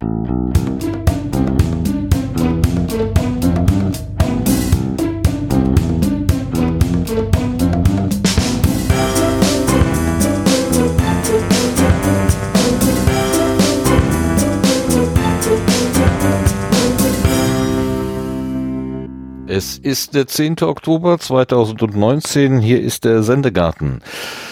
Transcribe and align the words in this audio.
Es 0.00 0.37
ist 19.88 20.14
der 20.14 20.26
10. 20.26 20.60
Oktober 20.64 21.18
2019. 21.18 22.58
Hier 22.58 22.82
ist 22.82 23.06
der 23.06 23.22
Sendegarten. 23.22 24.02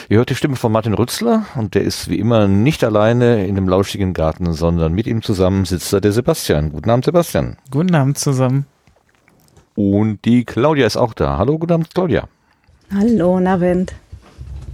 Ihr 0.08 0.16
hört 0.16 0.30
die 0.30 0.34
Stimme 0.34 0.56
von 0.56 0.72
Martin 0.72 0.94
Rützler 0.94 1.44
und 1.56 1.74
der 1.74 1.82
ist 1.82 2.08
wie 2.08 2.18
immer 2.18 2.48
nicht 2.48 2.82
alleine 2.82 3.46
in 3.46 3.54
dem 3.54 3.68
lauschigen 3.68 4.14
Garten, 4.14 4.54
sondern 4.54 4.94
mit 4.94 5.06
ihm 5.06 5.20
zusammen 5.20 5.66
sitzt 5.66 5.92
da 5.92 6.00
der 6.00 6.12
Sebastian. 6.12 6.72
Guten 6.72 6.88
Abend, 6.88 7.04
Sebastian. 7.04 7.58
Guten 7.70 7.94
Abend 7.94 8.16
zusammen. 8.16 8.64
Und 9.74 10.24
die 10.24 10.46
Claudia 10.46 10.86
ist 10.86 10.96
auch 10.96 11.12
da. 11.12 11.36
Hallo, 11.36 11.58
guten 11.58 11.74
Abend, 11.74 11.94
Claudia. 11.94 12.28
Hallo, 12.94 13.38
Navend. 13.38 13.94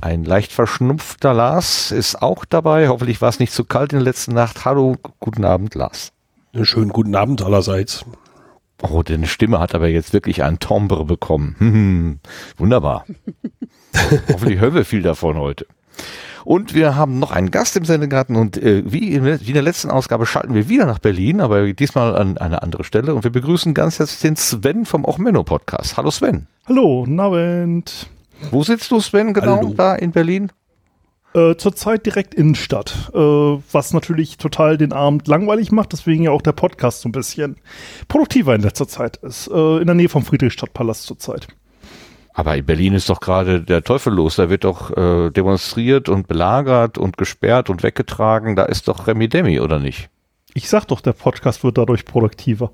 Ein 0.00 0.22
leicht 0.22 0.52
verschnupfter 0.52 1.34
Lars 1.34 1.90
ist 1.90 2.22
auch 2.22 2.44
dabei. 2.44 2.86
Hoffentlich 2.86 3.20
war 3.20 3.30
es 3.30 3.40
nicht 3.40 3.52
zu 3.52 3.64
kalt 3.64 3.92
in 3.92 3.98
der 3.98 4.04
letzten 4.04 4.34
Nacht. 4.34 4.64
Hallo, 4.64 4.94
guten 5.18 5.44
Abend, 5.44 5.74
Lars. 5.74 6.12
Einen 6.54 6.66
schönen 6.66 6.90
guten 6.90 7.16
Abend 7.16 7.42
allerseits. 7.42 8.04
Oh, 8.82 9.02
deine 9.02 9.26
Stimme 9.26 9.60
hat 9.60 9.74
aber 9.74 9.88
jetzt 9.88 10.12
wirklich 10.12 10.42
ein 10.42 10.58
Tombre 10.58 11.04
bekommen. 11.04 11.54
Hm, 11.58 12.18
wunderbar. 12.58 13.06
Hoffentlich 14.28 14.60
hören 14.60 14.74
wir 14.74 14.84
viel 14.84 15.02
davon 15.02 15.36
heute. 15.36 15.66
Und 16.44 16.74
wir 16.74 16.96
haben 16.96 17.20
noch 17.20 17.30
einen 17.30 17.52
Gast 17.52 17.76
im 17.76 17.84
Sendegarten 17.84 18.34
und 18.34 18.56
äh, 18.56 18.82
wie, 18.84 19.12
in, 19.12 19.24
wie 19.24 19.46
in 19.46 19.54
der 19.54 19.62
letzten 19.62 19.90
Ausgabe 19.90 20.26
schalten 20.26 20.54
wir 20.54 20.68
wieder 20.68 20.86
nach 20.86 20.98
Berlin, 20.98 21.40
aber 21.40 21.72
diesmal 21.72 22.16
an 22.16 22.36
eine 22.38 22.62
andere 22.62 22.82
Stelle 22.82 23.14
und 23.14 23.22
wir 23.22 23.30
begrüßen 23.30 23.74
ganz 23.74 24.00
herzlich 24.00 24.20
den 24.20 24.36
Sven 24.36 24.84
vom 24.84 25.04
Ochmenno 25.04 25.44
Podcast. 25.44 25.96
Hallo 25.96 26.10
Sven. 26.10 26.48
Hallo, 26.66 27.06
Abend. 27.18 28.08
Wo 28.50 28.64
sitzt 28.64 28.90
du 28.90 28.98
Sven 28.98 29.34
genau 29.34 29.58
Hallo. 29.58 29.74
da 29.76 29.94
in 29.94 30.10
Berlin? 30.10 30.50
Äh, 31.34 31.56
zurzeit 31.56 32.04
direkt 32.04 32.34
Innenstadt, 32.34 33.10
äh, 33.14 33.18
was 33.18 33.94
natürlich 33.94 34.36
total 34.36 34.76
den 34.76 34.92
Abend 34.92 35.26
langweilig 35.28 35.72
macht, 35.72 35.92
deswegen 35.92 36.24
ja 36.24 36.30
auch 36.30 36.42
der 36.42 36.52
Podcast 36.52 37.00
so 37.00 37.08
ein 37.08 37.12
bisschen 37.12 37.56
produktiver 38.08 38.54
in 38.54 38.60
letzter 38.60 38.86
Zeit 38.86 39.16
ist. 39.18 39.48
Äh, 39.48 39.78
in 39.78 39.86
der 39.86 39.94
Nähe 39.94 40.10
vom 40.10 40.24
Friedrichstadtpalast 40.24 41.04
zurzeit. 41.04 41.48
Aber 42.34 42.56
in 42.56 42.66
Berlin 42.66 42.94
ist 42.94 43.08
doch 43.08 43.20
gerade 43.20 43.62
der 43.62 43.82
Teufel 43.82 44.12
los. 44.12 44.36
Da 44.36 44.50
wird 44.50 44.64
doch 44.64 44.94
äh, 44.96 45.30
demonstriert 45.30 46.08
und 46.08 46.28
belagert 46.28 46.98
und 46.98 47.16
gesperrt 47.16 47.70
und 47.70 47.82
weggetragen. 47.82 48.54
Da 48.54 48.64
ist 48.64 48.88
doch 48.88 49.06
Remi 49.06 49.28
Demi, 49.28 49.60
oder 49.60 49.78
nicht? 49.78 50.10
Ich 50.54 50.68
sag 50.68 50.86
doch, 50.86 51.00
der 51.00 51.12
Podcast 51.12 51.64
wird 51.64 51.78
dadurch 51.78 52.04
produktiver. 52.04 52.72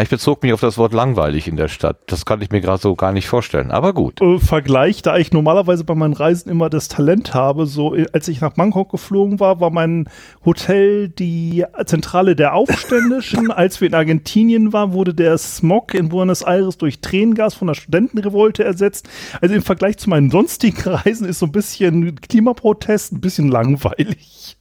Ich 0.00 0.08
bezog 0.08 0.42
mich 0.42 0.54
auf 0.54 0.60
das 0.60 0.78
Wort 0.78 0.94
langweilig 0.94 1.48
in 1.48 1.56
der 1.56 1.68
Stadt. 1.68 1.98
Das 2.06 2.24
kann 2.24 2.40
ich 2.40 2.50
mir 2.50 2.62
gerade 2.62 2.80
so 2.80 2.94
gar 2.94 3.12
nicht 3.12 3.28
vorstellen. 3.28 3.70
Aber 3.70 3.92
gut. 3.92 4.22
Äh, 4.22 4.38
Vergleich, 4.38 5.02
da 5.02 5.18
ich 5.18 5.32
normalerweise 5.32 5.84
bei 5.84 5.94
meinen 5.94 6.14
Reisen 6.14 6.48
immer 6.48 6.70
das 6.70 6.88
Talent 6.88 7.34
habe, 7.34 7.66
so 7.66 7.94
äh, 7.94 8.06
als 8.14 8.26
ich 8.28 8.40
nach 8.40 8.54
Bangkok 8.54 8.90
geflogen 8.90 9.38
war, 9.38 9.60
war 9.60 9.70
mein 9.70 10.08
Hotel 10.46 11.10
die 11.10 11.64
Zentrale 11.84 12.34
der 12.34 12.54
Aufständischen. 12.54 13.50
als 13.50 13.82
wir 13.82 13.88
in 13.88 13.94
Argentinien 13.94 14.72
waren, 14.72 14.94
wurde 14.94 15.12
der 15.12 15.36
Smog 15.36 15.92
in 15.92 16.08
Buenos 16.08 16.40
Aires 16.40 16.78
durch 16.78 17.00
Tränengas 17.00 17.52
von 17.54 17.66
der 17.66 17.74
Studentenrevolte 17.74 18.64
ersetzt. 18.64 19.10
Also 19.42 19.54
im 19.54 19.62
Vergleich 19.62 19.98
zu 19.98 20.08
meinen 20.08 20.30
sonstigen 20.30 20.80
Reisen 20.88 21.26
ist 21.26 21.40
so 21.40 21.46
ein 21.46 21.52
bisschen 21.52 22.18
Klimaprotest 22.20 23.12
ein 23.12 23.20
bisschen 23.20 23.48
langweilig. 23.48 24.56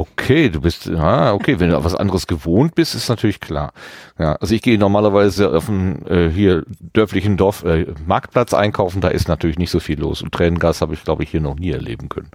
Okay, 0.00 0.48
du 0.48 0.62
bist, 0.62 0.88
ah, 0.88 1.34
okay, 1.34 1.60
wenn 1.60 1.68
du 1.68 1.84
was 1.84 1.94
anderes 1.94 2.26
gewohnt 2.26 2.74
bist, 2.74 2.94
ist 2.94 3.10
natürlich 3.10 3.38
klar. 3.38 3.74
Ja, 4.18 4.32
also 4.36 4.54
ich 4.54 4.62
gehe 4.62 4.78
normalerweise 4.78 5.54
auf 5.54 5.66
dem 5.66 6.06
äh, 6.06 6.30
hier 6.30 6.64
dörflichen 6.94 7.36
Dorf 7.36 7.64
äh, 7.64 7.84
Marktplatz 8.06 8.54
einkaufen, 8.54 9.02
da 9.02 9.08
ist 9.08 9.28
natürlich 9.28 9.58
nicht 9.58 9.70
so 9.70 9.78
viel 9.78 10.00
los. 10.00 10.22
Und 10.22 10.32
Tränengas 10.32 10.80
habe 10.80 10.94
ich, 10.94 11.04
glaube 11.04 11.22
ich, 11.22 11.30
hier 11.30 11.42
noch 11.42 11.56
nie 11.56 11.70
erleben 11.70 12.08
können. 12.08 12.30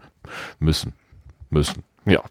Müssen. 0.59 0.94
Müssen. 1.50 1.81
Ja. 2.06 2.22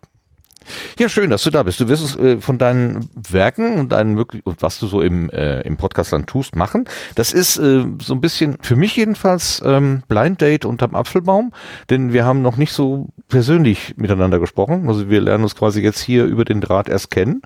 Ja, 0.98 1.08
schön, 1.08 1.30
dass 1.30 1.42
du 1.42 1.50
da 1.50 1.62
bist. 1.62 1.80
Du 1.80 1.88
wirst 1.88 2.04
es 2.04 2.16
äh, 2.16 2.38
von 2.41 2.58
deinen 2.58 3.08
Werken 3.14 3.78
und 3.78 3.92
deinen 3.92 4.14
möglich 4.14 4.44
und 4.44 4.62
was 4.62 4.78
du 4.78 4.86
so 4.86 5.00
im, 5.00 5.30
äh, 5.30 5.60
im 5.62 5.76
Podcastland 5.76 6.26
tust, 6.26 6.56
machen. 6.56 6.84
Das 7.14 7.32
ist 7.32 7.56
äh, 7.58 7.84
so 8.00 8.14
ein 8.14 8.20
bisschen 8.20 8.56
für 8.60 8.76
mich 8.76 8.97
jedenfalls 8.97 9.62
ähm, 9.64 10.02
Blind 10.08 10.41
Date 10.41 10.64
unterm 10.64 10.94
Apfelbaum, 10.94 11.52
denn 11.91 12.12
wir 12.12 12.25
haben 12.25 12.42
noch 12.42 12.56
nicht 12.56 12.72
so 12.72 13.08
persönlich 13.28 13.94
miteinander 13.97 14.38
gesprochen. 14.38 14.88
Also 14.88 15.08
wir 15.10 15.20
lernen 15.20 15.44
uns 15.44 15.56
quasi 15.56 15.80
jetzt 15.80 16.00
hier 16.00 16.25
über 16.25 16.44
den 16.44 16.60
Draht 16.60 16.88
erst 16.88 17.10
kennen. 17.10 17.42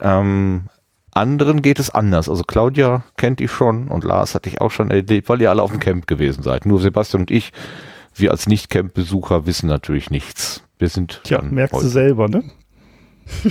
Ähm, 0.00 0.64
anderen 1.12 1.62
geht 1.62 1.78
es 1.78 1.90
anders. 1.90 2.28
Also 2.28 2.44
Claudia 2.44 3.02
kennt 3.16 3.40
ich 3.40 3.50
schon 3.50 3.88
und 3.88 4.04
Lars 4.04 4.34
hatte 4.34 4.48
ich 4.48 4.60
auch 4.60 4.70
schon 4.70 4.90
erlebt, 4.90 5.28
weil 5.28 5.40
ihr 5.40 5.50
alle 5.50 5.62
auf 5.62 5.70
dem 5.70 5.80
Camp 5.80 6.06
gewesen 6.06 6.42
seid. 6.42 6.66
Nur 6.66 6.80
Sebastian 6.80 7.22
und 7.22 7.30
ich, 7.30 7.52
wir 8.20 8.30
als 8.30 8.46
Nicht-Camp-Besucher 8.46 9.46
wissen 9.46 9.68
natürlich 9.68 10.10
nichts. 10.10 10.62
Wir 10.78 10.88
sind. 10.88 11.20
Tja, 11.24 11.42
merkst 11.42 11.74
heute. 11.74 11.84
du 11.84 11.90
selber, 11.90 12.28
ne? 12.28 12.44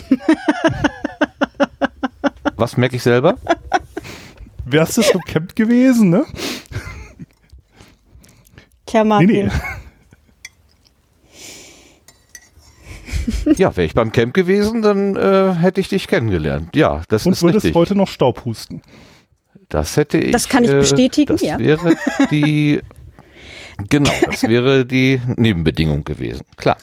Was 2.55 2.75
merke 2.77 2.95
ich 2.95 3.03
selber? 3.03 3.37
Wärst 4.65 4.97
du 4.97 5.01
zum 5.01 5.21
Camp 5.21 5.55
gewesen, 5.55 6.09
ne? 6.09 6.25
Tja, 8.85 9.03
Martin. 9.03 9.27
Nee, 9.27 9.43
nee. 9.43 9.51
Ja, 13.57 13.75
wäre 13.75 13.85
ich 13.85 13.93
beim 13.93 14.11
Camp 14.11 14.33
gewesen, 14.33 14.81
dann 14.81 15.15
äh, 15.15 15.53
hätte 15.53 15.81
ich 15.81 15.89
dich 15.89 16.07
kennengelernt. 16.07 16.75
Ja, 16.75 17.03
das 17.09 17.25
Und 17.25 17.33
ist 17.33 17.43
würdest 17.43 17.65
richtig. 17.65 17.75
heute 17.75 17.95
noch 17.95 18.07
Staub 18.07 18.45
husten. 18.45 18.81
Das 19.69 19.97
hätte 19.97 20.17
ich. 20.17 20.31
Das 20.31 20.49
kann 20.49 20.63
ich 20.63 20.71
äh, 20.71 20.79
bestätigen, 20.79 21.33
das 21.33 21.41
ja. 21.41 21.57
Das 21.57 21.65
wäre 21.65 21.95
die. 22.31 22.81
Genau, 23.89 24.11
das 24.25 24.43
wäre 24.43 24.85
die 24.85 25.21
Nebenbedingung 25.35 26.03
gewesen. 26.03 26.45
Klar. 26.57 26.77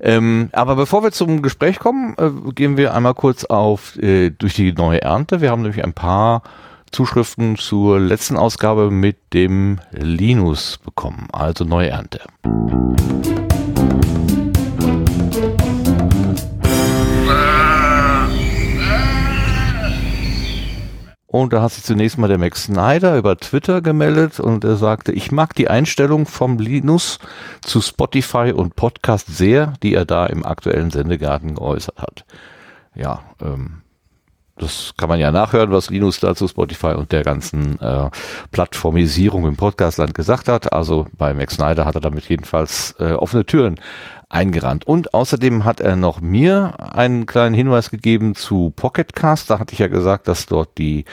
Ähm, 0.00 0.50
aber 0.52 0.76
bevor 0.76 1.02
wir 1.02 1.12
zum 1.12 1.42
Gespräch 1.42 1.78
kommen, 1.78 2.14
äh, 2.18 2.52
gehen 2.52 2.76
wir 2.76 2.94
einmal 2.94 3.14
kurz 3.14 3.44
auf 3.44 3.96
äh, 3.98 4.30
durch 4.30 4.54
die 4.54 4.72
neue 4.72 5.02
Ernte. 5.02 5.40
Wir 5.40 5.50
haben 5.50 5.62
nämlich 5.62 5.84
ein 5.84 5.92
paar 5.92 6.42
Zuschriften 6.90 7.56
zur 7.56 7.98
letzten 7.98 8.36
Ausgabe 8.36 8.90
mit 8.90 9.16
dem 9.32 9.80
Linus 9.90 10.78
bekommen, 10.78 11.28
also 11.32 11.64
neue 11.64 11.90
Ernte. 11.90 12.20
Und 21.34 21.52
da 21.52 21.62
hat 21.62 21.72
sich 21.72 21.82
zunächst 21.82 22.16
mal 22.16 22.28
der 22.28 22.38
Max 22.38 22.66
Snyder 22.66 23.16
über 23.16 23.36
Twitter 23.36 23.80
gemeldet 23.80 24.38
und 24.38 24.62
er 24.62 24.76
sagte, 24.76 25.10
ich 25.10 25.32
mag 25.32 25.52
die 25.56 25.68
Einstellung 25.68 26.26
vom 26.26 26.58
Linus 26.60 27.18
zu 27.60 27.80
Spotify 27.80 28.52
und 28.54 28.76
Podcast 28.76 29.36
sehr, 29.36 29.72
die 29.82 29.94
er 29.94 30.04
da 30.04 30.26
im 30.26 30.46
aktuellen 30.46 30.92
Sendegarten 30.92 31.56
geäußert 31.56 32.00
hat. 32.00 32.24
Ja, 32.94 33.22
ähm, 33.42 33.82
das 34.58 34.94
kann 34.96 35.08
man 35.08 35.18
ja 35.18 35.32
nachhören, 35.32 35.72
was 35.72 35.90
Linus 35.90 36.20
dazu 36.20 36.46
Spotify 36.46 36.94
und 36.94 37.10
der 37.10 37.24
ganzen 37.24 37.80
äh, 37.80 38.10
Plattformisierung 38.52 39.44
im 39.44 39.56
Podcastland 39.56 40.14
gesagt 40.14 40.46
hat. 40.46 40.72
Also 40.72 41.08
bei 41.18 41.34
Max 41.34 41.56
Snyder 41.56 41.84
hat 41.84 41.96
er 41.96 42.00
damit 42.00 42.28
jedenfalls 42.28 42.94
äh, 43.00 43.10
offene 43.14 43.44
Türen 43.44 43.80
eingerannt. 44.34 44.86
Und 44.86 45.14
außerdem 45.14 45.64
hat 45.64 45.80
er 45.80 45.96
noch 45.96 46.20
mir 46.20 46.74
einen 46.94 47.26
kleinen 47.26 47.54
Hinweis 47.54 47.90
gegeben 47.90 48.34
zu 48.34 48.72
Pocketcast. 48.74 49.48
Da 49.48 49.58
hatte 49.58 49.72
ich 49.72 49.78
ja 49.78 49.88
gesagt, 49.88 50.28
dass 50.28 50.46
dort 50.46 50.76
die 50.76 51.04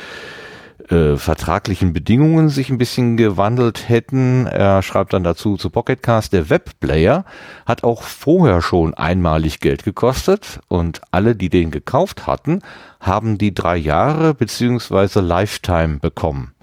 äh, 0.90 1.16
vertraglichen 1.16 1.94
Bedingungen 1.94 2.50
sich 2.50 2.70
ein 2.70 2.78
bisschen 2.78 3.16
gewandelt 3.16 3.88
hätten. 3.88 4.48
Er 4.48 4.82
schreibt 4.82 5.14
dann 5.14 5.24
dazu 5.24 5.56
zu 5.56 5.70
Pocketcast, 5.70 6.34
der 6.34 6.50
Webplayer 6.50 7.24
hat 7.66 7.84
auch 7.84 8.04
vorher 8.04 8.62
schon 8.62 8.94
einmalig 8.94 9.60
Geld 9.60 9.84
gekostet 9.84 10.60
und 10.68 11.02
alle, 11.12 11.36
die 11.36 11.50
den 11.50 11.72
gekauft 11.72 12.28
hatten, 12.28 12.62
haben 13.00 13.38
die 13.38 13.54
drei 13.54 13.78
Jahre 13.78 14.34
beziehungsweise 14.34 15.22
Lifetime 15.22 16.00
bekommen. 16.00 16.54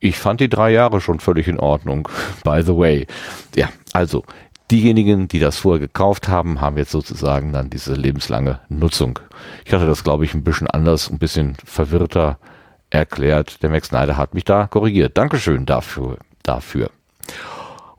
Ich 0.00 0.18
fand 0.18 0.40
die 0.40 0.48
drei 0.48 0.72
Jahre 0.72 1.00
schon 1.00 1.20
völlig 1.20 1.46
in 1.46 1.60
Ordnung, 1.60 2.08
by 2.44 2.62
the 2.62 2.76
way. 2.76 3.06
Ja, 3.54 3.68
also 3.92 4.24
diejenigen, 4.72 5.28
die 5.28 5.38
das 5.38 5.58
vorher 5.58 5.80
gekauft 5.80 6.28
haben, 6.28 6.60
haben 6.60 6.78
jetzt 6.78 6.90
sozusagen 6.90 7.52
dann 7.52 7.70
diese 7.70 7.92
lebenslange 7.94 8.60
Nutzung. 8.68 9.18
Ich 9.64 9.72
hatte 9.72 9.86
das, 9.86 10.02
glaube 10.02 10.24
ich, 10.24 10.34
ein 10.34 10.42
bisschen 10.42 10.66
anders, 10.66 11.10
ein 11.10 11.18
bisschen 11.18 11.56
verwirrter 11.64 12.38
erklärt. 12.88 13.62
Der 13.62 13.70
Max 13.70 13.88
Snyder 13.88 14.16
hat 14.16 14.34
mich 14.34 14.44
da 14.44 14.66
korrigiert. 14.66 15.16
Dankeschön 15.18 15.66
dafür. 15.66 16.16
dafür. 16.42 16.90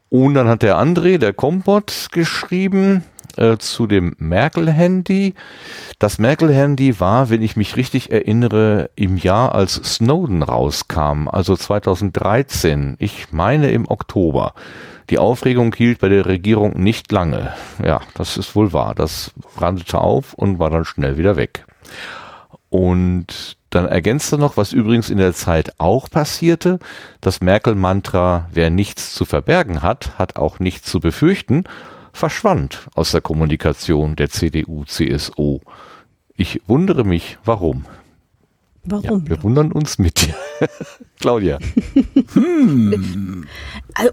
Und 0.09 0.33
dann 0.33 0.47
hat 0.47 0.61
der 0.61 0.77
André, 0.77 1.17
der 1.17 1.33
Kompott, 1.33 2.09
geschrieben, 2.11 3.03
äh, 3.37 3.57
zu 3.57 3.87
dem 3.87 4.15
Merkel-Handy. 4.17 5.33
Das 5.99 6.19
Merkel-Handy 6.19 6.99
war, 6.99 7.29
wenn 7.29 7.41
ich 7.41 7.55
mich 7.55 7.77
richtig 7.77 8.11
erinnere, 8.11 8.89
im 8.95 9.17
Jahr, 9.17 9.55
als 9.55 9.75
Snowden 9.75 10.43
rauskam, 10.43 11.27
also 11.27 11.55
2013. 11.55 12.95
Ich 12.99 13.31
meine 13.31 13.71
im 13.71 13.89
Oktober. 13.89 14.53
Die 15.09 15.19
Aufregung 15.19 15.73
hielt 15.75 15.99
bei 15.99 16.09
der 16.09 16.25
Regierung 16.25 16.81
nicht 16.81 17.11
lange. 17.11 17.53
Ja, 17.83 18.01
das 18.13 18.37
ist 18.37 18.55
wohl 18.55 18.73
wahr. 18.73 18.95
Das 18.95 19.31
brandete 19.55 19.99
auf 19.99 20.33
und 20.33 20.59
war 20.59 20.69
dann 20.69 20.85
schnell 20.85 21.17
wieder 21.17 21.35
weg. 21.35 21.65
Und 22.69 23.57
dann 23.69 23.85
ergänzt 23.85 24.31
er 24.31 24.37
noch, 24.37 24.55
was 24.55 24.71
übrigens 24.71 25.09
in 25.09 25.17
der 25.17 25.33
Zeit 25.33 25.73
auch 25.79 26.09
passierte. 26.09 26.79
Das 27.21 27.41
Merkel-Mantra, 27.41 28.49
wer 28.51 28.69
nichts 28.69 29.13
zu 29.13 29.25
verbergen 29.25 29.81
hat, 29.81 30.17
hat 30.17 30.35
auch 30.37 30.59
nichts 30.59 30.89
zu 30.89 30.99
befürchten, 30.99 31.63
verschwand 32.13 32.87
aus 32.95 33.11
der 33.11 33.21
Kommunikation 33.21 34.15
der 34.15 34.29
CDU-CSU. 34.29 35.59
Ich 36.35 36.61
wundere 36.67 37.03
mich, 37.03 37.37
warum. 37.43 37.85
Warum? 38.85 39.23
Ja, 39.23 39.29
wir 39.29 39.43
wundern 39.43 39.71
uns 39.71 39.97
mit 39.97 40.21
dir. 40.21 40.35
Claudia. 41.19 41.59
hm. 42.33 43.45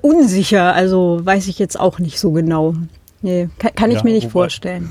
Unsicher, 0.01 0.75
also 0.75 1.21
weiß 1.23 1.49
ich 1.49 1.59
jetzt 1.59 1.79
auch 1.79 1.99
nicht 1.99 2.19
so 2.19 2.33
genau. 2.33 2.75
Nee, 3.23 3.49
kann, 3.59 3.75
kann 3.75 3.91
ich 3.91 3.99
ja, 3.99 4.05
mir 4.05 4.13
nicht 4.13 4.31
vorstellen. 4.31 4.91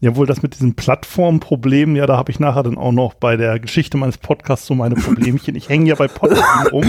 Jawohl, 0.00 0.26
das 0.26 0.42
mit 0.42 0.54
diesem 0.54 0.74
Plattformproblem, 0.74 1.96
ja, 1.96 2.06
da 2.06 2.18
habe 2.18 2.30
ich 2.30 2.38
nachher 2.38 2.62
dann 2.62 2.76
auch 2.76 2.92
noch 2.92 3.14
bei 3.14 3.36
der 3.36 3.58
Geschichte 3.58 3.96
meines 3.96 4.18
Podcasts 4.18 4.66
so 4.66 4.74
meine 4.74 4.94
Problemchen. 4.94 5.54
Ich 5.56 5.68
hänge 5.70 5.88
ja 5.88 5.94
bei 5.94 6.06
Podcasts 6.06 6.70
rum 6.70 6.84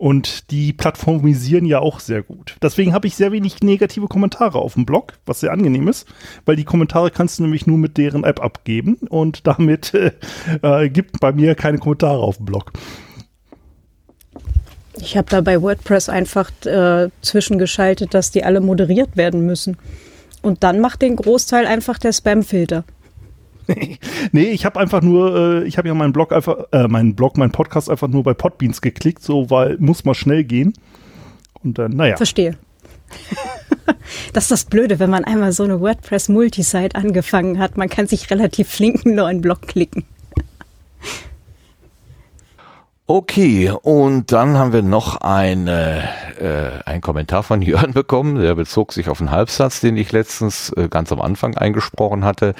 und 0.00 0.50
die 0.50 0.72
plattformisieren 0.72 1.66
ja 1.66 1.80
auch 1.80 2.00
sehr 2.00 2.22
gut. 2.22 2.56
Deswegen 2.62 2.94
habe 2.94 3.06
ich 3.06 3.16
sehr 3.16 3.32
wenig 3.32 3.60
negative 3.60 4.06
Kommentare 4.08 4.58
auf 4.58 4.72
dem 4.72 4.86
Blog, 4.86 5.18
was 5.26 5.40
sehr 5.40 5.52
angenehm 5.52 5.88
ist, 5.88 6.08
weil 6.46 6.56
die 6.56 6.64
Kommentare 6.64 7.10
kannst 7.10 7.38
du 7.38 7.42
nämlich 7.42 7.66
nur 7.66 7.76
mit 7.76 7.98
deren 7.98 8.24
App 8.24 8.42
abgeben 8.42 8.94
und 9.10 9.46
damit 9.46 9.92
äh, 9.92 10.12
äh, 10.62 10.88
gibt 10.88 11.20
bei 11.20 11.32
mir 11.32 11.54
keine 11.54 11.76
Kommentare 11.76 12.18
auf 12.18 12.38
dem 12.38 12.46
Blog. 12.46 12.72
Ich 14.96 15.18
habe 15.18 15.28
da 15.28 15.42
bei 15.42 15.60
WordPress 15.60 16.08
einfach 16.08 16.50
äh, 16.64 17.10
zwischengeschaltet, 17.20 18.14
dass 18.14 18.30
die 18.30 18.42
alle 18.42 18.62
moderiert 18.62 19.18
werden 19.18 19.44
müssen. 19.44 19.76
Und 20.40 20.62
dann 20.62 20.80
macht 20.80 21.02
den 21.02 21.16
Großteil 21.16 21.66
einfach 21.66 21.98
der 21.98 22.14
Spam-Filter. 22.14 22.84
nee, 24.32 24.50
ich 24.50 24.64
habe 24.64 24.78
einfach 24.80 25.02
nur, 25.02 25.36
äh, 25.36 25.64
ich 25.64 25.78
habe 25.78 25.88
ja 25.88 25.94
meinen 25.94 26.12
Blog 26.12 26.32
einfach, 26.32 26.66
äh, 26.72 26.88
meinen 26.88 27.14
Blog, 27.14 27.36
meinen 27.36 27.52
Podcast 27.52 27.90
einfach 27.90 28.08
nur 28.08 28.22
bei 28.22 28.34
Podbeans 28.34 28.80
geklickt, 28.80 29.22
so 29.22 29.50
weil 29.50 29.76
muss 29.78 30.04
mal 30.04 30.14
schnell 30.14 30.44
gehen. 30.44 30.72
Und 31.62 31.78
dann, 31.78 31.92
naja. 31.92 32.16
Verstehe. 32.16 32.56
das 34.32 34.44
ist 34.44 34.50
das 34.50 34.64
Blöde, 34.64 34.98
wenn 34.98 35.10
man 35.10 35.24
einmal 35.24 35.52
so 35.52 35.64
eine 35.64 35.80
WordPress-Multisite 35.80 36.94
angefangen 36.94 37.58
hat. 37.58 37.76
Man 37.76 37.88
kann 37.88 38.06
sich 38.06 38.30
relativ 38.30 38.68
flink 38.68 39.04
einen 39.04 39.16
neuen 39.16 39.40
Blog 39.40 39.62
klicken. 39.62 40.04
Okay, 43.12 43.72
und 43.82 44.30
dann 44.30 44.56
haben 44.56 44.72
wir 44.72 44.82
noch 44.82 45.16
eine, 45.16 46.08
äh, 46.38 46.88
einen 46.88 47.00
Kommentar 47.00 47.42
von 47.42 47.60
Jörn 47.60 47.92
bekommen, 47.92 48.40
der 48.40 48.54
bezog 48.54 48.92
sich 48.92 49.08
auf 49.08 49.18
einen 49.18 49.32
Halbsatz, 49.32 49.80
den 49.80 49.96
ich 49.96 50.12
letztens 50.12 50.72
äh, 50.76 50.86
ganz 50.88 51.10
am 51.10 51.20
Anfang 51.20 51.56
eingesprochen 51.56 52.24
hatte, 52.24 52.54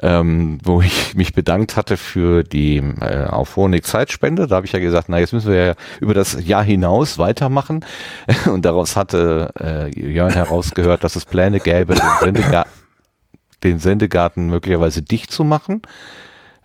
ähm, 0.00 0.56
wo 0.64 0.80
ich 0.80 1.14
mich 1.16 1.34
bedankt 1.34 1.76
hatte 1.76 1.98
für 1.98 2.44
die 2.44 2.78
äh, 2.78 3.26
auf 3.26 3.56
Honig 3.56 3.84
Zeitspende. 3.84 4.46
Da 4.46 4.56
habe 4.56 4.64
ich 4.64 4.72
ja 4.72 4.78
gesagt, 4.78 5.10
na 5.10 5.18
jetzt 5.18 5.34
müssen 5.34 5.52
wir 5.52 5.66
ja 5.66 5.74
über 6.00 6.14
das 6.14 6.46
Jahr 6.46 6.64
hinaus 6.64 7.18
weitermachen. 7.18 7.84
Und 8.50 8.64
daraus 8.64 8.96
hatte 8.96 9.52
äh, 9.60 10.00
Jörn 10.00 10.32
herausgehört, 10.32 11.04
dass 11.04 11.14
es 11.14 11.26
Pläne 11.26 11.60
gäbe, 11.60 11.94
den 11.94 12.08
Sendegarten, 12.20 12.72
den 13.64 13.78
Sendegarten 13.78 14.46
möglicherweise 14.46 15.02
dicht 15.02 15.30
zu 15.30 15.44
machen. 15.44 15.82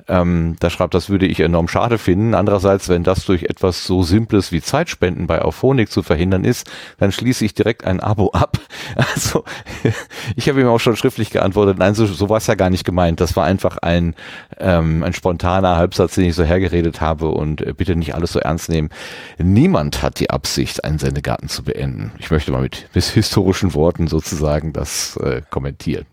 Ähm, 0.07 0.55
da 0.59 0.69
schreibt, 0.69 0.93
das 0.93 1.09
würde 1.09 1.25
ich 1.25 1.39
enorm 1.39 1.67
schade 1.67 1.97
finden. 1.97 2.35
Andererseits, 2.35 2.89
wenn 2.89 3.03
das 3.03 3.25
durch 3.25 3.43
etwas 3.43 3.85
so 3.85 4.03
Simples 4.03 4.51
wie 4.51 4.61
Zeitspenden 4.61 5.27
bei 5.27 5.41
Auphonic 5.41 5.91
zu 5.91 6.03
verhindern 6.03 6.43
ist, 6.43 6.69
dann 6.99 7.11
schließe 7.11 7.43
ich 7.43 7.53
direkt 7.53 7.85
ein 7.85 7.99
Abo 7.99 8.31
ab. 8.31 8.57
Also 8.95 9.43
ich 10.35 10.47
habe 10.47 10.61
ihm 10.61 10.67
auch 10.67 10.79
schon 10.79 10.95
schriftlich 10.95 11.29
geantwortet, 11.29 11.77
nein, 11.77 11.95
so, 11.95 12.05
so 12.05 12.29
war 12.29 12.37
es 12.37 12.47
ja 12.47 12.55
gar 12.55 12.69
nicht 12.69 12.83
gemeint. 12.83 13.19
Das 13.19 13.35
war 13.35 13.45
einfach 13.45 13.77
ein, 13.77 14.15
ähm, 14.57 15.03
ein 15.03 15.13
spontaner 15.13 15.75
Halbsatz, 15.75 16.15
den 16.15 16.25
ich 16.25 16.35
so 16.35 16.43
hergeredet 16.43 17.01
habe 17.01 17.29
und 17.29 17.61
äh, 17.61 17.73
bitte 17.73 17.95
nicht 17.95 18.15
alles 18.15 18.31
so 18.31 18.39
ernst 18.39 18.69
nehmen. 18.69 18.89
Niemand 19.37 20.01
hat 20.01 20.19
die 20.19 20.29
Absicht, 20.29 20.83
einen 20.83 20.99
Sendegarten 20.99 21.49
zu 21.49 21.63
beenden. 21.63 22.11
Ich 22.19 22.31
möchte 22.31 22.51
mal 22.51 22.61
mit, 22.61 22.87
mit 22.93 23.03
historischen 23.03 23.73
Worten 23.73 24.07
sozusagen 24.07 24.73
das 24.73 25.17
äh, 25.17 25.41
kommentieren. 25.49 26.05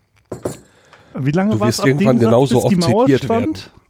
Wie 1.14 1.30
lange 1.30 1.60
war 1.60 1.68
es 1.68 1.78
irgendwann 1.78 2.18
genauso 2.18 2.64
oft 2.64 2.82
zitiert 2.82 3.24
stand? 3.24 3.30
werden? 3.30 3.81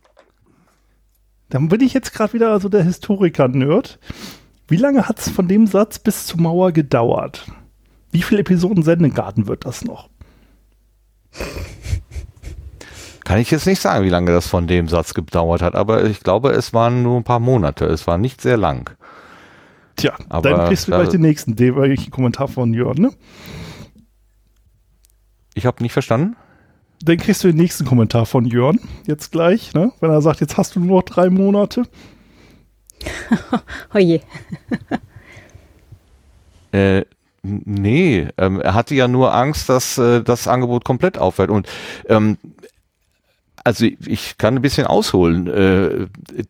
Dann 1.53 1.69
bin 1.69 1.83
ich 1.83 1.93
jetzt 1.93 2.15
gerade 2.15 2.33
wieder 2.33 2.51
also 2.51 2.71
der 2.71 2.83
Historiker-Nerd. 2.83 3.99
Wie 4.69 4.77
lange 4.77 5.07
hat 5.07 5.19
es 5.19 5.29
von 5.29 5.49
dem 5.49 5.67
Satz 5.67 5.99
bis 5.99 6.27
zur 6.27 6.41
Mauer 6.41 6.73
gedauert? 6.73 7.47
Wie 8.11 8.23
viele 8.23 8.41
Episoden 8.41 8.83
Sendegarten 8.83 9.49
wird 9.49 9.67
das 9.67 9.85
noch? 9.85 10.09
Kann 13.25 13.39
ich 13.39 13.51
jetzt 13.51 13.67
nicht 13.67 13.83
sagen, 13.83 14.03
wie 14.03 14.09
lange 14.09 14.33
das 14.33 14.47
von 14.47 14.67
dem 14.67 14.89
Satz 14.89 15.13
gedauert 15.13 15.61
hat, 15.61 15.75
aber 15.75 16.05
ich 16.05 16.21
glaube, 16.21 16.53
es 16.53 16.73
waren 16.73 17.03
nur 17.03 17.19
ein 17.21 17.25
paar 17.25 17.39
Monate. 17.39 17.85
Es 17.85 18.07
war 18.07 18.17
nicht 18.17 18.41
sehr 18.41 18.57
lang. 18.57 18.89
Tja, 19.97 20.15
aber 20.31 20.49
dann 20.49 20.69
kriegst 20.69 20.89
du 20.89 20.93
gleich 20.93 21.11
den 21.11 21.21
nächsten 21.21 21.55
Kommentar 22.11 22.49
von 22.49 22.73
Jörn, 22.73 22.97
ne? 22.97 23.11
Ich 25.53 25.67
habe 25.67 25.83
nicht 25.83 25.93
verstanden 25.93 26.35
dann 27.05 27.17
kriegst 27.17 27.43
du 27.45 27.49
den 27.49 27.57
nächsten 27.57 27.85
Kommentar 27.85 28.27
von 28.27 28.45
Jörn 28.45 28.79
jetzt 29.07 29.33
gleich, 29.33 29.75
ne? 29.75 29.93
wenn 30.01 30.11
er 30.11 30.23
sagt, 30.23 30.41
jetzt 30.41 30.57
hast 30.57 30.77
du 30.77 30.81
nur 30.81 30.99
noch 30.99 31.03
drei 31.03 31.31
Monate. 31.31 31.85
Oje. 33.95 34.21
äh, 36.73 37.05
nee, 37.43 38.29
ähm, 38.39 38.61
er 38.61 38.75
hatte 38.75 38.95
ja 38.95 39.09
nur 39.09 39.35
Angst, 39.35 39.69
dass 39.69 39.99
äh, 39.99 40.23
das 40.23 40.47
Angebot 40.47 40.85
komplett 40.85 41.19
aufhört. 41.19 41.51
Und 41.51 41.67
ähm, 42.09 42.39
also 43.65 43.87
ich 44.07 44.39
kann 44.39 44.57
ein 44.57 44.63
bisschen 44.63 44.87
ausholen. 44.87 45.47
Äh, 45.47 46.07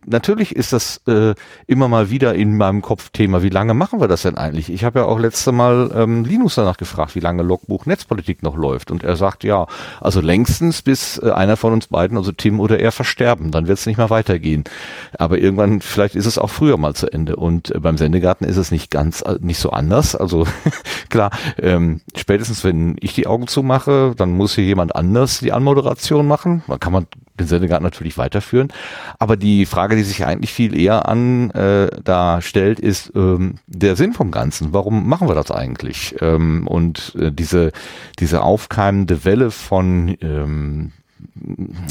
natürlich 0.06 0.56
ist 0.56 0.72
das 0.72 1.00
äh, 1.06 1.34
immer 1.66 1.88
mal 1.88 2.10
wieder 2.10 2.34
in 2.34 2.56
meinem 2.56 2.82
Kopf 2.82 3.10
Thema. 3.10 3.42
Wie 3.42 3.50
lange 3.50 3.74
machen 3.74 4.00
wir 4.00 4.08
das 4.08 4.22
denn 4.22 4.36
eigentlich? 4.36 4.70
Ich 4.72 4.84
habe 4.84 5.00
ja 5.00 5.04
auch 5.04 5.18
letzte 5.18 5.52
Mal 5.52 5.90
ähm, 5.94 6.24
Linus 6.24 6.54
danach 6.54 6.76
gefragt, 6.76 7.14
wie 7.14 7.20
lange 7.20 7.42
Logbuch 7.42 7.86
Netzpolitik 7.86 8.42
noch 8.42 8.56
läuft. 8.56 8.90
Und 8.90 9.04
er 9.04 9.16
sagt, 9.16 9.44
ja, 9.44 9.66
also 10.00 10.20
längstens 10.20 10.82
bis 10.82 11.18
äh, 11.18 11.30
einer 11.30 11.56
von 11.56 11.72
uns 11.72 11.88
beiden, 11.88 12.16
also 12.16 12.32
Tim 12.32 12.60
oder 12.60 12.80
er, 12.80 12.92
versterben. 12.92 13.50
Dann 13.50 13.68
wird 13.68 13.78
es 13.78 13.86
nicht 13.86 13.98
mehr 13.98 14.10
weitergehen. 14.10 14.64
Aber 15.18 15.38
irgendwann, 15.38 15.80
vielleicht 15.80 16.14
ist 16.14 16.26
es 16.26 16.38
auch 16.38 16.50
früher 16.50 16.76
mal 16.76 16.94
zu 16.94 17.12
Ende. 17.12 17.36
Und 17.36 17.74
äh, 17.74 17.80
beim 17.80 17.98
Sendegarten 17.98 18.46
ist 18.46 18.56
es 18.56 18.70
nicht 18.70 18.90
ganz, 18.90 19.22
äh, 19.22 19.36
nicht 19.40 19.58
so 19.58 19.70
anders. 19.70 20.16
Also 20.16 20.46
klar, 21.10 21.30
ähm, 21.58 22.00
spätestens 22.16 22.64
wenn 22.64 22.96
ich 23.00 23.14
die 23.14 23.26
Augen 23.26 23.48
zumache, 23.48 24.14
dann 24.16 24.36
muss 24.36 24.54
hier 24.54 24.64
jemand 24.64 24.96
anders 24.96 25.40
die 25.40 25.52
Anmoderation 25.52 26.26
machen. 26.26 26.62
Man 26.66 26.80
kann 26.80 26.92
man 26.92 27.01
den 27.42 27.48
Sendegarten 27.48 27.84
natürlich 27.84 28.18
weiterführen. 28.18 28.68
Aber 29.18 29.36
die 29.36 29.66
Frage, 29.66 29.96
die 29.96 30.02
sich 30.02 30.24
eigentlich 30.24 30.52
viel 30.52 30.78
eher 30.78 31.08
an 31.08 31.50
äh, 31.50 31.88
da 32.02 32.40
stellt, 32.40 32.80
ist 32.80 33.12
ähm, 33.14 33.56
der 33.66 33.96
Sinn 33.96 34.12
vom 34.12 34.30
Ganzen. 34.30 34.72
Warum 34.72 35.08
machen 35.08 35.28
wir 35.28 35.34
das 35.34 35.50
eigentlich? 35.50 36.14
Ähm, 36.20 36.66
und 36.66 37.14
äh, 37.18 37.30
diese, 37.32 37.72
diese 38.18 38.42
aufkeimende 38.42 39.24
Welle 39.24 39.50
von 39.50 40.16
ähm, 40.20 40.92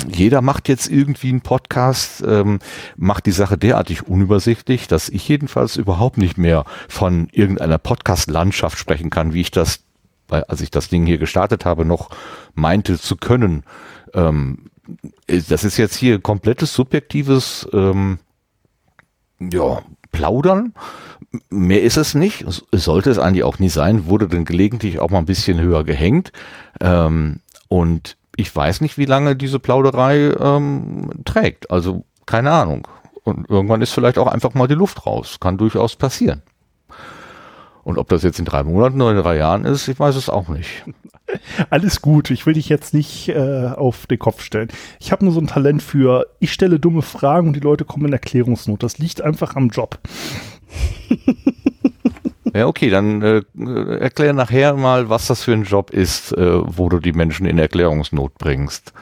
jeder 0.07 0.41
macht 0.41 0.69
jetzt 0.69 0.89
irgendwie 0.89 1.29
einen 1.29 1.41
Podcast, 1.41 2.23
ähm, 2.25 2.59
macht 2.95 3.25
die 3.25 3.31
Sache 3.31 3.57
derartig 3.57 4.07
unübersichtlich, 4.07 4.87
dass 4.87 5.09
ich 5.09 5.27
jedenfalls 5.27 5.77
überhaupt 5.77 6.17
nicht 6.17 6.37
mehr 6.37 6.65
von 6.87 7.27
irgendeiner 7.31 7.77
Podcast-Landschaft 7.77 8.77
sprechen 8.77 9.09
kann, 9.09 9.33
wie 9.33 9.41
ich 9.41 9.51
das, 9.51 9.81
als 10.29 10.61
ich 10.61 10.71
das 10.71 10.89
Ding 10.89 11.05
hier 11.05 11.17
gestartet 11.17 11.65
habe, 11.65 11.85
noch 11.85 12.09
meinte 12.53 12.99
zu 12.99 13.15
können. 13.15 13.63
Ähm, 14.13 14.70
das 15.27 15.63
ist 15.63 15.77
jetzt 15.77 15.95
hier 15.95 16.19
komplettes 16.19 16.73
subjektives 16.73 17.67
ähm, 17.73 18.19
ja, 19.39 19.81
Plaudern. 20.11 20.73
Mehr 21.49 21.81
ist 21.81 21.97
es 21.97 22.13
nicht. 22.13 22.45
Sollte 22.71 23.09
es 23.09 23.17
eigentlich 23.17 23.43
auch 23.43 23.59
nie 23.59 23.69
sein. 23.69 24.05
Wurde 24.07 24.27
dann 24.27 24.45
gelegentlich 24.45 24.99
auch 24.99 25.09
mal 25.09 25.19
ein 25.19 25.25
bisschen 25.25 25.59
höher 25.61 25.83
gehängt. 25.83 26.31
Ähm, 26.79 27.39
und 27.67 28.17
ich 28.35 28.53
weiß 28.53 28.81
nicht, 28.81 28.97
wie 28.97 29.05
lange 29.05 29.35
diese 29.35 29.59
Plauderei 29.59 30.33
ähm, 30.39 31.11
trägt. 31.25 31.71
Also 31.71 32.05
keine 32.25 32.51
Ahnung. 32.51 32.87
Und 33.23 33.49
irgendwann 33.49 33.81
ist 33.81 33.93
vielleicht 33.93 34.17
auch 34.17 34.27
einfach 34.27 34.53
mal 34.53 34.67
die 34.67 34.73
Luft 34.73 35.05
raus. 35.05 35.39
Kann 35.39 35.57
durchaus 35.57 35.95
passieren. 35.95 36.41
Und 37.83 37.97
ob 37.97 38.09
das 38.09 38.23
jetzt 38.23 38.39
in 38.39 38.45
drei 38.45 38.63
Monaten 38.63 39.01
oder 39.01 39.11
in 39.11 39.23
drei 39.23 39.37
Jahren 39.37 39.65
ist, 39.65 39.87
ich 39.87 39.99
weiß 39.99 40.15
es 40.15 40.29
auch 40.29 40.47
nicht. 40.49 40.83
Alles 41.69 42.01
gut, 42.01 42.29
ich 42.29 42.45
will 42.45 42.53
dich 42.53 42.69
jetzt 42.69 42.93
nicht 42.93 43.29
äh, 43.29 43.69
auf 43.75 44.05
den 44.07 44.19
Kopf 44.19 44.41
stellen. 44.41 44.69
Ich 44.99 45.11
habe 45.11 45.23
nur 45.25 45.33
so 45.33 45.39
ein 45.39 45.47
Talent 45.47 45.81
für, 45.81 46.27
ich 46.39 46.51
stelle 46.51 46.79
dumme 46.79 47.01
Fragen 47.01 47.47
und 47.47 47.55
die 47.55 47.61
Leute 47.61 47.85
kommen 47.85 48.07
in 48.07 48.13
Erklärungsnot. 48.13 48.83
Das 48.83 48.97
liegt 48.97 49.21
einfach 49.21 49.55
am 49.55 49.69
Job. 49.69 49.99
Ja, 52.53 52.67
okay, 52.67 52.89
dann 52.89 53.21
äh, 53.21 53.43
erklär 53.99 54.33
nachher 54.33 54.75
mal, 54.75 55.09
was 55.09 55.27
das 55.27 55.43
für 55.43 55.53
ein 55.53 55.63
Job 55.63 55.91
ist, 55.91 56.33
äh, 56.33 56.59
wo 56.61 56.89
du 56.89 56.99
die 56.99 57.13
Menschen 57.13 57.45
in 57.45 57.57
Erklärungsnot 57.57 58.37
bringst. 58.37 58.93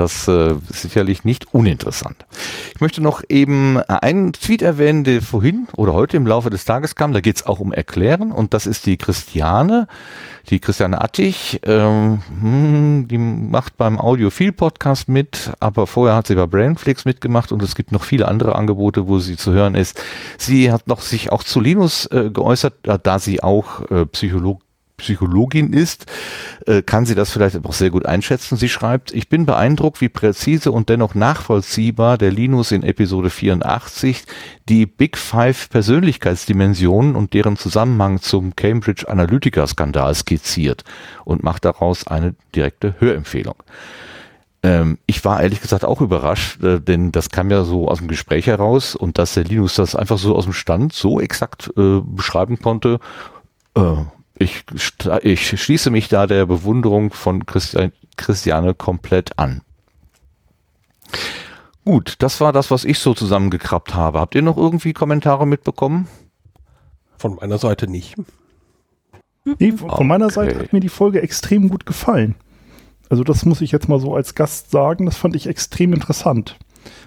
Das 0.00 0.28
äh, 0.28 0.54
ist 0.70 0.80
sicherlich 0.80 1.24
nicht 1.24 1.52
uninteressant. 1.52 2.24
Ich 2.74 2.80
möchte 2.80 3.02
noch 3.02 3.22
eben 3.28 3.76
einen 3.82 4.32
Tweet 4.32 4.62
erwähnen, 4.62 5.04
der 5.04 5.20
vorhin 5.20 5.68
oder 5.76 5.92
heute 5.92 6.16
im 6.16 6.26
Laufe 6.26 6.48
des 6.48 6.64
Tages 6.64 6.94
kam. 6.94 7.12
Da 7.12 7.20
geht 7.20 7.36
es 7.36 7.46
auch 7.46 7.60
um 7.60 7.70
Erklären 7.70 8.32
und 8.32 8.54
das 8.54 8.66
ist 8.66 8.86
die 8.86 8.96
Christiane, 8.96 9.88
die 10.48 10.58
Christiane 10.58 11.02
Attich. 11.02 11.60
Ähm, 11.64 12.22
hm, 12.40 13.08
die 13.08 13.18
macht 13.18 13.76
beim 13.76 14.00
Audiophil 14.00 14.52
Podcast 14.52 15.10
mit, 15.10 15.52
aber 15.60 15.86
vorher 15.86 16.16
hat 16.16 16.28
sie 16.28 16.34
bei 16.34 16.46
Brainflix 16.46 17.04
mitgemacht 17.04 17.52
und 17.52 17.62
es 17.62 17.74
gibt 17.74 17.92
noch 17.92 18.04
viele 18.04 18.26
andere 18.26 18.54
Angebote, 18.54 19.06
wo 19.06 19.18
sie 19.18 19.36
zu 19.36 19.52
hören 19.52 19.74
ist. 19.74 20.02
Sie 20.38 20.72
hat 20.72 20.88
noch 20.88 21.02
sich 21.02 21.30
auch 21.30 21.44
zu 21.44 21.60
Linus 21.60 22.06
äh, 22.06 22.30
geäußert, 22.32 22.72
da 23.02 23.18
sie 23.18 23.42
auch 23.42 23.82
äh, 23.90 24.06
Psycholog 24.06 24.62
Psychologin 25.00 25.72
ist, 25.72 26.06
äh, 26.66 26.82
kann 26.82 27.06
sie 27.06 27.14
das 27.14 27.30
vielleicht 27.30 27.64
auch 27.64 27.72
sehr 27.72 27.90
gut 27.90 28.06
einschätzen. 28.06 28.56
Sie 28.56 28.68
schreibt, 28.68 29.12
ich 29.12 29.28
bin 29.28 29.46
beeindruckt, 29.46 30.00
wie 30.00 30.08
präzise 30.08 30.72
und 30.72 30.88
dennoch 30.88 31.14
nachvollziehbar 31.14 32.18
der 32.18 32.30
Linus 32.30 32.72
in 32.72 32.82
Episode 32.82 33.30
84 33.30 34.24
die 34.68 34.86
Big 34.86 35.18
Five 35.18 35.68
Persönlichkeitsdimensionen 35.70 37.16
und 37.16 37.34
deren 37.34 37.56
Zusammenhang 37.56 38.20
zum 38.20 38.54
Cambridge 38.56 39.08
Analytica 39.08 39.66
Skandal 39.66 40.14
skizziert 40.14 40.84
und 41.24 41.42
macht 41.42 41.64
daraus 41.64 42.06
eine 42.06 42.34
direkte 42.54 42.94
Hörempfehlung 42.98 43.56
ähm, 44.62 44.98
ich 45.06 45.24
war 45.24 45.42
ehrlich 45.42 45.60
gesagt 45.60 45.84
auch 45.84 46.00
überrascht, 46.00 46.62
äh, 46.62 46.80
denn 46.80 47.12
das 47.12 47.30
kam 47.30 47.50
ja 47.50 47.64
so 47.64 47.88
aus 47.88 47.98
dem 47.98 48.08
Gespräch 48.08 48.46
heraus 48.46 48.94
und 48.94 49.18
dass 49.18 49.34
der 49.34 49.44
Linus 49.44 49.74
das 49.74 49.96
einfach 49.96 50.18
so 50.18 50.36
aus 50.36 50.44
dem 50.44 50.52
Stand 50.52 50.92
so 50.92 51.20
exakt 51.20 51.72
äh, 51.76 52.00
beschreiben 52.04 52.58
konnte, 52.60 52.98
äh, 53.74 53.80
ich, 54.40 54.64
ich 55.22 55.62
schließe 55.62 55.90
mich 55.90 56.08
da 56.08 56.26
der 56.26 56.46
Bewunderung 56.46 57.12
von 57.12 57.46
Christi 57.46 57.90
Christiane 58.16 58.74
komplett 58.74 59.38
an. 59.38 59.62
Gut, 61.84 62.16
das 62.18 62.40
war 62.40 62.52
das, 62.52 62.70
was 62.70 62.84
ich 62.84 62.98
so 62.98 63.14
zusammengekrabbt 63.14 63.94
habe. 63.94 64.20
Habt 64.20 64.34
ihr 64.34 64.42
noch 64.42 64.56
irgendwie 64.56 64.92
Kommentare 64.92 65.46
mitbekommen? 65.46 66.08
Von 67.16 67.36
meiner 67.36 67.58
Seite 67.58 67.86
nicht. 67.86 68.16
Nee, 69.58 69.72
von 69.72 69.90
okay. 69.90 70.04
meiner 70.04 70.30
Seite 70.30 70.58
hat 70.58 70.72
mir 70.72 70.80
die 70.80 70.90
Folge 70.90 71.22
extrem 71.22 71.68
gut 71.68 71.86
gefallen. 71.86 72.34
Also 73.08 73.24
das 73.24 73.44
muss 73.44 73.60
ich 73.60 73.72
jetzt 73.72 73.88
mal 73.88 74.00
so 74.00 74.14
als 74.14 74.34
Gast 74.34 74.70
sagen, 74.70 75.06
das 75.06 75.16
fand 75.16 75.34
ich 75.34 75.46
extrem 75.46 75.92
interessant 75.92 76.56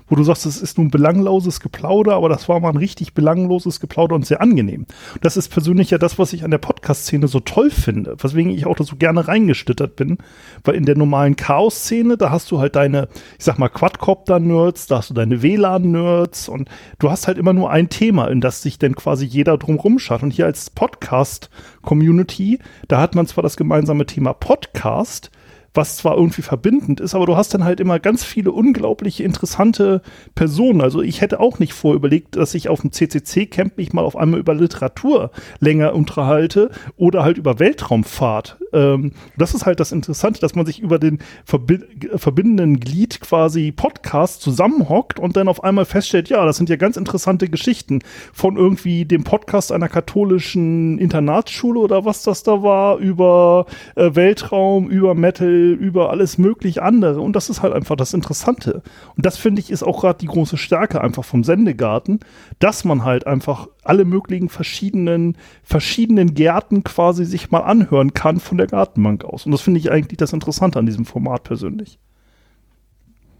wo 0.07 0.15
du 0.15 0.23
sagst, 0.23 0.45
es 0.45 0.61
ist 0.61 0.77
nun 0.77 0.89
belangloses 0.89 1.59
Geplauder, 1.59 2.15
aber 2.15 2.29
das 2.29 2.49
war 2.49 2.59
mal 2.59 2.69
ein 2.69 2.77
richtig 2.77 3.13
belangloses 3.13 3.79
Geplauder 3.79 4.15
und 4.15 4.25
sehr 4.25 4.41
angenehm. 4.41 4.85
Das 5.21 5.37
ist 5.37 5.49
persönlich 5.49 5.89
ja 5.89 5.97
das, 5.97 6.19
was 6.19 6.33
ich 6.33 6.43
an 6.43 6.51
der 6.51 6.57
Podcast-Szene 6.57 7.27
so 7.27 7.39
toll 7.39 7.71
finde, 7.71 8.15
weswegen 8.19 8.51
ich 8.51 8.65
auch 8.65 8.75
da 8.75 8.83
so 8.83 8.95
gerne 8.95 9.27
reingestittert 9.27 9.95
bin, 9.95 10.17
weil 10.63 10.75
in 10.75 10.85
der 10.85 10.97
normalen 10.97 11.35
Chaos-Szene, 11.35 12.17
da 12.17 12.31
hast 12.31 12.51
du 12.51 12.59
halt 12.59 12.75
deine, 12.75 13.07
ich 13.37 13.45
sag 13.45 13.59
mal, 13.59 13.69
Quadcopter-Nerds, 13.69 14.87
da 14.87 14.97
hast 14.97 15.09
du 15.09 15.13
deine 15.13 15.41
WLAN-Nerds 15.41 16.49
und 16.49 16.69
du 16.99 17.09
hast 17.09 17.27
halt 17.27 17.37
immer 17.37 17.53
nur 17.53 17.71
ein 17.71 17.89
Thema, 17.89 18.27
in 18.27 18.41
das 18.41 18.61
sich 18.61 18.79
dann 18.79 18.95
quasi 18.95 19.25
jeder 19.25 19.57
drum 19.57 19.75
rumschaut. 19.77 20.23
Und 20.23 20.31
hier 20.31 20.45
als 20.45 20.69
Podcast-Community, 20.69 22.59
da 22.87 22.99
hat 22.99 23.15
man 23.15 23.27
zwar 23.27 23.41
das 23.41 23.57
gemeinsame 23.57 24.05
Thema 24.05 24.33
Podcast, 24.33 25.31
was 25.73 25.97
zwar 25.97 26.17
irgendwie 26.17 26.43
verbindend 26.43 26.99
ist, 26.99 27.15
aber 27.15 27.25
du 27.25 27.35
hast 27.35 27.53
dann 27.53 27.63
halt 27.63 27.79
immer 27.79 27.99
ganz 27.99 28.23
viele 28.23 28.51
unglaubliche 28.51 29.23
interessante 29.23 30.01
Personen. 30.35 30.81
Also 30.81 31.01
ich 31.01 31.21
hätte 31.21 31.39
auch 31.39 31.59
nicht 31.59 31.73
vorüberlegt, 31.73 32.35
dass 32.35 32.53
ich 32.53 32.69
auf 32.69 32.81
dem 32.81 32.91
CCC-Camp 32.91 33.77
mich 33.77 33.93
mal 33.93 34.03
auf 34.03 34.15
einmal 34.15 34.39
über 34.39 34.53
Literatur 34.53 35.31
länger 35.59 35.93
unterhalte 35.95 36.69
oder 36.95 37.23
halt 37.23 37.37
über 37.37 37.59
Weltraumfahrt. 37.59 38.57
Ähm, 38.71 39.13
das 39.37 39.53
ist 39.53 39.65
halt 39.65 39.79
das 39.79 39.91
Interessante, 39.91 40.39
dass 40.41 40.55
man 40.55 40.65
sich 40.65 40.79
über 40.79 40.99
den 40.99 41.19
verbi 41.45 41.79
verbindenden 42.15 42.79
Glied 42.79 43.21
quasi 43.21 43.71
Podcast 43.71 44.41
zusammenhockt 44.41 45.19
und 45.19 45.35
dann 45.37 45.47
auf 45.47 45.63
einmal 45.63 45.85
feststellt, 45.85 46.29
ja, 46.29 46.45
das 46.45 46.57
sind 46.57 46.69
ja 46.69 46.75
ganz 46.75 46.97
interessante 46.97 47.49
Geschichten 47.49 47.99
von 48.31 48.57
irgendwie 48.57 49.05
dem 49.05 49.23
Podcast 49.23 49.71
einer 49.71 49.89
katholischen 49.89 50.97
Internatsschule 50.99 51.79
oder 51.79 52.05
was 52.05 52.23
das 52.23 52.43
da 52.43 52.61
war, 52.63 52.97
über 52.97 53.65
äh, 53.95 54.11
Weltraum, 54.13 54.89
über 54.89 55.15
Metal, 55.15 55.62
über 55.71 56.09
alles 56.09 56.37
möglich 56.37 56.81
andere. 56.81 57.21
Und 57.21 57.35
das 57.35 57.49
ist 57.49 57.61
halt 57.61 57.73
einfach 57.73 57.95
das 57.95 58.13
Interessante. 58.13 58.83
Und 59.15 59.25
das 59.25 59.37
finde 59.37 59.61
ich 59.61 59.71
ist 59.71 59.83
auch 59.83 60.01
gerade 60.01 60.19
die 60.19 60.27
große 60.27 60.57
Stärke 60.57 61.01
einfach 61.01 61.25
vom 61.25 61.43
Sendegarten, 61.43 62.19
dass 62.59 62.85
man 62.85 63.03
halt 63.03 63.27
einfach 63.27 63.67
alle 63.83 64.05
möglichen 64.05 64.49
verschiedenen, 64.49 65.37
verschiedenen 65.63 66.33
Gärten 66.33 66.83
quasi 66.83 67.25
sich 67.25 67.51
mal 67.51 67.61
anhören 67.61 68.13
kann 68.13 68.39
von 68.39 68.57
der 68.57 68.67
Gartenbank 68.67 69.25
aus. 69.25 69.45
Und 69.45 69.51
das 69.51 69.61
finde 69.61 69.79
ich 69.79 69.91
eigentlich 69.91 70.17
das 70.17 70.33
Interessante 70.33 70.79
an 70.79 70.85
diesem 70.85 71.05
Format 71.05 71.43
persönlich. 71.43 71.99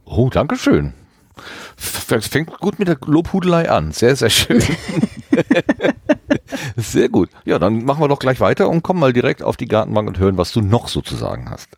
Oh, 0.05 0.29
danke 0.29 0.57
schön. 0.57 0.93
Fängt 1.75 2.59
gut 2.59 2.77
mit 2.79 2.87
der 2.87 2.97
Lobhudelei 3.05 3.69
an. 3.69 3.91
Sehr, 3.91 4.15
sehr 4.15 4.29
schön. 4.29 4.61
sehr 6.75 7.09
gut. 7.09 7.29
Ja, 7.45 7.59
dann 7.59 7.85
machen 7.85 8.01
wir 8.01 8.07
doch 8.07 8.19
gleich 8.19 8.39
weiter 8.39 8.69
und 8.69 8.83
kommen 8.83 8.99
mal 8.99 9.13
direkt 9.13 9.43
auf 9.43 9.57
die 9.57 9.67
Gartenbank 9.67 10.07
und 10.07 10.19
hören, 10.19 10.37
was 10.37 10.51
du 10.51 10.61
noch 10.61 10.87
sozusagen 10.87 11.49
hast. 11.49 11.69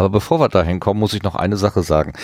Aber 0.00 0.08
bevor 0.08 0.40
wir 0.40 0.48
dahin 0.48 0.80
kommen, 0.80 0.98
muss 0.98 1.12
ich 1.12 1.22
noch 1.22 1.34
eine 1.34 1.58
Sache 1.58 1.82
sagen. 1.82 2.14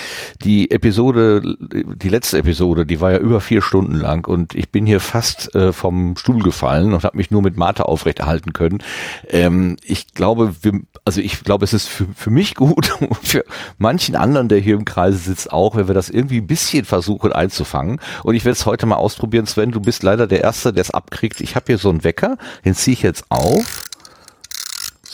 Die 0.42 0.70
Episode, 0.70 1.42
die 1.60 2.08
letzte 2.08 2.38
Episode, 2.38 2.86
die 2.86 3.02
war 3.02 3.12
ja 3.12 3.18
über 3.18 3.42
vier 3.42 3.60
Stunden 3.60 3.96
lang 3.96 4.26
und 4.26 4.54
ich 4.54 4.70
bin 4.70 4.86
hier 4.86 4.98
fast 4.98 5.54
äh, 5.54 5.74
vom 5.74 6.16
Stuhl 6.16 6.42
gefallen 6.42 6.94
und 6.94 7.04
habe 7.04 7.18
mich 7.18 7.30
nur 7.30 7.42
mit 7.42 7.58
Mate 7.58 7.84
aufrechterhalten 7.84 8.54
können. 8.54 8.82
Ähm, 9.28 9.76
ich 9.84 10.14
glaube, 10.14 10.54
wir, 10.62 10.80
also 11.04 11.20
ich 11.20 11.44
glaube, 11.44 11.66
es 11.66 11.74
ist 11.74 11.86
für, 11.86 12.06
für 12.14 12.30
mich 12.30 12.54
gut 12.54 12.90
und 13.02 13.14
für 13.18 13.44
manchen 13.76 14.16
anderen, 14.16 14.48
der 14.48 14.60
hier 14.60 14.74
im 14.74 14.86
Kreise 14.86 15.18
sitzt, 15.18 15.52
auch, 15.52 15.76
wenn 15.76 15.86
wir 15.86 15.94
das 15.94 16.08
irgendwie 16.08 16.38
ein 16.38 16.46
bisschen 16.46 16.86
versuchen 16.86 17.34
einzufangen. 17.34 18.00
Und 18.22 18.36
ich 18.36 18.46
werde 18.46 18.56
es 18.56 18.64
heute 18.64 18.86
mal 18.86 18.96
ausprobieren. 18.96 19.44
Sven, 19.44 19.70
du 19.70 19.80
bist 19.80 20.02
leider 20.02 20.26
der 20.26 20.40
Erste, 20.40 20.72
der 20.72 20.80
es 20.80 20.92
abkriegt. 20.92 21.42
Ich 21.42 21.56
habe 21.56 21.66
hier 21.66 21.78
so 21.78 21.90
einen 21.90 22.04
Wecker, 22.04 22.38
den 22.64 22.74
ziehe 22.74 22.94
ich 22.94 23.02
jetzt 23.02 23.26
auf 23.28 23.85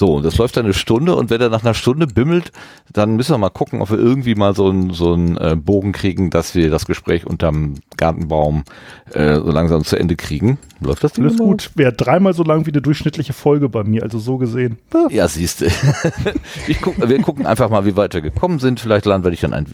so, 0.03 0.15
und 0.15 0.25
das 0.25 0.37
läuft 0.37 0.57
dann 0.57 0.65
eine 0.65 0.75
Stunde 0.75 1.15
und 1.15 1.31
wenn 1.31 1.41
er 1.41 1.49
nach 1.49 1.63
einer 1.63 1.75
Stunde 1.75 2.09
bimmelt, 2.09 2.51
dann 2.93 3.15
müssen 3.15 3.35
wir 3.35 3.39
mal 3.39 3.51
gucken, 3.51 3.81
ob 3.81 3.93
wir 3.93 4.01
irgendwie 4.01 4.35
mal 4.35 4.53
so 4.53 4.69
einen 4.69 4.91
so 4.91 5.13
einen 5.13 5.37
äh, 5.37 5.55
Bogen 5.55 5.93
kriegen, 5.93 6.29
dass 6.29 6.57
wir 6.57 6.71
das 6.71 6.87
Gespräch 6.87 7.25
unterm 7.25 7.75
Gartenbaum 7.99 8.65
äh, 9.13 9.37
so 9.37 9.53
langsam 9.53 9.85
zu 9.85 9.95
Ende 9.95 10.17
kriegen. 10.17 10.59
Läuft 10.81 11.05
das 11.05 11.13
Ding 11.13 11.25
Alles 11.25 11.39
gut. 11.39 11.71
Wäre 11.77 11.93
dreimal 11.93 12.35
so 12.35 12.43
lang 12.43 12.67
wie 12.67 12.73
eine 12.73 12.83
durchschnittliche 12.83 13.33
Folge 13.33 13.69
bei 13.69 13.85
mir, 13.85 14.03
also 14.03 14.19
so 14.19 14.39
gesehen. 14.39 14.79
Ja, 14.93 15.07
ja 15.09 15.29
siehst 15.29 15.61
du. 15.61 15.67
guck, 16.83 17.09
wir 17.09 17.23
gucken 17.23 17.47
einfach 17.47 17.71
mal, 17.71 17.87
wie 17.87 17.95
weit 17.95 18.13
wir 18.13 18.23
gekommen 18.23 18.59
sind. 18.59 18.81
Vielleicht 18.81 19.07
laden 19.07 19.23
wir 19.23 19.31
dich 19.31 19.43
dann 19.43 19.55
ein, 19.55 19.67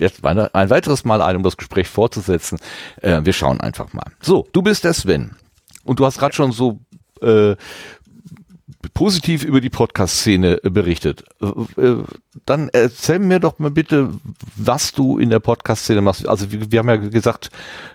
ein 0.52 0.68
weiteres 0.68 1.06
Mal 1.06 1.22
ein, 1.22 1.36
um 1.36 1.42
das 1.42 1.56
Gespräch 1.56 1.88
fortzusetzen. 1.88 2.58
Äh, 3.00 3.22
wir 3.24 3.32
schauen 3.32 3.62
einfach 3.62 3.94
mal. 3.94 4.04
So, 4.20 4.46
du 4.52 4.60
bist 4.60 4.84
der 4.84 4.92
Sven. 4.92 5.36
Und 5.84 6.00
du 6.00 6.04
hast 6.04 6.18
gerade 6.18 6.34
schon 6.34 6.52
so 6.52 6.80
äh, 7.22 7.56
positiv 8.98 9.44
über 9.44 9.60
die 9.60 9.70
Podcast-Szene 9.70 10.64
äh, 10.64 10.70
berichtet. 10.70 11.22
Äh, 11.40 11.80
äh, 11.80 12.02
dann 12.46 12.68
erzähl 12.72 13.20
mir 13.20 13.38
doch 13.38 13.60
mal 13.60 13.70
bitte, 13.70 14.10
was 14.56 14.90
du 14.90 15.18
in 15.18 15.30
der 15.30 15.38
Podcast-Szene 15.38 16.00
machst. 16.00 16.26
Also 16.26 16.50
wir, 16.50 16.72
wir, 16.72 16.80
haben 16.80 16.88
ja 16.88 16.96
gesagt, 16.96 17.50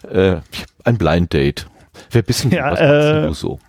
äh, 0.09 0.37
ein 0.85 0.97
Blind 0.97 1.33
Date. 1.33 1.67
Wer 2.09 2.21
bist 2.21 2.45
denn 2.45 2.51
ja, 2.51 2.71
was 2.71 2.79
äh, 2.79 3.27
du 3.27 3.33
so? 3.33 3.59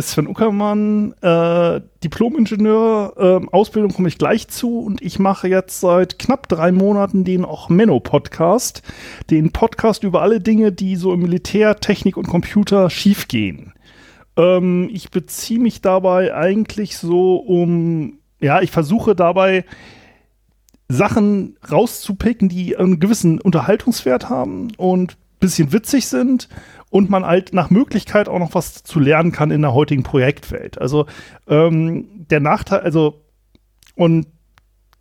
Sven 0.00 0.28
Uckermann, 0.28 1.12
äh, 1.22 1.80
Diplom-Ingenieur, 2.04 3.14
äh, 3.16 3.46
Ausbildung 3.50 3.92
komme 3.92 4.06
ich 4.06 4.18
gleich 4.18 4.46
zu 4.46 4.78
und 4.78 5.02
ich 5.02 5.18
mache 5.18 5.48
jetzt 5.48 5.80
seit 5.80 6.20
knapp 6.20 6.48
drei 6.48 6.70
Monaten 6.70 7.24
den 7.24 7.44
auch 7.44 7.68
Menno-Podcast, 7.68 8.82
den 9.28 9.50
Podcast 9.50 10.04
über 10.04 10.22
alle 10.22 10.40
Dinge, 10.40 10.70
die 10.70 10.94
so 10.94 11.12
im 11.12 11.22
Militär, 11.22 11.80
Technik 11.80 12.16
und 12.16 12.28
Computer 12.28 12.90
schiefgehen. 12.90 13.72
Ähm, 14.36 14.88
ich 14.92 15.10
beziehe 15.10 15.60
mich 15.60 15.80
dabei 15.80 16.34
eigentlich 16.34 16.96
so 16.96 17.36
um, 17.36 18.18
ja, 18.40 18.60
ich 18.60 18.70
versuche 18.70 19.14
dabei 19.14 19.64
Sachen 20.88 21.56
rauszupicken, 21.70 22.48
die 22.48 22.76
einen 22.76 22.98
gewissen 22.98 23.40
Unterhaltungswert 23.40 24.28
haben 24.28 24.72
und 24.76 25.16
bisschen 25.38 25.72
witzig 25.72 26.06
sind 26.06 26.48
und 26.90 27.08
man 27.08 27.24
halt 27.24 27.54
nach 27.54 27.70
Möglichkeit 27.70 28.28
auch 28.28 28.38
noch 28.38 28.54
was 28.54 28.82
zu 28.82 29.00
lernen 29.00 29.32
kann 29.32 29.50
in 29.50 29.62
der 29.62 29.72
heutigen 29.72 30.02
Projektwelt. 30.02 30.78
Also 30.78 31.06
ähm, 31.48 32.26
der 32.30 32.40
Nachteil, 32.40 32.80
also 32.80 33.22
und 33.94 34.26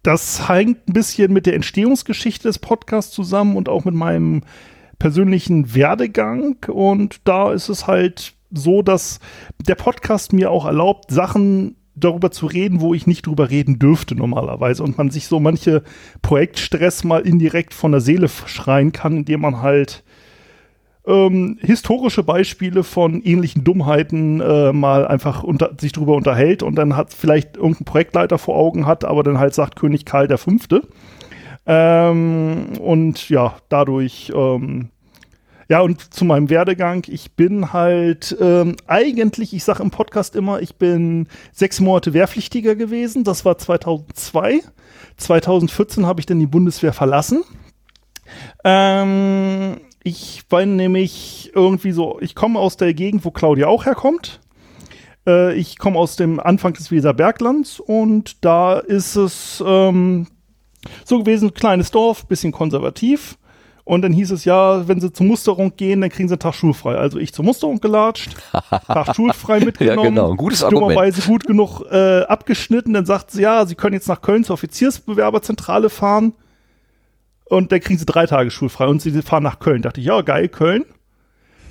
das 0.03 0.47
hängt 0.47 0.87
ein 0.87 0.93
bisschen 0.93 1.33
mit 1.33 1.45
der 1.45 1.55
Entstehungsgeschichte 1.55 2.47
des 2.47 2.59
Podcasts 2.59 3.13
zusammen 3.13 3.57
und 3.57 3.67
auch 3.67 3.83
mit 3.85 3.95
meinem 3.95 4.43
persönlichen 4.97 5.73
Werdegang. 5.75 6.57
Und 6.67 7.27
da 7.27 7.51
ist 7.51 7.69
es 7.69 7.87
halt 7.87 8.33
so, 8.51 8.81
dass 8.81 9.19
der 9.67 9.75
Podcast 9.75 10.33
mir 10.33 10.51
auch 10.51 10.65
erlaubt, 10.65 11.11
Sachen, 11.11 11.75
darüber 11.95 12.31
zu 12.31 12.45
reden, 12.45 12.81
wo 12.81 12.93
ich 12.93 13.07
nicht 13.07 13.27
drüber 13.27 13.49
reden 13.49 13.79
dürfte 13.79 14.15
normalerweise 14.15 14.83
und 14.83 14.97
man 14.97 15.09
sich 15.09 15.27
so 15.27 15.39
manche 15.39 15.83
Projektstress 16.21 17.03
mal 17.03 17.21
indirekt 17.21 17.73
von 17.73 17.91
der 17.91 18.01
Seele 18.01 18.29
schreien 18.29 18.91
kann, 18.91 19.17
indem 19.17 19.41
man 19.41 19.61
halt 19.61 20.03
ähm, 21.05 21.57
historische 21.61 22.23
Beispiele 22.23 22.83
von 22.83 23.21
ähnlichen 23.21 23.63
Dummheiten 23.63 24.41
äh, 24.41 24.71
mal 24.73 25.07
einfach 25.07 25.43
unter, 25.43 25.71
sich 25.79 25.91
drüber 25.91 26.15
unterhält 26.15 26.63
und 26.63 26.75
dann 26.75 26.95
hat 26.95 27.13
vielleicht 27.13 27.57
irgendein 27.57 27.85
Projektleiter 27.85 28.37
vor 28.37 28.55
Augen 28.55 28.85
hat, 28.85 29.05
aber 29.05 29.23
dann 29.23 29.39
halt 29.39 29.53
sagt 29.53 29.75
König 29.75 30.05
Karl 30.05 30.27
der 30.27 30.37
Fünfte. 30.37 30.83
Ähm, 31.65 32.77
und 32.79 33.29
ja, 33.29 33.55
dadurch 33.69 34.31
ähm, 34.35 34.89
ja, 35.69 35.81
und 35.81 36.13
zu 36.13 36.25
meinem 36.25 36.49
Werdegang, 36.49 37.03
ich 37.07 37.33
bin 37.33 37.71
halt 37.73 38.35
ähm, 38.41 38.75
eigentlich, 38.87 39.53
ich 39.53 39.63
sage 39.63 39.83
im 39.83 39.91
Podcast 39.91 40.35
immer, 40.35 40.61
ich 40.61 40.77
bin 40.77 41.27
sechs 41.53 41.79
Monate 41.79 42.11
Wehrpflichtiger 42.13 42.75
gewesen. 42.75 43.23
Das 43.23 43.45
war 43.45 43.59
2002. 43.59 44.61
2014 45.17 46.07
habe 46.07 46.19
ich 46.19 46.25
dann 46.25 46.39
die 46.39 46.47
Bundeswehr 46.47 46.91
verlassen. 46.91 47.43
Ähm, 48.63 49.79
ich 50.03 50.43
war 50.49 50.65
nämlich 50.65 51.51
irgendwie 51.53 51.91
so, 51.91 52.17
ich 52.19 52.33
komme 52.33 52.57
aus 52.57 52.75
der 52.75 52.95
Gegend, 52.95 53.23
wo 53.23 53.29
Claudia 53.29 53.67
auch 53.67 53.85
herkommt. 53.85 54.39
Äh, 55.27 55.53
ich 55.53 55.77
komme 55.77 55.99
aus 55.99 56.15
dem 56.15 56.39
Anfang 56.39 56.73
des 56.73 56.89
Weserberglands 56.89 57.79
und 57.79 58.43
da 58.43 58.79
ist 58.79 59.15
es 59.15 59.63
ähm, 59.63 60.25
so 61.05 61.19
gewesen, 61.19 61.53
kleines 61.53 61.91
Dorf, 61.91 62.25
bisschen 62.25 62.51
konservativ. 62.51 63.37
Und 63.89 64.03
dann 64.03 64.13
hieß 64.13 64.29
es 64.29 64.45
ja, 64.45 64.87
wenn 64.87 65.01
sie 65.01 65.11
zur 65.11 65.25
Musterung 65.25 65.75
gehen, 65.75 66.01
dann 66.01 66.11
kriegen 66.11 66.29
sie 66.29 66.33
einen 66.33 66.39
Tag 66.39 66.53
schulfrei. 66.53 66.93
Also 66.93 67.17
ich 67.17 67.33
zur 67.33 67.43
Musterung 67.43 67.81
gelatscht, 67.81 68.35
Tag 68.51 69.15
schulfrei 69.15 69.61
mitgenommen. 69.61 69.97
ja, 69.97 70.09
genau, 70.09 70.29
ein 70.29 70.37
gutes 70.37 70.63
Argument. 70.63 70.91
Dummerweise 70.91 71.23
gut 71.23 71.47
genug 71.47 71.81
äh, 71.89 72.21
abgeschnitten. 72.21 72.93
Dann 72.93 73.07
sagt 73.07 73.31
sie, 73.31 73.41
ja, 73.41 73.65
sie 73.65 73.73
können 73.73 73.95
jetzt 73.95 74.07
nach 74.07 74.21
Köln 74.21 74.43
zur 74.43 74.53
Offiziersbewerberzentrale 74.53 75.89
fahren. 75.89 76.33
Und 77.45 77.71
dann 77.71 77.79
kriegen 77.79 77.97
sie 77.97 78.05
drei 78.05 78.27
Tage 78.27 78.51
schulfrei. 78.51 78.85
Und 78.85 79.01
sie 79.01 79.11
fahren 79.23 79.41
nach 79.41 79.57
Köln. 79.57 79.81
Da 79.81 79.89
dachte 79.89 80.01
ich, 80.01 80.05
ja, 80.05 80.21
geil, 80.21 80.49
Köln. 80.49 80.85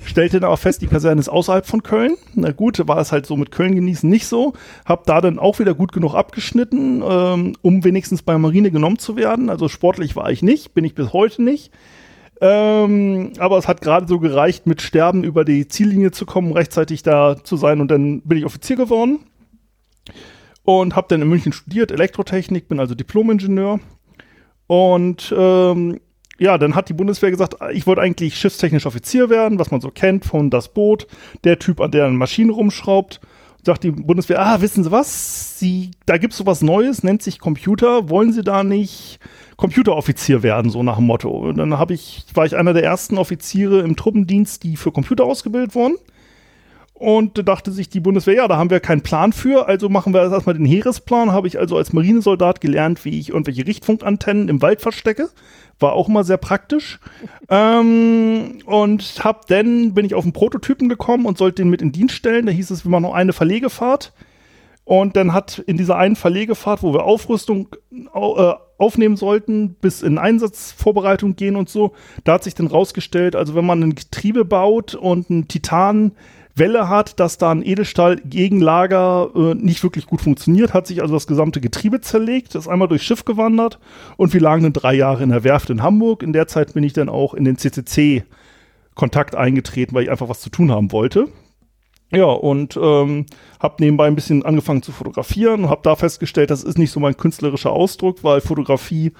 Stellte 0.03 0.41
dann 0.41 0.47
aber 0.47 0.57
fest, 0.57 0.81
die 0.81 0.87
Kaserne 0.87 1.21
ist 1.21 1.29
außerhalb 1.29 1.65
von 1.65 1.83
Köln. 1.83 2.17
Na 2.35 2.51
gut, 2.51 2.85
war 2.85 2.97
es 2.97 3.13
halt 3.13 3.27
so 3.27 3.37
mit 3.37 3.51
Köln 3.51 3.75
genießen 3.75 4.09
nicht 4.09 4.27
so. 4.27 4.51
Hab 4.83 5.05
da 5.05 5.21
dann 5.21 5.39
auch 5.39 5.59
wieder 5.59 5.73
gut 5.73 5.93
genug 5.93 6.15
abgeschnitten, 6.15 7.01
ähm, 7.01 7.55
um 7.61 7.85
wenigstens 7.85 8.23
bei 8.23 8.37
Marine 8.37 8.71
genommen 8.71 8.99
zu 8.99 9.15
werden. 9.15 9.49
Also 9.49 9.69
sportlich 9.69 10.17
war 10.17 10.29
ich 10.29 10.43
nicht, 10.43 10.73
bin 10.73 10.83
ich 10.83 10.95
bis 10.95 11.13
heute 11.13 11.43
nicht. 11.43 11.71
Ähm, 12.41 13.33
aber 13.37 13.57
es 13.57 13.67
hat 13.67 13.81
gerade 13.81 14.07
so 14.07 14.19
gereicht, 14.19 14.65
mit 14.65 14.81
Sterben 14.81 15.23
über 15.23 15.43
die 15.43 15.67
Ziellinie 15.67 16.11
zu 16.11 16.25
kommen, 16.25 16.53
rechtzeitig 16.53 17.03
da 17.03 17.35
zu 17.43 17.57
sein 17.57 17.81
und 17.81 17.89
dann 17.91 18.21
bin 18.21 18.37
ich 18.37 18.45
Offizier 18.45 18.77
geworden 18.77 19.19
und 20.63 20.95
habe 20.95 21.07
dann 21.09 21.21
in 21.21 21.27
München 21.27 21.51
studiert, 21.51 21.91
Elektrotechnik, 21.91 22.69
bin 22.69 22.79
also 22.79 22.95
Diplomingenieur 22.95 23.79
und 24.67 25.33
ähm, 25.37 25.99
ja, 26.39 26.57
dann 26.57 26.75
hat 26.75 26.87
die 26.87 26.93
Bundeswehr 26.93 27.31
gesagt, 27.31 27.55
ich 27.73 27.85
wollte 27.85 28.01
eigentlich 28.01 28.37
schiffstechnisch 28.37 28.85
Offizier 28.85 29.29
werden, 29.29 29.59
was 29.59 29.71
man 29.71 29.81
so 29.81 29.91
kennt 29.91 30.23
von 30.23 30.49
das 30.49 30.73
Boot, 30.73 31.07
der 31.43 31.59
Typ, 31.59 31.81
an 31.81 31.91
der 31.91 32.05
eine 32.05 32.15
Maschine 32.15 32.53
rumschraubt. 32.53 33.19
Sagt 33.65 33.83
die 33.83 33.91
Bundeswehr, 33.91 34.39
ah, 34.39 34.61
wissen 34.61 34.83
Sie 34.83 34.91
was? 34.91 35.59
Sie, 35.59 35.91
da 36.05 36.17
gibt's 36.17 36.37
so 36.37 36.45
was 36.45 36.61
Neues, 36.61 37.03
nennt 37.03 37.21
sich 37.21 37.39
Computer. 37.39 38.09
Wollen 38.09 38.31
Sie 38.31 38.43
da 38.43 38.63
nicht 38.63 39.19
Computeroffizier 39.57 40.43
werden, 40.43 40.71
so 40.71 40.81
nach 40.83 40.95
dem 40.95 41.05
Motto. 41.05 41.29
Und 41.29 41.57
dann 41.57 41.77
habe 41.77 41.93
ich, 41.93 42.25
war 42.33 42.45
ich 42.45 42.55
einer 42.55 42.73
der 42.73 42.83
ersten 42.83 43.17
Offiziere 43.17 43.81
im 43.81 43.97
Truppendienst, 43.97 44.63
die 44.63 44.77
für 44.77 44.91
Computer 44.91 45.25
ausgebildet 45.25 45.75
wurden. 45.75 45.95
Und 46.99 47.37
da 47.37 47.43
dachte 47.43 47.71
sich 47.71 47.87
die 47.87 48.01
Bundeswehr, 48.01 48.35
ja, 48.35 48.47
da 48.49 48.57
haben 48.57 48.69
wir 48.69 48.81
keinen 48.81 49.01
Plan 49.01 49.31
für, 49.31 49.69
also 49.69 49.87
machen 49.87 50.13
wir 50.13 50.21
erstmal 50.21 50.55
den 50.55 50.65
Heeresplan. 50.65 51.31
Habe 51.31 51.47
ich 51.47 51.57
also 51.57 51.77
als 51.77 51.93
Marinesoldat 51.93 52.59
gelernt, 52.59 53.05
wie 53.05 53.17
ich 53.17 53.29
irgendwelche 53.29 53.65
Richtfunkantennen 53.65 54.49
im 54.49 54.61
Wald 54.61 54.81
verstecke. 54.81 55.29
War 55.79 55.93
auch 55.93 56.09
immer 56.09 56.25
sehr 56.25 56.35
praktisch. 56.35 56.99
ähm, 57.49 58.59
und 58.65 59.23
hab 59.23 59.47
dann, 59.47 59.93
bin 59.93 60.05
ich 60.05 60.13
auf 60.13 60.25
einen 60.25 60.33
Prototypen 60.33 60.89
gekommen 60.89 61.25
und 61.25 61.37
sollte 61.37 61.61
den 61.61 61.69
mit 61.69 61.81
in 61.81 61.93
Dienst 61.93 62.15
stellen. 62.15 62.45
Da 62.45 62.51
hieß 62.51 62.69
es, 62.69 62.83
wir 62.83 62.91
machen 62.91 63.03
noch 63.03 63.13
eine 63.13 63.31
Verlegefahrt. 63.31 64.11
Und 64.83 65.15
dann 65.15 65.33
hat 65.33 65.59
in 65.59 65.77
dieser 65.77 65.95
einen 65.95 66.17
Verlegefahrt, 66.17 66.83
wo 66.83 66.93
wir 66.93 67.05
Aufrüstung 67.05 67.69
äh, 67.91 68.53
aufnehmen 68.77 69.15
sollten, 69.15 69.75
bis 69.75 70.01
in 70.01 70.17
Einsatzvorbereitung 70.17 71.35
gehen 71.35 71.55
und 71.55 71.69
so, 71.69 71.93
da 72.23 72.33
hat 72.33 72.43
sich 72.43 72.55
dann 72.55 72.67
rausgestellt, 72.67 73.35
also 73.35 73.53
wenn 73.53 73.65
man 73.65 73.83
ein 73.83 73.93
Getriebe 73.93 74.45
baut 74.45 74.95
und 74.95 75.29
ein 75.29 75.47
Titanwelle 76.59 76.89
hat, 76.89 77.19
dass 77.19 77.37
da 77.37 77.51
ein 77.51 77.65
Edelstahl-Gegenlager 77.65 79.29
äh, 79.33 79.55
nicht 79.55 79.81
wirklich 79.81 80.05
gut 80.05 80.21
funktioniert, 80.21 80.73
hat 80.73 80.87
sich 80.87 81.01
also 81.01 81.13
das 81.13 81.25
gesamte 81.25 81.61
Getriebe 81.61 82.01
zerlegt, 82.01 82.55
ist 82.55 82.67
einmal 82.67 82.89
durchs 82.89 83.05
Schiff 83.05 83.23
gewandert 83.23 83.79
und 84.17 84.33
wir 84.33 84.41
lagen 84.41 84.63
dann 84.63 84.73
drei 84.73 84.93
Jahre 84.93 85.23
in 85.23 85.29
der 85.29 85.45
Werft 85.45 85.69
in 85.69 85.81
Hamburg. 85.81 86.21
In 86.21 86.33
der 86.33 86.47
Zeit 86.47 86.73
bin 86.73 86.83
ich 86.83 86.93
dann 86.93 87.07
auch 87.07 87.33
in 87.33 87.45
den 87.45 87.57
CCC 87.57 88.25
Kontakt 88.93 89.35
eingetreten, 89.35 89.95
weil 89.95 90.03
ich 90.03 90.11
einfach 90.11 90.27
was 90.27 90.41
zu 90.41 90.49
tun 90.49 90.71
haben 90.71 90.91
wollte. 90.91 91.29
Ja, 92.11 92.25
und 92.25 92.75
ähm, 92.75 93.27
habe 93.61 93.75
nebenbei 93.79 94.07
ein 94.07 94.15
bisschen 94.15 94.43
angefangen 94.43 94.81
zu 94.81 94.91
fotografieren 94.91 95.63
und 95.63 95.69
habe 95.69 95.81
da 95.83 95.95
festgestellt, 95.95 96.49
das 96.49 96.63
ist 96.63 96.77
nicht 96.77 96.91
so 96.91 96.99
mein 96.99 97.15
künstlerischer 97.15 97.71
Ausdruck, 97.71 98.23
weil 98.23 98.41
Fotografie 98.41 99.13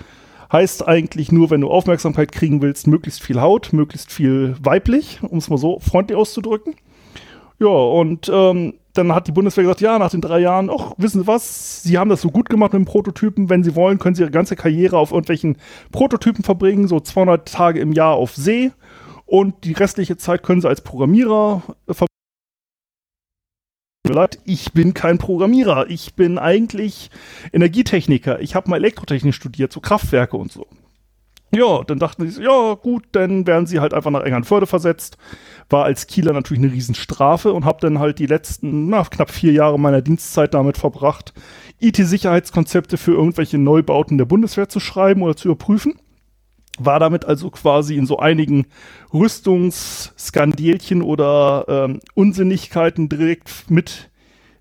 heißt 0.52 0.88
eigentlich 0.88 1.32
nur, 1.32 1.52
wenn 1.52 1.62
du 1.62 1.70
Aufmerksamkeit 1.70 2.32
kriegen 2.32 2.62
willst, 2.62 2.88
möglichst 2.88 3.22
viel 3.22 3.40
Haut, 3.40 3.72
möglichst 3.72 4.12
viel 4.12 4.56
weiblich, 4.62 5.20
um 5.22 5.38
es 5.38 5.50
mal 5.50 5.58
so 5.58 5.80
freundlich 5.80 6.18
auszudrücken. 6.18 6.74
Ja, 7.60 7.68
und 7.68 8.30
ähm, 8.34 8.76
dann 8.94 9.14
hat 9.14 9.28
die 9.28 9.32
Bundeswehr 9.32 9.64
gesagt, 9.64 9.82
ja, 9.82 10.00
nach 10.00 10.12
den 10.12 10.22
drei 10.22 10.40
Jahren, 10.40 10.70
ach, 10.70 10.94
wissen 10.98 11.22
Sie 11.22 11.28
was, 11.28 11.84
Sie 11.84 11.98
haben 11.98 12.10
das 12.10 12.22
so 12.22 12.32
gut 12.32 12.50
gemacht 12.50 12.74
mit 12.74 12.82
dem 12.82 12.86
Prototypen, 12.86 13.50
wenn 13.50 13.64
Sie 13.64 13.76
wollen, 13.76 14.00
können 14.00 14.16
Sie 14.16 14.22
Ihre 14.22 14.32
ganze 14.32 14.56
Karriere 14.56 14.98
auf 14.98 15.12
irgendwelchen 15.12 15.58
Prototypen 15.92 16.44
verbringen, 16.44 16.88
so 16.88 17.00
200 17.00 17.48
Tage 17.52 17.80
im 17.80 17.92
Jahr 17.92 18.14
auf 18.16 18.36
See 18.36 18.72
und 19.26 19.64
die 19.66 19.74
restliche 19.74 20.18
Zeit 20.18 20.44
können 20.44 20.62
Sie 20.62 20.70
als 20.70 20.82
Programmierer 20.82 21.64
verbringen 21.86 22.10
ich 24.44 24.74
bin 24.74 24.94
kein 24.94 25.18
Programmierer. 25.18 25.90
Ich 25.90 26.16
bin 26.16 26.38
eigentlich 26.38 27.12
Energietechniker. 27.54 28.40
Ich 28.42 28.56
habe 28.56 28.70
mal 28.70 28.78
Elektrotechnik 28.78 29.36
studiert, 29.36 29.72
so 29.72 29.80
Kraftwerke 29.82 30.36
und 30.36 30.52
so. 30.52 30.66
Ja, 31.52 31.84
dann 31.84 31.98
dachten 31.98 32.30
sie, 32.30 32.44
ja 32.44 32.76
gut, 32.76 33.06
dann 33.12 33.48
werden 33.48 33.66
sie 33.66 33.80
halt 33.80 33.94
einfach 33.94 34.12
nach 34.12 34.22
Engernförde 34.24 34.68
versetzt. 34.68 35.18
War 35.70 35.84
als 35.84 36.06
Kieler 36.06 36.34
natürlich 36.34 36.64
eine 36.64 36.72
Riesenstrafe 36.72 37.54
und 37.54 37.66
habe 37.66 37.80
dann 37.82 38.00
halt 38.00 38.20
die 38.20 38.28
letzten 38.28 38.90
na, 38.90 39.04
knapp 39.04 39.32
vier 39.32 39.52
Jahre 39.52 39.80
meiner 39.80 40.02
Dienstzeit 40.02 40.54
damit 40.54 40.78
verbracht, 40.78 41.34
IT-Sicherheitskonzepte 41.80 42.98
für 42.98 43.14
irgendwelche 43.14 43.58
Neubauten 43.58 44.18
der 44.18 44.26
Bundeswehr 44.26 44.70
zu 44.70 44.80
schreiben 44.80 45.24
oder 45.24 45.36
zu 45.36 45.48
überprüfen 45.48 46.00
war 46.80 47.00
damit 47.00 47.26
also 47.26 47.50
quasi 47.50 47.98
in 47.98 48.06
so 48.06 48.20
einigen 48.20 48.66
Rüstungsskandelchen 49.14 51.02
oder 51.02 51.66
ähm, 51.68 52.00
Unsinnigkeiten 52.16 53.10
direkt 53.10 53.70
mit 53.70 54.10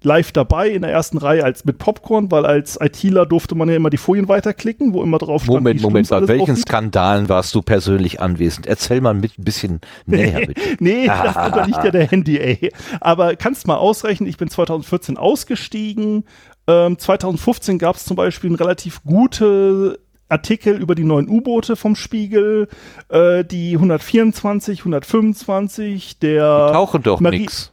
live 0.02 0.32
dabei 0.32 0.68
in 0.68 0.82
der 0.82 0.92
ersten 0.92 1.18
Reihe 1.18 1.44
als 1.44 1.64
mit 1.64 1.78
Popcorn, 1.78 2.30
weil 2.30 2.46
als 2.46 2.78
ITler 2.80 3.26
durfte 3.26 3.54
man 3.54 3.68
ja 3.68 3.76
immer 3.76 3.90
die 3.90 3.96
Folien 3.96 4.28
weiterklicken, 4.28 4.92
wo 4.92 5.02
immer 5.02 5.18
drauf 5.18 5.42
stand. 5.42 5.56
Moment, 5.56 5.82
Moment, 5.82 6.08
bei 6.08 6.28
welchen. 6.28 6.56
Skandalen 6.56 7.28
warst 7.28 7.54
du 7.54 7.62
persönlich 7.62 8.20
anwesend? 8.20 8.66
Erzähl 8.66 9.00
mal 9.00 9.14
mit 9.14 9.38
ein 9.38 9.44
bisschen 9.44 9.80
näher, 10.06 10.46
bitte. 10.46 10.60
nee, 10.80 11.06
das 11.06 11.36
unterliegt 11.36 11.84
ja 11.84 11.90
der 11.90 12.06
Handy, 12.06 12.38
ey. 12.38 12.72
Aber 13.00 13.36
kannst 13.36 13.66
mal 13.66 13.76
ausrechnen, 13.76 14.28
ich 14.28 14.36
bin 14.36 14.48
2014 14.48 15.16
ausgestiegen. 15.16 16.24
Ähm, 16.66 16.98
2015 16.98 17.78
gab 17.78 17.96
es 17.96 18.04
zum 18.04 18.16
Beispiel 18.16 18.50
eine 18.50 18.60
relativ 18.60 19.02
gute 19.02 19.98
Artikel 20.28 20.76
über 20.76 20.94
die 20.94 21.04
neuen 21.04 21.28
U-Boote 21.28 21.74
vom 21.76 21.96
Spiegel, 21.96 22.68
äh, 23.08 23.44
die 23.44 23.72
124, 23.74 24.80
125, 24.80 26.18
der. 26.18 26.66
Die 26.68 26.72
tauchen 26.72 27.02
doch 27.02 27.20
nix. 27.20 27.72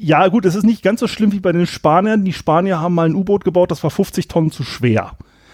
Ja, 0.00 0.28
gut, 0.28 0.44
es 0.44 0.54
ist 0.54 0.64
nicht 0.64 0.82
ganz 0.82 1.00
so 1.00 1.08
schlimm 1.08 1.32
wie 1.32 1.40
bei 1.40 1.50
den 1.50 1.66
Spaniern. 1.66 2.24
Die 2.24 2.32
Spanier 2.32 2.80
haben 2.80 2.94
mal 2.94 3.08
ein 3.08 3.16
U-Boot 3.16 3.44
gebaut, 3.44 3.70
das 3.70 3.82
war 3.82 3.90
50 3.90 4.28
Tonnen 4.28 4.52
zu 4.52 4.62
schwer. 4.62 5.12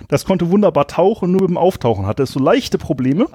Das 0.09 0.26
konnte 0.26 0.50
wunderbar 0.50 0.87
tauchen, 0.87 1.33
nur 1.33 1.42
mit 1.42 1.50
dem 1.50 1.57
Auftauchen 1.57 2.07
hatte 2.07 2.24
es 2.24 2.33
so 2.33 2.40
leichte 2.40 2.76
Probleme. 2.76 3.26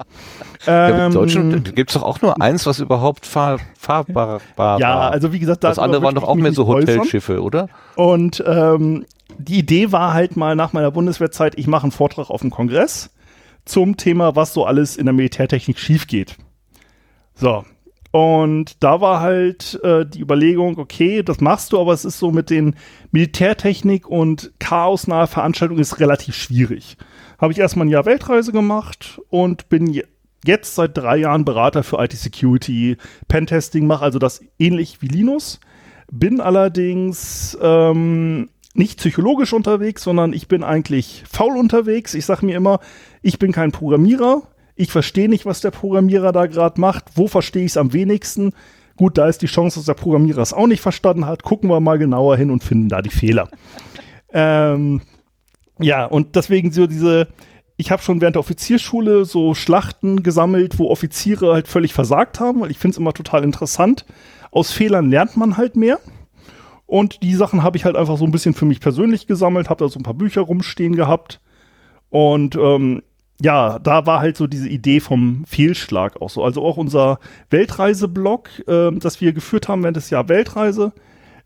ja, 0.66 1.06
ähm, 1.06 1.12
Deutschland 1.12 1.74
gibt 1.74 1.90
es 1.90 1.94
doch 1.94 2.02
auch 2.02 2.22
nur 2.22 2.40
eins, 2.40 2.64
was 2.66 2.78
überhaupt 2.78 3.26
fahr, 3.26 3.58
fahrbar 3.76 4.40
war. 4.56 4.78
Ja, 4.78 5.08
also 5.08 5.32
wie 5.32 5.40
gesagt, 5.40 5.64
das 5.64 5.78
andere 5.78 6.02
waren 6.02 6.14
doch 6.14 6.22
auch 6.22 6.36
mehr 6.36 6.52
so 6.52 6.66
Hotelschiffe, 6.66 7.42
oder? 7.42 7.68
Und 7.96 8.44
ähm, 8.46 9.04
die 9.38 9.58
Idee 9.58 9.90
war 9.90 10.12
halt 10.12 10.36
mal 10.36 10.54
nach 10.54 10.72
meiner 10.72 10.90
Bundeswehrzeit, 10.90 11.58
ich 11.58 11.66
mache 11.66 11.84
einen 11.84 11.92
Vortrag 11.92 12.30
auf 12.30 12.42
dem 12.42 12.50
Kongress 12.50 13.10
zum 13.64 13.96
Thema, 13.96 14.36
was 14.36 14.52
so 14.52 14.64
alles 14.64 14.96
in 14.96 15.06
der 15.06 15.12
Militärtechnik 15.12 15.78
schief 15.78 16.06
geht. 16.06 16.36
So. 17.34 17.64
Und 18.12 18.82
da 18.82 19.00
war 19.00 19.20
halt 19.20 19.78
äh, 19.84 20.04
die 20.04 20.20
Überlegung, 20.20 20.78
okay, 20.78 21.22
das 21.22 21.40
machst 21.40 21.72
du, 21.72 21.80
aber 21.80 21.92
es 21.92 22.04
ist 22.04 22.18
so 22.18 22.32
mit 22.32 22.50
den 22.50 22.74
Militärtechnik 23.12 24.08
und 24.08 24.52
chaosnahe 24.58 25.28
Veranstaltungen 25.28 25.80
ist 25.80 26.00
relativ 26.00 26.34
schwierig. 26.34 26.96
Habe 27.38 27.52
ich 27.52 27.58
erstmal 27.58 27.86
ein 27.86 27.90
Jahr 27.90 28.06
Weltreise 28.06 28.50
gemacht 28.50 29.20
und 29.28 29.68
bin 29.68 30.02
jetzt 30.44 30.74
seit 30.74 30.96
drei 30.96 31.18
Jahren 31.18 31.44
Berater 31.44 31.84
für 31.84 32.02
IT-Security, 32.02 32.96
Pentesting, 33.28 33.86
mache 33.86 34.04
also 34.04 34.18
das 34.18 34.40
ähnlich 34.58 35.00
wie 35.02 35.08
Linus. 35.08 35.60
Bin 36.10 36.40
allerdings 36.40 37.56
ähm, 37.62 38.48
nicht 38.74 38.98
psychologisch 38.98 39.52
unterwegs, 39.52 40.02
sondern 40.02 40.32
ich 40.32 40.48
bin 40.48 40.64
eigentlich 40.64 41.22
faul 41.30 41.56
unterwegs. 41.56 42.14
Ich 42.14 42.26
sage 42.26 42.44
mir 42.44 42.56
immer, 42.56 42.80
ich 43.22 43.38
bin 43.38 43.52
kein 43.52 43.70
Programmierer. 43.70 44.42
Ich 44.80 44.90
verstehe 44.90 45.28
nicht, 45.28 45.44
was 45.44 45.60
der 45.60 45.72
Programmierer 45.72 46.32
da 46.32 46.46
gerade 46.46 46.80
macht. 46.80 47.04
Wo 47.14 47.28
verstehe 47.28 47.66
ich 47.66 47.72
es 47.72 47.76
am 47.76 47.92
wenigsten? 47.92 48.54
Gut, 48.96 49.18
da 49.18 49.28
ist 49.28 49.42
die 49.42 49.46
Chance, 49.46 49.78
dass 49.78 49.84
der 49.84 49.92
Programmierer 49.92 50.40
es 50.40 50.54
auch 50.54 50.66
nicht 50.66 50.80
verstanden 50.80 51.26
hat. 51.26 51.42
Gucken 51.42 51.68
wir 51.68 51.80
mal 51.80 51.98
genauer 51.98 52.38
hin 52.38 52.50
und 52.50 52.64
finden 52.64 52.88
da 52.88 53.02
die 53.02 53.10
Fehler. 53.10 53.50
ähm, 54.32 55.02
ja, 55.78 56.06
und 56.06 56.34
deswegen 56.34 56.72
so 56.72 56.86
diese, 56.86 57.28
ich 57.76 57.90
habe 57.90 58.00
schon 58.00 58.22
während 58.22 58.36
der 58.36 58.40
Offizierschule 58.40 59.26
so 59.26 59.52
Schlachten 59.52 60.22
gesammelt, 60.22 60.78
wo 60.78 60.88
Offiziere 60.88 61.52
halt 61.52 61.68
völlig 61.68 61.92
versagt 61.92 62.40
haben, 62.40 62.62
weil 62.62 62.70
ich 62.70 62.78
finde 62.78 62.94
es 62.94 62.98
immer 62.98 63.12
total 63.12 63.44
interessant. 63.44 64.06
Aus 64.50 64.72
Fehlern 64.72 65.10
lernt 65.10 65.36
man 65.36 65.58
halt 65.58 65.76
mehr. 65.76 65.98
Und 66.86 67.22
die 67.22 67.34
Sachen 67.34 67.62
habe 67.62 67.76
ich 67.76 67.84
halt 67.84 67.96
einfach 67.96 68.16
so 68.16 68.24
ein 68.24 68.32
bisschen 68.32 68.54
für 68.54 68.64
mich 68.64 68.80
persönlich 68.80 69.26
gesammelt, 69.26 69.68
habe 69.68 69.84
da 69.84 69.90
so 69.90 70.00
ein 70.00 70.04
paar 70.04 70.14
Bücher 70.14 70.40
rumstehen 70.40 70.96
gehabt. 70.96 71.42
Und 72.08 72.56
ähm, 72.56 73.02
ja, 73.40 73.78
da 73.78 74.06
war 74.06 74.20
halt 74.20 74.36
so 74.36 74.46
diese 74.46 74.68
Idee 74.68 75.00
vom 75.00 75.44
Fehlschlag 75.46 76.20
auch 76.20 76.30
so. 76.30 76.44
Also 76.44 76.62
auch 76.62 76.76
unser 76.76 77.18
Weltreiseblog, 77.48 78.48
äh, 78.66 78.90
das 78.92 79.20
wir 79.20 79.32
geführt 79.32 79.68
haben 79.68 79.82
während 79.82 79.96
des 79.96 80.10
Jahr 80.10 80.28
Weltreise, 80.28 80.92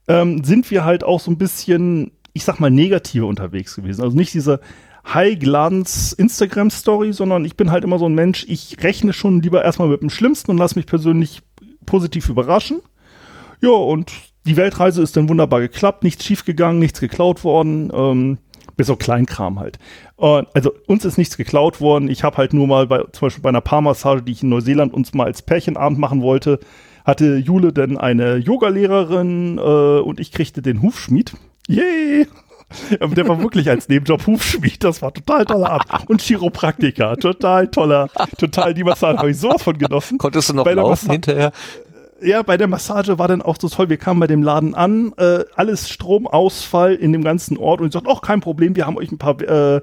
ähm, 0.09 0.44
sind 0.44 0.70
wir 0.70 0.85
halt 0.85 1.04
auch 1.04 1.20
so 1.20 1.30
ein 1.30 1.38
bisschen, 1.38 2.12
ich 2.33 2.44
sag 2.44 2.61
mal, 2.61 2.70
negativer 2.70 3.26
unterwegs 3.26 3.76
gewesen. 3.76 4.02
Also 4.02 4.16
nicht 4.16 4.35
diese 4.35 4.61
High-Glanz-Instagram-Story, 5.07 7.12
sondern 7.12 7.44
ich 7.44 7.57
bin 7.57 7.70
halt 7.70 7.85
immer 7.85 7.98
so 7.98 8.07
ein 8.07 8.14
Mensch, 8.14 8.46
ich 8.48 8.83
rechne 8.83 9.12
schon 9.12 9.42
lieber 9.42 9.64
erstmal 9.64 9.88
mit 9.88 10.02
dem 10.02 10.11
Schlimmsten 10.11 10.50
und 10.50 10.59
lasse 10.59 10.78
mich 10.78 10.87
persönlich 10.87 11.42
positiv 11.87 12.28
überraschen. 12.28 12.80
Ja, 13.61 13.70
und 13.70 14.12
die 14.46 14.57
Weltreise 14.57 15.02
ist 15.02 15.16
dann 15.16 15.28
wunderbar 15.28 15.61
geklappt, 15.61 16.04
nichts 16.04 16.24
schiefgegangen, 16.24 16.78
nichts 16.78 17.00
geklaut 17.00 17.44
worden, 17.44 17.90
ähm, 17.94 18.38
bis 18.77 18.91
auf 18.91 18.99
Kleinkram 18.99 19.59
halt. 19.61 19.79
Und 20.17 20.49
also 20.55 20.73
uns 20.87 21.05
ist 21.05 21.19
nichts 21.19 21.37
geklaut 21.37 21.81
worden. 21.81 22.09
Ich 22.09 22.25
habe 22.25 22.37
halt 22.37 22.53
nur 22.53 22.67
mal 22.67 22.87
bei, 22.87 22.99
zum 23.13 23.27
Beispiel 23.27 23.43
bei 23.43 23.49
einer 23.49 23.61
Paarmassage, 23.61 24.23
die 24.23 24.33
ich 24.33 24.43
in 24.43 24.49
Neuseeland 24.49 24.93
uns 24.95 25.15
mal 25.15 25.25
als 25.25 25.43
Pärchenabend 25.43 25.99
machen 25.99 26.23
wollte, 26.23 26.59
hatte 27.05 27.37
Jule 27.37 27.73
dann 27.73 27.99
eine 27.99 28.37
Yogalehrerin 28.37 29.59
äh, 29.59 29.61
und 30.01 30.21
ich 30.21 30.33
kriegte 30.33 30.63
den 30.63 30.83
Hufschmied. 30.83 31.35
Yay! 31.69 32.27
Aber 32.99 33.15
der 33.15 33.29
war 33.29 33.41
wirklich 33.41 33.69
als 33.71 33.89
Nebenjob 33.89 34.27
Hufschmied. 34.27 34.83
Das 34.83 35.01
war 35.03 35.13
total 35.13 35.45
toller 35.45 35.71
Abend. 35.71 36.09
Und 36.09 36.23
Chiropraktiker. 36.23 37.17
Total 37.17 37.69
toller. 37.69 38.09
Total 38.39 38.75
die 38.75 38.83
Massage 38.85 39.19
habe 39.19 39.31
ich 39.31 39.39
sowas 39.39 39.63
von 39.63 39.79
genossen. 39.79 40.19
Konntest 40.19 40.49
du 40.49 40.55
noch 40.55 40.67
laufen 40.67 41.07
Massa- 41.07 41.13
hinterher? 41.13 41.53
Ja, 42.25 42.43
bei 42.43 42.57
der 42.57 42.69
Massage 42.69 43.19
war 43.19 43.29
dann 43.29 43.43
auch 43.43 43.57
so 43.61 43.69
toll. 43.69 43.91
Wir 43.91 43.99
kamen 43.99 44.19
bei 44.19 44.27
dem 44.27 44.43
Laden 44.43 44.75
an, 44.75 45.13
äh, 45.19 45.45
alles 45.57 45.91
Stromausfall 45.91 46.95
in 46.95 47.13
dem 47.13 47.23
ganzen 47.23 47.59
Ort 47.59 47.81
und 47.81 47.89
ich 47.89 47.93
sagte, 47.93 48.09
auch 48.09 48.23
kein 48.23 48.41
Problem, 48.41 48.77
wir 48.77 48.87
haben 48.87 48.97
euch 48.97 49.13
ein 49.13 49.19
paar 49.19 49.39
äh, 49.43 49.83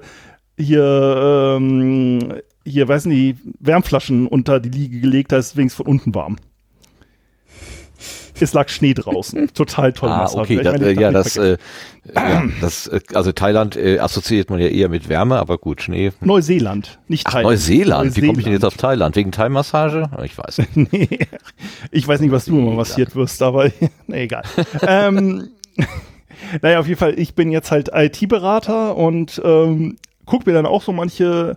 hier, 0.58 1.56
ähm, 1.56 2.34
hier, 2.64 2.88
weiß 2.88 3.06
nicht, 3.06 3.38
Wärmflaschen 3.60 4.26
unter 4.26 4.58
die 4.58 4.70
Liege 4.70 5.00
gelegt, 5.00 5.30
da 5.30 5.38
ist 5.38 5.56
wenigstens 5.56 5.84
von 5.84 5.86
unten 5.86 6.14
warm. 6.14 6.36
Es 8.42 8.52
lag 8.52 8.68
Schnee 8.68 8.94
draußen. 8.94 9.50
Total 9.54 9.92
toll. 9.92 10.08
Ah, 10.08 10.28
okay, 10.32 10.62
das, 10.62 10.80
äh, 10.80 10.92
ja, 10.92 11.10
das, 11.10 11.36
äh, 11.36 11.56
ja, 12.14 12.44
das, 12.60 12.86
äh, 12.88 13.00
also 13.14 13.32
Thailand 13.32 13.76
äh, 13.76 13.98
assoziiert 13.98 14.50
man 14.50 14.58
ja 14.58 14.66
eher 14.66 14.88
mit 14.88 15.08
Wärme, 15.08 15.38
aber 15.38 15.58
gut, 15.58 15.82
Schnee. 15.82 16.12
Neuseeland, 16.20 16.98
nicht 17.08 17.26
Ach, 17.26 17.32
Thailand. 17.32 17.52
Neuseeland. 17.52 18.16
Wie 18.16 18.26
komme 18.26 18.38
ich 18.38 18.44
denn 18.44 18.52
jetzt 18.52 18.62
Neuseeland. 18.62 18.64
auf 18.64 18.76
Thailand? 18.76 19.16
Wegen 19.16 19.32
Thai-Massage? 19.32 20.10
Ich 20.24 20.36
weiß 20.36 20.58
nicht. 20.58 20.72
Nee, 20.92 21.08
ich 21.90 22.06
weiß 22.06 22.20
nicht, 22.20 22.32
was 22.32 22.46
du 22.46 22.58
immer 22.58 22.72
massiert 22.72 23.14
wirst, 23.14 23.40
aber 23.42 23.70
nee, 24.06 24.24
egal. 24.24 24.42
ähm, 24.86 25.48
naja, 26.60 26.80
auf 26.80 26.88
jeden 26.88 26.98
Fall, 26.98 27.18
ich 27.18 27.34
bin 27.34 27.50
jetzt 27.50 27.70
halt 27.70 27.90
IT-Berater 27.94 28.96
und 28.96 29.40
ähm, 29.44 29.96
gucke 30.26 30.50
mir 30.50 30.54
dann 30.54 30.66
auch 30.66 30.82
so 30.82 30.92
manche 30.92 31.56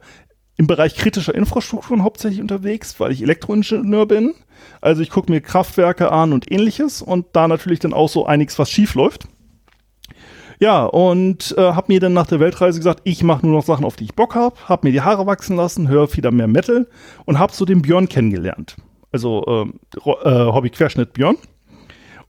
im 0.58 0.68
Bereich 0.68 0.96
kritischer 0.96 1.36
Infrastrukturen 1.36 2.04
hauptsächlich 2.04 2.42
unterwegs, 2.42 3.00
weil 3.00 3.12
ich 3.12 3.22
Elektroingenieur 3.22 4.06
bin. 4.06 4.34
Also 4.82 5.02
ich 5.02 5.10
gucke 5.10 5.32
mir 5.32 5.42
Kraftwerke 5.42 6.12
an 6.12 6.34
und 6.34 6.52
ähnliches 6.52 7.02
und 7.02 7.28
da 7.34 7.48
natürlich 7.48 7.80
dann 7.80 7.94
auch 7.94 8.10
so 8.10 8.26
einiges, 8.26 8.58
was 8.58 8.70
schief 8.70 8.96
läuft. 8.96 9.28
Ja, 10.60 10.86
und 10.86 11.54
äh, 11.58 11.62
habe 11.62 11.92
mir 11.92 12.00
dann 12.00 12.14
nach 12.14 12.28
der 12.28 12.40
Weltreise 12.40 12.80
gesagt, 12.80 13.02
ich 13.04 13.24
mache 13.24 13.46
nur 13.46 13.58
noch 13.58 13.66
Sachen, 13.66 13.84
auf 13.84 13.98
die 13.98 14.06
ich 14.06 14.16
Bock 14.16 14.36
habe, 14.36 14.56
habe 14.66 14.88
mir 14.88 14.94
die 14.94 15.02
Haare 15.02 15.26
wachsen 15.26 15.58
lassen, 15.58 15.90
höre 15.90 16.16
wieder 16.16 16.32
mehr 16.32 16.48
Metal 16.48 16.88
und 17.26 17.40
habe 17.40 17.52
so 17.52 17.66
den 17.66 17.82
Björn 17.82 18.08
kennengelernt. 18.08 18.78
Also 19.12 19.44
ähm, 19.48 19.80
äh, 20.06 20.30
Hobby 20.30 20.70
Querschnitt 20.70 21.14
Björn 21.14 21.36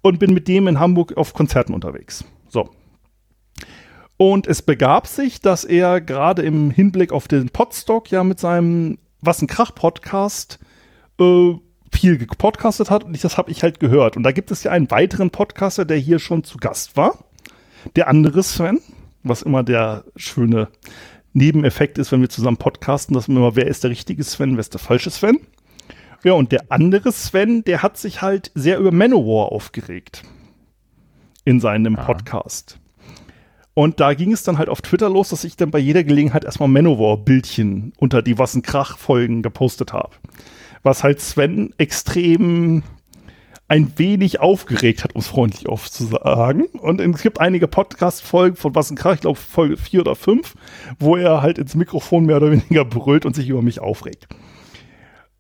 und 0.03 0.19
bin 0.19 0.35
mit 0.35 0.49
dem 0.49 0.67
in 0.67 0.81
Hamburg 0.81 1.17
auf 1.17 1.35
Konzerten 1.35 1.75
unterwegs. 1.75 2.25
So. 2.49 2.71
Und 4.17 4.47
es 4.47 4.63
begab 4.63 5.07
sich, 5.07 5.41
dass 5.41 5.65
er 5.65 6.01
gerade 6.01 6.43
im 6.43 6.71
Hinblick 6.71 7.13
auf 7.13 7.29
den 7.29 7.51
Podstock 7.51 8.11
ja 8.11 8.25
mit 8.25 8.41
seinem 8.41 8.99
Was 9.21 9.43
ein 9.43 9.47
Krach 9.47 9.75
Podcast 9.75 10.59
äh, 11.21 11.55
viel 11.93 12.19
gepodcastet 12.19 12.91
hat 12.91 13.05
und 13.05 13.15
ich, 13.15 13.23
das 13.23 13.39
habe 13.39 13.51
ich 13.51 13.63
halt 13.63 13.81
gehört. 13.81 14.17
Und 14.17 14.23
da 14.23 14.33
gibt 14.33 14.51
es 14.51 14.63
ja 14.63 14.71
einen 14.71 14.91
weiteren 14.91 15.31
Podcaster, 15.31 15.85
der 15.85 15.99
hier 15.99 16.19
schon 16.19 16.45
zu 16.45 16.59
Gast 16.59 16.97
war. 16.97 17.25
Der 17.95 18.09
andere 18.09 18.43
Sven, 18.43 18.81
was 19.23 19.43
immer 19.43 19.63
der 19.63 20.05
schöne 20.17 20.69
Nebeneffekt 21.33 21.99
ist, 21.99 22.13
wenn 22.13 22.21
wir 22.21 22.29
zusammen 22.29 22.57
podcasten, 22.57 23.15
dass 23.15 23.29
man 23.29 23.37
immer, 23.39 23.57
wer 23.57 23.67
ist 23.67 23.85
der 23.85 23.91
richtige 23.91 24.25
Sven, 24.25 24.53
wer 24.53 24.61
ist 24.61 24.73
der 24.73 24.81
falsche 24.81 25.11
Sven. 25.11 25.39
Ja, 26.25 26.33
und 26.33 26.53
der 26.53 26.73
andere 26.73 27.13
Sven, 27.13 27.63
der 27.65 27.83
hat 27.83 27.99
sich 27.99 28.23
halt 28.23 28.51
sehr 28.55 28.79
über 28.79 28.91
Manowar 28.91 29.53
aufgeregt 29.53 30.23
in 31.45 31.61
seinem 31.61 31.95
Podcast. 31.95 32.79
Und 33.79 34.01
da 34.01 34.15
ging 34.15 34.33
es 34.33 34.43
dann 34.43 34.57
halt 34.57 34.71
auf 34.71 34.81
Twitter 34.81 35.11
los, 35.11 35.29
dass 35.29 35.45
ich 35.45 35.55
dann 35.55 35.71
bei 35.71 35.79
jeder 35.79 36.03
Gelegenheit 36.03 36.45
erstmal 36.45 36.71
Manowar-Bildchen 36.71 37.93
unter 37.99 38.23
die 38.23 38.39
Was 38.39 38.55
ein 38.55 38.63
Krach-Folgen 38.63 39.43
gepostet 39.43 39.93
habe. 39.93 40.13
Was 40.83 41.05
halt 41.05 41.21
Sven 41.21 41.75
extrem 41.77 42.85
ein 43.69 43.93
wenig 43.99 44.41
aufgeregt 44.41 45.05
hat, 45.05 45.15
um 45.15 45.21
es 45.21 45.27
freundlich 45.27 45.69
aufzusagen. 45.69 46.65
Und 46.65 47.03
es 47.03 47.21
gibt 47.21 47.39
einige 47.39 47.69
Podcast-Folgen 47.69 48.57
von 48.57 48.75
Was 48.75 48.91
ein 48.91 48.97
Krach, 48.97 49.13
ich 49.13 49.21
glaube 49.21 49.39
Folge 49.39 49.77
4 49.77 50.01
oder 50.01 50.17
5, 50.17 50.55
wo 50.99 51.17
er 51.17 51.43
halt 51.43 51.59
ins 51.59 51.75
Mikrofon 51.75 52.25
mehr 52.25 52.39
oder 52.39 52.53
weniger 52.53 52.87
brüllt 52.87 53.27
und 53.27 53.37
sich 53.37 53.51
über 53.51 53.61
mich 53.61 53.81
aufregt. 53.81 54.27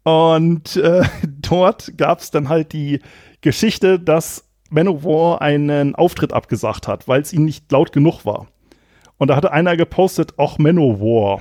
Und 0.02 0.76
äh, 0.76 1.04
dort 1.26 1.96
gab 1.96 2.20
es 2.20 2.30
dann 2.30 2.50
halt 2.50 2.74
die 2.74 3.00
Geschichte, 3.40 3.98
dass 3.98 4.45
Manowar 4.70 5.42
einen 5.42 5.94
Auftritt 5.94 6.32
abgesagt 6.32 6.88
hat, 6.88 7.08
weil 7.08 7.20
es 7.20 7.32
ihm 7.32 7.44
nicht 7.44 7.70
laut 7.70 7.92
genug 7.92 8.24
war. 8.24 8.46
Und 9.18 9.28
da 9.28 9.36
hatte 9.36 9.52
einer 9.52 9.76
gepostet, 9.76 10.38
auch 10.38 10.58
Manowar. 10.58 11.40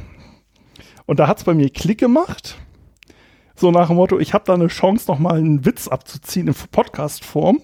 Und 1.06 1.20
da 1.20 1.28
hat 1.28 1.40
es 1.40 1.44
bei 1.44 1.54
mir 1.54 1.70
Klick 1.70 2.00
gemacht. 2.00 2.58
So 3.56 3.72
nach 3.72 3.88
dem 3.88 3.98
Motto, 3.98 4.20
ich 4.20 4.34
habe 4.34 4.44
da 4.46 4.54
eine 4.54 4.68
Chance, 4.68 5.06
nochmal 5.08 5.38
einen 5.38 5.66
Witz 5.66 5.88
abzuziehen 5.88 6.48
in 6.48 6.54
Podcast-Form. 6.54 7.62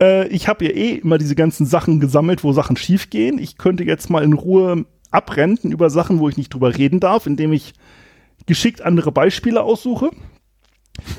Äh, 0.00 0.28
ich 0.28 0.48
habe 0.48 0.66
ja 0.66 0.70
eh 0.72 0.96
immer 0.96 1.18
diese 1.18 1.34
ganzen 1.34 1.66
Sachen 1.66 2.00
gesammelt, 2.00 2.44
wo 2.44 2.52
Sachen 2.52 2.76
schiefgehen. 2.76 3.38
Ich 3.38 3.56
könnte 3.56 3.84
jetzt 3.84 4.10
mal 4.10 4.22
in 4.22 4.34
Ruhe 4.34 4.84
abrenten 5.10 5.72
über 5.72 5.88
Sachen, 5.90 6.18
wo 6.18 6.28
ich 6.28 6.36
nicht 6.36 6.52
drüber 6.52 6.76
reden 6.76 7.00
darf, 7.00 7.26
indem 7.26 7.52
ich 7.52 7.72
geschickt 8.46 8.82
andere 8.82 9.12
Beispiele 9.12 9.62
aussuche. 9.62 10.10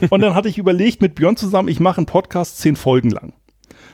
Und 0.09 0.21
dann 0.21 0.35
hatte 0.35 0.49
ich 0.49 0.57
überlegt 0.57 1.01
mit 1.01 1.15
Björn 1.15 1.37
zusammen, 1.37 1.69
ich 1.69 1.79
mache 1.79 1.97
einen 1.97 2.05
Podcast 2.05 2.59
zehn 2.59 2.75
Folgen 2.75 3.09
lang. 3.09 3.33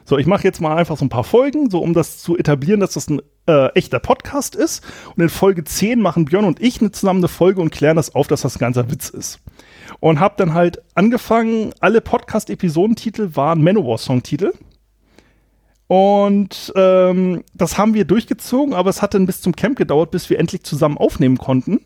So, 0.08 0.20
ich 0.20 0.28
mache 0.28 0.44
jetzt 0.44 0.62
mal 0.62 0.76
einfach 0.76 0.98
so 0.98 1.06
ein 1.06 1.10
paar 1.10 1.24
Folgen, 1.24 1.72
so 1.72 1.80
um 1.80 1.94
das 1.96 2.20
zu 2.20 2.38
etablieren, 2.38 2.80
dass 2.80 2.94
das 2.94 3.10
ein 3.10 3.24
äh, 3.48 3.70
echter 3.74 4.00
Podcast 4.00 4.56
ist. 4.56 4.84
Und 5.16 5.24
in 5.24 5.30
Folge 5.30 5.64
10 5.64 6.00
machen 6.00 6.26
Björn 6.26 6.46
und 6.46 6.62
ich 6.62 6.80
eine, 6.80 6.92
zusammen 6.92 7.22
eine 7.22 7.28
Folge 7.28 7.60
und 7.60 7.72
klären 7.72 7.96
das 7.96 8.14
auf, 8.14 8.28
dass 8.28 8.42
das 8.42 8.56
ein 8.56 8.60
ganzer 8.60 8.92
Witz 8.92 9.10
ist. 9.10 9.40
Und 10.00 10.20
habe 10.20 10.36
dann 10.38 10.54
halt 10.54 10.84
angefangen, 10.94 11.74
alle 11.80 12.02
Podcast-Episodentitel 12.02 13.32
waren 13.34 13.64
Manowar-Song-Titel. 13.64 14.54
Und 15.88 16.72
ähm, 16.76 17.44
das 17.56 17.80
haben 17.80 17.96
wir 17.96 18.06
durchgezogen, 18.06 18.76
aber 18.76 18.92
es 18.92 19.02
hat 19.02 19.16
dann 19.16 19.26
bis 19.26 19.42
zum 19.42 19.56
Camp 19.56 19.76
gedauert, 19.76 20.12
bis 20.12 20.30
wir 20.30 20.38
endlich 20.38 20.64
zusammen 20.64 20.98
aufnehmen 21.00 21.38
konnten. 21.38 21.82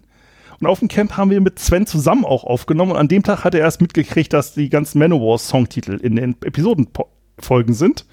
Und 0.59 0.67
auf 0.67 0.79
dem 0.79 0.89
Camp 0.89 1.15
haben 1.15 1.31
wir 1.31 1.39
mit 1.39 1.57
Sven 1.59 1.85
zusammen 1.85 2.25
auch 2.25 2.43
aufgenommen. 2.43 2.91
Und 2.91 2.97
an 2.97 3.07
dem 3.07 3.23
Tag 3.23 3.45
hat 3.45 3.53
er 3.53 3.61
erst 3.61 3.79
mitgekriegt, 3.79 4.33
dass 4.33 4.53
die 4.53 4.69
ganzen 4.69 4.99
Manowar-Songtitel 4.99 5.93
in 6.01 6.17
den 6.17 6.35
Episodenfolgen 7.39 7.73
sind. 7.73 8.05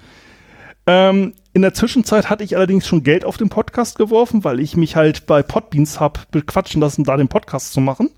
Ähm, 0.85 1.33
in 1.53 1.61
der 1.61 1.73
Zwischenzeit 1.73 2.29
hatte 2.29 2.43
ich 2.43 2.55
allerdings 2.55 2.87
schon 2.87 3.03
Geld 3.03 3.25
auf 3.25 3.37
den 3.37 3.49
Podcast 3.49 3.97
geworfen, 3.97 4.43
weil 4.43 4.59
ich 4.59 4.77
mich 4.77 4.95
halt 4.95 5.25
bei 5.25 5.43
Podbeans 5.43 5.99
habe 5.99 6.21
bequatschen 6.31 6.81
lassen, 6.81 7.03
da 7.03 7.17
den 7.17 7.27
Podcast 7.27 7.73
zu 7.73 7.81
machen. 7.81 8.09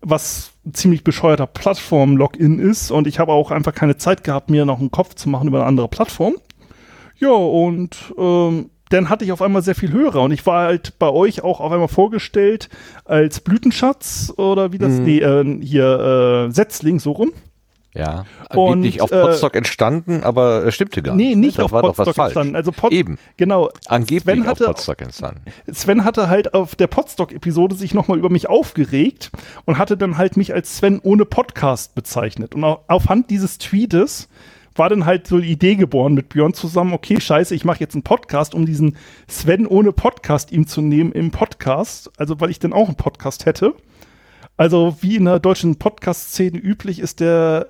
Was 0.00 0.50
ein 0.66 0.74
ziemlich 0.74 1.02
bescheuerter 1.02 1.46
Plattform-Login 1.46 2.58
ist. 2.58 2.90
Und 2.90 3.06
ich 3.06 3.18
habe 3.18 3.32
auch 3.32 3.50
einfach 3.50 3.74
keine 3.74 3.96
Zeit 3.96 4.22
gehabt, 4.22 4.50
mir 4.50 4.64
noch 4.64 4.80
einen 4.80 4.90
Kopf 4.90 5.14
zu 5.14 5.28
machen 5.28 5.48
über 5.48 5.58
eine 5.58 5.66
andere 5.66 5.88
Plattform. 5.88 6.36
Ja, 7.18 7.30
und 7.30 7.96
ähm, 8.16 8.70
dann 8.90 9.08
hatte 9.08 9.24
ich 9.24 9.32
auf 9.32 9.42
einmal 9.42 9.62
sehr 9.62 9.74
viel 9.74 9.92
Hörer 9.92 10.22
und 10.22 10.30
ich 10.30 10.46
war 10.46 10.66
halt 10.66 10.98
bei 10.98 11.08
euch 11.10 11.42
auch 11.42 11.60
auf 11.60 11.72
einmal 11.72 11.88
vorgestellt 11.88 12.68
als 13.04 13.40
Blütenschatz 13.40 14.32
oder 14.36 14.72
wie 14.72 14.78
das, 14.78 14.92
Mhm. 14.92 15.04
nee, 15.04 15.18
äh, 15.18 15.58
hier, 15.60 16.46
äh, 16.48 16.52
Setzling, 16.52 17.00
so 17.00 17.10
rum. 17.12 17.32
Ja, 17.98 18.24
Und, 18.54 18.72
angeblich 18.74 19.00
auf 19.02 19.10
äh, 19.12 19.20
Potsdok 19.20 19.56
entstanden, 19.56 20.22
aber 20.22 20.64
es 20.64 20.74
stimmte 20.74 21.02
gar 21.02 21.14
Nee, 21.14 21.34
nicht. 21.34 21.36
nicht 21.38 21.58
Da 21.58 21.64
auf 21.64 21.72
war 21.72 21.82
Potsdok 21.82 22.16
entstanden. 22.16 22.56
Also 22.56 22.72
Pod 22.72 22.92
Eben, 22.92 23.18
Genau. 23.36 23.70
angeblich 23.86 24.22
Sven 24.22 24.42
auf 24.42 24.46
hatte, 24.48 24.64
Potsdok 24.66 25.02
entstanden. 25.02 25.40
Sven 25.72 26.04
hatte 26.04 26.28
halt 26.28 26.54
auf 26.54 26.76
der 26.76 26.86
Podstock-Episode 26.86 27.74
sich 27.74 27.92
nochmal 27.94 28.16
über 28.18 28.30
mich 28.30 28.48
aufgeregt 28.48 29.30
und 29.66 29.78
hatte 29.78 29.96
dann 29.96 30.16
halt 30.16 30.36
mich 30.36 30.54
als 30.54 30.76
Sven 30.78 31.00
ohne 31.02 31.24
Podcast 31.24 31.94
bezeichnet. 31.94 32.54
Und 32.54 32.64
au- 32.64 32.80
aufhand 32.86 33.30
dieses 33.30 33.58
Tweetes 33.58 34.28
war 34.76 34.88
dann 34.88 35.04
halt 35.04 35.26
so 35.26 35.38
die 35.40 35.50
Idee 35.50 35.74
geboren 35.74 36.14
mit 36.14 36.28
Björn 36.28 36.54
zusammen, 36.54 36.92
okay, 36.92 37.20
scheiße, 37.20 37.52
ich 37.52 37.64
mache 37.64 37.80
jetzt 37.80 37.94
einen 37.96 38.04
Podcast, 38.04 38.54
um 38.54 38.64
diesen 38.64 38.96
Sven 39.26 39.66
ohne 39.66 39.90
Podcast 39.90 40.52
ihm 40.52 40.68
zu 40.68 40.80
nehmen 40.82 41.10
im 41.10 41.32
Podcast, 41.32 42.12
also 42.16 42.38
weil 42.40 42.50
ich 42.50 42.60
dann 42.60 42.72
auch 42.72 42.86
einen 42.86 42.94
Podcast 42.96 43.44
hätte. 43.44 43.74
Also 44.56 44.96
wie 45.00 45.16
in 45.16 45.24
der 45.24 45.40
deutschen 45.40 45.76
Podcast-Szene 45.76 46.58
üblich 46.58 47.00
ist 47.00 47.18
der 47.20 47.68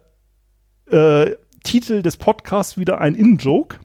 äh, 0.91 1.37
Titel 1.65 2.03
des 2.03 2.17
Podcasts 2.17 2.79
wieder 2.79 3.01
ein 3.01 3.15
In-Joke 3.15 3.77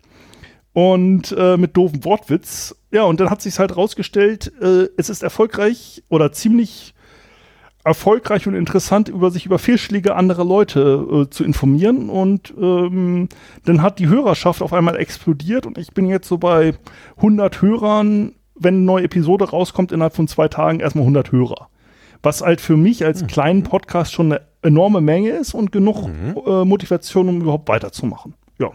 und 0.73 1.33
äh, 1.37 1.57
mit 1.57 1.77
doofen 1.77 2.03
Wortwitz. 2.03 2.75
Ja, 2.91 3.03
und 3.03 3.19
dann 3.19 3.29
hat 3.29 3.41
sich 3.41 3.57
halt 3.59 3.75
rausgestellt, 3.75 4.51
äh, 4.61 4.87
es 4.97 5.09
ist 5.09 5.23
erfolgreich 5.23 6.03
oder 6.09 6.31
ziemlich 6.31 6.93
erfolgreich 7.83 8.47
und 8.47 8.55
interessant, 8.55 9.09
über 9.09 9.29
sich 9.29 9.45
über 9.45 9.59
Fehlschläge 9.59 10.15
anderer 10.15 10.45
Leute 10.45 11.25
äh, 11.25 11.29
zu 11.29 11.43
informieren. 11.43 12.09
Und 12.09 12.53
ähm, 12.59 13.29
dann 13.65 13.81
hat 13.81 13.99
die 13.99 14.07
Hörerschaft 14.07 14.61
auf 14.61 14.73
einmal 14.73 14.95
explodiert 14.95 15.65
und 15.65 15.77
ich 15.77 15.91
bin 15.93 16.05
jetzt 16.05 16.27
so 16.27 16.37
bei 16.37 16.73
100 17.17 17.61
Hörern, 17.61 18.33
wenn 18.55 18.75
eine 18.75 18.83
neue 18.83 19.03
Episode 19.03 19.49
rauskommt, 19.49 19.91
innerhalb 19.91 20.15
von 20.15 20.27
zwei 20.27 20.47
Tagen 20.47 20.79
erstmal 20.79 21.03
100 21.03 21.31
Hörer. 21.31 21.69
Was 22.23 22.41
halt 22.41 22.61
für 22.61 22.77
mich 22.77 23.05
als 23.05 23.27
kleinen 23.27 23.63
Podcast 23.63 24.13
schon 24.13 24.31
eine 24.31 24.41
enorme 24.61 25.01
Menge 25.01 25.29
ist 25.29 25.53
und 25.53 25.71
genug 25.71 26.07
äh, 26.07 26.65
Motivation, 26.65 27.29
um 27.29 27.41
überhaupt 27.41 27.67
weiterzumachen. 27.67 28.33
Ja. 28.59 28.71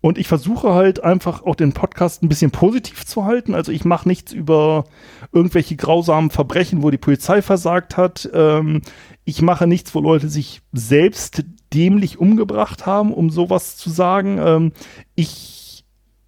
Und 0.00 0.18
ich 0.18 0.28
versuche 0.28 0.74
halt 0.74 1.02
einfach 1.02 1.44
auch 1.44 1.54
den 1.54 1.72
Podcast 1.72 2.22
ein 2.22 2.28
bisschen 2.28 2.50
positiv 2.50 3.06
zu 3.06 3.24
halten. 3.24 3.54
Also 3.54 3.72
ich 3.72 3.86
mache 3.86 4.06
nichts 4.06 4.32
über 4.32 4.84
irgendwelche 5.32 5.76
grausamen 5.76 6.30
Verbrechen, 6.30 6.82
wo 6.82 6.90
die 6.90 6.98
Polizei 6.98 7.40
versagt 7.40 7.96
hat. 7.96 8.28
Ähm, 8.34 8.82
ich 9.24 9.40
mache 9.40 9.66
nichts, 9.66 9.94
wo 9.94 10.00
Leute 10.00 10.28
sich 10.28 10.60
selbst 10.72 11.44
dämlich 11.72 12.18
umgebracht 12.18 12.84
haben, 12.84 13.14
um 13.14 13.30
sowas 13.30 13.78
zu 13.78 13.88
sagen. 13.88 14.38
Ähm, 14.38 14.72
ich 15.14 15.63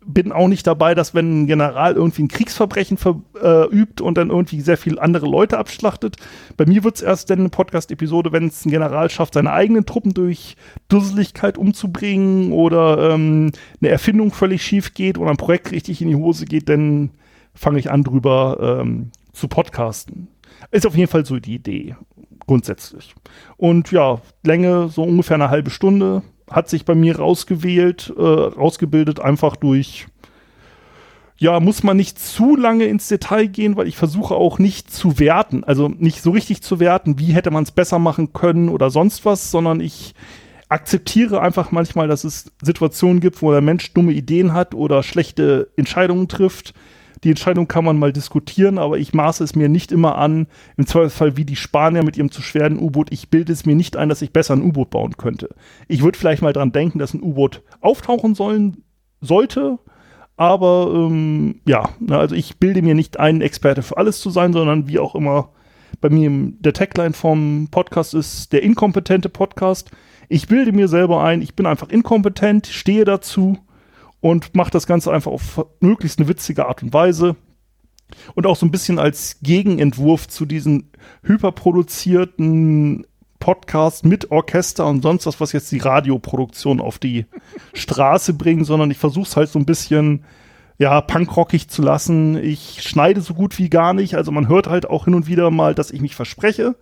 bin 0.06 0.32
auch 0.32 0.48
nicht 0.48 0.66
dabei, 0.66 0.94
dass 0.94 1.14
wenn 1.14 1.42
ein 1.42 1.46
General 1.46 1.94
irgendwie 1.94 2.22
ein 2.22 2.28
Kriegsverbrechen 2.28 2.96
verübt 2.96 4.00
und 4.00 4.16
dann 4.16 4.30
irgendwie 4.30 4.60
sehr 4.60 4.78
viele 4.78 5.02
andere 5.02 5.26
Leute 5.26 5.58
abschlachtet. 5.58 6.16
Bei 6.56 6.64
mir 6.64 6.84
wird 6.84 6.96
es 6.96 7.02
erst 7.02 7.28
dann 7.30 7.40
eine 7.40 7.48
Podcast-Episode, 7.48 8.32
wenn 8.32 8.46
es 8.46 8.64
ein 8.64 8.70
General 8.70 9.10
schafft, 9.10 9.34
seine 9.34 9.52
eigenen 9.52 9.84
Truppen 9.84 10.14
durch 10.14 10.56
Dusseligkeit 10.88 11.58
umzubringen 11.58 12.52
oder 12.52 13.10
ähm, 13.12 13.50
eine 13.80 13.90
Erfindung 13.90 14.32
völlig 14.32 14.62
schief 14.62 14.94
geht 14.94 15.18
oder 15.18 15.30
ein 15.30 15.36
Projekt 15.36 15.72
richtig 15.72 16.00
in 16.00 16.08
die 16.08 16.16
Hose 16.16 16.44
geht, 16.44 16.68
dann 16.68 17.10
fange 17.54 17.78
ich 17.78 17.90
an 17.90 18.04
drüber 18.04 18.80
ähm, 18.80 19.10
zu 19.32 19.48
podcasten. 19.48 20.28
Ist 20.70 20.86
auf 20.86 20.96
jeden 20.96 21.10
Fall 21.10 21.26
so 21.26 21.38
die 21.38 21.54
Idee, 21.54 21.96
grundsätzlich. 22.46 23.14
Und 23.56 23.90
ja, 23.90 24.20
Länge 24.44 24.88
so 24.88 25.02
ungefähr 25.02 25.34
eine 25.34 25.50
halbe 25.50 25.70
Stunde 25.70 26.22
hat 26.50 26.68
sich 26.68 26.84
bei 26.84 26.94
mir 26.94 27.18
rausgewählt, 27.18 28.12
äh, 28.16 28.22
rausgebildet, 28.22 29.20
einfach 29.20 29.56
durch, 29.56 30.06
ja, 31.38 31.60
muss 31.60 31.82
man 31.82 31.96
nicht 31.96 32.18
zu 32.18 32.56
lange 32.56 32.86
ins 32.86 33.08
Detail 33.08 33.46
gehen, 33.46 33.76
weil 33.76 33.88
ich 33.88 33.96
versuche 33.96 34.34
auch 34.34 34.58
nicht 34.58 34.90
zu 34.90 35.18
werten, 35.18 35.64
also 35.64 35.88
nicht 35.88 36.22
so 36.22 36.30
richtig 36.30 36.62
zu 36.62 36.80
werten, 36.80 37.18
wie 37.18 37.34
hätte 37.34 37.50
man 37.50 37.64
es 37.64 37.72
besser 37.72 37.98
machen 37.98 38.32
können 38.32 38.68
oder 38.68 38.90
sonst 38.90 39.24
was, 39.24 39.50
sondern 39.50 39.80
ich 39.80 40.14
akzeptiere 40.68 41.40
einfach 41.40 41.70
manchmal, 41.70 42.08
dass 42.08 42.24
es 42.24 42.52
Situationen 42.62 43.20
gibt, 43.20 43.42
wo 43.42 43.52
der 43.52 43.60
Mensch 43.60 43.92
dumme 43.92 44.12
Ideen 44.12 44.52
hat 44.52 44.74
oder 44.74 45.02
schlechte 45.02 45.70
Entscheidungen 45.76 46.28
trifft. 46.28 46.74
Die 47.26 47.30
Entscheidung 47.30 47.66
kann 47.66 47.84
man 47.84 47.98
mal 47.98 48.12
diskutieren, 48.12 48.78
aber 48.78 48.98
ich 48.98 49.12
maße 49.12 49.42
es 49.42 49.56
mir 49.56 49.68
nicht 49.68 49.90
immer 49.90 50.16
an, 50.16 50.46
im 50.76 50.86
Zweifelsfall 50.86 51.36
wie 51.36 51.44
die 51.44 51.56
Spanier 51.56 52.04
mit 52.04 52.16
ihrem 52.16 52.30
zu 52.30 52.40
schweren 52.40 52.78
U-Boot, 52.78 53.08
ich 53.10 53.30
bilde 53.30 53.52
es 53.52 53.66
mir 53.66 53.74
nicht 53.74 53.96
ein, 53.96 54.08
dass 54.08 54.22
ich 54.22 54.32
besser 54.32 54.54
ein 54.54 54.62
U-Boot 54.62 54.90
bauen 54.90 55.16
könnte. 55.16 55.48
Ich 55.88 56.04
würde 56.04 56.16
vielleicht 56.16 56.40
mal 56.40 56.52
dran 56.52 56.70
denken, 56.70 57.00
dass 57.00 57.14
ein 57.14 57.22
U-Boot 57.24 57.64
auftauchen 57.80 58.36
sollen 58.36 58.84
sollte, 59.20 59.80
aber 60.36 60.92
ähm, 60.94 61.62
ja, 61.66 61.88
na, 61.98 62.20
also 62.20 62.36
ich 62.36 62.58
bilde 62.58 62.80
mir 62.80 62.94
nicht 62.94 63.18
ein, 63.18 63.40
Experte 63.40 63.82
für 63.82 63.96
alles 63.96 64.20
zu 64.20 64.30
sein, 64.30 64.52
sondern 64.52 64.86
wie 64.86 65.00
auch 65.00 65.16
immer 65.16 65.50
bei 66.00 66.10
mir 66.10 66.30
der 66.60 66.74
Tagline 66.74 67.12
vom 67.12 67.66
Podcast 67.72 68.14
ist 68.14 68.52
der 68.52 68.62
inkompetente 68.62 69.30
Podcast. 69.30 69.90
Ich 70.28 70.46
bilde 70.46 70.70
mir 70.70 70.86
selber 70.86 71.24
ein, 71.24 71.42
ich 71.42 71.56
bin 71.56 71.66
einfach 71.66 71.88
inkompetent, 71.88 72.68
stehe 72.68 73.04
dazu 73.04 73.58
und 74.20 74.54
mache 74.54 74.70
das 74.70 74.86
Ganze 74.86 75.12
einfach 75.12 75.32
auf 75.32 75.66
möglichst 75.80 76.18
eine 76.18 76.28
witzige 76.28 76.66
Art 76.66 76.82
und 76.82 76.92
Weise. 76.92 77.36
Und 78.34 78.46
auch 78.46 78.56
so 78.56 78.64
ein 78.66 78.70
bisschen 78.70 78.98
als 78.98 79.38
Gegenentwurf 79.42 80.28
zu 80.28 80.46
diesen 80.46 80.90
hyperproduzierten 81.24 83.04
Podcasts 83.40 84.04
mit 84.04 84.30
Orchester 84.30 84.86
und 84.86 85.02
sonst 85.02 85.26
was, 85.26 85.40
was 85.40 85.52
jetzt 85.52 85.70
die 85.72 85.78
Radioproduktion 85.78 86.80
auf 86.80 86.98
die 86.98 87.26
Straße 87.74 88.34
bringen, 88.34 88.64
sondern 88.64 88.90
ich 88.90 88.98
versuche 88.98 89.26
es 89.26 89.36
halt 89.36 89.48
so 89.48 89.58
ein 89.58 89.66
bisschen 89.66 90.24
ja, 90.78 91.00
punkrockig 91.00 91.68
zu 91.68 91.82
lassen. 91.82 92.36
Ich 92.36 92.82
schneide 92.82 93.20
so 93.20 93.34
gut 93.34 93.58
wie 93.58 93.70
gar 93.70 93.94
nicht. 93.94 94.14
Also 94.14 94.30
man 94.30 94.48
hört 94.48 94.68
halt 94.68 94.88
auch 94.88 95.06
hin 95.06 95.14
und 95.14 95.26
wieder 95.26 95.50
mal, 95.50 95.74
dass 95.74 95.90
ich 95.90 96.00
mich 96.00 96.14
verspreche 96.14 96.76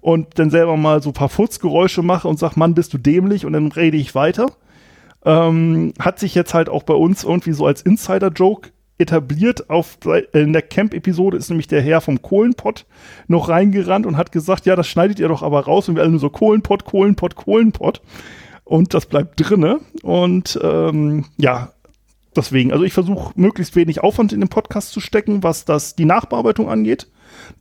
und 0.00 0.38
dann 0.38 0.50
selber 0.50 0.76
mal 0.76 1.02
so 1.02 1.10
ein 1.10 1.14
paar 1.14 1.28
Furzgeräusche 1.28 2.02
mache 2.02 2.28
und 2.28 2.38
sag, 2.38 2.56
Mann, 2.56 2.74
bist 2.74 2.92
du 2.92 2.98
dämlich 2.98 3.46
und 3.46 3.52
dann 3.52 3.72
rede 3.72 3.96
ich 3.96 4.14
weiter. 4.14 4.46
Ähm, 5.24 5.94
hat 5.98 6.18
sich 6.18 6.34
jetzt 6.34 6.54
halt 6.54 6.68
auch 6.68 6.82
bei 6.82 6.94
uns 6.94 7.24
irgendwie 7.24 7.52
so 7.52 7.66
als 7.66 7.82
Insider-Joke 7.82 8.70
etabliert. 8.98 9.70
Auf, 9.70 9.98
in 10.32 10.52
der 10.52 10.62
Camp-Episode 10.62 11.36
ist 11.36 11.48
nämlich 11.48 11.68
der 11.68 11.82
Herr 11.82 12.00
vom 12.00 12.22
Kohlenpott 12.22 12.86
noch 13.26 13.48
reingerannt 13.48 14.06
und 14.06 14.16
hat 14.16 14.32
gesagt, 14.32 14.66
ja, 14.66 14.76
das 14.76 14.86
schneidet 14.86 15.18
ihr 15.18 15.28
doch 15.28 15.42
aber 15.42 15.64
raus 15.64 15.88
und 15.88 15.96
wir 15.96 16.02
alle 16.02 16.10
nur 16.10 16.20
so 16.20 16.30
Kohlenpott, 16.30 16.84
Kohlenpott, 16.84 17.36
Kohlenpott. 17.36 18.02
Und 18.64 18.94
das 18.94 19.06
bleibt 19.06 19.34
drinne. 19.36 19.80
Und 20.02 20.58
ähm, 20.62 21.26
ja, 21.36 21.72
deswegen, 22.34 22.72
also 22.72 22.84
ich 22.84 22.92
versuche 22.92 23.32
möglichst 23.36 23.76
wenig 23.76 24.02
Aufwand 24.02 24.32
in 24.32 24.40
den 24.40 24.48
Podcast 24.48 24.92
zu 24.92 25.00
stecken, 25.00 25.42
was 25.42 25.64
das 25.64 25.96
die 25.96 26.06
Nachbearbeitung 26.06 26.68
angeht. 26.68 27.08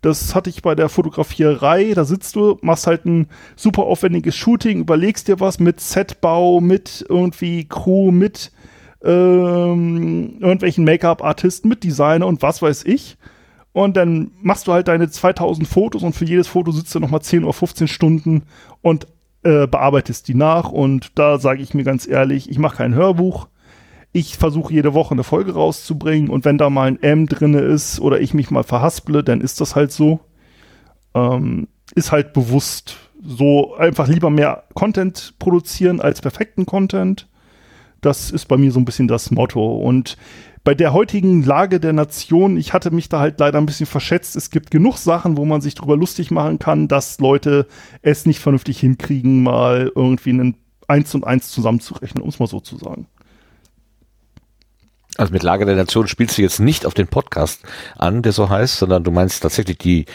Das 0.03 0.35
hatte 0.35 0.49
ich 0.49 0.61
bei 0.61 0.75
der 0.75 0.89
Fotografierei. 0.89 1.93
Da 1.95 2.03
sitzt 2.03 2.35
du, 2.35 2.59
machst 2.61 2.87
halt 2.87 3.05
ein 3.05 3.27
super 3.55 3.83
aufwendiges 3.83 4.35
Shooting, 4.35 4.81
überlegst 4.81 5.29
dir 5.29 5.39
was 5.39 5.59
mit 5.59 5.79
Setbau, 5.79 6.59
mit 6.59 7.05
irgendwie 7.07 7.65
Crew, 7.69 8.11
mit 8.11 8.51
ähm, 9.01 10.39
irgendwelchen 10.41 10.83
Make-up-Artisten, 10.83 11.69
mit 11.69 11.85
Designer 11.85 12.27
und 12.27 12.41
was 12.41 12.61
weiß 12.61 12.83
ich. 12.83 13.17
Und 13.71 13.95
dann 13.95 14.31
machst 14.41 14.67
du 14.67 14.73
halt 14.73 14.89
deine 14.89 15.09
2000 15.09 15.65
Fotos 15.67 16.03
und 16.03 16.13
für 16.13 16.25
jedes 16.25 16.49
Foto 16.49 16.71
sitzt 16.71 16.93
du 16.93 16.99
nochmal 16.99 17.21
10 17.21 17.45
oder 17.45 17.53
15 17.53 17.87
Stunden 17.87 18.43
und 18.81 19.07
äh, 19.43 19.67
bearbeitest 19.67 20.27
die 20.27 20.35
nach. 20.35 20.69
Und 20.69 21.11
da 21.15 21.39
sage 21.39 21.61
ich 21.61 21.73
mir 21.73 21.85
ganz 21.85 22.05
ehrlich, 22.05 22.49
ich 22.49 22.59
mache 22.59 22.75
kein 22.75 22.93
Hörbuch. 22.93 23.47
Ich 24.13 24.37
versuche 24.37 24.73
jede 24.73 24.93
Woche 24.93 25.13
eine 25.13 25.23
Folge 25.23 25.53
rauszubringen 25.53 26.29
und 26.29 26.45
wenn 26.45 26.57
da 26.57 26.69
mal 26.69 26.87
ein 26.87 27.01
M 27.01 27.27
drinne 27.27 27.59
ist 27.59 27.99
oder 27.99 28.21
ich 28.21 28.33
mich 28.33 28.51
mal 28.51 28.63
verhasple, 28.63 29.23
dann 29.23 29.41
ist 29.41 29.59
das 29.59 29.75
halt 29.75 29.91
so. 29.91 30.19
Ähm, 31.15 31.67
ist 31.95 32.11
halt 32.11 32.33
bewusst 32.33 32.97
so 33.23 33.75
einfach 33.75 34.07
lieber 34.07 34.29
mehr 34.29 34.63
Content 34.73 35.33
produzieren 35.39 35.99
als 35.99 36.21
perfekten 36.21 36.65
Content. 36.65 37.27
Das 38.01 38.31
ist 38.31 38.47
bei 38.47 38.57
mir 38.57 38.71
so 38.71 38.79
ein 38.79 38.85
bisschen 38.85 39.07
das 39.07 39.31
Motto. 39.31 39.77
Und 39.77 40.17
bei 40.63 40.75
der 40.75 40.93
heutigen 40.93 41.43
Lage 41.43 41.79
der 41.79 41.93
Nation, 41.93 42.57
ich 42.57 42.73
hatte 42.73 42.91
mich 42.91 43.09
da 43.09 43.19
halt 43.19 43.39
leider 43.39 43.59
ein 43.59 43.65
bisschen 43.65 43.85
verschätzt. 43.85 44.35
Es 44.35 44.49
gibt 44.49 44.71
genug 44.71 44.97
Sachen, 44.97 45.37
wo 45.37 45.45
man 45.45 45.61
sich 45.61 45.75
drüber 45.75 45.97
lustig 45.97 46.31
machen 46.31 46.59
kann, 46.59 46.87
dass 46.87 47.19
Leute 47.19 47.67
es 48.01 48.25
nicht 48.25 48.39
vernünftig 48.39 48.79
hinkriegen, 48.79 49.43
mal 49.43 49.91
irgendwie 49.95 50.31
einen 50.31 50.57
eins 50.87 51.15
und 51.15 51.25
eins 51.25 51.49
zusammenzurechnen, 51.49 52.21
um 52.21 52.29
es 52.29 52.39
mal 52.39 52.47
so 52.47 52.59
zu 52.59 52.77
sagen. 52.77 53.07
Also 55.17 55.31
mit 55.31 55.43
Lage 55.43 55.65
der 55.65 55.75
Nation 55.75 56.07
spielst 56.07 56.37
du 56.37 56.41
jetzt 56.41 56.59
nicht 56.59 56.85
auf 56.85 56.93
den 56.93 57.07
Podcast 57.07 57.61
an, 57.97 58.21
der 58.21 58.31
so 58.31 58.49
heißt, 58.49 58.77
sondern 58.77 59.03
du 59.03 59.11
meinst 59.11 59.43
tatsächlich 59.43 59.77
die, 59.77 60.05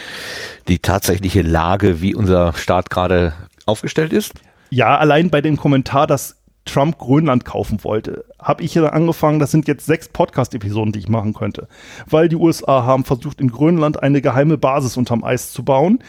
die 0.66 0.80
tatsächliche 0.80 1.42
Lage, 1.42 2.00
wie 2.00 2.14
unser 2.14 2.52
Staat 2.54 2.90
gerade 2.90 3.32
aufgestellt 3.66 4.12
ist? 4.12 4.34
Ja, 4.70 4.98
allein 4.98 5.30
bei 5.30 5.40
dem 5.40 5.56
Kommentar, 5.56 6.06
dass 6.06 6.36
Trump 6.64 6.98
Grönland 6.98 7.44
kaufen 7.44 7.82
wollte, 7.82 8.24
habe 8.38 8.62
ich 8.62 8.74
ja 8.74 8.86
angefangen, 8.86 9.38
das 9.38 9.50
sind 9.50 9.66
jetzt 9.68 9.86
sechs 9.86 10.08
Podcast-Episoden, 10.08 10.92
die 10.92 10.98
ich 10.98 11.08
machen 11.08 11.32
könnte. 11.32 11.66
Weil 12.06 12.28
die 12.28 12.36
USA 12.36 12.84
haben 12.84 13.04
versucht, 13.04 13.40
in 13.40 13.50
Grönland 13.50 14.02
eine 14.02 14.20
geheime 14.20 14.58
Basis 14.58 14.96
unterm 14.96 15.24
Eis 15.24 15.52
zu 15.52 15.64
bauen. 15.64 16.00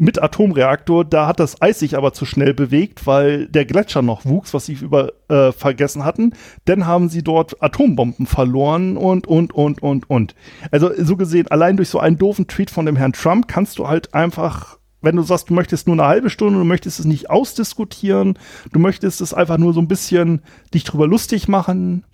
Mit 0.00 0.22
Atomreaktor, 0.22 1.04
da 1.04 1.26
hat 1.26 1.40
das 1.40 1.60
Eis 1.60 1.80
sich 1.80 1.96
aber 1.96 2.12
zu 2.12 2.24
schnell 2.24 2.54
bewegt, 2.54 3.04
weil 3.06 3.48
der 3.48 3.64
Gletscher 3.64 4.00
noch 4.00 4.24
wuchs, 4.24 4.54
was 4.54 4.66
sie 4.66 4.74
über 4.74 5.12
äh, 5.28 5.50
vergessen 5.50 6.04
hatten. 6.04 6.34
Dann 6.66 6.86
haben 6.86 7.08
sie 7.08 7.24
dort 7.24 7.60
Atombomben 7.60 8.26
verloren 8.26 8.96
und, 8.96 9.26
und, 9.26 9.52
und, 9.52 9.82
und, 9.82 10.08
und. 10.08 10.36
Also 10.70 10.90
so 10.96 11.16
gesehen, 11.16 11.48
allein 11.48 11.76
durch 11.76 11.88
so 11.88 11.98
einen 11.98 12.16
doofen 12.16 12.46
Tweet 12.46 12.70
von 12.70 12.86
dem 12.86 12.94
Herrn 12.94 13.12
Trump 13.12 13.48
kannst 13.48 13.78
du 13.78 13.88
halt 13.88 14.14
einfach 14.14 14.78
wenn 15.00 15.16
du 15.16 15.22
sagst, 15.22 15.50
du 15.50 15.54
möchtest 15.54 15.86
nur 15.86 15.94
eine 15.94 16.06
halbe 16.06 16.30
Stunde, 16.30 16.58
du 16.58 16.64
möchtest 16.64 16.98
es 16.98 17.06
nicht 17.06 17.30
ausdiskutieren, 17.30 18.36
du 18.72 18.80
möchtest 18.80 19.20
es 19.20 19.32
einfach 19.32 19.58
nur 19.58 19.72
so 19.72 19.80
ein 19.80 19.88
bisschen 19.88 20.42
dich 20.74 20.84
drüber 20.84 21.06
lustig 21.06 21.46
machen. 21.46 22.04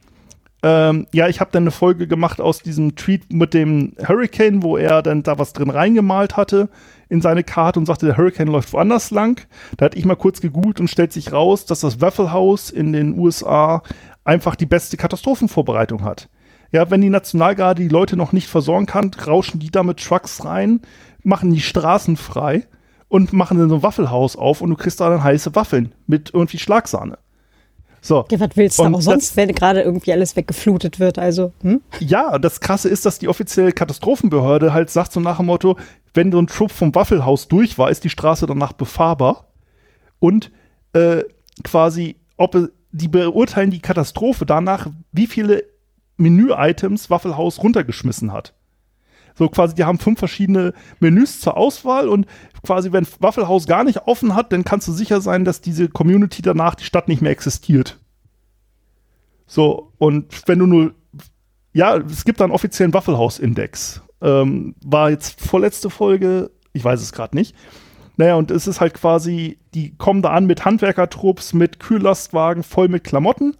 Ähm, 0.62 1.06
ja, 1.12 1.28
ich 1.28 1.40
habe 1.40 1.50
dann 1.52 1.64
eine 1.64 1.70
Folge 1.70 2.06
gemacht 2.06 2.40
aus 2.40 2.62
diesem 2.62 2.96
Tweet 2.96 3.32
mit 3.32 3.52
dem 3.54 3.92
Hurricane, 4.06 4.62
wo 4.62 4.76
er 4.76 5.02
dann 5.02 5.22
da 5.22 5.38
was 5.38 5.52
drin 5.52 5.70
reingemalt 5.70 6.36
hatte 6.36 6.68
in 7.08 7.20
seine 7.20 7.44
Karte 7.44 7.78
und 7.78 7.86
sagte, 7.86 8.06
der 8.06 8.16
Hurricane 8.16 8.48
läuft 8.48 8.72
woanders 8.72 9.10
lang. 9.10 9.46
Da 9.76 9.86
hatte 9.86 9.98
ich 9.98 10.04
mal 10.04 10.16
kurz 10.16 10.40
gegoogelt 10.40 10.80
und 10.80 10.88
stellt 10.88 11.12
sich 11.12 11.32
raus, 11.32 11.66
dass 11.66 11.80
das 11.80 12.00
Waffle 12.00 12.32
House 12.32 12.70
in 12.70 12.92
den 12.92 13.18
USA 13.18 13.82
einfach 14.24 14.54
die 14.56 14.66
beste 14.66 14.96
Katastrophenvorbereitung 14.96 16.02
hat. 16.04 16.28
Ja, 16.72 16.90
wenn 16.90 17.00
die 17.00 17.10
Nationalgarde 17.10 17.82
die 17.82 17.88
Leute 17.88 18.16
noch 18.16 18.32
nicht 18.32 18.48
versorgen 18.48 18.86
kann, 18.86 19.12
rauschen 19.26 19.60
die 19.60 19.70
da 19.70 19.82
mit 19.82 20.02
Trucks 20.02 20.44
rein, 20.44 20.80
machen 21.22 21.52
die 21.52 21.60
Straßen 21.60 22.16
frei 22.16 22.66
und 23.08 23.32
machen 23.32 23.58
dann 23.58 23.68
so 23.68 23.76
ein 23.76 23.82
Waffelhaus 23.82 24.34
auf 24.34 24.60
und 24.60 24.70
du 24.70 24.76
kriegst 24.76 25.00
da 25.00 25.08
dann 25.08 25.22
heiße 25.22 25.54
Waffeln 25.54 25.94
mit 26.06 26.32
irgendwie 26.34 26.58
Schlagsahne. 26.58 27.18
So. 28.04 28.26
Ja, 28.30 28.38
was 28.38 28.50
willst 28.54 28.78
du 28.78 28.82
Und 28.82 28.94
auch 28.96 29.00
sonst, 29.00 29.34
wenn 29.34 29.48
gerade 29.54 29.80
irgendwie 29.80 30.12
alles 30.12 30.36
weggeflutet 30.36 31.00
wird? 31.00 31.18
Also, 31.18 31.52
hm? 31.62 31.80
Ja, 32.00 32.38
das 32.38 32.60
Krasse 32.60 32.90
ist, 32.90 33.06
dass 33.06 33.18
die 33.18 33.28
offizielle 33.28 33.72
Katastrophenbehörde 33.72 34.74
halt 34.74 34.90
sagt 34.90 35.12
so 35.12 35.20
nach 35.20 35.38
dem 35.38 35.46
Motto, 35.46 35.78
wenn 36.12 36.30
so 36.30 36.38
ein 36.38 36.46
Trupp 36.46 36.70
vom 36.70 36.94
Waffelhaus 36.94 37.48
durch 37.48 37.78
war, 37.78 37.90
ist 37.90 38.04
die 38.04 38.10
Straße 38.10 38.46
danach 38.46 38.74
befahrbar. 38.74 39.46
Und 40.18 40.50
äh, 40.92 41.22
quasi, 41.62 42.16
ob 42.36 42.70
die 42.92 43.08
beurteilen 43.08 43.70
die 43.70 43.80
Katastrophe 43.80 44.44
danach, 44.44 44.88
wie 45.12 45.26
viele 45.26 45.64
Menü-Items 46.18 47.08
Waffelhaus 47.08 47.62
runtergeschmissen 47.62 48.32
hat. 48.32 48.53
So 49.34 49.48
quasi, 49.48 49.74
die 49.74 49.84
haben 49.84 49.98
fünf 49.98 50.18
verschiedene 50.18 50.72
Menüs 51.00 51.40
zur 51.40 51.56
Auswahl 51.56 52.08
und 52.08 52.26
quasi, 52.62 52.92
wenn 52.92 53.06
Waffelhaus 53.20 53.66
gar 53.66 53.84
nicht 53.84 54.06
offen 54.06 54.34
hat, 54.34 54.52
dann 54.52 54.64
kannst 54.64 54.86
du 54.88 54.92
sicher 54.92 55.20
sein, 55.20 55.44
dass 55.44 55.60
diese 55.60 55.88
Community 55.88 56.40
danach 56.40 56.74
die 56.74 56.84
Stadt 56.84 57.08
nicht 57.08 57.20
mehr 57.20 57.32
existiert. 57.32 57.98
So, 59.46 59.92
und 59.98 60.48
wenn 60.48 60.60
du 60.60 60.66
nur 60.66 60.94
ja, 61.74 61.96
es 61.96 62.24
gibt 62.24 62.40
da 62.40 62.44
einen 62.44 62.54
offiziellen 62.54 62.94
Waffelhaus-Index. 62.94 64.00
Ähm, 64.22 64.74
war 64.82 65.10
jetzt 65.10 65.40
vorletzte 65.40 65.90
Folge, 65.90 66.50
ich 66.72 66.84
weiß 66.84 67.02
es 67.02 67.12
gerade 67.12 67.36
nicht. 67.36 67.54
Naja, 68.16 68.36
und 68.36 68.52
es 68.52 68.68
ist 68.68 68.80
halt 68.80 68.94
quasi, 68.94 69.58
die 69.74 69.96
kommen 69.96 70.22
da 70.22 70.30
an 70.30 70.46
mit 70.46 70.64
Handwerkertrupps, 70.64 71.52
mit 71.52 71.80
Kühllastwagen 71.80 72.62
voll 72.62 72.88
mit 72.88 73.02
Klamotten, 73.02 73.56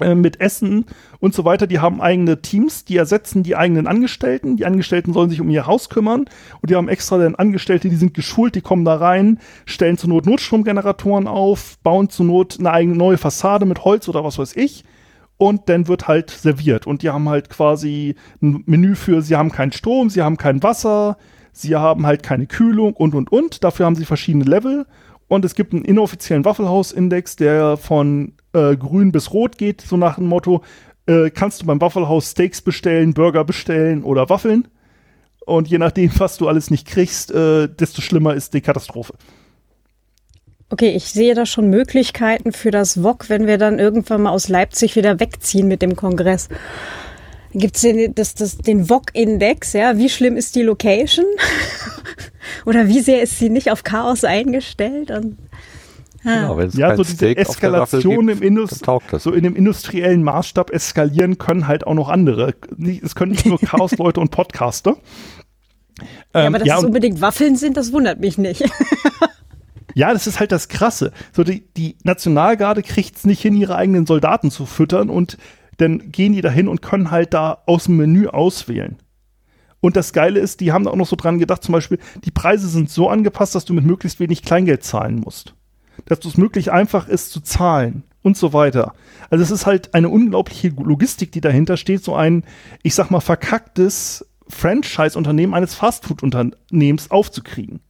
mit 0.00 0.40
Essen 0.40 0.84
und 1.18 1.34
so 1.34 1.44
weiter. 1.44 1.66
Die 1.66 1.78
haben 1.78 2.00
eigene 2.00 2.42
Teams, 2.42 2.84
die 2.84 2.96
ersetzen 2.96 3.42
die 3.42 3.56
eigenen 3.56 3.86
Angestellten. 3.86 4.56
Die 4.56 4.66
Angestellten 4.66 5.12
sollen 5.12 5.30
sich 5.30 5.40
um 5.40 5.50
ihr 5.50 5.66
Haus 5.66 5.88
kümmern 5.88 6.26
und 6.60 6.70
die 6.70 6.76
haben 6.76 6.88
extra 6.88 7.18
dann 7.18 7.34
Angestellte, 7.34 7.88
die 7.88 7.96
sind 7.96 8.14
geschult, 8.14 8.54
die 8.54 8.60
kommen 8.60 8.84
da 8.84 8.96
rein, 8.96 9.40
stellen 9.64 9.98
zur 9.98 10.10
Not 10.10 10.26
Notstromgeneratoren 10.26 11.26
auf, 11.26 11.78
bauen 11.82 12.08
zur 12.10 12.26
Not 12.26 12.56
eine 12.58 12.72
eigene 12.72 12.96
neue 12.96 13.18
Fassade 13.18 13.66
mit 13.66 13.84
Holz 13.84 14.08
oder 14.08 14.24
was 14.24 14.38
weiß 14.38 14.56
ich 14.56 14.84
und 15.38 15.68
dann 15.68 15.88
wird 15.88 16.08
halt 16.08 16.30
serviert. 16.30 16.86
Und 16.86 17.02
die 17.02 17.10
haben 17.10 17.28
halt 17.28 17.50
quasi 17.50 18.14
ein 18.42 18.62
Menü 18.66 18.94
für, 18.94 19.22
sie 19.22 19.36
haben 19.36 19.52
keinen 19.52 19.72
Strom, 19.72 20.10
sie 20.10 20.22
haben 20.22 20.36
kein 20.36 20.62
Wasser, 20.62 21.18
sie 21.52 21.76
haben 21.76 22.06
halt 22.06 22.22
keine 22.22 22.46
Kühlung 22.46 22.94
und 22.94 23.14
und 23.14 23.30
und. 23.30 23.64
Dafür 23.64 23.86
haben 23.86 23.96
sie 23.96 24.04
verschiedene 24.04 24.44
Level. 24.44 24.86
Und 25.28 25.44
es 25.44 25.54
gibt 25.54 25.72
einen 25.72 25.84
inoffiziellen 25.84 26.44
Waffelhaus-Index, 26.44 27.36
der 27.36 27.76
von 27.76 28.34
äh, 28.56 28.76
grün 28.76 29.12
bis 29.12 29.32
rot 29.32 29.58
geht, 29.58 29.82
so 29.82 29.96
nach 29.96 30.16
dem 30.16 30.26
Motto, 30.26 30.62
äh, 31.06 31.30
kannst 31.30 31.62
du 31.62 31.66
beim 31.66 31.80
Waffelhaus 31.80 32.30
Steaks 32.30 32.62
bestellen, 32.62 33.14
Burger 33.14 33.44
bestellen 33.44 34.02
oder 34.02 34.28
Waffeln. 34.28 34.68
Und 35.44 35.68
je 35.68 35.78
nachdem, 35.78 36.10
was 36.18 36.38
du 36.38 36.48
alles 36.48 36.70
nicht 36.70 36.86
kriegst, 36.86 37.30
äh, 37.30 37.68
desto 37.68 38.02
schlimmer 38.02 38.34
ist 38.34 38.54
die 38.54 38.60
Katastrophe. 38.60 39.14
Okay, 40.70 40.90
ich 40.90 41.04
sehe 41.04 41.34
da 41.34 41.46
schon 41.46 41.70
Möglichkeiten 41.70 42.50
für 42.50 42.72
das 42.72 43.00
VOG, 43.00 43.28
wenn 43.28 43.46
wir 43.46 43.56
dann 43.56 43.78
irgendwann 43.78 44.22
mal 44.22 44.30
aus 44.30 44.48
Leipzig 44.48 44.96
wieder 44.96 45.20
wegziehen 45.20 45.68
mit 45.68 45.80
dem 45.80 45.94
Kongress. 45.94 46.48
Gibt 47.52 47.76
es 47.76 47.82
den, 47.82 48.14
das, 48.14 48.34
das, 48.34 48.58
den 48.58 48.86
VOG-Index, 48.86 49.74
ja? 49.74 49.96
Wie 49.96 50.08
schlimm 50.08 50.36
ist 50.36 50.56
die 50.56 50.62
Location? 50.62 51.24
Oder 52.66 52.88
wie 52.88 53.00
sehr 53.00 53.22
ist 53.22 53.38
sie 53.38 53.48
nicht 53.48 53.70
auf 53.70 53.84
Chaos 53.84 54.24
eingestellt? 54.24 55.12
Und. 55.12 55.38
Genau, 56.34 56.56
wenn 56.56 56.68
es 56.68 56.74
Ja, 56.74 56.96
so 56.96 57.04
diese 57.04 57.36
Eskalation 57.36 58.26
gibt, 58.26 58.38
im 58.38 58.42
Indus 58.46 58.70
dann 58.70 58.80
taugt 58.80 59.12
das. 59.12 59.22
so 59.22 59.32
in 59.32 59.42
dem 59.44 59.54
industriellen 59.56 60.22
Maßstab 60.22 60.70
eskalieren 60.70 61.38
können 61.38 61.68
halt 61.68 61.86
auch 61.86 61.94
noch 61.94 62.08
andere. 62.08 62.54
Nicht- 62.76 63.02
Es 63.04 63.14
können 63.14 63.32
nicht 63.32 63.46
nur 63.46 63.58
Chaos-Leute 63.60 64.20
und 64.20 64.30
Podcaster. 64.30 64.96
ja, 66.00 66.06
Ähm, 66.34 66.46
aber 66.48 66.58
dass 66.58 66.68
ja, 66.68 66.78
es 66.78 66.84
unbedingt 66.84 67.20
Waffeln 67.20 67.56
sind, 67.56 67.76
das 67.76 67.92
wundert 67.92 68.20
mich 68.20 68.38
nicht. 68.38 68.64
Ja, 69.94 70.12
das 70.12 70.26
ist 70.26 70.40
halt 70.40 70.52
das 70.52 70.68
Krasse. 70.68 71.10
So 71.32 71.42
die, 71.42 71.66
die 71.74 71.96
Nationalgarde 72.04 72.82
kriegt 72.82 73.16
es 73.16 73.24
nicht 73.24 73.40
hin, 73.40 73.56
ihre 73.56 73.76
eigenen 73.76 74.04
Soldaten 74.04 74.50
zu 74.50 74.66
füttern 74.66 75.08
und 75.08 75.38
dann 75.78 76.12
gehen 76.12 76.34
die 76.34 76.42
dahin 76.42 76.68
und 76.68 76.82
können 76.82 77.10
halt 77.10 77.32
da 77.32 77.62
aus 77.64 77.84
dem 77.84 77.96
Menü 77.96 78.26
auswählen. 78.26 78.96
Und 79.80 79.96
das 79.96 80.12
Geile 80.12 80.38
ist, 80.38 80.60
die 80.60 80.70
haben 80.72 80.84
da 80.84 80.90
auch 80.90 80.96
noch 80.96 81.06
so 81.06 81.16
dran 81.16 81.38
gedacht, 81.38 81.62
zum 81.62 81.72
Beispiel, 81.72 81.98
die 82.24 82.30
Preise 82.30 82.68
sind 82.68 82.90
so 82.90 83.08
angepasst, 83.08 83.54
dass 83.54 83.64
du 83.64 83.72
mit 83.72 83.86
möglichst 83.86 84.20
wenig 84.20 84.42
Kleingeld 84.42 84.84
zahlen 84.84 85.16
musst. 85.16 85.54
Dass 86.04 86.24
es 86.24 86.36
möglich 86.36 86.70
einfach 86.70 87.08
ist 87.08 87.32
zu 87.32 87.40
zahlen 87.40 88.04
und 88.22 88.36
so 88.36 88.52
weiter. 88.52 88.92
Also 89.30 89.42
es 89.42 89.50
ist 89.50 89.66
halt 89.66 89.94
eine 89.94 90.08
unglaubliche 90.08 90.68
Logistik, 90.68 91.32
die 91.32 91.40
dahinter 91.40 91.76
steht, 91.76 92.04
so 92.04 92.14
ein, 92.14 92.44
ich 92.82 92.94
sag 92.94 93.10
mal, 93.10 93.20
verkacktes 93.20 94.26
Franchise-Unternehmen 94.48 95.54
eines 95.54 95.74
Fastfood-Unternehmens 95.74 97.10
aufzukriegen. 97.10 97.80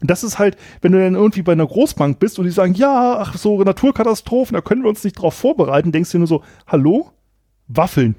Und 0.00 0.10
das 0.10 0.24
ist 0.24 0.38
halt, 0.38 0.56
wenn 0.80 0.92
du 0.92 0.98
dann 0.98 1.14
irgendwie 1.14 1.42
bei 1.42 1.52
einer 1.52 1.66
Großbank 1.66 2.18
bist 2.18 2.38
und 2.38 2.44
die 2.44 2.50
sagen, 2.50 2.74
ja, 2.74 3.18
ach, 3.18 3.36
so 3.36 3.62
Naturkatastrophen, 3.62 4.54
da 4.54 4.60
können 4.60 4.82
wir 4.82 4.88
uns 4.88 5.04
nicht 5.04 5.14
drauf 5.14 5.34
vorbereiten, 5.34 5.92
denkst 5.92 6.10
du 6.10 6.18
dir 6.18 6.20
nur 6.20 6.28
so, 6.28 6.42
hallo? 6.66 7.10
Waffeln. 7.68 8.16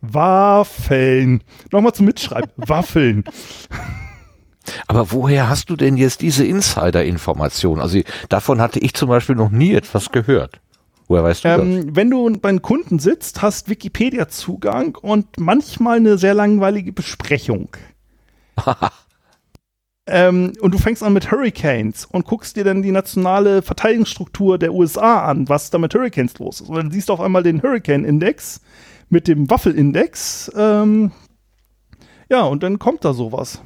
Waffeln. 0.00 1.42
Nochmal 1.72 1.94
zum 1.94 2.06
Mitschreiben. 2.06 2.50
Waffeln. 2.56 3.24
Aber 4.86 5.12
woher 5.12 5.48
hast 5.48 5.70
du 5.70 5.76
denn 5.76 5.96
jetzt 5.96 6.22
diese 6.22 6.44
Insider-Information? 6.44 7.80
Also 7.80 8.00
davon 8.28 8.60
hatte 8.60 8.78
ich 8.78 8.94
zum 8.94 9.08
Beispiel 9.08 9.34
noch 9.34 9.50
nie 9.50 9.74
etwas 9.74 10.10
gehört. 10.10 10.60
Woher 11.08 11.24
weißt 11.24 11.44
du 11.44 11.48
das? 11.48 11.60
Ähm, 11.60 11.96
wenn 11.96 12.10
du 12.10 12.30
beim 12.38 12.60
Kunden 12.60 12.98
sitzt, 12.98 13.40
hast 13.42 13.68
Wikipedia-Zugang 13.68 14.96
und 14.96 15.26
manchmal 15.38 15.96
eine 15.96 16.18
sehr 16.18 16.34
langweilige 16.34 16.92
Besprechung. 16.92 17.70
ähm, 20.06 20.52
und 20.60 20.74
du 20.74 20.78
fängst 20.78 21.02
an 21.02 21.14
mit 21.14 21.30
Hurricanes 21.30 22.04
und 22.04 22.26
guckst 22.26 22.56
dir 22.56 22.64
dann 22.64 22.82
die 22.82 22.92
nationale 22.92 23.62
Verteidigungsstruktur 23.62 24.58
der 24.58 24.74
USA 24.74 25.24
an, 25.24 25.48
was 25.48 25.70
da 25.70 25.78
mit 25.78 25.94
Hurricanes 25.94 26.38
los 26.38 26.60
ist. 26.60 26.68
Und 26.68 26.76
dann 26.76 26.90
siehst 26.90 27.08
du 27.08 27.14
auf 27.14 27.20
einmal 27.20 27.42
den 27.42 27.62
Hurricane-Index 27.62 28.60
mit 29.08 29.28
dem 29.28 29.48
Waffel-Index. 29.48 30.52
Ähm, 30.54 31.12
ja, 32.28 32.42
und 32.42 32.62
dann 32.62 32.78
kommt 32.78 33.06
da 33.06 33.14
sowas. 33.14 33.62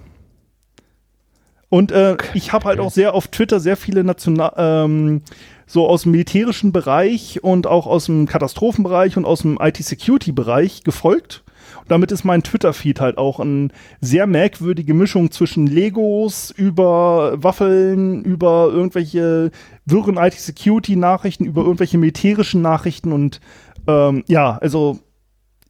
Und 1.72 1.90
äh, 1.90 2.18
ich 2.34 2.52
habe 2.52 2.66
halt 2.66 2.80
auch 2.80 2.90
sehr 2.90 3.14
auf 3.14 3.28
Twitter 3.28 3.58
sehr 3.58 3.78
viele 3.78 4.04
National, 4.04 4.52
ähm, 4.58 5.22
so 5.66 5.88
aus 5.88 6.02
dem 6.02 6.12
militärischen 6.12 6.70
Bereich 6.70 7.42
und 7.42 7.66
auch 7.66 7.86
aus 7.86 8.04
dem 8.04 8.26
Katastrophenbereich 8.26 9.16
und 9.16 9.24
aus 9.24 9.40
dem 9.40 9.58
IT-Security-Bereich 9.58 10.84
gefolgt. 10.84 11.42
Und 11.80 11.90
damit 11.90 12.12
ist 12.12 12.24
mein 12.24 12.42
Twitter-Feed 12.42 13.00
halt 13.00 13.16
auch 13.16 13.40
eine 13.40 13.68
sehr 14.02 14.26
merkwürdige 14.26 14.92
Mischung 14.92 15.30
zwischen 15.30 15.66
Legos 15.66 16.50
über 16.50 17.42
Waffeln, 17.42 18.22
über 18.22 18.68
irgendwelche 18.70 19.50
wirren 19.86 20.18
IT-Security-Nachrichten, 20.18 21.46
über 21.46 21.62
irgendwelche 21.62 21.96
militärischen 21.96 22.60
Nachrichten 22.60 23.12
und 23.12 23.40
ähm, 23.86 24.24
ja, 24.26 24.58
also 24.58 24.98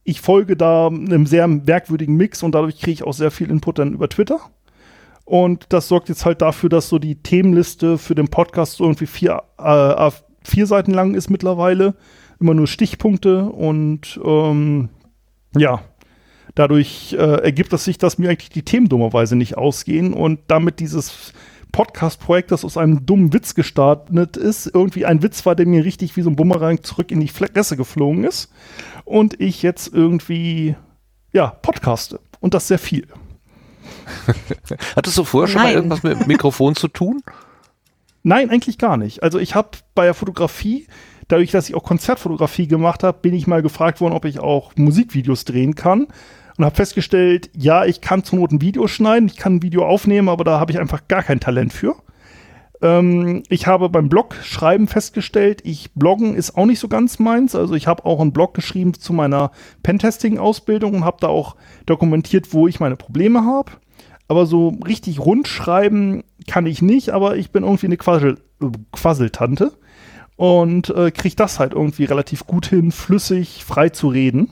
ich 0.03 0.19
folge 0.19 0.57
da 0.57 0.87
einem 0.87 1.27
sehr 1.27 1.47
merkwürdigen 1.47 2.17
Mix 2.17 2.43
und 2.43 2.55
dadurch 2.55 2.77
kriege 2.77 2.91
ich 2.91 3.03
auch 3.05 3.13
sehr 3.13 3.31
viel 3.31 3.49
Input 3.49 3.79
dann 3.79 3.93
über 3.93 4.09
Twitter. 4.09 4.41
Und 5.25 5.67
das 5.69 5.87
sorgt 5.87 6.09
jetzt 6.09 6.25
halt 6.25 6.41
dafür, 6.41 6.69
dass 6.69 6.89
so 6.89 6.99
die 6.99 7.15
Themenliste 7.15 7.97
für 7.97 8.15
den 8.15 8.27
Podcast 8.27 8.73
so 8.73 8.83
irgendwie 8.83 9.05
vier, 9.05 9.43
äh, 9.57 10.11
vier 10.43 10.67
Seiten 10.67 10.91
lang 10.91 11.15
ist 11.15 11.29
mittlerweile. 11.29 11.95
Immer 12.39 12.53
nur 12.53 12.67
Stichpunkte 12.67 13.45
und 13.45 14.19
ähm, 14.23 14.89
ja, 15.55 15.81
dadurch 16.55 17.13
äh, 17.13 17.41
ergibt 17.43 17.71
es 17.73 17.85
sich, 17.85 17.97
dass 17.97 18.17
mir 18.17 18.29
eigentlich 18.29 18.49
die 18.49 18.63
Themen 18.63 18.89
dummerweise 18.89 19.35
nicht 19.35 19.57
ausgehen 19.57 20.13
und 20.13 20.39
damit 20.47 20.79
dieses 20.79 21.33
Podcast-Projekt, 21.71 22.51
das 22.51 22.65
aus 22.65 22.77
einem 22.77 23.05
dummen 23.05 23.33
Witz 23.33 23.55
gestartet 23.55 24.37
ist, 24.37 24.69
irgendwie 24.73 25.05
ein 25.05 25.23
Witz 25.23 25.45
war, 25.45 25.55
der 25.55 25.65
mir 25.65 25.83
richtig 25.83 26.15
wie 26.15 26.21
so 26.21 26.29
ein 26.29 26.35
Bumerang 26.35 26.83
zurück 26.83 27.11
in 27.11 27.19
die 27.19 27.27
Fresse 27.27 27.77
geflogen 27.77 28.23
ist 28.23 28.51
und 29.05 29.39
ich 29.39 29.63
jetzt 29.63 29.91
irgendwie, 29.93 30.75
ja, 31.31 31.47
podcaste 31.47 32.19
und 32.39 32.53
das 32.53 32.67
sehr 32.67 32.79
viel. 32.79 33.07
Hattest 34.95 35.17
du 35.17 35.23
vorher 35.23 35.47
schon 35.47 35.61
mal 35.61 35.67
Nein. 35.67 35.75
irgendwas 35.75 36.03
mit 36.03 36.19
dem 36.19 36.27
Mikrofon 36.27 36.75
zu 36.75 36.87
tun? 36.87 37.21
Nein, 38.23 38.49
eigentlich 38.49 38.77
gar 38.77 38.97
nicht. 38.97 39.21
Also 39.21 39.37
ich 39.39 39.53
habe 39.53 39.69
bei 39.95 40.05
der 40.05 40.13
Fotografie, 40.13 40.87
dadurch, 41.27 41.51
dass 41.51 41.69
ich 41.69 41.75
auch 41.75 41.83
Konzertfotografie 41.83 42.67
gemacht 42.67 43.03
habe, 43.03 43.17
bin 43.21 43.33
ich 43.33 43.47
mal 43.47 43.61
gefragt 43.61 43.99
worden, 44.01 44.13
ob 44.13 44.25
ich 44.25 44.39
auch 44.39 44.71
Musikvideos 44.75 45.45
drehen 45.45 45.75
kann. 45.75 46.07
und 46.57 46.65
habe 46.65 46.75
festgestellt, 46.75 47.49
ja, 47.55 47.83
ich 47.85 47.99
kann 47.99 48.23
zur 48.23 48.39
Not 48.39 48.51
ein 48.51 48.61
Video 48.61 48.87
schneiden, 48.87 49.27
ich 49.27 49.37
kann 49.37 49.55
ein 49.55 49.61
Video 49.63 49.85
aufnehmen, 49.85 50.29
aber 50.29 50.43
da 50.43 50.59
habe 50.59 50.71
ich 50.71 50.79
einfach 50.79 51.07
gar 51.07 51.23
kein 51.23 51.39
Talent 51.39 51.73
für. 51.73 51.95
Ähm, 52.83 53.43
ich 53.47 53.65
habe 53.65 53.89
beim 53.89 54.09
Blog 54.09 54.35
schreiben 54.43 54.87
festgestellt, 54.87 55.61
ich 55.63 55.93
bloggen 55.93 56.35
ist 56.35 56.57
auch 56.57 56.65
nicht 56.65 56.79
so 56.79 56.89
ganz 56.89 57.17
meins. 57.17 57.55
Also 57.55 57.73
ich 57.75 57.87
habe 57.87 58.05
auch 58.05 58.19
einen 58.19 58.33
Blog 58.33 58.53
geschrieben 58.53 58.93
zu 58.93 59.13
meiner 59.13 59.51
Pentesting-Ausbildung 59.83 60.93
und 60.93 61.05
habe 61.05 61.17
da 61.21 61.27
auch 61.27 61.55
dokumentiert, 61.85 62.53
wo 62.53 62.67
ich 62.67 62.81
meine 62.81 62.97
Probleme 62.97 63.45
habe. 63.45 63.71
Aber 64.33 64.47
so 64.47 64.69
richtig 64.83 65.19
rund 65.19 65.47
schreiben 65.47 66.23
kann 66.47 66.65
ich 66.65 66.81
nicht, 66.81 67.11
aber 67.11 67.37
ich 67.37 67.51
bin 67.51 67.61
irgendwie 67.61 67.85
eine 67.85 67.97
Quassel 67.97 68.39
Quasseltante 68.91 69.73
und 70.37 70.89
äh, 70.89 71.11
kriege 71.11 71.35
das 71.35 71.59
halt 71.59 71.73
irgendwie 71.73 72.05
relativ 72.05 72.47
gut 72.47 72.65
hin, 72.65 72.91
flüssig, 72.91 73.63
frei 73.63 73.89
zu 73.89 74.07
reden 74.07 74.49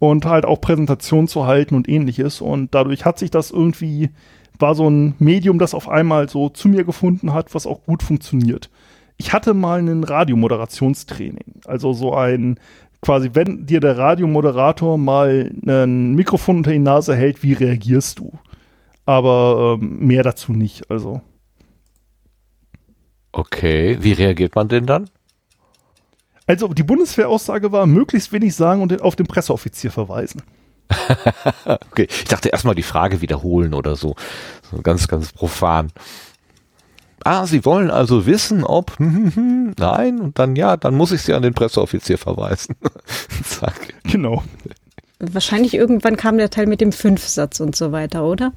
und 0.00 0.24
halt 0.24 0.44
auch 0.44 0.60
Präsentationen 0.60 1.28
zu 1.28 1.46
halten 1.46 1.76
und 1.76 1.88
ähnliches. 1.88 2.40
Und 2.40 2.74
dadurch 2.74 3.04
hat 3.04 3.20
sich 3.20 3.30
das 3.30 3.52
irgendwie, 3.52 4.10
war 4.58 4.74
so 4.74 4.90
ein 4.90 5.14
Medium, 5.20 5.60
das 5.60 5.74
auf 5.74 5.88
einmal 5.88 6.28
so 6.28 6.48
zu 6.48 6.68
mir 6.68 6.82
gefunden 6.82 7.32
hat, 7.32 7.54
was 7.54 7.68
auch 7.68 7.84
gut 7.84 8.02
funktioniert. 8.02 8.68
Ich 9.16 9.32
hatte 9.32 9.54
mal 9.54 9.78
ein 9.78 10.02
Radiomoderationstraining, 10.02 11.60
also 11.66 11.92
so 11.92 12.14
ein 12.14 12.58
quasi, 13.00 13.30
wenn 13.34 13.64
dir 13.64 13.78
der 13.78 13.96
Radiomoderator 13.96 14.98
mal 14.98 15.52
ein 15.64 16.16
Mikrofon 16.16 16.56
unter 16.56 16.72
die 16.72 16.80
Nase 16.80 17.14
hält, 17.14 17.44
wie 17.44 17.52
reagierst 17.52 18.18
du? 18.18 18.32
Aber 19.08 19.78
ähm, 19.80 20.00
mehr 20.00 20.22
dazu 20.22 20.52
nicht, 20.52 20.90
also. 20.90 21.22
Okay, 23.32 23.96
wie 24.02 24.12
reagiert 24.12 24.54
man 24.54 24.68
denn 24.68 24.84
dann? 24.84 25.08
Also 26.46 26.68
die 26.68 26.82
Bundeswehraussage 26.82 27.72
war, 27.72 27.86
möglichst 27.86 28.32
wenig 28.32 28.54
sagen 28.54 28.82
und 28.82 29.00
auf 29.00 29.16
den 29.16 29.26
Presseoffizier 29.26 29.90
verweisen. 29.90 30.42
okay, 31.90 32.06
ich 32.10 32.24
dachte 32.24 32.50
erstmal 32.50 32.74
die 32.74 32.82
Frage 32.82 33.22
wiederholen 33.22 33.72
oder 33.72 33.96
so. 33.96 34.14
So 34.70 34.82
ganz, 34.82 35.08
ganz 35.08 35.32
profan. 35.32 35.90
Ah, 37.24 37.46
Sie 37.46 37.64
wollen 37.64 37.90
also 37.90 38.26
wissen, 38.26 38.62
ob 38.62 38.98
hm, 38.98 39.14
hm, 39.14 39.34
hm, 39.34 39.74
nein 39.78 40.20
und 40.20 40.38
dann 40.38 40.54
ja, 40.54 40.76
dann 40.76 40.94
muss 40.94 41.12
ich 41.12 41.22
Sie 41.22 41.32
an 41.32 41.40
den 41.40 41.54
Presseoffizier 41.54 42.18
verweisen. 42.18 42.76
Zack. 43.42 43.94
Genau. 44.02 44.42
Wahrscheinlich 45.18 45.72
irgendwann 45.72 46.18
kam 46.18 46.36
der 46.36 46.50
Teil 46.50 46.66
mit 46.66 46.82
dem 46.82 46.92
Fünfsatz 46.92 47.58
und 47.60 47.74
so 47.74 47.90
weiter, 47.90 48.24
oder? 48.24 48.52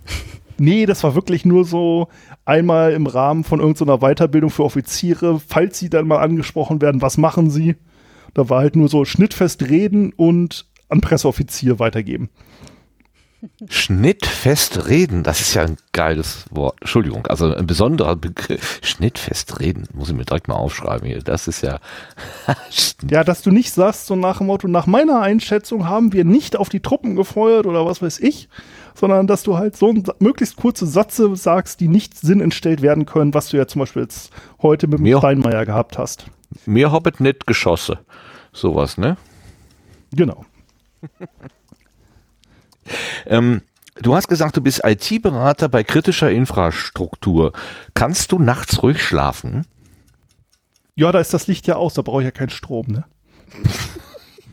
Nee, 0.58 0.86
das 0.86 1.04
war 1.04 1.16
wirklich 1.16 1.45
nur 1.45 1.66
so 1.66 2.08
einmal 2.45 2.93
im 2.93 3.08
Rahmen 3.08 3.43
von 3.43 3.60
irgendeiner 3.60 3.99
Weiterbildung 3.99 4.49
für 4.49 4.64
Offiziere, 4.64 5.39
falls 5.39 5.80
sie 5.80 5.89
dann 5.89 6.08
mal 6.08 6.20
angesprochen 6.20 6.82
werden, 6.82 7.02
was 7.02 7.18
machen 7.18 7.49
sie? 7.49 7.76
Da 8.34 8.49
war 8.49 8.60
halt 8.60 8.76
nur 8.76 8.88
so 8.88 9.06
schnittfest 9.06 9.70
reden 9.70 10.14
und 10.14 10.68
an 10.89 11.02
Presseoffizier 11.02 11.80
weitergeben. 11.80 12.30
Schnittfest 13.70 14.88
reden, 14.88 15.24
das 15.24 15.41
ist 15.41 15.56
ja 15.56 15.64
ein 15.64 15.78
geiles 15.93 16.45
Wort. 16.52 16.78
Entschuldigung, 16.80 17.26
also 17.26 17.52
ein 17.52 17.66
besonderer 17.66 18.16
Begriff. 18.16 18.80
Schnittfest 18.84 19.60
reden, 19.60 19.88
muss 19.93 20.10
ich 20.10 20.16
mir 20.16 20.26
direkt 20.26 20.47
mal 20.47 20.56
aufschreiben 20.56 21.08
hier. 21.08 21.24
Das 21.24 21.47
ist 21.47 21.62
ja. 21.64 21.80
ja, 23.10 23.24
dass 23.24 23.41
du 23.41 23.49
nicht 23.49 23.72
sagst, 23.72 24.06
so 24.06 24.16
nach 24.16 24.38
dem 24.38 24.47
Motto, 24.47 24.68
nach 24.68 24.86
meiner 24.86 25.22
Einschätzung 25.22 25.88
haben 25.88 26.14
wir 26.14 26.24
nicht 26.24 26.56
auf 26.56 26.70
die 26.70 26.82
Truppen 26.82 27.16
gefeuert 27.16 27.66
oder 27.66 27.84
was 27.84 28.04
weiß 28.04 28.20
ich, 28.20 28.47
sondern 28.94 29.28
dass 29.28 29.44
du 29.44 29.58
halt 29.58 29.76
so 29.76 29.94
möglichst 30.20 30.56
kurze 30.56 30.86
Sätze 30.86 31.36
sagst, 31.36 31.80
die 31.80 31.88
nicht 31.88 32.18
Sinn 32.18 32.42
entstellt 32.42 32.82
werden 32.82 33.06
können, 33.06 33.34
was 33.34 33.50
du 33.50 33.58
ja 33.58 33.68
zum 33.68 33.80
Beispiel 33.80 34.04
jetzt 34.04 34.32
heute 34.62 34.88
mit 34.88 35.00
dem 35.00 35.18
Steinmeier 35.18 35.66
gehabt 35.66 35.98
hast. 35.98 36.26
Mir 36.66 36.92
habet 36.92 37.20
nicht 37.20 37.48
geschossen. 37.48 37.98
Sowas, 38.54 38.98
ne? 38.98 39.18
Genau. 40.14 40.46
ähm, 43.26 43.62
du 44.02 44.16
hast 44.16 44.28
gesagt, 44.28 44.58
du 44.58 44.62
bist 44.62 44.82
IT-Berater 44.84 45.70
bei 45.70 45.84
kritischer 45.84 46.30
Infrastruktur. 46.30 47.54
Kannst 47.94 48.32
du 48.32 48.39
nachts 48.39 48.84
ruhig 48.84 49.02
schlafen? 49.02 49.66
Ja, 50.96 51.12
da 51.12 51.20
ist 51.20 51.34
das 51.34 51.48
Licht 51.48 51.68
ja 51.68 51.78
aus, 51.78 51.94
da 51.94 52.02
brauche 52.02 52.22
ich 52.22 52.26
ja 52.26 52.32
keinen 52.32 52.50
Strom, 52.50 52.88
ne? 52.88 53.06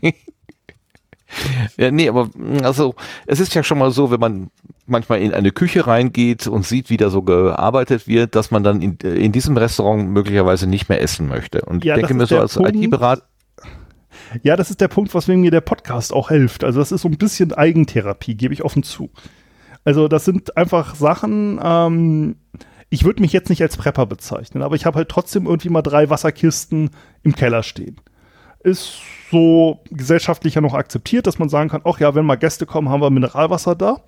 Ja, 1.76 1.90
nee, 1.90 2.08
aber 2.08 2.30
also 2.62 2.94
es 3.26 3.40
ist 3.40 3.54
ja 3.54 3.62
schon 3.62 3.78
mal 3.78 3.90
so, 3.90 4.10
wenn 4.10 4.20
man 4.20 4.50
manchmal 4.86 5.20
in 5.20 5.34
eine 5.34 5.52
Küche 5.52 5.86
reingeht 5.86 6.46
und 6.46 6.64
sieht, 6.64 6.90
wie 6.90 6.96
da 6.96 7.10
so 7.10 7.22
gearbeitet 7.22 8.08
wird, 8.08 8.34
dass 8.34 8.50
man 8.50 8.62
dann 8.62 8.80
in, 8.80 8.96
in 8.96 9.32
diesem 9.32 9.56
Restaurant 9.56 10.08
möglicherweise 10.08 10.66
nicht 10.66 10.88
mehr 10.88 11.00
essen 11.00 11.28
möchte. 11.28 11.62
Und 11.62 11.84
ja, 11.84 11.94
ich 11.94 12.00
denke 12.00 12.14
mir 12.14 12.26
so 12.26 12.38
als 12.38 12.56
IT-Berater. 12.56 13.22
Ja, 14.42 14.56
das 14.56 14.70
ist 14.70 14.80
der 14.80 14.88
Punkt, 14.88 15.14
was 15.14 15.28
mir 15.28 15.50
der 15.50 15.60
Podcast 15.60 16.12
auch 16.12 16.28
hilft. 16.28 16.64
Also 16.64 16.80
das 16.80 16.92
ist 16.92 17.02
so 17.02 17.08
ein 17.08 17.18
bisschen 17.18 17.52
Eigentherapie, 17.52 18.34
gebe 18.34 18.54
ich 18.54 18.64
offen 18.64 18.82
zu. 18.82 19.10
Also 19.84 20.08
das 20.08 20.24
sind 20.24 20.56
einfach 20.56 20.94
Sachen, 20.94 21.60
ähm, 21.62 22.36
ich 22.90 23.04
würde 23.04 23.22
mich 23.22 23.32
jetzt 23.32 23.48
nicht 23.48 23.62
als 23.62 23.76
Prepper 23.76 24.06
bezeichnen, 24.06 24.62
aber 24.62 24.74
ich 24.76 24.86
habe 24.86 24.96
halt 24.96 25.08
trotzdem 25.08 25.46
irgendwie 25.46 25.68
mal 25.68 25.82
drei 25.82 26.10
Wasserkisten 26.10 26.90
im 27.22 27.34
Keller 27.34 27.62
stehen. 27.62 27.96
Ist 28.60 28.98
so 29.30 29.80
gesellschaftlich 29.90 30.54
ja 30.54 30.60
noch 30.60 30.74
akzeptiert, 30.74 31.26
dass 31.26 31.38
man 31.38 31.48
sagen 31.48 31.68
kann, 31.68 31.82
ach 31.84 32.00
ja, 32.00 32.14
wenn 32.14 32.26
mal 32.26 32.36
Gäste 32.36 32.66
kommen, 32.66 32.88
haben 32.88 33.00
wir 33.00 33.10
Mineralwasser 33.10 33.74
da. 33.74 34.02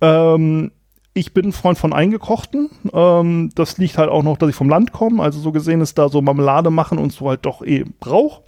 Ähm, 0.00 0.72
ich 1.12 1.32
bin 1.32 1.46
ein 1.46 1.52
Freund 1.52 1.78
von 1.78 1.92
eingekochten. 1.92 2.70
Ähm, 2.92 3.50
das 3.54 3.78
liegt 3.78 3.98
halt 3.98 4.10
auch 4.10 4.22
noch, 4.22 4.36
dass 4.36 4.50
ich 4.50 4.56
vom 4.56 4.68
Land 4.68 4.92
komme. 4.92 5.22
Also 5.22 5.38
so 5.40 5.52
gesehen 5.52 5.80
ist 5.80 5.96
da 5.96 6.08
so 6.08 6.20
Marmelade 6.20 6.70
machen 6.70 6.98
und 6.98 7.12
so 7.12 7.28
halt 7.28 7.46
doch 7.46 7.62
eh 7.62 7.84
Brauch. 8.00 8.42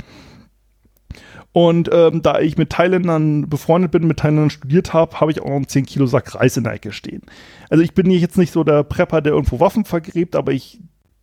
Und 1.53 1.89
ähm, 1.91 2.21
da 2.21 2.41
ich 2.41 2.59
mit 2.59 2.71
Thailändern 2.71 3.49
befreundet 3.49 3.91
bin, 3.91 4.07
mit 4.07 4.19
Thailändern 4.19 4.51
studiert 4.51 4.93
habe, 4.93 5.21
habe 5.21 5.31
ich 5.31 5.41
auch 5.41 5.47
noch 5.47 5.57
einen 5.57 5.69
10 5.69 5.87
Kilo 5.87 6.07
Sack 6.07 6.35
Reis 6.35 6.57
in 6.59 6.65
der 6.65 6.75
Ecke 6.75 6.93
stehen. 6.93 7.23
Also 7.71 7.83
ich 7.83 7.95
bin 7.95 8.11
jetzt 8.11 8.37
nicht 8.37 8.53
so 8.53 8.63
der 8.63 8.83
Prepper, 8.83 9.23
der 9.23 9.33
irgendwo 9.33 9.59
Waffen 9.59 9.87
vergräbt, 9.87 10.37
aber 10.37 10.53
ich 10.53 10.81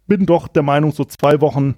bin 0.07 0.25
doch 0.25 0.47
der 0.47 0.63
Meinung, 0.63 0.91
so 0.91 1.05
zwei 1.05 1.39
Wochen 1.39 1.75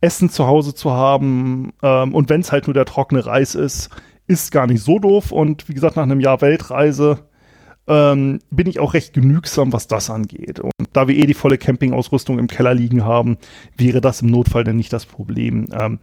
Essen 0.00 0.30
zu 0.30 0.46
Hause 0.46 0.74
zu 0.74 0.92
haben. 0.92 1.72
Ähm, 1.82 2.14
und 2.14 2.28
wenn 2.28 2.40
es 2.40 2.52
halt 2.52 2.66
nur 2.66 2.74
der 2.74 2.84
trockene 2.84 3.24
Reis 3.24 3.54
ist, 3.54 3.90
ist 4.26 4.52
gar 4.52 4.66
nicht 4.66 4.82
so 4.82 4.98
doof. 4.98 5.32
Und 5.32 5.68
wie 5.68 5.74
gesagt, 5.74 5.96
nach 5.96 6.02
einem 6.02 6.20
Jahr 6.20 6.40
Weltreise 6.40 7.20
ähm, 7.88 8.40
bin 8.50 8.66
ich 8.66 8.80
auch 8.80 8.94
recht 8.94 9.12
genügsam, 9.12 9.72
was 9.72 9.86
das 9.86 10.10
angeht. 10.10 10.60
Und 10.60 10.72
da 10.92 11.08
wir 11.08 11.16
eh 11.16 11.26
die 11.26 11.34
volle 11.34 11.58
Campingausrüstung 11.58 12.38
im 12.38 12.48
Keller 12.48 12.74
liegen 12.74 13.04
haben, 13.04 13.38
wäre 13.76 14.00
das 14.00 14.22
im 14.22 14.30
Notfall 14.30 14.64
dann 14.64 14.76
nicht 14.76 14.92
das 14.92 15.06
Problem. 15.06 15.68
Ähm, 15.72 15.98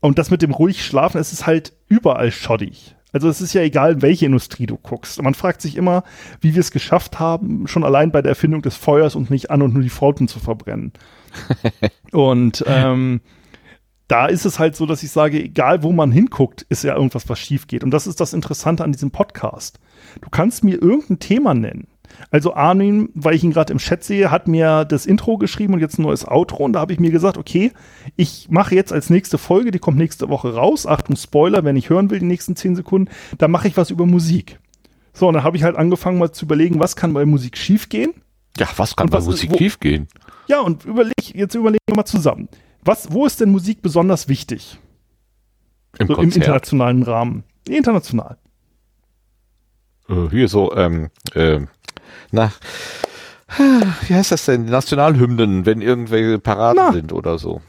und 0.00 0.18
das 0.18 0.30
mit 0.30 0.42
dem 0.42 0.50
ruhig 0.50 0.84
schlafen, 0.84 1.18
es 1.18 1.32
ist 1.32 1.46
halt 1.46 1.72
überall 1.88 2.32
schottig. 2.32 2.96
Also 3.12 3.28
es 3.28 3.40
ist 3.40 3.52
ja 3.52 3.62
egal, 3.62 4.02
welche 4.02 4.26
Industrie 4.26 4.66
du 4.66 4.76
guckst. 4.76 5.22
Man 5.22 5.34
fragt 5.34 5.60
sich 5.60 5.76
immer, 5.76 6.02
wie 6.40 6.54
wir 6.54 6.60
es 6.60 6.70
geschafft 6.70 7.20
haben, 7.20 7.68
schon 7.68 7.84
allein 7.84 8.10
bei 8.10 8.22
der 8.22 8.30
Erfindung 8.30 8.62
des 8.62 8.74
Feuers 8.74 9.14
und 9.14 9.30
nicht 9.30 9.50
an 9.50 9.62
und 9.62 9.74
nur 9.74 9.82
die 9.82 9.90
Fronten 9.90 10.28
zu 10.28 10.40
verbrennen. 10.40 10.92
Und 12.12 12.64
ähm, 12.66 13.20
da 14.08 14.26
ist 14.26 14.44
es 14.44 14.58
halt 14.58 14.76
so, 14.76 14.84
dass 14.84 15.02
ich 15.02 15.10
sage, 15.10 15.42
egal 15.42 15.82
wo 15.82 15.92
man 15.92 16.12
hinguckt, 16.12 16.66
ist 16.68 16.84
ja 16.84 16.94
irgendwas, 16.94 17.28
was 17.28 17.38
schief 17.38 17.66
geht. 17.66 17.82
Und 17.82 17.92
das 17.92 18.06
ist 18.06 18.20
das 18.20 18.34
Interessante 18.34 18.84
an 18.84 18.92
diesem 18.92 19.10
Podcast. 19.10 19.78
Du 20.20 20.28
kannst 20.28 20.64
mir 20.64 20.80
irgendein 20.80 21.18
Thema 21.18 21.54
nennen. 21.54 21.88
Also 22.30 22.54
Armin, 22.54 23.08
weil 23.14 23.34
ich 23.34 23.42
ihn 23.42 23.52
gerade 23.52 23.72
im 23.72 23.78
Chat 23.78 24.04
sehe, 24.04 24.30
hat 24.30 24.48
mir 24.48 24.84
das 24.84 25.06
Intro 25.06 25.38
geschrieben 25.38 25.74
und 25.74 25.80
jetzt 25.80 25.98
ein 25.98 26.02
neues 26.02 26.28
Outro. 26.28 26.64
Und 26.64 26.74
da 26.74 26.80
habe 26.80 26.92
ich 26.92 27.00
mir 27.00 27.10
gesagt, 27.10 27.38
okay, 27.38 27.72
ich 28.16 28.48
mache 28.50 28.74
jetzt 28.74 28.92
als 28.92 29.08
nächste 29.08 29.38
Folge, 29.38 29.70
die 29.70 29.78
kommt 29.78 29.96
nächste 29.96 30.28
Woche 30.28 30.54
raus. 30.54 30.86
Achtung, 30.86 31.16
Spoiler, 31.16 31.64
wenn 31.64 31.76
ich 31.76 31.88
hören 31.88 32.10
will, 32.10 32.18
die 32.18 32.26
nächsten 32.26 32.54
zehn 32.54 32.76
Sekunden, 32.76 33.10
da 33.38 33.48
mache 33.48 33.68
ich 33.68 33.76
was 33.76 33.90
über 33.90 34.06
Musik. 34.06 34.58
So, 35.14 35.28
und 35.28 35.34
dann 35.34 35.44
habe 35.44 35.56
ich 35.56 35.62
halt 35.62 35.76
angefangen 35.76 36.18
mal 36.18 36.32
zu 36.32 36.44
überlegen, 36.44 36.80
was 36.80 36.96
kann 36.96 37.12
bei 37.12 37.24
Musik 37.24 37.56
schiefgehen. 37.56 38.12
Ja, 38.58 38.68
was 38.76 38.96
kann 38.96 39.08
bei 39.08 39.18
was 39.18 39.26
Musik 39.26 39.56
schiefgehen? 39.56 40.08
Ja, 40.46 40.60
und 40.60 40.84
überleg, 40.84 41.34
jetzt 41.34 41.54
überlegen 41.54 41.84
wir 41.86 41.96
mal 41.96 42.04
zusammen. 42.04 42.48
Was, 42.84 43.12
wo 43.12 43.26
ist 43.26 43.40
denn 43.40 43.50
Musik 43.50 43.82
besonders 43.82 44.28
wichtig? 44.28 44.78
Im, 45.98 46.08
so, 46.08 46.16
im 46.16 46.24
internationalen 46.24 47.02
Rahmen. 47.02 47.44
International. 47.68 48.38
Äh, 50.08 50.28
hier 50.30 50.48
so, 50.48 50.74
ähm, 50.74 51.10
äh, 51.34 51.60
nach, 52.30 52.58
wie 54.06 54.14
heißt 54.14 54.32
das 54.32 54.46
denn? 54.46 54.64
Nationalhymnen, 54.64 55.66
wenn 55.66 55.80
irgendwelche 55.80 56.38
Paraden 56.38 56.82
Na. 56.86 56.92
sind 56.92 57.12
oder 57.12 57.38
so. 57.38 57.60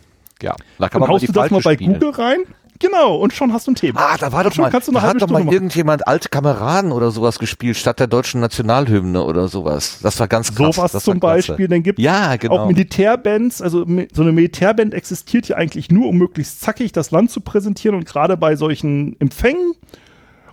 Ja, 0.41 0.55
da 0.79 0.89
kann 0.89 1.01
und 1.01 1.07
man 1.07 1.15
haust 1.15 1.23
mal 1.23 1.27
die 1.27 1.33
du 1.33 1.39
das 1.39 1.51
mal 1.51 1.61
bei 1.61 1.73
spielen. 1.75 1.93
Google 1.93 2.11
rein? 2.11 2.39
Genau, 2.79 3.15
und 3.15 3.33
schon 3.33 3.53
hast 3.53 3.67
du 3.67 3.71
ein 3.71 3.75
Thema. 3.75 3.99
Ah, 3.99 4.17
da 4.17 4.31
war 4.31 4.43
doch 4.43 4.51
schon 4.51 4.63
mal, 4.63 4.71
kannst 4.71 4.87
du 4.87 4.91
da 4.91 5.01
hat 5.01 5.21
doch 5.21 5.29
mal 5.29 5.45
irgendjemand 5.51 6.07
alte 6.07 6.29
Kameraden 6.29 6.91
oder 6.91 7.11
sowas 7.11 7.39
gespielt, 7.39 7.77
statt 7.77 7.99
der 7.99 8.07
deutschen 8.07 8.41
Nationalhymne 8.41 9.23
oder 9.23 9.47
sowas. 9.47 9.99
Das 10.01 10.19
war 10.19 10.27
ganz 10.27 10.53
krass. 10.53 10.75
Sowas 10.75 11.03
zum 11.03 11.19
Beispiel. 11.19 11.67
Dann 11.67 11.83
gibt 11.83 11.99
ja, 11.99 12.35
genau. 12.35 12.57
auch 12.59 12.67
Militärbands, 12.67 13.61
also 13.61 13.85
so 14.11 14.21
eine 14.21 14.31
Militärband 14.31 14.93
existiert 14.93 15.47
ja 15.47 15.57
eigentlich 15.57 15.91
nur, 15.91 16.07
um 16.07 16.17
möglichst 16.17 16.61
zackig 16.61 16.91
das 16.91 17.11
Land 17.11 17.31
zu 17.31 17.41
präsentieren 17.41 17.95
und 17.95 18.05
gerade 18.05 18.37
bei 18.37 18.55
solchen 18.55 19.19
Empfängen. 19.19 19.73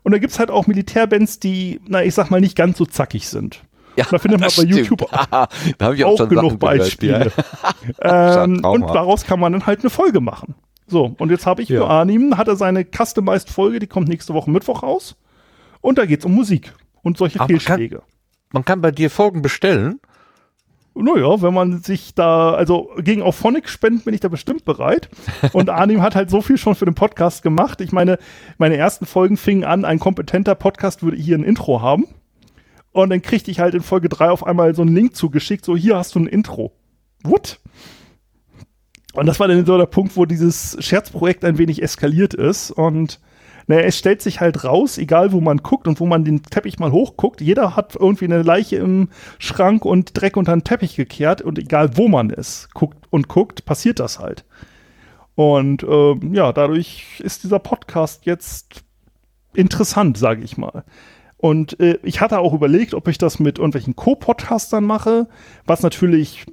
Und 0.02 0.12
da 0.12 0.18
gibt 0.18 0.32
es 0.32 0.38
halt 0.38 0.50
auch 0.50 0.66
Militärbands, 0.66 1.40
die, 1.40 1.80
na, 1.86 2.02
ich 2.02 2.14
sag 2.14 2.30
mal, 2.30 2.40
nicht 2.40 2.56
ganz 2.56 2.78
so 2.78 2.86
zackig 2.86 3.28
sind. 3.28 3.62
Ja, 3.96 4.06
da 4.10 4.18
findet 4.18 4.40
man 4.40 4.48
bei 4.48 4.52
stimmt. 4.52 4.74
YouTube 4.74 5.10
da 5.30 5.48
auch, 5.90 6.20
auch 6.20 6.28
genug 6.28 6.58
Beispiele. 6.58 7.32
Ähm, 8.02 8.64
und 8.64 8.82
daraus 8.82 9.24
kann 9.24 9.40
man 9.40 9.52
dann 9.52 9.66
halt 9.66 9.80
eine 9.80 9.90
Folge 9.90 10.20
machen. 10.20 10.54
So, 10.90 11.14
und 11.18 11.30
jetzt 11.30 11.46
habe 11.46 11.62
ich 11.62 11.68
ja. 11.68 11.80
für 11.80 11.88
Arnim, 11.88 12.36
hat 12.36 12.48
er 12.48 12.56
seine 12.56 12.84
customized 12.84 13.48
Folge, 13.48 13.78
die 13.78 13.86
kommt 13.86 14.08
nächste 14.08 14.34
Woche 14.34 14.50
Mittwoch 14.50 14.82
raus. 14.82 15.16
Und 15.80 15.98
da 15.98 16.04
geht's 16.04 16.24
um 16.24 16.34
Musik 16.34 16.72
und 17.02 17.16
solche 17.16 17.40
Aber 17.40 17.52
man 17.52 17.60
kann- 17.60 17.78
Fehlschläge. 17.78 18.02
Man 18.52 18.64
kann 18.64 18.80
bei 18.80 18.90
dir 18.90 19.10
Folgen 19.10 19.42
bestellen. 19.42 20.00
Naja, 20.94 21.40
wenn 21.40 21.54
man 21.54 21.80
sich 21.82 22.16
da, 22.16 22.52
also 22.52 22.90
gegen 22.98 23.22
auf 23.22 23.36
Phonic 23.36 23.68
spenden, 23.68 24.00
bin 24.00 24.12
ich 24.12 24.20
da 24.20 24.26
bestimmt 24.26 24.64
bereit. 24.64 25.08
Und 25.52 25.70
Arnim 25.70 26.02
hat 26.02 26.16
halt 26.16 26.30
so 26.30 26.42
viel 26.42 26.58
schon 26.58 26.74
für 26.74 26.84
den 26.84 26.96
Podcast 26.96 27.44
gemacht. 27.44 27.80
Ich 27.80 27.92
meine, 27.92 28.18
meine 28.58 28.76
ersten 28.76 29.06
Folgen 29.06 29.36
fingen 29.36 29.62
an, 29.62 29.84
ein 29.84 30.00
kompetenter 30.00 30.56
Podcast 30.56 31.04
würde 31.04 31.16
hier 31.16 31.38
ein 31.38 31.44
Intro 31.44 31.80
haben. 31.80 32.06
Und 32.90 33.10
dann 33.10 33.22
kriegte 33.22 33.52
ich 33.52 33.60
halt 33.60 33.74
in 33.74 33.82
Folge 33.82 34.08
3 34.08 34.30
auf 34.30 34.44
einmal 34.44 34.74
so 34.74 34.82
einen 34.82 34.94
Link 34.94 35.14
zugeschickt, 35.14 35.64
so 35.64 35.76
hier 35.76 35.96
hast 35.96 36.16
du 36.16 36.18
ein 36.18 36.26
Intro. 36.26 36.72
What? 37.22 37.60
Und 39.14 39.26
das 39.26 39.40
war 39.40 39.48
dann 39.48 39.66
so 39.66 39.76
der 39.76 39.86
Punkt, 39.86 40.16
wo 40.16 40.24
dieses 40.24 40.76
Scherzprojekt 40.80 41.44
ein 41.44 41.58
wenig 41.58 41.82
eskaliert 41.82 42.34
ist. 42.34 42.70
Und 42.70 43.20
naja, 43.66 43.82
es 43.82 43.98
stellt 43.98 44.22
sich 44.22 44.40
halt 44.40 44.64
raus, 44.64 44.98
egal 44.98 45.32
wo 45.32 45.40
man 45.40 45.58
guckt 45.58 45.86
und 45.86 46.00
wo 46.00 46.06
man 46.06 46.24
den 46.24 46.42
Teppich 46.42 46.78
mal 46.78 46.92
hochguckt, 46.92 47.40
jeder 47.40 47.76
hat 47.76 47.96
irgendwie 47.96 48.24
eine 48.24 48.42
Leiche 48.42 48.76
im 48.76 49.08
Schrank 49.38 49.84
und 49.84 50.20
Dreck 50.20 50.36
unter 50.36 50.56
den 50.56 50.64
Teppich 50.64 50.96
gekehrt 50.96 51.42
und 51.42 51.58
egal 51.58 51.96
wo 51.96 52.08
man 52.08 52.30
ist, 52.30 52.74
guckt 52.74 53.06
und 53.10 53.28
guckt, 53.28 53.64
passiert 53.64 54.00
das 54.00 54.18
halt. 54.18 54.44
Und 55.34 55.84
ähm, 55.84 56.34
ja, 56.34 56.52
dadurch 56.52 57.20
ist 57.20 57.44
dieser 57.44 57.60
Podcast 57.60 58.26
jetzt 58.26 58.82
interessant, 59.54 60.18
sage 60.18 60.42
ich 60.42 60.56
mal. 60.56 60.84
Und 61.36 61.80
äh, 61.80 61.98
ich 62.02 62.20
hatte 62.20 62.40
auch 62.40 62.52
überlegt, 62.52 62.92
ob 62.92 63.08
ich 63.08 63.18
das 63.18 63.38
mit 63.38 63.58
irgendwelchen 63.58 63.96
Co-Podcastern 63.96 64.84
mache, 64.84 65.28
was 65.64 65.82
natürlich 65.82 66.44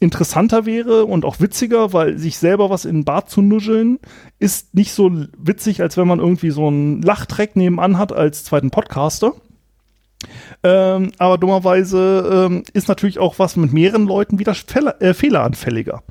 interessanter 0.00 0.66
wäre 0.66 1.04
und 1.04 1.24
auch 1.24 1.40
witziger, 1.40 1.92
weil 1.92 2.18
sich 2.18 2.38
selber 2.38 2.68
was 2.68 2.84
in 2.84 2.96
den 2.96 3.04
Bart 3.04 3.30
zu 3.30 3.42
nuscheln 3.42 3.98
ist 4.38 4.74
nicht 4.74 4.92
so 4.92 5.10
witzig, 5.38 5.80
als 5.80 5.96
wenn 5.96 6.08
man 6.08 6.18
irgendwie 6.18 6.50
so 6.50 6.66
einen 6.66 7.00
Lachtreck 7.00 7.56
nebenan 7.56 7.98
hat 7.98 8.12
als 8.12 8.44
zweiten 8.44 8.70
Podcaster. 8.70 9.32
Ähm, 10.62 11.12
aber 11.18 11.38
dummerweise 11.38 12.46
ähm, 12.50 12.64
ist 12.72 12.88
natürlich 12.88 13.18
auch 13.18 13.38
was 13.38 13.56
mit 13.56 13.72
mehreren 13.72 14.06
Leuten 14.06 14.38
wieder 14.38 14.54
äh, 15.00 15.14
fehleranfälliger. 15.14 16.02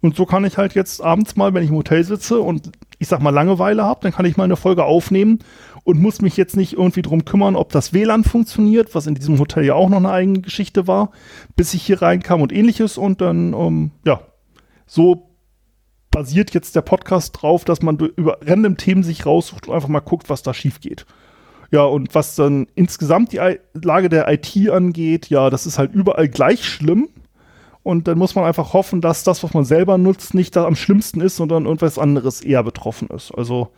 Und 0.00 0.16
so 0.16 0.26
kann 0.26 0.44
ich 0.44 0.58
halt 0.58 0.74
jetzt 0.74 1.02
abends 1.02 1.34
mal, 1.34 1.54
wenn 1.54 1.64
ich 1.64 1.70
im 1.70 1.76
Hotel 1.76 2.04
sitze 2.04 2.40
und 2.40 2.72
ich 3.04 3.08
sag 3.08 3.20
mal 3.20 3.30
Langeweile 3.30 3.84
habe, 3.84 4.00
dann 4.02 4.12
kann 4.12 4.24
ich 4.24 4.38
mal 4.38 4.44
eine 4.44 4.56
Folge 4.56 4.84
aufnehmen 4.84 5.40
und 5.84 6.00
muss 6.00 6.22
mich 6.22 6.38
jetzt 6.38 6.56
nicht 6.56 6.72
irgendwie 6.72 7.02
drum 7.02 7.26
kümmern, 7.26 7.54
ob 7.54 7.70
das 7.70 7.92
WLAN 7.92 8.24
funktioniert, 8.24 8.94
was 8.94 9.06
in 9.06 9.14
diesem 9.14 9.38
Hotel 9.38 9.64
ja 9.64 9.74
auch 9.74 9.90
noch 9.90 9.98
eine 9.98 10.10
eigene 10.10 10.40
Geschichte 10.40 10.86
war, 10.86 11.10
bis 11.54 11.74
ich 11.74 11.82
hier 11.82 12.00
reinkam 12.00 12.40
und 12.40 12.50
ähnliches. 12.50 12.96
Und 12.96 13.20
dann, 13.20 13.52
ähm, 13.52 13.90
ja, 14.06 14.22
so 14.86 15.28
basiert 16.10 16.54
jetzt 16.54 16.74
der 16.76 16.80
Podcast 16.80 17.42
drauf, 17.42 17.66
dass 17.66 17.82
man 17.82 17.98
über 17.98 18.38
random 18.40 18.78
Themen 18.78 19.02
sich 19.02 19.26
raussucht 19.26 19.68
und 19.68 19.74
einfach 19.74 19.88
mal 19.88 20.00
guckt, 20.00 20.30
was 20.30 20.42
da 20.42 20.54
schief 20.54 20.80
geht. 20.80 21.04
Ja, 21.70 21.82
und 21.82 22.14
was 22.14 22.36
dann 22.36 22.68
insgesamt 22.74 23.32
die 23.32 23.38
I 23.38 23.58
Lage 23.74 24.08
der 24.08 24.32
IT 24.32 24.70
angeht, 24.70 25.28
ja, 25.28 25.50
das 25.50 25.66
ist 25.66 25.76
halt 25.76 25.92
überall 25.92 26.28
gleich 26.28 26.64
schlimm. 26.64 27.08
Und 27.84 28.08
dann 28.08 28.18
muss 28.18 28.34
man 28.34 28.44
einfach 28.44 28.72
hoffen, 28.72 29.02
dass 29.02 29.24
das, 29.24 29.44
was 29.44 29.52
man 29.52 29.64
selber 29.64 29.98
nutzt, 29.98 30.34
nicht 30.34 30.56
da 30.56 30.64
am 30.64 30.74
schlimmsten 30.74 31.20
ist, 31.20 31.36
sondern 31.36 31.66
irgendwas 31.66 31.98
anderes 31.98 32.40
eher 32.40 32.64
betroffen 32.64 33.08
ist. 33.08 33.30
Also, 33.30 33.68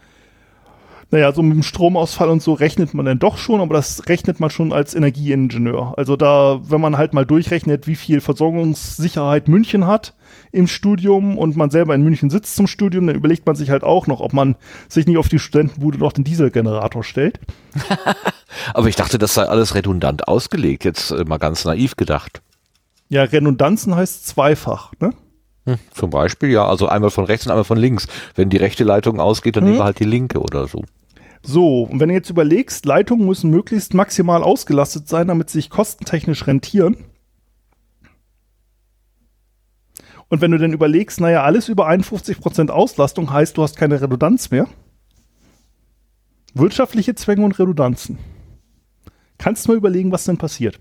naja, 1.11 1.33
so 1.33 1.43
mit 1.43 1.55
dem 1.55 1.65
Stromausfall 1.65 2.29
und 2.29 2.41
so 2.41 2.53
rechnet 2.53 2.95
man 2.95 3.05
dann 3.05 3.19
doch 3.19 3.37
schon, 3.37 3.61
aber 3.61 3.75
das 3.75 4.09
rechnet 4.09 4.39
man 4.39 4.51
schon 4.51 4.73
als 4.73 4.95
Energieingenieur. 4.95 5.95
Also 5.97 6.17
da, 6.17 6.61
wenn 6.63 6.81
man 6.81 6.97
halt 6.97 7.15
mal 7.15 7.27
durchrechnet, 7.27 7.89
wie 7.89 7.97
viel 7.97 8.21
Versorgungssicherheit 8.21 9.49
München 9.49 9.89
hat 9.89 10.15
im 10.53 10.69
Studium 10.69 11.37
und 11.37 11.57
man 11.57 11.71
selber 11.71 11.93
in 11.95 12.03
München 12.03 12.31
sitzt 12.31 12.55
zum 12.55 12.69
Studium, 12.69 13.09
dann 13.09 13.17
überlegt 13.17 13.45
man 13.45 13.57
sich 13.57 13.71
halt 13.71 13.83
auch 13.83 14.07
noch, 14.07 14.21
ob 14.21 14.33
man 14.33 14.55
sich 14.89 15.07
nicht 15.07 15.19
auf 15.19 15.29
die 15.29 15.41
Studentenbude 15.41 15.99
noch 15.99 16.13
den 16.13 16.25
Dieselgenerator 16.25 17.03
stellt. 17.03 17.41
Aber 18.75 18.89
ich 18.89 18.97
dachte, 18.97 19.19
das 19.19 19.35
sei 19.35 19.45
alles 19.45 19.75
redundant 19.75 20.29
ausgelegt. 20.29 20.85
Jetzt 20.85 21.11
äh, 21.11 21.25
mal 21.25 21.39
ganz 21.39 21.65
naiv 21.65 21.97
gedacht. 21.97 22.41
Ja, 23.09 23.23
Redundanzen 23.23 23.95
heißt 23.95 24.27
zweifach, 24.27 24.93
ne? 25.01 25.13
Hm, 25.65 25.79
zum 25.93 26.11
Beispiel, 26.11 26.51
ja, 26.51 26.67
also 26.67 26.89
einmal 26.89 27.11
von 27.11 27.25
rechts 27.25 27.47
und 27.47 27.53
einmal 27.53 27.65
von 27.65 27.79
links. 27.79 28.07
Wenn 28.35 28.51
die 28.51 28.57
rechte 28.57 28.85
Leitung 28.85 29.21
ausgeht, 29.21 29.57
dann 29.57 29.65
nehmen 29.65 29.79
wir 29.79 29.85
halt 29.85 29.99
die 29.99 30.05
linke 30.05 30.41
oder 30.41 30.69
so. 30.69 30.85
So, 31.43 31.83
und 31.83 32.01
wenn 32.01 32.09
du 32.09 32.15
jetzt 32.15 32.31
überlegst, 32.31 32.87
Leitungen 32.87 33.27
müssen 33.27 33.51
möglichst 33.51 33.95
maximal 33.95 34.43
ausgelastet 34.43 35.09
sein, 35.09 35.29
damit 35.29 35.51
sie 35.51 35.59
sich 35.59 35.71
kostentechnisch 35.71 36.47
rentieren. 36.47 36.97
Und 40.29 40.41
wenn 40.41 40.51
du 40.51 40.59
dann 40.59 40.73
überlegst, 40.73 41.21
naja, 41.21 41.45
alles 41.45 41.69
über 41.69 41.89
51% 41.89 42.71
Auslastung 42.71 43.33
heißt, 43.33 43.57
du 43.57 43.63
hast 43.63 43.77
keine 43.77 44.01
Redundanz 44.01 44.51
mehr. 44.51 44.67
Wirtschaftliche 46.55 47.15
Zwänge 47.15 47.45
und 47.45 47.59
Redundanzen. 47.59 48.19
Kannst 49.39 49.67
du 49.67 49.73
mal 49.73 49.77
überlegen, 49.77 50.11
was 50.11 50.25
denn 50.25 50.39
passiert? 50.39 50.81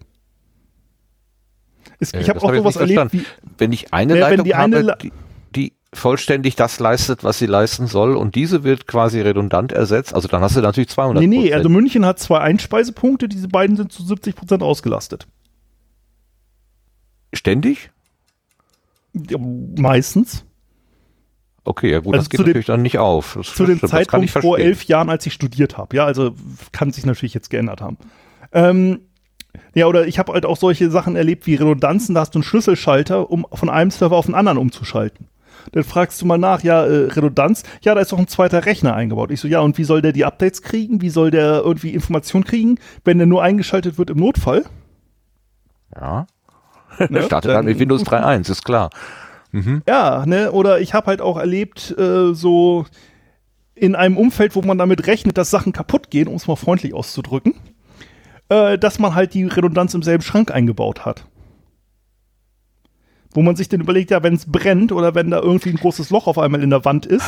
Es, 1.99 2.13
ich 2.13 2.29
habe 2.29 2.41
auch 2.41 2.49
hab 2.49 2.55
sowas 2.55 2.75
erlebt 2.75 3.13
wie, 3.13 3.25
Wenn 3.57 3.71
ich 3.71 3.93
eine 3.93 4.17
Ja, 4.17 4.29
Leitung 4.29 4.45
die 4.45 4.53
eine 4.55 4.77
habe, 4.87 4.97
die, 5.01 5.11
die 5.55 5.73
vollständig 5.93 6.55
das 6.55 6.79
leistet, 6.79 7.23
was 7.23 7.39
sie 7.39 7.45
leisten 7.45 7.87
soll 7.87 8.15
und 8.17 8.35
diese 8.35 8.63
wird 8.63 8.85
quasi 8.87 9.21
redundant 9.21 9.71
ersetzt, 9.71 10.13
also 10.13 10.27
dann 10.27 10.41
hast 10.41 10.55
du 10.57 10.61
natürlich 10.61 10.89
200 10.89 11.21
Nee, 11.21 11.27
nee, 11.27 11.53
also 11.53 11.69
München 11.69 12.05
hat 12.05 12.19
zwei 12.19 12.39
Einspeisepunkte, 12.39 13.29
diese 13.29 13.47
beiden 13.47 13.77
sind 13.77 13.91
zu 13.93 14.03
70% 14.03 14.61
ausgelastet. 14.61 15.27
Ständig? 17.33 17.91
Ja, 19.13 19.37
meistens. 19.39 20.45
Okay, 21.63 21.91
ja 21.91 21.99
gut, 21.99 22.13
Also 22.13 22.23
das 22.23 22.29
geht 22.29 22.39
dem- 22.39 22.45
natürlich 22.47 22.67
dann 22.67 22.81
nicht 22.81 22.97
auf. 22.99 23.35
Das, 23.37 23.47
zu 23.55 23.65
dem 23.65 23.79
Zeitpunkt 23.81 24.29
vor 24.29 24.59
elf 24.59 24.83
Jahren, 24.85 25.09
als 25.09 25.25
ich 25.25 25.33
studiert 25.33 25.77
habe. 25.77 25.95
Ja, 25.95 26.05
also 26.05 26.35
kann 26.71 26.91
sich 26.91 27.05
natürlich 27.05 27.33
jetzt 27.33 27.49
geändert 27.49 27.81
haben. 27.81 27.97
Ähm, 28.51 28.99
ja, 29.76 29.88
oder 29.88 30.07
ich 30.07 30.17
habe 30.17 30.34
halt 30.34 30.45
auch 30.45 30.57
solche 30.57 30.89
Sachen 30.89 31.15
erlebt 31.15 31.45
wie 31.45 31.55
Redundanzen. 31.55 32.15
Da 32.15 32.21
hast 32.21 32.34
du 32.34 32.39
einen 32.39 32.43
Schlüsselschalter, 32.43 33.30
um 33.30 33.45
von 33.53 33.69
einem 33.69 33.91
Server 33.91 34.15
auf 34.15 34.26
den 34.26 34.34
anderen 34.34 34.57
umzuschalten. 34.57 35.28
Dann 35.73 35.84
fragst 35.84 36.21
du 36.21 36.26
mal 36.26 36.38
nach, 36.38 36.63
ja, 36.63 36.86
äh, 36.86 37.07
Redundanz, 37.07 37.63
ja, 37.82 37.93
da 37.93 38.01
ist 38.01 38.11
doch 38.11 38.19
ein 38.19 38.28
zweiter 38.28 38.65
Rechner 38.65 38.95
eingebaut. 38.95 39.32
Ich 39.32 39.41
so, 39.41 39.47
ja, 39.47 39.59
und 39.59 39.78
wie 39.78 39.84
soll 39.84 40.01
der 40.01 40.13
die 40.13 40.26
Updates 40.26 40.61
kriegen? 40.61 41.01
Wie 41.01 41.09
soll 41.09 41.30
der 41.32 41.61
irgendwie 41.63 41.93
Informationen 41.93 42.45
kriegen, 42.45 42.80
wenn 43.03 43.17
der 43.17 43.28
nur 43.28 43.43
eingeschaltet 43.43 43.97
wird 43.97 44.09
im 44.09 44.17
Notfall? 44.17 44.65
Ja. 45.95 46.28
Ne? 47.09 47.23
Startet 47.23 47.51
dann 47.51 47.65
mit 47.65 47.78
Windows 47.78 48.03
3.1, 48.03 48.49
ist 48.49 48.63
klar. 48.63 48.89
Ja, 49.86 50.26
ne, 50.26 50.53
oder 50.53 50.80
ich 50.80 50.93
habe 50.93 51.07
halt 51.07 51.19
auch 51.19 51.38
erlebt, 51.38 51.93
äh, 51.97 52.34
so 52.34 52.86
in 53.73 53.95
einem 53.95 54.15
Umfeld, 54.15 54.55
wo 54.55 54.61
man 54.61 54.78
damit 54.78 55.07
rechnet, 55.07 55.38
dass 55.38 55.49
Sachen 55.49 55.73
kaputt 55.73 56.09
gehen, 56.09 56.30
um 56.30 56.36
es 56.36 56.47
mal 56.47 56.55
freundlich 56.55 56.93
auszudrücken, 56.93 57.53
äh, 58.49 58.77
dass 58.77 58.99
man 58.99 59.15
halt 59.15 59.33
die 59.33 59.43
Redundanz 59.45 59.93
im 59.93 60.03
selben 60.03 60.23
Schrank 60.23 60.51
eingebaut 60.51 61.05
hat. 61.05 61.25
Wo 63.31 63.41
man 63.41 63.55
sich 63.55 63.67
dann 63.67 63.81
überlegt, 63.81 64.11
ja, 64.11 64.23
wenn 64.23 64.35
es 64.35 64.49
brennt 64.49 64.91
oder 64.91 65.13
wenn 65.15 65.31
da 65.31 65.39
irgendwie 65.39 65.69
ein 65.69 65.75
großes 65.75 66.09
Loch 66.09 66.27
auf 66.27 66.37
einmal 66.37 66.63
in 66.63 66.69
der 66.69 66.85
Wand 66.85 67.05
ist 67.05 67.25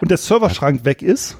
und 0.00 0.10
der 0.10 0.18
Serverschrank 0.18 0.84
weg 0.84 1.02
ist, 1.02 1.38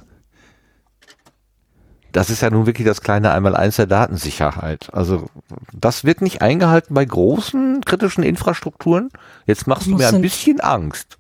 Das 2.13 2.31
ist 2.31 2.41
ja 2.41 2.49
nun 2.49 2.65
wirklich 2.65 2.87
das 2.87 3.03
kleine 3.03 3.33
Einmaleins 3.33 3.77
der 3.77 3.87
Datensicherheit. 3.87 4.89
Also 4.95 5.27
das 5.75 6.05
wird 6.05 6.23
nicht 6.23 6.41
eingehalten 6.41 6.95
bei 6.95 7.05
großen 7.05 7.83
kritischen 7.85 8.25
Infrastrukturen. 8.25 9.11
Jetzt 9.47 9.67
machst 9.67 9.87
du 9.87 9.97
mir 9.97 10.09
ein 10.09 10.23
bisschen 10.23 10.61
Angst. 10.61 11.19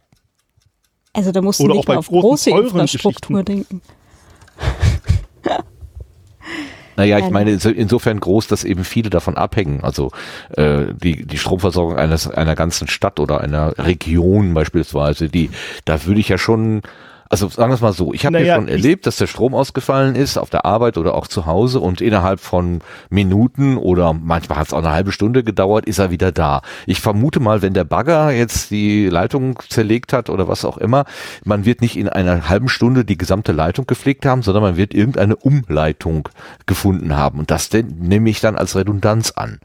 Also 1.12 1.32
da 1.32 1.42
musst 1.42 1.60
du 1.60 1.64
Oder 1.64 1.74
auch 1.74 1.86
nicht 1.86 1.98
auf 1.98 2.06
großen, 2.08 2.50
große 2.50 2.50
Infrastruktur 2.50 3.42
denken. 3.42 3.82
Naja, 6.96 7.18
ich 7.18 7.30
meine 7.30 7.50
inso- 7.50 7.70
insofern 7.72 8.18
groß, 8.20 8.48
dass 8.48 8.64
eben 8.64 8.84
viele 8.84 9.10
davon 9.10 9.36
abhängen. 9.36 9.80
Also 9.82 10.10
äh, 10.56 10.86
die, 10.94 11.26
die 11.26 11.38
Stromversorgung 11.38 11.96
eines, 11.96 12.28
einer 12.28 12.54
ganzen 12.54 12.88
Stadt 12.88 13.20
oder 13.20 13.40
einer 13.40 13.76
Region 13.78 14.54
beispielsweise, 14.54 15.28
die, 15.28 15.50
da 15.84 16.04
würde 16.06 16.20
ich 16.20 16.28
ja 16.28 16.38
schon, 16.38 16.82
also 17.28 17.48
sagen 17.48 17.70
wir 17.70 17.74
es 17.74 17.80
mal 17.80 17.92
so, 17.92 18.12
ich 18.12 18.24
habe 18.24 18.34
Naja, 18.34 18.46
ja 18.46 18.54
schon 18.56 18.68
erlebt, 18.68 19.06
dass 19.06 19.16
der 19.16 19.26
Strom 19.26 19.54
ausgefallen 19.54 20.14
ist 20.14 20.38
auf 20.38 20.50
der 20.50 20.64
Arbeit 20.64 20.96
oder 20.98 21.14
auch 21.14 21.26
zu 21.26 21.46
Hause 21.46 21.80
und 21.80 22.00
innerhalb 22.00 22.40
von 22.40 22.80
Minuten 23.10 23.76
oder 23.76 24.12
manchmal 24.12 24.58
hat 24.58 24.68
es 24.68 24.72
auch 24.72 24.78
eine 24.78 24.90
halbe 24.90 25.12
Stunde 25.12 25.42
gedauert, 25.42 25.86
ist 25.86 25.98
er 25.98 26.10
wieder 26.10 26.32
da. 26.32 26.62
Ich 26.86 27.00
vermute 27.00 27.40
mal, 27.40 27.62
wenn 27.62 27.74
der 27.74 27.84
Bagger 27.84 28.30
jetzt 28.30 28.70
die 28.70 29.08
Leitung 29.08 29.58
zerlegt 29.68 30.12
hat 30.12 30.30
oder 30.30 30.48
was 30.48 30.64
auch 30.64 30.78
immer, 30.78 31.04
man 31.44 31.64
wird 31.64 31.80
nicht 31.80 31.96
in 31.96 32.08
einer 32.08 32.48
halben 32.48 32.68
Stunde 32.68 33.04
die 33.04 33.18
gesamte 33.18 33.52
Leitung 33.52 33.86
gepflegt 33.86 34.26
haben, 34.26 34.42
sondern 34.42 34.62
man 34.62 34.76
wird 34.76 34.94
irgendeine 34.94 35.36
Umleitung 35.36 36.28
gefunden 36.66 37.16
haben. 37.16 37.38
Und 37.38 37.50
das 37.50 37.68
denn, 37.68 37.96
nehme 37.98 38.30
ich 38.30 38.40
dann 38.40 38.56
als 38.56 38.76
Redundanz 38.76 39.32
an. 39.32 39.58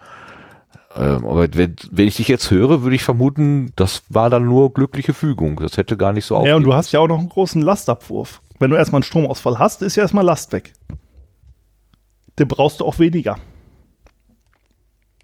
Ähm, 0.96 1.26
aber 1.26 1.48
wenn, 1.54 1.76
wenn 1.92 2.08
ich 2.08 2.18
dich 2.18 2.28
jetzt 2.28 2.52
höre, 2.52 2.82
würde 2.84 2.96
ich 2.96 3.04
vermuten, 3.04 3.72
das 3.76 4.04
war 4.10 4.30
dann 4.30 4.46
nur 4.46 4.74
glückliche 4.74 5.14
Fügung. 5.14 5.58
Das 5.58 5.78
hätte 5.78 5.98
gar 5.98 6.14
nicht 6.14 6.26
so 6.26 6.46
ja, 6.46 6.56
und 6.56 6.64
du 6.64 6.74
hast 6.74 6.92
ja 6.92 7.00
auch 7.00 7.08
noch 7.08 7.20
einen 7.20 7.30
großen 7.30 7.62
Lastabwurf. 7.62 8.42
Wenn 8.60 8.72
du 8.72 8.78
erstmal 8.78 9.00
einen 9.00 9.04
Stromausfall 9.04 9.58
hast, 9.60 9.82
ist 9.82 9.96
ja 9.96 10.04
erstmal 10.04 10.26
Last 10.26 10.52
weg. 10.52 10.74
Den 12.38 12.48
brauchst 12.48 12.80
du 12.80 12.86
auch 12.86 13.00
weniger. 13.00 13.38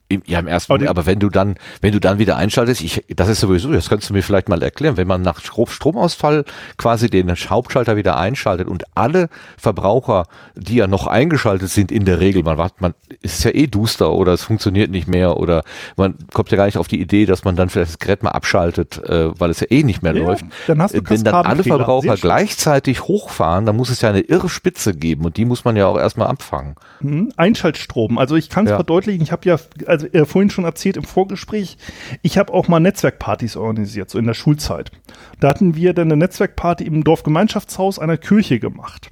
Im, 0.09 0.21
ja, 0.25 0.39
im 0.39 0.47
ersten 0.47 0.71
Aber 0.71 0.79
Moment, 0.79 0.89
aber 0.89 1.05
wenn 1.05 1.19
du 1.19 1.29
dann, 1.29 1.55
wenn 1.81 1.91
du 1.91 1.99
dann 1.99 2.17
wieder 2.17 2.37
einschaltest, 2.37 2.81
ich, 2.81 3.03
das 3.15 3.27
ist 3.27 3.41
sowieso, 3.41 3.71
das 3.71 3.89
kannst 3.89 4.09
du 4.09 4.13
mir 4.13 4.23
vielleicht 4.23 4.47
mal 4.47 4.61
erklären, 4.63 4.95
wenn 4.95 5.07
man 5.07 5.21
nach 5.21 5.41
Strom, 5.41 5.67
Stromausfall 5.67 6.45
quasi 6.77 7.09
den 7.09 7.29
Hauptschalter 7.29 7.97
wieder 7.97 8.17
einschaltet 8.17 8.67
und 8.69 8.83
alle 8.95 9.27
Verbraucher, 9.57 10.25
die 10.55 10.75
ja 10.75 10.87
noch 10.87 11.07
eingeschaltet 11.07 11.69
sind, 11.69 11.91
in 11.91 12.05
der 12.05 12.19
Regel, 12.21 12.43
man 12.43 12.57
wartet, 12.57 12.79
man 12.79 12.93
ist 13.21 13.43
ja 13.43 13.51
eh 13.51 13.67
duster 13.67 14.13
oder 14.13 14.31
es 14.33 14.43
funktioniert 14.43 14.91
nicht 14.91 15.07
mehr 15.09 15.37
oder 15.37 15.63
man 15.97 16.15
kommt 16.33 16.51
ja 16.51 16.57
gar 16.57 16.65
nicht 16.67 16.77
auf 16.77 16.87
die 16.87 17.01
Idee, 17.01 17.25
dass 17.25 17.43
man 17.43 17.55
dann 17.55 17.69
vielleicht 17.69 17.89
das 17.91 17.99
Gerät 17.99 18.23
mal 18.23 18.31
abschaltet, 18.31 18.97
äh, 19.03 19.37
weil 19.39 19.49
es 19.49 19.59
ja 19.59 19.67
eh 19.69 19.83
nicht 19.83 20.03
mehr 20.03 20.15
Ja, 20.15 20.23
läuft. 20.23 20.45
dann 20.67 20.81
hast 20.81 20.93
du 20.93 21.01
wenn 21.09 21.23
dann 21.23 21.35
alle. 21.35 21.63
Verbraucher 21.63 22.15
gleichzeitig 22.15 23.01
hochfahren, 23.07 23.65
dann 23.65 23.75
muss 23.75 23.89
es 23.89 24.01
ja 24.01 24.09
eine 24.09 24.21
irre 24.21 24.47
Spitze 24.47 24.93
geben 24.93 25.25
und 25.25 25.37
die 25.37 25.43
muss 25.43 25.65
man 25.65 25.75
ja 25.75 25.87
auch 25.87 25.97
erstmal 25.97 26.27
abfangen. 26.27 26.75
Hm, 27.01 27.33
Einschaltstrom. 27.35 28.17
Also 28.19 28.35
ich 28.35 28.49
kann 28.49 28.65
es 28.65 28.69
Ja. 28.69 28.77
verdeutlichen. 28.77 29.23
Ich 29.23 29.31
habe 29.31 29.49
ja, 29.49 29.57
also 29.87 29.96
äh, 30.03 30.25
vorhin 30.25 30.49
schon 30.49 30.65
erzählt 30.65 30.97
im 30.97 31.03
Vorgespräch, 31.03 31.77
ich 32.21 32.37
habe 32.37 32.53
auch 32.53 32.67
mal 32.67 32.79
Netzwerkpartys 32.79 33.57
organisiert, 33.57 34.09
so 34.09 34.19
in 34.19 34.25
der 34.25 34.33
Schulzeit. 34.33 34.91
Da 35.39 35.49
hatten 35.49 35.75
wir 35.75 35.93
dann 35.93 36.07
eine 36.07 36.17
Netzwerkparty 36.17 36.83
im 36.85 37.03
Dorfgemeinschaftshaus 37.03 37.99
einer 37.99 38.17
Kirche 38.17 38.59
gemacht. 38.59 39.09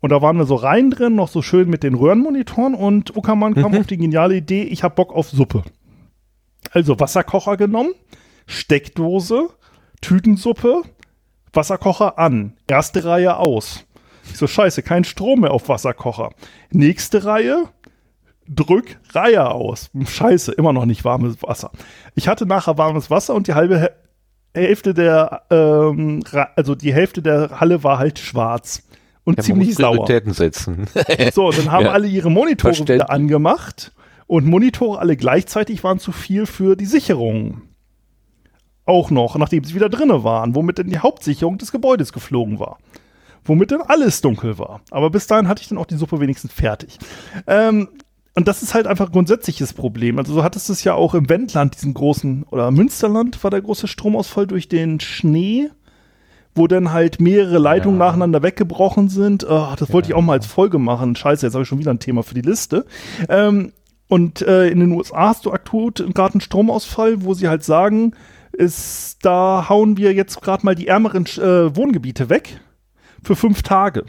Und 0.00 0.10
da 0.10 0.20
waren 0.20 0.36
wir 0.36 0.46
so 0.46 0.56
rein 0.56 0.90
drin, 0.90 1.14
noch 1.14 1.28
so 1.28 1.42
schön 1.42 1.70
mit 1.70 1.84
den 1.84 1.94
Röhrenmonitoren 1.94 2.74
und 2.74 3.16
Uckermann 3.16 3.54
kam 3.54 3.74
auf 3.76 3.86
die 3.86 3.98
geniale 3.98 4.34
Idee, 4.34 4.64
ich 4.64 4.82
habe 4.82 4.96
Bock 4.96 5.12
auf 5.12 5.30
Suppe. 5.30 5.62
Also 6.72 6.98
Wasserkocher 6.98 7.56
genommen, 7.56 7.92
Steckdose, 8.46 9.48
Tütensuppe, 10.00 10.82
Wasserkocher 11.52 12.18
an, 12.18 12.54
erste 12.66 13.04
Reihe 13.04 13.36
aus. 13.36 13.84
Ich 14.24 14.38
so, 14.38 14.46
scheiße, 14.46 14.82
kein 14.82 15.04
Strom 15.04 15.40
mehr 15.40 15.52
auf 15.52 15.68
Wasserkocher. 15.68 16.30
Nächste 16.70 17.24
Reihe, 17.24 17.68
drück 18.48 18.98
Reihe 19.12 19.50
aus. 19.50 19.90
Scheiße, 20.06 20.52
immer 20.52 20.72
noch 20.72 20.84
nicht 20.84 21.04
warmes 21.04 21.42
Wasser. 21.42 21.70
Ich 22.14 22.28
hatte 22.28 22.46
nachher 22.46 22.78
warmes 22.78 23.10
Wasser 23.10 23.34
und 23.34 23.46
die 23.48 23.54
halbe 23.54 23.78
Hä- 23.80 23.90
Hälfte 24.54 24.92
der, 24.94 25.42
ähm, 25.50 26.22
also 26.56 26.74
die 26.74 26.92
Hälfte 26.92 27.22
der 27.22 27.60
Halle 27.60 27.82
war 27.84 27.98
halt 27.98 28.18
schwarz 28.18 28.82
und 29.24 29.38
Ja, 29.38 29.42
ziemlich 29.44 29.74
sauer. 29.74 30.06
Setzen. 30.32 30.86
So, 31.32 31.50
dann 31.52 31.70
haben 31.70 31.86
Ja. 31.86 31.92
alle 31.92 32.06
ihre 32.08 32.30
Monitore 32.30 32.74
Verständlich. 32.74 32.96
wieder 32.96 33.10
angemacht 33.10 33.92
und 34.26 34.46
Monitore 34.46 34.98
alle 34.98 35.16
gleichzeitig 35.16 35.82
waren 35.84 35.98
zu 35.98 36.12
viel 36.12 36.44
für 36.46 36.76
die 36.76 36.86
Sicherung. 36.86 37.62
Auch 38.84 39.10
noch, 39.10 39.36
nachdem 39.36 39.62
sie 39.64 39.74
wieder 39.74 39.88
drinne 39.88 40.24
waren, 40.24 40.54
womit 40.56 40.78
dann 40.80 40.88
die 40.88 40.98
Hauptsicherung 40.98 41.56
des 41.56 41.70
Gebäudes 41.70 42.12
geflogen 42.12 42.58
war. 42.58 42.78
Womit 43.44 43.70
dann 43.70 43.80
alles 43.82 44.20
dunkel 44.20 44.58
war. 44.58 44.80
Aber 44.90 45.10
bis 45.10 45.26
dahin 45.26 45.48
hatte 45.48 45.62
ich 45.62 45.68
dann 45.68 45.78
auch 45.78 45.86
die 45.86 45.96
Suppe 45.96 46.20
wenigstens 46.20 46.52
fertig. 46.52 46.98
Ähm, 47.46 47.88
und 48.34 48.48
das 48.48 48.62
ist 48.62 48.74
halt 48.74 48.86
einfach 48.86 49.06
ein 49.06 49.12
grundsätzliches 49.12 49.72
Problem. 49.74 50.18
Also 50.18 50.32
so 50.34 50.42
hattest 50.42 50.68
du 50.68 50.72
es 50.72 50.84
ja 50.84 50.94
auch 50.94 51.14
im 51.14 51.28
Wendland, 51.28 51.74
diesen 51.74 51.94
großen, 51.94 52.44
oder 52.50 52.70
Münsterland 52.70 53.42
war 53.44 53.50
der 53.50 53.60
große 53.62 53.88
Stromausfall 53.88 54.46
durch 54.46 54.68
den 54.68 55.00
Schnee, 55.00 55.68
wo 56.54 56.66
dann 56.66 56.92
halt 56.92 57.20
mehrere 57.20 57.58
Leitungen 57.58 57.98
Ja. 57.98 58.06
nacheinander 58.06 58.42
weggebrochen 58.42 59.08
sind. 59.08 59.46
Ah, 59.48 59.74
das 59.78 59.92
wollte 59.92 60.08
ich 60.08 60.14
auch 60.14 60.22
mal 60.22 60.34
als 60.34 60.46
Folge 60.46 60.78
machen. 60.78 61.16
Scheiße, 61.16 61.46
jetzt 61.46 61.54
habe 61.54 61.62
ich 61.62 61.68
schon 61.68 61.78
wieder 61.78 61.92
ein 61.92 61.98
Thema 61.98 62.22
für 62.22 62.34
die 62.34 62.42
Liste. 62.42 62.84
Ähm, 63.28 63.72
und 64.08 64.42
äh, 64.42 64.68
in 64.68 64.80
den 64.80 64.92
USA 64.92 65.28
hast 65.28 65.46
du 65.46 65.52
akut 65.52 66.04
gerade 66.14 66.34
einen 66.34 66.40
Stromausfall, 66.42 67.24
wo 67.24 67.32
sie 67.32 67.48
halt 67.48 67.64
sagen, 67.64 68.12
ist, 68.52 69.24
da 69.24 69.66
hauen 69.70 69.96
wir 69.96 70.12
jetzt 70.12 70.42
gerade 70.42 70.64
mal 70.66 70.74
die 70.74 70.88
ärmeren 70.88 71.24
äh, 71.24 71.74
Wohngebiete 71.74 72.28
weg 72.28 72.60
für 73.22 73.34
fünf 73.36 73.62
Tage. 73.62 74.04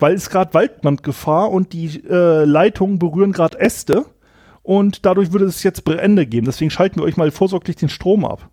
Weil 0.00 0.14
es 0.14 0.30
gerade 0.30 0.54
Waldbrandgefahr 0.54 1.50
und 1.50 1.72
die 1.72 2.02
äh, 2.08 2.44
Leitungen 2.44 2.98
berühren 2.98 3.32
gerade 3.32 3.60
Äste 3.60 4.06
und 4.62 5.06
dadurch 5.06 5.32
würde 5.32 5.44
es 5.44 5.62
jetzt 5.62 5.84
Brände 5.84 6.26
geben. 6.26 6.46
Deswegen 6.46 6.70
schalten 6.70 7.00
wir 7.00 7.04
euch 7.04 7.16
mal 7.16 7.30
vorsorglich 7.30 7.76
den 7.76 7.88
Strom 7.88 8.24
ab. 8.24 8.48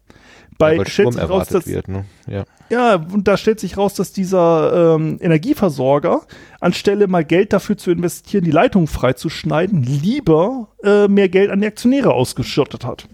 Bei 0.57 0.77
weil 0.77 0.87
stellt 0.87 1.13
sich 1.13 1.29
raus, 1.29 1.47
dass, 1.49 1.67
wird. 1.67 1.87
Ne? 1.87 2.05
Ja. 2.27 2.45
ja, 2.69 2.95
und 2.95 3.27
da 3.27 3.37
stellt 3.37 3.59
sich 3.59 3.77
raus, 3.77 3.93
dass 3.93 4.11
dieser 4.11 4.95
ähm, 4.95 5.17
Energieversorger, 5.21 6.21
anstelle 6.59 7.07
mal 7.07 7.23
Geld 7.23 7.53
dafür 7.53 7.77
zu 7.77 7.91
investieren, 7.91 8.43
die 8.43 8.51
Leitung 8.51 8.87
freizuschneiden, 8.87 9.83
lieber 9.83 10.69
äh, 10.83 11.07
mehr 11.07 11.29
Geld 11.29 11.51
an 11.51 11.61
die 11.61 11.67
Aktionäre 11.67 12.13
ausgeschüttet 12.13 12.85
hat. 12.85 13.07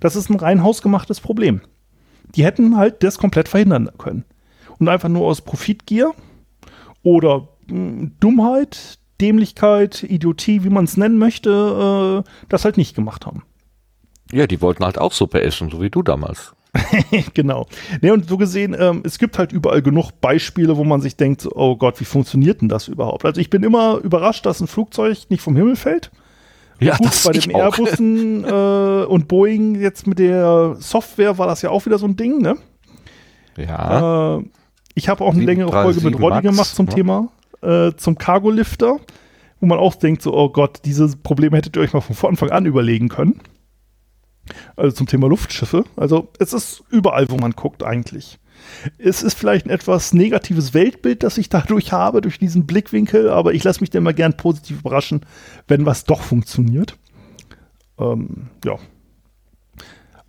Das 0.00 0.16
ist 0.16 0.28
ein 0.30 0.36
rein 0.36 0.64
hausgemachtes 0.64 1.20
Problem. 1.20 1.60
Die 2.34 2.44
hätten 2.44 2.76
halt 2.76 3.02
das 3.04 3.18
komplett 3.18 3.48
verhindern 3.48 3.90
können. 3.98 4.24
Und 4.78 4.88
einfach 4.88 5.08
nur 5.08 5.26
aus 5.26 5.42
Profitgier 5.42 6.12
oder 7.04 7.48
Dummheit, 8.20 8.98
Dämlichkeit, 9.20 10.02
Idiotie, 10.02 10.64
wie 10.64 10.70
man 10.70 10.84
es 10.84 10.96
nennen 10.96 11.18
möchte, 11.18 12.24
äh, 12.24 12.30
das 12.48 12.64
halt 12.64 12.76
nicht 12.76 12.94
gemacht 12.94 13.26
haben. 13.26 13.42
ja, 14.32 14.46
die 14.46 14.60
wollten 14.60 14.84
halt 14.84 14.98
auch 14.98 15.12
Suppe 15.12 15.42
essen, 15.42 15.70
so 15.70 15.80
wie 15.80 15.90
du 15.90 16.02
damals. 16.02 16.54
genau. 17.34 17.66
Ne, 18.00 18.12
und 18.14 18.26
so 18.28 18.38
gesehen, 18.38 18.74
ähm, 18.78 19.02
es 19.04 19.18
gibt 19.18 19.38
halt 19.38 19.52
überall 19.52 19.82
genug 19.82 20.10
Beispiele, 20.22 20.76
wo 20.78 20.84
man 20.84 21.02
sich 21.02 21.16
denkt, 21.16 21.46
oh 21.54 21.76
Gott, 21.76 22.00
wie 22.00 22.06
funktioniert 22.06 22.62
denn 22.62 22.70
das 22.70 22.88
überhaupt? 22.88 23.26
Also 23.26 23.40
ich 23.42 23.50
bin 23.50 23.62
immer 23.62 23.98
überrascht, 23.98 24.46
dass 24.46 24.60
ein 24.60 24.66
Flugzeug 24.66 25.18
nicht 25.28 25.42
vom 25.42 25.54
Himmel 25.54 25.76
fällt. 25.76 26.10
Ja, 26.80 26.96
Gut, 26.96 27.10
bei 27.24 27.32
ich 27.32 27.44
dem 27.44 27.54
auch. 27.56 27.60
Airbussen 27.78 28.44
äh, 28.48 29.04
und 29.04 29.28
Boeing 29.28 29.74
jetzt 29.80 30.06
mit 30.06 30.18
der 30.18 30.76
Software 30.80 31.36
war 31.36 31.46
das 31.46 31.60
ja 31.60 31.68
auch 31.70 31.84
wieder 31.84 31.98
so 31.98 32.06
ein 32.06 32.16
Ding, 32.16 32.38
ne? 32.40 32.56
Ja, 33.58 34.38
Äh, 34.38 34.44
ich 34.94 35.08
habe 35.10 35.24
auch 35.24 35.34
eine 35.34 35.44
längere 35.44 35.68
737 35.70 36.02
Folge 36.02 36.16
mit 36.16 36.20
Roddy 36.22 36.42
gemacht 36.48 36.74
zum 36.74 36.86
ne? 36.86 36.94
Thema, 36.94 37.28
äh, 37.62 37.92
zum 37.96 38.18
Cargolifter, 38.18 38.98
wo 39.60 39.66
man 39.66 39.78
auch 39.78 39.94
denkt, 39.94 40.22
so, 40.22 40.34
oh 40.34 40.50
Gott, 40.50 40.80
dieses 40.84 41.16
Problem 41.16 41.54
hättet 41.54 41.76
ihr 41.76 41.82
euch 41.82 41.92
mal 41.92 42.00
von 42.00 42.30
Anfang 42.30 42.50
an 42.50 42.66
überlegen 42.66 43.08
können. 43.08 43.40
Also 44.76 44.96
zum 44.96 45.06
Thema 45.06 45.28
Luftschiffe. 45.28 45.84
Also 45.96 46.28
es 46.38 46.52
ist 46.52 46.82
überall, 46.90 47.30
wo 47.30 47.36
man 47.36 47.52
guckt 47.52 47.84
eigentlich. 47.84 48.38
Es 48.98 49.22
ist 49.22 49.34
vielleicht 49.34 49.66
ein 49.66 49.70
etwas 49.70 50.12
negatives 50.12 50.74
Weltbild, 50.74 51.22
das 51.22 51.38
ich 51.38 51.48
dadurch 51.48 51.92
habe, 51.92 52.20
durch 52.20 52.38
diesen 52.38 52.66
Blickwinkel, 52.66 53.28
aber 53.28 53.54
ich 53.54 53.64
lasse 53.64 53.80
mich 53.80 53.90
dann 53.90 54.02
immer 54.02 54.12
gern 54.12 54.36
positiv 54.36 54.80
überraschen, 54.80 55.24
wenn 55.68 55.86
was 55.86 56.04
doch 56.04 56.22
funktioniert. 56.22 56.96
Ähm, 57.98 58.48
ja. 58.64 58.76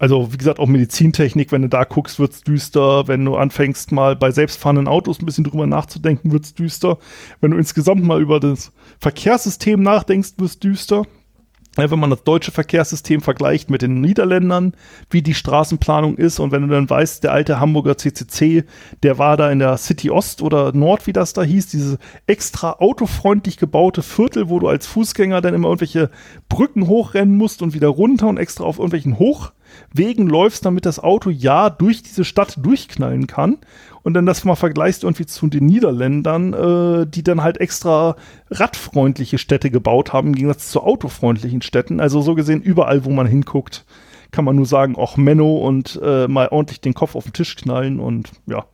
Also, 0.03 0.33
wie 0.33 0.37
gesagt, 0.37 0.59
auch 0.59 0.67
Medizintechnik, 0.67 1.53
wenn 1.53 1.61
du 1.61 1.69
da 1.69 1.85
guckst, 1.85 2.19
wird's 2.19 2.41
düster. 2.41 3.07
Wenn 3.07 3.23
du 3.23 3.37
anfängst, 3.37 3.93
mal 3.93 4.17
bei 4.17 4.31
selbstfahrenden 4.31 4.89
Autos 4.89 5.21
ein 5.21 5.25
bisschen 5.25 5.45
drüber 5.45 5.65
nachzudenken, 5.65 6.33
wird's 6.33 6.53
düster. 6.53 6.97
Wenn 7.39 7.51
du 7.51 7.57
insgesamt 7.57 8.03
mal 8.03 8.21
über 8.21 8.41
das 8.41 8.73
Verkehrssystem 8.99 9.81
nachdenkst, 9.81 10.33
wird's 10.39 10.59
düster. 10.59 11.03
Ja, 11.77 11.89
wenn 11.89 11.99
man 11.99 12.09
das 12.09 12.23
deutsche 12.23 12.51
Verkehrssystem 12.51 13.21
vergleicht 13.21 13.69
mit 13.69 13.81
den 13.81 14.01
Niederländern, 14.01 14.73
wie 15.09 15.21
die 15.21 15.33
Straßenplanung 15.33 16.17
ist 16.17 16.39
und 16.39 16.51
wenn 16.51 16.61
du 16.63 16.67
dann 16.67 16.89
weißt, 16.89 17.23
der 17.23 17.31
alte 17.31 17.61
Hamburger 17.61 17.97
CCC, 17.97 18.65
der 19.03 19.17
war 19.17 19.37
da 19.37 19.49
in 19.51 19.59
der 19.59 19.77
City 19.77 20.11
Ost 20.11 20.41
oder 20.41 20.73
Nord, 20.73 21.07
wie 21.07 21.13
das 21.13 21.31
da 21.31 21.43
hieß, 21.43 21.67
diese 21.67 21.97
extra 22.27 22.73
autofreundlich 22.73 23.55
gebaute 23.55 24.03
Viertel, 24.03 24.49
wo 24.49 24.59
du 24.59 24.67
als 24.67 24.85
Fußgänger 24.85 25.39
dann 25.39 25.53
immer 25.53 25.69
irgendwelche 25.69 26.11
Brücken 26.49 26.87
hochrennen 26.87 27.37
musst 27.37 27.61
und 27.61 27.73
wieder 27.73 27.87
runter 27.87 28.27
und 28.27 28.37
extra 28.37 28.65
auf 28.65 28.77
irgendwelchen 28.77 29.17
Hochwegen 29.93 30.27
läufst, 30.27 30.65
damit 30.65 30.85
das 30.85 30.99
Auto 30.99 31.29
ja 31.29 31.69
durch 31.69 32.03
diese 32.03 32.25
Stadt 32.25 32.55
durchknallen 32.61 33.27
kann. 33.27 33.57
Und 34.01 34.15
dann 34.15 34.25
das 34.25 34.43
mal 34.43 34.55
vergleichst 34.55 35.03
irgendwie 35.03 35.25
zu 35.25 35.47
den 35.47 35.65
Niederländern, 35.65 36.53
äh, 36.53 37.07
die 37.07 37.23
dann 37.23 37.41
halt 37.41 37.59
extra 37.59 38.17
radfreundliche 38.51 39.37
Städte 39.37 39.69
gebaut 39.69 40.11
haben, 40.11 40.29
im 40.29 40.35
Gegensatz 40.35 40.69
zu 40.69 40.81
autofreundlichen 40.81 41.61
Städten. 41.61 42.01
Also 42.01 42.21
so 42.21 42.35
gesehen, 42.35 42.61
überall, 42.61 43.05
wo 43.05 43.11
man 43.11 43.27
hinguckt, 43.27 43.85
kann 44.31 44.43
man 44.43 44.57
nur 44.57 44.65
sagen, 44.65 44.97
auch 44.97 45.15
Menno 45.15 45.57
und 45.57 45.99
äh, 46.03 46.27
mal 46.27 46.49
ordentlich 46.49 46.81
den 46.81 46.93
Kopf 46.93 47.15
auf 47.15 47.23
den 47.23 47.33
Tisch 47.33 47.55
knallen 47.55 47.99
und 47.99 48.31
ja. 48.45 48.65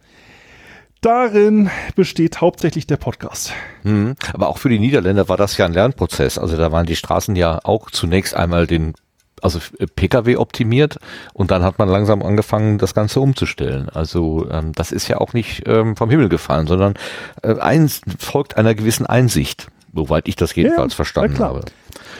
Darin 1.01 1.69
besteht 1.95 2.41
hauptsächlich 2.41 2.85
der 2.85 2.97
Podcast. 2.97 3.53
Mhm. 3.83 4.15
Aber 4.33 4.49
auch 4.49 4.57
für 4.57 4.67
die 4.67 4.79
Niederländer 4.79 5.29
war 5.29 5.37
das 5.37 5.55
ja 5.57 5.65
ein 5.65 5.73
Lernprozess. 5.73 6.37
Also 6.37 6.57
da 6.57 6.73
waren 6.73 6.87
die 6.87 6.97
Straßen 6.97 7.37
ja 7.37 7.59
auch 7.63 7.89
zunächst 7.89 8.35
einmal 8.35 8.67
den 8.67 8.95
also 9.41 9.59
Pkw 9.95 10.37
optimiert 10.37 10.99
und 11.33 11.51
dann 11.51 11.63
hat 11.63 11.79
man 11.79 11.89
langsam 11.89 12.21
angefangen, 12.21 12.77
das 12.77 12.93
Ganze 12.93 13.19
umzustellen. 13.19 13.89
Also 13.89 14.47
ähm, 14.51 14.73
das 14.73 14.91
ist 14.91 15.07
ja 15.07 15.17
auch 15.17 15.33
nicht 15.33 15.63
ähm, 15.67 15.95
vom 15.95 16.09
Himmel 16.09 16.29
gefallen, 16.29 16.67
sondern 16.67 16.95
äh, 17.43 17.57
eins 17.59 18.01
folgt 18.17 18.57
einer 18.57 18.75
gewissen 18.75 19.05
Einsicht, 19.05 19.67
soweit 19.93 20.27
ich 20.27 20.35
das 20.35 20.55
jedenfalls 20.55 20.93
Ja, 20.93 20.97
verstanden 20.97 21.39
habe. 21.39 21.61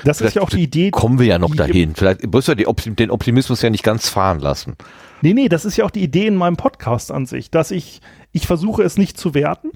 Das 0.04 0.22
ist 0.22 0.36
ja 0.36 0.42
auch 0.42 0.50
die 0.50 0.64
Idee. 0.64 0.92
Kommen 0.92 1.20
wir 1.20 1.26
ja 1.26 1.40
noch 1.40 1.54
dahin. 1.56 1.96
Vielleicht 1.96 2.26
muss 2.32 2.48
ja 2.48 2.56
die 2.56 2.68
Optim 2.68 2.96
den 2.96 3.12
Optimismus 3.12 3.62
ja 3.62 3.70
nicht 3.70 3.84
ganz 3.84 4.10
fahren 4.10 4.40
lassen. 4.40 4.76
Nee, 5.22 5.34
nee, 5.34 5.50
das 5.50 5.66
ist 5.66 5.78
ja 5.78 5.86
auch 5.86 5.92
die 5.92 6.04
Idee 6.04 6.28
in 6.28 6.36
meinem 6.36 6.56
Podcast 6.56 7.12
an 7.12 7.26
sich, 7.26 7.52
dass 7.52 7.72
ich, 7.72 8.02
ich 8.32 8.48
versuche 8.48 8.84
es 8.84 8.98
nicht 8.98 9.18
zu 9.18 9.34
werten, 9.34 9.72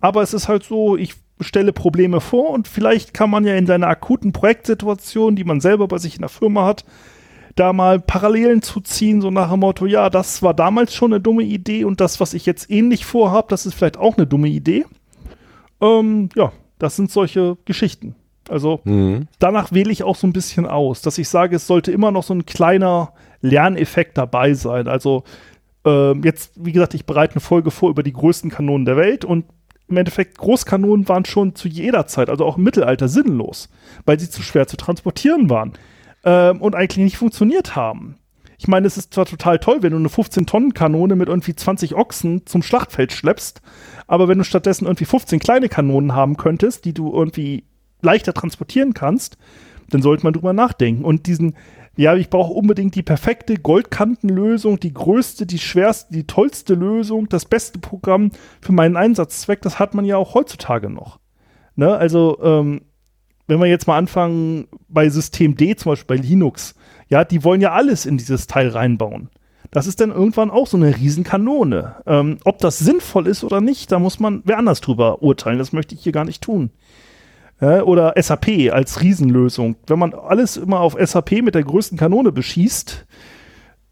aber 0.00 0.22
es 0.22 0.32
ist 0.32 0.46
halt 0.48 0.62
so, 0.62 0.96
ich 0.96 1.14
stelle 1.40 1.72
Probleme 1.72 2.20
vor 2.20 2.50
und 2.50 2.68
vielleicht 2.68 3.14
kann 3.14 3.30
man 3.30 3.44
ja 3.44 3.54
in 3.56 3.66
seiner 3.66 3.88
akuten 3.88 4.32
Projektsituation, 4.32 5.36
die 5.36 5.44
man 5.44 5.60
selber 5.60 5.88
bei 5.88 5.98
sich 5.98 6.14
in 6.16 6.22
der 6.22 6.28
Firma 6.28 6.64
hat, 6.64 6.84
da 7.56 7.72
mal 7.72 7.98
Parallelen 8.00 8.62
zu 8.62 8.80
ziehen, 8.80 9.20
so 9.20 9.30
nach 9.30 9.50
dem 9.50 9.60
Motto, 9.60 9.86
ja, 9.86 10.10
das 10.10 10.42
war 10.42 10.54
damals 10.54 10.94
schon 10.94 11.12
eine 11.12 11.20
dumme 11.20 11.42
Idee 11.42 11.84
und 11.84 12.00
das, 12.00 12.20
was 12.20 12.34
ich 12.34 12.46
jetzt 12.46 12.70
ähnlich 12.70 13.04
vorhabe, 13.04 13.48
das 13.50 13.66
ist 13.66 13.74
vielleicht 13.74 13.96
auch 13.96 14.16
eine 14.16 14.26
dumme 14.26 14.48
Idee. 14.48 14.84
Ähm, 15.80 16.28
ja, 16.34 16.52
das 16.78 16.96
sind 16.96 17.10
solche 17.10 17.56
Geschichten. 17.64 18.14
Also 18.48 18.80
Mhm. 18.84 19.28
danach 19.38 19.72
wähle 19.72 19.90
ich 19.92 20.02
auch 20.04 20.16
so 20.16 20.26
ein 20.26 20.32
bisschen 20.32 20.66
aus, 20.66 21.02
dass 21.02 21.18
ich 21.18 21.28
sage, 21.28 21.56
es 21.56 21.66
sollte 21.66 21.92
immer 21.92 22.10
noch 22.10 22.22
so 22.22 22.32
ein 22.34 22.46
kleiner 22.46 23.12
Lerneffekt 23.40 24.16
dabei 24.18 24.54
sein. 24.54 24.88
Also 24.88 25.24
ähm, 25.84 26.22
jetzt, 26.24 26.52
wie 26.56 26.72
gesagt, 26.72 26.94
ich 26.94 27.06
bereite 27.06 27.34
eine 27.34 27.40
Folge 27.40 27.70
vor 27.70 27.90
über 27.90 28.02
die 28.02 28.12
größten 28.12 28.50
Kanonen 28.50 28.84
der 28.84 28.96
Welt 28.96 29.24
und 29.24 29.44
im 29.88 29.96
Endeffekt 29.96 30.38
Großkanonen 30.38 31.08
waren 31.08 31.24
schon 31.24 31.54
zu 31.54 31.68
jeder 31.68 32.06
Zeit, 32.06 32.28
also 32.28 32.44
auch 32.44 32.58
im 32.58 32.64
Mittelalter, 32.64 33.08
sinnlos, 33.08 33.68
weil 34.04 34.20
sie 34.20 34.30
zu 34.30 34.42
schwer 34.42 34.66
zu 34.66 34.76
transportieren 34.76 35.48
waren 35.50 35.72
ähm, 36.24 36.60
und 36.60 36.74
eigentlich 36.74 37.04
nicht 37.04 37.16
funktioniert 37.16 37.74
haben. 37.74 38.16
Ich 38.58 38.66
meine, 38.66 38.86
es 38.86 38.96
ist 38.98 39.14
zwar 39.14 39.24
total 39.24 39.60
toll, 39.60 39.82
wenn 39.82 39.92
du 39.92 39.98
eine 39.98 40.08
15-Tonnen-Kanone 40.08 41.14
mit 41.14 41.28
irgendwie 41.28 41.54
20 41.54 41.94
Ochsen 41.94 42.44
zum 42.44 42.62
Schlachtfeld 42.62 43.12
schleppst, 43.12 43.62
aber 44.06 44.26
wenn 44.28 44.38
du 44.38 44.44
stattdessen 44.44 44.86
irgendwie 44.86 45.04
15 45.04 45.38
kleine 45.38 45.68
Kanonen 45.68 46.14
haben 46.14 46.36
könntest, 46.36 46.84
die 46.84 46.92
du 46.92 47.12
irgendwie 47.12 47.64
leichter 48.02 48.34
transportieren 48.34 48.94
kannst, 48.94 49.38
dann 49.90 50.02
sollte 50.02 50.24
man 50.24 50.32
drüber 50.32 50.52
nachdenken. 50.52 51.04
Und 51.04 51.26
diesen, 51.26 51.54
ja, 51.98 52.14
ich 52.14 52.30
brauche 52.30 52.52
unbedingt 52.52 52.94
die 52.94 53.02
perfekte 53.02 53.56
Goldkantenlösung, 53.56 54.78
die 54.78 54.94
größte, 54.94 55.46
die 55.46 55.58
schwerste, 55.58 56.14
die 56.14 56.28
tollste 56.28 56.74
Lösung, 56.74 57.28
das 57.28 57.44
beste 57.44 57.80
Programm 57.80 58.30
für 58.60 58.70
meinen 58.70 58.96
Einsatzzweck, 58.96 59.60
das 59.62 59.80
hat 59.80 59.94
man 59.94 60.04
ja 60.04 60.16
auch 60.16 60.34
heutzutage 60.34 60.90
noch. 60.90 61.18
Ne? 61.74 61.92
Also, 61.92 62.38
ähm, 62.40 62.82
wenn 63.48 63.58
wir 63.58 63.66
jetzt 63.66 63.88
mal 63.88 63.98
anfangen 63.98 64.68
bei 64.88 65.08
System 65.08 65.56
D, 65.56 65.74
zum 65.74 65.90
Beispiel 65.90 66.16
bei 66.16 66.22
Linux, 66.22 66.76
ja, 67.08 67.24
die 67.24 67.42
wollen 67.42 67.60
ja 67.60 67.72
alles 67.72 68.06
in 68.06 68.16
dieses 68.16 68.46
Teil 68.46 68.68
reinbauen. 68.68 69.28
Das 69.72 69.88
ist 69.88 70.00
dann 70.00 70.12
irgendwann 70.12 70.50
auch 70.50 70.68
so 70.68 70.76
eine 70.76 70.96
Riesenkanone. 70.96 71.96
Ähm, 72.06 72.38
ob 72.44 72.58
das 72.58 72.78
sinnvoll 72.78 73.26
ist 73.26 73.42
oder 73.42 73.60
nicht, 73.60 73.90
da 73.90 73.98
muss 73.98 74.20
man 74.20 74.42
wer 74.44 74.58
anders 74.58 74.80
drüber 74.80 75.20
urteilen. 75.20 75.58
Das 75.58 75.72
möchte 75.72 75.96
ich 75.96 76.02
hier 76.02 76.12
gar 76.12 76.24
nicht 76.24 76.42
tun. 76.44 76.70
Ja, 77.60 77.82
oder 77.82 78.14
SAP 78.16 78.70
als 78.72 79.00
Riesenlösung. 79.02 79.76
Wenn 79.86 79.98
man 79.98 80.14
alles 80.14 80.56
immer 80.56 80.80
auf 80.80 80.96
SAP 80.98 81.42
mit 81.42 81.54
der 81.54 81.64
größten 81.64 81.98
Kanone 81.98 82.30
beschießt, 82.30 83.06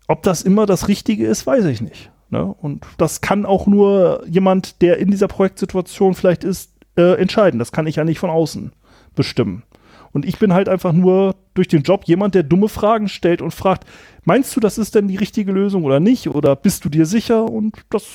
ob 0.06 0.22
das 0.22 0.42
immer 0.42 0.66
das 0.66 0.86
Richtige 0.86 1.26
ist, 1.26 1.46
weiß 1.46 1.64
ich 1.64 1.80
nicht. 1.80 2.12
Ne? 2.30 2.44
Und 2.44 2.86
das 2.96 3.20
kann 3.20 3.44
auch 3.44 3.66
nur 3.66 4.24
jemand, 4.28 4.82
der 4.82 4.98
in 4.98 5.10
dieser 5.10 5.28
Projektsituation 5.28 6.14
vielleicht 6.14 6.44
ist, 6.44 6.72
äh, 6.96 7.20
entscheiden. 7.20 7.58
Das 7.58 7.72
kann 7.72 7.86
ich 7.86 7.96
ja 7.96 8.04
nicht 8.04 8.20
von 8.20 8.30
außen 8.30 8.72
bestimmen. 9.14 9.64
Und 10.12 10.24
ich 10.24 10.38
bin 10.38 10.54
halt 10.54 10.68
einfach 10.68 10.92
nur 10.92 11.34
durch 11.54 11.68
den 11.68 11.82
Job 11.82 12.04
jemand, 12.04 12.34
der 12.34 12.42
dumme 12.42 12.68
Fragen 12.68 13.08
stellt 13.08 13.42
und 13.42 13.52
fragt, 13.52 13.84
meinst 14.24 14.54
du, 14.56 14.60
das 14.60 14.78
ist 14.78 14.94
denn 14.94 15.08
die 15.08 15.16
richtige 15.16 15.52
Lösung 15.52 15.84
oder 15.84 16.00
nicht? 16.00 16.28
Oder 16.28 16.56
bist 16.56 16.84
du 16.84 16.88
dir 16.88 17.04
sicher? 17.04 17.44
Und 17.44 17.74
das, 17.90 18.06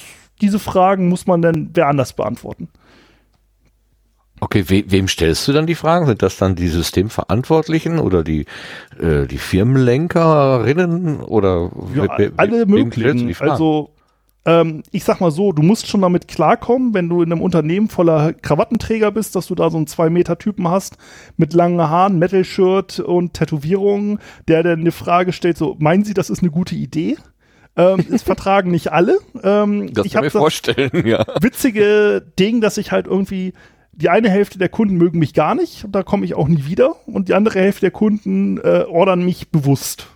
diese 0.42 0.60
Fragen 0.60 1.10
muss 1.10 1.28
man 1.28 1.42
dann 1.42 1.70
wer 1.74 1.88
anders 1.88 2.14
beantworten. 2.14 2.70
Okay, 4.44 4.66
we 4.68 4.84
wem 4.88 5.08
stellst 5.08 5.48
du 5.48 5.54
dann 5.54 5.68
die 5.68 5.76
Fragen? 5.76 6.08
Sind 6.08 6.24
das 6.24 6.36
dann 6.38 6.56
die 6.56 6.68
Systemverantwortlichen 6.68 8.00
oder 8.00 8.24
die, 8.24 8.48
äh, 9.00 9.28
die 9.28 9.38
Firmenlenkerinnen 9.38 11.22
oder 11.22 11.70
Ja, 11.94 12.08
alle 12.38 12.66
möglichen. 12.66 13.36
Also, 13.40 13.92
ähm, 14.44 14.82
ich 14.90 15.04
sag 15.04 15.22
mal 15.22 15.30
so, 15.30 15.52
du 15.52 15.62
musst 15.62 15.88
schon 15.88 16.02
damit 16.02 16.28
klarkommen, 16.28 16.96
wenn 16.96 17.08
du 17.08 17.22
in 17.22 17.32
einem 17.32 17.42
Unternehmen 17.44 17.88
voller 17.88 18.34
Krawattenträger 18.34 19.12
bist, 19.12 19.36
dass 19.36 19.46
du 19.46 19.54
da 19.54 19.70
so 19.70 19.78
einen 19.78 19.86
Zwei-Meter-Typen 19.86 20.68
hast 20.68 20.98
mit 21.38 21.54
langen 21.54 21.80
Haaren, 21.80 22.18
Metal-Shirt 22.18 23.00
und 23.00 23.36
Tätowierungen, 23.36 24.18
der 24.48 24.64
dann 24.64 24.80
eine 24.80 24.92
Frage 24.92 25.34
stellt, 25.34 25.58
so, 25.58 25.76
meinen 25.78 26.04
Sie, 26.04 26.16
das 26.16 26.32
ist 26.32 26.42
eine 26.42 26.50
gute 26.50 26.74
Idee? 26.74 27.18
Ähm, 27.76 28.04
es 28.12 28.24
vertragen 28.24 28.72
nicht 28.72 28.92
alle. 28.92 29.20
Ähm, 29.44 29.94
das 29.94 30.08
ich 30.08 30.14
kann 30.14 30.24
mir 30.24 30.32
vorstellen, 30.32 31.06
ja. 31.06 31.24
witzige 31.40 32.26
Ding, 32.40 32.62
dass 32.62 32.78
ich 32.78 32.92
halt 32.92 33.06
irgendwie 33.06 33.54
die 33.94 34.10
eine 34.10 34.30
Hälfte 34.30 34.58
der 34.58 34.70
Kunden 34.70 34.98
mögen 34.98 35.20
mich 35.20 35.34
gar 35.34 35.56
nicht 35.56 35.86
und 35.86 35.94
da 35.94 36.04
komme 36.04 36.26
ich 36.26 36.34
auch 36.34 36.48
nie 36.48 36.66
wieder 36.66 36.96
und 37.06 37.30
die 37.30 37.34
andere 37.34 37.60
Hälfte 37.60 37.82
der 37.82 37.92
Kunden 37.92 38.58
äh, 38.58 38.86
ordern 38.88 39.24
mich 39.24 39.50
bewusst. 39.50 40.08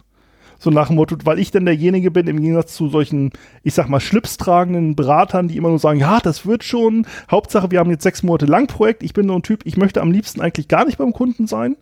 So 0.58 0.70
nach 0.72 0.88
dem 0.88 0.96
Motto, 0.96 1.18
weil 1.26 1.38
ich 1.38 1.52
dann 1.52 1.66
derjenige 1.66 2.12
bin, 2.12 2.28
im 2.28 2.42
Gegensatz 2.42 2.74
zu 2.74 2.88
solchen, 2.88 3.32
ich 3.64 3.74
sag 3.74 3.90
mal, 3.90 4.00
schlipstragenden 4.00 4.96
Beratern, 4.96 5.48
die 5.48 5.58
immer 5.58 5.70
nur 5.70 5.80
sagen, 5.80 6.00
ja, 6.00 6.20
das 6.20 6.46
wird 6.46 6.64
schon. 6.64 7.06
Hauptsache, 7.30 7.72
wir 7.72 7.80
haben 7.80 7.92
jetzt 7.92 8.04
sechs 8.04 8.24
Monate 8.24 8.46
lang 8.46 8.68
Projekt. 8.68 9.04
Ich 9.04 9.14
bin 9.14 9.28
so 9.28 9.36
ein 9.36 9.44
Typ, 9.44 9.62
ich 9.66 9.78
möchte 9.78 10.02
am 10.02 10.12
liebsten 10.12 10.42
eigentlich 10.42 10.68
gar 10.68 10.86
nicht 10.86 10.98
beim 10.98 11.14
Kunden 11.14 11.46
sein. 11.46 11.76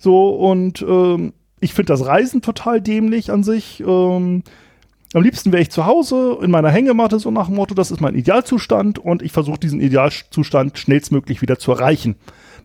So, 0.00 0.30
und 0.30 0.84
ähm, 0.88 1.34
ich 1.60 1.74
finde 1.74 1.92
das 1.92 2.06
Reisen 2.06 2.42
total 2.42 2.80
dämlich 2.80 3.30
an 3.30 3.44
sich. 3.44 3.82
Ähm, 3.86 4.42
am 5.16 5.22
liebsten 5.22 5.50
wäre 5.50 5.62
ich 5.62 5.70
zu 5.70 5.86
Hause 5.86 6.40
in 6.42 6.50
meiner 6.50 6.68
Hängematte, 6.68 7.18
so 7.18 7.30
nach 7.30 7.46
dem 7.46 7.54
Motto, 7.54 7.74
das 7.74 7.90
ist 7.90 8.02
mein 8.02 8.14
Idealzustand 8.14 8.98
und 8.98 9.22
ich 9.22 9.32
versuche 9.32 9.58
diesen 9.58 9.80
Idealzustand 9.80 10.76
schnellstmöglich 10.76 11.40
wieder 11.40 11.58
zu 11.58 11.72
erreichen. 11.72 12.16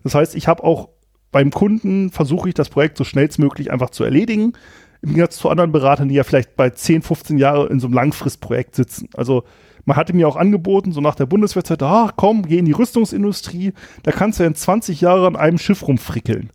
Das 0.04 0.14
heißt, 0.14 0.34
ich 0.34 0.48
habe 0.48 0.62
auch 0.62 0.90
beim 1.30 1.50
Kunden 1.50 2.10
versuche 2.10 2.50
ich 2.50 2.54
das 2.54 2.68
Projekt 2.68 2.98
so 2.98 3.04
schnellstmöglich 3.04 3.72
einfach 3.72 3.88
zu 3.88 4.04
erledigen. 4.04 4.52
Im 5.00 5.08
Gegensatz 5.08 5.38
zu 5.38 5.48
anderen 5.48 5.72
Beratern, 5.72 6.10
die 6.10 6.14
ja 6.14 6.24
vielleicht 6.24 6.54
bei 6.54 6.68
10, 6.68 7.00
15 7.00 7.38
Jahre 7.38 7.68
in 7.68 7.80
so 7.80 7.86
einem 7.86 7.94
Langfristprojekt 7.94 8.74
sitzen. 8.74 9.08
Also 9.14 9.44
man 9.86 9.96
hatte 9.96 10.12
mir 10.12 10.28
auch 10.28 10.36
angeboten, 10.36 10.92
so 10.92 11.00
nach 11.00 11.14
der 11.14 11.24
Bundeswehrzeit, 11.24 11.82
ah, 11.82 12.12
komm, 12.14 12.42
geh 12.42 12.58
in 12.58 12.66
die 12.66 12.72
Rüstungsindustrie, 12.72 13.72
da 14.02 14.12
kannst 14.12 14.38
du 14.38 14.42
ja 14.42 14.48
in 14.48 14.54
20 14.54 15.00
Jahren 15.00 15.36
an 15.36 15.36
einem 15.36 15.56
Schiff 15.56 15.88
rumfrickeln. 15.88 16.50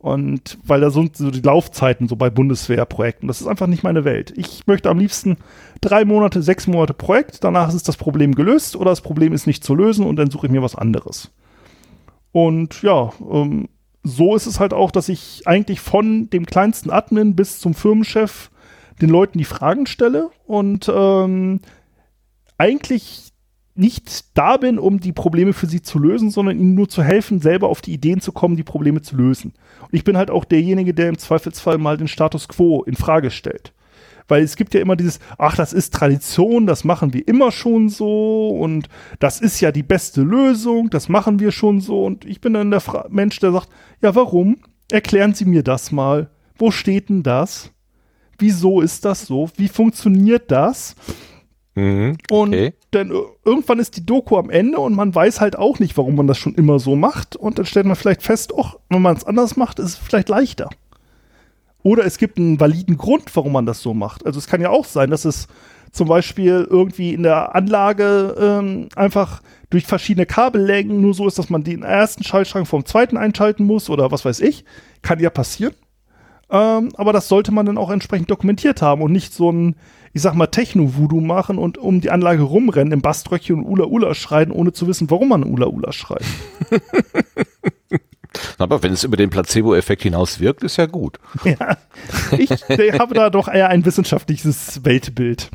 Und 0.00 0.56
weil 0.64 0.80
da 0.80 0.88
sind 0.88 1.18
so 1.18 1.30
die 1.30 1.42
Laufzeiten 1.42 2.08
so 2.08 2.16
bei 2.16 2.30
Bundeswehrprojekten. 2.30 3.28
Das 3.28 3.42
ist 3.42 3.46
einfach 3.46 3.66
nicht 3.66 3.82
meine 3.82 4.04
Welt. 4.04 4.32
Ich 4.34 4.66
möchte 4.66 4.88
am 4.88 4.98
liebsten 4.98 5.36
drei 5.82 6.06
Monate, 6.06 6.42
sechs 6.42 6.66
Monate 6.66 6.94
Projekt, 6.94 7.44
danach 7.44 7.72
ist 7.72 7.86
das 7.86 7.98
Problem 7.98 8.34
gelöst 8.34 8.76
oder 8.76 8.90
das 8.90 9.02
Problem 9.02 9.34
ist 9.34 9.46
nicht 9.46 9.62
zu 9.62 9.74
lösen 9.74 10.06
und 10.06 10.16
dann 10.16 10.30
suche 10.30 10.46
ich 10.46 10.52
mir 10.52 10.62
was 10.62 10.74
anderes. 10.74 11.30
Und 12.32 12.80
ja, 12.80 13.12
ähm, 13.30 13.68
so 14.02 14.34
ist 14.34 14.46
es 14.46 14.58
halt 14.58 14.72
auch, 14.72 14.90
dass 14.90 15.10
ich 15.10 15.42
eigentlich 15.46 15.80
von 15.80 16.30
dem 16.30 16.46
kleinsten 16.46 16.90
Admin 16.90 17.36
bis 17.36 17.58
zum 17.58 17.74
Firmenchef 17.74 18.50
den 19.02 19.10
Leuten 19.10 19.36
die 19.36 19.44
Fragen 19.44 19.84
stelle 19.84 20.30
und 20.46 20.90
ähm, 20.92 21.60
eigentlich 22.56 23.29
nicht 23.80 24.36
da 24.36 24.56
bin, 24.56 24.78
um 24.78 25.00
die 25.00 25.12
Probleme 25.12 25.52
für 25.52 25.66
sie 25.66 25.82
zu 25.82 25.98
lösen, 25.98 26.30
sondern 26.30 26.58
ihnen 26.58 26.74
nur 26.74 26.88
zu 26.88 27.02
helfen, 27.02 27.40
selber 27.40 27.68
auf 27.68 27.80
die 27.80 27.92
Ideen 27.92 28.20
zu 28.20 28.30
kommen, 28.32 28.56
die 28.56 28.62
Probleme 28.62 29.02
zu 29.02 29.16
lösen. 29.16 29.54
Und 29.80 29.94
ich 29.94 30.04
bin 30.04 30.16
halt 30.16 30.30
auch 30.30 30.44
derjenige, 30.44 30.94
der 30.94 31.08
im 31.08 31.18
Zweifelsfall 31.18 31.78
mal 31.78 31.96
den 31.96 32.08
Status 32.08 32.46
quo 32.48 32.82
in 32.84 32.94
Frage 32.94 33.30
stellt. 33.30 33.72
Weil 34.28 34.44
es 34.44 34.54
gibt 34.54 34.74
ja 34.74 34.80
immer 34.80 34.94
dieses, 34.94 35.18
ach, 35.38 35.56
das 35.56 35.72
ist 35.72 35.92
Tradition, 35.92 36.66
das 36.66 36.84
machen 36.84 37.12
wir 37.12 37.26
immer 37.26 37.50
schon 37.50 37.88
so 37.88 38.50
und 38.50 38.88
das 39.18 39.40
ist 39.40 39.60
ja 39.60 39.72
die 39.72 39.82
beste 39.82 40.22
Lösung, 40.22 40.88
das 40.90 41.08
machen 41.08 41.40
wir 41.40 41.50
schon 41.50 41.80
so. 41.80 42.04
Und 42.04 42.24
ich 42.24 42.40
bin 42.40 42.52
dann 42.52 42.70
der 42.70 42.80
Fra 42.80 43.06
Mensch, 43.10 43.40
der 43.40 43.50
sagt, 43.50 43.68
ja, 44.02 44.14
warum? 44.14 44.58
Erklären 44.92 45.34
Sie 45.34 45.46
mir 45.46 45.64
das 45.64 45.90
mal. 45.90 46.30
Wo 46.56 46.70
steht 46.70 47.08
denn 47.08 47.22
das? 47.24 47.72
Wieso 48.38 48.80
ist 48.80 49.04
das 49.04 49.26
so? 49.26 49.50
Wie 49.56 49.68
funktioniert 49.68 50.50
das? 50.50 50.94
Mhm. 51.74 52.16
Und 52.30 52.48
Okay. 52.54 52.72
dann 52.72 52.79
ir- 52.92 53.26
irgendwann 53.44 53.78
ist 53.78 53.96
die 53.96 54.04
Doku 54.04 54.36
am 54.36 54.50
Ende 54.50 54.78
und 54.78 54.94
man 54.94 55.14
weiß 55.14 55.40
halt 55.40 55.56
auch 55.56 55.78
nicht, 55.78 55.96
warum 55.96 56.16
man 56.16 56.26
das 56.26 56.38
schon 56.38 56.54
immer 56.54 56.78
so 56.78 56.96
macht. 56.96 57.36
Und 57.36 57.58
dann 57.58 57.66
stellt 57.66 57.86
man 57.86 57.96
vielleicht 57.96 58.22
fest, 58.22 58.52
ach, 58.58 58.76
wenn 58.88 59.02
man 59.02 59.16
es 59.16 59.24
anders 59.24 59.56
macht, 59.56 59.78
ist 59.78 59.86
es 59.86 59.96
vielleicht 59.96 60.28
leichter. 60.28 60.68
Oder 61.82 62.04
es 62.04 62.18
gibt 62.18 62.38
einen 62.38 62.60
validen 62.60 62.98
Grund, 62.98 63.34
warum 63.34 63.52
man 63.52 63.66
das 63.66 63.80
so 63.80 63.94
macht. 63.94 64.26
Also 64.26 64.38
es 64.38 64.46
kann 64.46 64.60
ja 64.60 64.70
auch 64.70 64.84
sein, 64.84 65.10
dass 65.10 65.24
es 65.24 65.46
zum 65.92 66.08
Beispiel 66.08 66.66
irgendwie 66.68 67.14
in 67.14 67.22
der 67.22 67.54
Anlage 67.54 68.36
ähm, 68.38 68.88
einfach 68.96 69.42
durch 69.70 69.86
verschiedene 69.86 70.26
Kabellängen 70.26 71.00
nur 71.00 71.14
so 71.14 71.26
ist, 71.26 71.38
dass 71.38 71.50
man 71.50 71.64
den 71.64 71.82
ersten 71.82 72.22
Schaltschrank 72.22 72.66
vom 72.68 72.84
zweiten 72.84 73.16
einschalten 73.16 73.64
muss 73.64 73.88
oder 73.88 74.10
was 74.10 74.24
weiß 74.24 74.40
ich. 74.40 74.64
Kann 75.02 75.20
ja 75.20 75.30
passieren. 75.30 75.74
Ähm, 76.50 76.90
aber 76.96 77.12
das 77.12 77.28
sollte 77.28 77.52
man 77.52 77.66
dann 77.66 77.78
auch 77.78 77.90
entsprechend 77.90 78.30
dokumentiert 78.30 78.82
haben 78.82 79.02
und 79.02 79.12
nicht 79.12 79.32
so 79.32 79.50
ein, 79.50 79.76
ich 80.12 80.22
sag 80.22 80.34
mal, 80.34 80.46
Techno-Voodoo 80.48 81.20
machen 81.20 81.58
und 81.58 81.78
um 81.78 82.00
die 82.00 82.10
Anlage 82.10 82.42
rumrennen 82.42 82.92
im 82.92 83.02
Baströckchen 83.02 83.56
und 83.56 83.64
Ula 83.64 83.84
Ula 83.84 84.14
schreien, 84.14 84.50
ohne 84.50 84.72
zu 84.72 84.86
wissen, 84.86 85.10
warum 85.10 85.28
man 85.28 85.44
Ula 85.44 85.66
Ula 85.66 85.92
schreit. 85.92 86.24
Aber 88.58 88.82
wenn 88.82 88.92
es 88.92 89.04
über 89.04 89.16
den 89.16 89.30
Placebo-Effekt 89.30 90.02
hinaus 90.02 90.38
wirkt, 90.38 90.62
ist 90.62 90.76
ja 90.76 90.86
gut. 90.86 91.18
ja. 91.44 91.76
Ich 92.38 92.50
habe 92.98 93.14
da 93.14 93.30
doch 93.30 93.48
eher 93.48 93.68
ein 93.68 93.84
wissenschaftliches 93.84 94.84
Weltbild. 94.84 95.50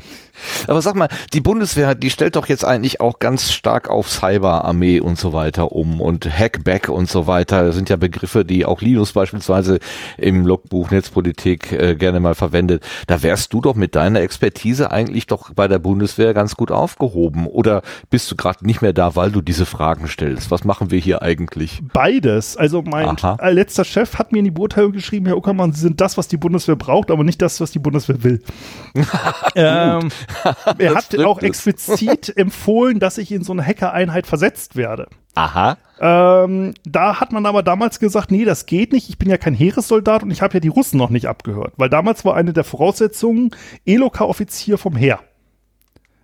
Aber 0.66 0.82
sag 0.82 0.94
mal, 0.94 1.08
die 1.32 1.40
Bundeswehr, 1.40 1.94
die 1.94 2.10
stellt 2.10 2.36
doch 2.36 2.46
jetzt 2.46 2.64
eigentlich 2.64 3.00
auch 3.00 3.18
ganz 3.18 3.52
stark 3.52 3.88
auf 3.88 4.10
Cyberarmee 4.10 5.00
und 5.00 5.18
so 5.18 5.32
weiter 5.32 5.72
um 5.72 6.00
und 6.00 6.26
Hackback 6.26 6.88
und 6.88 7.08
so 7.08 7.26
weiter. 7.26 7.64
Das 7.64 7.74
sind 7.74 7.88
ja 7.88 7.96
Begriffe, 7.96 8.44
die 8.44 8.64
auch 8.64 8.80
Linus 8.80 9.12
beispielsweise 9.12 9.78
im 10.18 10.46
Logbuch 10.46 10.90
Netzpolitik 10.90 11.72
äh, 11.72 11.94
gerne 11.94 12.20
mal 12.20 12.34
verwendet. 12.34 12.84
Da 13.06 13.22
wärst 13.22 13.52
du 13.52 13.60
doch 13.60 13.74
mit 13.74 13.94
deiner 13.94 14.20
Expertise 14.20 14.90
eigentlich 14.90 15.26
doch 15.26 15.52
bei 15.54 15.68
der 15.68 15.78
Bundeswehr 15.78 16.34
ganz 16.34 16.56
gut 16.56 16.70
aufgehoben. 16.70 17.46
Oder 17.46 17.82
bist 18.10 18.30
du 18.30 18.36
gerade 18.36 18.66
nicht 18.66 18.82
mehr 18.82 18.92
da, 18.92 19.16
weil 19.16 19.30
du 19.30 19.40
diese 19.40 19.66
Fragen 19.66 20.08
stellst? 20.08 20.50
Was 20.50 20.64
machen 20.64 20.90
wir 20.90 20.98
hier 20.98 21.22
eigentlich? 21.22 21.82
Beides. 21.92 22.56
Also 22.56 22.82
mein 22.82 23.08
Aha. 23.08 23.38
äh, 23.40 23.50
letzter 23.50 23.84
Chef 23.84 24.18
hat 24.18 24.32
mir 24.32 24.38
in 24.38 24.44
die 24.44 24.50
Beurteilung 24.50 24.92
geschrieben, 24.92 25.26
Herr 25.26 25.36
Uckermann, 25.36 25.72
Sie 25.72 25.80
sind 25.80 26.00
das, 26.00 26.16
was 26.16 26.28
die 26.28 26.36
Bundeswehr 26.36 26.76
braucht, 26.76 27.10
aber 27.10 27.24
nicht 27.24 27.40
das, 27.42 27.60
was 27.60 27.70
die 27.70 27.78
Bundeswehr 27.78 28.22
will. 28.22 28.42
ähm, 29.54 30.10
er 30.78 30.94
hat 30.94 31.18
auch 31.18 31.40
explizit 31.40 32.32
empfohlen, 32.36 33.00
dass 33.00 33.18
ich 33.18 33.32
in 33.32 33.44
so 33.44 33.52
eine 33.52 33.64
Hacker-Einheit 33.64 34.26
versetzt 34.26 34.76
werde. 34.76 35.08
Aha. 35.34 35.76
Ähm, 36.00 36.74
da 36.84 37.20
hat 37.20 37.32
man 37.32 37.46
aber 37.46 37.62
damals 37.62 37.98
gesagt, 38.00 38.30
nee, 38.30 38.44
das 38.44 38.66
geht 38.66 38.92
nicht. 38.92 39.08
Ich 39.08 39.18
bin 39.18 39.28
ja 39.28 39.36
kein 39.38 39.54
Heeressoldat 39.54 40.22
und 40.22 40.30
ich 40.30 40.42
habe 40.42 40.54
ja 40.54 40.60
die 40.60 40.68
Russen 40.68 40.98
noch 40.98 41.10
nicht 41.10 41.26
abgehört. 41.26 41.74
Weil 41.76 41.90
damals 41.90 42.24
war 42.24 42.34
eine 42.34 42.52
der 42.52 42.64
Voraussetzungen 42.64 43.50
Eloka-Offizier 43.84 44.78
vom 44.78 44.96
Heer. 44.96 45.20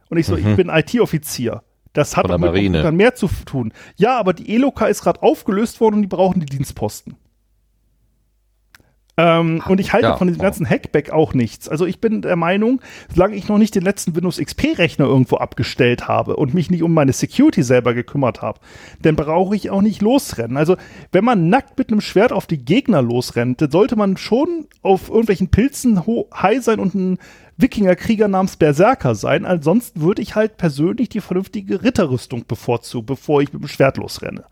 Und 0.08 0.18
ich 0.18 0.26
so, 0.26 0.36
ich 0.36 0.56
bin 0.56 0.68
IT-Offizier. 0.68 1.62
Das 1.92 2.16
hat 2.16 2.26
Mhm. 2.26 2.30
Von 2.32 2.40
der 2.42 2.50
doch 2.50 2.54
mit 2.54 2.72
Marine. 2.72 2.92
Mehr 2.92 3.14
zu 3.14 3.28
tun. 3.46 3.72
Ja, 3.96 4.18
aber 4.18 4.32
die 4.32 4.54
Eloka 4.54 4.86
ist 4.86 5.02
gerade 5.02 5.22
aufgelöst 5.22 5.80
worden 5.80 5.96
und 5.96 6.02
die 6.02 6.08
brauchen 6.08 6.40
die 6.40 6.46
Dienstposten. 6.46 7.16
Ähm, 9.18 9.62
und 9.68 9.78
ich 9.78 9.92
halte 9.92 10.08
Ja, 10.08 10.16
von 10.16 10.26
diesem 10.26 10.40
ganzen 10.40 10.68
Hackback 10.68 11.10
auch 11.10 11.34
nichts. 11.34 11.68
Also 11.68 11.84
ich 11.84 12.00
bin 12.00 12.22
der 12.22 12.36
Meinung, 12.36 12.80
solange 13.12 13.36
ich 13.36 13.46
noch 13.46 13.58
nicht 13.58 13.74
den 13.74 13.82
letzten 13.82 14.16
Windows 14.16 14.38
XP-Rechner 14.38 15.04
irgendwo 15.04 15.36
abgestellt 15.36 16.08
habe 16.08 16.36
und 16.36 16.54
mich 16.54 16.70
nicht 16.70 16.82
um 16.82 16.94
meine 16.94 17.12
Security 17.12 17.62
selber 17.62 17.92
gekümmert 17.92 18.40
habe, 18.40 18.60
dann 19.02 19.14
brauche 19.16 19.54
ich 19.54 19.70
auch 19.70 19.82
nicht 19.82 20.00
losrennen. 20.00 20.56
Also 20.56 20.76
wenn 21.12 21.24
man 21.24 21.50
nackt 21.50 21.76
mit 21.76 21.90
einem 21.90 22.00
Schwert 22.00 22.32
auf 22.32 22.46
die 22.46 22.64
Gegner 22.64 23.02
losrennt, 23.02 23.60
dann 23.60 23.70
sollte 23.70 23.96
man 23.96 24.16
schon 24.16 24.66
auf 24.80 25.10
irgendwelchen 25.10 25.48
Pilzen 25.48 26.02
high 26.06 26.62
sein 26.62 26.80
und 26.80 26.94
ein 26.94 27.18
Wikingerkrieger 27.58 28.28
namens 28.28 28.56
Berserker 28.56 29.14
sein. 29.14 29.44
Ansonsten 29.44 30.00
würde 30.00 30.22
ich 30.22 30.34
halt 30.34 30.56
persönlich 30.56 31.10
die 31.10 31.20
vernünftige 31.20 31.82
Ritterrüstung 31.82 32.46
bevorzugen, 32.46 33.06
bevor 33.06 33.42
ich 33.42 33.52
mit 33.52 33.62
dem 33.62 33.68
Schwert 33.68 33.98
losrenne. 33.98 34.44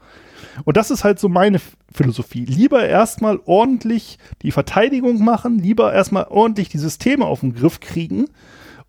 Und 0.65 0.77
das 0.77 0.91
ist 0.91 1.05
halt 1.05 1.19
so 1.19 1.29
meine 1.29 1.61
Philosophie. 1.93 2.45
Lieber 2.45 2.87
erstmal 2.87 3.41
ordentlich 3.45 4.19
die 4.43 4.53
Verteidigung 4.53 5.23
machen, 5.25 5.59
lieber 5.59 5.93
erstmal 5.93 6.27
ordentlich 6.29 6.69
die 6.69 6.79
Systeme 6.79 7.25
auf 7.25 7.41
den 7.41 7.55
Griff 7.55 7.81
kriegen. 7.81 8.27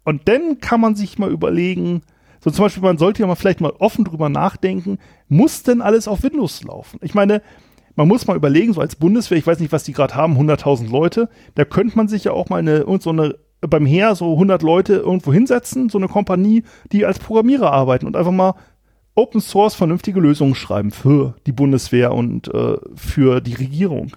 Und 0.04 0.28
dann 0.28 0.60
kann 0.60 0.82
man 0.82 0.96
sich 0.96 1.20
mal 1.20 1.32
überlegen, 1.32 2.02
so 2.44 2.50
zum 2.50 2.66
Beispiel, 2.66 2.84
man 2.84 2.98
sollte 2.98 3.22
ja 3.22 3.28
mal 3.28 3.36
vielleicht 3.36 3.62
mal 3.62 3.74
offen 3.78 4.04
drüber 4.04 4.30
nachdenken, 4.30 4.98
muss 5.28 5.64
denn 5.64 5.82
alles 5.82 6.08
auf 6.08 6.24
Windows 6.24 6.64
laufen? 6.64 7.00
Ich 7.04 7.14
meine, 7.14 7.42
man 7.96 8.08
muss 8.08 8.26
mal 8.26 8.36
überlegen, 8.36 8.74
so 8.74 8.82
als 8.82 8.96
Bundeswehr, 8.96 9.38
ich 9.38 9.46
weiß 9.46 9.60
nicht, 9.60 9.72
was 9.72 9.84
die 9.84 9.94
gerade 9.94 10.16
haben, 10.16 10.38
100.000 10.38 10.90
Leute, 10.90 11.30
da 11.56 11.66
könnte 11.66 11.98
man 11.98 12.08
sich 12.08 12.24
ja 12.24 12.32
auch 12.32 12.50
mal 12.50 12.58
eine, 12.58 12.86
so 13.00 13.12
eine, 13.12 13.36
beim 13.62 13.86
Heer 13.86 14.16
so 14.16 14.34
100 14.34 14.64
Leute 14.64 14.96
irgendwo 14.96 15.32
hinsetzen, 15.32 15.90
so 15.90 16.00
eine 16.00 16.08
Kompanie, 16.08 16.64
die 16.92 17.06
als 17.06 17.20
Programmierer 17.20 17.72
arbeiten 17.72 18.08
und 18.08 18.16
einfach 18.16 18.32
mal 18.32 18.56
Open 19.16 19.42
Source 19.42 19.76
vernünftige 19.76 20.20
Lösungen 20.20 20.56
schreiben 20.56 20.92
für 20.92 21.36
die 21.46 21.52
Bundeswehr 21.52 22.14
und 22.14 22.48
äh, 22.54 22.78
für 22.96 23.42
die 23.42 23.54
Regierung. 23.54 24.16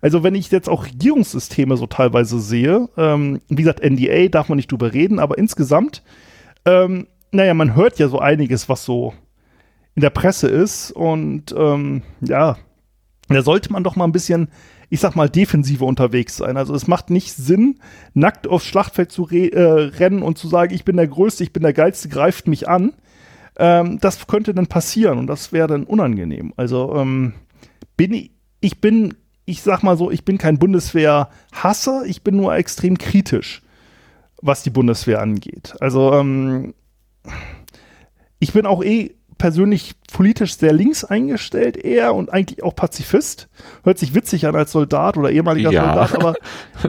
Also 0.00 0.22
wenn 0.22 0.34
ich 0.34 0.50
jetzt 0.50 0.68
auch 0.68 0.86
Regierungssysteme 0.86 1.76
so 1.76 1.86
teilweise 1.86 2.40
sehe, 2.40 2.88
ähm, 2.96 3.40
wie 3.48 3.62
gesagt, 3.62 3.82
NDA 3.82 4.28
darf 4.28 4.48
man 4.48 4.56
nicht 4.56 4.70
drüber 4.70 4.92
reden, 4.92 5.18
aber 5.18 5.38
insgesamt, 5.38 6.02
ähm, 6.64 7.06
naja, 7.30 7.54
man 7.54 7.74
hört 7.74 7.98
ja 7.98 8.08
so 8.08 8.18
einiges, 8.18 8.68
was 8.68 8.84
so 8.84 9.14
in 9.94 10.02
der 10.02 10.10
Presse 10.10 10.48
ist 10.48 10.90
und 10.90 11.54
ähm, 11.56 12.02
ja, 12.20 12.58
da 13.28 13.42
sollte 13.42 13.72
man 13.72 13.84
doch 13.84 13.96
mal 13.96 14.04
ein 14.04 14.12
bisschen, 14.12 14.48
ich 14.90 15.00
sag 15.00 15.16
mal, 15.16 15.30
defensiver 15.30 15.86
unterwegs 15.86 16.36
sein. 16.36 16.56
Also 16.56 16.74
es 16.74 16.86
macht 16.86 17.10
nicht 17.10 17.32
Sinn, 17.32 17.78
nackt 18.12 18.46
aufs 18.46 18.66
Schlachtfeld 18.66 19.10
zu 19.10 19.22
re 19.22 19.52
äh, 19.52 19.62
rennen 19.62 20.22
und 20.22 20.36
zu 20.36 20.48
sagen, 20.48 20.74
ich 20.74 20.84
bin 20.84 20.96
der 20.96 21.08
Größte, 21.08 21.44
ich 21.44 21.52
bin 21.52 21.62
der 21.62 21.72
Geilste, 21.72 22.08
greift 22.08 22.48
mich 22.48 22.68
an. 22.68 22.92
Ähm, 23.56 23.98
das 24.00 24.26
könnte 24.26 24.54
dann 24.54 24.66
passieren 24.66 25.18
und 25.18 25.26
das 25.26 25.52
wäre 25.52 25.68
dann 25.68 25.84
unangenehm. 25.84 26.52
Also 26.56 26.94
ähm, 26.96 27.34
bin 27.96 28.12
ich, 28.12 28.30
ich 28.60 28.80
bin, 28.80 29.14
ich 29.44 29.62
sag 29.62 29.82
mal 29.82 29.96
so, 29.96 30.10
ich 30.10 30.24
bin 30.24 30.38
kein 30.38 30.58
Bundeswehr-Hasser, 30.58 32.04
ich 32.06 32.22
bin 32.22 32.36
nur 32.36 32.54
extrem 32.54 32.98
kritisch, 32.98 33.62
was 34.42 34.62
die 34.62 34.70
Bundeswehr 34.70 35.20
angeht. 35.20 35.74
Also 35.80 36.12
ähm, 36.14 36.74
ich 38.38 38.52
bin 38.52 38.66
auch 38.66 38.82
eh 38.82 39.14
persönlich 39.38 39.94
politisch 40.12 40.56
sehr 40.56 40.72
links 40.72 41.04
eingestellt 41.04 41.76
eher 41.76 42.14
und 42.14 42.32
eigentlich 42.32 42.62
auch 42.62 42.74
Pazifist. 42.74 43.48
Hört 43.82 43.98
sich 43.98 44.14
witzig 44.14 44.46
an 44.46 44.54
als 44.54 44.72
Soldat 44.72 45.16
oder 45.16 45.30
ehemaliger 45.30 45.70
Ja. 45.70 46.06
Soldat, 46.08 46.14
aber 46.14 46.34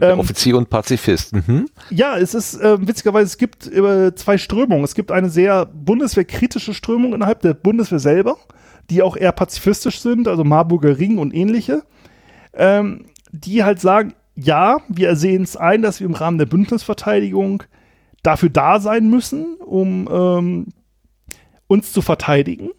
ähm, 0.12 0.20
Offizier 0.20 0.56
und 0.56 0.70
Pazifist. 0.70 1.32
Mhm. 1.32 1.68
ja, 1.90 2.16
es 2.16 2.34
ist 2.34 2.60
äh, 2.60 2.86
witzigerweise, 2.86 3.26
es 3.26 3.38
gibt 3.38 3.66
äh, 3.66 4.14
zwei 4.14 4.38
Strömungen. 4.38 4.84
Es 4.84 4.94
gibt 4.94 5.10
eine 5.12 5.28
sehr 5.28 5.66
bundeswehrkritische 5.66 6.74
Strömung 6.74 7.14
innerhalb 7.14 7.40
der 7.40 7.54
Bundeswehr 7.54 7.98
selber, 7.98 8.36
die 8.90 9.02
auch 9.02 9.16
eher 9.16 9.32
pazifistisch 9.32 10.00
sind, 10.00 10.28
also 10.28 10.44
Marburger 10.44 10.98
Ring 10.98 11.18
und 11.18 11.34
ähnliche, 11.34 11.82
ähm, 12.54 13.06
die 13.32 13.64
halt 13.64 13.80
sagen, 13.80 14.14
ja, 14.36 14.78
wir 14.88 15.16
sehen 15.16 15.42
es 15.42 15.56
ein, 15.56 15.82
dass 15.82 16.00
wir 16.00 16.06
im 16.06 16.14
Rahmen 16.14 16.38
der 16.38 16.46
Bündnisverteidigung 16.46 17.62
dafür 18.22 18.50
da 18.50 18.80
sein 18.80 19.08
müssen, 19.08 19.56
um 19.56 20.08
ähm, 20.10 20.66
uns 21.66 21.92
zu 21.92 22.02
verteidigen. 22.02 22.70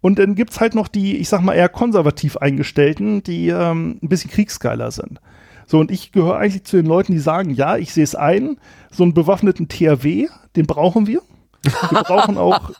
Und 0.00 0.18
dann 0.18 0.34
gibt's 0.34 0.60
halt 0.60 0.74
noch 0.74 0.88
die, 0.88 1.16
ich 1.16 1.28
sag 1.28 1.42
mal, 1.42 1.54
eher 1.54 1.68
konservativ 1.68 2.36
eingestellten, 2.36 3.22
die 3.22 3.48
ähm, 3.48 3.98
ein 4.02 4.08
bisschen 4.08 4.30
kriegsgeiler 4.30 4.90
sind. 4.90 5.20
So, 5.66 5.78
und 5.78 5.90
ich 5.90 6.12
gehöre 6.12 6.36
eigentlich 6.36 6.64
zu 6.64 6.76
den 6.76 6.86
Leuten, 6.86 7.12
die 7.12 7.20
sagen, 7.20 7.50
ja, 7.50 7.76
ich 7.76 7.94
sehe 7.94 8.04
es 8.04 8.14
ein, 8.14 8.58
so 8.90 9.04
einen 9.04 9.14
bewaffneten 9.14 9.68
THW, 9.68 10.28
den 10.56 10.66
brauchen 10.66 11.06
wir. 11.06 11.22
Wir 11.90 12.02
brauchen 12.02 12.36
auch, 12.36 12.72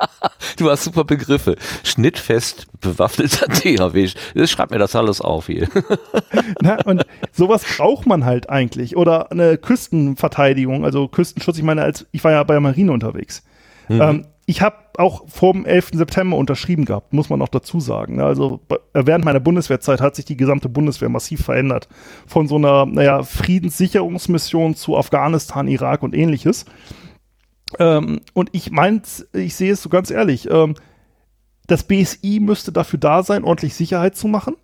Du 0.56 0.70
hast 0.70 0.84
super 0.84 1.04
Begriffe. 1.04 1.56
Schnittfest 1.84 2.66
bewaffneter 2.80 3.46
THW. 3.46 4.10
Das 4.34 4.50
schreibt 4.50 4.72
mir 4.72 4.78
das 4.78 4.96
alles 4.96 5.20
auf 5.20 5.46
hier. 5.46 5.68
ne, 6.60 6.78
und 6.84 7.04
sowas 7.32 7.64
braucht 7.64 8.06
man 8.06 8.24
halt 8.24 8.50
eigentlich. 8.50 8.96
Oder 8.96 9.30
eine 9.30 9.58
Küstenverteidigung, 9.58 10.84
also 10.84 11.08
Küstenschutz. 11.08 11.58
Ich 11.58 11.62
meine, 11.62 11.82
als 11.82 12.06
ich 12.10 12.22
war 12.24 12.32
ja 12.32 12.42
bei 12.42 12.54
der 12.54 12.60
Marine 12.60 12.92
unterwegs. 12.92 13.44
Ähm, 13.88 14.26
ich 14.46 14.60
habe 14.60 14.76
auch 14.98 15.28
vor 15.28 15.52
dem 15.52 15.64
11. 15.64 15.90
September 15.94 16.36
unterschrieben 16.36 16.84
gehabt, 16.84 17.12
muss 17.12 17.30
man 17.30 17.40
auch 17.42 17.48
dazu 17.48 17.78
sagen. 17.80 18.16
ne. 18.16 18.24
Also 18.24 18.60
bei- 18.68 18.78
während 18.92 19.24
meiner 19.24 19.40
Bundeswehrzeit 19.40 20.00
hat 20.00 20.16
sich 20.16 20.24
die 20.24 20.36
gesamte 20.36 20.68
Bundeswehr 20.68 21.08
massiv 21.08 21.44
verändert. 21.44 21.88
Von 22.26 22.48
so 22.48 22.56
einer, 22.56 22.84
naja, 22.86 23.22
Friedenssicherungsmission 23.22 24.74
zu 24.74 24.96
Afghanistan, 24.96 25.68
Irak 25.68 26.02
und 26.02 26.14
ähnliches. 26.14 26.64
Ähm, 27.78 28.20
und 28.34 28.50
ich 28.52 28.70
meint, 28.70 29.26
ich 29.32 29.54
sehe 29.54 29.72
es 29.72 29.82
so 29.82 29.88
ganz 29.88 30.10
ehrlich, 30.10 30.50
ähm, 30.50 30.74
das 31.68 31.84
BSI 31.84 32.40
müsste 32.40 32.72
dafür 32.72 32.98
da 32.98 33.22
sein, 33.22 33.44
ordentlich 33.44 33.74
Sicherheit 33.74 34.16
zu 34.16 34.28
machen. 34.28 34.56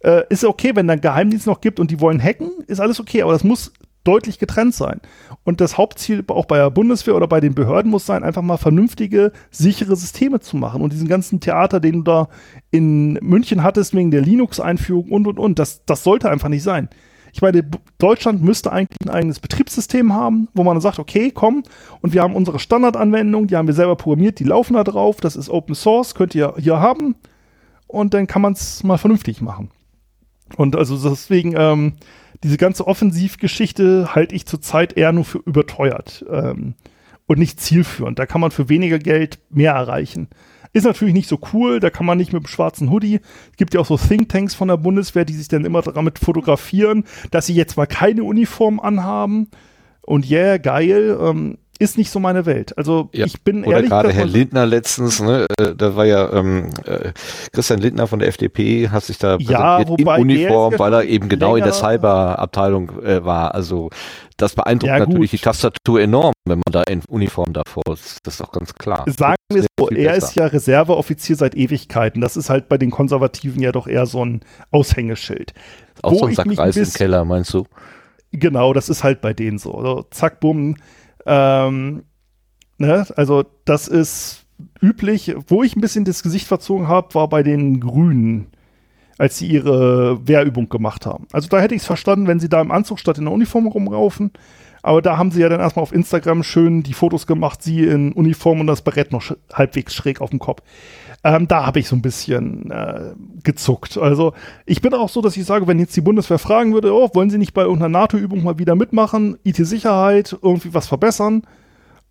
Äh, 0.00 0.22
ist 0.30 0.44
okay, 0.44 0.72
wenn 0.74 0.88
da 0.88 0.94
einen 0.94 1.02
Geheimdienst 1.02 1.46
noch 1.46 1.60
gibt 1.60 1.78
und 1.78 1.90
die 1.90 2.00
wollen 2.00 2.20
hacken, 2.20 2.50
ist 2.66 2.80
alles 2.80 2.98
okay, 2.98 3.22
aber 3.22 3.32
das 3.32 3.44
muss 3.44 3.72
deutlich 4.04 4.38
getrennt 4.38 4.74
sein. 4.74 5.00
Und 5.44 5.60
das 5.60 5.78
Hauptziel 5.78 6.24
auch 6.28 6.46
bei 6.46 6.58
der 6.58 6.70
Bundeswehr 6.70 7.16
oder 7.16 7.28
bei 7.28 7.40
den 7.40 7.54
Behörden 7.54 7.90
muss 7.90 8.06
sein, 8.06 8.24
einfach 8.24 8.42
mal 8.42 8.56
vernünftige, 8.56 9.32
sichere 9.50 9.96
Systeme 9.96 10.40
zu 10.40 10.56
machen. 10.56 10.82
Und 10.82 10.92
diesen 10.92 11.08
ganzen 11.08 11.40
Theater, 11.40 11.80
den 11.80 11.96
du 11.96 12.02
da 12.02 12.28
in 12.70 13.14
München 13.14 13.62
hattest 13.62 13.94
wegen 13.94 14.10
der 14.10 14.22
Linux-Einführung 14.22 15.10
und, 15.10 15.26
und, 15.26 15.38
und, 15.38 15.58
das, 15.58 15.84
das 15.84 16.04
sollte 16.04 16.30
einfach 16.30 16.48
nicht 16.48 16.62
sein. 16.62 16.88
Ich 17.34 17.40
meine, 17.40 17.64
Deutschland 17.98 18.42
müsste 18.42 18.72
eigentlich 18.72 18.98
ein 19.04 19.10
eigenes 19.10 19.40
Betriebssystem 19.40 20.12
haben, 20.12 20.48
wo 20.52 20.64
man 20.64 20.80
sagt, 20.80 20.98
okay, 20.98 21.30
komm, 21.30 21.62
und 22.02 22.12
wir 22.12 22.22
haben 22.22 22.34
unsere 22.34 22.58
Standardanwendungen, 22.58 23.48
die 23.48 23.56
haben 23.56 23.66
wir 23.66 23.74
selber 23.74 23.96
programmiert, 23.96 24.38
die 24.38 24.44
laufen 24.44 24.74
da 24.74 24.84
drauf, 24.84 25.20
das 25.20 25.34
ist 25.34 25.48
Open 25.48 25.74
Source, 25.74 26.14
könnt 26.14 26.34
ihr 26.34 26.54
hier 26.58 26.78
haben. 26.78 27.14
Und 27.86 28.12
dann 28.12 28.26
kann 28.26 28.42
man 28.42 28.52
es 28.52 28.82
mal 28.84 28.98
vernünftig 28.98 29.40
machen. 29.40 29.70
Und 30.56 30.76
also 30.76 30.96
deswegen, 31.08 31.54
ähm, 31.56 31.94
diese 32.42 32.56
ganze 32.56 32.86
Offensivgeschichte 32.86 34.14
halte 34.14 34.34
ich 34.34 34.46
zurzeit 34.46 34.96
eher 34.96 35.12
nur 35.12 35.24
für 35.24 35.38
überteuert 35.38 36.24
ähm, 36.30 36.74
und 37.26 37.38
nicht 37.38 37.60
zielführend. 37.60 38.18
Da 38.18 38.26
kann 38.26 38.40
man 38.40 38.50
für 38.50 38.68
weniger 38.68 38.98
Geld 38.98 39.38
mehr 39.50 39.72
erreichen. 39.72 40.28
Ist 40.72 40.84
natürlich 40.84 41.14
nicht 41.14 41.28
so 41.28 41.38
cool, 41.52 41.80
da 41.80 41.90
kann 41.90 42.06
man 42.06 42.16
nicht 42.16 42.32
mit 42.32 42.42
dem 42.42 42.46
schwarzen 42.46 42.90
Hoodie. 42.90 43.20
Es 43.50 43.56
gibt 43.58 43.74
ja 43.74 43.80
auch 43.80 43.86
so 43.86 43.98
Thinktanks 43.98 44.54
von 44.54 44.68
der 44.68 44.78
Bundeswehr, 44.78 45.26
die 45.26 45.34
sich 45.34 45.48
dann 45.48 45.66
immer 45.66 45.82
damit 45.82 46.18
fotografieren, 46.18 47.04
dass 47.30 47.46
sie 47.46 47.54
jetzt 47.54 47.76
mal 47.76 47.86
keine 47.86 48.24
Uniform 48.24 48.80
anhaben. 48.80 49.48
Und 50.00 50.28
yeah, 50.30 50.56
geil, 50.56 51.16
ähm, 51.20 51.58
ist 51.78 51.98
nicht 51.98 52.10
so 52.10 52.20
meine 52.20 52.46
Welt. 52.46 52.76
Also 52.78 53.08
Ja. 53.12 53.26
ich 53.26 53.42
bin 53.42 53.64
Oder 53.64 53.76
ehrlich. 53.76 53.90
gerade 53.90 54.12
Herr 54.12 54.26
Lindner 54.26 54.66
letztens, 54.66 55.20
ne, 55.20 55.46
äh, 55.58 55.74
da 55.74 55.96
war 55.96 56.04
ja 56.04 56.32
ähm, 56.32 56.70
äh, 56.84 57.12
Christian 57.52 57.80
Lindner 57.80 58.06
von 58.06 58.18
der 58.20 58.28
FDP, 58.28 58.88
hat 58.90 59.02
sich 59.04 59.18
da 59.18 59.36
Ja, 59.38 59.78
präsentiert 59.78 60.00
in 60.00 60.22
Uniform, 60.22 60.74
weil 60.78 60.92
er 60.92 61.04
eben 61.04 61.28
genau 61.28 61.56
in 61.56 61.64
der 61.64 61.72
länger- 61.72 61.98
Cyberabteilung 61.98 63.02
äh, 63.02 63.24
war. 63.24 63.54
Also 63.54 63.90
das 64.36 64.54
beeindruckt 64.54 64.88
Ja, 64.92 64.98
natürlich 65.00 65.30
die 65.32 65.38
Tastatur 65.38 66.00
enorm, 66.00 66.32
wenn 66.46 66.58
man 66.58 66.72
da 66.72 66.82
in 66.84 67.02
Uniform 67.08 67.52
davor 67.52 67.82
ist. 67.92 68.18
Das 68.24 68.34
ist 68.34 68.42
auch 68.42 68.52
ganz 68.52 68.74
klar. 68.74 69.04
Sagen 69.08 69.36
wir 69.52 69.60
es 69.62 69.66
so, 69.78 69.88
er 69.90 70.14
ist 70.14 70.34
ja 70.36 70.46
Reserveoffizier 70.46 71.36
seit 71.36 71.54
Ewigkeiten. 71.56 72.20
Das 72.20 72.36
ist 72.36 72.48
halt 72.50 72.68
bei 72.68 72.78
den 72.78 72.90
Konservativen 72.90 73.60
ja 73.60 73.72
doch 73.72 73.86
eher 73.88 74.06
so 74.06 74.24
ein 74.24 74.40
Aushängeschild. 74.70 75.52
Auch 76.02 76.12
wo 76.12 76.18
so 76.18 76.26
ein 76.26 76.34
Sack 76.34 76.58
Reis 76.58 76.76
im 76.76 76.92
Keller, 76.92 77.24
meinst 77.24 77.52
du? 77.54 77.64
Genau, 78.32 78.72
das 78.72 78.88
ist 78.88 79.04
halt 79.04 79.20
bei 79.20 79.34
denen 79.34 79.58
so. 79.58 79.74
Also, 79.74 80.06
zack, 80.10 80.40
bumm. 80.40 80.76
Ähm, 81.26 82.04
ne? 82.78 83.06
Also 83.16 83.44
das 83.64 83.88
ist 83.88 84.44
üblich. 84.80 85.34
Wo 85.46 85.62
ich 85.62 85.76
ein 85.76 85.80
bisschen 85.80 86.04
das 86.04 86.22
Gesicht 86.22 86.46
verzogen 86.46 86.88
habe, 86.88 87.14
war 87.14 87.28
bei 87.28 87.42
den 87.42 87.80
Grünen, 87.80 88.48
als 89.18 89.38
sie 89.38 89.46
ihre 89.46 90.26
Wehrübung 90.26 90.68
gemacht 90.68 91.06
haben. 91.06 91.26
Also 91.32 91.48
da 91.48 91.60
hätte 91.60 91.74
ich 91.74 91.82
es 91.82 91.86
verstanden, 91.86 92.26
wenn 92.26 92.40
sie 92.40 92.48
da 92.48 92.60
im 92.60 92.70
Anzug 92.70 92.98
statt 92.98 93.18
in 93.18 93.24
der 93.24 93.34
Uniform 93.34 93.66
rumlaufen. 93.66 94.32
Aber 94.82 95.00
da 95.00 95.16
haben 95.16 95.30
sie 95.30 95.40
ja 95.40 95.48
dann 95.48 95.60
erstmal 95.60 95.84
auf 95.84 95.92
Instagram 95.92 96.42
schön 96.42 96.82
die 96.82 96.92
Fotos 96.92 97.28
gemacht, 97.28 97.62
sie 97.62 97.84
in 97.84 98.12
Uniform 98.12 98.60
und 98.60 98.66
das 98.66 98.82
Barett 98.82 99.12
noch 99.12 99.22
sch 99.22 99.34
halbwegs 99.52 99.94
schräg 99.94 100.20
auf 100.20 100.30
dem 100.30 100.40
Kopf. 100.40 100.62
Ähm, 101.24 101.46
da 101.46 101.66
habe 101.66 101.78
ich 101.78 101.86
so 101.86 101.94
ein 101.94 102.02
bisschen 102.02 102.70
äh, 102.70 103.12
gezuckt. 103.44 103.96
Also 103.96 104.34
ich 104.66 104.80
bin 104.80 104.92
auch 104.92 105.08
so, 105.08 105.20
dass 105.20 105.36
ich 105.36 105.44
sage, 105.44 105.68
wenn 105.68 105.78
jetzt 105.78 105.96
die 105.96 106.00
Bundeswehr 106.00 106.38
fragen 106.38 106.74
würde, 106.74 106.92
oh, 106.92 107.10
wollen 107.14 107.30
Sie 107.30 107.38
nicht 107.38 107.54
bei 107.54 107.62
irgendeiner 107.62 108.00
NATO-Übung 108.00 108.42
mal 108.42 108.58
wieder 108.58 108.74
mitmachen, 108.74 109.38
IT-Sicherheit, 109.44 110.36
irgendwie 110.42 110.74
was 110.74 110.88
verbessern? 110.88 111.42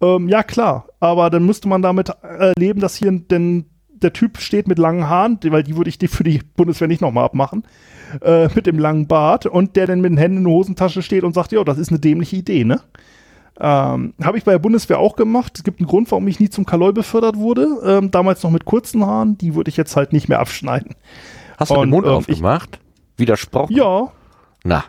Ähm, 0.01 0.29
ja, 0.29 0.43
klar. 0.43 0.87
Aber 1.01 1.29
dann 1.29 1.45
müsste 1.45 1.67
man 1.67 1.81
damit 1.81 2.09
äh, 2.23 2.53
leben, 2.57 2.79
dass 2.79 2.95
hier 2.95 3.11
denn 3.11 3.65
der 3.89 4.13
Typ 4.13 4.39
steht 4.39 4.67
mit 4.67 4.79
langen 4.79 5.07
Haaren, 5.07 5.39
weil 5.43 5.63
die 5.63 5.75
würde 5.75 5.89
ich 5.89 5.97
die 5.97 6.07
für 6.07 6.23
die 6.23 6.41
Bundeswehr 6.55 6.87
nicht 6.87 7.01
nochmal 7.01 7.25
abmachen, 7.25 7.63
äh, 8.21 8.47
mit 8.55 8.65
dem 8.65 8.79
langen 8.79 9.07
Bart 9.07 9.45
und 9.45 9.75
der 9.75 9.87
dann 9.87 10.01
mit 10.01 10.11
den 10.11 10.17
Händen 10.17 10.37
in 10.37 10.43
der 10.45 10.53
Hosentasche 10.53 11.01
steht 11.01 11.23
und 11.23 11.33
sagt, 11.33 11.51
ja, 11.51 11.63
das 11.63 11.77
ist 11.77 11.89
eine 11.89 11.99
dämliche 11.99 12.37
Idee, 12.37 12.63
ne? 12.63 12.81
Ähm, 13.63 14.13
Habe 14.23 14.37
ich 14.39 14.43
bei 14.43 14.51
der 14.53 14.59
Bundeswehr 14.59 14.97
auch 14.99 15.15
gemacht. 15.15 15.53
Es 15.57 15.63
gibt 15.63 15.79
einen 15.79 15.87
Grund, 15.87 16.09
warum 16.11 16.27
ich 16.27 16.39
nie 16.39 16.49
zum 16.49 16.65
Kaloi 16.65 16.91
befördert 16.91 17.35
wurde. 17.37 17.67
Ähm, 17.85 18.09
damals 18.11 18.41
noch 18.43 18.49
mit 18.49 18.65
kurzen 18.65 19.05
Haaren. 19.05 19.37
Die 19.37 19.53
würde 19.55 19.69
ich 19.69 19.77
jetzt 19.77 19.95
halt 19.95 20.13
nicht 20.13 20.27
mehr 20.29 20.39
abschneiden. 20.39 20.95
Hast 21.57 21.69
du 21.69 21.75
Und, 21.75 21.81
den 21.81 21.89
Mund 21.91 22.07
ähm, 22.07 22.13
aufgemacht? 22.13 22.79
Widersprochen? 23.17 23.75
Ja, 23.75 24.11
Na. 24.63 24.83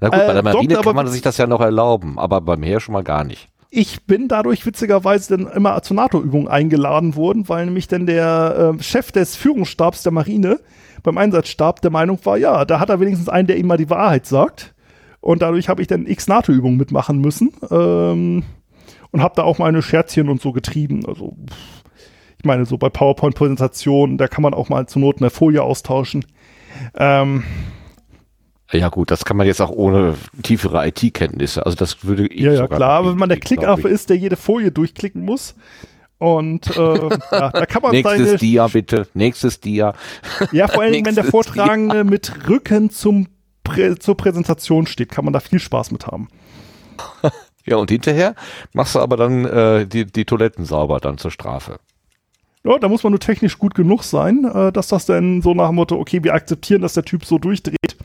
Na 0.00 0.08
gut, 0.08 0.18
Äh, 0.20 0.26
bei 0.26 0.32
der 0.32 0.42
Marine 0.42 0.68
Doktor, 0.68 0.82
kann 0.82 0.90
aber- 0.90 0.94
man 1.04 1.06
sich 1.12 1.22
das 1.22 1.36
ja 1.38 1.46
noch 1.46 1.60
erlauben, 1.60 2.18
aber 2.18 2.40
beim 2.40 2.62
Heer 2.62 2.80
schon 2.80 2.92
mal 2.92 3.02
gar 3.04 3.24
nicht. 3.24 3.48
ich 3.70 4.06
bin 4.06 4.28
dadurch 4.28 4.64
witzigerweise 4.64 5.36
dann 5.36 5.46
immer 5.52 5.80
zur 5.82 5.96
NATO-Übung 5.96 6.48
eingeladen 6.48 7.14
worden, 7.16 7.48
weil 7.48 7.66
nämlich 7.66 7.86
dann 7.86 8.06
der 8.06 8.74
äh, 8.78 8.82
Chef 8.82 9.12
des 9.12 9.36
Führungsstabs 9.36 10.02
der 10.04 10.10
Marine 10.12 10.58
beim 11.02 11.18
Einsatzstab 11.18 11.80
der 11.82 11.90
Meinung 11.90 12.18
war, 12.24 12.36
ja, 12.38 12.64
da 12.64 12.80
hat 12.80 12.88
er 12.88 12.98
wenigstens 13.00 13.28
einen, 13.28 13.46
der 13.46 13.56
ihm 13.58 13.66
mal 13.66 13.76
die 13.76 13.90
Wahrheit 13.90 14.26
sagt. 14.26 14.74
Und 15.20 15.42
dadurch 15.42 15.68
habe 15.68 15.82
ich 15.82 15.88
dann 15.88 16.06
x 16.06 16.28
NATO-Übungen 16.28 16.76
mitmachen 16.76 17.20
müssen 17.20 17.52
ähm, 17.70 18.44
und 19.10 19.22
habe 19.22 19.34
da 19.36 19.42
auch 19.42 19.58
meine 19.58 19.82
Scherzchen 19.82 20.28
und 20.28 20.40
so 20.40 20.52
getrieben. 20.52 21.04
Also 21.06 21.36
ich 22.38 22.44
meine, 22.44 22.66
so 22.66 22.78
bei 22.78 22.88
PowerPoint-Präsentationen, 22.88 24.16
da 24.16 24.28
kann 24.28 24.42
man 24.42 24.54
auch 24.54 24.68
mal 24.68 24.86
zur 24.86 25.02
Not 25.02 25.20
eine 25.20 25.30
Folie 25.30 25.62
austauschen. 25.62 26.24
Ähm, 26.94 27.42
Ja 28.70 28.90
gut, 28.90 29.10
das 29.10 29.24
kann 29.24 29.36
man 29.36 29.46
jetzt 29.46 29.60
auch 29.60 29.70
ohne 29.70 30.14
tiefere 30.42 30.86
IT-Kenntnisse. 30.86 31.66
Also 31.66 31.76
das 31.76 32.04
würde 32.04 32.28
ich 32.28 32.40
Ja, 32.40 32.52
ja, 32.52 32.66
klar. 32.68 32.90
Aber 32.90 33.10
wenn 33.10 33.18
man 33.18 33.28
der 33.28 33.40
Klickaffe 33.40 33.88
ist, 33.88 34.10
der 34.10 34.16
jede 34.16 34.36
Folie 34.36 34.70
durchklicken 34.70 35.24
muss. 35.24 35.56
Und 36.18 36.76
äh, 36.76 36.80
ja, 37.32 37.50
da 37.50 37.66
kann 37.66 37.82
man 37.82 37.92
Nächstes 37.92 38.26
seine. 38.26 38.38
Dia 38.38 38.66
bitte, 38.66 39.06
nächstes 39.14 39.60
Dia. 39.60 39.94
Ja, 40.50 40.66
vor 40.68 40.82
allem, 40.82 41.04
wenn 41.06 41.14
der 41.14 41.24
Vortragende 41.30 42.04
mit 42.04 42.48
Rücken 42.48 42.90
zum 42.90 43.28
Prä 43.68 43.94
zur 43.98 44.16
Präsentation 44.16 44.86
steht, 44.86 45.10
kann 45.10 45.24
man 45.24 45.32
da 45.32 45.40
viel 45.40 45.58
Spaß 45.60 45.90
mit 45.90 46.06
haben. 46.06 46.28
Ja, 47.66 47.76
und 47.76 47.90
hinterher 47.90 48.34
machst 48.72 48.94
du 48.94 49.00
aber 49.00 49.18
dann 49.18 49.44
äh, 49.44 49.86
die, 49.86 50.06
die 50.06 50.24
Toiletten 50.24 50.64
sauber 50.64 51.00
dann 51.00 51.18
zur 51.18 51.30
Strafe. 51.30 51.78
Ja, 52.64 52.78
da 52.78 52.88
muss 52.88 53.02
man 53.02 53.12
nur 53.12 53.20
technisch 53.20 53.58
gut 53.58 53.74
genug 53.74 54.04
sein, 54.04 54.46
äh, 54.46 54.72
dass 54.72 54.88
das 54.88 55.04
dann 55.04 55.42
so 55.42 55.52
nach 55.52 55.66
dem 55.66 55.74
Motto, 55.74 55.98
okay, 55.98 56.24
wir 56.24 56.32
akzeptieren, 56.32 56.80
dass 56.80 56.94
der 56.94 57.02
Typ 57.04 57.26
so 57.26 57.36
durchdreht. 57.38 57.98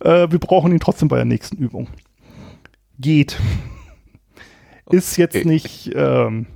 Äh, 0.00 0.30
wir 0.30 0.38
brauchen 0.38 0.72
ihn 0.72 0.80
trotzdem 0.80 1.08
bei 1.08 1.16
der 1.16 1.24
nächsten 1.24 1.56
Übung. 1.56 1.88
Geht. 2.98 3.38
Ist 4.90 5.16
jetzt 5.16 5.36
Okay. 5.36 5.48
nicht 5.48 5.90
ähm, 5.94 6.46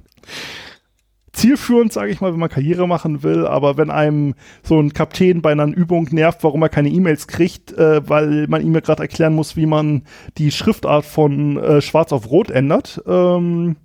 zielführend, 1.33 1.93
sage 1.93 2.11
ich 2.11 2.21
mal, 2.21 2.33
wenn 2.33 2.41
man 2.41 2.51
Karriere 2.51 2.87
machen 2.87 3.23
will, 3.23 3.47
aber 3.47 3.77
wenn 3.77 3.91
einem 3.91 4.35
so 4.63 4.79
ein 4.79 4.93
Kapitän 4.93 5.41
bei 5.41 5.53
einer 5.53 5.67
Übung 5.67 6.09
nervt, 6.11 6.45
warum 6.45 6.63
er 6.63 6.69
keine 6.69 6.91
E-Mails 6.91 7.27
kriegt, 7.27 7.73
äh, 7.73 8.07
weil 8.09 8.47
man 8.49 8.63
ihm 8.63 8.75
ja 8.75 8.81
gerade 8.81 9.03
erklären 9.03 9.35
muss, 9.35 9.57
wie 9.57 9.67
man 9.67 10.03
die 10.39 10.51
Schriftart 10.51 11.05
von 11.05 11.57
äh, 11.57 11.81
schwarz 11.81 12.13
auf 12.13 12.31
rot 12.31 12.51
ändert, 12.51 13.03
ähm, 13.07 13.77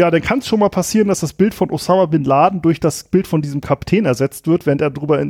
ja, 0.00 0.10
dann 0.10 0.22
kann 0.22 0.38
es 0.38 0.48
schon 0.48 0.60
mal 0.60 0.70
passieren, 0.70 1.08
dass 1.08 1.20
das 1.20 1.34
Bild 1.34 1.52
von 1.52 1.70
Osama 1.70 2.06
bin 2.06 2.24
Laden 2.24 2.62
durch 2.62 2.80
das 2.80 3.04
Bild 3.04 3.26
von 3.26 3.42
diesem 3.42 3.60
Kapitän 3.60 4.06
ersetzt 4.06 4.46
wird, 4.46 4.64
während 4.64 4.80
er 4.80 4.90
darüber 4.90 5.22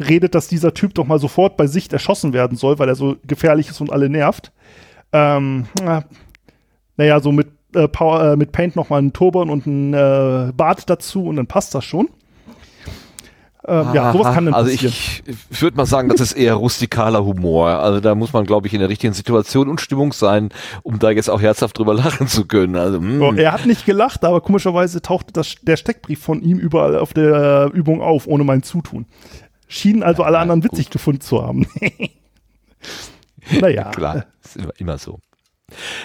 redet, 0.00 0.34
dass 0.34 0.48
dieser 0.48 0.74
Typ 0.74 0.94
doch 0.94 1.06
mal 1.06 1.20
sofort 1.20 1.56
bei 1.56 1.68
Sicht 1.68 1.92
erschossen 1.92 2.32
werden 2.32 2.56
soll, 2.56 2.80
weil 2.80 2.88
er 2.88 2.96
so 2.96 3.16
gefährlich 3.24 3.68
ist 3.68 3.80
und 3.80 3.92
alle 3.92 4.08
nervt. 4.08 4.50
Ähm, 5.12 5.66
na, 5.80 6.02
naja, 6.96 7.20
so 7.20 7.30
mit, 7.30 7.46
äh, 7.74 7.88
Power, 7.88 8.32
äh, 8.32 8.36
mit 8.36 8.52
Paint 8.52 8.76
noch 8.76 8.90
mal 8.90 8.98
einen 8.98 9.12
Turban 9.12 9.50
und 9.50 9.66
einen 9.66 9.94
äh, 9.94 10.52
Bart 10.56 10.88
dazu 10.88 11.24
und 11.24 11.36
dann 11.36 11.46
passt 11.46 11.74
das 11.74 11.84
schon. 11.84 12.08
Ähm, 13.66 13.88
ja, 13.92 14.12
sowas 14.12 14.34
kann 14.34 14.46
dann 14.46 14.54
also 14.54 14.70
passieren. 14.70 14.94
ich, 14.94 15.22
ich 15.50 15.60
würde 15.60 15.76
mal 15.76 15.84
sagen, 15.84 16.08
das 16.08 16.20
ist 16.20 16.32
eher 16.32 16.54
rustikaler 16.54 17.22
Humor. 17.22 17.68
Also 17.68 18.00
da 18.00 18.14
muss 18.14 18.32
man, 18.32 18.46
glaube 18.46 18.66
ich, 18.66 18.72
in 18.72 18.80
der 18.80 18.88
richtigen 18.88 19.12
Situation 19.12 19.68
und 19.68 19.80
Stimmung 19.82 20.14
sein, 20.14 20.48
um 20.82 20.98
da 20.98 21.10
jetzt 21.10 21.28
auch 21.28 21.42
herzhaft 21.42 21.76
drüber 21.76 21.92
lachen 21.92 22.28
zu 22.28 22.46
können. 22.46 22.76
Also. 22.76 22.98
Oh, 22.98 23.34
er 23.34 23.52
hat 23.52 23.66
nicht 23.66 23.84
gelacht, 23.84 24.24
aber 24.24 24.40
komischerweise 24.40 25.02
tauchte 25.02 25.34
das, 25.34 25.56
der 25.60 25.76
Steckbrief 25.76 26.20
von 26.22 26.40
ihm 26.40 26.58
überall 26.58 26.96
auf 26.96 27.12
der 27.12 27.70
Übung 27.74 28.00
auf, 28.00 28.26
ohne 28.26 28.44
mein 28.44 28.62
Zutun. 28.62 29.04
Schienen 29.66 30.02
also 30.02 30.22
alle 30.22 30.36
Ja, 30.36 30.42
anderen 30.42 30.62
gut. 30.62 30.72
witzig 30.72 30.88
gefunden 30.88 31.20
zu 31.20 31.42
haben. 31.42 31.66
naja. 33.60 33.90
Klar, 33.90 34.24
ist 34.42 34.56
immer, 34.56 34.72
immer 34.78 34.96
so. 34.98 35.18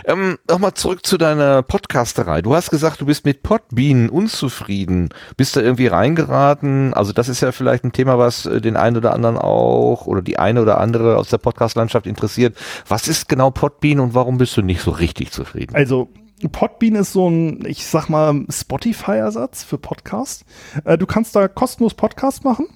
Ähm, 0.06 0.38
Nochmal 0.50 0.74
zurück 0.74 1.06
zu 1.06 1.18
deiner 1.18 1.62
Podcasterei. 1.62 2.42
Du 2.42 2.56
hast 2.56 2.70
gesagt, 2.70 3.02
du 3.02 3.06
bist 3.06 3.26
mit 3.26 3.44
Podbean 3.44 4.10
unzufrieden. 4.10 5.10
Bist 5.38 5.56
da 5.56 5.62
irgendwie 5.62 5.88
reingeraten? 5.88 6.94
Also 6.94 7.14
das 7.14 7.30
ist 7.30 7.42
ja 7.42 7.52
vielleicht 7.52 7.84
ein 7.84 7.92
Thema, 7.92 8.18
was 8.18 8.46
äh, 8.46 8.62
den 8.62 8.76
einen 8.76 8.98
oder 8.98 9.14
anderen 9.14 9.38
auch 9.38 10.06
oder 10.06 10.22
die 10.22 10.40
eine 10.40 10.62
oder 10.62 10.80
andere 10.80 11.18
aus 11.18 11.30
der 11.30 11.38
Podcast-Landschaft 11.38 12.08
interessiert. 12.08 12.58
Was 12.88 13.08
ist 13.08 13.30
genau 13.30 13.52
Podbean 13.52 14.00
und 14.00 14.14
warum 14.14 14.38
bist 14.38 14.56
du 14.58 14.62
nicht 14.62 14.82
so 14.82 14.92
richtig 14.92 15.32
zufrieden? 15.32 15.76
Also, 15.76 16.10
Podbean 16.52 16.96
ist 16.96 17.14
so 17.14 17.30
ein, 17.30 17.66
ich 17.66 17.86
sag 17.86 18.10
mal, 18.10 18.46
Spotify-Ersatz 18.50 19.64
für 19.64 19.78
Podcast. 19.78 20.44
Äh, 20.84 20.98
du 20.98 21.06
kannst 21.06 21.36
da 21.36 21.48
kostenlos 21.48 21.94
Podcast 21.94 22.44
machen. 22.44 22.68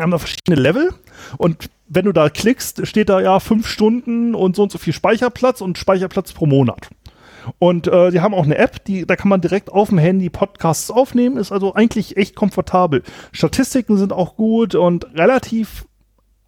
Haben 0.00 0.10
da 0.10 0.18
verschiedene 0.18 0.60
Level. 0.60 0.90
Und 1.38 1.70
wenn 1.94 2.06
du 2.06 2.12
da 2.12 2.30
klickst, 2.30 2.86
steht 2.86 3.10
da 3.10 3.20
ja 3.20 3.38
fünf 3.38 3.66
Stunden 3.66 4.34
und 4.34 4.56
so 4.56 4.62
und 4.62 4.72
so 4.72 4.78
viel 4.78 4.94
Speicherplatz 4.94 5.60
und 5.60 5.76
Speicherplatz 5.76 6.32
pro 6.32 6.46
Monat. 6.46 6.88
Und 7.58 7.86
äh, 7.86 8.10
die 8.10 8.20
haben 8.20 8.34
auch 8.34 8.44
eine 8.44 8.56
App, 8.56 8.84
die, 8.84 9.04
da 9.04 9.16
kann 9.16 9.28
man 9.28 9.40
direkt 9.40 9.70
auf 9.70 9.90
dem 9.90 9.98
Handy 9.98 10.30
Podcasts 10.30 10.90
aufnehmen, 10.90 11.36
ist 11.36 11.52
also 11.52 11.74
eigentlich 11.74 12.16
echt 12.16 12.34
komfortabel. 12.34 13.02
Statistiken 13.32 13.96
sind 13.96 14.12
auch 14.12 14.36
gut 14.36 14.74
und 14.74 15.14
relativ 15.14 15.86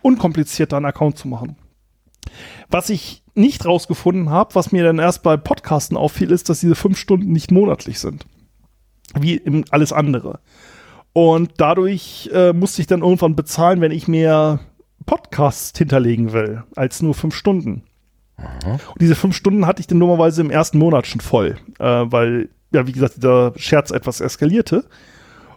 unkompliziert, 0.02 0.72
da 0.72 0.78
einen 0.78 0.86
Account 0.86 1.18
zu 1.18 1.28
machen. 1.28 1.56
Was 2.70 2.88
ich 2.88 3.22
nicht 3.34 3.66
rausgefunden 3.66 4.30
habe, 4.30 4.54
was 4.54 4.72
mir 4.72 4.84
dann 4.84 4.98
erst 4.98 5.22
bei 5.22 5.36
Podcasten 5.36 5.96
auffiel, 5.96 6.30
ist, 6.30 6.48
dass 6.48 6.60
diese 6.60 6.76
fünf 6.76 6.98
Stunden 6.98 7.32
nicht 7.32 7.50
monatlich 7.50 7.98
sind. 7.98 8.24
Wie 9.18 9.34
im 9.34 9.64
alles 9.70 9.92
andere. 9.92 10.40
Und 11.12 11.52
dadurch 11.58 12.30
äh, 12.32 12.52
musste 12.52 12.80
ich 12.80 12.86
dann 12.86 13.02
irgendwann 13.02 13.36
bezahlen, 13.36 13.80
wenn 13.80 13.92
ich 13.92 14.08
mehr 14.08 14.60
Podcasts 15.06 15.76
hinterlegen 15.76 16.32
will, 16.32 16.64
als 16.76 17.02
nur 17.02 17.14
fünf 17.14 17.34
Stunden. 17.34 17.84
Und 18.66 19.00
diese 19.00 19.14
fünf 19.14 19.36
Stunden 19.36 19.66
hatte 19.66 19.80
ich 19.80 19.86
dann 19.86 19.98
normalerweise 19.98 20.40
im 20.40 20.50
ersten 20.50 20.78
Monat 20.78 21.06
schon 21.06 21.20
voll, 21.20 21.56
äh, 21.78 21.84
weil, 21.84 22.48
ja, 22.72 22.86
wie 22.86 22.92
gesagt, 22.92 23.16
dieser 23.16 23.52
Scherz 23.56 23.90
etwas 23.90 24.20
eskalierte. 24.20 24.84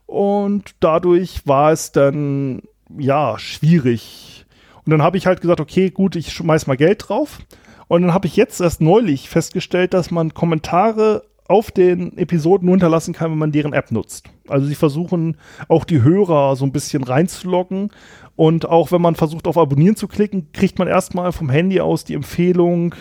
Und 0.06 0.76
dadurch 0.80 1.46
war 1.46 1.72
es 1.72 1.92
dann, 1.92 2.62
ja, 2.98 3.38
schwierig. 3.40 4.46
Und 4.86 4.92
dann 4.92 5.02
habe 5.02 5.18
ich 5.18 5.26
halt 5.26 5.42
gesagt, 5.42 5.60
okay, 5.60 5.90
gut, 5.90 6.16
ich 6.16 6.32
schmeiß 6.32 6.68
mal 6.68 6.78
Geld 6.78 7.10
drauf. 7.10 7.40
Und 7.88 8.04
dann 8.04 8.14
habe 8.14 8.28
ich 8.28 8.36
jetzt 8.36 8.62
erst 8.62 8.82
neulich 8.82 9.30
festgestellt, 9.30 9.94
dass 9.94 10.12
man 10.12 10.34
Kommentare 10.34 11.24
auf 11.48 11.72
den 11.72 12.18
Episoden 12.18 12.66
nur 12.66 12.74
hinterlassen 12.74 13.14
kann, 13.14 13.32
wenn 13.32 13.38
man 13.38 13.52
deren 13.52 13.74
App 13.74 13.92
nutzt. 13.92 14.30
Also 14.48 14.68
sie 14.68 14.76
versuchen 14.76 15.38
auch 15.68 15.86
die 15.86 16.02
Hörer 16.02 16.56
so 16.56 16.66
ein 16.66 16.72
bisschen 16.72 17.04
reinzuloggen. 17.04 17.90
Und 18.38 18.70
auch 18.70 18.92
wenn 18.92 19.02
man 19.02 19.16
versucht, 19.16 19.48
auf 19.48 19.58
Abonnieren 19.58 19.96
zu 19.96 20.08
klicken, 20.08 20.52
kriegt 20.54 20.78
man 20.78 20.88
erstmal 20.88 21.32
vom 21.32 21.50
Handy 21.50 21.82
aus 21.82 22.06
die 22.06 22.14
Empfehlung, 22.14 22.94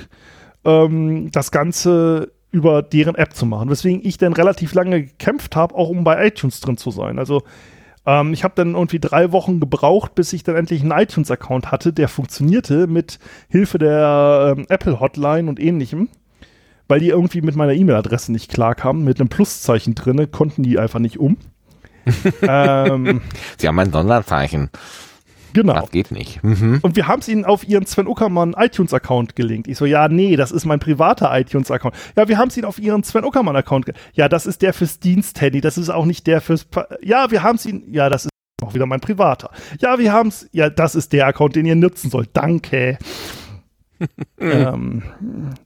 ähm, 0.64 1.30
das 1.30 1.51
Ganze 1.51 2.32
über 2.51 2.82
deren 2.82 3.14
App 3.16 3.34
zu 3.34 3.45
machen. 3.45 3.68
Weswegen 3.68 4.01
ich 4.03 4.16
dann 4.16 4.32
relativ 4.32 4.72
lange 4.72 5.03
gekämpft 5.05 5.55
habe, 5.55 5.74
auch 5.74 5.91
um 5.91 6.05
bei 6.05 6.26
iTunes 6.26 6.61
drin 6.61 6.78
zu 6.78 6.91
sein. 6.91 7.18
Also 7.18 7.43
ähm, 8.07 8.32
ich 8.32 8.45
habe 8.45 8.55
dann 8.57 8.74
irgendwie 8.74 8.99
drei 8.99 9.30
Wochen 9.30 9.61
gebraucht, 9.61 10.14
bis 10.14 10.32
ich 10.32 10.43
dann 10.43 10.57
endlich 10.57 10.80
einen 10.80 10.93
iTunes-Account 10.93 11.70
hatte, 11.70 11.93
der 11.93 12.09
funktionierte 12.09 12.87
mit 12.87 13.18
Hilfe 13.51 13.76
der 13.76 14.55
ähm, 14.57 14.64
Apple-Hotline 14.70 15.51
und 15.51 15.61
ähnlichem. 15.61 16.09
Weil 16.89 17.01
die 17.01 17.09
irgendwie 17.09 17.43
mit 17.43 17.57
meiner 17.57 17.74
E-Mail-Adresse 17.74 18.32
nicht 18.32 18.51
klarkamen, 18.51 19.05
mit 19.05 19.20
einem 19.20 19.28
Pluszeichen 19.28 19.95
drinne, 19.95 20.28
konnten 20.28 20.62
die 20.62 20.78
einfach 20.78 21.01
nicht 21.01 21.18
um. 21.18 21.37
ähm, 22.43 23.20
Sie 23.59 23.68
haben 23.68 23.78
ein 23.80 23.93
Sonderzeichen. 23.93 24.70
Genau. 25.57 25.75
Das 25.75 25.91
geht 25.91 26.11
nicht. 26.11 26.43
Mhm. 26.45 26.79
Und 26.83 26.97
wir 26.97 27.09
haben 27.09 27.21
es 27.21 27.29
ihnen 27.29 27.45
auf 27.45 27.67
ihren 27.67 27.87
Sven 27.87 28.07
Uckermann 28.07 28.55
iTunes-Account 28.57 29.35
gelinkt. 29.35 29.67
Ich 29.69 29.79
so, 29.79 29.87
ja, 29.87 30.09
nee, 30.09 30.37
das 30.37 30.53
ist 30.53 30.65
mein 30.65 30.79
privater 30.79 31.37
iTunes-Account. 31.37 31.95
Ja, 32.17 32.29
wir 32.29 32.39
haben 32.39 32.49
es 32.49 32.57
ihnen 32.57 32.67
auf 32.67 32.79
ihren 32.79 33.03
Sven 33.03 33.25
Uckermann-Account 33.25 33.87
gelinkt. 33.87 34.03
Ja, 34.15 34.29
das 34.29 34.47
ist 34.47 34.63
der 34.63 34.73
fürs 34.73 35.01
Diensthandy, 35.01 35.61
das 35.61 35.79
ist 35.79 35.91
auch 35.91 36.05
nicht 36.05 36.27
der 36.27 36.41
fürs. 36.41 36.65
Pa 36.65 36.87
ja, 37.03 37.31
wir 37.31 37.43
haben 37.43 37.57
es 37.57 37.67
ihnen. 37.67 37.93
Ja, 37.93 38.09
das 38.09 38.27
ist 38.27 38.31
auch 38.63 38.75
wieder 38.75 38.87
mein 38.87 39.01
privater. 39.01 39.51
Ja, 39.81 39.99
wir 39.99 40.13
haben 40.13 40.29
es. 40.29 40.49
Ja, 40.53 40.71
das 40.71 40.95
ist 40.95 41.13
der 41.13 41.27
Account, 41.27 41.57
den 41.57 41.67
ihr 41.67 41.77
nutzen 41.77 42.11
sollt. 42.11 42.31
Danke. 42.35 42.99
ähm, 44.39 45.03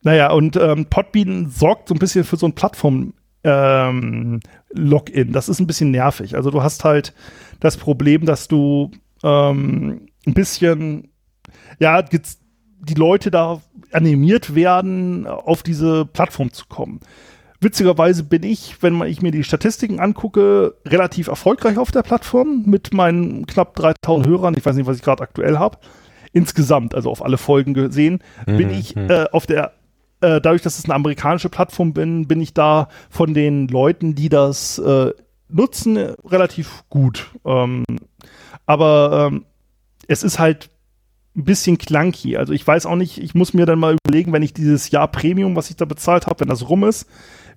naja, 0.03 0.31
und 0.31 0.57
ähm, 0.57 0.87
Podbean 0.87 1.51
sorgt 1.51 1.89
so 1.89 1.95
ein 1.95 1.99
bisschen 1.99 2.25
für 2.25 2.37
so 2.37 2.47
ein 2.47 2.55
Plattform- 2.55 3.13
ähm, 3.43 4.41
Login. 4.73 5.33
Das 5.33 5.49
ist 5.49 5.61
ein 5.61 5.67
bisschen 5.67 5.91
nervig. 5.91 6.37
Also 6.37 6.51
du 6.51 6.63
hast 6.63 6.85
halt 6.85 7.15
das 7.59 7.77
Problem, 7.77 8.27
dass 8.27 8.49
du 8.49 8.91
ähm, 9.23 10.07
ein 10.27 10.35
bisschen, 10.35 11.11
ja, 11.79 12.03
die 12.03 12.95
Leute 12.95 13.31
da 13.31 13.61
animiert 13.93 14.55
werden, 14.55 15.27
auf 15.27 15.63
diese 15.63 16.07
Plattform 16.07 16.53
zu 16.53 16.67
kommen. 16.67 17.01
Witzigerweise 17.61 18.25
bin 18.25 18.43
ich, 18.43 18.83
wenn 18.83 19.03
ich 19.03 19.21
mir 19.21 19.33
die 19.33 19.45
Statistiken 19.45 20.01
angucke, 20.01 20.77
relativ 20.87 21.29
erfolgreich 21.29 21.77
auf 21.77 21.91
der 21.91 22.03
Plattform 22.03 22.63
mit 22.65 22.95
meinen 22.95 23.47
knapp 23.47 23.77
3000 23.77 24.27
Hörern. 24.27 24.55
Ich 24.57 24.65
weiß 24.65 24.77
nicht, 24.77 24.87
was 24.87 24.97
ich 24.97 25.03
gerade 25.03 25.23
aktuell 25.23 25.59
habe. 25.59 25.79
Insgesamt, 26.33 26.95
also 26.95 27.11
auf 27.11 27.23
alle 27.23 27.37
Folgen 27.37 27.75
gesehen, 27.75 28.21
mhm, 28.47 28.57
bin 28.57 28.71
ich 28.71 28.97
mhm. 28.97 29.11
äh, 29.11 29.27
auf 29.33 29.47
der 29.47 29.73
äh, 30.23 30.41
dadurch, 30.41 30.63
dass 30.63 30.79
es 30.79 30.85
eine 30.85 30.95
amerikanische 30.95 31.49
Plattform 31.49 31.93
bin, 31.93 32.29
bin 32.29 32.41
ich 32.41 32.55
da 32.55 32.89
von 33.09 33.35
den 33.35 33.69
Leuten, 33.69 34.15
die 34.15 34.29
das 34.29 34.79
äh, 34.79 35.13
nutzen, 35.49 35.97
relativ 35.97 36.85
gut. 36.89 37.31
Ähm, 37.45 37.85
aber 38.71 39.27
ähm, 39.33 39.47
es 40.07 40.23
ist 40.23 40.39
halt 40.39 40.71
ein 41.35 41.43
bisschen 41.43 41.77
clunky. 41.77 42.37
Also 42.37 42.53
ich 42.53 42.65
weiß 42.65 42.87
auch 42.87 42.95
nicht, 42.95 43.19
ich 43.19 43.35
muss 43.35 43.53
mir 43.53 43.67
dann 43.67 43.81
mal 43.81 43.97
überlegen, 44.05 44.33
wenn 44.33 44.45
ich 44.45 44.55
dieses 44.55 44.93
Jahr 44.93 45.09
Premium, 45.09 45.57
was 45.57 45.71
ich 45.71 45.77
da 45.77 45.87
bezahlt 45.87 46.29
habe, 46.29 46.39
wenn 46.39 46.49
das 46.49 46.69
rum 46.69 46.85
ist, 46.85 47.09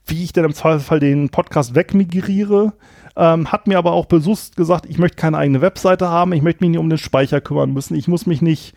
wie 0.08 0.24
ich 0.24 0.34
dann 0.34 0.46
im 0.46 0.56
Zweifelsfall 0.56 1.00
den 1.00 1.30
Podcast 1.30 1.76
wegmigriere. 1.76 2.74
Ähm, 3.16 3.52
hat 3.52 3.68
mir 3.68 3.78
aber 3.78 3.92
auch 3.92 4.08
bewusst 4.08 4.56
gesagt, 4.56 4.88
ich 4.88 4.98
möchte 4.98 5.18
keine 5.18 5.38
eigene 5.38 5.62
Webseite 5.62 6.10
haben, 6.10 6.34
ich 6.34 6.42
möchte 6.42 6.64
mich 6.64 6.72
nicht 6.72 6.80
um 6.80 6.90
den 6.90 6.98
Speicher 6.98 7.42
kümmern 7.42 7.74
müssen, 7.74 7.94
ich 7.94 8.08
muss 8.08 8.26
mich 8.26 8.42
nicht 8.42 8.74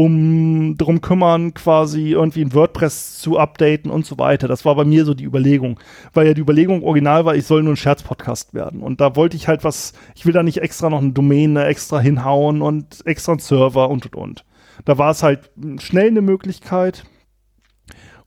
um 0.00 0.78
darum 0.78 1.02
kümmern, 1.02 1.52
quasi 1.52 2.12
irgendwie 2.12 2.40
ein 2.40 2.54
WordPress 2.54 3.18
zu 3.18 3.38
updaten 3.38 3.90
und 3.90 4.06
so 4.06 4.16
weiter. 4.16 4.48
Das 4.48 4.64
war 4.64 4.74
bei 4.74 4.86
mir 4.86 5.04
so 5.04 5.12
die 5.12 5.24
Überlegung, 5.24 5.78
weil 6.14 6.26
ja 6.26 6.32
die 6.32 6.40
Überlegung 6.40 6.82
original 6.82 7.26
war, 7.26 7.34
ich 7.34 7.44
soll 7.44 7.62
nur 7.62 7.74
ein 7.74 7.76
Scherzpodcast 7.76 8.54
werden. 8.54 8.80
Und 8.80 9.02
da 9.02 9.14
wollte 9.14 9.36
ich 9.36 9.46
halt 9.46 9.62
was, 9.62 9.92
ich 10.14 10.24
will 10.24 10.32
da 10.32 10.42
nicht 10.42 10.62
extra 10.62 10.88
noch 10.88 11.02
eine 11.02 11.12
Domäne 11.12 11.66
extra 11.66 12.00
hinhauen 12.00 12.62
und 12.62 13.04
extra 13.04 13.32
einen 13.32 13.40
Server 13.40 13.90
und 13.90 14.06
und 14.06 14.16
und. 14.16 14.44
Da 14.86 14.96
war 14.96 15.10
es 15.10 15.22
halt 15.22 15.50
schnell 15.80 16.08
eine 16.08 16.22
Möglichkeit 16.22 17.04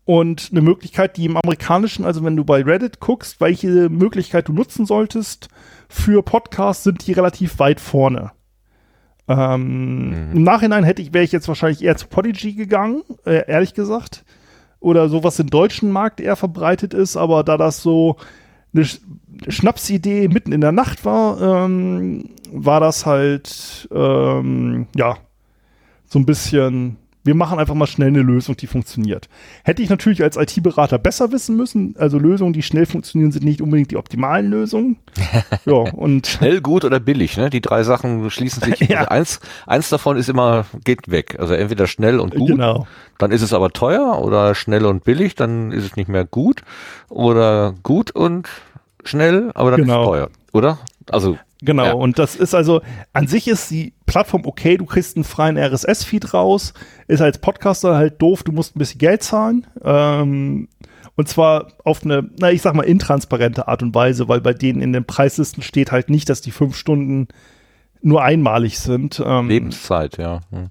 und 0.05 0.49
eine 0.51 0.61
Möglichkeit, 0.61 1.17
die 1.17 1.25
im 1.25 1.37
amerikanischen, 1.37 2.05
also 2.05 2.23
wenn 2.23 2.35
du 2.35 2.43
bei 2.45 2.61
Reddit 2.61 2.99
guckst, 2.99 3.41
welche 3.41 3.89
Möglichkeit 3.89 4.47
du 4.47 4.53
nutzen 4.53 4.85
solltest 4.85 5.47
für 5.89 6.21
Podcasts, 6.21 6.83
sind 6.83 7.07
die 7.07 7.13
relativ 7.13 7.57
weit 7.57 7.79
vorne. 7.79 8.31
Ähm, 9.27 10.09
mhm. 10.09 10.37
Im 10.37 10.43
Nachhinein 10.43 10.83
hätte 10.83 11.01
ich, 11.01 11.13
wäre 11.13 11.23
ich 11.23 11.31
jetzt 11.31 11.47
wahrscheinlich 11.47 11.83
eher 11.83 11.97
zu 11.97 12.07
Podigy 12.07 12.53
gegangen, 12.53 13.03
äh, 13.25 13.47
ehrlich 13.47 13.73
gesagt. 13.73 14.25
Oder 14.79 15.07
so, 15.07 15.23
was 15.23 15.39
im 15.39 15.49
deutschen 15.49 15.91
Markt 15.91 16.19
eher 16.19 16.35
verbreitet 16.35 16.93
ist, 16.93 17.15
aber 17.15 17.43
da 17.43 17.57
das 17.57 17.81
so 17.81 18.17
eine 18.73 18.85
Sch 18.85 18.99
Schnapsidee 19.47 20.27
mitten 20.27 20.51
in 20.51 20.61
der 20.61 20.71
Nacht 20.71 21.05
war, 21.05 21.65
ähm, 21.65 22.29
war 22.51 22.79
das 22.79 23.05
halt, 23.05 23.89
ähm, 23.91 24.87
ja, 24.95 25.17
so 26.05 26.19
ein 26.19 26.25
bisschen 26.25 26.97
wir 27.23 27.35
machen 27.35 27.57
einfach 27.57 27.73
mal 27.73 27.87
schnell 27.87 28.09
eine 28.09 28.21
Lösung, 28.21 28.57
die 28.57 28.67
funktioniert. 28.67 29.29
Hätte 29.63 29.81
ich 29.81 29.89
natürlich 29.89 30.21
als 30.21 30.35
IT-Berater 30.35 30.97
besser 30.97 31.31
wissen 31.31 31.55
müssen. 31.55 31.95
Also 31.97 32.19
Lösungen, 32.19 32.53
die 32.53 32.63
schnell 32.63 32.85
funktionieren, 32.85 33.31
sind 33.31 33.45
nicht 33.45 33.61
unbedingt 33.61 33.91
die 33.91 33.97
optimalen 33.97 34.49
Lösungen. 34.49 34.97
ja, 35.65 35.73
und 35.73 36.27
schnell, 36.27 36.61
gut 36.61 36.83
oder 36.83 36.99
billig, 36.99 37.37
ne? 37.37 37.49
Die 37.49 37.61
drei 37.61 37.83
Sachen 37.83 38.29
schließen 38.29 38.63
sich. 38.63 38.79
ja. 38.89 38.99
also 38.99 39.09
eins, 39.09 39.39
eins 39.65 39.89
davon 39.89 40.17
ist 40.17 40.29
immer, 40.29 40.65
geht 40.83 41.09
weg. 41.09 41.37
Also 41.39 41.53
entweder 41.53 41.87
schnell 41.87 42.19
und 42.19 42.35
gut. 42.35 42.49
Genau. 42.49 42.87
Dann 43.17 43.31
ist 43.31 43.41
es 43.41 43.53
aber 43.53 43.69
teuer 43.71 44.21
oder 44.21 44.53
schnell 44.53 44.85
und 44.85 45.05
billig, 45.05 45.35
dann 45.35 45.71
ist 45.71 45.85
es 45.85 45.95
nicht 45.95 46.09
mehr 46.09 46.25
gut. 46.25 46.61
Oder 47.09 47.73
gut 47.83 48.11
und 48.11 48.49
schnell, 49.05 49.51
aber 49.53 49.71
dann 49.71 49.81
genau. 49.81 50.01
ist 50.01 50.05
es 50.05 50.09
teuer. 50.09 50.29
Oder? 50.51 50.79
Also 51.09 51.37
Genau, 51.65 51.85
ja. 51.85 51.93
und 51.93 52.19
das 52.19 52.35
ist 52.35 52.53
also, 52.53 52.81
an 53.13 53.27
sich 53.27 53.47
ist 53.47 53.71
die 53.71 53.93
Plattform 54.05 54.45
okay, 54.45 54.77
du 54.77 54.85
kriegst 54.85 55.15
einen 55.15 55.23
freien 55.23 55.57
RSS-Feed 55.57 56.33
raus, 56.33 56.73
ist 57.07 57.21
als 57.21 57.37
Podcaster 57.37 57.95
halt 57.95 58.21
doof, 58.21 58.43
du 58.43 58.51
musst 58.51 58.75
ein 58.75 58.79
bisschen 58.79 58.99
Geld 58.99 59.23
zahlen. 59.23 59.65
Ähm, 59.83 60.67
und 61.15 61.29
zwar 61.29 61.67
auf 61.83 62.03
eine, 62.03 62.29
na, 62.39 62.51
ich 62.51 62.61
sag 62.61 62.73
mal, 62.75 62.83
intransparente 62.83 63.67
Art 63.67 63.83
und 63.83 63.95
Weise, 63.95 64.27
weil 64.27 64.41
bei 64.41 64.53
denen 64.53 64.81
in 64.81 64.93
den 64.93 65.05
Preislisten 65.05 65.63
steht 65.63 65.91
halt 65.91 66.09
nicht, 66.09 66.29
dass 66.29 66.41
die 66.41 66.51
fünf 66.51 66.75
Stunden 66.75 67.27
nur 68.01 68.23
einmalig 68.23 68.79
sind. 68.79 69.21
Ähm, 69.25 69.47
Lebenszeit, 69.47 70.17
ja. 70.17 70.41
Hm. 70.49 70.69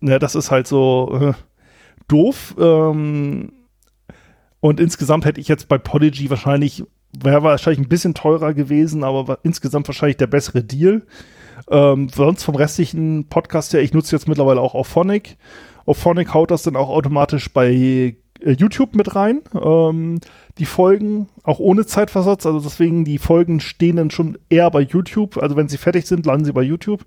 Ja, 0.00 0.18
das 0.18 0.34
ist 0.34 0.50
halt 0.50 0.66
so 0.66 1.18
äh, 1.20 1.32
doof. 2.06 2.54
Ähm, 2.58 3.52
und 4.60 4.80
insgesamt 4.80 5.24
hätte 5.24 5.40
ich 5.40 5.48
jetzt 5.48 5.68
bei 5.68 5.78
Podigy 5.78 6.28
wahrscheinlich 6.28 6.84
wäre 7.12 7.42
wahrscheinlich 7.42 7.80
ein 7.80 7.88
bisschen 7.88 8.14
teurer 8.14 8.54
gewesen, 8.54 9.04
aber 9.04 9.38
insgesamt 9.42 9.88
wahrscheinlich 9.88 10.16
der 10.16 10.26
bessere 10.26 10.62
Deal. 10.62 11.02
Ähm, 11.70 12.08
sonst 12.08 12.44
vom 12.44 12.54
restlichen 12.54 13.28
Podcast 13.28 13.72
her, 13.72 13.82
ich 13.82 13.92
nutze 13.92 14.14
jetzt 14.14 14.28
mittlerweile 14.28 14.60
auch 14.60 14.74
Auphonic. 14.74 15.36
Auphonic 15.86 16.34
haut 16.34 16.50
das 16.50 16.62
dann 16.62 16.76
auch 16.76 16.88
automatisch 16.88 17.52
bei 17.52 18.14
äh, 18.40 18.52
YouTube 18.52 18.94
mit 18.94 19.14
rein. 19.16 19.40
Ähm, 19.54 20.20
die 20.58 20.66
Folgen, 20.66 21.28
auch 21.42 21.58
ohne 21.58 21.86
Zeitversatz, 21.86 22.46
also 22.46 22.60
deswegen 22.60 23.04
die 23.04 23.18
Folgen 23.18 23.60
stehen 23.60 23.96
dann 23.96 24.10
schon 24.10 24.38
eher 24.48 24.70
bei 24.70 24.80
YouTube. 24.80 25.38
Also 25.38 25.56
wenn 25.56 25.68
sie 25.68 25.78
fertig 25.78 26.06
sind, 26.06 26.26
landen 26.26 26.44
sie 26.44 26.52
bei 26.52 26.62
YouTube. 26.62 27.04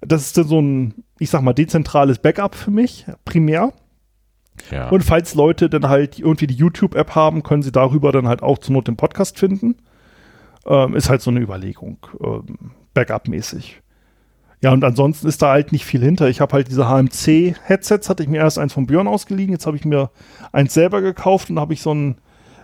Das 0.00 0.22
ist 0.22 0.36
dann 0.36 0.48
so 0.48 0.60
ein, 0.60 1.04
ich 1.18 1.30
sag 1.30 1.42
mal, 1.42 1.52
dezentrales 1.52 2.18
Backup 2.18 2.54
für 2.54 2.70
mich, 2.70 3.06
primär. 3.24 3.72
Ja. 4.70 4.88
Und 4.90 5.02
falls 5.02 5.34
Leute 5.34 5.68
dann 5.68 5.88
halt 5.88 6.18
irgendwie 6.18 6.46
die 6.46 6.54
YouTube-App 6.54 7.14
haben, 7.14 7.42
können 7.42 7.62
sie 7.62 7.72
darüber 7.72 8.12
dann 8.12 8.28
halt 8.28 8.42
auch 8.42 8.58
zur 8.58 8.74
Not 8.74 8.88
den 8.88 8.96
Podcast 8.96 9.38
finden. 9.38 9.76
Ähm, 10.66 10.94
ist 10.94 11.10
halt 11.10 11.22
so 11.22 11.30
eine 11.30 11.40
Überlegung, 11.40 11.98
ähm, 12.22 12.72
Backup-mäßig. 12.94 13.80
Ja, 14.62 14.72
und 14.72 14.84
ansonsten 14.84 15.26
ist 15.26 15.42
da 15.42 15.50
halt 15.50 15.72
nicht 15.72 15.84
viel 15.84 16.02
hinter. 16.02 16.28
Ich 16.28 16.40
habe 16.40 16.52
halt 16.52 16.68
diese 16.68 16.88
HMC-Headsets, 16.88 18.08
hatte 18.08 18.22
ich 18.22 18.28
mir 18.28 18.38
erst 18.38 18.58
eins 18.58 18.72
von 18.72 18.86
Björn 18.86 19.08
ausgeliehen, 19.08 19.50
jetzt 19.50 19.66
habe 19.66 19.76
ich 19.76 19.84
mir 19.84 20.10
eins 20.52 20.72
selber 20.72 21.00
gekauft 21.00 21.50
und 21.50 21.58
habe 21.58 21.72
ich 21.72 21.82
so 21.82 21.92
ein 21.92 22.18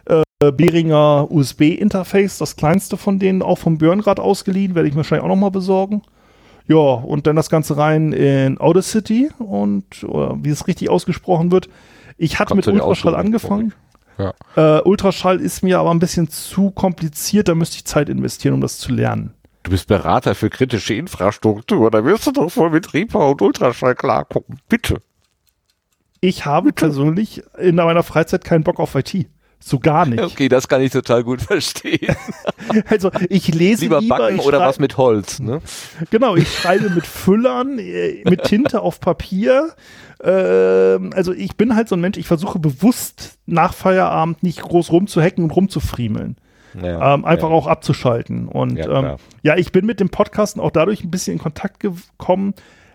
äh, 0.07 0.53
Behringer 0.53 1.27
USB-Interface, 1.29 2.39
das 2.39 2.55
kleinste 2.55 2.97
von 2.97 3.19
denen, 3.19 3.43
auch 3.43 3.59
vom 3.59 3.79
Björn 3.79 4.01
gerade 4.01 4.23
ausgeliehen, 4.23 4.77
werde 4.77 4.89
ich 4.89 4.95
mir 4.95 4.99
wahrscheinlich 4.99 5.25
auch 5.25 5.29
nochmal 5.29 5.51
besorgen. 5.51 6.03
Ja, 6.69 6.77
und 6.77 7.27
dann 7.27 7.35
das 7.35 7.49
Ganze 7.49 7.77
rein 7.77 8.13
in 8.13 8.61
Audacity 8.61 9.31
und 9.39 10.03
wie 10.03 10.51
es 10.51 10.67
richtig 10.67 10.91
ausgesprochen 10.91 11.51
wird. 11.51 11.69
Ich 12.19 12.39
hatte 12.39 12.55
Kannst 12.55 12.67
mit 12.67 12.75
Ultraschall 12.75 13.15
angefangen. 13.15 13.73
Ja. 14.19 14.35
Äh, 14.57 14.83
Ultraschall 14.83 15.41
ist 15.41 15.63
mir 15.63 15.79
aber 15.79 15.91
ein 15.91 16.01
bisschen 16.01 16.29
zu 16.29 16.71
kompliziert, 16.71 17.49
da 17.49 17.55
müsste 17.55 17.77
ich 17.77 17.85
Zeit 17.85 18.09
investieren, 18.09 18.55
um 18.55 18.61
das 18.61 18.79
zu 18.79 18.93
lernen. 18.93 19.35
Du 19.63 19.71
bist 19.71 19.87
Berater 19.87 20.35
für 20.35 20.51
kritische 20.51 20.95
Infrastruktur, 20.95 21.91
da 21.91 22.05
wirst 22.05 22.27
du 22.27 22.33
doch 22.33 22.51
voll 22.51 22.71
mit 22.71 22.93
Reaper 22.93 23.31
und 23.31 23.41
Ultraschall 23.41 23.95
klargucken. 23.95 24.61
Bitte. 24.69 25.01
Ich 26.21 26.45
habe 26.47 26.73
Bitte. 26.73 26.87
persönlich 26.87 27.43
in 27.59 27.77
meiner 27.77 28.03
Freizeit 28.03 28.45
keinen 28.45 28.65
Bock 28.65 28.81
auf 28.81 28.95
IT. 28.95 29.29
So 29.61 29.79
gar 29.79 30.07
nicht. 30.07 30.23
Okay, 30.23 30.49
das 30.49 30.69
kann 30.69 30.81
ich 30.81 30.93
total 30.93 31.25
gut 31.25 31.43
verstehen. 31.43 32.15
also 32.89 33.11
ich 33.29 33.53
lese 33.55 33.83
lieber, 33.83 34.01
lieber 34.01 34.19
backen 34.19 34.41
oder 34.41 34.61
was 34.61 34.79
mit 34.79 34.97
Holz. 34.97 35.41
Ne? 35.41 35.61
Genau, 36.11 36.37
ich 36.37 36.53
schreibe 36.53 36.91
mit 36.91 37.07
Füllern, 37.07 37.79
äh, 37.79 38.23
mit 38.25 38.45
Tinte 38.45 38.81
auf 38.81 39.01
Papier. 39.01 39.75
Ähm, 40.23 41.13
also 41.15 41.33
ich 41.33 41.57
bin 41.57 41.75
halt 41.75 41.89
so 41.89 41.97
ein 41.97 42.01
Mensch, 42.01 42.19
ich 42.19 42.27
versuche 42.27 42.59
bewusst 42.59 43.39
nach 43.47 43.75
Feierabend 43.75 44.43
nicht 44.43 44.63
groß 44.63 44.93
rumzuhacken 44.93 45.45
und 45.45 45.51
rumzufriemeln. 45.51 46.37
Ja, 46.81 47.15
ähm, 47.15 47.25
einfach 47.25 47.49
ja. 47.49 47.55
auch 47.55 47.67
abzuschalten. 47.67 48.47
Und 48.47 48.77
ja, 48.77 49.13
ähm, 49.13 49.17
ja, 49.43 49.57
ich 49.57 49.73
bin 49.73 49.87
mit 49.87 50.01
dem 50.01 50.11
Podcasten 50.11 50.61
auch 50.61 50.71
dadurch 50.71 51.03
ein 51.03 51.11
bisschen 51.11 51.35
in 51.35 51.39
Kontakt 51.39 51.81
gekommen, 51.81 52.55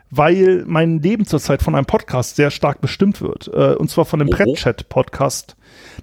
weil 0.09 0.63
mein 0.67 0.99
Leben 0.99 1.25
zurzeit 1.25 1.63
von 1.63 1.75
einem 1.75 1.85
Podcast 1.85 2.35
sehr 2.35 2.51
stark 2.51 2.81
bestimmt 2.81 3.21
wird. 3.21 3.47
Äh, 3.47 3.75
und 3.75 3.89
zwar 3.89 4.05
von 4.05 4.19
dem 4.19 4.29
oh, 4.29 4.31
Pratchett-Podcast. 4.31 5.55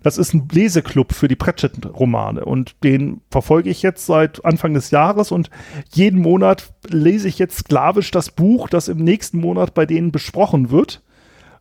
Das 0.02 0.18
ist 0.18 0.34
ein 0.34 0.48
Leseklub 0.50 1.12
für 1.12 1.28
die 1.28 1.36
Pratchett-Romane 1.36 2.44
und 2.44 2.82
den 2.84 3.20
verfolge 3.30 3.70
ich 3.70 3.82
jetzt 3.82 4.06
seit 4.06 4.44
Anfang 4.44 4.74
des 4.74 4.90
Jahres 4.90 5.32
und 5.32 5.50
jeden 5.92 6.20
Monat 6.20 6.72
lese 6.88 7.28
ich 7.28 7.38
jetzt 7.38 7.58
sklavisch 7.58 8.10
das 8.10 8.30
Buch, 8.30 8.68
das 8.68 8.88
im 8.88 8.98
nächsten 8.98 9.38
Monat 9.38 9.74
bei 9.74 9.86
denen 9.86 10.12
besprochen 10.12 10.70
wird. 10.70 11.02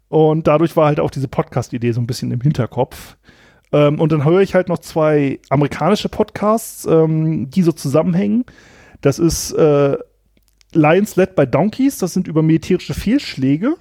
Und 0.08 0.48
dadurch 0.48 0.76
war 0.76 0.88
halt 0.88 1.00
auch 1.00 1.12
diese 1.12 1.28
Podcast-Idee 1.28 1.92
so 1.92 2.02
ein 2.02 2.08
bisschen 2.08 2.32
im 2.32 2.42
Hinterkopf. 2.42 3.18
Ähm, 3.72 4.00
und 4.00 4.12
dann 4.12 4.26
höre 4.26 4.42
ich 4.42 4.56
halt 4.56 4.68
noch 4.68 4.80
zwei 4.80 5.40
amerikanische 5.50 6.10
Podcasts, 6.10 6.86
ähm, 6.86 7.50
die 7.50 7.62
so 7.62 7.72
zusammenhängen. 7.72 8.46
Das 9.02 9.20
ist 9.20 9.52
äh, 9.52 9.98
Lions 10.74 11.16
Led 11.16 11.36
by 11.36 11.48
Donkeys, 11.48 11.98
das 11.98 12.14
sind 12.14 12.28
über 12.28 12.42
militärische 12.42 12.94
Fehlschläge. 12.94 13.76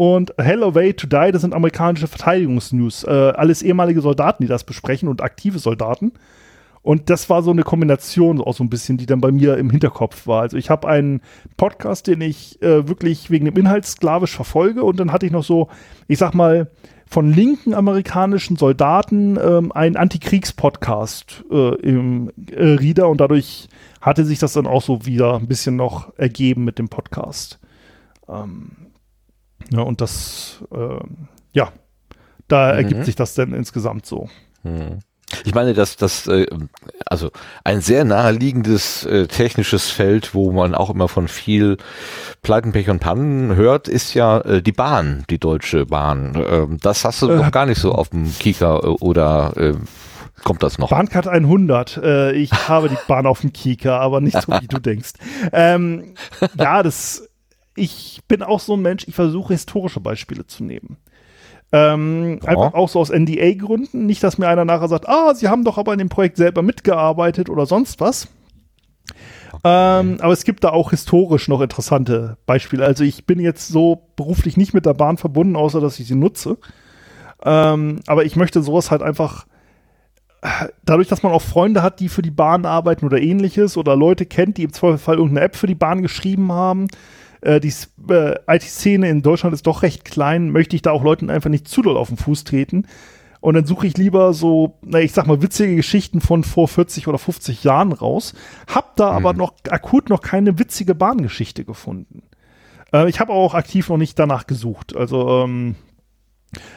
Und 0.00 0.32
Hell 0.38 0.62
Away 0.62 0.94
to 0.94 1.06
Die, 1.06 1.30
das 1.30 1.42
sind 1.42 1.52
amerikanische 1.52 2.08
Verteidigungsnews. 2.08 3.04
Äh, 3.04 3.10
alles 3.10 3.60
ehemalige 3.60 4.00
Soldaten, 4.00 4.42
die 4.42 4.48
das 4.48 4.64
besprechen 4.64 5.10
und 5.10 5.20
aktive 5.20 5.58
Soldaten. 5.58 6.12
Und 6.80 7.10
das 7.10 7.28
war 7.28 7.42
so 7.42 7.50
eine 7.50 7.64
Kombination 7.64 8.40
auch 8.40 8.54
so 8.54 8.64
ein 8.64 8.70
bisschen, 8.70 8.96
die 8.96 9.04
dann 9.04 9.20
bei 9.20 9.30
mir 9.30 9.58
im 9.58 9.68
Hinterkopf 9.68 10.26
war. 10.26 10.40
Also 10.40 10.56
ich 10.56 10.70
habe 10.70 10.88
einen 10.88 11.20
Podcast, 11.58 12.06
den 12.06 12.22
ich 12.22 12.62
äh, 12.62 12.88
wirklich 12.88 13.28
wegen 13.28 13.44
dem 13.44 13.58
Inhalt 13.58 13.84
sklavisch 13.84 14.34
verfolge 14.34 14.84
und 14.84 14.98
dann 14.98 15.12
hatte 15.12 15.26
ich 15.26 15.32
noch 15.32 15.44
so, 15.44 15.68
ich 16.08 16.16
sag 16.16 16.32
mal, 16.32 16.70
von 17.04 17.30
linken 17.30 17.74
amerikanischen 17.74 18.56
Soldaten 18.56 19.36
ähm, 19.36 19.70
einen 19.70 19.96
Antikriegspodcast 19.96 21.44
äh, 21.50 21.74
im 21.82 22.32
äh, 22.50 22.64
Reader 22.64 23.10
und 23.10 23.20
dadurch 23.20 23.68
hatte 24.00 24.24
sich 24.24 24.38
das 24.38 24.54
dann 24.54 24.66
auch 24.66 24.80
so 24.80 25.04
wieder 25.04 25.36
ein 25.36 25.46
bisschen 25.46 25.76
noch 25.76 26.16
ergeben 26.16 26.64
mit 26.64 26.78
dem 26.78 26.88
Podcast. 26.88 27.58
Ähm, 28.30 28.70
ja, 29.70 29.80
und 29.80 30.00
das, 30.00 30.62
äh, 30.72 30.98
ja, 31.52 31.72
da 32.48 32.72
Mhm. 32.72 32.78
ergibt 32.78 33.04
sich 33.04 33.16
das 33.16 33.34
dann 33.34 33.52
insgesamt 33.54 34.06
so. 34.06 34.28
Hm. 34.62 34.98
Ich 35.44 35.54
meine, 35.54 35.74
dass 35.74 35.94
das 35.96 36.26
äh, 36.26 36.46
also 37.06 37.30
ein 37.62 37.80
sehr 37.80 38.04
naheliegendes 38.04 39.06
äh, 39.06 39.28
technisches 39.28 39.88
Feld, 39.88 40.34
wo 40.34 40.50
man 40.50 40.74
auch 40.74 40.90
immer 40.90 41.06
von 41.06 41.28
viel 41.28 41.76
Pleiten, 42.42 42.72
Pech 42.72 42.90
und 42.90 42.98
Pannen 42.98 43.54
hört, 43.54 43.86
ist 43.86 44.14
ja 44.14 44.40
äh, 44.40 44.60
die 44.60 44.72
Bahn, 44.72 45.24
die 45.30 45.38
Deutsche 45.38 45.86
Bahn. 45.86 46.34
Ähm, 46.34 46.78
das 46.82 47.04
hast 47.04 47.22
du 47.22 47.28
Äh, 47.30 47.36
noch 47.36 47.52
gar 47.52 47.66
nicht 47.66 47.80
so 47.80 47.92
auf 47.92 48.08
dem 48.08 48.36
Kika 48.40 48.78
äh, 48.78 48.86
oder 48.86 49.52
äh, 49.56 49.74
kommt 50.42 50.64
das 50.64 50.78
noch? 50.78 50.90
Bahncard 50.90 51.28
100. 51.28 51.98
Äh, 52.02 52.32
ich 52.32 52.50
habe 52.68 52.88
die 52.88 52.98
Bahn 53.06 53.26
auf 53.26 53.42
dem 53.42 53.52
Kieker, 53.52 54.00
aber 54.00 54.20
nicht 54.20 54.42
so, 54.42 54.52
wie 54.60 54.66
du 54.66 54.80
denkst. 54.80 55.12
Ähm, 55.52 56.14
ja, 56.58 56.82
das, 56.82 57.29
ich 57.80 58.20
bin 58.28 58.42
auch 58.42 58.60
so 58.60 58.74
ein 58.74 58.82
Mensch, 58.82 59.08
ich 59.08 59.14
versuche 59.14 59.54
historische 59.54 60.00
Beispiele 60.00 60.46
zu 60.46 60.64
nehmen. 60.64 60.98
Ähm, 61.72 62.40
Ja. 62.42 62.48
Einfach 62.48 62.74
auch 62.74 62.88
so 62.88 63.00
aus 63.00 63.10
NDA-Gründen. 63.10 64.06
Nicht, 64.06 64.22
dass 64.22 64.38
mir 64.38 64.48
einer 64.48 64.64
nachher 64.64 64.88
sagt, 64.88 65.08
ah, 65.08 65.34
sie 65.34 65.48
haben 65.48 65.64
doch 65.64 65.78
aber 65.78 65.92
in 65.92 65.98
dem 65.98 66.08
Projekt 66.08 66.36
selber 66.36 66.62
mitgearbeitet 66.62 67.48
oder 67.48 67.66
sonst 67.66 68.00
was. 68.00 68.28
Ähm, 69.64 70.18
aber 70.20 70.32
es 70.32 70.44
gibt 70.44 70.64
da 70.64 70.70
auch 70.70 70.90
historisch 70.90 71.48
noch 71.48 71.60
interessante 71.60 72.38
Beispiele. 72.46 72.84
Also 72.84 73.04
ich 73.04 73.26
bin 73.26 73.40
jetzt 73.40 73.68
so 73.68 74.08
beruflich 74.16 74.56
nicht 74.56 74.74
mit 74.74 74.86
der 74.86 74.94
Bahn 74.94 75.16
verbunden, 75.16 75.56
außer 75.56 75.80
dass 75.80 75.98
ich 75.98 76.06
sie 76.06 76.14
nutze. 76.14 76.58
Ähm, 77.44 78.00
aber 78.06 78.24
ich 78.24 78.36
möchte 78.36 78.62
sowas 78.62 78.90
halt 78.90 79.02
einfach 79.02 79.46
dadurch, 80.84 81.08
dass 81.08 81.22
man 81.22 81.32
auch 81.32 81.42
Freunde 81.42 81.82
hat, 81.82 82.00
die 82.00 82.08
für 82.08 82.22
die 82.22 82.30
Bahn 82.30 82.64
arbeiten 82.64 83.04
oder 83.04 83.20
ähnliches 83.20 83.76
oder 83.76 83.96
Leute 83.96 84.26
kennt, 84.26 84.56
die 84.56 84.64
im 84.64 84.72
Zweifelsfall 84.72 85.16
irgendeine 85.16 85.44
App 85.46 85.56
für 85.56 85.66
die 85.66 85.74
Bahn 85.74 86.02
geschrieben 86.02 86.52
haben, 86.52 86.88
äh, 87.40 87.60
die 87.60 87.72
äh, 88.08 88.34
IT-Szene 88.46 89.08
in 89.08 89.22
Deutschland 89.22 89.54
ist 89.54 89.66
doch 89.66 89.82
recht 89.82 90.04
klein, 90.04 90.50
möchte 90.50 90.76
ich 90.76 90.82
da 90.82 90.90
auch 90.90 91.02
Leuten 91.02 91.30
einfach 91.30 91.50
nicht 91.50 91.68
zu 91.68 91.82
doll 91.82 91.96
auf 91.96 92.08
den 92.08 92.16
Fuß 92.16 92.44
treten. 92.44 92.86
Und 93.40 93.54
dann 93.54 93.64
suche 93.64 93.86
ich 93.86 93.96
lieber 93.96 94.34
so, 94.34 94.78
na, 94.82 95.00
ich 95.00 95.12
sag 95.12 95.26
mal, 95.26 95.40
witzige 95.40 95.74
Geschichten 95.74 96.20
von 96.20 96.44
vor 96.44 96.68
40 96.68 97.08
oder 97.08 97.18
50 97.18 97.64
Jahren 97.64 97.92
raus. 97.92 98.34
Hab 98.66 98.96
da 98.96 99.10
aber 99.10 99.32
noch 99.32 99.54
akut 99.70 100.10
noch 100.10 100.20
keine 100.20 100.58
witzige 100.58 100.94
Bahngeschichte 100.94 101.64
gefunden. 101.64 102.22
Äh, 102.92 103.08
ich 103.08 103.18
habe 103.18 103.32
auch 103.32 103.54
aktiv 103.54 103.88
noch 103.88 103.96
nicht 103.96 104.18
danach 104.18 104.46
gesucht. 104.46 104.94
Also, 104.94 105.44
ähm, 105.44 105.74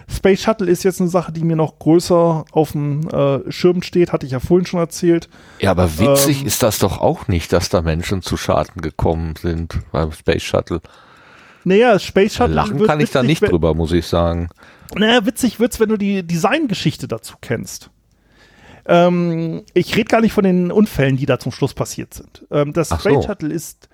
Space 0.08 0.42
Shuttle 0.42 0.70
ist 0.70 0.84
jetzt 0.84 1.02
eine 1.02 1.10
Sache, 1.10 1.32
die 1.32 1.44
mir 1.44 1.56
noch 1.56 1.80
größer 1.80 2.46
auf 2.52 2.72
dem 2.74 3.08
äh, 3.10 3.52
Schirm 3.52 3.82
steht, 3.82 4.12
hatte 4.12 4.26
ich 4.26 4.32
ja 4.32 4.40
vorhin 4.40 4.66
schon 4.66 4.80
erzählt. 4.80 5.30
Ja, 5.60 5.72
aber 5.72 5.98
witzig 5.98 6.42
Ähm, 6.42 6.48
ist 6.48 6.62
das 6.62 6.80
doch 6.80 7.00
auch 7.00 7.28
nicht, 7.28 7.52
dass 7.52 7.70
da 7.70 7.82
Menschen 7.82 8.22
zu 8.22 8.38
Schaden 8.38 8.82
gekommen 8.82 9.34
sind 9.42 9.80
beim 9.92 10.12
Space 10.12 10.44
Shuttle. 10.44 10.82
Naja, 11.64 11.98
Space 11.98 12.36
Shuttle. 12.36 12.54
Lachen 12.54 12.86
kann 12.86 13.00
ich 13.00 13.12
da 13.12 13.24
nicht 13.24 13.42
drüber, 13.42 13.74
muss 13.74 13.92
ich 13.92 14.06
sagen. 14.06 14.50
Naja, 14.96 15.26
witzig 15.26 15.60
wird's, 15.60 15.80
wenn 15.80 15.90
du 15.90 15.98
die 15.98 16.22
Designgeschichte 16.22 17.08
dazu 17.08 17.36
kennst. 17.42 17.90
Ähm, 18.86 19.64
ich 19.74 19.96
rede 19.96 20.10
gar 20.10 20.22
nicht 20.22 20.34
von 20.34 20.44
den 20.44 20.72
Unfällen, 20.72 21.18
die 21.18 21.26
da 21.26 21.40
zum 21.40 21.52
Schluss 21.52 21.74
passiert 21.74 22.14
sind. 22.14 22.46
Ähm, 22.52 22.74
das 22.74 22.92
Ach 22.92 23.00
Space 23.00 23.14
so. 23.14 23.22
Shuttle 23.24 23.54
ist 23.54 23.88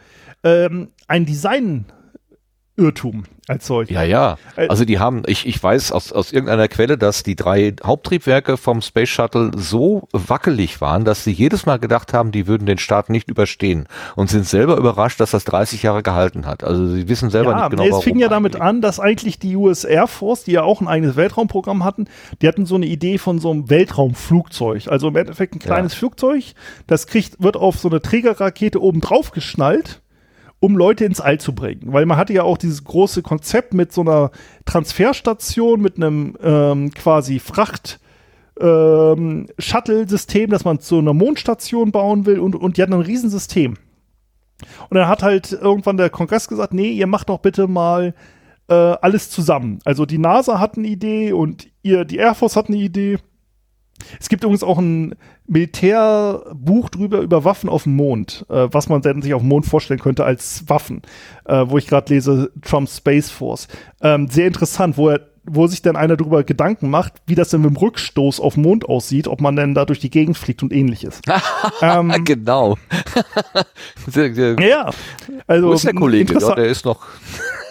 ähm, 0.44 0.90
ein 1.08 1.26
Design-Irrtum 2.80 3.24
als 3.48 3.66
solches. 3.66 3.94
Ja, 3.96 4.04
ja. 4.04 4.38
Äh, 4.56 4.68
Also 4.68 4.86
die 4.86 5.00
haben, 5.00 5.24
ich, 5.26 5.48
ich 5.48 5.62
weiß 5.62 5.92
aus, 5.92 6.12
aus 6.12 6.32
irgendeiner 6.32 6.68
Quelle, 6.68 6.98
dass 7.00 7.24
die 7.24 7.36
drei 7.36 7.74
Haupttriebwerke 7.84 8.58
vom 8.58 8.82
Space 8.82 9.10
Shuttle 9.10 9.52
so 9.56 10.08
wackelig 10.12 10.82
waren, 10.82 11.04
dass 11.04 11.24
sie 11.24 11.32
jedes 11.32 11.66
Mal 11.66 11.78
gedacht 11.80 12.14
haben, 12.14 12.32
die 12.32 12.46
würden 12.46 12.68
den 12.68 12.78
Start 12.78 13.10
nicht 13.10 13.28
überstehen 13.30 13.88
und 14.16 14.30
sind 14.30 14.46
selber 14.48 14.78
überrascht, 14.78 15.20
dass 15.20 15.32
das 15.32 15.46
30 15.46 15.82
Jahre 15.84 16.04
gehalten 16.04 16.46
hat. 16.46 16.64
Also 16.64 16.88
sie 16.88 17.10
wissen 17.10 17.32
selber 17.32 17.52
Ja, 17.52 17.58
nicht 17.62 17.72
genau, 17.72 17.84
nee, 17.84 17.90
es 17.90 17.94
warum. 17.94 18.04
fing 18.04 18.20
ja 18.20 18.28
damit 18.28 18.62
an, 18.62 18.82
dass 18.82 19.00
eigentlich 19.00 19.40
die 19.40 19.56
US 19.56 19.84
Air 19.84 20.08
Force, 20.08 20.44
die 20.44 20.52
ja 20.52 20.62
auch 20.64 20.80
ein 20.82 20.88
eigenes 20.88 21.16
Weltraumprogramm 21.16 21.84
hatten, 21.84 22.06
die 22.42 22.48
hatten 22.48 22.66
so 22.68 22.76
eine 22.76 22.86
Idee 22.86 23.18
von 23.18 23.40
so 23.40 23.50
einem 23.50 23.70
Weltraumflugzeug. 23.70 24.88
Also 24.90 25.08
im 25.08 25.16
Endeffekt 25.16 25.56
ein 25.56 25.60
kleines 25.60 25.96
Flugzeug, 25.96 26.44
das 26.86 27.08
kriegt, 27.08 27.42
wird 27.42 27.58
auf 27.58 27.78
so 27.80 27.90
eine 27.90 28.02
Trägerrakete 28.02 28.80
oben 28.82 29.02
drauf 29.02 29.32
geschnallt, 29.32 30.02
um 30.60 30.76
Leute 30.78 31.06
ins 31.06 31.22
All 31.22 31.40
zu 31.40 31.54
bringen. 31.54 31.82
Weil 31.86 32.06
man 32.06 32.18
hatte 32.18 32.34
ja 32.34 32.44
auch 32.44 32.58
dieses 32.58 32.84
große 32.84 33.22
Konzept 33.22 33.74
mit 33.74 33.94
so 33.94 34.02
einer 34.02 34.32
Transferstation, 34.66 35.82
mit 35.82 35.98
einem 35.98 36.38
ähm, 36.42 36.94
quasi 36.94 37.40
Fracht. 37.40 38.00
Ähm, 38.60 39.48
Shuttle-System, 39.58 40.50
dass 40.50 40.66
man 40.66 40.82
zu 40.82 40.98
einer 40.98 41.14
Mondstation 41.14 41.92
bauen 41.92 42.26
will 42.26 42.40
und, 42.40 42.56
und 42.56 42.76
die 42.76 42.82
hatten 42.82 42.94
ein 42.94 43.02
Riesensystem. 43.02 43.76
Und 44.90 44.96
dann 44.98 45.08
hat 45.08 45.24
halt 45.24 45.54
irgendwann 45.54 45.96
der 45.96 46.10
Kongress 46.10 46.50
gesagt, 46.50 46.74
nee, 46.74 46.90
ihr 46.90 47.08
macht 47.08 47.30
doch 47.30 47.40
bitte 47.40 47.68
mal 47.68 48.14
äh, 48.68 48.74
alles 48.74 49.30
zusammen. 49.30 49.80
Also 49.86 50.06
die 50.06 50.18
NASA 50.18 50.60
hat 50.60 50.78
eine 50.78 50.88
Idee 50.88 51.34
und 51.34 51.68
ihr, 51.82 52.06
die 52.06 52.18
Air 52.18 52.36
Force 52.36 52.56
hat 52.56 52.68
eine 52.68 52.78
Idee. 52.78 53.18
Es 54.20 54.30
gibt 54.30 54.44
übrigens 54.44 54.64
auch 54.64 54.78
ein 54.78 55.16
Militärbuch 55.48 56.90
drüber 56.90 57.20
über 57.20 57.44
Waffen 57.44 57.70
auf 57.70 57.84
dem 57.84 57.96
Mond, 57.96 58.46
äh, 58.50 58.68
was 58.72 58.90
man 58.90 59.02
sich 59.02 59.34
auf 59.34 59.42
dem 59.42 59.48
Mond 59.50 59.66
vorstellen 59.66 60.00
könnte 60.00 60.24
als 60.24 60.64
Waffen, 60.68 61.02
äh, 61.46 61.66
wo 61.68 61.78
ich 61.78 61.88
gerade 61.88 62.14
lese, 62.14 62.52
Trump's 62.62 62.98
Space 62.98 63.30
Force. 63.30 63.68
Ähm, 64.02 64.28
sehr 64.28 64.48
interessant, 64.48 64.98
wo 64.98 65.10
er 65.10 65.22
wo 65.52 65.68
sich 65.68 65.82
dann 65.82 65.96
einer 65.96 66.16
darüber 66.16 66.44
Gedanken 66.44 66.90
macht, 66.90 67.14
wie 67.26 67.36
das 67.36 67.50
denn 67.50 67.62
mit 67.62 67.72
dem 67.72 67.78
Rückstoß 67.78 68.40
auf 68.40 68.54
den 68.54 68.64
Mond 68.64 68.86
aussieht, 68.88 69.28
ob 69.28 69.42
man 69.42 69.56
denn 69.56 69.74
da 69.74 69.86
durch 69.86 70.00
die 70.00 70.10
Gegend 70.10 70.38
fliegt 70.38 70.64
und 70.64 70.72
ähnliches. 70.72 71.22
ähm, 71.82 72.14
Genau. 72.24 72.78
Ja, 74.60 74.92
also 75.48 75.70
Wo 75.70 75.74
ist 75.74 75.86
der 75.86 75.94
Kollege? 75.94 76.38
Ja, 76.40 76.56
der 76.56 76.66
ist 76.66 76.86
noch. 76.86 77.08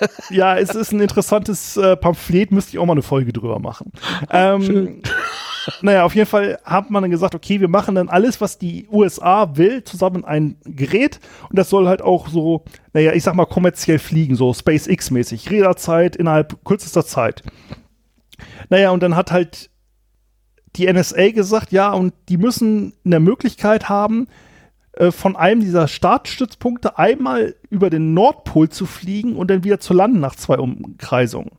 Ja, 0.30 0.56
es 0.56 0.76
ist 0.76 0.92
ein 0.92 1.00
interessantes 1.00 1.76
äh, 1.76 1.96
Pamphlet, 1.96 2.52
müsste 2.52 2.70
ich 2.70 2.78
auch 2.78 2.86
mal 2.86 2.92
eine 2.92 3.02
Folge 3.02 3.32
drüber 3.32 3.58
machen. 3.58 3.90
Ähm, 4.30 5.02
naja, 5.82 6.04
auf 6.04 6.14
jeden 6.14 6.26
Fall 6.26 6.58
hat 6.64 6.90
man 6.90 7.02
dann 7.02 7.10
gesagt, 7.10 7.34
okay, 7.34 7.60
wir 7.60 7.68
machen 7.68 7.94
dann 7.94 8.08
alles, 8.08 8.40
was 8.40 8.58
die 8.58 8.88
USA 8.90 9.56
will, 9.56 9.84
zusammen 9.84 10.18
in 10.18 10.24
ein 10.24 10.56
Gerät 10.64 11.20
und 11.48 11.58
das 11.58 11.70
soll 11.70 11.88
halt 11.88 12.02
auch 12.02 12.28
so, 12.28 12.64
naja, 12.92 13.12
ich 13.12 13.22
sag 13.22 13.34
mal 13.34 13.46
kommerziell 13.46 13.98
fliegen, 13.98 14.34
so 14.34 14.50
SpaceX-mäßig, 14.50 15.50
Räderzeit 15.50 16.16
innerhalb 16.16 16.64
kürzester 16.64 17.04
Zeit. 17.04 17.42
Naja, 18.68 18.90
und 18.90 19.02
dann 19.02 19.16
hat 19.16 19.32
halt 19.32 19.70
die 20.76 20.92
NSA 20.92 21.30
gesagt, 21.30 21.72
ja, 21.72 21.92
und 21.92 22.14
die 22.28 22.36
müssen 22.36 22.92
eine 23.04 23.20
Möglichkeit 23.20 23.88
haben, 23.88 24.28
äh, 24.92 25.12
von 25.12 25.36
einem 25.36 25.60
dieser 25.60 25.88
Startstützpunkte 25.88 26.98
einmal 26.98 27.54
über 27.70 27.90
den 27.90 28.14
Nordpol 28.14 28.68
zu 28.68 28.86
fliegen 28.86 29.36
und 29.36 29.50
dann 29.50 29.64
wieder 29.64 29.80
zu 29.80 29.94
landen 29.94 30.20
nach 30.20 30.34
zwei 30.34 30.58
Umkreisungen. 30.58 31.50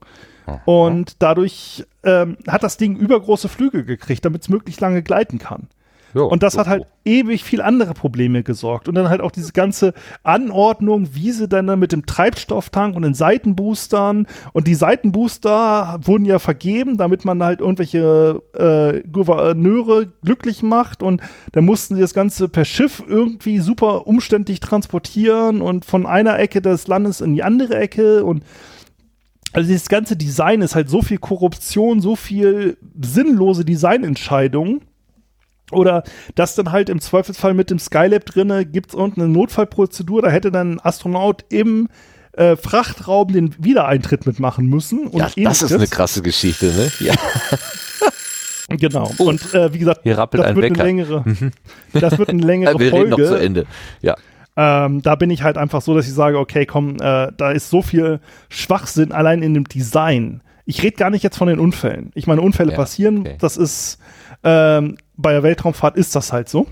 Und 0.64 1.16
dadurch 1.20 1.84
ähm, 2.02 2.36
hat 2.48 2.62
das 2.62 2.76
Ding 2.76 2.96
übergroße 2.96 3.48
Flügel 3.48 3.84
gekriegt, 3.84 4.24
damit 4.24 4.42
es 4.42 4.48
möglichst 4.48 4.80
lange 4.80 5.02
gleiten 5.02 5.38
kann. 5.38 5.68
Ja, 6.14 6.22
Und 6.22 6.42
das 6.42 6.54
so, 6.54 6.60
hat 6.60 6.66
halt 6.66 6.86
ewig 7.04 7.44
viel 7.44 7.62
andere 7.62 7.94
Probleme 7.94 8.42
gesorgt. 8.42 8.88
Und 8.88 8.94
dann 8.96 9.08
halt 9.08 9.20
auch 9.20 9.30
diese 9.30 9.52
ganze 9.52 9.94
Anordnung, 10.22 11.14
wie 11.14 11.30
sie 11.30 11.48
dann 11.48 11.78
mit 11.78 11.92
dem 11.92 12.04
Treibstofftank 12.04 12.96
und 12.96 13.02
den 13.02 13.14
Seitenboostern 13.14 14.26
und 14.52 14.66
die 14.66 14.74
Seitenbooster 14.74 16.00
wurden 16.02 16.24
ja 16.24 16.38
vergeben, 16.38 16.96
damit 16.96 17.24
man 17.24 17.42
halt 17.42 17.60
irgendwelche 17.60 18.42
äh, 18.54 19.08
Gouverneure 19.08 20.06
glücklich 20.24 20.62
macht 20.62 21.02
und 21.02 21.22
dann 21.52 21.64
mussten 21.64 21.94
sie 21.94 22.00
das 22.00 22.14
Ganze 22.14 22.48
per 22.48 22.64
Schiff 22.64 23.02
irgendwie 23.06 23.60
super 23.60 24.06
umständlich 24.06 24.60
transportieren 24.60 25.62
und 25.62 25.84
von 25.84 26.06
einer 26.06 26.38
Ecke 26.38 26.60
des 26.60 26.88
Landes 26.88 27.20
in 27.20 27.34
die 27.34 27.42
andere 27.42 27.76
Ecke 27.76 28.24
und 28.24 28.42
also 29.52 29.68
dieses 29.68 29.88
ganze 29.88 30.16
Design 30.16 30.62
ist 30.62 30.74
halt 30.74 30.88
so 30.88 31.02
viel 31.02 31.18
Korruption, 31.18 32.00
so 32.00 32.16
viel 32.16 32.76
sinnlose 33.00 33.64
Designentscheidungen. 33.64 34.82
Oder 35.72 36.02
das 36.34 36.56
dann 36.56 36.72
halt 36.72 36.88
im 36.88 37.00
Zweifelsfall 37.00 37.54
mit 37.54 37.70
dem 37.70 37.78
Skylab 37.78 38.26
drinne 38.26 38.66
gibt 38.66 38.90
es 38.90 38.94
irgendeine 38.94 39.28
Notfallprozedur, 39.28 40.22
da 40.22 40.28
hätte 40.28 40.50
dann 40.50 40.72
ein 40.74 40.80
Astronaut 40.80 41.44
im 41.48 41.88
äh, 42.32 42.56
Frachtraum 42.56 43.28
den 43.32 43.54
Wiedereintritt 43.62 44.26
mitmachen 44.26 44.66
müssen. 44.66 45.06
Und 45.06 45.36
Ja, 45.36 45.48
das 45.48 45.62
ist 45.62 45.72
eine 45.72 45.86
krasse 45.86 46.22
Geschichte, 46.22 46.66
ne? 46.66 46.90
Ja. 47.00 47.14
Genau. 48.78 49.12
Und 49.18 49.52
äh, 49.52 49.72
wie 49.74 49.80
gesagt, 49.80 50.02
Hier 50.04 50.16
rappelt 50.16 50.44
das 50.44 50.50
ein 50.50 50.56
wird, 50.56 50.66
eine 50.66 50.82
längere, 50.82 51.24
das 51.92 52.18
wird 52.18 52.28
eine 52.28 52.42
längere 52.46 52.78
Wir 52.78 52.92
reden 52.92 53.10
noch 53.10 53.18
zu 53.18 53.26
Folge. 53.26 53.44
Ende. 53.44 53.66
Ja. 54.00 54.16
Ähm, 54.62 55.00
da 55.00 55.14
bin 55.14 55.30
ich 55.30 55.42
halt 55.42 55.56
einfach 55.56 55.80
so, 55.80 55.94
dass 55.94 56.06
ich 56.06 56.12
sage, 56.12 56.38
okay, 56.38 56.66
komm, 56.66 56.96
äh, 56.96 57.32
da 57.34 57.50
ist 57.50 57.70
so 57.70 57.80
viel 57.80 58.20
Schwachsinn 58.50 59.10
allein 59.10 59.42
in 59.42 59.54
dem 59.54 59.64
Design. 59.64 60.42
Ich 60.66 60.82
rede 60.82 60.96
gar 60.96 61.08
nicht 61.08 61.22
jetzt 61.22 61.38
von 61.38 61.48
den 61.48 61.58
Unfällen. 61.58 62.10
Ich 62.14 62.26
meine, 62.26 62.42
Unfälle 62.42 62.72
Ja, 62.72 62.76
passieren, 62.76 63.20
okay. 63.20 63.36
das 63.40 63.56
ist 63.56 63.98
Ähm, 64.42 64.96
bei 65.16 65.32
der 65.32 65.42
Weltraumfahrt 65.42 65.96
ist 65.96 66.14
das 66.16 66.32
halt 66.32 66.48
so. 66.48 66.66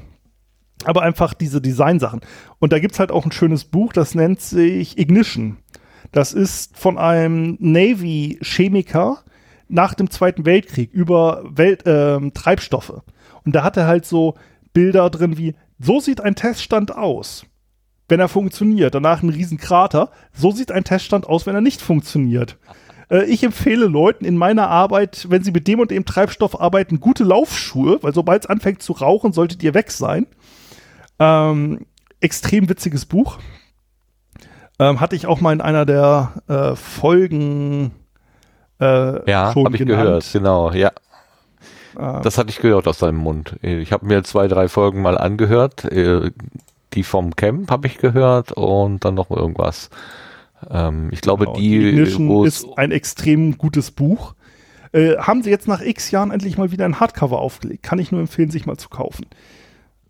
Aber 0.85 1.03
einfach 1.03 1.35
diese 1.35 1.61
Designsachen. 1.61 2.21
Und 2.59 2.73
da 2.73 2.79
gibt's 2.79 2.99
halt 2.99 3.11
auch 3.11 3.25
ein 3.25 3.33
schönes 3.33 3.65
Buch, 3.65 3.93
das 3.93 4.15
nennt 4.15 4.41
sich 4.41 4.99
Ignition. 4.99 5.59
Das 6.13 6.33
ist 6.33 6.77
von 6.77 6.97
einem 6.99 7.57
Navy-Chemiker 7.61 9.19
nach 9.69 9.95
dem 9.95 10.11
Zweiten 10.11 10.47
Weltkrieg 10.47 10.93
über 10.93 11.43
Welt, 11.51 11.83
ähm, 11.87 12.33
Treibstoffe. 12.33 13.03
Und 13.45 13.55
da 13.55 13.63
hat 13.63 13.77
er 13.77 13.87
halt 13.87 14.07
so 14.07 14.35
Bilder 14.73 15.11
drin 15.11 15.37
wie, 15.37 15.55
so 15.79 16.01
sieht 16.01 16.21
ein 16.21 16.35
Teststand 16.35 16.95
aus, 16.97 17.45
wenn 18.09 18.21
er 18.21 18.29
funktioniert. 18.29 18.95
Danach 18.95 19.23
ein 19.23 19.29
riesen 19.29 19.59
Krater. 19.59 20.11
So 20.33 20.51
sieht 20.51 20.73
ein 20.73 20.85
Teststand 20.85 21.27
aus, 21.27 21.47
wenn 21.47 21.55
er 21.55 21.61
nicht 21.61 21.81
funktioniert. 21.81 22.57
Äh, 23.11 23.25
ich 23.25 23.43
empfehle 23.43 23.87
Leuten 23.87 24.25
in 24.25 24.37
meiner 24.37 24.69
Arbeit, 24.69 25.27
wenn 25.29 25.43
sie 25.43 25.53
mit 25.53 25.69
dem 25.69 25.81
und 25.81 25.91
dem 25.91 26.05
Treibstoff 26.05 26.61
arbeiten, 26.61 27.01
gute 27.01 27.25
Laufschuhe, 27.25 27.99
weil 28.03 28.15
sobald 28.15 28.45
es 28.45 28.51
anfängt 28.51 28.83
zu 28.83 28.93
rauchen, 28.95 29.33
solltet 29.33 29.63
ihr 29.63 29.75
weg 29.75 29.91
sein. 29.91 30.27
Ähm, 31.19 31.87
extrem 32.21 32.69
witziges 32.69 33.07
Buch. 33.07 33.39
Ähm, 34.79 35.01
hatte 35.01 35.17
ich 35.17 35.27
auch 35.27 35.41
mal 35.41 35.53
in 35.53 35.61
einer 35.61 35.85
der 35.85 36.35
äh, 36.47 36.77
Folgen 36.77 37.93
äh, 38.81 39.31
ja, 39.31 39.55
habe 39.55 39.71
ich 39.73 39.79
genannt. 39.79 39.87
gehört, 39.87 40.33
genau, 40.33 40.71
ja. 40.71 40.93
Äh, 41.99 42.23
das 42.23 42.39
hatte 42.39 42.51
ich 42.51 42.61
gehört 42.61 42.87
aus 42.87 42.99
seinem 42.99 43.17
Mund. 43.17 43.57
Ich 43.63 43.93
habe 43.93 44.07
mir 44.07 44.23
zwei, 44.23 44.47
drei 44.47 44.69
Folgen 44.69 45.03
mal 45.03 45.19
angehört. 45.19 45.85
Äh, 46.91 46.95
die 46.95 47.03
vom 47.03 47.37
Camp 47.37 47.71
habe 47.71 47.87
ich 47.87 47.99
gehört 47.99 48.53
und 48.53 49.05
dann 49.05 49.15
noch 49.15 49.31
irgendwas. 49.31 49.91
Ähm, 50.71 51.09
ich 51.13 51.21
glaube, 51.21 51.45
genau, 51.45 51.57
die, 51.57 51.79
die 51.93 52.47
ist 52.47 52.67
ein 52.77 52.91
extrem 52.91 53.59
gutes 53.59 53.91
Buch. 53.91 54.35
Äh, 54.93 55.17
haben 55.19 55.43
sie 55.43 55.51
jetzt 55.51 55.69
nach 55.69 55.83
x 55.83 56.11
Jahren 56.11 56.31
endlich 56.31 56.57
mal 56.57 56.73
wieder 56.73 56.85
ein 56.85 56.99
Hardcover 56.99 57.41
aufgelegt. 57.41 57.83
Kann 57.83 57.99
ich 57.99 58.11
nur 58.11 58.21
empfehlen, 58.21 58.51
sich 58.51 58.67
mal 58.67 58.77
zu 58.79 58.89
kaufen. 58.89 59.27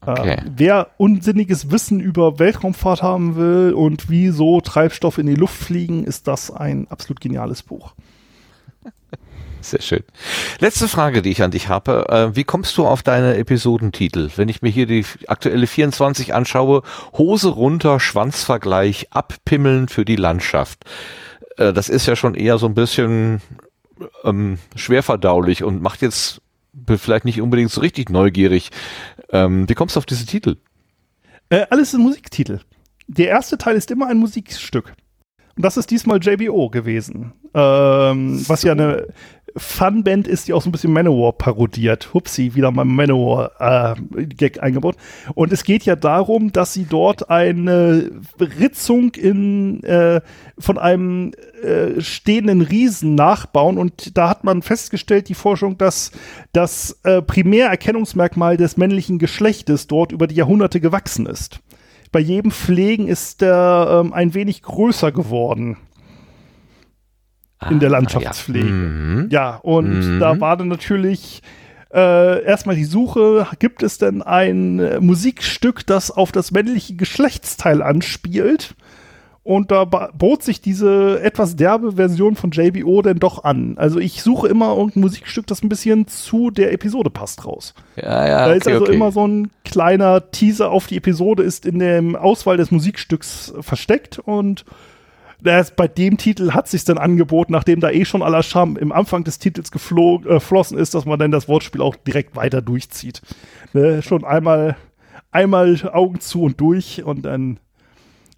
Okay. 0.00 0.34
Äh, 0.34 0.42
wer 0.54 0.88
unsinniges 0.96 1.70
Wissen 1.70 2.00
über 2.00 2.38
Weltraumfahrt 2.38 3.02
haben 3.02 3.36
will 3.36 3.72
und 3.72 4.08
wie 4.08 4.28
so 4.28 4.60
Treibstoff 4.60 5.18
in 5.18 5.26
die 5.26 5.34
Luft 5.34 5.56
fliegen, 5.56 6.04
ist 6.04 6.28
das 6.28 6.50
ein 6.50 6.86
absolut 6.88 7.20
geniales 7.20 7.62
Buch. 7.62 7.94
Sehr 9.68 9.82
schön. 9.82 10.02
Letzte 10.60 10.88
Frage, 10.88 11.20
die 11.20 11.30
ich 11.30 11.42
an 11.42 11.50
dich 11.50 11.68
habe. 11.68 12.06
Äh, 12.08 12.34
wie 12.34 12.44
kommst 12.44 12.78
du 12.78 12.86
auf 12.86 13.02
deine 13.02 13.36
Episodentitel? 13.36 14.30
Wenn 14.36 14.48
ich 14.48 14.62
mir 14.62 14.70
hier 14.70 14.86
die 14.86 15.04
aktuelle 15.26 15.66
24 15.66 16.32
anschaue, 16.32 16.82
Hose 17.12 17.50
runter, 17.50 18.00
Schwanzvergleich, 18.00 19.08
abpimmeln 19.10 19.88
für 19.88 20.06
die 20.06 20.16
Landschaft. 20.16 20.84
Äh, 21.58 21.74
das 21.74 21.90
ist 21.90 22.06
ja 22.06 22.16
schon 22.16 22.34
eher 22.34 22.56
so 22.56 22.64
ein 22.64 22.74
bisschen 22.74 23.42
ähm, 24.24 24.58
schwerverdaulich 24.74 25.62
und 25.62 25.82
macht 25.82 26.00
jetzt 26.00 26.40
vielleicht 26.86 27.26
nicht 27.26 27.42
unbedingt 27.42 27.70
so 27.70 27.82
richtig 27.82 28.08
neugierig. 28.08 28.70
Ähm, 29.30 29.68
wie 29.68 29.74
kommst 29.74 29.96
du 29.96 29.98
auf 29.98 30.06
diese 30.06 30.24
Titel? 30.24 30.56
Äh, 31.50 31.66
alles 31.68 31.90
sind 31.90 32.00
Musiktitel. 32.00 32.60
Der 33.06 33.28
erste 33.28 33.58
Teil 33.58 33.76
ist 33.76 33.90
immer 33.90 34.06
ein 34.06 34.16
Musikstück. 34.16 34.94
Und 35.58 35.64
das 35.64 35.76
ist 35.76 35.90
diesmal 35.90 36.20
JBO 36.22 36.70
gewesen. 36.70 37.32
Ähm, 37.52 38.48
was 38.48 38.62
ja 38.62 38.72
eine 38.72 39.08
Funband 39.56 40.26
ist, 40.26 40.48
die 40.48 40.52
auch 40.52 40.62
so 40.62 40.68
ein 40.68 40.72
bisschen 40.72 40.92
Manowar 40.92 41.32
parodiert. 41.32 42.12
Hupsi, 42.14 42.54
wieder 42.54 42.70
mal 42.70 42.84
Manowar-Gag 42.84 44.56
äh, 44.56 44.60
eingebaut. 44.60 44.96
Und 45.34 45.52
es 45.52 45.64
geht 45.64 45.84
ja 45.84 45.96
darum, 45.96 46.52
dass 46.52 46.72
sie 46.72 46.84
dort 46.84 47.30
eine 47.30 48.10
Ritzung 48.38 49.14
in, 49.14 49.82
äh, 49.84 50.20
von 50.58 50.78
einem 50.78 51.32
äh, 51.62 52.00
stehenden 52.00 52.62
Riesen 52.62 53.14
nachbauen. 53.14 53.78
Und 53.78 54.16
da 54.16 54.28
hat 54.28 54.44
man 54.44 54.62
festgestellt, 54.62 55.28
die 55.28 55.34
Forschung, 55.34 55.78
dass 55.78 56.12
das 56.52 56.98
äh, 57.04 57.22
Primärerkennungsmerkmal 57.22 58.56
des 58.56 58.76
männlichen 58.76 59.18
Geschlechtes 59.18 59.86
dort 59.86 60.12
über 60.12 60.26
die 60.26 60.36
Jahrhunderte 60.36 60.80
gewachsen 60.80 61.26
ist 61.26 61.60
bei 62.10 62.20
jedem 62.20 62.50
Pflegen 62.50 63.08
ist 63.08 63.40
der 63.40 64.02
ähm, 64.04 64.12
ein 64.12 64.34
wenig 64.34 64.62
größer 64.62 65.12
geworden. 65.12 65.76
Ah, 67.58 67.70
in 67.70 67.80
der 67.80 67.90
Landschaftspflege. 67.90 68.68
Ja, 68.68 68.72
mhm. 68.72 69.28
ja 69.30 69.56
und 69.56 70.14
mhm. 70.16 70.20
da 70.20 70.40
war 70.40 70.56
dann 70.56 70.68
natürlich 70.68 71.42
äh, 71.92 72.44
erstmal 72.44 72.76
die 72.76 72.84
Suche, 72.84 73.46
gibt 73.58 73.82
es 73.82 73.98
denn 73.98 74.22
ein 74.22 74.78
äh, 74.78 75.00
Musikstück, 75.00 75.86
das 75.86 76.10
auf 76.10 76.32
das 76.32 76.50
männliche 76.50 76.94
Geschlechtsteil 76.94 77.82
anspielt? 77.82 78.74
Und 79.48 79.70
da 79.70 79.86
bot 79.86 80.42
sich 80.42 80.60
diese 80.60 81.22
etwas 81.22 81.56
derbe 81.56 81.92
Version 81.92 82.36
von 82.36 82.50
JBO 82.50 83.00
denn 83.00 83.18
doch 83.18 83.44
an. 83.44 83.78
Also 83.78 83.98
ich 83.98 84.22
suche 84.22 84.46
immer 84.46 84.76
irgendein 84.76 85.00
Musikstück, 85.00 85.46
das 85.46 85.62
ein 85.62 85.70
bisschen 85.70 86.06
zu 86.06 86.50
der 86.50 86.70
Episode 86.70 87.08
passt 87.08 87.46
raus. 87.46 87.72
Ja, 87.96 88.28
ja. 88.28 88.46
Da 88.46 88.52
ist 88.52 88.66
okay, 88.66 88.74
also 88.74 88.84
okay. 88.84 88.94
immer 88.94 89.10
so 89.10 89.26
ein 89.26 89.50
kleiner 89.64 90.30
Teaser 90.32 90.70
auf 90.70 90.86
die 90.86 90.98
Episode, 90.98 91.44
ist 91.44 91.64
in 91.64 91.78
der 91.78 92.22
Auswahl 92.22 92.58
des 92.58 92.70
Musikstücks 92.70 93.54
versteckt 93.60 94.18
und 94.18 94.66
das, 95.40 95.74
bei 95.74 95.86
dem 95.86 96.16
Titel 96.18 96.52
hat 96.52 96.68
sich 96.68 96.84
dann 96.84 96.98
angeboten, 96.98 97.52
nachdem 97.52 97.80
da 97.80 97.90
eh 97.90 98.04
schon 98.04 98.22
aller 98.22 98.42
Charme 98.42 98.76
im 98.76 98.92
Anfang 98.92 99.24
des 99.24 99.38
Titels 99.38 99.70
geflossen 99.70 100.78
äh, 100.78 100.80
ist, 100.80 100.94
dass 100.94 101.04
man 101.04 101.18
dann 101.18 101.30
das 101.30 101.48
Wortspiel 101.48 101.80
auch 101.80 101.96
direkt 101.96 102.34
weiter 102.36 102.60
durchzieht. 102.60 103.22
Ne, 103.72 104.02
schon 104.02 104.24
einmal, 104.24 104.76
einmal 105.30 105.78
Augen 105.92 106.20
zu 106.20 106.42
und 106.42 106.60
durch 106.60 107.04
und 107.04 107.22
dann 107.22 107.60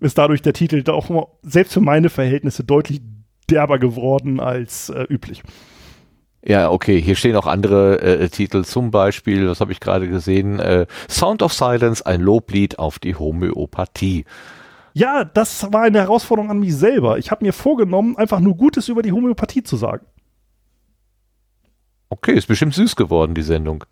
ist 0.01 0.19
dadurch 0.19 0.43
der 0.43 0.53
Titel 0.53 0.89
auch 0.91 1.29
selbst 1.43 1.75
für 1.75 1.81
meine 1.81 2.11
Verhältnisse 2.11 2.65
deutlich 2.65 3.01
derber 3.49 3.79
geworden 3.79 4.41
als 4.41 4.91
äh, 4.91 5.05
üblich. 5.09 5.43
Ja, 6.43 6.71
okay, 6.71 7.01
hier 7.01 7.17
stehen 7.17 7.37
auch 7.37 7.47
andere 7.47 8.01
äh, 8.01 8.29
Titel, 8.31 8.65
zum 8.65 8.91
Beispiel, 8.91 9.49
was 9.49 9.61
habe 9.61 9.73
ich 9.73 9.81
gerade 9.81 10.09
gesehen, 10.09 10.59
äh, 10.59 10.87
Sound 11.09 11.43
of 11.43 11.53
Silence, 11.53 12.05
ein 12.05 12.23
Loblied 12.23 12.79
auf 12.79 12.99
die 12.99 13.15
Homöopathie. 13.15 14.25
Ja, 14.93 15.25
das 15.25 15.73
war 15.73 15.83
eine 15.83 15.99
Herausforderung 15.99 16.51
an 16.51 16.59
mich 16.59 16.75
selber. 16.75 17.19
Ich 17.19 17.31
habe 17.31 17.45
mir 17.45 17.53
vorgenommen, 17.53 18.17
einfach 18.17 18.41
nur 18.41 18.57
Gutes 18.57 18.89
über 18.89 19.03
die 19.03 19.13
Homöopathie 19.13 19.63
zu 19.63 19.77
sagen. 19.77 20.07
Okay, 22.09 22.35
ist 22.35 22.49
bestimmt 22.49 22.75
süß 22.75 22.97
geworden, 22.97 23.35
die 23.35 23.43
Sendung. 23.43 23.85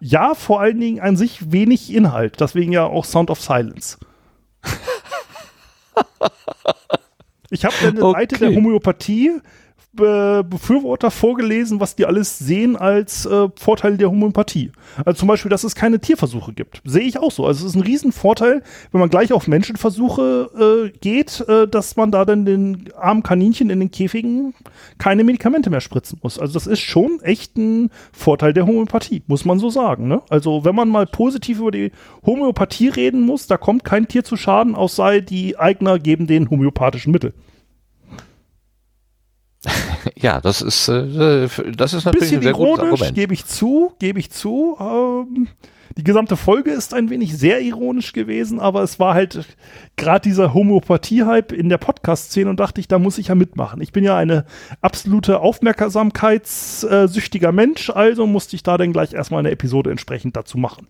Ja, 0.00 0.34
vor 0.34 0.60
allen 0.60 0.78
Dingen 0.78 1.00
an 1.00 1.16
sich 1.16 1.50
wenig 1.50 1.92
Inhalt, 1.92 2.40
deswegen 2.40 2.70
ja 2.70 2.84
auch 2.84 3.04
Sound 3.04 3.30
of 3.30 3.40
Silence. 3.40 3.98
ich 7.50 7.64
habe 7.64 7.74
eine 7.80 8.02
okay. 8.02 8.20
Seite 8.20 8.38
der 8.38 8.54
Homöopathie 8.54 9.40
Be 9.92 10.44
Befürworter 10.48 11.10
vorgelesen, 11.10 11.80
was 11.80 11.96
die 11.96 12.04
alles 12.04 12.38
sehen 12.38 12.76
als 12.76 13.24
äh, 13.26 13.48
Vorteil 13.56 13.96
der 13.96 14.10
Homöopathie. 14.10 14.70
Also 15.04 15.20
zum 15.20 15.28
Beispiel, 15.28 15.50
dass 15.50 15.64
es 15.64 15.74
keine 15.74 15.98
Tierversuche 15.98 16.52
gibt. 16.52 16.82
Sehe 16.84 17.02
ich 17.02 17.18
auch 17.18 17.32
so. 17.32 17.46
Also 17.46 17.64
es 17.64 17.72
ist 17.72 17.76
ein 17.76 17.82
Riesenvorteil, 17.82 18.62
wenn 18.92 19.00
man 19.00 19.08
gleich 19.08 19.32
auf 19.32 19.48
Menschenversuche 19.48 20.90
äh, 20.92 20.98
geht, 20.98 21.40
äh, 21.48 21.66
dass 21.66 21.96
man 21.96 22.10
da 22.10 22.24
dann 22.24 22.44
den 22.44 22.90
armen 22.96 23.22
Kaninchen 23.22 23.70
in 23.70 23.80
den 23.80 23.90
Käfigen 23.90 24.54
keine 24.98 25.24
Medikamente 25.24 25.70
mehr 25.70 25.80
spritzen 25.80 26.18
muss. 26.22 26.38
Also 26.38 26.54
das 26.54 26.66
ist 26.66 26.80
schon 26.80 27.20
echt 27.22 27.56
ein 27.56 27.90
Vorteil 28.12 28.52
der 28.52 28.66
Homöopathie, 28.66 29.22
muss 29.26 29.44
man 29.44 29.58
so 29.58 29.70
sagen. 29.70 30.06
Ne? 30.06 30.22
Also 30.28 30.64
wenn 30.64 30.74
man 30.74 30.88
mal 30.88 31.06
positiv 31.06 31.60
über 31.60 31.70
die 31.70 31.92
Homöopathie 32.24 32.88
reden 32.88 33.22
muss, 33.22 33.46
da 33.46 33.56
kommt 33.56 33.84
kein 33.84 34.06
Tier 34.06 34.22
zu 34.22 34.36
Schaden, 34.36 34.74
aus 34.74 34.96
sei 34.96 35.20
die 35.20 35.58
Eigner 35.58 35.98
geben 35.98 36.26
den 36.26 36.50
homöopathischen 36.50 37.12
Mittel. 37.12 37.32
ja, 40.16 40.40
das 40.40 40.62
ist, 40.62 40.88
äh, 40.88 41.48
das 41.76 41.92
ist 41.92 42.04
natürlich 42.04 42.30
Bisschen 42.30 42.38
ein 42.38 42.42
sehr 42.42 42.52
gutes 42.52 42.84
Argument. 42.84 43.14
gebe 43.14 43.34
ich 43.34 43.44
zu, 43.44 43.92
gebe 43.98 44.20
ich 44.20 44.30
zu. 44.30 44.76
Ähm, 44.80 45.48
die 45.96 46.04
gesamte 46.04 46.36
Folge 46.36 46.70
ist 46.70 46.94
ein 46.94 47.10
wenig 47.10 47.36
sehr 47.36 47.60
ironisch 47.60 48.12
gewesen, 48.12 48.60
aber 48.60 48.84
es 48.84 49.00
war 49.00 49.14
halt 49.14 49.44
gerade 49.96 50.28
dieser 50.28 50.54
Homöopathie-Hype 50.54 51.50
in 51.50 51.68
der 51.68 51.78
Podcast-Szene 51.78 52.48
und 52.48 52.60
dachte 52.60 52.80
ich, 52.80 52.86
da 52.86 53.00
muss 53.00 53.18
ich 53.18 53.26
ja 53.28 53.34
mitmachen. 53.34 53.80
Ich 53.80 53.90
bin 53.90 54.04
ja 54.04 54.16
eine 54.16 54.44
absolute 54.80 55.40
aufmerksamkeitssüchtiger 55.40 57.50
Mensch, 57.50 57.90
also 57.90 58.28
musste 58.28 58.54
ich 58.54 58.62
da 58.62 58.78
dann 58.78 58.92
gleich 58.92 59.12
erstmal 59.12 59.40
eine 59.40 59.50
Episode 59.50 59.90
entsprechend 59.90 60.36
dazu 60.36 60.56
machen. 60.56 60.86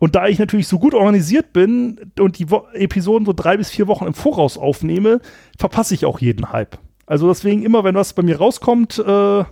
Und 0.00 0.16
da 0.16 0.26
ich 0.26 0.40
natürlich 0.40 0.66
so 0.66 0.80
gut 0.80 0.92
organisiert 0.92 1.52
bin 1.52 2.10
und 2.18 2.40
die 2.40 2.50
Wo 2.50 2.66
Episoden 2.72 3.26
so 3.26 3.32
drei 3.32 3.56
bis 3.56 3.70
vier 3.70 3.86
Wochen 3.86 4.06
im 4.06 4.14
Voraus 4.14 4.58
aufnehme, 4.58 5.20
verpasse 5.56 5.94
ich 5.94 6.04
auch 6.04 6.18
jeden 6.18 6.52
Hype. 6.52 6.78
Also 7.08 7.28
deswegen 7.28 7.62
immer, 7.62 7.84
wenn 7.84 7.94
was 7.94 8.12
bei 8.12 8.22
mir 8.22 8.38
rauskommt, 8.38 8.98
äh, 8.98 9.44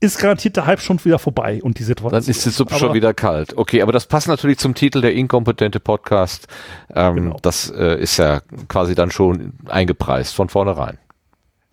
ist 0.00 0.18
garantiert 0.18 0.56
der 0.56 0.66
Hype 0.66 0.80
schon 0.80 1.02
wieder 1.04 1.18
vorbei 1.18 1.60
und 1.62 1.78
die 1.78 1.84
Situation. 1.84 2.20
Dann 2.20 2.28
ist 2.28 2.44
die 2.44 2.50
Suppe 2.50 2.74
schon 2.74 2.92
wieder 2.92 3.14
kalt. 3.14 3.56
Okay, 3.56 3.82
aber 3.82 3.92
das 3.92 4.06
passt 4.06 4.28
natürlich 4.28 4.58
zum 4.58 4.74
Titel 4.74 5.00
der 5.00 5.14
inkompetente 5.14 5.80
Podcast. 5.80 6.48
Ähm, 6.94 7.14
genau. 7.14 7.36
Das 7.40 7.70
äh, 7.70 8.00
ist 8.00 8.18
ja 8.18 8.40
quasi 8.68 8.94
dann 8.94 9.10
schon 9.10 9.54
eingepreist 9.68 10.34
von 10.34 10.48
vornherein. 10.48 10.98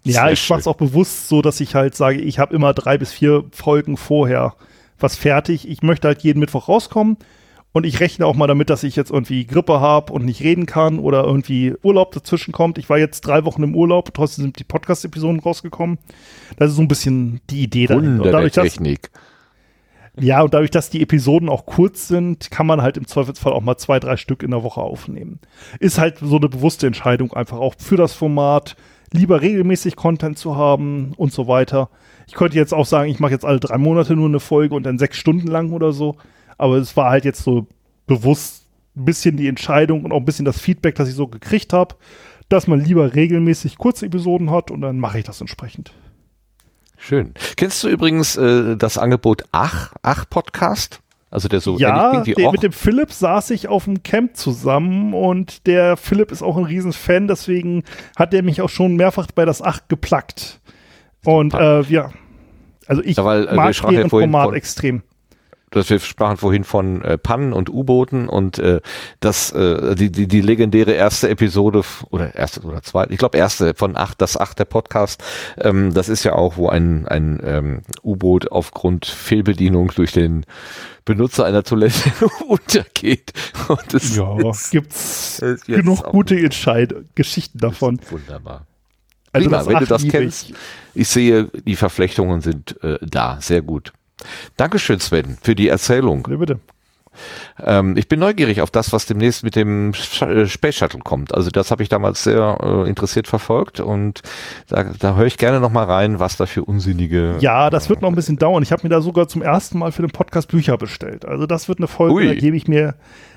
Ja, 0.03 0.23
Sehr 0.23 0.31
ich 0.33 0.49
mache 0.49 0.59
es 0.59 0.67
auch 0.67 0.75
bewusst 0.75 1.27
so, 1.27 1.41
dass 1.41 1.59
ich 1.59 1.75
halt 1.75 1.95
sage, 1.95 2.19
ich 2.19 2.39
habe 2.39 2.55
immer 2.55 2.73
drei 2.73 2.97
bis 2.97 3.11
vier 3.11 3.45
Folgen 3.51 3.97
vorher 3.97 4.55
was 4.99 5.15
fertig. 5.15 5.67
Ich 5.67 5.81
möchte 5.81 6.07
halt 6.07 6.21
jeden 6.21 6.39
Mittwoch 6.39 6.69
rauskommen. 6.69 7.17
Und 7.73 7.87
ich 7.87 7.99
rechne 7.99 8.27
auch 8.27 8.35
mal 8.35 8.45
damit, 8.45 8.69
dass 8.69 8.83
ich 8.83 8.95
jetzt 8.95 9.09
irgendwie 9.09 9.47
Grippe 9.47 9.79
habe 9.79 10.13
und 10.13 10.23
nicht 10.25 10.41
reden 10.41 10.67
kann 10.67 10.99
oder 10.99 11.23
irgendwie 11.23 11.73
Urlaub 11.81 12.11
dazwischen 12.11 12.51
kommt. 12.51 12.77
Ich 12.77 12.87
war 12.87 12.99
jetzt 12.99 13.21
drei 13.21 13.45
Wochen 13.45 13.63
im 13.63 13.75
Urlaub, 13.75 14.13
trotzdem 14.13 14.43
sind 14.43 14.59
die 14.59 14.63
Podcast-Episoden 14.63 15.39
rausgekommen. 15.39 15.97
Das 16.57 16.69
ist 16.69 16.75
so 16.75 16.83
ein 16.83 16.87
bisschen 16.87 17.41
die 17.49 17.63
Idee 17.63 17.87
dahinter. 17.87 18.19
Wunder 18.19 18.31
dadurch, 18.31 18.53
Technik. 18.53 19.09
Ja, 20.19 20.43
und 20.43 20.53
dadurch, 20.53 20.69
dass 20.69 20.91
die 20.91 21.01
Episoden 21.01 21.49
auch 21.49 21.65
kurz 21.65 22.07
sind, 22.07 22.51
kann 22.51 22.67
man 22.67 22.83
halt 22.83 22.97
im 22.97 23.07
Zweifelsfall 23.07 23.53
auch 23.53 23.63
mal 23.63 23.77
zwei, 23.77 23.99
drei 23.99 24.17
Stück 24.17 24.43
in 24.43 24.51
der 24.51 24.61
Woche 24.61 24.81
aufnehmen. 24.81 25.39
Ist 25.79 25.97
halt 25.97 26.19
so 26.19 26.37
eine 26.37 26.49
bewusste 26.49 26.85
Entscheidung 26.85 27.33
einfach 27.33 27.57
auch 27.57 27.73
für 27.79 27.97
das 27.97 28.13
Format, 28.13 28.75
lieber 29.11 29.41
regelmäßig 29.41 29.95
Content 29.95 30.37
zu 30.37 30.55
haben 30.55 31.13
und 31.17 31.33
so 31.33 31.47
weiter. 31.47 31.89
Ich 32.27 32.33
könnte 32.33 32.57
jetzt 32.57 32.73
auch 32.75 32.85
sagen, 32.85 33.09
ich 33.09 33.19
mache 33.19 33.31
jetzt 33.31 33.45
alle 33.45 33.59
drei 33.59 33.79
Monate 33.79 34.15
nur 34.15 34.27
eine 34.27 34.39
Folge 34.39 34.75
und 34.75 34.83
dann 34.83 34.99
sechs 34.99 35.17
Stunden 35.17 35.47
lang 35.47 35.71
oder 35.71 35.91
so. 35.91 36.17
Aber 36.63 36.77
es 36.77 36.95
war 36.95 37.09
halt 37.09 37.25
jetzt 37.25 37.43
so 37.43 37.67
bewusst 38.07 38.65
ein 38.95 39.03
bisschen 39.03 39.35
die 39.35 39.49
Entscheidung 39.49 40.05
und 40.05 40.13
auch 40.13 40.17
ein 40.19 40.23
bisschen 40.25 40.45
das 40.45 40.59
Feedback, 40.61 40.95
das 40.95 41.09
ich 41.09 41.15
so 41.15 41.27
gekriegt 41.27 41.73
habe, 41.73 41.95
dass 42.47 42.67
man 42.67 42.79
lieber 42.79 43.13
regelmäßig 43.15 43.77
kurze 43.77 44.05
Episoden 44.05 44.49
hat 44.49 44.71
und 44.71 44.79
dann 44.79 44.97
mache 44.97 45.19
ich 45.19 45.25
das 45.25 45.41
entsprechend. 45.41 45.91
Schön. 46.97 47.33
Kennst 47.57 47.83
du 47.83 47.89
übrigens 47.89 48.37
äh, 48.37 48.77
das 48.77 48.97
Angebot 48.97 49.43
Ach, 49.51 49.91
Ach 50.03 50.23
Podcast? 50.29 51.01
Also 51.29 51.49
der 51.49 51.59
so 51.59 51.77
ja, 51.77 52.21
klingt 52.21 52.37
wie 52.37 52.45
Och. 52.45 52.53
mit 52.53 52.63
dem 52.63 52.71
Philipp 52.71 53.11
saß 53.11 53.49
ich 53.49 53.67
auf 53.67 53.83
dem 53.83 54.03
Camp 54.03 54.37
zusammen 54.37 55.13
und 55.13 55.67
der 55.67 55.97
Philipp 55.97 56.31
ist 56.31 56.43
auch 56.43 56.55
ein 56.55 56.63
Riesenfan, 56.63 57.27
deswegen 57.27 57.83
hat 58.15 58.33
er 58.33 58.41
mich 58.41 58.61
auch 58.61 58.69
schon 58.69 58.95
mehrfach 58.95 59.27
bei 59.35 59.43
das 59.43 59.61
Acht 59.61 59.89
geplackt. 59.89 60.61
Und 61.25 61.53
äh, 61.55 61.81
ja, 61.81 62.11
also 62.87 63.03
ich 63.03 63.17
Ja, 63.17 63.25
weil, 63.25 63.47
äh, 63.49 63.53
mag 63.55 63.75
deren 63.89 64.09
Format 64.09 64.45
von- 64.45 64.53
extrem. 64.55 65.03
Das 65.73 65.89
wir 65.89 65.99
sprachen 65.99 66.37
vorhin 66.37 66.63
von 66.63 67.01
äh, 67.01 67.17
Pannen 67.17 67.51
und 67.51 67.69
U-Booten 67.69 68.29
und 68.29 68.59
äh, 68.59 68.79
das 69.19 69.51
äh, 69.51 69.95
die, 69.95 70.11
die 70.11 70.27
die 70.27 70.41
legendäre 70.41 70.91
erste 70.91 71.29
Episode 71.29 71.83
oder 72.09 72.35
erste 72.35 72.61
oder 72.61 72.81
zweite, 72.83 73.11
ich 73.11 73.17
glaube 73.19 73.37
erste 73.37 73.73
von 73.73 73.97
acht, 73.97 74.21
das 74.21 74.37
acht 74.37 74.59
der 74.59 74.65
Podcast. 74.65 75.23
Ähm, 75.57 75.93
das 75.93 76.09
ist 76.09 76.23
ja 76.23 76.33
auch, 76.33 76.57
wo 76.57 76.69
ein 76.69 77.07
ein 77.07 77.41
ähm, 77.43 77.81
U-Boot 78.03 78.51
aufgrund 78.51 79.05
Fehlbedienung 79.05 79.91
durch 79.95 80.11
den 80.11 80.45
Benutzer 81.05 81.45
einer 81.45 81.63
Toilette 81.63 82.11
untergeht. 82.47 83.33
Und 83.67 83.93
das 83.93 84.15
Ja, 84.15 84.49
ist, 84.49 84.71
gibt's 84.71 85.39
ist 85.39 85.65
genug 85.65 86.03
gute 86.05 86.37
Entscheid 86.39 86.93
Geschichten 87.15 87.57
davon. 87.57 87.99
wunderbar. 88.09 88.67
Also 89.33 89.49
Prima, 89.49 89.65
wenn 89.65 89.79
du 89.79 89.85
das 89.87 90.07
kennst. 90.07 90.51
ich. 90.51 90.55
Ich 90.93 91.07
sehe, 91.07 91.45
die 91.65 91.75
Verflechtungen 91.75 92.41
sind 92.41 92.81
äh, 92.83 92.99
da, 93.01 93.37
sehr 93.41 93.63
gut. 93.63 93.91
Dankeschön, 94.57 94.99
Sven, 94.99 95.37
für 95.41 95.55
die 95.55 95.67
Erzählung. 95.67 96.27
Ja, 96.29 96.37
bitte. 96.37 96.59
Ähm, 97.63 97.95
ich 97.97 98.07
bin 98.07 98.19
neugierig 98.19 98.61
auf 98.61 98.71
das, 98.71 98.91
was 98.91 99.05
demnächst 99.05 99.43
mit 99.43 99.55
dem 99.55 99.93
äh, 100.21 100.45
Space 100.47 100.75
Shuttle 100.75 100.99
kommt. 100.99 101.33
Also 101.33 101.49
das 101.49 101.71
habe 101.71 101.83
ich 101.83 101.89
damals 101.89 102.23
sehr 102.23 102.57
äh, 102.61 102.89
interessiert 102.89 103.27
verfolgt 103.27 103.79
und 103.79 104.21
da, 104.67 104.83
da 104.83 105.15
höre 105.15 105.27
ich 105.27 105.37
gerne 105.37 105.59
noch 105.59 105.71
mal 105.71 105.85
rein, 105.85 106.19
was 106.19 106.37
da 106.37 106.45
für 106.45 106.63
unsinnige. 106.65 107.35
Ja, 107.39 107.69
das 107.69 107.89
wird 107.89 108.01
noch 108.01 108.09
ein 108.09 108.15
bisschen 108.15 108.37
dauern. 108.37 108.63
Ich 108.63 108.71
habe 108.71 108.83
mir 108.83 108.89
da 108.89 109.01
sogar 109.01 109.27
zum 109.27 109.41
ersten 109.41 109.77
Mal 109.77 109.91
für 109.91 110.01
den 110.01 110.11
Podcast 110.11 110.49
Bücher 110.49 110.77
bestellt. 110.77 111.25
Also 111.25 111.45
das 111.45 111.67
wird 111.67 111.79
eine 111.79 111.87
Folge, 111.87 112.15
Ui. 112.15 112.27
da 112.27 112.33
gebe 112.33 112.57
ich 112.57 112.67
mir. 112.67 112.95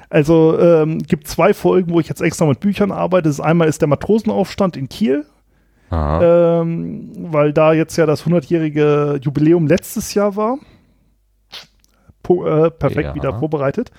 Also 0.08 0.58
ähm, 0.58 0.98
gibt 0.98 1.26
zwei 1.26 1.52
Folgen, 1.52 1.92
wo 1.92 2.00
ich 2.00 2.08
jetzt 2.08 2.22
extra 2.22 2.46
mit 2.46 2.60
Büchern 2.60 2.92
arbeite. 2.92 3.28
Das 3.28 3.40
einmal 3.40 3.68
ist 3.68 3.80
der 3.80 3.88
Matrosenaufstand 3.88 4.76
in 4.76 4.88
Kiel, 4.88 5.26
ähm, 5.90 7.10
weil 7.18 7.52
da 7.52 7.72
jetzt 7.72 7.96
ja 7.96 8.06
das 8.06 8.24
100-jährige 8.24 9.18
Jubiläum 9.20 9.66
letztes 9.66 10.14
Jahr 10.14 10.36
war. 10.36 10.58
Äh, 12.28 12.70
perfekt 12.70 13.08
Ja. 13.08 13.14
wieder 13.14 13.38
vorbereitet. 13.38 13.90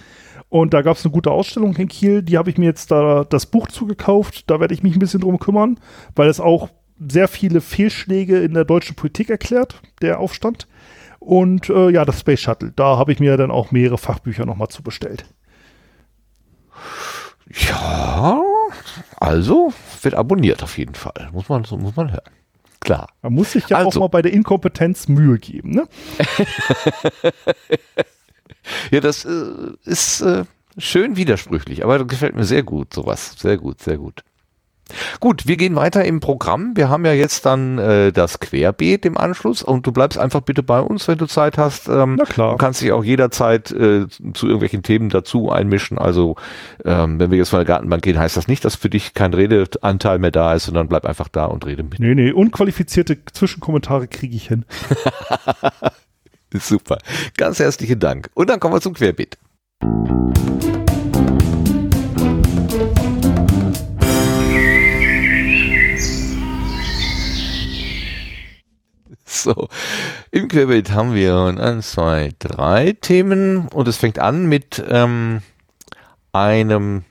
Und 0.49 0.73
da 0.73 0.81
gab 0.81 0.95
es 0.97 1.03
eine 1.05 1.11
gute 1.11 1.31
Ausstellung 1.31 1.75
in 1.75 1.87
Kiel. 1.89 2.21
Die 2.23 2.37
habe 2.37 2.49
ich 2.49 2.57
mir 2.57 2.65
jetzt 2.65 2.89
da 2.91 3.25
das 3.25 3.45
Buch 3.47 3.67
zugekauft. 3.67 4.49
Da 4.49 4.59
werde 4.59 4.73
ich 4.73 4.81
mich 4.83 4.95
ein 4.95 4.99
bisschen 4.99 5.19
drum 5.21 5.39
kümmern, 5.39 5.79
weil 6.15 6.29
es 6.29 6.39
auch 6.39 6.69
sehr 7.09 7.27
viele 7.27 7.61
Fehlschläge 7.61 8.39
in 8.39 8.53
der 8.53 8.63
deutschen 8.65 8.95
Politik 8.95 9.29
erklärt, 9.29 9.81
der 10.01 10.19
Aufstand. 10.19 10.67
Und 11.19 11.69
äh, 11.69 11.89
ja, 11.89 12.05
das 12.05 12.21
Space 12.21 12.39
Shuttle. 12.39 12.71
Da 12.75 12.97
habe 12.97 13.11
ich 13.11 13.19
mir 13.19 13.35
dann 13.37 13.51
auch 13.51 13.71
mehrere 13.71 13.97
Fachbücher 13.97 14.45
nochmal 14.45 14.69
zu 14.69 14.81
bestellt. 14.83 15.25
Ja, 17.69 18.41
also 19.17 19.73
wird 20.01 20.15
abonniert 20.15 20.63
auf 20.63 20.77
jeden 20.77 20.95
Fall. 20.95 21.29
Muss 21.33 21.49
man, 21.49 21.63
so 21.63 21.77
muss 21.77 21.95
man 21.95 22.11
hören. 22.11 22.21
Klar. 22.79 23.09
Man 23.21 23.33
muss 23.33 23.51
sich 23.51 23.67
ja 23.69 23.77
Also. 23.77 23.99
auch 23.99 24.03
mal 24.03 24.07
bei 24.09 24.21
der 24.21 24.31
Inkompetenz 24.33 25.07
Mühe 25.07 25.37
geben. 25.39 25.71
Ne? 25.71 25.87
Ja, 28.91 28.99
das 28.99 29.25
äh, 29.25 29.45
ist 29.85 30.21
äh, 30.21 30.45
schön 30.77 31.17
widersprüchlich, 31.17 31.83
aber 31.83 31.99
das 31.99 32.07
gefällt 32.07 32.35
mir 32.35 32.45
sehr 32.45 32.63
gut, 32.63 32.93
sowas. 32.93 33.35
Sehr 33.37 33.57
gut, 33.57 33.81
sehr 33.81 33.97
gut. 33.97 34.23
Gut, 35.19 35.47
wir 35.47 35.57
gehen 35.57 35.75
weiter 35.75 36.05
im 36.05 36.19
Programm. 36.19 36.75
Wir 36.75 36.89
haben 36.89 37.05
ja 37.05 37.13
jetzt 37.13 37.45
dann 37.45 37.77
äh, 37.77 38.11
das 38.11 38.39
Querbeet 38.39 39.05
im 39.05 39.17
Anschluss 39.17 39.61
und 39.61 39.85
du 39.85 39.91
bleibst 39.91 40.17
einfach 40.17 40.41
bitte 40.41 40.63
bei 40.63 40.79
uns, 40.79 41.07
wenn 41.07 41.17
du 41.17 41.25
Zeit 41.25 41.57
hast. 41.57 41.87
Ähm, 41.89 42.15
Na 42.17 42.25
klar. 42.25 42.51
Du 42.51 42.57
kannst 42.57 42.81
dich 42.81 42.91
auch 42.91 43.03
jederzeit 43.03 43.71
äh, 43.71 44.07
zu 44.07 44.45
irgendwelchen 44.45 44.83
Themen 44.83 45.09
dazu 45.09 45.51
einmischen. 45.51 45.97
Also 45.97 46.35
ähm, 46.85 47.19
wenn 47.19 47.31
wir 47.31 47.37
jetzt 47.37 47.49
von 47.49 47.59
der 47.59 47.65
Gartenbank 47.65 48.03
gehen, 48.03 48.17
heißt 48.17 48.37
das 48.37 48.47
nicht, 48.47 48.63
dass 48.63 48.75
für 48.75 48.89
dich 48.89 49.13
kein 49.13 49.33
Redeanteil 49.33 50.19
mehr 50.19 50.31
da 50.31 50.53
ist, 50.53 50.65
sondern 50.65 50.87
bleib 50.87 51.05
einfach 51.05 51.27
da 51.27 51.45
und 51.45 51.65
rede 51.65 51.83
mit. 51.83 51.99
Nee, 51.99 52.15
nee, 52.15 52.31
unqualifizierte 52.31 53.17
Zwischenkommentare 53.25 54.07
kriege 54.07 54.35
ich 54.35 54.47
hin. 54.47 54.65
Super. 56.53 56.97
Ganz 57.35 57.59
herzlichen 57.59 57.99
Dank. 57.99 58.29
Und 58.33 58.49
dann 58.49 58.59
kommen 58.59 58.73
wir 58.73 58.81
zum 58.81 58.93
Querbeet. 58.93 59.37
So, 69.29 69.67
im 70.31 70.47
Querbeet 70.47 70.91
haben 70.91 71.13
wir 71.13 71.35
eins, 71.59 71.91
zwei, 71.91 72.31
drei 72.39 72.93
Themen 72.99 73.67
und 73.67 73.87
es 73.87 73.97
fängt 73.97 74.19
an 74.19 74.47
mit 74.47 74.83
ähm, 74.89 75.41
einem 76.31 77.03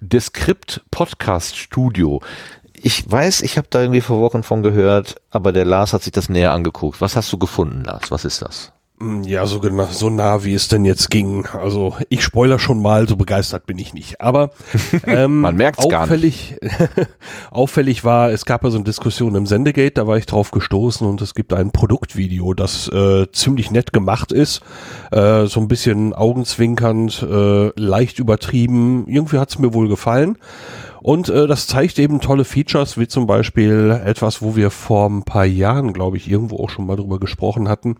Descript 0.00 0.82
Podcast 0.90 1.56
Studio. 1.56 2.20
Ich 2.86 3.10
weiß, 3.10 3.40
ich 3.40 3.56
habe 3.56 3.66
da 3.70 3.80
irgendwie 3.80 4.02
vor 4.02 4.20
Wochen 4.20 4.42
von 4.42 4.62
gehört, 4.62 5.16
aber 5.30 5.52
der 5.52 5.64
Lars 5.64 5.94
hat 5.94 6.02
sich 6.02 6.12
das 6.12 6.28
näher 6.28 6.52
angeguckt. 6.52 7.00
Was 7.00 7.16
hast 7.16 7.32
du 7.32 7.38
gefunden, 7.38 7.82
Lars? 7.82 8.10
Was 8.10 8.26
ist 8.26 8.42
das? 8.42 8.74
Ja, 9.22 9.46
so, 9.46 9.58
genau, 9.58 9.88
so 9.90 10.10
nah, 10.10 10.44
wie 10.44 10.52
es 10.52 10.68
denn 10.68 10.84
jetzt 10.84 11.10
ging. 11.10 11.46
Also 11.46 11.96
ich 12.10 12.22
spoiler 12.22 12.58
schon 12.58 12.82
mal, 12.82 13.08
so 13.08 13.16
begeistert 13.16 13.64
bin 13.64 13.78
ich 13.78 13.94
nicht. 13.94 14.20
Aber 14.20 14.50
ähm, 15.06 15.40
Man 15.40 15.56
merkt's 15.56 15.88
gar 15.88 16.02
auffällig, 16.02 16.56
auffällig 17.50 18.04
war, 18.04 18.30
es 18.30 18.44
gab 18.44 18.64
ja 18.64 18.70
so 18.70 18.76
eine 18.76 18.84
Diskussion 18.84 19.34
im 19.34 19.46
Sendegate, 19.46 19.94
da 19.94 20.06
war 20.06 20.18
ich 20.18 20.26
drauf 20.26 20.50
gestoßen 20.50 21.06
und 21.06 21.22
es 21.22 21.34
gibt 21.34 21.54
ein 21.54 21.70
Produktvideo, 21.70 22.52
das 22.52 22.88
äh, 22.88 23.26
ziemlich 23.32 23.70
nett 23.70 23.94
gemacht 23.94 24.30
ist, 24.30 24.60
äh, 25.10 25.46
so 25.46 25.58
ein 25.58 25.68
bisschen 25.68 26.12
augenzwinkernd, 26.12 27.22
äh, 27.22 27.80
leicht 27.80 28.18
übertrieben. 28.18 29.06
Irgendwie 29.08 29.38
hat's 29.38 29.58
mir 29.58 29.72
wohl 29.72 29.88
gefallen. 29.88 30.36
Und 31.04 31.28
äh, 31.28 31.46
das 31.46 31.66
zeigt 31.66 31.98
eben 31.98 32.18
tolle 32.18 32.46
Features, 32.46 32.96
wie 32.96 33.06
zum 33.06 33.26
Beispiel 33.26 33.90
etwas, 34.06 34.40
wo 34.40 34.56
wir 34.56 34.70
vor 34.70 35.10
ein 35.10 35.22
paar 35.22 35.44
Jahren, 35.44 35.92
glaube 35.92 36.16
ich, 36.16 36.30
irgendwo 36.30 36.56
auch 36.56 36.70
schon 36.70 36.86
mal 36.86 36.96
drüber 36.96 37.20
gesprochen 37.20 37.68
hatten, 37.68 37.96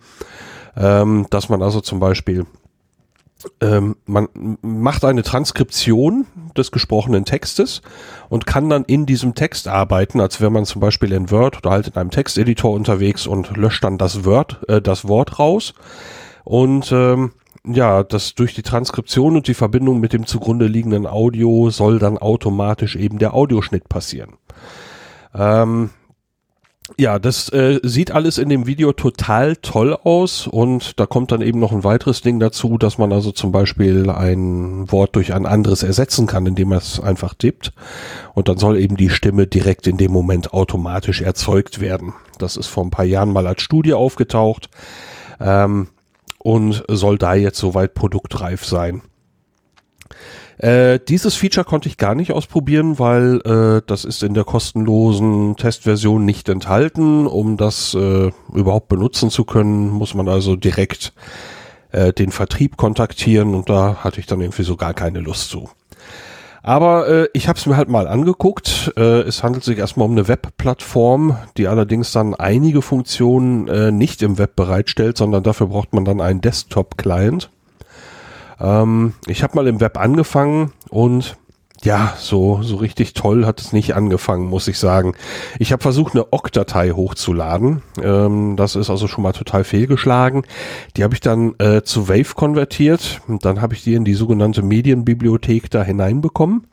ähm, 0.74 1.26
dass 1.28 1.50
man 1.50 1.60
also 1.60 1.82
zum 1.82 2.00
Beispiel 2.00 2.46
ähm, 3.60 3.96
man 4.06 4.28
macht 4.62 5.04
eine 5.04 5.22
Transkription 5.22 6.24
des 6.56 6.72
gesprochenen 6.72 7.26
Textes 7.26 7.82
und 8.30 8.46
kann 8.46 8.70
dann 8.70 8.84
in 8.84 9.04
diesem 9.04 9.34
Text 9.34 9.68
arbeiten, 9.68 10.18
als 10.18 10.40
wäre 10.40 10.50
man 10.50 10.64
zum 10.64 10.80
Beispiel 10.80 11.12
in 11.12 11.30
Word 11.30 11.58
oder 11.58 11.72
halt 11.72 11.88
in 11.88 11.96
einem 11.96 12.10
Texteditor 12.10 12.72
unterwegs 12.72 13.26
und 13.26 13.54
löscht 13.54 13.84
dann 13.84 13.98
das 13.98 14.24
Word, 14.24 14.60
äh, 14.68 14.80
das 14.80 15.06
Wort 15.06 15.38
raus. 15.38 15.74
Und 16.42 16.90
ähm, 16.90 17.32
ja, 17.66 18.02
das 18.02 18.34
durch 18.34 18.54
die 18.54 18.62
Transkription 18.62 19.36
und 19.36 19.48
die 19.48 19.54
Verbindung 19.54 20.00
mit 20.00 20.12
dem 20.12 20.26
zugrunde 20.26 20.66
liegenden 20.66 21.06
Audio 21.06 21.70
soll 21.70 21.98
dann 21.98 22.18
automatisch 22.18 22.96
eben 22.96 23.18
der 23.18 23.34
Audioschnitt 23.34 23.88
passieren. 23.88 24.34
Ähm, 25.34 25.90
ja, 26.98 27.18
das 27.18 27.48
äh, 27.48 27.80
sieht 27.82 28.10
alles 28.10 28.36
in 28.36 28.50
dem 28.50 28.66
Video 28.66 28.92
total 28.92 29.56
toll 29.56 29.96
aus 30.04 30.46
und 30.46 31.00
da 31.00 31.06
kommt 31.06 31.32
dann 31.32 31.40
eben 31.40 31.58
noch 31.58 31.72
ein 31.72 31.82
weiteres 31.82 32.20
Ding 32.20 32.38
dazu, 32.38 32.76
dass 32.76 32.98
man 32.98 33.10
also 33.10 33.32
zum 33.32 33.52
Beispiel 33.52 34.10
ein 34.10 34.92
Wort 34.92 35.16
durch 35.16 35.32
ein 35.32 35.46
anderes 35.46 35.82
ersetzen 35.82 36.26
kann, 36.26 36.44
indem 36.44 36.68
man 36.68 36.78
es 36.78 37.00
einfach 37.00 37.32
tippt 37.32 37.72
und 38.34 38.48
dann 38.48 38.58
soll 38.58 38.78
eben 38.78 38.98
die 38.98 39.08
Stimme 39.08 39.46
direkt 39.46 39.86
in 39.86 39.96
dem 39.96 40.12
Moment 40.12 40.52
automatisch 40.52 41.22
erzeugt 41.22 41.80
werden. 41.80 42.12
Das 42.38 42.58
ist 42.58 42.66
vor 42.66 42.84
ein 42.84 42.90
paar 42.90 43.06
Jahren 43.06 43.32
mal 43.32 43.46
als 43.46 43.62
Studie 43.62 43.94
aufgetaucht 43.94 44.68
ähm, 45.40 45.88
und 46.44 46.84
soll 46.88 47.16
da 47.16 47.34
jetzt 47.34 47.58
soweit 47.58 47.94
produktreif 47.94 48.64
sein. 48.66 49.02
Äh, 50.58 51.00
dieses 51.08 51.34
Feature 51.34 51.64
konnte 51.64 51.88
ich 51.88 51.96
gar 51.96 52.14
nicht 52.14 52.32
ausprobieren, 52.32 52.98
weil 52.98 53.40
äh, 53.44 53.82
das 53.86 54.04
ist 54.04 54.22
in 54.22 54.34
der 54.34 54.44
kostenlosen 54.44 55.56
Testversion 55.56 56.24
nicht 56.24 56.48
enthalten. 56.48 57.26
Um 57.26 57.56
das 57.56 57.94
äh, 57.94 58.30
überhaupt 58.52 58.88
benutzen 58.88 59.30
zu 59.30 59.44
können, 59.44 59.88
muss 59.88 60.14
man 60.14 60.28
also 60.28 60.54
direkt 60.54 61.14
äh, 61.90 62.12
den 62.12 62.30
Vertrieb 62.30 62.76
kontaktieren 62.76 63.54
und 63.54 63.70
da 63.70 63.96
hatte 64.04 64.20
ich 64.20 64.26
dann 64.26 64.42
irgendwie 64.42 64.64
so 64.64 64.76
gar 64.76 64.94
keine 64.94 65.20
Lust 65.20 65.48
zu. 65.48 65.70
Aber 66.64 67.06
äh, 67.08 67.28
ich 67.34 67.46
habe 67.46 67.58
es 67.58 67.66
mir 67.66 67.76
halt 67.76 67.90
mal 67.90 68.08
angeguckt. 68.08 68.90
Äh, 68.96 69.20
es 69.20 69.42
handelt 69.42 69.64
sich 69.64 69.76
erstmal 69.76 70.06
um 70.06 70.12
eine 70.12 70.28
Webplattform, 70.28 71.36
die 71.58 71.68
allerdings 71.68 72.10
dann 72.10 72.34
einige 72.34 72.80
Funktionen 72.80 73.68
äh, 73.68 73.92
nicht 73.92 74.22
im 74.22 74.38
Web 74.38 74.56
bereitstellt, 74.56 75.18
sondern 75.18 75.42
dafür 75.42 75.66
braucht 75.66 75.92
man 75.92 76.06
dann 76.06 76.22
einen 76.22 76.40
Desktop-Client. 76.40 77.50
Ähm, 78.58 79.12
ich 79.26 79.42
habe 79.42 79.56
mal 79.56 79.66
im 79.66 79.80
Web 79.80 79.98
angefangen 79.98 80.72
und 80.88 81.36
ja, 81.84 82.14
so, 82.18 82.62
so 82.62 82.76
richtig 82.76 83.12
toll 83.12 83.44
hat 83.44 83.60
es 83.60 83.72
nicht 83.72 83.94
angefangen, 83.94 84.48
muss 84.48 84.68
ich 84.68 84.78
sagen. 84.78 85.14
Ich 85.58 85.70
habe 85.70 85.82
versucht, 85.82 86.14
eine 86.14 86.32
OGG-Datei 86.32 86.90
hochzuladen. 86.92 87.82
Ähm, 88.02 88.56
das 88.56 88.74
ist 88.74 88.88
also 88.88 89.06
schon 89.06 89.22
mal 89.22 89.32
total 89.32 89.64
fehlgeschlagen. 89.64 90.44
Die 90.96 91.04
habe 91.04 91.14
ich 91.14 91.20
dann 91.20 91.54
äh, 91.58 91.82
zu 91.82 92.08
Wave 92.08 92.34
konvertiert 92.34 93.20
und 93.28 93.44
dann 93.44 93.60
habe 93.60 93.74
ich 93.74 93.84
die 93.84 93.94
in 93.94 94.04
die 94.04 94.14
sogenannte 94.14 94.62
Medienbibliothek 94.62 95.70
da 95.70 95.82
hineinbekommen. 95.82 96.66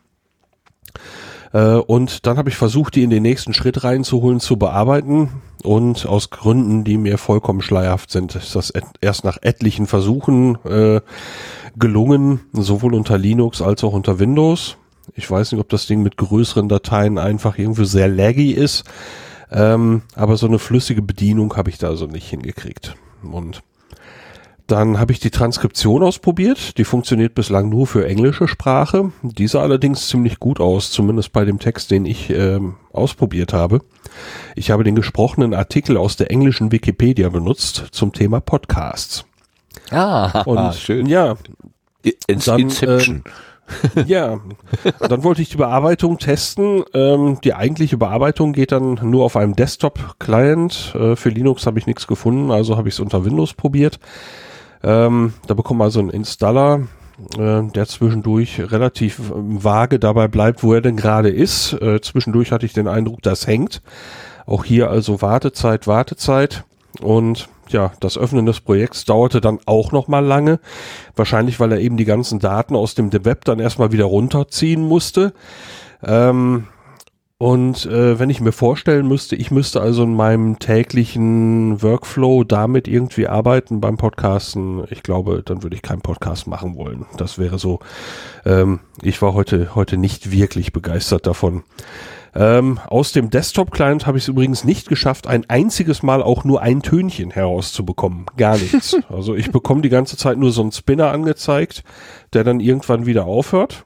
Äh, 1.52 1.74
und 1.74 2.26
dann 2.26 2.38
habe 2.38 2.48
ich 2.48 2.56
versucht, 2.56 2.94
die 2.94 3.02
in 3.02 3.10
den 3.10 3.22
nächsten 3.22 3.52
Schritt 3.52 3.84
reinzuholen, 3.84 4.40
zu 4.40 4.56
bearbeiten. 4.56 5.28
Und 5.62 6.06
aus 6.06 6.30
Gründen, 6.30 6.84
die 6.84 6.96
mir 6.96 7.18
vollkommen 7.18 7.60
schleierhaft 7.60 8.10
sind, 8.10 8.34
ist 8.34 8.56
das 8.56 8.72
erst 9.00 9.24
nach 9.24 9.38
etlichen 9.42 9.86
Versuchen 9.86 10.56
äh, 10.64 11.00
gelungen, 11.76 12.40
sowohl 12.52 12.94
unter 12.94 13.18
Linux 13.18 13.62
als 13.62 13.84
auch 13.84 13.92
unter 13.92 14.18
Windows. 14.18 14.76
Ich 15.14 15.30
weiß 15.30 15.52
nicht, 15.52 15.60
ob 15.60 15.68
das 15.68 15.86
Ding 15.86 16.02
mit 16.02 16.16
größeren 16.16 16.68
Dateien 16.68 17.18
einfach 17.18 17.58
irgendwie 17.58 17.84
sehr 17.84 18.08
laggy 18.08 18.52
ist. 18.52 18.84
Ähm, 19.50 20.02
aber 20.14 20.36
so 20.36 20.46
eine 20.46 20.58
flüssige 20.58 21.02
Bedienung 21.02 21.54
habe 21.56 21.70
ich 21.70 21.78
da 21.78 21.88
also 21.88 22.06
nicht 22.06 22.28
hingekriegt. 22.28 22.96
Und 23.22 23.62
dann 24.66 24.98
habe 24.98 25.12
ich 25.12 25.20
die 25.20 25.30
Transkription 25.30 26.02
ausprobiert. 26.02 26.78
Die 26.78 26.84
funktioniert 26.84 27.34
bislang 27.34 27.68
nur 27.68 27.86
für 27.86 28.06
englische 28.06 28.48
Sprache. 28.48 29.12
Die 29.22 29.46
sah 29.46 29.60
allerdings 29.60 30.08
ziemlich 30.08 30.40
gut 30.40 30.60
aus, 30.60 30.90
zumindest 30.90 31.32
bei 31.32 31.44
dem 31.44 31.58
Text, 31.58 31.90
den 31.90 32.06
ich 32.06 32.30
ähm, 32.30 32.76
ausprobiert 32.92 33.52
habe. 33.52 33.80
Ich 34.56 34.70
habe 34.70 34.84
den 34.84 34.94
gesprochenen 34.94 35.52
Artikel 35.52 35.98
aus 35.98 36.16
der 36.16 36.30
englischen 36.30 36.72
Wikipedia 36.72 37.28
benutzt 37.28 37.84
zum 37.90 38.12
Thema 38.14 38.40
Podcasts. 38.40 39.26
Ah, 39.90 40.40
Und 40.46 40.74
schön. 40.74 41.06
ja, 41.06 41.36
In 42.26 42.38
dann, 42.38 42.60
Inception. 42.60 43.24
ja, 44.06 44.40
dann 44.98 45.24
wollte 45.24 45.42
ich 45.42 45.50
die 45.50 45.56
Bearbeitung 45.56 46.18
testen. 46.18 46.84
Ähm, 46.94 47.38
die 47.42 47.54
eigentliche 47.54 47.96
Bearbeitung 47.96 48.52
geht 48.52 48.72
dann 48.72 48.98
nur 49.02 49.24
auf 49.24 49.36
einem 49.36 49.56
Desktop-Client. 49.56 50.94
Äh, 50.94 51.16
für 51.16 51.28
Linux 51.28 51.66
habe 51.66 51.78
ich 51.78 51.86
nichts 51.86 52.06
gefunden, 52.06 52.50
also 52.50 52.76
habe 52.76 52.88
ich 52.88 52.94
es 52.94 53.00
unter 53.00 53.24
Windows 53.24 53.54
probiert. 53.54 53.98
Ähm, 54.82 55.34
da 55.46 55.54
bekommt 55.54 55.78
man 55.78 55.86
also 55.86 56.00
einen 56.00 56.10
Installer, 56.10 56.88
äh, 57.38 57.62
der 57.62 57.86
zwischendurch 57.86 58.60
relativ 58.60 59.20
vage 59.34 59.98
dabei 59.98 60.28
bleibt, 60.28 60.62
wo 60.62 60.74
er 60.74 60.80
denn 60.80 60.96
gerade 60.96 61.28
ist. 61.28 61.72
Äh, 61.74 62.00
zwischendurch 62.00 62.52
hatte 62.52 62.66
ich 62.66 62.72
den 62.72 62.88
Eindruck, 62.88 63.22
das 63.22 63.46
hängt. 63.46 63.82
Auch 64.46 64.64
hier 64.64 64.90
also 64.90 65.22
Wartezeit, 65.22 65.86
Wartezeit. 65.86 66.64
Und 67.00 67.48
ja, 67.72 67.92
das 68.00 68.18
Öffnen 68.18 68.46
des 68.46 68.60
Projekts 68.60 69.04
dauerte 69.04 69.40
dann 69.40 69.58
auch 69.66 69.92
noch 69.92 70.08
mal 70.08 70.24
lange. 70.24 70.60
Wahrscheinlich, 71.16 71.60
weil 71.60 71.72
er 71.72 71.80
eben 71.80 71.96
die 71.96 72.04
ganzen 72.04 72.38
Daten 72.38 72.76
aus 72.76 72.94
dem 72.94 73.12
Web 73.12 73.44
dann 73.44 73.60
erstmal 73.60 73.92
wieder 73.92 74.04
runterziehen 74.04 74.82
musste. 74.82 75.32
Ähm, 76.02 76.66
und 77.42 77.86
äh, 77.86 78.20
wenn 78.20 78.30
ich 78.30 78.40
mir 78.40 78.52
vorstellen 78.52 79.08
müsste, 79.08 79.34
ich 79.34 79.50
müsste 79.50 79.80
also 79.80 80.04
in 80.04 80.14
meinem 80.14 80.60
täglichen 80.60 81.82
Workflow 81.82 82.44
damit 82.44 82.86
irgendwie 82.86 83.26
arbeiten 83.26 83.80
beim 83.80 83.96
Podcasten, 83.96 84.84
ich 84.90 85.02
glaube, 85.02 85.42
dann 85.44 85.64
würde 85.64 85.74
ich 85.74 85.82
keinen 85.82 86.02
Podcast 86.02 86.46
machen 86.46 86.76
wollen. 86.76 87.04
Das 87.16 87.38
wäre 87.38 87.58
so, 87.58 87.80
ähm, 88.44 88.78
ich 89.02 89.20
war 89.22 89.34
heute, 89.34 89.74
heute 89.74 89.96
nicht 89.96 90.30
wirklich 90.30 90.72
begeistert 90.72 91.26
davon. 91.26 91.64
Ähm, 92.34 92.80
aus 92.86 93.12
dem 93.12 93.28
Desktop-Client 93.28 94.06
habe 94.06 94.16
ich 94.16 94.24
es 94.24 94.28
übrigens 94.28 94.64
nicht 94.64 94.88
geschafft, 94.88 95.26
ein 95.26 95.48
einziges 95.50 96.02
Mal 96.02 96.22
auch 96.22 96.44
nur 96.44 96.62
ein 96.62 96.82
Tönchen 96.82 97.30
herauszubekommen. 97.30 98.26
Gar 98.36 98.56
nichts. 98.58 98.96
also 99.10 99.34
ich 99.34 99.50
bekomme 99.50 99.82
die 99.82 99.90
ganze 99.90 100.16
Zeit 100.16 100.38
nur 100.38 100.50
so 100.50 100.62
einen 100.62 100.72
Spinner 100.72 101.10
angezeigt, 101.10 101.84
der 102.32 102.44
dann 102.44 102.60
irgendwann 102.60 103.04
wieder 103.06 103.26
aufhört. 103.26 103.84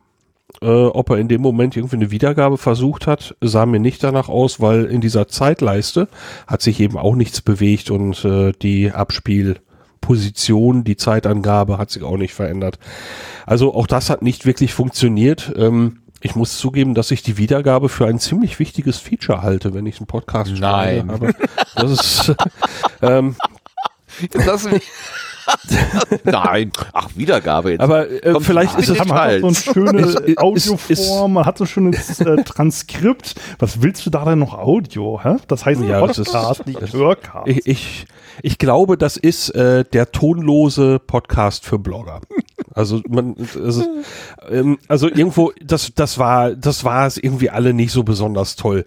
Äh, 0.63 0.67
ob 0.67 1.11
er 1.11 1.19
in 1.19 1.29
dem 1.29 1.43
Moment 1.43 1.77
irgendwie 1.77 1.97
eine 1.97 2.11
Wiedergabe 2.11 2.57
versucht 2.57 3.07
hat, 3.07 3.37
sah 3.41 3.67
mir 3.67 3.81
nicht 3.81 4.03
danach 4.03 4.29
aus, 4.29 4.61
weil 4.61 4.85
in 4.85 5.01
dieser 5.01 5.27
Zeitleiste 5.29 6.09
hat 6.47 6.63
sich 6.63 6.81
eben 6.81 6.97
auch 6.97 7.17
nichts 7.17 7.43
bewegt 7.43 7.91
und 7.91 8.25
äh, 8.25 8.53
die 8.63 8.93
Abspielposition, 8.93 10.85
die 10.85 10.97
Zeitangabe 10.97 11.79
hat 11.79 11.91
sich 11.91 12.05
auch 12.05 12.17
nicht 12.17 12.33
verändert. 12.33 12.79
Also 13.45 13.75
auch 13.75 13.89
das 13.89 14.09
hat 14.09 14.23
nicht 14.23 14.47
wirklich 14.47 14.73
funktioniert. 14.73 15.53
Ähm, 15.57 15.99
ich 16.21 16.35
muss 16.35 16.59
zugeben, 16.59 16.95
dass 16.95 17.11
ich 17.11 17.23
die 17.23 17.37
Wiedergabe 17.39 17.89
für 17.89 18.07
ein 18.07 18.19
ziemlich 18.19 18.59
wichtiges 18.59 18.99
Feature 18.99 19.43
halte, 19.43 19.75
wenn 19.75 19.87
ich 19.87 19.99
einen 19.99 20.07
Podcast 20.07 20.53
Nein. 20.59 21.07
schreibe. 21.09 21.13
Aber 21.13 21.33
das 21.77 21.91
ist, 22.29 22.35
ähm, 23.03 23.37
Lass 24.33 24.65
mich. 24.71 24.83
Nein. 26.25 26.73
Ach, 26.93 27.09
Wiedergabe 27.15 27.73
jetzt. 27.73 27.81
aber 27.81 28.11
äh, 28.11 28.33
Komm, 28.33 28.43
vielleicht 28.43 28.79
ist 28.79 28.89
es 28.89 28.99
Man 29.05 29.11
hat 29.17 29.41
so 29.41 29.47
eine 29.47 29.55
schöne 29.55 30.01
Ist- 30.01 30.21
ist- 30.21 30.39
Audioform, 30.39 31.33
man 31.35 31.45
hat 31.45 31.59
so 31.59 31.65
ein 31.65 31.67
schönes 31.69 32.21
äh, 32.21 32.43
Transkript. 32.43 33.35
Was 33.59 33.81
willst 33.83 34.05
du 34.07 34.11
da 34.11 34.25
denn 34.25 34.39
noch 34.41 34.55
Audio? 34.55 35.21
Hä? 35.23 35.37
Das 35.49 35.65
heißt 35.65 35.83
Ja, 35.83 36.05
das 36.07 36.19
ist- 36.19 36.33
Podcast, 36.33 36.67
nicht 36.67 36.81
das- 36.83 36.93
Hörcast. 36.95 37.47
Ich, 37.47 37.67
ich, 37.67 38.07
ich 38.43 38.59
glaube, 38.59 38.97
das 38.99 39.17
ist 39.17 39.51
äh, 39.51 39.85
der 39.85 40.11
tonlose 40.11 40.99
Podcast 40.99 41.65
für 41.65 41.79
Blogger. 41.79 42.21
Also 42.77 43.01
man, 43.09 43.35
also, 43.57 43.85
ähm, 44.51 44.79
also 44.87 45.09
irgendwo, 45.09 45.51
das, 45.65 45.93
das 45.95 46.19
war, 46.19 46.55
das 46.55 46.85
war 46.85 47.07
es 47.07 47.17
irgendwie 47.17 47.49
alle 47.49 47.73
nicht 47.73 47.91
so 47.91 48.03
besonders 48.03 48.55
toll. 48.55 48.85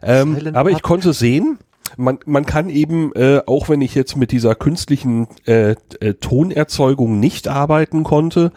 Ähm, 0.00 0.52
aber 0.54 0.70
ich 0.70 0.80
konnte 0.82 1.12
sehen, 1.12 1.58
man, 1.96 2.20
man 2.24 2.46
kann 2.46 2.70
eben, 2.70 3.12
äh, 3.14 3.42
auch 3.46 3.68
wenn 3.68 3.80
ich 3.80 3.96
jetzt 3.96 4.16
mit 4.16 4.30
dieser 4.30 4.54
künstlichen 4.54 5.26
äh, 5.44 5.74
äh, 5.98 6.14
Tonerzeugung 6.14 7.18
nicht 7.18 7.48
arbeiten 7.48 8.04
konnte, 8.04 8.52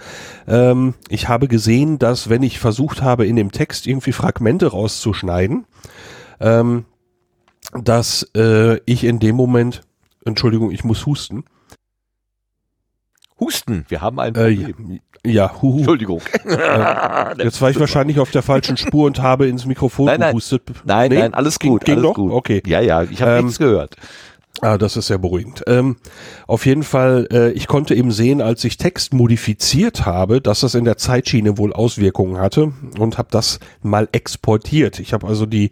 ähm, 0.47 0.93
ich 1.09 1.27
habe 1.29 1.47
gesehen, 1.47 1.97
dass 1.97 2.29
wenn 2.29 2.43
ich 2.43 2.59
versucht 2.59 3.01
habe, 3.01 3.25
in 3.25 3.35
dem 3.35 3.51
Text 3.51 3.87
irgendwie 3.87 4.11
Fragmente 4.11 4.67
rauszuschneiden, 4.67 5.65
ähm, 6.39 6.85
dass 7.73 8.29
äh, 8.37 8.79
ich 8.85 9.03
in 9.03 9.17
dem 9.17 9.35
Moment, 9.35 9.81
Entschuldigung, 10.23 10.69
ich 10.69 10.83
muss 10.83 11.07
husten. 11.07 11.43
Husten. 13.39 13.85
Wir 13.89 14.01
haben 14.01 14.19
ein 14.19 14.33
Äh, 14.35 14.55
Problem. 14.55 14.99
ja, 15.25 15.61
huhu. 15.61 15.77
Entschuldigung. 15.79 16.21
Jetzt 17.37 17.61
war 17.61 17.69
ich 17.69 17.79
wahrscheinlich 17.79 18.19
auf 18.19 18.31
der 18.31 18.43
falschen 18.43 18.77
Spur 18.77 19.05
und 19.07 19.21
habe 19.21 19.47
ins 19.47 19.65
Mikrofon 19.65 20.05
Nein, 20.05 20.19
nein. 20.19 20.29
gehustet. 20.31 20.63
Nein, 20.85 21.09
Nee? 21.11 21.19
nein, 21.19 21.33
alles 21.33 21.59
gut. 21.59 21.83
ging 21.85 21.95
alles 21.95 22.03
noch? 22.09 22.13
gut. 22.15 22.31
Okay. 22.31 22.63
Ja, 22.65 22.79
ja, 22.81 23.03
ich 23.03 23.21
habe 23.21 23.31
Ähm, 23.39 23.45
nichts 23.45 23.59
gehört. 23.59 23.95
Ah, 24.61 24.77
das 24.77 24.95
ist 24.95 25.07
sehr 25.07 25.17
beruhigend. 25.17 25.63
Ähm, 25.67 25.97
auf 26.47 26.65
jeden 26.65 26.83
Fall, 26.83 27.27
äh, 27.29 27.51
ich 27.51 27.67
konnte 27.67 27.93
eben 27.93 28.13
sehen, 28.13 28.41
als 28.41 28.63
ich 28.63 28.77
Text 28.77 29.13
modifiziert 29.13 30.05
habe, 30.05 30.39
dass 30.39 30.61
das 30.61 30.75
in 30.75 30.85
der 30.85 30.95
Zeitschiene 30.95 31.57
wohl 31.57 31.73
Auswirkungen 31.73 32.37
hatte 32.39 32.71
und 32.97 33.17
habe 33.17 33.27
das 33.31 33.59
mal 33.81 34.07
exportiert. 34.13 35.01
Ich 35.01 35.11
habe 35.11 35.27
also 35.27 35.45
die, 35.45 35.71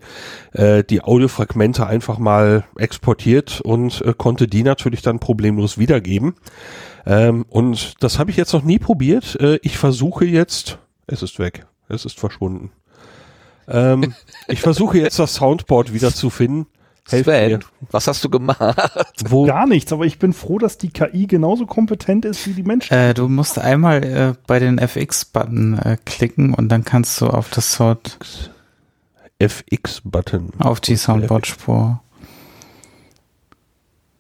äh, 0.52 0.84
die 0.84 1.02
Audiofragmente 1.02 1.88
einfach 1.88 2.18
mal 2.18 2.66
exportiert 2.78 3.62
und 3.62 4.02
äh, 4.02 4.14
konnte 4.18 4.48
die 4.50 4.64
natürlich 4.64 5.02
dann 5.02 5.20
problemlos 5.20 5.78
wiedergeben. 5.78 6.36
Ähm, 7.06 7.46
und 7.50 7.96
das 8.02 8.20
habe 8.20 8.32
ich 8.32 8.38
jetzt 8.38 8.54
noch 8.54 8.64
nie 8.64 8.80
probiert. 8.80 9.38
Äh, 9.40 9.60
ich 9.62 9.78
versuche 9.78 10.26
jetzt, 10.26 10.78
es 11.08 11.22
ist 11.22 11.40
weg, 11.40 11.66
es 11.90 12.06
ist 12.06 12.20
verschwunden. 12.20 12.72
Ähm, 13.68 14.14
ich 14.48 14.62
versuche 14.62 14.98
jetzt 14.98 15.20
das 15.20 15.36
Soundboard 15.36 15.94
wieder 15.94 16.14
zu 16.14 16.30
finden. 16.30 16.68
Helft 17.10 17.28
mir. 17.28 17.60
Sven, 17.60 17.64
was 17.92 18.08
hast 18.08 18.24
du 18.24 18.30
gemacht? 18.30 18.78
Wo, 19.26 19.46
Gar 19.46 19.68
nichts, 19.68 19.92
aber 19.92 20.06
ich 20.06 20.20
bin 20.20 20.32
froh, 20.32 20.58
dass 20.58 20.78
die 20.78 20.90
KI 20.90 21.28
genauso 21.28 21.66
kompetent 21.66 22.24
ist 22.24 22.48
wie 22.48 22.54
die 22.54 22.64
Menschen. 22.64 22.94
Äh, 22.94 23.14
du 23.14 23.28
musst 23.28 23.60
einmal 23.60 24.04
äh, 24.04 24.34
bei 24.48 24.60
den 24.60 24.78
FX-Button 24.78 25.80
äh, 25.80 25.98
klicken 26.06 26.54
und 26.54 26.70
dann 26.70 26.86
kannst 26.86 27.20
du 27.20 27.28
auf 27.28 27.50
das 27.50 27.74
Sound, 27.74 28.52
FX-Button. 29.40 30.52
auf 30.60 30.80
die 30.80 30.96
Soundboard-Spur. 30.96 32.02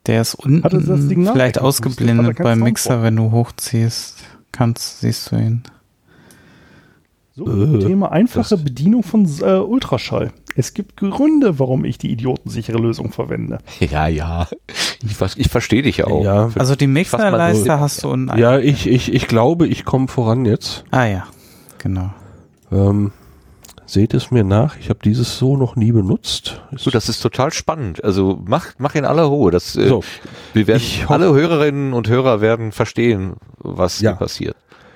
Der 0.05 0.21
ist 0.21 0.35
unten 0.35 0.63
Hat 0.63 0.73
das 0.73 0.83
Signal 0.83 1.33
vielleicht 1.33 1.59
ausgeblendet 1.59 2.37
beim 2.37 2.45
Soundboard? 2.45 2.59
Mixer, 2.59 3.03
wenn 3.03 3.15
du 3.15 3.31
hochziehst. 3.31 4.17
Kannst, 4.51 4.99
siehst 4.99 5.31
du 5.31 5.37
ihn. 5.37 5.63
So, 7.35 7.45
Äh, 7.47 7.79
Thema 7.79 8.11
einfache 8.11 8.57
Bedienung 8.57 9.01
von 9.01 9.27
äh, 9.41 9.55
Ultraschall. 9.57 10.31
Es 10.55 10.73
gibt 10.75 10.97
Gründe, 10.97 11.57
warum 11.57 11.83
ich 11.83 11.97
die 11.97 12.11
idiotensichere 12.11 12.77
Lösung 12.77 13.11
verwende. 13.11 13.57
Ja, 13.79 14.07
ja. 14.07 14.47
Ich, 15.03 15.19
ich 15.37 15.49
verstehe 15.49 15.81
dich 15.81 16.03
auch. 16.03 16.23
Ja, 16.23 16.51
Also 16.55 16.75
die 16.75 16.87
Mixerleiste 16.87 17.79
hast 17.79 18.03
du 18.03 18.11
unten. 18.11 18.37
ja 18.37 18.59
ich, 18.59 18.87
ich, 18.87 19.11
ich 19.13 19.27
glaube, 19.27 19.67
ich 19.67 19.83
komme 19.83 20.07
voran 20.07 20.45
jetzt. 20.45 20.83
Ah 20.91 21.05
ja, 21.05 21.25
genau. 21.79 22.11
Ähm, 22.71 23.11
seht 23.93 24.13
es 24.13 24.31
mir 24.31 24.43
nach, 24.43 24.77
ich 24.77 24.89
habe 24.89 24.99
dieses 25.03 25.37
so 25.37 25.55
noch 25.55 25.75
nie 25.75 25.91
benutzt. 25.91 26.61
So, 26.75 26.89
das 26.89 27.07
ist 27.09 27.21
total 27.21 27.53
spannend. 27.53 28.03
Also 28.03 28.41
mach, 28.45 28.73
mach 28.77 28.95
in 28.95 29.05
aller 29.05 29.23
Ruhe. 29.23 29.51
Das, 29.51 29.75
äh, 29.75 29.87
So, 29.87 30.03
wir 30.53 30.67
werden, 30.67 30.83
alle 31.07 31.33
Hörerinnen 31.33 31.93
und 31.93 32.09
Hörer 32.09 32.41
werden 32.41 32.71
verstehen, 32.71 33.35
was 33.59 33.99
Ja. 34.01 34.11
hier 34.11 34.17
passiert. 34.17 34.55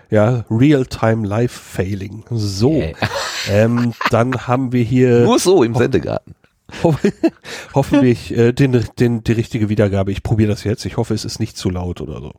Ja, 0.10 0.46
Real-Time 0.50 1.28
Live 1.28 1.52
Failing. 1.52 2.24
So. 2.32 2.74
Yeah. 2.74 2.94
Ähm, 3.50 3.94
dann 4.10 4.46
haben 4.48 4.74
wir 4.74 4.84
hier 4.84 5.22
Nur 5.22 5.40
so 5.40 5.64
im 5.64 5.74
Sendegarten. 5.74 6.36
Hoff- 6.84 7.00
hoffentlich 7.74 8.36
äh, 8.36 8.52
den, 8.52 8.84
den, 9.00 9.24
die 9.24 9.32
richtige 9.32 9.70
Wiedergabe. 9.70 10.12
Ich 10.12 10.22
probiere 10.22 10.50
das 10.50 10.66
jetzt. 10.66 10.86
Ich 10.86 10.98
hoffe, 10.98 11.14
es 11.14 11.24
ist 11.24 11.40
nicht 11.40 11.56
zu 11.56 11.70
laut 11.70 12.02
oder 12.02 12.20
so. 12.20 12.34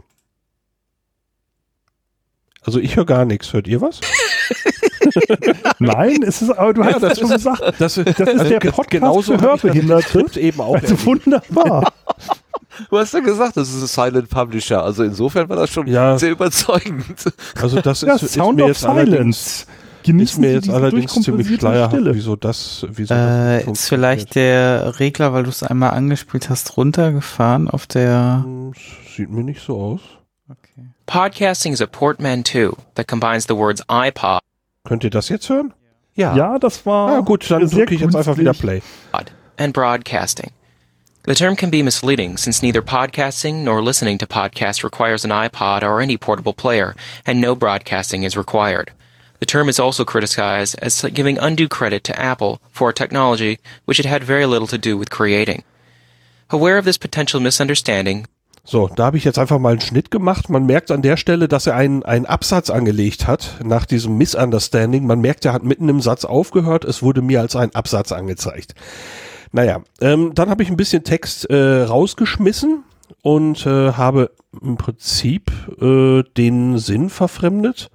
Also 2.63 2.79
ich 2.79 2.97
höre 2.97 3.07
gar 3.07 3.25
nichts. 3.25 3.55
Hört 3.55 3.67
ihr 3.69 3.81
was? 3.81 4.01
Nein, 5.79 6.23
es 6.23 6.43
ist, 6.43 6.51
aber 6.51 6.75
du 6.75 6.85
hast 6.85 7.03
das 7.03 7.19
ja 7.19 7.27
schon 7.27 7.31
ist- 7.37 7.45
gesagt, 7.45 7.61
Das, 7.79 7.95
das 7.95 7.97
ist 7.97 8.51
der 8.51 8.59
ge- 8.59 8.71
Podcast 8.71 8.91
genauso 8.91 9.39
für 9.39 9.41
Hörbehinderte. 9.41 10.41
Eben 10.41 10.61
auch. 10.61 10.75
Also 10.77 11.05
wunderbar. 11.07 11.93
Du 12.91 12.97
hast 12.97 13.13
ja 13.13 13.19
gesagt, 13.19 13.57
das 13.57 13.75
ist 13.75 13.83
ein 13.99 14.11
Silent 14.13 14.31
Publisher. 14.31 14.85
Also 14.85 15.03
insofern 15.03 15.49
war 15.49 15.57
das 15.57 15.69
schon 15.71 15.89
Ja. 15.89 16.17
sehr 16.17 16.31
überzeugend. 16.31 17.05
also 17.61 17.81
das 17.81 18.03
Ja, 18.03 18.15
ist, 18.15 18.23
ist 18.23 18.35
Sound 18.35 18.57
mir 18.57 18.63
of 18.65 18.69
jetzt 18.69 18.87
allerdings, 18.87 19.11
Silence. 19.17 19.63
ist 19.63 19.67
Genießen 20.05 20.41
mir 20.41 20.49
Sie 20.51 20.55
jetzt 20.55 20.71
allerdings 20.71 21.13
ziemlich 21.15 21.57
schleierhaft, 21.59 21.95
Stille. 21.97 22.15
wieso 22.15 22.37
das, 22.37 22.87
wieso 22.89 23.15
Äh, 23.15 23.65
das 23.65 23.81
ist 23.81 23.89
vielleicht 23.89 24.37
der 24.37 25.01
Regler, 25.01 25.33
weil 25.33 25.43
du 25.43 25.49
es 25.51 25.65
einmal 25.65 25.91
angespielt 25.91 26.51
hast, 26.51 26.77
runtergefahren 26.77 27.69
auf 27.69 27.89
der. 27.89 28.43
funktioniert. 28.45 29.17
Sieht 29.17 29.31
mir 29.31 29.43
nicht 29.43 29.61
so 29.67 29.77
aus. 29.81 30.01
Okay. 30.49 30.87
Podcasting 31.07 31.73
is 31.73 31.83
a 31.83 31.87
portmanteau 31.87 32.77
that 32.95 33.09
combines 33.09 33.47
the 33.49 33.57
words 33.57 33.83
iPod 33.91 34.39
Könnt 34.89 35.05
ihr 35.05 35.11
das 35.11 35.29
jetzt 35.29 35.51
hören? 35.51 35.75
Ja, 36.15 36.59
das 36.59 36.87
war. 36.87 37.11
Ah, 37.11 37.21
gut, 37.21 37.51
dann 37.51 37.69
drücke 37.69 37.95
ich 37.95 38.01
jetzt 38.01 38.17
einfach 38.17 38.39
wieder. 38.39 38.55
Play. 38.55 38.81
and 39.59 39.75
broadcasting. 39.75 40.53
The 41.25 41.35
term 41.35 41.57
can 41.57 41.69
be 41.69 41.83
misleading 41.83 42.39
since 42.39 42.63
neither 42.63 42.81
podcasting 42.81 43.65
nor 43.65 43.83
listening 43.83 44.17
to 44.19 44.27
podcasts 44.27 44.83
requires 44.83 45.25
an 45.25 45.31
iPod 45.31 45.83
or 45.83 46.01
any 46.01 46.17
portable 46.17 46.55
player, 46.55 46.95
and 47.27 47.41
no 47.41 47.55
broadcasting 47.55 48.23
is 48.23 48.37
required. 48.37 48.93
The 49.41 49.47
term 49.47 49.69
is 49.69 49.79
also 49.79 50.05
criticized 50.05 50.77
as 50.81 51.03
giving 51.13 51.39
undue 51.39 51.69
credit 51.69 52.03
to 52.05 52.19
Apple 52.19 52.61
for 52.71 52.89
a 52.89 52.95
technology 52.95 53.59
which 53.85 54.01
it 54.01 54.07
had 54.07 54.25
very 54.25 54.47
little 54.47 54.69
to 54.69 54.79
do 54.79 54.97
with 54.97 55.11
creating. 55.11 55.65
Aware 56.51 56.79
of 56.79 56.87
this 56.87 56.99
potential 56.99 57.41
misunderstanding, 57.41 58.27
So, 58.65 58.89
da 58.95 59.07
habe 59.07 59.17
ich 59.17 59.25
jetzt 59.25 59.39
einfach 59.39 59.59
mal 59.59 59.71
einen 59.71 59.81
Schnitt 59.81 60.11
gemacht. 60.11 60.51
Man 60.51 60.67
merkt 60.67 60.91
an 60.91 61.03
der 61.03 61.17
Stelle, 61.17 61.49
dass 61.49 61.67
er 61.67 61.75
einen, 61.75 62.03
einen 62.03 62.27
Absatz 62.27 62.71
angelegt 62.71 63.27
hat 63.27 63.57
nach 63.65 63.87
diesem 63.87 64.19
Misunderstanding. 64.19 65.07
Man 65.07 65.21
merkt, 65.21 65.45
er 65.45 65.53
hat 65.53 65.65
mitten 65.65 65.89
im 65.89 66.01
Satz 66.01 66.25
aufgehört. 66.25 66.85
Es 66.85 67.03
wurde 67.03 67.23
mir 67.23 67.41
als 67.41 67.57
ein 67.57 67.75
Absatz 67.75 68.13
angezeigt. 68.13 68.75
Naja, 69.53 69.81
ähm, 70.01 70.33
dann 70.35 70.51
habe 70.51 70.63
ich 70.63 70.71
ein 70.71 70.77
bisschen 70.77 71.05
Text 71.05 71.49
äh, 71.49 71.83
rausgeschmissen 71.83 72.85
und 73.23 73.67
äh, 73.67 73.93
habe 73.93 74.31
im 74.61 74.77
Prinzip 74.77 75.51
äh, 75.81 76.23
den 76.37 76.79
Sinn 76.79 77.09
verfremdet, 77.09 77.91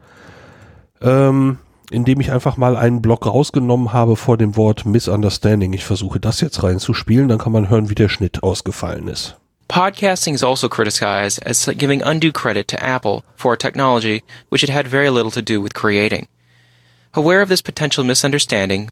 ähm, 1.01 1.57
indem 1.91 2.19
ich 2.19 2.31
einfach 2.31 2.57
mal 2.57 2.75
einen 2.75 3.01
Block 3.01 3.27
rausgenommen 3.27 3.93
habe 3.93 4.15
vor 4.15 4.37
dem 4.37 4.55
Wort 4.55 4.85
Misunderstanding. 4.85 5.73
Ich 5.73 5.85
versuche 5.85 6.19
das 6.19 6.41
jetzt 6.41 6.63
reinzuspielen, 6.63 7.27
dann 7.27 7.37
kann 7.37 7.51
man 7.51 7.69
hören, 7.69 7.89
wie 7.89 7.95
der 7.95 8.09
Schnitt 8.09 8.41
ausgefallen 8.41 9.07
ist. 9.07 9.37
Podcasting 9.69 10.33
is 10.35 10.43
also 10.43 10.67
criticized 10.69 11.41
as 11.45 11.65
giving 11.77 12.01
undue 12.03 12.31
credit 12.31 12.67
to 12.69 12.83
Apple 12.83 13.23
for 13.35 13.53
a 13.53 13.57
technology 13.57 14.21
which 14.49 14.63
it 14.63 14.69
had 14.69 14.87
very 14.87 15.09
little 15.09 15.31
to 15.31 15.41
do 15.41 15.61
with 15.61 15.73
creating. 15.73 16.27
Aware 17.15 17.41
of 17.41 17.49
this 17.49 17.61
potential 17.61 18.03
misunderstanding, 18.03 18.89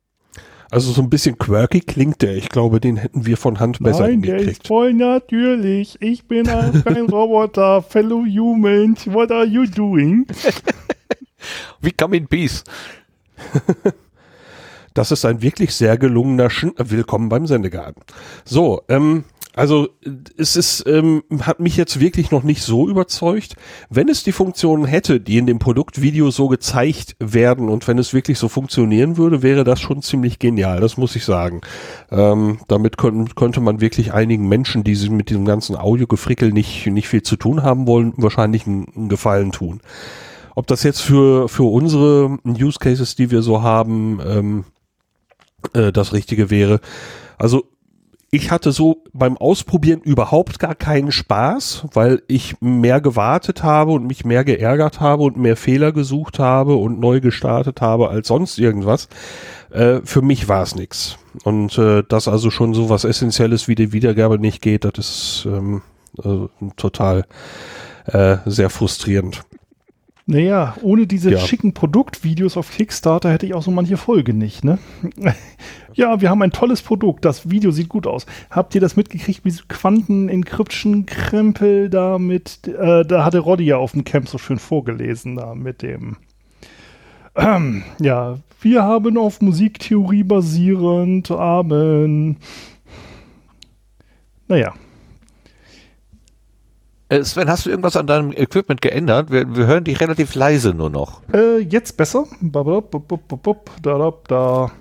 Also 0.74 0.94
so 0.94 1.02
ein 1.02 1.10
bisschen 1.10 1.38
quirky 1.38 1.82
klingt 1.82 2.22
der. 2.22 2.38
Ich 2.38 2.48
glaube, 2.48 2.80
den 2.80 2.96
hätten 2.96 3.26
wir 3.26 3.36
von 3.36 3.60
Hand 3.60 3.80
besser 3.80 4.08
Nein, 4.08 4.22
der 4.22 4.36
ist 4.38 4.42
hingekriegt. 4.44 4.68
voll 4.68 4.94
natürlich. 4.94 5.98
Ich 6.02 6.24
bin 6.28 6.48
ein 6.48 6.82
kein 6.86 7.08
Roboter. 7.10 7.82
Fellow 7.84 8.24
humans, 8.24 9.06
what 9.06 9.32
are 9.32 9.44
you 9.46 9.66
doing? 9.66 10.26
We 11.82 11.92
come 11.92 12.16
in 12.16 12.28
peace. 12.28 12.64
Das 14.94 15.12
ist 15.12 15.26
ein 15.26 15.42
wirklich 15.42 15.76
sehr 15.76 15.98
gelungener 15.98 16.50
Schn 16.50 16.72
Willkommen 16.78 17.28
beim 17.28 17.48
Sendegarten. 17.48 18.02
So, 18.46 18.84
ähm, 18.88 19.26
also 19.54 19.90
es 20.38 20.56
ist, 20.56 20.86
ähm, 20.88 21.24
hat 21.42 21.60
mich 21.60 21.76
jetzt 21.76 22.00
wirklich 22.00 22.32
noch 22.32 22.44
nicht 22.44 22.62
so 22.62 22.88
überzeugt. 22.88 23.56
Wenn 23.90 24.08
es 24.08 24.24
die 24.24 24.32
Funktionen 24.32 24.86
hätte, 24.86 25.20
die 25.20 25.38
in 25.38 25.46
dem 25.46 25.60
Produktvideo 25.60 26.32
so 26.32 26.48
gezeigt 26.48 27.18
werden 27.20 27.68
und 27.68 27.88
wenn 27.88 27.98
es 27.98 28.14
wirklich 28.14 28.40
so 28.40 28.48
funktionieren 28.48 29.18
würde, 29.18 29.44
wäre 29.44 29.66
das 29.66 29.82
schon 29.82 30.02
ziemlich 30.02 30.40
genial, 30.40 30.80
das 30.80 30.96
muss 30.96 31.16
ich 31.18 31.26
sagen. 31.26 31.62
Ähm, 32.12 32.60
damit 32.70 32.98
könnten, 32.98 33.36
könnte 33.36 33.60
man 33.60 33.82
wirklich 33.82 34.14
einigen 34.14 34.48
Menschen, 34.48 34.86
die 34.86 34.96
sich 34.96 35.10
mit 35.10 35.30
diesem 35.30 35.44
ganzen 35.44 35.76
Audiogefrickel 35.76 36.54
nicht, 36.54 36.88
nicht 36.88 37.10
viel 37.10 37.24
zu 37.24 37.36
tun 37.36 37.62
haben 37.62 37.88
wollen, 37.88 38.14
wahrscheinlich 38.16 38.66
einen, 38.66 38.86
einen 38.96 39.10
Gefallen 39.10 39.52
tun. 39.52 39.82
Ob 40.56 40.68
das 40.68 40.84
jetzt 40.84 41.02
für, 41.02 41.50
für 41.50 41.64
unsere 41.64 42.38
Use 42.46 42.80
Cases, 42.80 43.16
die 43.16 43.32
wir 43.32 43.42
so 43.42 43.62
haben, 43.62 44.20
ähm, 44.26 44.66
äh, 45.74 45.92
das 45.92 46.14
Richtige 46.14 46.50
wäre. 46.50 46.80
Also 47.38 47.66
ich 48.34 48.50
hatte 48.50 48.72
so 48.72 49.04
beim 49.12 49.38
Ausprobieren 49.38 50.00
überhaupt 50.00 50.58
gar 50.58 50.74
keinen 50.74 51.12
Spaß, 51.12 51.88
weil 51.94 52.24
ich 52.28 52.56
mehr 52.62 53.02
gewartet 53.02 53.62
habe 53.62 53.92
und 53.92 54.08
mich 54.08 54.24
mehr 54.24 54.46
geärgert 54.46 55.02
habe 55.02 55.24
und 55.24 55.36
mehr 55.36 55.58
Fehler 55.58 55.92
gesucht 55.92 56.40
habe 56.40 56.76
und 56.76 57.02
neu 57.02 57.20
gestartet 57.20 57.82
habe 57.82 58.10
als 58.10 58.30
sonst 58.30 58.58
irgendwas. 58.58 59.10
Äh, 59.70 60.00
für 60.06 60.22
mich 60.22 60.48
war 60.48 60.64
es 60.64 60.76
nix. 60.76 61.18
Und 61.44 61.78
äh, 61.78 62.04
dass 62.08 62.30
also 62.30 62.50
schon 62.52 62.74
so 62.74 62.90
was 62.90 63.04
Essentielles 63.04 63.68
wie 63.68 63.76
die 63.76 63.92
Wiedergabe 63.92 64.40
nicht 64.40 64.62
geht, 64.62 64.86
das 64.86 64.98
ist 64.98 65.46
ähm, 65.46 65.82
also 66.18 66.50
total 66.78 67.26
äh, 68.06 68.38
sehr 68.46 68.70
frustrierend. 68.70 69.44
Naja, 70.32 70.76
ohne 70.82 71.08
diese 71.08 71.32
Ja. 71.32 71.40
schicken 71.40 71.74
Produktvideos 71.74 72.56
auf 72.56 72.72
Kickstarter 72.72 73.30
hätte 73.30 73.46
ich 73.46 73.54
auch 73.54 73.64
so 73.64 73.72
manche 73.72 73.98
Folge 73.98 74.34
nicht, 74.34 74.64
ne? 74.64 74.80
ja, 75.94 76.22
wir 76.22 76.30
haben 76.30 76.42
ein 76.42 76.52
tolles 76.52 76.82
Produkt. 76.82 77.26
Das 77.26 77.50
Video 77.50 77.72
sieht 77.72 77.90
gut 77.90 78.08
aus. 78.08 78.26
Habt 78.50 78.74
ihr 78.74 78.80
das 78.80 78.96
mitgekriegt, 78.96 79.44
wie 79.44 79.54
Quanten-Encryption-Krempel 79.68 81.90
da 81.90 82.18
mit, 82.18 82.66
äh, 82.66 83.04
da 83.06 83.26
hatte 83.26 83.40
Roddy 83.40 83.66
ja 83.66 83.76
auf 83.76 83.92
dem 83.92 84.06
Camp 84.06 84.30
so 84.30 84.38
schön 84.38 84.58
vorgelesen, 84.58 85.36
da 85.36 85.54
mit 85.54 85.82
dem, 85.82 86.16
ähm, 87.36 87.84
ja, 88.00 88.38
wir 88.62 88.84
haben 88.84 89.18
auf 89.18 89.42
Musiktheorie 89.42 90.24
basierend, 90.24 91.30
Amen. 91.30 92.38
Naja, 94.48 94.74
Sven, 97.24 97.50
hast 97.50 97.66
du 97.66 97.70
irgendwas 97.70 97.98
an 97.98 98.08
deinem 98.08 98.32
Equipment 98.32 98.82
geändert? 98.82 99.32
Wir, 99.32 99.54
wir 99.56 99.66
hören 99.68 99.84
dich 99.84 100.00
relativ 100.00 100.34
leise 100.36 100.74
nur 100.74 100.90
noch. 100.90 101.22
Äh, 101.34 101.60
jetzt 101.60 101.98
besser. 101.98 102.26
Da. 104.28 104.72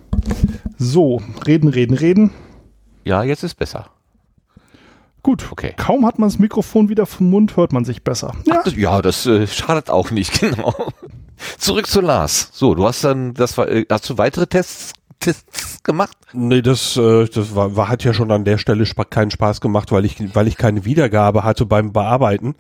So, 0.79 1.21
reden, 1.47 1.69
reden, 1.69 1.97
reden. 1.97 2.31
Ja, 3.05 3.23
jetzt 3.25 3.43
ist 3.43 3.55
besser. 3.57 3.87
Gut. 5.23 5.49
Okay. 5.51 5.75
Kaum 5.77 6.07
hat 6.07 6.19
man 6.19 6.29
das 6.29 6.39
Mikrofon 6.39 6.89
wieder 6.89 7.05
vom 7.07 7.31
Mund, 7.31 7.57
hört 7.57 7.73
man 7.73 7.85
sich 7.85 8.05
besser. 8.05 8.33
Ja, 8.47 8.63
Das, 8.65 8.77
ja, 8.77 9.03
das 9.03 9.27
äh, 9.27 9.47
schadet 9.47 9.91
auch 9.91 10.11
nicht, 10.11 10.41
genau. 10.41 10.75
Zurück 11.59 11.87
zu 11.87 12.01
Lars. 12.01 12.51
So, 12.53 12.75
du 12.75 12.87
hast 12.87 13.03
dann, 13.05 13.35
das 13.35 13.59
war, 13.59 13.69
äh, 13.69 13.85
hast 13.91 14.09
du 14.09 14.19
weitere 14.19 14.47
Tests, 14.47 14.93
Tests 15.21 15.83
gemacht? 15.83 16.17
Nee, 16.33 16.63
das, 16.63 16.97
äh, 16.97 17.27
das 17.27 17.55
war, 17.55 17.77
war, 17.77 17.89
hat 17.89 18.03
ja 18.05 18.13
schon 18.13 18.31
an 18.31 18.45
der 18.45 18.59
Stelle 18.59 18.87
spa 18.87 19.05
keinen 19.05 19.31
Spaß 19.31 19.61
gemacht, 19.61 19.93
weil 19.93 20.05
ich, 20.05 20.35
weil 20.35 20.49
ich 20.49 20.57
keine 20.57 20.85
Wiedergabe 20.85 21.45
hatte 21.45 21.67
beim 21.67 21.93
Bearbeiten. 21.93 22.55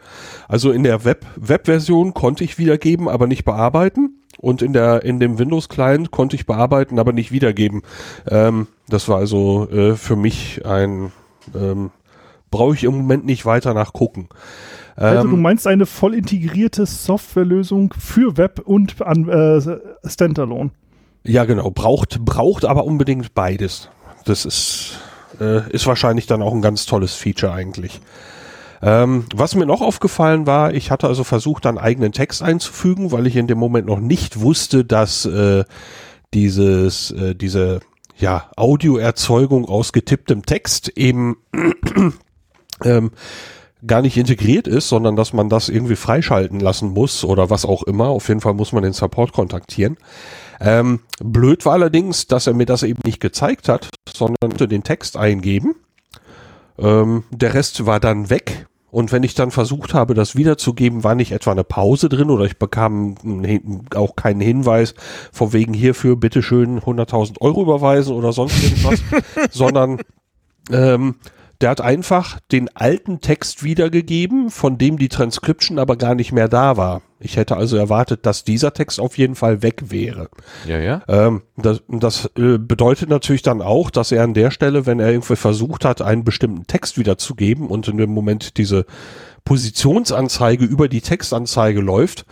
Also 0.47 0.71
in 0.71 0.85
der 0.85 1.05
Web, 1.05 1.27
Web-Version 1.37 2.15
konnte 2.15 2.45
ich 2.45 2.59
wiedergeben, 2.59 3.09
aber 3.09 3.27
nicht 3.27 3.45
bearbeiten. 3.45 4.17
Und 4.39 4.63
in 4.63 4.73
der, 4.73 5.05
in 5.05 5.21
dem 5.21 5.39
Windows-Client 5.39 6.11
konnte 6.11 6.37
ich 6.37 6.47
bearbeiten, 6.47 6.99
aber 6.99 7.13
nicht 7.13 7.33
wiedergeben. 7.33 7.83
Ähm, 8.29 8.69
das 8.89 9.09
war 9.09 9.19
also 9.19 9.69
äh, 9.71 9.97
für 9.97 10.17
mich 10.17 10.65
ein, 10.65 11.13
ähm, 11.55 11.91
brauche 12.51 12.75
ich 12.75 12.85
im 12.85 12.97
Moment 12.97 13.27
nicht 13.27 13.45
weiter 13.45 13.75
nachgucken. 13.75 14.29
also 14.97 15.29
du 15.29 15.35
Ähm, 15.35 15.43
meinst 15.43 15.67
eine 15.67 15.87
voll 15.87 16.15
integrierte 16.15 16.87
Softwarelösung 16.87 17.95
für 17.99 18.37
Web 18.37 18.61
und 18.65 19.01
an, 19.03 19.29
äh, 19.29 19.61
Standalone. 20.09 20.71
Ja, 21.25 21.45
genau. 21.45 21.71
Braucht, 21.71 22.25
braucht 22.25 22.65
aber 22.65 22.85
unbedingt 22.85 23.35
beides. 23.35 23.89
Das 24.25 24.45
ist, 24.45 24.99
äh, 25.41 25.71
ist 25.71 25.87
wahrscheinlich 25.87 26.27
dann 26.27 26.43
auch 26.43 26.53
ein 26.53 26.63
ganz 26.63 26.87
tolles 26.87 27.15
Feature 27.15 27.53
eigentlich. 27.53 28.01
Ähm, 28.83 29.27
was 29.35 29.55
mir 29.55 29.67
noch 29.67 29.83
aufgefallen 29.83 30.47
war, 30.47 30.73
ich 30.73 30.91
hatte 30.91 31.07
also 31.07 31.23
versucht, 31.23 31.67
einen 31.67 31.79
eigenen 31.79 32.13
Text 32.13 32.43
einzufügen, 32.43 33.13
weil 33.13 33.27
ich 33.27 33.37
in 33.37 33.47
dem 33.47 33.59
Moment 33.59 33.87
noch 33.87 34.01
nicht 34.01 34.41
wusste, 34.41 34.85
dass 34.85 35.27
äh, 35.27 35.65
dieses, 36.33 37.11
äh, 37.11 37.35
diese 37.35 37.81
ja, 38.17 38.51
Audioerzeugung 38.57 39.67
aus 39.67 39.93
getipptem 39.93 40.47
Text 40.47 40.89
eben 40.97 41.37
ähm, 42.85 43.11
gar 43.87 44.03
nicht 44.03 44.17
integriert 44.17 44.67
ist, 44.67 44.89
sondern 44.89 45.17
dass 45.17 45.33
man 45.33 45.49
das 45.49 45.69
irgendwie 45.69 45.97
freischalten 45.97 46.61
lassen 46.61 46.91
muss 46.91 47.25
oder 47.25 47.51
was 47.51 47.65
auch 47.65 47.83
immer. 47.83 48.09
Auf 48.09 48.29
jeden 48.29 48.41
Fall 48.41 48.55
muss 48.55 48.73
man 48.73 48.83
den 48.83 48.93
Support 48.93 49.33
kontaktieren. 49.33 49.97
Ähm, 50.61 51.01
blöd 51.23 51.65
war 51.65 51.73
allerdings, 51.73 52.27
dass 52.27 52.47
er 52.47 52.55
mir 52.55 52.67
das 52.67 52.83
eben 52.83 53.01
nicht 53.05 53.21
gezeigt 53.21 53.69
hat, 53.69 53.89
sondern 54.13 54.57
den 54.57 54.83
Text 54.85 55.17
eingeben. 55.17 55.75
Ähm, 56.79 57.25
der 57.31 57.55
Rest 57.55 57.87
war 57.87 57.99
dann 57.99 58.31
weg, 58.31 58.67
und 58.91 59.13
wenn 59.13 59.23
ich 59.23 59.35
dann 59.35 59.51
versucht 59.51 59.95
habe, 59.95 60.15
das 60.15 60.37
wiederzugeben, 60.37 61.05
war 61.05 61.15
nicht 61.15 61.33
etwa 61.33 61.53
eine 61.53 61.65
Pause 61.65 62.09
drin 62.09 62.31
oder 62.31 62.45
ich 62.45 62.59
bekam 62.59 63.15
auch 63.95 64.17
keinen 64.17 64.41
Hinweis 64.41 64.95
von 65.33 65.53
wegen 65.53 65.75
hierfür 65.75 66.17
bitteschön 66.17 66.81
100.000 66.81 67.41
Euro 67.41 67.63
überweisen 67.63 68.15
oder 68.15 68.33
sonst 68.33 68.63
irgendwas, 68.63 69.01
sondern 69.51 70.01
ähm, 70.73 71.17
der 71.61 71.71
hat 71.71 71.81
einfach 71.81 72.41
den 72.53 72.75
alten 72.75 73.21
Text 73.21 73.63
wiedergegeben, 73.63 74.51
von 74.51 74.79
dem 74.79 74.99
die 74.99 75.09
Transcription 75.09 75.79
aber 75.79 75.97
gar 75.97 76.15
nicht 76.15 76.33
mehr 76.33 76.49
da 76.49 76.77
war. 76.77 77.03
Ich 77.19 77.37
hätte 77.37 77.57
also 77.57 77.77
erwartet, 77.77 78.25
dass 78.25 78.45
dieser 78.45 78.73
Text 78.73 78.99
auf 78.99 79.19
jeden 79.19 79.35
Fall 79.35 79.63
weg 79.63 79.91
wäre. 79.91 80.31
Ja, 80.67 80.79
ja. 80.79 81.03
Ähm, 81.07 81.43
das 81.57 81.83
das 81.89 82.31
äh, 82.37 82.57
bedeutet 82.57 83.11
natürlich 83.11 83.43
dann 83.43 83.61
auch, 83.61 83.91
dass 83.91 84.11
er 84.11 84.25
an 84.25 84.33
der 84.33 84.51
Stelle, 84.51 84.87
wenn 84.87 85.01
er 85.01 85.11
irgendwie 85.11 85.37
versucht 85.37 85.85
hat, 85.85 86.01
einen 86.01 86.25
bestimmten 86.25 86.67
Text 86.67 86.97
wiederzugeben 86.97 87.69
und 87.69 87.89
in 87.89 87.99
dem 87.99 88.11
Moment 88.11 88.57
diese 88.57 88.87
Positionsanzeige 89.45 90.65
über 90.65 90.89
die 90.89 91.03
Textanzeige 91.03 91.81
läuft, 91.81 92.25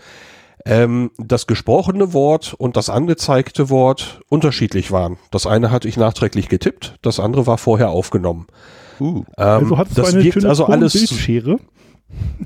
ähm, 0.64 1.10
das 1.18 1.46
gesprochene 1.46 2.14
Wort 2.14 2.54
und 2.54 2.78
das 2.78 2.88
angezeigte 2.88 3.68
Wort 3.68 4.20
unterschiedlich 4.30 4.90
waren. 4.90 5.18
Das 5.30 5.46
eine 5.46 5.70
hatte 5.70 5.88
ich 5.88 5.98
nachträglich 5.98 6.48
getippt, 6.48 6.96
das 7.02 7.20
andere 7.20 7.46
war 7.46 7.58
vorher 7.58 7.90
aufgenommen. 7.90 8.46
Uh. 9.00 9.24
Ähm, 9.36 9.46
also 9.46 9.78
hattest 9.78 9.98
das 9.98 10.10
du 10.10 10.16
eine 10.16 10.24
wirkt 10.24 10.44
also 10.44 10.66
alles 10.66 10.92
Bildschere? 10.92 11.58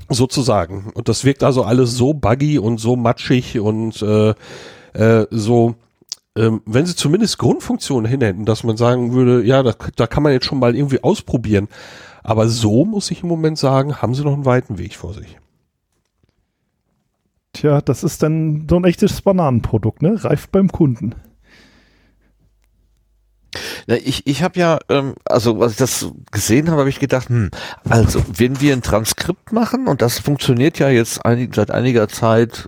sozusagen. 0.09 0.91
Und 0.93 1.09
das 1.09 1.23
wirkt 1.25 1.43
also 1.43 1.63
alles 1.63 1.95
so 1.95 2.13
buggy 2.13 2.59
und 2.59 2.79
so 2.79 2.95
matschig 2.95 3.59
und 3.59 4.01
äh, 4.01 4.33
äh, 4.93 5.27
so 5.31 5.75
ähm, 6.35 6.61
wenn 6.65 6.85
sie 6.85 6.95
zumindest 6.95 7.37
Grundfunktionen 7.37 8.09
hinhätten, 8.09 8.45
dass 8.45 8.63
man 8.63 8.75
sagen 8.75 9.13
würde, 9.13 9.45
ja, 9.45 9.61
da, 9.61 9.73
da 9.95 10.07
kann 10.07 10.23
man 10.23 10.31
jetzt 10.31 10.45
schon 10.45 10.59
mal 10.59 10.75
irgendwie 10.75 11.03
ausprobieren. 11.03 11.67
Aber 12.23 12.47
so 12.47 12.85
muss 12.85 13.11
ich 13.11 13.21
im 13.21 13.29
Moment 13.29 13.57
sagen, 13.57 14.01
haben 14.01 14.15
sie 14.15 14.23
noch 14.23 14.33
einen 14.33 14.45
weiten 14.45 14.77
Weg 14.77 14.95
vor 14.95 15.13
sich. 15.13 15.37
Tja, 17.53 17.81
das 17.81 18.03
ist 18.03 18.23
dann 18.23 18.65
so 18.67 18.77
ein 18.77 18.85
echtes 18.85 19.21
Bananenprodukt, 19.21 20.01
ne? 20.01 20.23
Reift 20.23 20.51
beim 20.51 20.71
Kunden. 20.71 21.13
Ich, 23.87 24.25
ich 24.25 24.43
habe 24.43 24.59
ja, 24.59 24.79
ähm, 24.89 25.15
also 25.25 25.61
als 25.61 25.73
ich 25.73 25.77
das 25.77 26.07
gesehen 26.31 26.69
habe, 26.69 26.81
habe 26.81 26.89
ich 26.89 26.99
gedacht, 26.99 27.29
hm, 27.29 27.49
also 27.89 28.23
wenn 28.35 28.61
wir 28.61 28.73
ein 28.73 28.81
Transkript 28.81 29.51
machen 29.51 29.87
und 29.87 30.01
das 30.01 30.19
funktioniert 30.19 30.79
ja 30.79 30.89
jetzt 30.89 31.25
einig, 31.25 31.55
seit 31.55 31.71
einiger 31.71 32.07
Zeit, 32.07 32.67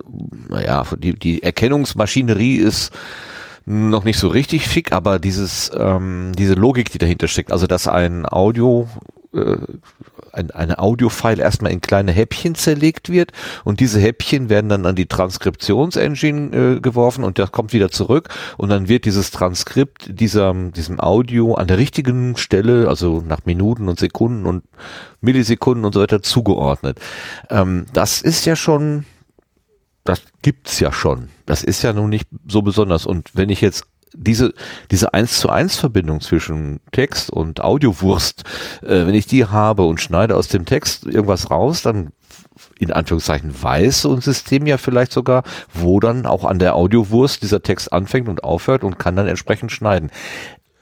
naja, 0.50 0.86
die, 0.98 1.18
die 1.18 1.44
Erkennungsmaschinerie 1.44 2.58
ist 2.58 2.92
noch 3.66 4.04
nicht 4.04 4.20
so 4.20 4.28
richtig 4.28 4.72
schick, 4.72 4.92
aber 4.92 5.18
dieses, 5.20 5.72
ähm, 5.76 6.34
diese 6.38 6.54
Logik, 6.54 6.92
die 6.92 7.00
dahinter 7.00 7.28
steckt, 7.28 7.52
also 7.52 7.66
dass 7.66 7.88
ein 7.88 8.26
Audio 8.28 8.88
äh, 9.36 9.58
ein, 10.32 10.52
eine 10.52 10.80
Audio-File 10.80 11.40
erstmal 11.40 11.72
in 11.72 11.82
kleine 11.82 12.12
Häppchen 12.12 12.56
zerlegt 12.56 13.10
wird 13.10 13.32
und 13.64 13.80
diese 13.80 14.00
Häppchen 14.00 14.50
werden 14.50 14.70
dann 14.70 14.86
an 14.86 14.96
die 14.96 15.06
Transkriptionsengine 15.06 16.56
äh, 16.56 16.80
geworfen 16.80 17.24
und 17.24 17.40
das 17.40 17.52
kommt 17.52 17.74
wieder 17.74 17.90
zurück 17.90 18.30
und 18.58 18.70
dann 18.70 18.88
wird 18.90 19.06
dieses 19.06 19.32
Transkript 19.32 20.20
dieser, 20.20 20.54
diesem 20.54 21.00
Audio 21.00 21.56
an 21.56 21.68
der 21.68 21.78
richtigen 21.78 22.38
Stelle, 22.38 22.88
also 22.88 23.24
nach 23.26 23.46
Minuten 23.46 23.88
und 23.88 24.00
Sekunden 24.00 24.46
und 24.46 24.64
Millisekunden 25.22 25.86
und 25.86 25.94
so 25.94 26.02
weiter 26.02 26.22
zugeordnet. 26.22 27.00
Ähm, 27.50 27.86
das 27.94 28.22
ist 28.22 28.46
ja 28.46 28.56
schon 28.56 29.06
das 30.06 30.22
gibt's 30.44 30.80
ja 30.80 30.92
schon. 30.92 31.30
Das 31.48 31.64
ist 31.64 31.82
ja 31.82 31.92
nun 31.92 32.12
nicht 32.12 32.28
so 32.48 32.62
besonders. 32.62 33.08
Und 33.08 33.32
wenn 33.34 33.50
ich 33.50 33.60
jetzt 33.60 33.86
diese, 34.18 34.54
diese 34.92 35.14
eins 35.14 35.40
zu 35.40 35.50
eins 35.50 35.76
Verbindung 35.76 36.22
zwischen 36.22 36.80
Text 36.92 37.30
und 37.30 37.62
Audiowurst, 37.62 38.44
äh, 38.82 39.06
wenn 39.06 39.14
ich 39.14 39.28
die 39.28 39.46
habe 39.46 39.84
und 39.84 40.02
schneide 40.02 40.36
aus 40.36 40.48
dem 40.48 40.66
Text 40.66 41.06
irgendwas 41.06 41.52
raus, 41.52 41.82
dann 41.82 42.12
in 42.80 42.92
Anführungszeichen 42.92 43.54
weiß 43.62 44.02
so 44.04 44.14
ein 44.14 44.22
System 44.22 44.66
ja 44.66 44.78
vielleicht 44.78 45.12
sogar, 45.12 45.44
wo 45.74 46.00
dann 46.00 46.26
auch 46.26 46.46
an 46.46 46.60
der 46.60 46.76
Audiowurst 46.76 47.42
dieser 47.44 47.62
Text 47.62 47.92
anfängt 47.92 48.30
und 48.30 48.44
aufhört 48.44 48.84
und 48.84 48.98
kann 48.98 49.16
dann 49.16 49.28
entsprechend 49.28 49.72
schneiden. 49.72 50.12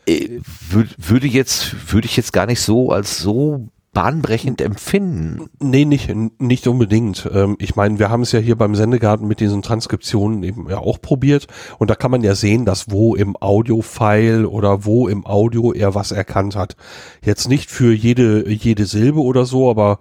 Äh, 0.05 0.39
würde 0.69 1.27
jetzt, 1.27 1.93
würde 1.93 2.05
ich 2.05 2.17
jetzt 2.17 2.33
gar 2.33 2.45
nicht 2.45 2.61
so 2.61 2.91
als 2.91 3.19
so 3.19 3.69
bahnbrechend 3.93 4.59
empfinden. 4.59 5.49
Nee, 5.59 5.85
nicht, 5.85 6.11
nicht 6.39 6.67
unbedingt. 6.67 7.29
Ähm, 7.31 7.55
ich 7.59 7.75
meine, 7.75 7.99
wir 7.99 8.09
haben 8.09 8.23
es 8.23 8.31
ja 8.31 8.39
hier 8.39 8.57
beim 8.57 8.75
Sendegarten 8.75 9.27
mit 9.27 9.39
diesen 9.39 9.61
Transkriptionen 9.61 10.41
eben 10.43 10.67
ja 10.69 10.79
auch 10.79 10.99
probiert 10.99 11.47
und 11.77 11.89
da 11.89 11.95
kann 11.95 12.11
man 12.11 12.23
ja 12.23 12.33
sehen, 12.33 12.65
dass 12.65 12.89
wo 12.91 13.15
im 13.15 13.37
Audio-File 13.39 14.45
oder 14.45 14.83
wo 14.85 15.07
im 15.07 15.25
Audio 15.25 15.73
er 15.73 15.93
was 15.93 16.11
erkannt 16.11 16.55
hat. 16.55 16.75
Jetzt 17.23 17.47
nicht 17.47 17.69
für 17.69 17.93
jede, 17.93 18.49
jede 18.49 18.85
Silbe 18.85 19.21
oder 19.21 19.45
so, 19.45 19.69
aber 19.69 19.99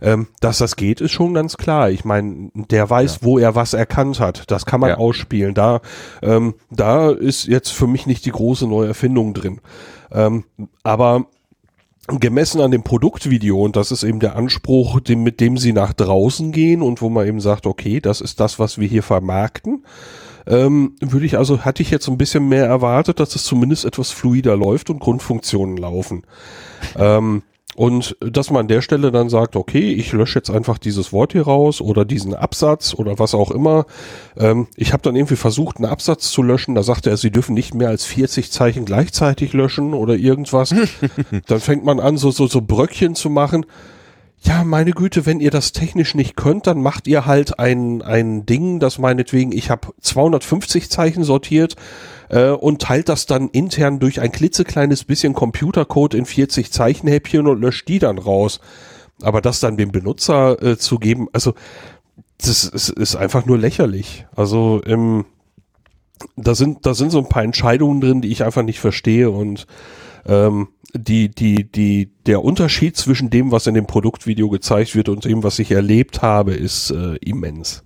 ähm, 0.00 0.26
dass 0.40 0.58
das 0.58 0.76
geht, 0.76 1.00
ist 1.00 1.12
schon 1.12 1.34
ganz 1.34 1.56
klar. 1.56 1.90
Ich 1.90 2.04
meine, 2.04 2.50
der 2.54 2.88
weiß, 2.88 3.16
ja. 3.16 3.22
wo 3.22 3.38
er 3.38 3.54
was 3.54 3.74
erkannt 3.74 4.20
hat. 4.20 4.50
Das 4.50 4.66
kann 4.66 4.80
man 4.80 4.90
ja. 4.90 4.96
ausspielen. 4.96 5.54
Da, 5.54 5.80
ähm, 6.22 6.54
da 6.70 7.10
ist 7.10 7.46
jetzt 7.46 7.70
für 7.70 7.86
mich 7.86 8.06
nicht 8.06 8.24
die 8.24 8.32
große 8.32 8.66
neue 8.66 8.88
Erfindung 8.88 9.34
drin. 9.34 9.60
Ähm, 10.12 10.44
aber 10.82 11.26
gemessen 12.06 12.60
an 12.60 12.70
dem 12.70 12.82
Produktvideo, 12.82 13.62
und 13.62 13.76
das 13.76 13.90
ist 13.90 14.02
eben 14.02 14.20
der 14.20 14.36
Anspruch, 14.36 15.00
dem, 15.00 15.22
mit 15.22 15.40
dem 15.40 15.56
sie 15.56 15.72
nach 15.72 15.92
draußen 15.92 16.52
gehen 16.52 16.82
und 16.82 17.00
wo 17.00 17.08
man 17.08 17.26
eben 17.26 17.40
sagt, 17.40 17.66
okay, 17.66 18.00
das 18.00 18.20
ist 18.20 18.40
das, 18.40 18.58
was 18.58 18.78
wir 18.78 18.86
hier 18.86 19.02
vermarkten, 19.02 19.84
ähm, 20.46 20.96
würde 21.00 21.24
ich 21.24 21.38
also, 21.38 21.60
hatte 21.60 21.82
ich 21.82 21.90
jetzt 21.90 22.06
ein 22.08 22.18
bisschen 22.18 22.48
mehr 22.48 22.66
erwartet, 22.66 23.20
dass 23.20 23.34
es 23.34 23.44
zumindest 23.44 23.86
etwas 23.86 24.10
fluider 24.10 24.56
läuft 24.56 24.90
und 24.90 25.00
Grundfunktionen 25.00 25.78
laufen. 25.78 26.24
ähm, 26.98 27.42
und 27.76 28.16
dass 28.20 28.50
man 28.50 28.60
an 28.60 28.68
der 28.68 28.82
Stelle 28.82 29.10
dann 29.10 29.28
sagt, 29.28 29.56
okay, 29.56 29.92
ich 29.92 30.12
lösche 30.12 30.38
jetzt 30.38 30.50
einfach 30.50 30.78
dieses 30.78 31.12
Wort 31.12 31.32
hier 31.32 31.42
raus 31.42 31.80
oder 31.80 32.04
diesen 32.04 32.34
Absatz 32.34 32.94
oder 32.94 33.18
was 33.18 33.34
auch 33.34 33.50
immer. 33.50 33.86
Ähm, 34.36 34.68
ich 34.76 34.92
habe 34.92 35.02
dann 35.02 35.16
irgendwie 35.16 35.36
versucht, 35.36 35.78
einen 35.78 35.86
Absatz 35.86 36.30
zu 36.30 36.42
löschen. 36.42 36.74
Da 36.74 36.82
sagte 36.82 37.10
er, 37.10 37.16
sie 37.16 37.30
dürfen 37.30 37.54
nicht 37.54 37.74
mehr 37.74 37.88
als 37.88 38.04
40 38.04 38.52
Zeichen 38.52 38.84
gleichzeitig 38.84 39.52
löschen 39.52 39.92
oder 39.92 40.14
irgendwas. 40.14 40.74
dann 41.46 41.60
fängt 41.60 41.84
man 41.84 41.98
an, 41.98 42.16
so, 42.16 42.30
so, 42.30 42.46
so 42.46 42.60
Bröckchen 42.60 43.14
zu 43.14 43.28
machen. 43.28 43.66
Ja, 44.42 44.62
meine 44.62 44.90
Güte, 44.90 45.24
wenn 45.24 45.40
ihr 45.40 45.50
das 45.50 45.72
technisch 45.72 46.14
nicht 46.14 46.36
könnt, 46.36 46.66
dann 46.66 46.82
macht 46.82 47.06
ihr 47.06 47.24
halt 47.24 47.58
ein, 47.58 48.02
ein 48.02 48.44
Ding, 48.44 48.78
das 48.78 48.98
meinetwegen, 48.98 49.52
ich 49.52 49.70
habe 49.70 49.88
250 50.00 50.90
Zeichen 50.90 51.24
sortiert 51.24 51.76
äh, 52.28 52.50
und 52.50 52.82
teilt 52.82 53.08
das 53.08 53.26
dann 53.26 53.48
intern 53.48 53.98
durch 53.98 54.20
ein 54.20 54.32
klitzekleines 54.32 55.04
bisschen 55.04 55.34
Computercode 55.34 56.14
in 56.14 56.26
40 56.26 56.72
Zeichenhäppchen 56.72 57.46
und 57.46 57.60
löscht 57.60 57.88
die 57.88 57.98
dann 57.98 58.18
raus. 58.18 58.60
Aber 59.22 59.40
das 59.40 59.60
dann 59.60 59.76
dem 59.76 59.92
Benutzer 59.92 60.60
äh, 60.62 60.76
zu 60.76 60.98
geben, 60.98 61.28
also 61.32 61.54
das 62.38 62.64
ist, 62.64 62.88
ist 62.88 63.16
einfach 63.16 63.46
nur 63.46 63.58
lächerlich. 63.58 64.26
Also 64.34 64.82
ähm, 64.86 65.24
da 66.36 66.54
sind 66.54 66.86
da 66.86 66.94
sind 66.94 67.10
so 67.10 67.18
ein 67.18 67.28
paar 67.28 67.44
Entscheidungen 67.44 68.00
drin, 68.00 68.20
die 68.20 68.30
ich 68.30 68.44
einfach 68.44 68.62
nicht 68.62 68.80
verstehe 68.80 69.30
und 69.30 69.66
ähm, 70.26 70.68
die 70.94 71.28
die 71.28 71.70
die 71.70 72.10
der 72.26 72.42
Unterschied 72.42 72.96
zwischen 72.96 73.30
dem, 73.30 73.52
was 73.52 73.66
in 73.66 73.74
dem 73.74 73.86
Produktvideo 73.86 74.48
gezeigt 74.48 74.94
wird 74.94 75.08
und 75.08 75.24
dem, 75.24 75.42
was 75.42 75.58
ich 75.58 75.70
erlebt 75.70 76.22
habe, 76.22 76.54
ist 76.54 76.90
äh, 76.90 77.16
immens. 77.16 77.84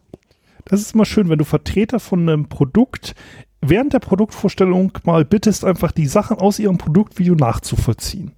Das 0.64 0.80
ist 0.80 0.94
mal 0.94 1.06
schön, 1.06 1.30
wenn 1.30 1.38
du 1.38 1.44
Vertreter 1.44 1.98
von 1.98 2.28
einem 2.28 2.48
Produkt 2.48 3.14
während 3.60 3.92
der 3.92 4.00
Produktvorstellung 4.00 4.92
mal 5.04 5.24
bittest, 5.24 5.64
einfach 5.64 5.92
die 5.92 6.06
Sachen 6.06 6.38
aus 6.38 6.58
ihrem 6.58 6.78
Produktvideo 6.78 7.34
nachzuvollziehen. 7.34 8.32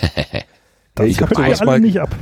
das 0.94 1.06
ich 1.06 1.18
können 1.18 1.46
wir 1.46 1.60
alle 1.60 1.80
nicht 1.80 2.00
ab. 2.00 2.14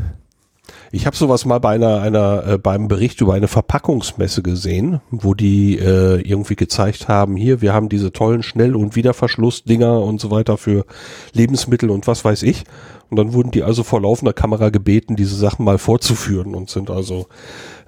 Ich 0.95 1.07
habe 1.07 1.17
sowas 1.17 1.47
mal 1.47 1.59
bei 1.59 1.75
einer, 1.75 2.03
einer 2.03 2.47
äh, 2.47 2.59
beim 2.59 2.87
Bericht 2.87 3.23
über 3.23 3.33
eine 3.33 3.49
Verpackungsmesse 3.49 4.43
gesehen, 4.43 5.01
wo 5.11 5.33
die 5.33 5.79
äh, 5.79 6.21
irgendwie 6.21 6.55
gezeigt 6.55 7.09
haben, 7.09 7.35
hier, 7.35 7.63
wir 7.63 7.73
haben 7.73 7.89
diese 7.89 8.13
tollen 8.13 8.43
Schnell- 8.43 8.77
und 8.77 8.95
Wiederverschlussdinger 8.95 10.01
und 10.03 10.21
so 10.21 10.31
weiter 10.31 10.59
für 10.59 10.85
Lebensmittel 11.33 11.91
und 11.91 12.07
was 12.07 12.27
weiß 12.27 12.43
ich. 12.43 12.65
Und 13.09 13.17
dann 13.17 13.33
wurden 13.33 13.51
die 13.51 13.63
also 13.63 13.83
vor 13.83 14.03
laufender 14.03 14.35
Kamera 14.35 14.69
gebeten, 14.69 15.17
diese 15.17 15.35
Sachen 15.35 15.65
mal 15.65 15.79
vorzuführen 15.79 16.55
und 16.55 16.69
sind 16.69 16.91
also 16.91 17.27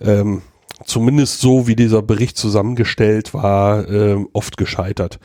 ähm, 0.00 0.40
zumindest 0.84 1.40
so, 1.40 1.66
wie 1.66 1.76
dieser 1.76 2.02
Bericht 2.02 2.36
zusammengestellt 2.36 3.34
war, 3.34 3.88
äh, 3.88 4.24
oft 4.32 4.56
gescheitert. 4.56 5.18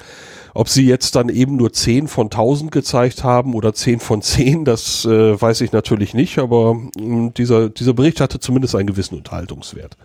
Ob 0.53 0.69
sie 0.69 0.85
jetzt 0.85 1.15
dann 1.15 1.29
eben 1.29 1.55
nur 1.55 1.71
10 1.71 2.07
von 2.07 2.27
1000 2.27 2.71
gezeigt 2.71 3.23
haben 3.23 3.53
oder 3.53 3.73
10 3.73 3.99
von 3.99 4.21
10, 4.21 4.65
das 4.65 5.05
äh, 5.05 5.39
weiß 5.39 5.61
ich 5.61 5.71
natürlich 5.71 6.13
nicht, 6.13 6.39
aber 6.39 6.73
mh, 6.73 6.89
hm, 6.97 7.33
dieser, 7.33 7.69
dieser 7.69 7.93
Bericht 7.93 8.19
hatte 8.21 8.39
zumindest 8.39 8.75
einen 8.75 8.87
gewissen 8.87 9.15
Unterhaltungswert. 9.15 9.97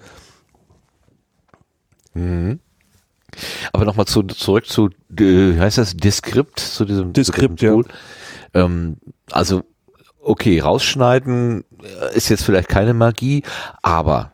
Mhm. 2.14 2.60
Aber 3.72 3.84
nochmal 3.84 4.06
zu, 4.06 4.22
zurück 4.22 4.66
zu, 4.66 4.90
äh, 5.18 5.58
heißt 5.58 5.78
das 5.78 5.96
Diskript, 5.96 6.60
zu 6.60 6.84
diesem 6.84 7.12
Diskript, 7.12 7.60
ja. 7.62 7.76
Ähm, 8.54 8.98
also, 9.30 9.62
okay, 10.20 10.60
rausschneiden 10.60 11.64
äh, 11.82 12.16
ist 12.16 12.28
jetzt 12.28 12.44
vielleicht 12.44 12.68
keine 12.68 12.94
Magie, 12.94 13.42
aber 13.82 14.33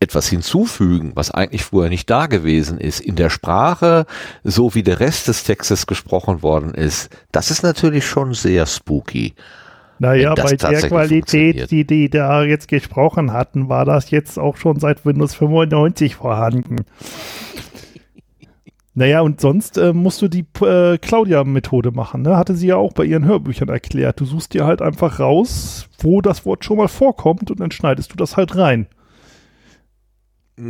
etwas 0.00 0.28
hinzufügen, 0.28 1.12
was 1.14 1.30
eigentlich 1.30 1.64
vorher 1.64 1.90
nicht 1.90 2.08
da 2.08 2.26
gewesen 2.26 2.78
ist, 2.78 3.00
in 3.00 3.16
der 3.16 3.30
Sprache, 3.30 4.06
so 4.44 4.74
wie 4.74 4.82
der 4.82 5.00
Rest 5.00 5.28
des 5.28 5.44
Textes 5.44 5.86
gesprochen 5.86 6.42
worden 6.42 6.72
ist, 6.72 7.10
das 7.32 7.50
ist 7.50 7.62
natürlich 7.62 8.06
schon 8.06 8.34
sehr 8.34 8.66
spooky. 8.66 9.34
Naja, 9.98 10.34
bei 10.34 10.54
der 10.54 10.82
Qualität, 10.82 11.70
die 11.72 11.84
die 11.84 12.08
da 12.08 12.44
jetzt 12.44 12.68
gesprochen 12.68 13.32
hatten, 13.32 13.68
war 13.68 13.84
das 13.84 14.10
jetzt 14.12 14.38
auch 14.38 14.56
schon 14.56 14.78
seit 14.78 15.04
Windows 15.04 15.34
95 15.34 16.14
vorhanden. 16.14 16.84
Naja, 18.94 19.20
und 19.20 19.40
sonst 19.40 19.78
äh, 19.78 19.92
musst 19.92 20.22
du 20.22 20.28
die 20.28 20.44
äh, 20.60 20.98
Claudia-Methode 20.98 21.92
machen, 21.92 22.22
ne? 22.22 22.36
Hatte 22.36 22.56
sie 22.56 22.68
ja 22.68 22.76
auch 22.76 22.92
bei 22.92 23.04
ihren 23.04 23.24
Hörbüchern 23.24 23.68
erklärt. 23.68 24.18
Du 24.18 24.24
suchst 24.24 24.54
dir 24.54 24.66
halt 24.66 24.82
einfach 24.82 25.20
raus, 25.20 25.88
wo 26.00 26.20
das 26.20 26.44
Wort 26.44 26.64
schon 26.64 26.78
mal 26.78 26.88
vorkommt 26.88 27.50
und 27.50 27.60
dann 27.60 27.70
schneidest 27.70 28.12
du 28.12 28.16
das 28.16 28.36
halt 28.36 28.56
rein. 28.56 28.88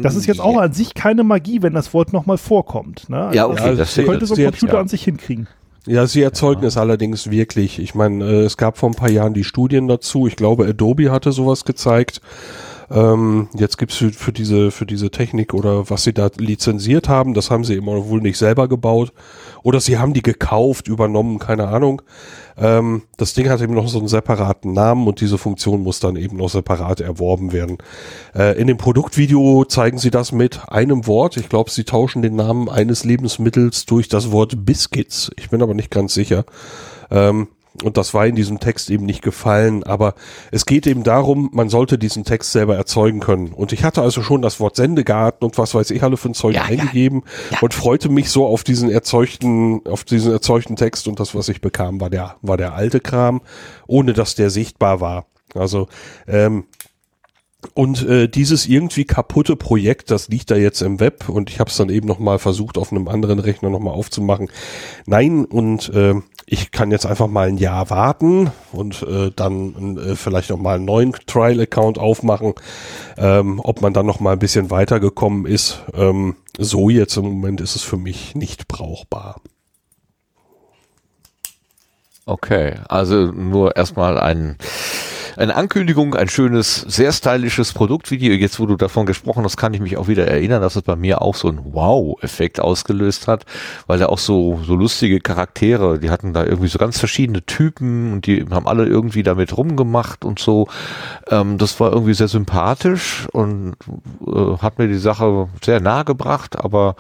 Das 0.03 0.15
ist 0.17 0.27
jetzt 0.27 0.41
auch 0.41 0.59
an 0.59 0.73
sich 0.73 0.95
keine 0.95 1.25
Magie, 1.25 1.63
wenn 1.63 1.73
das 1.75 1.95
Wort 1.95 2.13
nochmal 2.13 2.39
vorkommt. 2.39 3.09
Ne? 3.09 3.31
Ja, 3.33 3.47
Also 3.49 3.63
okay, 3.63 3.77
das 3.77 3.95
das, 3.95 4.05
könnte 4.05 4.27
so 4.27 4.35
ein 4.35 4.41
jetzt- 4.41 4.53
Computer 4.59 4.75
ja. 4.75 4.81
an 4.81 4.89
sich 4.89 5.03
hinkriegen. 5.05 5.49
Ja, 5.87 6.07
sie 6.07 6.21
erzeugen 6.23 6.65
es 6.65 6.77
allerdings 6.77 7.31
wirklich. 7.31 7.79
Ich 7.79 7.95
meine, 7.95 8.23
äh, 8.25 8.41
es 8.43 8.59
gab 8.59 8.77
vor 8.77 8.91
ein 8.91 8.95
paar 8.95 9.09
Jahren 9.11 9.33
die 9.33 9.45
Studien 9.45 9.89
dazu. 9.89 10.27
Ich 10.27 10.37
glaube, 10.37 10.67
Adobe 10.67 11.11
hatte 11.11 11.33
sowas 11.33 11.65
gezeigt. 11.65 12.21
Ähm, 12.91 13.49
jetzt 13.55 13.77
gibt's 13.79 13.97
für, 13.97 14.11
für 14.13 14.33
diese 14.33 14.71
für 14.71 14.87
diese 14.87 15.11
Technik 15.11 15.53
oder 15.53 15.91
was 15.91 16.05
sie 16.05 16.15
da 16.15 16.31
lizenziert 16.39 17.07
haben, 17.09 17.35
das 17.35 17.51
haben 17.51 17.63
sie 17.65 17.75
immer 17.75 18.09
wohl 18.09 18.23
nicht 18.23 18.39
selber 18.39 18.67
gebaut 18.67 19.13
oder 19.63 19.79
sie 19.79 19.99
haben 19.99 20.15
die 20.15 20.23
gekauft, 20.23 20.89
übernommen, 20.89 21.39
keine 21.39 21.69
Ahnung. 21.69 22.01
Ähm, 22.61 23.03
das 23.17 23.35
Ding 23.35 23.49
hat 23.49 23.61
eben 23.61 23.75
noch 23.75 23.89
so 23.89 23.99
einen 23.99 24.09
separaten 24.09 24.73
Namen 24.73 25.07
und 25.07 25.21
diese 25.21 25.39
Funktion 25.39 25.83
muss 25.83 26.01
dann 26.01 26.17
eben 26.17 26.37
noch 26.37 26.49
separat 26.49 27.01
erworben 27.01 27.53
werden. 27.53 27.79
Äh, 28.35 28.61
in 28.61 28.67
dem 28.67 28.77
Produktvideo 28.77 29.65
zeigen 29.65 29.99
sie 29.99 30.11
das 30.11 30.33
mit 30.33 30.69
einem 30.69 31.07
Wort. 31.07 31.37
Ich 31.37 31.49
glaube, 31.49 31.71
sie 31.71 31.85
tauschen 31.85 32.23
den 32.23 32.37
Namen 32.37 32.69
eines 32.69 33.05
Lebensmittels 33.05 33.87
durch 33.87 34.09
das 34.09 34.33
Wort 34.33 34.65
Biscuits. 34.65 35.31
Ich 35.37 35.51
bin 35.51 35.63
aber 35.63 35.75
nicht 35.75 35.91
ganz 35.91 36.15
sicher. 36.15 36.45
Ähm, 37.11 37.49
und 37.83 37.97
das 37.97 38.15
war 38.15 38.27
in 38.27 38.35
diesem 38.35 38.61
Text 38.61 38.91
eben 38.91 39.07
nicht 39.07 39.23
gefallen, 39.23 39.85
aber 39.85 40.15
es 40.51 40.67
geht 40.67 40.87
eben 40.87 41.05
darum, 41.05 41.51
man 41.53 41.69
sollte 41.69 41.99
diesen 41.99 42.25
Text 42.25 42.53
selber 42.53 42.77
erzeugen 42.77 43.21
können. 43.21 43.49
Und 43.53 43.73
ich 43.73 43.85
hatte 43.85 44.03
also 44.03 44.23
schon 44.23 44.43
das 44.43 44.59
Wort 44.59 44.77
Sendegarten 44.77 45.45
und 45.45 45.59
was 45.59 45.75
weiß 45.75 45.91
ich 45.91 46.03
alle 46.03 46.17
für 46.17 46.31
ein 46.31 46.35
Zeug 46.35 46.55
Ja, 46.55 46.63
ja. 46.69 46.81
eingegeben 46.81 47.23
und 47.61 47.75
freute 47.75 48.09
mich 48.09 48.31
so 48.31 48.47
auf 48.47 48.65
diesen 48.65 48.91
erzeugten, 48.91 49.87
auf 49.87 50.05
diesen 50.05 50.33
erzeugten 50.33 50.77
Text 50.77 51.07
und 51.09 51.21
das, 51.21 51.35
was 51.35 51.49
ich 51.49 51.61
bekam, 51.61 52.01
war 52.01 52.11
der, 52.11 52.37
war 52.43 52.57
der 52.57 52.75
alte 52.75 53.01
Kram, 53.01 53.43
ohne 53.87 54.13
dass 54.13 54.35
der 54.35 54.51
sichtbar 54.51 55.01
war. 55.01 55.27
Also, 55.55 55.89
ähm, 56.27 56.65
und 57.75 58.07
äh, 58.07 58.29
dieses 58.29 58.67
irgendwie 58.67 59.05
kaputte 59.05 59.57
Projekt, 59.57 60.11
das 60.11 60.29
liegt 60.29 60.51
da 60.51 60.57
jetzt 60.57 60.81
im 60.83 61.01
Web 61.01 61.29
und 61.29 61.51
ich 61.51 61.61
habe 61.61 61.71
es 61.71 61.77
dann 61.77 61.89
eben 61.89 62.07
noch 62.07 62.19
mal 62.19 62.39
versucht, 62.39 62.79
auf 62.79 62.93
einem 62.93 63.09
anderen 63.09 63.39
Rechner 63.39 63.71
noch 63.71 63.81
mal 63.81 63.93
aufzumachen. 63.93 64.49
Nein, 65.07 65.45
und 65.45 65.89
äh, 65.91 66.15
ich 66.47 66.71
kann 66.71 66.91
jetzt 66.91 67.05
einfach 67.05 67.27
mal 67.27 67.49
ein 67.49 67.59
Jahr 67.59 67.91
warten 67.91 68.51
und 68.73 69.03
äh, 69.03 69.31
dann 69.35 69.99
äh, 69.99 70.15
vielleicht 70.17 70.51
noch 70.51 70.59
mal 70.59 70.77
einen 70.77 70.87
neuen 70.87 71.13
Trial-Account 71.13 71.99
aufmachen, 71.99 72.55
ähm, 73.19 73.61
ob 73.63 73.83
man 73.83 73.93
dann 73.93 74.07
noch 74.07 74.21
mal 74.21 74.33
ein 74.33 74.39
bisschen 74.39 74.71
weitergekommen 74.71 75.45
ist. 75.45 75.83
Ähm, 75.93 76.37
so 76.57 76.89
jetzt 76.89 77.17
im 77.17 77.25
Moment 77.25 77.61
ist 77.61 77.77
es 77.77 77.83
für 77.83 77.99
mich 77.99 78.35
nicht 78.35 78.67
brauchbar. 78.67 79.41
Okay, 82.25 82.75
also 82.89 83.33
nur 83.33 83.77
erstmal 83.77 84.19
ein, 84.19 84.57
eine 85.39 85.55
Ankündigung, 85.55 86.17
ein 86.17 86.29
schönes, 86.29 86.81
sehr 86.81 87.13
stylisches 87.13 87.73
Produktvideo. 87.73 88.35
Jetzt, 88.35 88.59
wo 88.59 88.67
du 88.67 88.77
davon 88.77 89.07
gesprochen 89.07 89.45
hast, 89.45 89.57
kann 89.57 89.73
ich 89.73 89.81
mich 89.81 89.97
auch 89.97 90.09
wieder 90.09 90.27
erinnern, 90.27 90.61
dass 90.61 90.75
es 90.75 90.83
bei 90.83 90.97
mir 90.97 91.23
auch 91.23 91.37
so 91.37 91.47
einen 91.47 91.73
Wow-Effekt 91.73 92.59
ausgelöst 92.59 93.29
hat, 93.29 93.45
weil 93.87 94.01
er 94.01 94.11
auch 94.11 94.19
so, 94.19 94.61
so 94.65 94.75
lustige 94.75 95.21
Charaktere, 95.21 96.01
die 96.01 96.11
hatten 96.11 96.33
da 96.33 96.45
irgendwie 96.45 96.67
so 96.67 96.79
ganz 96.79 96.99
verschiedene 96.99 97.47
Typen 97.47 98.13
und 98.13 98.27
die 98.27 98.45
haben 98.51 98.67
alle 98.67 98.87
irgendwie 98.87 99.23
damit 99.23 99.57
rumgemacht 99.57 100.25
und 100.25 100.41
so. 100.41 100.67
Ähm, 101.29 101.57
das 101.57 101.79
war 101.79 101.93
irgendwie 101.93 102.15
sehr 102.15 102.29
sympathisch 102.29 103.29
und 103.33 103.77
äh, 104.27 104.57
hat 104.59 104.81
mir 104.81 104.89
die 104.89 104.99
Sache 104.99 105.49
sehr 105.65 105.79
nahe 105.81 106.05
gebracht, 106.05 106.59
aber 106.59 106.97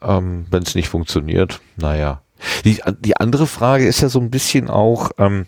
ähm, 0.00 0.46
wenn 0.50 0.62
es 0.62 0.74
nicht 0.74 0.88
funktioniert, 0.88 1.60
naja. 1.76 2.22
Die, 2.64 2.80
die 3.00 3.16
andere 3.16 3.46
Frage 3.46 3.86
ist 3.86 4.00
ja 4.00 4.08
so 4.08 4.20
ein 4.20 4.30
bisschen 4.30 4.70
auch, 4.70 5.10
ähm, 5.18 5.46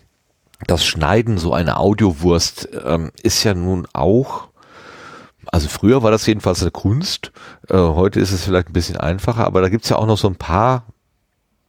das 0.67 0.85
Schneiden 0.85 1.37
so 1.37 1.53
einer 1.53 1.79
Audiowurst 1.79 2.69
ähm, 2.85 3.11
ist 3.23 3.43
ja 3.43 3.53
nun 3.53 3.87
auch, 3.93 4.49
also 5.47 5.67
früher 5.67 6.03
war 6.03 6.11
das 6.11 6.25
jedenfalls 6.25 6.61
eine 6.61 6.71
Kunst, 6.71 7.31
äh, 7.69 7.75
heute 7.75 8.19
ist 8.19 8.31
es 8.31 8.45
vielleicht 8.45 8.69
ein 8.69 8.73
bisschen 8.73 8.97
einfacher, 8.97 9.45
aber 9.45 9.61
da 9.61 9.69
gibt's 9.69 9.89
ja 9.89 9.97
auch 9.97 10.05
noch 10.05 10.17
so 10.17 10.27
ein 10.27 10.35
paar 10.35 10.85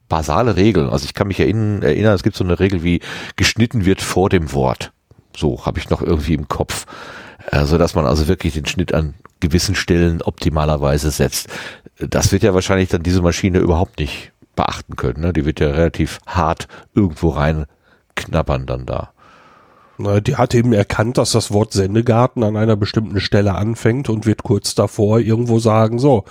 basale 0.09 0.57
Regeln. 0.57 0.91
Also 0.91 1.07
ich 1.07 1.15
kann 1.15 1.29
mich 1.29 1.41
erinnern, 1.41 1.83
erinnern, 1.83 2.15
es 2.15 2.23
gibt 2.23 2.37
so 2.37 2.45
eine 2.45 2.61
Regel 2.61 2.83
wie 2.83 3.01
geschnitten 3.37 3.87
wird 3.87 4.03
vor 4.03 4.29
dem 4.29 4.53
Wort. 4.53 4.93
So 5.35 5.65
habe 5.65 5.79
ich 5.79 5.89
noch 5.89 6.03
irgendwie 6.03 6.35
im 6.35 6.49
Kopf. 6.49 6.85
Äh, 7.51 7.65
so 7.65 7.79
dass 7.79 7.95
man 7.95 8.07
also 8.07 8.29
wirklich 8.29 8.55
den 8.55 8.67
Schnitt 8.67 8.93
an 8.93 9.15
gewissen 9.41 9.75
Stellen 9.75 10.23
optimalerweise 10.23 11.11
setzt. 11.11 11.49
Das 11.99 12.31
wird 12.31 12.43
ja 12.43 12.55
wahrscheinlich 12.55 12.91
dann 12.91 13.03
diese 13.03 13.23
Maschine 13.23 13.59
überhaupt 13.59 13.99
nicht 13.99 14.33
beachten 14.55 14.97
können. 14.97 15.23
Ne? 15.23 15.33
Die 15.33 15.45
wird 15.45 15.61
ja 15.61 15.69
relativ 15.71 16.21
hart 16.27 16.69
irgendwo 16.95 17.31
rein 17.31 17.67
knabbern 18.15 18.67
dann 18.67 18.87
da. 18.87 19.13
Die 19.99 20.37
hat 20.37 20.55
eben 20.55 20.73
erkannt, 20.73 21.19
dass 21.19 21.33
das 21.33 21.53
Wort 21.53 21.73
Sendegarten 21.73 22.43
an 22.43 22.57
einer 22.57 22.77
bestimmten 22.77 23.21
Stelle 23.21 23.55
anfängt 23.55 24.09
und 24.09 24.27
wird 24.27 24.43
kurz 24.43 24.75
davor 24.75 25.21
irgendwo 25.21 25.59
sagen, 25.59 25.99
so, 25.99 26.25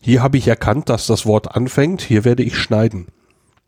hier 0.00 0.22
habe 0.22 0.36
ich 0.36 0.48
erkannt, 0.48 0.88
dass 0.88 1.06
das 1.06 1.24
Wort 1.24 1.54
anfängt, 1.54 2.02
hier 2.02 2.24
werde 2.24 2.42
ich 2.42 2.56
schneiden. 2.56 3.06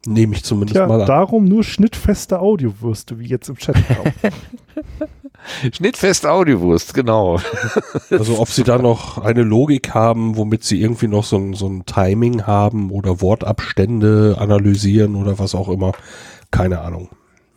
Nehme 0.06 0.35
ich 0.35 0.44
zumindest 0.44 0.74
Tja, 0.74 0.86
mal 0.86 1.01
an. 1.01 1.06
darum 1.06 1.44
nur 1.44 1.65
schnittfeste 1.65 2.40
Audiowürste, 2.40 3.19
wie 3.19 3.27
jetzt 3.27 3.48
im 3.48 3.56
Chat 3.56 3.77
kam. 3.89 4.12
Schnittfest 5.73 6.27
Audiowurst, 6.27 6.94
genau. 6.94 7.39
Also 8.11 8.39
ob 8.39 8.48
sie 8.48 8.65
da 8.65 8.78
noch 8.78 9.19
eine 9.19 9.43
Logik 9.43 9.94
haben, 9.94 10.36
womit 10.36 10.65
sie 10.65 10.81
irgendwie 10.81 11.09
noch 11.09 11.24
so 11.24 11.36
ein, 11.36 11.55
so 11.55 11.66
ein 11.66 11.86
Timing 11.86 12.47
haben 12.47 12.90
oder 12.90 13.20
Wortabstände 13.20 14.36
analysieren 14.39 15.16
oder 15.16 15.39
was 15.39 15.55
auch 15.55 15.69
immer. 15.69 15.93
Keine 16.51 16.81
Ahnung. 16.81 17.09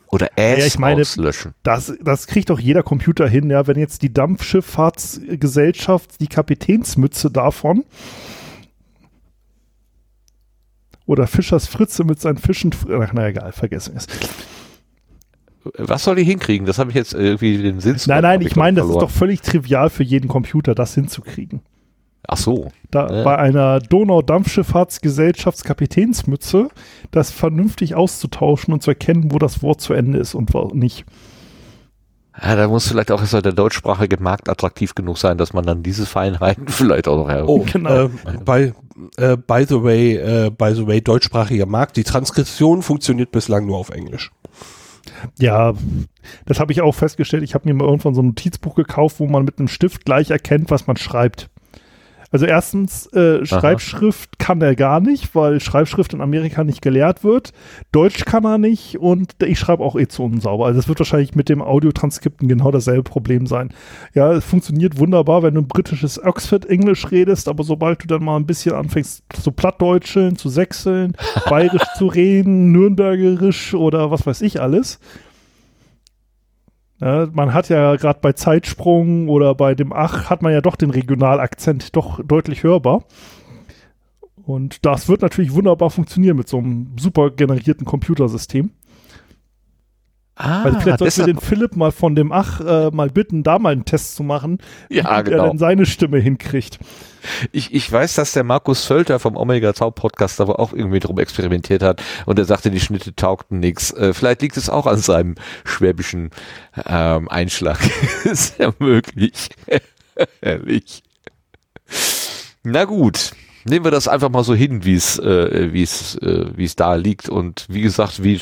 Oder 0.10 0.28
Ass 0.38 0.60
Ja, 0.60 0.66
ich 0.66 0.80
meine- 0.80 1.02
auslöschen. 1.02 1.54
Das, 1.64 1.94
das 2.02 2.28
kriegt 2.28 2.50
doch 2.50 2.60
jeder 2.60 2.82
Computer 2.84 3.28
hin, 3.28 3.50
ja. 3.50 3.68
Wenn 3.68 3.78
jetzt 3.78 4.02
die 4.02 4.14
Dampfschifffahrtsgesellschaft 4.14 6.22
die 6.22 6.28
Kapitänsmütze 6.28 7.30
davon 7.30 7.84
oder 11.06 11.28
Fischers 11.28 11.68
Fritze 11.68 12.04
mit 12.04 12.20
seinen 12.22 12.38
Fischen, 12.38 12.72
ach 12.90 13.12
na 13.14 13.28
egal, 13.28 13.52
vergessen 13.52 13.96
es. 13.98 14.08
Was 15.78 16.06
soll 16.06 16.16
die 16.16 16.24
hinkriegen? 16.24 16.66
Das 16.66 16.80
habe 16.80 16.92
ich 16.92 16.96
jetzt 16.96 17.14
irgendwie 17.14 17.58
den 17.58 17.82
Sinn 17.82 17.98
Nein, 18.08 18.22
nein, 18.22 18.40
ich 18.42 18.56
meine, 18.56 18.80
das 18.80 18.88
ist 18.90 18.96
doch 18.96 19.12
völlig 19.12 19.42
trivial 19.42 19.90
für 19.90 20.04
jeden 20.04 20.30
Computer, 20.30 20.74
das 20.74 20.94
hinzukriegen. 20.94 21.60
Ach 22.26 22.38
so. 22.38 22.69
Da 22.91 23.07
Ja. 23.10 23.23
bei 23.23 23.38
einer 23.38 23.80
Donau-Dampfschifffahrtsgesellschaftskapitänsmütze 23.80 26.69
das 27.11 27.31
vernünftig 27.31 27.95
auszutauschen 27.95 28.73
und 28.73 28.84
zu 28.84 28.91
erkennen, 28.91 29.31
wo 29.31 29.39
das 29.39 29.61
Wort 29.61 29.81
zu 29.81 29.94
Ende 29.94 30.19
ist 30.19 30.35
und 30.35 30.53
wo 30.53 30.69
nicht. 30.73 31.06
Ja, 32.41 32.56
da 32.56 32.68
muss 32.68 32.88
vielleicht 32.88 33.11
auch 33.11 33.23
der 33.27 33.41
deutschsprachige 33.52 34.22
Markt 34.22 34.48
attraktiv 34.48 34.94
genug 34.94 35.18
sein, 35.18 35.39
dass 35.39 35.53
man 35.53 35.65
dann 35.65 35.81
diese 35.81 36.06
Feinheiten 36.06 36.68
vielleicht 36.68 37.07
auch 37.07 37.18
noch 37.18 37.30
her. 37.30 37.49
Oh, 37.49 37.65
Genau. 37.72 38.06
äh, 38.06 38.10
by, 38.45 38.73
äh, 39.18 39.38
by 39.38 39.65
the 39.68 39.81
way, 39.84 40.15
äh, 40.18 40.52
by 40.52 40.73
the 40.76 40.85
way, 40.85 41.02
deutschsprachiger 41.02 41.65
Markt. 41.65 41.98
Die 41.98 42.03
Transkription 42.03 42.84
funktioniert 42.84 43.31
bislang 43.31 43.65
nur 43.65 43.77
auf 43.77 43.89
Englisch. 43.89 44.31
Ja, 45.39 45.73
das 46.45 46.60
habe 46.60 46.72
ich 46.73 46.81
auch 46.81 46.94
festgestellt. 46.94 47.41
Ich 47.41 47.56
habe 47.56 47.68
mir 47.68 47.73
mal 47.73 47.85
irgendwann 47.85 48.14
so 48.14 48.22
ein 48.22 48.27
Notizbuch 48.27 48.76
gekauft, 48.76 49.19
wo 49.19 49.26
man 49.26 49.45
mit 49.45 49.57
einem 49.57 49.68
Stift 49.69 50.06
gleich 50.06 50.30
erkennt, 50.30 50.69
was 50.69 50.85
man 50.85 50.98
schreibt. 50.98 51.49
Also 52.32 52.45
erstens, 52.45 53.08
äh, 53.14 53.45
Schreibschrift 53.45 54.38
kann 54.38 54.62
er 54.62 54.76
gar 54.76 54.99
nicht, 54.99 55.34
weil 55.34 55.60
Schreibschrift 55.60 56.14
in 56.14 56.22
Amerika 56.22 56.64
nicht 56.64 56.82
gelehrt 56.82 57.24
wird. 57.24 57.54
Deutsch 57.91 58.26
kann 58.26 58.45
er 58.45 58.58
nicht 58.58 58.99
und 58.99 59.36
ich 59.44 59.60
schreibe 59.60 59.84
auch 59.84 59.95
eh 59.95 60.08
zu 60.08 60.24
unsauber. 60.24 60.66
Also 60.66 60.80
es 60.80 60.88
wird 60.88 60.99
wahrscheinlich 60.99 61.36
mit 61.36 61.48
dem 61.48 61.62
Audiotranskripten 61.62 62.48
genau 62.48 62.72
dasselbe 62.72 63.04
Problem 63.04 63.48
sein. 63.48 63.70
Ja, 64.14 64.34
es 64.34 64.44
funktioniert 64.44 64.99
wunderbar, 64.99 65.41
wenn 65.44 65.54
du 65.54 65.62
ein 65.62 65.68
britisches 65.68 66.22
Oxford-Englisch 66.22 67.12
redest, 67.12 67.48
aber 67.48 67.64
sobald 67.64 68.04
du 68.04 68.08
dann 68.08 68.24
mal 68.24 68.36
ein 68.36 68.45
bisschen 68.45 68.76
anfängst 68.76 69.24
zu 69.41 69.52
plattdeutscheln, 69.52 70.36
zu 70.36 70.49
sechseln, 70.49 71.14
bayerisch 71.49 71.86
zu 71.98 72.08
reden, 72.08 72.72
nürnbergerisch 72.72 73.74
oder 73.74 74.12
was 74.12 74.26
weiß 74.26 74.41
ich 74.41 74.62
alles, 74.62 74.99
ja, 76.99 77.28
man 77.32 77.53
hat 77.53 77.69
ja 77.69 77.95
gerade 77.95 78.19
bei 78.22 78.34
Zeitsprung 78.34 79.30
oder 79.30 79.53
bei 79.56 79.76
dem 79.76 79.94
Ach 79.94 80.30
hat 80.30 80.41
man 80.41 80.52
ja 80.52 80.61
doch 80.61 80.76
den 80.76 80.90
Regionalakzent 80.90 81.95
doch 81.95 82.19
deutlich 82.24 82.64
hörbar. 82.64 83.03
Und 84.44 84.86
das 84.86 85.10
wird 85.10 85.22
natürlich 85.22 85.53
wunderbar 85.53 85.90
funktionieren 85.90 86.38
mit 86.38 86.48
so 86.48 86.57
einem 86.57 86.95
super 86.98 87.32
generierten 87.32 87.86
Computersystem. 87.86 88.72
Ah, 90.36 90.64
also 90.64 90.80
vielleicht 90.80 90.99
sollten 90.99 91.18
wir 91.18 91.26
den 91.26 91.40
Philipp 91.40 91.76
mal 91.76 91.91
von 91.91 92.15
dem 92.15 92.32
Ach 92.32 92.61
äh, 92.61 92.91
mal 92.91 93.10
bitten, 93.10 93.44
da 93.44 93.57
mal 93.60 93.74
einen 93.74 93.86
Test 93.86 94.15
zu 94.15 94.24
machen, 94.24 94.60
Ja, 94.90 95.03
wie 95.03 95.07
er 95.07 95.24
genau. 95.24 95.48
dann 95.48 95.57
seine 95.57 95.86
Stimme 95.86 96.19
hinkriegt. 96.19 96.80
Ich, 97.52 97.74
ich 97.74 97.91
weiß, 97.91 98.16
dass 98.16 98.34
der 98.34 98.44
Markus 98.44 98.86
Völter 98.86 99.20
vom 99.20 99.36
Omega 99.36 99.74
Tau 99.74 99.91
Podcast 99.91 100.41
aber 100.41 100.60
auch 100.60 100.74
irgendwie 100.74 100.99
drum 100.99 101.20
experimentiert 101.20 101.84
hat 101.84 102.02
und 102.26 102.40
er 102.40 102.45
sagte, 102.45 102.72
die 102.72 102.80
Schnitte 102.80 103.16
taugten 103.16 103.60
nix. 103.60 103.91
Äh, 103.91 104.14
vielleicht 104.14 104.41
liegt 104.41 104.58
es 104.58 104.70
auch 104.70 104.88
an 104.88 104.98
seinem 104.98 105.36
schwäbischen 105.66 106.32
ähm, 106.86 107.30
Einschlag. 107.30 107.80
Ist 108.24 108.60
ja 108.60 108.74
möglich. 108.80 109.49
Herrlich. 110.41 111.04
Na 112.64 112.86
gut. 112.86 113.32
Nehmen 113.66 113.86
wir 113.86 113.91
das 113.91 114.08
einfach 114.08 114.30
mal 114.30 114.45
so 114.45 114.56
hin, 114.56 114.86
wie 114.86 114.95
es, 114.95 115.20
äh, 115.20 115.74
wie 115.74 115.84
es, 115.84 116.16
äh, 116.16 116.45
wie 116.56 116.64
es 116.64 116.78
da 116.78 116.95
liegt. 116.95 117.28
Und 117.28 117.66
wie 117.68 117.82
gesagt, 117.82 118.24
wie 118.24 118.40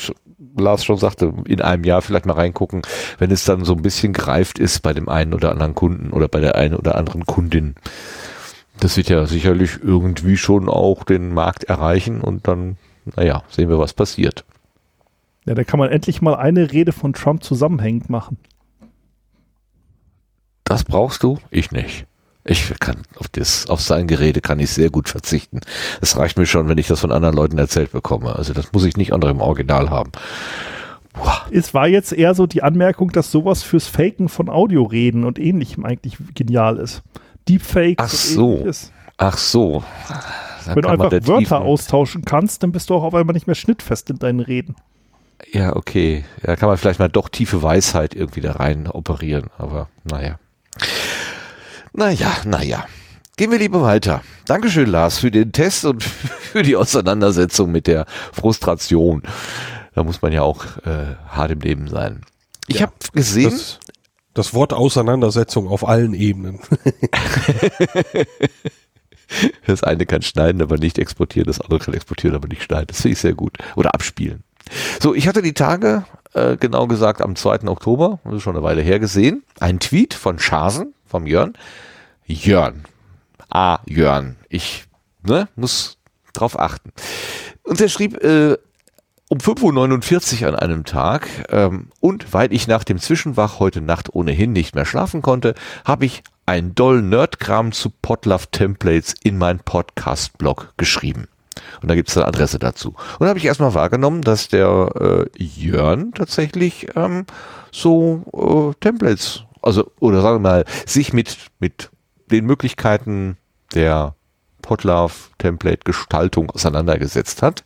Lars 0.58 0.86
schon 0.86 0.98
sagte, 0.98 1.34
in 1.48 1.62
einem 1.62 1.84
Jahr 1.84 2.02
vielleicht 2.02 2.26
mal 2.26 2.34
reingucken, 2.34 2.82
wenn 3.18 3.32
es 3.32 3.46
dann 3.46 3.66
so 3.66 3.74
ein 3.74 3.82
bisschen 3.82 4.14
greift 4.14 4.60
ist 4.60 4.82
bei 4.82 4.94
dem 4.94 5.10
einen 5.10 5.34
oder 5.34 5.52
anderen 5.52 5.76
Kunden 5.76 6.12
oder 6.12 6.28
bei 6.28 6.40
der 6.40 6.56
einen 6.56 6.76
oder 6.76 6.96
anderen 6.96 7.26
Kundin. 7.26 7.76
Das 8.80 8.98
wird 8.98 9.10
ja 9.10 9.26
sicherlich 9.26 9.80
irgendwie 9.82 10.38
schon 10.38 10.70
auch 10.70 11.04
den 11.04 11.34
Markt 11.34 11.66
erreichen 11.66 12.22
und 12.22 12.48
dann, 12.48 12.78
naja, 13.16 13.44
sehen 13.50 13.70
wir, 13.70 13.80
was 13.80 13.94
passiert. 13.94 14.46
Ja, 15.46 15.54
da 15.54 15.64
kann 15.64 15.80
man 15.80 15.92
endlich 15.92 16.22
mal 16.22 16.36
eine 16.36 16.72
Rede 16.72 16.92
von 16.92 17.14
Trump 17.14 17.44
zusammenhängend 17.44 18.10
machen. 18.10 18.38
Das 20.64 20.84
brauchst 20.84 21.24
du? 21.24 21.38
Ich 21.52 21.72
nicht. 21.72 22.08
Ich 22.44 22.72
kann 22.80 23.02
auf 23.18 23.28
das, 23.28 23.68
auf 23.70 23.82
sein 23.82 24.06
Gerede 24.06 24.40
kann 24.40 24.60
ich 24.60 24.70
sehr 24.70 24.92
gut 24.92 25.10
verzichten. 25.10 25.62
Es 26.02 26.16
reicht 26.16 26.38
mir 26.38 26.46
schon, 26.46 26.68
wenn 26.68 26.78
ich 26.78 26.88
das 26.88 27.00
von 27.00 27.12
anderen 27.12 27.36
Leuten 27.36 27.58
erzählt 27.58 27.92
bekomme. 27.92 28.36
Also 28.36 28.54
das 28.54 28.72
muss 28.72 28.86
ich 28.86 28.98
nicht 28.98 29.14
andere 29.14 29.32
im 29.32 29.42
Original 29.42 29.90
haben. 29.90 30.12
Boah. 31.14 31.46
Es 31.50 31.74
war 31.74 31.88
jetzt 31.88 32.14
eher 32.14 32.36
so 32.36 32.46
die 32.46 32.62
Anmerkung, 32.62 33.12
dass 33.12 33.32
sowas 33.32 33.64
fürs 33.64 33.88
Faken 33.88 34.30
von 34.30 34.50
Audioreden 34.50 35.24
und 35.24 35.40
ähnlichem 35.40 35.86
eigentlich 35.86 36.18
genial 36.36 36.78
ist. 36.78 37.02
Deepfakes 37.48 38.04
Ach 38.04 38.10
so. 38.10 38.68
Ach 39.18 39.38
so. 39.38 39.84
Da 40.66 40.76
Wenn 40.76 40.82
du 40.82 40.90
einfach 40.90 41.12
Wörter 41.12 41.38
tiefen- 41.38 41.54
austauschen 41.58 42.26
kannst, 42.26 42.64
dann 42.64 42.72
bist 42.72 42.90
du 42.90 42.96
auch 42.96 43.04
auf 43.04 43.14
einmal 43.14 43.34
nicht 43.34 43.46
mehr 43.48 43.56
schnittfest 43.56 44.10
in 44.10 44.18
deinen 44.20 44.40
Reden. 44.40 44.76
Ja, 45.52 45.76
okay. 45.76 46.26
Da 46.42 46.56
kann 46.56 46.70
man 46.70 46.78
vielleicht 46.78 47.00
mal 47.00 47.08
doch 47.10 47.30
tiefe 47.30 47.62
Weisheit 47.62 48.16
irgendwie 48.16 48.42
da 48.42 48.54
rein 48.54 48.88
operieren. 48.88 49.50
Aber 49.58 49.90
naja. 50.04 50.40
Naja, 51.94 52.32
naja. 52.46 52.86
Gehen 53.38 53.52
wir 53.52 53.60
lieber 53.60 53.82
weiter. 53.82 54.22
Dankeschön, 54.46 54.88
Lars, 54.90 55.20
für 55.20 55.30
den 55.32 55.52
Test 55.52 55.86
und 55.86 56.04
für 56.04 56.64
die 56.64 56.76
Auseinandersetzung 56.76 57.72
mit 57.72 57.88
der 57.88 58.06
Frustration. 58.34 59.22
Da 59.94 60.04
muss 60.04 60.22
man 60.22 60.32
ja 60.32 60.42
auch 60.42 60.66
äh, 60.86 61.16
hart 61.30 61.52
im 61.52 61.60
Leben 61.60 61.88
sein. 61.88 62.22
Ich 62.68 62.78
Ja, 62.78 62.84
habe 62.84 62.94
gesehen, 63.14 63.52
Das, 63.52 63.80
das 64.36 64.54
Wort 64.54 64.74
Auseinandersetzung 64.74 65.68
auf 65.68 65.88
allen 65.88 66.14
Ebenen. 66.14 66.60
das 69.66 69.82
eine 69.82 70.06
kann 70.06 70.22
schneiden, 70.22 70.62
aber 70.62 70.78
nicht 70.78 71.00
exportieren, 71.00 71.48
das 71.48 71.62
andere 71.62 71.80
kann 71.80 71.96
exportieren, 71.96 72.36
aber 72.36 72.48
nicht 72.48 72.62
schneiden. 72.62 72.88
Das 72.88 73.02
finde 73.02 73.14
ich 73.14 73.20
sehr 73.20 73.34
gut. 73.34 73.58
Oder 73.76 73.96
abspielen. 73.96 74.44
So, 75.02 75.16
ich 75.16 75.28
hatte 75.28 75.42
die 75.42 75.54
Tage, 75.54 76.06
äh, 76.34 76.58
genau 76.58 76.86
gesagt 76.86 77.22
am 77.22 77.36
2. 77.36 77.68
Oktober, 77.68 78.20
das 78.26 78.36
ist 78.36 78.44
schon 78.44 78.56
eine 78.56 78.64
Weile 78.64 78.82
her 78.82 79.00
gesehen, 79.00 79.44
einen 79.60 79.80
Tweet 79.80 80.14
von 80.14 80.38
Schasen, 80.38 80.94
vom 81.06 81.26
Jörn. 81.26 81.54
Jörn. 82.26 82.84
Ah, 83.50 83.80
Jörn. 83.86 84.36
Ich 84.50 84.86
ne, 85.24 85.48
muss 85.56 85.98
drauf 86.34 86.60
achten. 86.60 86.92
Und 87.64 87.80
er 87.80 87.88
schrieb, 87.88 88.22
äh, 88.22 88.58
um 89.30 89.40
5.49 89.40 90.42
Uhr 90.42 90.50
an 90.50 90.56
einem 90.56 90.86
Tag 90.86 91.28
ähm, 91.50 91.88
und 92.00 92.34
weil 92.34 92.54
ich 92.54 92.68
nach 92.68 92.84
dem 92.84 93.00
Zwischenwach 93.00 93.60
heute 93.60 93.82
Nacht 93.82 94.14
ohnehin 94.14 94.54
nicht 94.54 94.76
mehr 94.76 94.86
schlafen 94.86 95.22
konnte, 95.22 95.56
habe 95.84 96.06
ich 96.06 96.24
ein 96.46 96.76
doll 96.76 97.02
Nerdkram 97.02 97.72
zu 97.72 97.90
Podlove 97.90 98.48
Templates 98.52 99.16
in 99.24 99.38
mein 99.38 99.60
Podcast-Blog 99.60 100.74
geschrieben. 100.78 101.28
Und 101.82 101.90
da 101.90 101.96
gibt 101.96 102.10
es 102.10 102.18
eine 102.18 102.28
Adresse 102.28 102.60
dazu. 102.60 102.90
Und 102.90 103.22
da 103.22 103.28
habe 103.28 103.40
ich 103.40 103.46
erstmal 103.46 103.74
wahrgenommen, 103.74 104.22
dass 104.22 104.50
der 104.50 105.28
äh, 105.38 105.44
Jörn 105.44 106.12
tatsächlich 106.14 106.88
ähm, 106.96 107.26
so 107.72 108.74
äh, 108.74 108.80
Templates, 108.80 109.44
also 109.62 109.92
oder 110.00 110.22
sagen 110.22 110.36
wir 110.36 110.50
mal, 110.50 110.66
sich 110.86 111.14
mit, 111.14 111.38
mit 111.60 111.90
den 112.30 112.46
Möglichkeiten 112.46 113.38
der 113.74 114.16
Podlove 114.62 115.14
Template 115.40 115.82
Gestaltung 115.84 116.52
auseinandergesetzt 116.52 117.42
hat. 117.42 117.64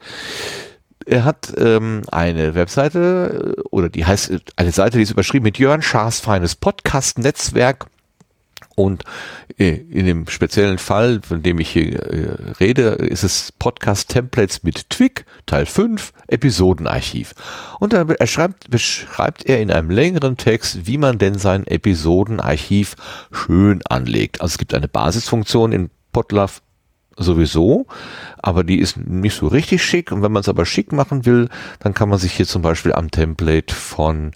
Er 1.09 1.23
hat 1.23 1.51
ähm, 1.57 2.03
eine 2.11 2.53
Webseite 2.53 3.55
äh, 3.57 3.61
oder 3.71 3.89
die 3.89 4.05
heißt 4.05 4.29
äh, 4.29 4.39
eine 4.57 4.71
Seite, 4.71 4.97
die 4.97 5.03
ist 5.03 5.09
überschrieben 5.09 5.43
mit 5.43 5.57
Jörn 5.57 5.81
Schaas 5.81 6.19
feines 6.19 6.55
Podcast-Netzwerk. 6.55 7.87
Und 8.75 9.05
äh, 9.57 9.71
in 9.71 10.05
dem 10.05 10.27
speziellen 10.27 10.77
Fall, 10.77 11.21
von 11.27 11.41
dem 11.41 11.59
ich 11.59 11.71
hier 11.71 12.55
rede, 12.59 12.89
ist 12.89 13.23
es 13.23 13.51
Podcast 13.53 14.09
Templates 14.09 14.61
mit 14.61 14.91
Twig, 14.91 15.25
Teil 15.47 15.65
5, 15.65 16.13
Episodenarchiv. 16.27 17.33
Und 17.79 17.93
da 17.93 18.05
schreibt, 18.27 18.69
beschreibt 18.69 19.45
er 19.47 19.61
in 19.61 19.71
einem 19.71 19.89
längeren 19.89 20.37
Text, 20.37 20.85
wie 20.85 20.99
man 20.99 21.17
denn 21.17 21.39
sein 21.39 21.65
Episodenarchiv 21.65 22.95
schön 23.31 23.81
anlegt. 23.89 24.41
Also 24.41 24.53
es 24.53 24.57
gibt 24.59 24.75
eine 24.75 24.87
Basisfunktion 24.87 25.71
in 25.71 25.89
Podlove 26.13 26.61
sowieso, 27.19 27.85
aber 28.39 28.63
die 28.63 28.79
ist 28.79 28.97
nicht 28.97 29.35
so 29.35 29.47
richtig 29.47 29.83
schick. 29.83 30.11
Und 30.11 30.21
wenn 30.21 30.31
man 30.31 30.41
es 30.41 30.49
aber 30.49 30.65
schick 30.65 30.91
machen 30.91 31.25
will, 31.25 31.49
dann 31.79 31.93
kann 31.93 32.09
man 32.09 32.19
sich 32.19 32.33
hier 32.33 32.47
zum 32.47 32.61
Beispiel 32.61 32.93
am 32.93 33.11
Template 33.11 33.73
von 33.73 34.31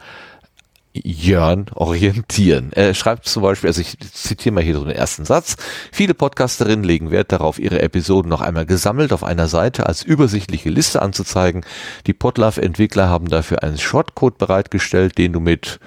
Jörn 0.94 1.66
orientieren. 1.74 2.72
Er 2.72 2.94
schreibt 2.94 3.26
zum 3.26 3.42
Beispiel, 3.42 3.68
also 3.68 3.82
ich 3.82 3.98
zitiere 4.00 4.54
mal 4.54 4.64
hier 4.64 4.76
so 4.76 4.86
den 4.86 4.96
ersten 4.96 5.26
Satz. 5.26 5.56
Viele 5.92 6.14
Podcasterinnen 6.14 6.86
legen 6.86 7.10
Wert 7.10 7.32
darauf, 7.32 7.58
ihre 7.58 7.82
Episoden 7.82 8.30
noch 8.30 8.42
einmal 8.42 8.68
gesammelt 8.68 9.12
auf 9.12 9.24
einer 9.24 9.48
Seite 9.48 9.88
als 9.88 10.04
übersichtliche 10.04 10.70
Liste 10.70 11.02
anzuzeigen. 11.02 11.66
Die 12.06 12.14
Podlove-Entwickler 12.14 13.10
haben 13.10 13.28
dafür 13.28 13.64
einen 13.64 13.80
Shortcode 13.80 14.38
bereitgestellt, 14.38 15.18
den 15.18 15.34
du 15.34 15.40
mit 15.40 15.80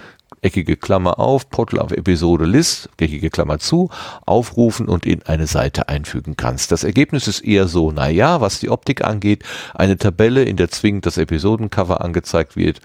eckige 0.43 0.77
Klammer 0.77 1.19
auf, 1.19 1.51
Podlove 1.51 1.97
Episode 1.97 2.45
List, 2.45 2.89
eckige 2.99 3.31
Klammer 3.31 3.59
zu, 3.59 3.91
aufrufen 4.27 4.89
und 4.89 5.07
in 5.07 5.23
eine 5.23 5.47
Seite 5.47 5.89
einfügen 5.89 6.37
kannst. 6.37 6.73
Das 6.73 6.85
Ergebnis 6.85 7.29
ist 7.29 7.41
eher 7.41 7.69
so, 7.69 7.93
na 7.93 8.09
ja, 8.09 8.41
was 8.41 8.61
die 8.61 8.71
Optik 8.71 9.05
angeht, 9.05 9.45
eine 9.75 9.97
Tabelle, 9.97 10.45
in 10.45 10.57
der 10.57 10.71
zwingend 10.71 11.07
das 11.07 11.19
Episodencover 11.19 12.01
angezeigt 12.01 12.57
wird 12.57 12.81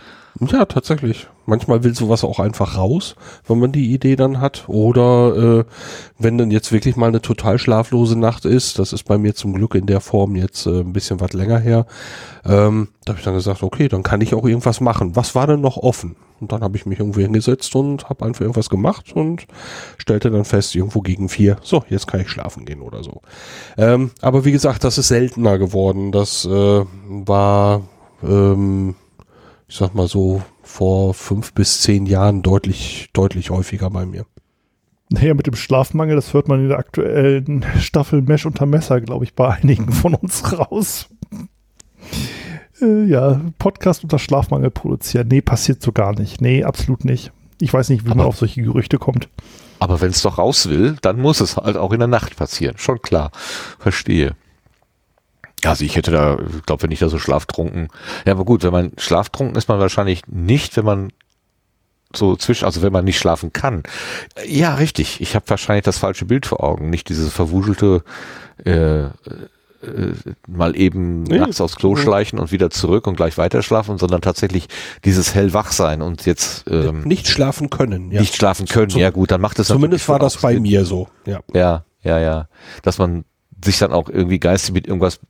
Ja, 0.40 0.64
tatsächlich. 0.64 1.28
Manchmal 1.46 1.84
will 1.84 1.94
sowas 1.94 2.24
auch 2.24 2.40
einfach 2.40 2.76
raus, 2.76 3.14
wenn 3.46 3.60
man 3.60 3.70
die 3.70 3.92
Idee 3.92 4.16
dann 4.16 4.40
hat. 4.40 4.64
Oder 4.66 5.60
äh, 5.60 5.64
wenn 6.18 6.38
dann 6.38 6.50
jetzt 6.50 6.72
wirklich 6.72 6.96
mal 6.96 7.06
eine 7.06 7.22
total 7.22 7.58
schlaflose 7.58 8.18
Nacht 8.18 8.44
ist, 8.44 8.78
das 8.78 8.92
ist 8.92 9.04
bei 9.04 9.18
mir 9.18 9.34
zum 9.34 9.52
Glück 9.52 9.74
in 9.76 9.86
der 9.86 10.00
Form 10.00 10.34
jetzt 10.34 10.66
äh, 10.66 10.80
ein 10.80 10.92
bisschen 10.92 11.20
was 11.20 11.32
länger 11.32 11.58
her, 11.58 11.86
ähm, 12.44 12.88
da 13.04 13.12
habe 13.12 13.20
ich 13.20 13.24
dann 13.24 13.34
gesagt, 13.34 13.62
okay, 13.62 13.88
dann 13.88 14.02
kann 14.02 14.20
ich 14.20 14.34
auch 14.34 14.44
irgendwas 14.44 14.80
machen. 14.80 15.14
Was 15.14 15.34
war 15.34 15.46
denn 15.46 15.60
noch 15.60 15.76
offen? 15.76 16.16
Und 16.44 16.52
dann 16.52 16.62
habe 16.62 16.76
ich 16.76 16.86
mich 16.86 16.98
irgendwo 16.98 17.20
hingesetzt 17.20 17.74
und 17.74 18.08
habe 18.08 18.24
einfach 18.24 18.42
irgendwas 18.42 18.70
gemacht 18.70 19.12
und 19.12 19.46
stellte 19.98 20.30
dann 20.30 20.44
fest, 20.44 20.74
irgendwo 20.74 21.00
gegen 21.00 21.28
vier, 21.28 21.56
so, 21.62 21.84
jetzt 21.88 22.06
kann 22.06 22.20
ich 22.20 22.28
schlafen 22.28 22.64
gehen 22.64 22.80
oder 22.80 23.02
so. 23.02 23.22
Ähm, 23.76 24.10
aber 24.20 24.44
wie 24.44 24.52
gesagt, 24.52 24.84
das 24.84 24.98
ist 24.98 25.08
seltener 25.08 25.58
geworden. 25.58 26.12
Das 26.12 26.44
äh, 26.44 26.84
war 27.08 27.82
ähm, 28.22 28.94
ich 29.74 29.76
sag 29.76 29.94
mal 29.94 30.08
so, 30.08 30.42
vor 30.62 31.14
fünf 31.14 31.52
bis 31.52 31.82
zehn 31.82 32.06
Jahren 32.06 32.42
deutlich, 32.42 33.10
deutlich 33.12 33.50
häufiger 33.50 33.90
bei 33.90 34.06
mir. 34.06 34.26
Naja, 35.10 35.34
mit 35.34 35.46
dem 35.46 35.54
Schlafmangel, 35.54 36.16
das 36.16 36.32
hört 36.32 36.48
man 36.48 36.60
in 36.60 36.68
der 36.68 36.78
aktuellen 36.78 37.64
Staffel 37.78 38.22
Mesh 38.22 38.46
unter 38.46 38.66
Messer, 38.66 39.00
glaube 39.00 39.24
ich, 39.24 39.34
bei 39.34 39.48
einigen 39.48 39.92
von 39.92 40.14
uns 40.14 40.58
raus. 40.58 41.08
Äh, 42.80 43.04
ja, 43.04 43.40
Podcast 43.58 44.02
unter 44.02 44.18
Schlafmangel 44.18 44.70
produzieren. 44.70 45.28
Nee, 45.28 45.40
passiert 45.40 45.82
so 45.82 45.92
gar 45.92 46.18
nicht. 46.18 46.40
Nee, 46.40 46.64
absolut 46.64 47.04
nicht. 47.04 47.32
Ich 47.60 47.72
weiß 47.72 47.88
nicht, 47.88 48.04
wie 48.04 48.08
man 48.10 48.20
Aber- 48.20 48.28
auf 48.28 48.36
solche 48.38 48.62
Gerüchte 48.62 48.98
kommt. 48.98 49.28
Aber 49.80 50.00
wenn 50.00 50.10
es 50.10 50.22
doch 50.22 50.38
raus 50.38 50.68
will, 50.68 50.96
dann 51.02 51.20
muss 51.20 51.40
es 51.40 51.56
halt 51.56 51.76
auch 51.76 51.92
in 51.92 51.98
der 51.98 52.08
Nacht 52.08 52.36
passieren. 52.36 52.78
Schon 52.78 53.02
klar. 53.02 53.30
Verstehe. 53.78 54.34
Also 55.64 55.84
ich 55.84 55.96
hätte 55.96 56.10
da, 56.10 56.38
ich 56.56 56.62
glaube, 56.64 56.82
wenn 56.84 56.90
ich 56.90 56.98
da 57.00 57.08
so 57.08 57.18
schlaftrunken. 57.18 57.88
Ja, 58.26 58.32
aber 58.32 58.44
gut, 58.44 58.62
wenn 58.62 58.72
man 58.72 58.92
schlaftrunken 58.98 59.56
ist 59.56 59.68
man 59.68 59.80
wahrscheinlich 59.80 60.22
nicht, 60.26 60.76
wenn 60.76 60.84
man 60.84 61.12
so 62.14 62.36
zwischen, 62.36 62.64
also 62.64 62.82
wenn 62.82 62.92
man 62.92 63.04
nicht 63.04 63.18
schlafen 63.18 63.52
kann. 63.52 63.82
Ja, 64.46 64.74
richtig. 64.74 65.20
Ich 65.20 65.34
habe 65.34 65.48
wahrscheinlich 65.48 65.84
das 65.84 65.98
falsche 65.98 66.24
Bild 66.26 66.46
vor 66.46 66.62
Augen. 66.62 66.88
Nicht 66.90 67.08
dieses 67.08 67.32
verwuschelte 67.32 68.04
äh, 68.64 69.06
mal 70.48 70.76
eben 70.76 71.22
Nee. 71.24 71.38
nachts 71.38 71.60
aufs 71.60 71.76
Klo 71.76 71.96
schleichen 71.96 72.38
und 72.38 72.52
wieder 72.52 72.70
zurück 72.70 73.06
und 73.06 73.16
gleich 73.16 73.38
weiter 73.38 73.62
schlafen, 73.62 73.98
sondern 73.98 74.20
tatsächlich 74.20 74.68
dieses 75.04 75.34
hellwach 75.34 75.72
sein 75.72 76.02
und 76.02 76.26
jetzt 76.26 76.64
ähm, 76.70 77.02
Nicht 77.02 77.26
schlafen 77.28 77.70
können, 77.70 78.10
ja. 78.10 78.20
nicht 78.20 78.36
schlafen 78.36 78.66
können. 78.66 78.90
Zum- 78.90 79.00
ja 79.00 79.10
gut, 79.10 79.30
dann 79.30 79.40
macht 79.40 79.58
es 79.58 79.68
Zumindest 79.68 80.08
war 80.08 80.18
das 80.18 80.36
bei 80.38 80.54
Sinn. 80.54 80.62
mir 80.62 80.84
so, 80.84 81.08
ja. 81.26 81.40
Ja, 81.52 81.84
ja, 82.02 82.18
ja. 82.18 82.48
Dass 82.82 82.98
man 82.98 83.24
sich 83.64 83.78
dann 83.78 83.92
auch 83.92 84.08
irgendwie 84.08 84.38
geistig 84.38 84.74
mit 84.74 84.86
irgendwas 84.86 85.20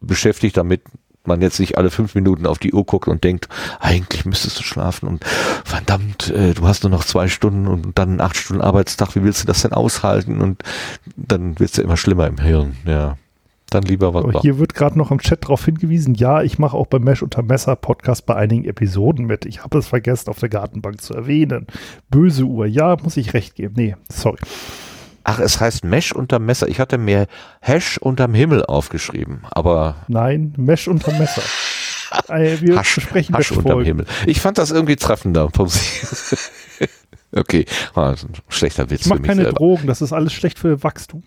beschäftigt, 0.00 0.56
damit 0.56 0.82
man 1.24 1.40
jetzt 1.40 1.60
nicht 1.60 1.78
alle 1.78 1.92
fünf 1.92 2.16
Minuten 2.16 2.46
auf 2.46 2.58
die 2.58 2.72
Uhr 2.72 2.84
guckt 2.84 3.06
und 3.06 3.22
denkt, 3.22 3.48
eigentlich 3.78 4.24
müsstest 4.24 4.58
du 4.58 4.64
schlafen 4.64 5.06
und 5.08 5.24
verdammt, 5.64 6.30
äh, 6.30 6.52
du 6.54 6.66
hast 6.66 6.82
nur 6.82 6.90
noch 6.90 7.04
zwei 7.04 7.28
Stunden 7.28 7.68
und 7.68 7.96
dann 7.96 8.08
einen 8.10 8.20
acht 8.20 8.36
Stunden 8.36 8.60
Arbeitstag, 8.60 9.14
wie 9.14 9.22
willst 9.22 9.40
du 9.44 9.46
das 9.46 9.62
denn 9.62 9.72
aushalten? 9.72 10.40
Und 10.40 10.62
dann 11.14 11.60
wird's 11.60 11.76
ja 11.76 11.84
immer 11.84 11.96
schlimmer 11.96 12.26
im 12.26 12.38
Hirn, 12.38 12.76
ja. 12.84 13.16
Dann 13.72 13.84
lieber 13.84 14.12
was. 14.12 14.24
Aber 14.24 14.40
hier 14.40 14.58
wird 14.58 14.74
gerade 14.74 14.98
noch 14.98 15.10
im 15.10 15.18
Chat 15.18 15.44
darauf 15.44 15.64
hingewiesen, 15.64 16.14
ja, 16.14 16.42
ich 16.42 16.58
mache 16.58 16.76
auch 16.76 16.86
beim 16.86 17.02
Mesh 17.02 17.22
unter 17.22 17.42
Messer 17.42 17.74
Podcast 17.74 18.26
bei 18.26 18.34
einigen 18.34 18.66
Episoden 18.66 19.24
mit. 19.24 19.46
Ich 19.46 19.64
habe 19.64 19.78
es 19.78 19.88
vergessen, 19.88 20.28
auf 20.28 20.38
der 20.38 20.50
Gartenbank 20.50 21.00
zu 21.00 21.14
erwähnen. 21.14 21.66
Böse 22.10 22.44
Uhr, 22.44 22.66
ja, 22.66 22.96
muss 23.02 23.16
ich 23.16 23.32
recht 23.32 23.54
geben. 23.54 23.74
Nee, 23.76 23.96
sorry. 24.10 24.38
Ach, 25.24 25.38
es 25.38 25.58
heißt 25.58 25.84
Mesh 25.84 26.12
unterm 26.12 26.44
Messer. 26.44 26.68
Ich 26.68 26.80
hatte 26.80 26.98
mir 26.98 27.28
Hash 27.60 27.96
unterm 27.96 28.34
Himmel 28.34 28.66
aufgeschrieben, 28.66 29.42
aber 29.50 29.96
Nein, 30.08 30.52
Mesh 30.56 30.88
unter 30.88 31.12
Messer. 31.12 31.42
Äh, 32.28 32.60
wir 32.60 32.76
Hasch, 32.76 32.96
besprechen 32.96 33.34
Hasch 33.34 33.52
unterm 33.52 33.72
Folgen. 33.72 33.86
Himmel. 33.86 34.06
Ich 34.26 34.38
fand 34.38 34.58
das 34.58 34.70
irgendwie 34.70 34.96
treffender. 34.96 35.48
okay, 37.34 37.64
ah, 37.94 38.14
schlechter 38.50 38.90
Witz 38.90 39.06
Ich 39.06 39.14
mich 39.14 39.22
keine 39.22 39.44
selber, 39.44 39.56
Drogen, 39.56 39.86
das 39.86 40.02
ist 40.02 40.12
alles 40.12 40.34
schlecht 40.34 40.58
für 40.58 40.82
Wachstum. 40.82 41.22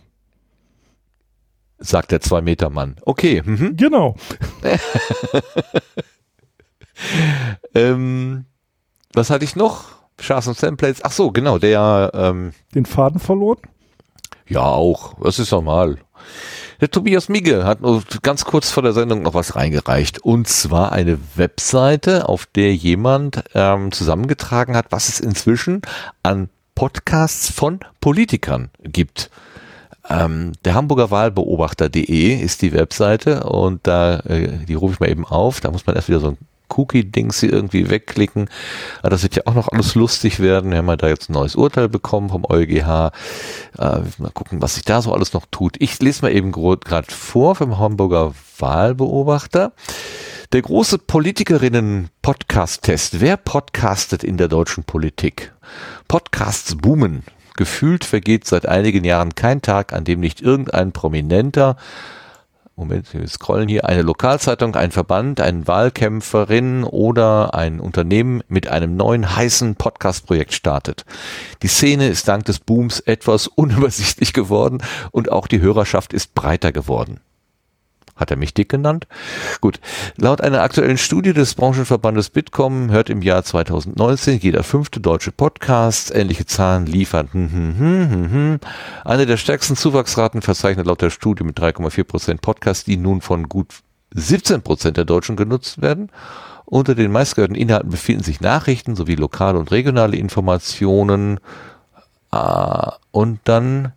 Sagt 1.78 2.12
der 2.12 2.22
Zwei-Meter-Mann. 2.22 2.96
Okay, 3.04 3.44
mhm. 3.46 3.78
Genau. 3.78 4.16
ähm, 7.76 8.46
was 9.14 9.30
hatte 9.30 9.46
ich 9.46 9.56
noch? 9.56 9.96
Chars 10.18 10.48
und 10.48 10.58
Templates. 10.58 11.04
Ach 11.04 11.12
so, 11.12 11.32
genau, 11.32 11.58
der, 11.58 12.12
ähm, 12.14 12.54
Den 12.74 12.86
Faden 12.86 13.20
verloren. 13.20 13.60
ja 14.48 14.62
auch, 14.62 15.16
das 15.22 15.40
ist 15.40 15.52
normal. 15.52 15.98
Der 16.82 16.92
Tobias 16.92 17.30
Migge 17.30 17.64
hat 17.64 17.80
ganz 18.22 18.46
kurz 18.46 18.72
vor 18.72 18.84
der 18.84 18.94
Sendung 18.94 19.22
noch 19.22 19.34
was 19.34 19.56
reingereicht. 19.56 20.20
Und 20.20 20.48
zwar 20.48 20.92
eine 20.92 21.18
Webseite, 21.36 22.28
auf 22.28 22.46
der 22.46 22.76
jemand 22.76 23.44
ähm, 23.54 23.92
zusammengetragen 23.92 24.76
hat, 24.76 24.88
was 24.90 25.08
es 25.08 25.20
inzwischen 25.20 25.82
an 26.24 26.50
Podcasts 26.74 27.50
von 27.50 27.80
Politikern 28.02 28.72
gibt. 28.84 29.30
Ähm, 30.08 30.54
der 30.64 30.76
Hamburger 30.76 31.12
Wahlbeobachter.de 31.12 32.36
ist 32.36 32.62
die 32.62 32.74
Webseite 32.74 33.44
und 33.44 33.86
da, 33.88 34.20
äh, 34.20 34.66
die 34.66 34.76
rufe 34.76 34.94
ich 34.94 35.00
mal 35.00 35.10
eben 35.10 35.26
auf. 35.26 35.62
Da 35.62 35.72
muss 35.72 35.86
man 35.86 35.96
erst 35.96 36.10
wieder 36.10 36.20
so 36.20 36.28
ein 36.30 36.38
Cookie-Dings 36.70 37.40
hier 37.40 37.54
irgendwie 37.54 37.90
wegklicken. 37.90 38.48
Aber 39.00 39.10
das 39.10 39.24
wird 39.24 39.36
ja 39.36 39.42
auch 39.46 39.56
noch 39.56 39.70
alles 39.70 39.96
lustig 39.96 40.40
werden. 40.40 40.70
Wir 40.72 40.78
haben 40.80 40.88
ja 40.88 40.96
da 40.96 41.08
jetzt 41.08 41.30
ein 41.30 41.34
neues 41.34 41.56
Urteil 41.56 41.90
bekommen 41.90 42.30
vom 42.30 42.46
EuGH. 42.46 43.12
Äh, 43.78 43.78
mal 43.78 44.32
gucken, 44.34 44.62
was 44.62 44.76
sich 44.76 44.84
da 44.84 45.02
so 45.02 45.12
alles 45.14 45.34
noch 45.34 45.48
tut. 45.50 45.76
Ich 45.80 46.00
lese 46.00 46.22
mal 46.22 46.32
eben 46.32 46.52
gerade 46.52 47.12
vor 47.12 47.56
vom 47.56 47.80
Hamburger 47.80 48.34
Wahlbeobachter. 48.60 49.74
Der 50.54 50.62
große 50.62 51.00
Politikerinnen-Podcast-Test. 51.00 53.20
Wer 53.20 53.38
podcastet 53.38 54.24
in 54.24 54.38
der 54.38 54.48
deutschen 54.48 54.84
Politik? 54.84 55.52
Podcasts 56.08 56.76
boomen. 56.76 57.24
Gefühlt 57.56 58.06
vergeht 58.06 58.46
seit 58.46 58.68
einigen 58.68 59.04
Jahren 59.04 59.36
kein 59.36 59.62
Tag, 59.62 59.94
an 59.94 60.04
dem 60.04 60.20
nicht 60.20 60.42
irgendein 60.42 60.92
Prominenter 60.92 61.78
Moment, 62.78 63.14
wir 63.14 63.26
scrollen 63.30 63.70
hier, 63.70 63.86
eine 63.86 64.02
Lokalzeitung, 64.02 64.76
ein 64.76 64.92
Verband, 64.92 65.40
ein 65.40 65.66
Wahlkämpferin 65.66 66.84
oder 66.84 67.54
ein 67.54 67.80
Unternehmen 67.80 68.44
mit 68.50 68.68
einem 68.68 68.98
neuen 68.98 69.34
heißen 69.34 69.76
Podcast-Projekt 69.76 70.52
startet. 70.54 71.06
Die 71.62 71.70
Szene 71.70 72.10
ist 72.10 72.28
dank 72.28 72.44
des 72.44 72.60
Booms 72.60 73.00
etwas 73.00 73.48
unübersichtlich 73.56 74.34
geworden 74.34 74.84
und 75.12 75.32
auch 75.32 75.48
die 75.48 75.62
Hörerschaft 75.62 76.12
ist 76.12 76.36
breiter 76.36 76.74
geworden. 76.74 77.22
Hat 78.16 78.32
er 78.32 78.38
mich 78.38 78.54
dick 78.54 78.70
genannt? 78.70 79.08
Gut. 79.60 79.82
Laut 80.16 80.40
einer 80.40 80.62
aktuellen 80.62 80.98
Studie 80.98 81.34
des 81.34 81.54
Branchenverbandes 81.56 82.30
Bitkom 82.30 82.90
hört 82.90 83.10
im 83.10 83.22
Jahr 83.22 83.44
2019 83.44 84.40
jeder 84.40 84.64
fünfte 84.64 85.02
deutsche 85.02 85.34
Podcast. 85.34 86.16
Ähnliche 86.16 86.46
Zahlen 86.46 86.86
liefern. 86.86 87.28
Hm, 87.32 87.52
hm, 87.52 87.78
hm, 87.78 88.10
hm, 88.10 88.32
hm. 88.32 88.60
Eine 89.04 89.26
der 89.26 89.36
stärksten 89.36 89.76
Zuwachsraten 89.76 90.42
verzeichnet 90.42 90.88
laut 90.88 91.02
der 91.02 91.10
Studie 91.10 91.44
mit 91.44 91.60
3,4 91.60 92.04
Prozent 92.06 92.42
Podcasts, 92.42 92.86
die 92.86 92.96
nun 92.96 93.20
von 93.20 93.50
gut 93.50 93.68
17 94.14 94.62
Prozent 94.62 94.96
der 94.96 95.06
Deutschen 95.06 95.36
genutzt 95.36 95.82
werden. 95.82 96.10
Unter 96.64 96.96
den 96.96 97.12
meistgehörten 97.12 97.56
Inhalten 97.56 97.90
befinden 97.90 98.24
sich 98.24 98.40
Nachrichten 98.40 98.96
sowie 98.96 99.16
lokale 99.16 99.60
und 99.60 99.72
regionale 99.72 100.16
Informationen. 100.16 101.42
Ah, 102.32 102.94
und 103.12 103.40
dann 103.44 103.92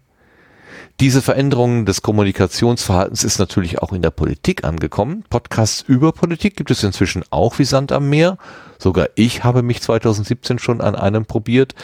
diese 1.01 1.23
Veränderung 1.23 1.87
des 1.87 2.03
Kommunikationsverhaltens 2.03 3.23
ist 3.23 3.39
natürlich 3.39 3.81
auch 3.81 3.93
in 3.93 4.03
der 4.03 4.11
Politik 4.11 4.65
angekommen. 4.65 5.23
Podcasts 5.31 5.85
über 5.87 6.11
Politik 6.11 6.57
gibt 6.57 6.73
es 6.73 6.83
inzwischen 6.83 7.23
auch 7.31 7.61
wie 7.61 7.65
Sand 7.65 7.93
am 7.93 8.09
Meer. 8.09 8.37
Sogar 8.79 9.09
ich 9.15 9.45
habe 9.45 9.63
mich 9.63 9.81
2017 9.81 10.59
schon 10.59 10.81
an 10.81 10.97
einem 10.97 11.25
probiert. 11.25 11.77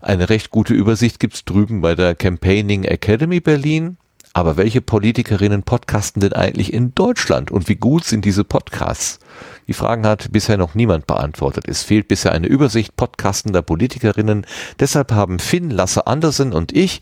Eine 0.00 0.30
recht 0.30 0.50
gute 0.50 0.74
Übersicht 0.74 1.20
gibt's 1.20 1.44
drüben 1.44 1.80
bei 1.80 1.94
der 1.94 2.16
Campaigning 2.16 2.82
Academy 2.82 3.38
Berlin. 3.38 3.98
Aber 4.32 4.56
welche 4.56 4.80
Politikerinnen 4.80 5.62
podcasten 5.62 6.20
denn 6.20 6.32
eigentlich 6.32 6.72
in 6.72 6.94
Deutschland 6.94 7.52
und 7.52 7.68
wie 7.68 7.76
gut 7.76 8.04
sind 8.04 8.24
diese 8.24 8.44
Podcasts? 8.44 9.20
Die 9.68 9.74
Fragen 9.74 10.06
hat 10.06 10.32
bisher 10.32 10.56
noch 10.56 10.74
niemand 10.74 11.06
beantwortet. 11.06 11.64
Es 11.68 11.84
fehlt 11.84 12.08
bisher 12.08 12.32
eine 12.32 12.48
Übersicht 12.48 12.96
podcastender 12.96 13.62
Politikerinnen. 13.62 14.44
Deshalb 14.80 15.12
haben 15.12 15.38
Finn, 15.38 15.70
Lasse 15.70 16.06
Andersen 16.08 16.52
und 16.52 16.72
ich 16.72 17.00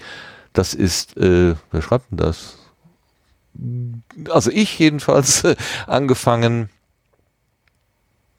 das 0.58 0.74
ist, 0.74 1.16
äh, 1.16 1.54
wer 1.70 1.82
schreibt 1.82 2.10
denn 2.10 2.18
das? 2.18 2.58
Also 4.28 4.50
ich 4.50 4.76
jedenfalls 4.80 5.44
äh, 5.44 5.54
angefangen. 5.86 6.68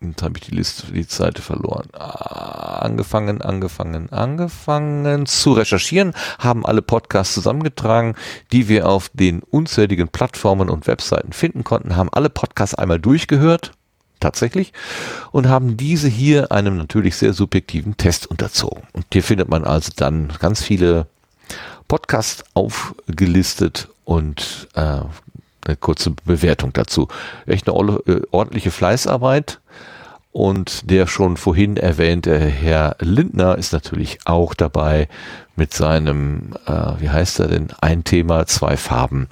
Jetzt 0.02 0.22
habe 0.22 0.38
ich 0.38 0.48
die 0.48 0.56
Liste, 0.56 0.92
die 0.92 1.04
Seite 1.04 1.42
verloren. 1.42 1.88
Ah, 1.94 2.80
angefangen, 2.80 3.42
angefangen, 3.42 4.12
angefangen 4.12 5.28
zu 5.28 5.54
recherchieren, 5.54 6.14
haben 6.40 6.66
alle 6.66 6.82
Podcasts 6.82 7.34
zusammengetragen, 7.34 8.16
die 8.52 8.68
wir 8.68 8.90
auf 8.90 9.10
den 9.14 9.42
unzähligen 9.42 10.10
Plattformen 10.10 10.70
und 10.70 10.88
Webseiten 10.88 11.32
finden 11.32 11.64
konnten, 11.64 11.96
haben 11.96 12.10
alle 12.12 12.30
Podcasts 12.30 12.76
einmal 12.76 13.00
durchgehört. 13.00 13.72
tatsächlich 14.20 14.74
und 15.32 15.48
haben 15.48 15.78
diese 15.78 16.10
hier 16.10 16.52
einem 16.52 16.76
natürlich 16.76 17.16
sehr 17.16 17.32
subjektiven 17.32 17.96
Test 17.96 18.28
unterzogen. 18.28 18.84
Und 18.92 19.06
hier 19.14 19.24
findet 19.24 19.48
man 19.48 19.64
also 19.64 19.94
dann 19.96 20.34
ganz 20.40 20.62
viele 20.62 21.08
Podcasts 21.90 22.46
aufgelistet 22.54 23.90
und 24.06 24.70
äh, 24.76 25.02
eine 25.66 25.76
kurze 25.80 26.12
Bewertung 26.12 26.72
dazu. 26.72 27.10
Echt 27.46 27.68
eine 27.68 28.00
äh, 28.08 28.22
ordentliche 28.32 28.72
Fleißarbeit. 28.72 29.60
Und 30.32 30.92
der 30.92 31.08
schon 31.08 31.38
vorhin 31.38 31.76
erwähnte 31.76 32.38
Herr 32.38 32.96
Lindner 33.00 33.58
ist 33.58 33.74
natürlich 33.74 34.20
auch 34.26 34.54
dabei 34.54 35.10
mit 35.56 35.74
seinem, 35.74 36.54
äh, 36.68 36.94
wie 37.00 37.10
heißt 37.10 37.40
er 37.40 37.48
denn, 37.48 37.70
ein 37.82 38.04
Thema, 38.04 38.46
zwei 38.46 38.78
Farben 38.78 39.28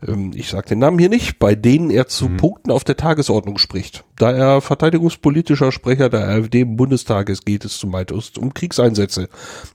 ähm, 0.07 0.33
ich 0.35 0.49
sage 0.49 0.71
den 0.71 0.81
Namen 0.81 0.99
hier 0.99 1.09
nicht, 1.09 1.39
bei 1.39 1.55
denen 1.55 1.91
er 1.91 2.09
zu 2.09 2.29
mhm. 2.29 2.37
Punkten 2.37 2.71
auf 2.73 2.83
der 2.83 2.97
Tagesordnung 2.97 3.59
spricht. 3.59 4.05
Da 4.17 4.33
er 4.33 4.61
verteidigungspolitischer 4.61 5.71
Sprecher 5.71 6.09
der 6.09 6.27
AfD 6.27 6.63
im 6.63 6.77
Bundestag 6.77 7.29
ist, 7.29 7.47
geht 7.47 7.65
es 7.65 7.79
zumeist 7.79 8.39
um 8.39 8.53
Kriegseinsätze. 8.53 9.29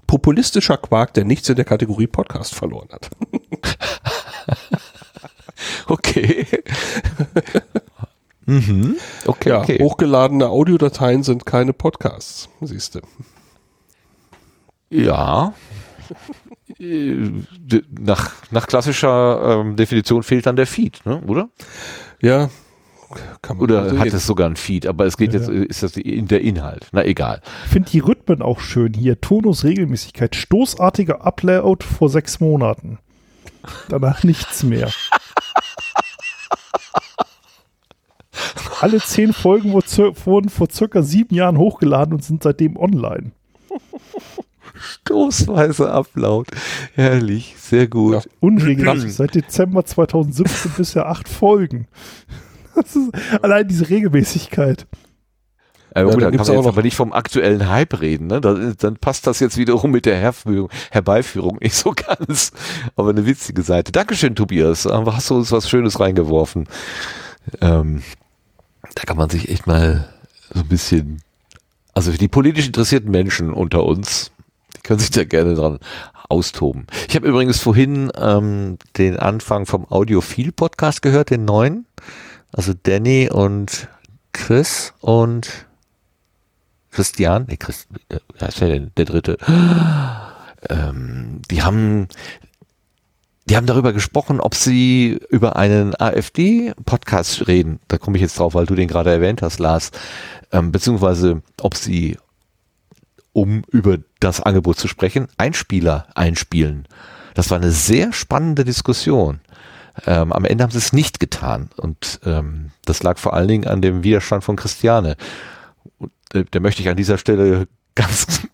Populistischer 0.08 0.78
Quark, 0.78 1.14
der 1.14 1.24
nichts 1.24 1.48
in 1.48 1.56
der 1.56 1.66
Kategorie 1.66 2.08
Podcast 2.08 2.54
verloren 2.54 2.90
hat. 2.92 3.10
okay. 5.88 6.46
mhm. 8.46 8.98
Okay, 9.26 9.50
ja, 9.50 9.62
okay. 9.62 9.80
Hochgeladene 9.82 10.50
Audiodateien 10.50 11.24
sind 11.24 11.46
keine 11.46 11.72
Podcasts, 11.72 12.50
siehst 12.60 12.96
du. 12.96 13.00
Ja. 14.90 15.54
Nach, 16.80 18.34
nach 18.52 18.68
klassischer 18.68 19.62
ähm, 19.62 19.76
Definition 19.76 20.22
fehlt 20.24 20.46
dann 20.46 20.56
der 20.56 20.68
Feed, 20.68 21.04
ne? 21.06 21.22
oder? 21.26 21.50
Ja. 22.22 22.50
oder 23.58 23.82
also 23.84 24.00
hat 24.00 24.08
es 24.08 24.28
sogar 24.28 24.48
ein 24.50 24.56
Feed, 24.56 24.86
aber 24.86 25.06
es 25.06 25.18
geht 25.18 25.34
ja, 25.34 25.40
jetzt, 25.40 25.50
ist 25.50 25.82
das 25.84 25.98
in 25.98 26.28
der 26.28 26.42
Inhalt. 26.42 26.88
Na 26.92 27.04
egal. 27.04 27.42
Ich 27.66 27.72
finde 27.72 27.90
die 27.90 28.00
Rhythmen 28.00 28.42
auch 28.42 28.60
schön 28.60 28.94
hier. 28.94 29.20
Tonus, 29.22 29.64
Regelmäßigkeit, 29.64 30.36
stoßartiger 30.36 31.26
Upload 31.26 31.84
vor 31.84 32.10
sechs 32.10 32.40
Monaten. 32.40 33.00
Danach 33.90 34.24
nichts 34.24 34.64
mehr. 34.64 34.92
Alle 38.80 39.00
zehn 39.00 39.34
Folgen 39.34 39.74
wurden 39.74 40.50
vor 40.50 40.68
circa 40.72 41.02
sieben 41.02 41.34
Jahren 41.34 41.58
hochgeladen 41.58 42.14
und 42.14 42.24
sind 42.24 42.44
seitdem 42.44 42.78
online. 42.78 43.32
Stoßweise 44.80 45.92
Upload. 45.92 46.50
Herrlich, 46.94 47.56
sehr 47.58 47.88
gut. 47.88 48.14
Ja, 48.14 48.22
unregelmäßig. 48.40 49.14
Seit 49.14 49.36
Dezember 49.36 49.86
2017 49.86 50.72
bisher 50.78 51.08
acht 51.08 51.28
Folgen. 51.30 51.88
Ist, 52.76 52.98
allein 53.42 53.68
diese 53.68 53.90
Regelmäßigkeit. 53.90 54.86
Ja, 55.96 56.04
gut, 56.04 56.14
ja, 56.14 56.20
da 56.20 56.38
kann 56.38 56.46
man 56.46 56.56
jetzt 56.56 56.68
aber 56.68 56.84
nicht 56.84 56.96
vom 56.96 57.12
aktuellen 57.12 57.70
Hype 57.70 58.02
reden. 58.02 58.28
Ne? 58.28 58.40
Da, 58.40 58.54
dann 58.78 58.98
passt 58.98 59.26
das 59.26 59.40
jetzt 59.40 59.58
wiederum 59.58 59.90
mit 59.90 60.06
der 60.06 60.18
Herführung, 60.18 60.70
Herbeiführung 60.92 61.58
nicht 61.62 61.76
so 61.76 61.92
ganz. 61.96 62.52
Aber 62.96 63.10
eine 63.10 63.26
witzige 63.26 63.64
Seite. 63.64 63.92
Dankeschön, 63.92 64.36
Tobias. 64.36 64.86
Hast 64.86 65.30
du 65.30 65.36
uns 65.36 65.52
was 65.52 65.70
Schönes 65.70 66.00
reingeworfen. 66.00 66.68
Ähm, 67.62 68.04
da 68.94 69.04
kann 69.04 69.18
man 69.18 69.30
sich 69.30 69.50
echt 69.50 69.66
mal 69.66 70.08
so 70.54 70.62
ein 70.62 70.68
bisschen, 70.68 71.22
also 71.94 72.12
für 72.12 72.18
die 72.18 72.28
politisch 72.28 72.68
interessierten 72.68 73.10
Menschen 73.10 73.54
unter 73.54 73.84
uns, 73.84 74.32
können 74.88 75.00
sich 75.00 75.12
da 75.12 75.26
gerne 75.26 75.54
dran 75.54 75.80
austoben. 76.30 76.88
Ich 77.10 77.16
habe 77.16 77.28
übrigens 77.28 77.60
vorhin 77.60 78.10
ähm, 78.18 78.78
den 78.98 79.18
Anfang 79.18 79.66
vom 79.66 79.86
Audiophil 79.90 80.54
Podcast 80.54 81.02
gehört, 81.02 81.30
den 81.30 81.44
neuen. 81.44 81.86
Also 82.54 82.74
Danny 82.74 83.30
und 83.30 83.90
Chris 84.32 84.94
und 85.02 85.68
Christian, 86.92 87.46
nee, 87.50 87.58
Chris, 87.58 87.88
äh, 88.10 88.20
wer 88.40 88.48
ist 88.48 88.62
denn 88.62 88.92
der 88.96 89.06
dritte? 89.06 89.38
Ähm, 90.70 91.42
die 91.52 91.62
haben 91.62 92.08
die 93.50 93.56
haben 93.56 93.66
darüber 93.66 93.94
gesprochen, 93.94 94.42
ob 94.42 94.56
sie 94.56 95.20
über 95.30 95.56
einen 95.56 95.94
AfD-Podcast 95.98 97.48
reden. 97.48 97.80
Da 97.88 97.98
komme 97.98 98.18
ich 98.18 98.22
jetzt 98.22 98.40
drauf, 98.40 98.56
weil 98.56 98.66
du 98.66 98.76
den 98.76 98.90
gerade 98.90 99.12
erwähnt 99.12 99.42
hast, 99.42 99.60
Lars. 99.60 99.92
Ähm, 100.52 100.72
beziehungsweise, 100.72 101.42
ob 101.62 101.76
sie 101.76 102.18
um 103.38 103.62
über 103.70 104.00
das 104.20 104.42
Angebot 104.42 104.80
zu 104.80 104.88
sprechen, 104.88 105.28
Einspieler 105.38 106.08
einspielen. 106.16 106.88
Das 107.36 107.52
war 107.52 107.60
eine 107.60 107.70
sehr 107.70 108.12
spannende 108.12 108.66
Diskussion. 108.66 109.42
Ähm, 110.08 110.34
am 110.34 110.44
Ende 110.44 110.64
haben 110.64 110.72
sie 110.72 110.80
es 110.80 110.92
nicht 110.92 111.20
getan 111.20 111.70
und 111.78 112.20
ähm, 112.26 112.72
das 112.86 113.04
lag 113.04 113.20
vor 113.20 113.36
allen 113.36 113.48
Dingen 113.48 113.68
an 113.68 113.84
dem 113.84 114.04
Widerstand 114.04 114.44
von 114.44 114.56
Christiane. 114.56 115.18
Und, 116.00 116.12
äh, 116.34 116.46
da 116.50 116.60
möchte 116.60 116.82
ich 116.82 116.90
an 116.90 116.98
dieser 116.98 117.20
Stelle 117.20 117.68
ganz, 117.96 118.48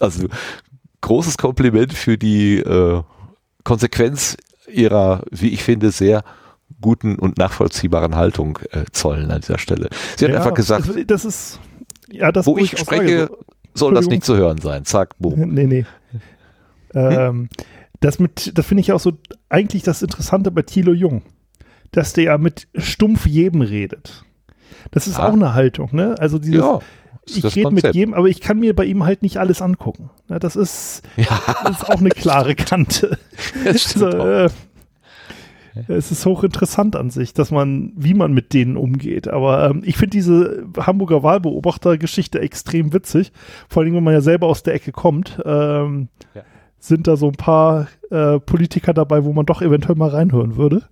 also 0.00 0.28
großes 1.00 1.38
Kompliment 1.38 1.94
für 1.94 2.18
die 2.18 2.58
äh, 2.58 3.02
Konsequenz 3.64 4.36
ihrer, 4.70 5.22
wie 5.30 5.48
ich 5.48 5.64
finde, 5.64 5.92
sehr 5.92 6.24
guten 6.82 7.18
und 7.18 7.38
nachvollziehbaren 7.38 8.16
Haltung 8.16 8.58
äh, 8.72 8.84
zollen 8.92 9.30
an 9.30 9.40
dieser 9.40 9.58
Stelle. 9.58 9.88
Sie 10.18 10.26
hat 10.26 10.34
einfach 10.34 10.52
gesagt, 10.52 10.90
das 11.06 11.24
ist 11.24 11.58
ja, 12.10 12.32
das, 12.32 12.44
wo, 12.46 12.58
ich 12.58 12.76
spreche, 12.76 13.20
sage, 13.20 13.38
soll 13.80 13.94
das 13.94 14.06
nicht 14.06 14.24
zu 14.24 14.36
hören 14.36 14.58
sein. 14.58 14.84
Zack, 14.84 15.18
boom. 15.18 15.40
Nee, 15.54 15.66
nee. 15.66 15.84
Ähm, 16.94 17.48
das 18.00 18.18
mit, 18.18 18.56
das 18.56 18.66
finde 18.66 18.80
ich 18.80 18.92
auch 18.92 19.00
so 19.00 19.12
eigentlich 19.48 19.82
das 19.82 20.02
Interessante 20.02 20.50
bei 20.50 20.62
Thilo 20.62 20.92
Jung, 20.92 21.22
dass 21.92 22.12
der 22.12 22.24
ja 22.24 22.38
mit 22.38 22.68
stumpf 22.74 23.26
jedem 23.26 23.60
redet. 23.60 24.24
Das 24.90 25.06
ist 25.06 25.18
ah. 25.18 25.28
auch 25.28 25.32
eine 25.32 25.54
Haltung, 25.54 25.90
ne? 25.92 26.14
Also 26.18 26.38
dieses, 26.38 26.60
ja, 26.60 26.80
ich 27.26 27.56
rede 27.56 27.70
mit 27.70 27.94
jedem, 27.94 28.14
aber 28.14 28.28
ich 28.28 28.40
kann 28.40 28.58
mir 28.58 28.74
bei 28.74 28.84
ihm 28.84 29.04
halt 29.04 29.22
nicht 29.22 29.36
alles 29.36 29.62
angucken. 29.62 30.10
Ja, 30.28 30.38
das, 30.38 30.56
ist, 30.56 31.02
ja. 31.16 31.26
das 31.62 31.82
ist 31.82 31.88
auch 31.88 32.00
eine 32.00 32.10
klare 32.10 32.54
Kante. 32.56 33.18
also, 33.64 34.08
äh, 34.08 34.50
es 35.88 36.10
ist 36.10 36.26
hochinteressant 36.26 36.96
an 36.96 37.10
sich, 37.10 37.32
dass 37.34 37.50
man, 37.50 37.92
wie 37.96 38.14
man 38.14 38.32
mit 38.32 38.52
denen 38.52 38.76
umgeht. 38.76 39.28
Aber 39.28 39.70
ähm, 39.70 39.82
ich 39.84 39.96
finde 39.96 40.10
diese 40.10 40.66
Hamburger 40.76 41.22
Wahlbeobachter-Geschichte 41.22 42.40
extrem 42.40 42.92
witzig. 42.92 43.32
Vor 43.68 43.82
allem, 43.82 43.94
wenn 43.94 44.04
man 44.04 44.14
ja 44.14 44.20
selber 44.20 44.46
aus 44.46 44.62
der 44.62 44.74
Ecke 44.74 44.92
kommt, 44.92 45.40
ähm, 45.44 46.08
ja. 46.34 46.42
sind 46.78 47.06
da 47.06 47.16
so 47.16 47.28
ein 47.28 47.36
paar 47.36 47.88
äh, 48.10 48.38
Politiker 48.40 48.92
dabei, 48.92 49.24
wo 49.24 49.32
man 49.32 49.46
doch 49.46 49.62
eventuell 49.62 49.96
mal 49.96 50.10
reinhören 50.10 50.56
würde. 50.56 50.82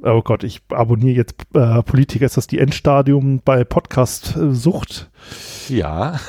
Oh 0.00 0.22
Gott, 0.22 0.44
ich 0.44 0.62
abonniere 0.68 1.16
jetzt 1.16 1.34
äh, 1.54 1.82
Politiker. 1.82 2.24
Ist 2.24 2.36
das 2.36 2.46
die 2.46 2.60
Endstadium 2.60 3.40
bei 3.44 3.64
Podcast-Sucht? 3.64 5.10
Ja. 5.68 6.20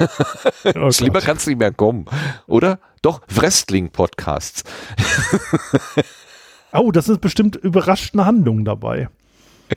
oh 0.76 0.92
Schlimmer 0.92 1.22
kannst 1.22 1.46
du 1.46 1.52
nicht 1.52 1.60
mehr 1.60 1.72
kommen. 1.72 2.06
Oder? 2.48 2.80
Doch, 3.04 3.22
Wrestling-Podcasts. 3.30 4.64
oh, 6.74 6.92
das 6.92 7.10
ist 7.10 7.22
bestimmt 7.22 7.56
überraschende 7.56 8.26
Handlungen 8.26 8.66
dabei. 8.66 9.10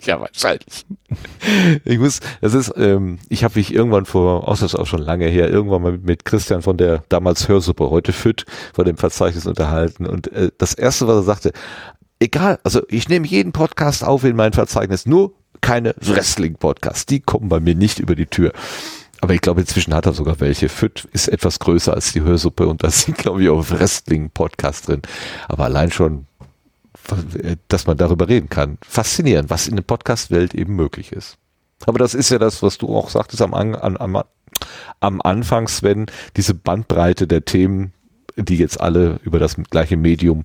Ja, 0.05 0.20
wahrscheinlich. 0.20 0.86
Ich 1.85 1.98
muss, 1.98 2.20
das 2.40 2.55
ist, 2.55 2.73
ähm, 2.77 3.19
ich 3.28 3.44
habe 3.44 3.59
mich 3.59 3.74
irgendwann 3.74 4.06
vor, 4.06 4.48
außer 4.48 4.64
das 4.64 4.74
ist 4.74 4.81
auch 4.81 4.86
schon 4.86 5.02
lange 5.02 5.27
her, 5.27 5.51
irgendwann 5.51 5.82
mal 5.82 5.98
mit 5.98 6.24
Christian 6.24 6.62
von 6.62 6.78
der 6.78 7.05
damals 7.10 7.48
Hörsuppe, 7.48 7.90
heute 7.90 8.12
FIT, 8.12 8.47
vor 8.73 8.85
dem 8.85 8.97
Verzeichnis 8.97 9.47
unterhalten. 9.47 10.06
Und 10.06 10.32
äh, 10.32 10.51
das 10.56 10.73
erste, 10.73 11.06
was 11.06 11.16
er 11.16 11.23
sagte, 11.23 11.52
egal, 12.20 12.59
also 12.64 12.81
ich 12.89 13.09
nehme 13.09 13.27
jeden 13.27 13.52
Podcast 13.52 14.05
auf 14.05 14.24
in 14.24 14.36
mein 14.36 14.52
Verzeichnis, 14.55 15.05
nur 15.05 15.35
keine 15.60 15.94
Wrestling-Podcasts. 16.01 17.06
Die 17.06 17.20
kommen 17.20 17.48
bei 17.48 17.60
mir 17.60 17.74
nicht 17.74 17.98
über 17.98 18.14
die 18.14 18.27
Tür. 18.27 18.52
Aber 19.20 19.35
ich 19.35 19.40
glaube, 19.40 19.60
inzwischen 19.60 19.94
hat 19.94 20.06
er 20.06 20.14
sogar 20.14 20.40
welche. 20.40 20.69
FIT 20.69 21.09
ist 21.12 21.28
etwas 21.28 21.60
größer 21.60 21.94
als 21.94 22.12
die 22.12 22.23
Hörsuppe 22.23 22.66
und 22.66 22.82
da 22.82 22.90
sind, 22.90 23.16
glaube 23.19 23.43
ich, 23.43 23.48
auch 23.48 23.70
Wrestling-Podcasts 23.70 24.86
drin. 24.86 25.02
Aber 25.48 25.64
allein 25.64 25.93
schon, 25.93 26.27
dass 27.69 27.86
man 27.86 27.97
darüber 27.97 28.28
reden 28.28 28.48
kann. 28.48 28.78
Faszinierend, 28.82 29.51
was 29.51 29.69
in 29.69 29.77
der 29.77 29.82
Podcast-Welt 29.82 30.55
eben 30.55 30.74
möglich 30.74 31.12
ist. 31.12 31.39
Aber 31.86 31.98
das 31.98 32.14
ist 32.14 32.31
ja 32.31 32.39
das, 32.39 32.62
was 32.62 32.78
du 32.78 32.94
auch 32.94 33.10
sagtest 33.10 33.43
am, 33.43 33.55
am, 33.55 33.74
am, 33.74 34.23
am 35.01 35.20
Anfang, 35.23 35.69
Sven, 35.69 36.06
diese 36.36 36.55
Bandbreite 36.55 37.27
der 37.27 37.44
Themen 37.44 37.93
die 38.36 38.56
jetzt 38.56 38.81
alle 38.81 39.20
über 39.24 39.39
das 39.39 39.56
gleiche 39.70 39.97
Medium 39.97 40.44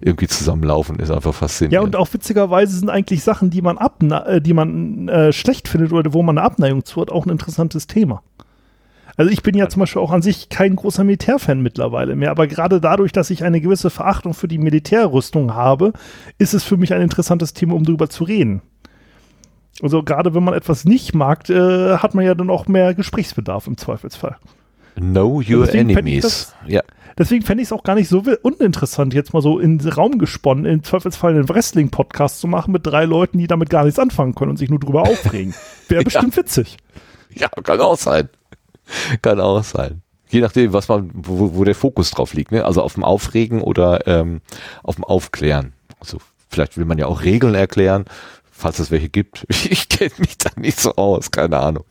irgendwie 0.00 0.28
zusammenlaufen, 0.28 0.98
ist 0.98 1.10
einfach 1.10 1.34
faszinierend. 1.34 1.72
Ja, 1.72 1.80
und 1.80 1.96
auch 1.96 2.12
witzigerweise 2.12 2.76
sind 2.76 2.90
eigentlich 2.90 3.22
Sachen, 3.22 3.50
die 3.50 3.62
man, 3.62 3.78
abne 3.78 4.24
äh, 4.26 4.40
die 4.40 4.52
man 4.52 5.08
äh, 5.08 5.32
schlecht 5.32 5.68
findet 5.68 5.92
oder 5.92 6.12
wo 6.12 6.22
man 6.22 6.38
eine 6.38 6.46
Abneigung 6.46 6.84
zu 6.84 7.00
hat, 7.00 7.10
auch 7.10 7.24
ein 7.24 7.30
interessantes 7.30 7.86
Thema. 7.86 8.22
Also 9.16 9.30
ich 9.30 9.42
bin 9.42 9.54
ja 9.56 9.68
zum 9.68 9.80
Beispiel 9.80 10.00
auch 10.00 10.10
an 10.10 10.22
sich 10.22 10.48
kein 10.48 10.74
großer 10.76 11.04
Militärfan 11.04 11.60
mittlerweile 11.60 12.16
mehr, 12.16 12.30
aber 12.30 12.46
gerade 12.46 12.80
dadurch, 12.80 13.12
dass 13.12 13.30
ich 13.30 13.44
eine 13.44 13.60
gewisse 13.60 13.90
Verachtung 13.90 14.32
für 14.34 14.48
die 14.48 14.58
Militärrüstung 14.58 15.54
habe, 15.54 15.92
ist 16.38 16.54
es 16.54 16.64
für 16.64 16.76
mich 16.78 16.94
ein 16.94 17.02
interessantes 17.02 17.52
Thema, 17.52 17.74
um 17.74 17.84
darüber 17.84 18.08
zu 18.08 18.24
reden. 18.24 18.62
Also 19.82 20.02
gerade 20.02 20.34
wenn 20.34 20.44
man 20.44 20.54
etwas 20.54 20.84
nicht 20.84 21.14
mag, 21.14 21.48
äh, 21.50 21.96
hat 21.98 22.14
man 22.14 22.24
ja 22.24 22.34
dann 22.34 22.50
auch 22.50 22.66
mehr 22.68 22.94
Gesprächsbedarf 22.94 23.66
im 23.66 23.76
Zweifelsfall. 23.76 24.36
Know 24.96 25.36
your 25.36 25.64
Deswegen 25.66 25.90
enemies. 25.90 26.22
das- 26.22 26.54
Ja. 26.66 26.82
Deswegen 27.18 27.44
fände 27.44 27.62
ich 27.62 27.68
es 27.68 27.72
auch 27.72 27.82
gar 27.82 27.94
nicht 27.94 28.08
so 28.08 28.22
uninteressant, 28.42 29.12
jetzt 29.12 29.34
mal 29.34 29.42
so 29.42 29.58
in 29.58 29.76
den 29.78 29.88
Raum 29.92 30.18
gesponnen, 30.18 30.64
im 30.64 30.82
Zweifelsfall 30.82 31.34
einen 31.34 31.46
Wrestling-Podcast 31.48 32.40
zu 32.40 32.46
machen 32.46 32.72
mit 32.72 32.86
drei 32.86 33.04
Leuten, 33.04 33.36
die 33.36 33.46
damit 33.46 33.68
gar 33.68 33.84
nichts 33.84 33.98
anfangen 33.98 34.34
können 34.34 34.50
und 34.52 34.56
sich 34.56 34.70
nur 34.70 34.78
drüber 34.80 35.02
aufregen. 35.08 35.54
Wäre 35.88 36.04
bestimmt 36.04 36.36
witzig. 36.38 36.78
Ja, 37.34 37.48
kann 37.48 37.80
auch 37.80 37.98
sein. 37.98 38.28
Kann 39.22 39.40
auch 39.40 39.64
sein. 39.64 40.02
Je 40.28 40.40
nachdem, 40.40 40.72
was 40.72 40.88
man, 40.88 41.10
wo, 41.12 41.54
wo 41.54 41.64
der 41.64 41.74
Fokus 41.74 42.10
drauf 42.10 42.32
liegt, 42.32 42.52
ne? 42.52 42.64
Also 42.64 42.82
auf 42.82 42.94
dem 42.94 43.04
Aufregen 43.04 43.60
oder 43.60 44.06
ähm, 44.06 44.40
auf 44.82 44.94
dem 44.94 45.04
Aufklären. 45.04 45.74
Also 46.00 46.18
vielleicht 46.48 46.76
will 46.76 46.84
man 46.84 46.98
ja 46.98 47.06
auch 47.06 47.22
Regeln 47.22 47.54
erklären, 47.54 48.06
falls 48.50 48.78
es 48.78 48.90
welche 48.90 49.08
gibt. 49.08 49.46
Ich 49.68 49.88
kenne 49.88 50.12
mich 50.18 50.38
da 50.38 50.50
nicht 50.56 50.80
so 50.80 50.96
aus, 50.96 51.30
keine 51.30 51.58
Ahnung. 51.58 51.84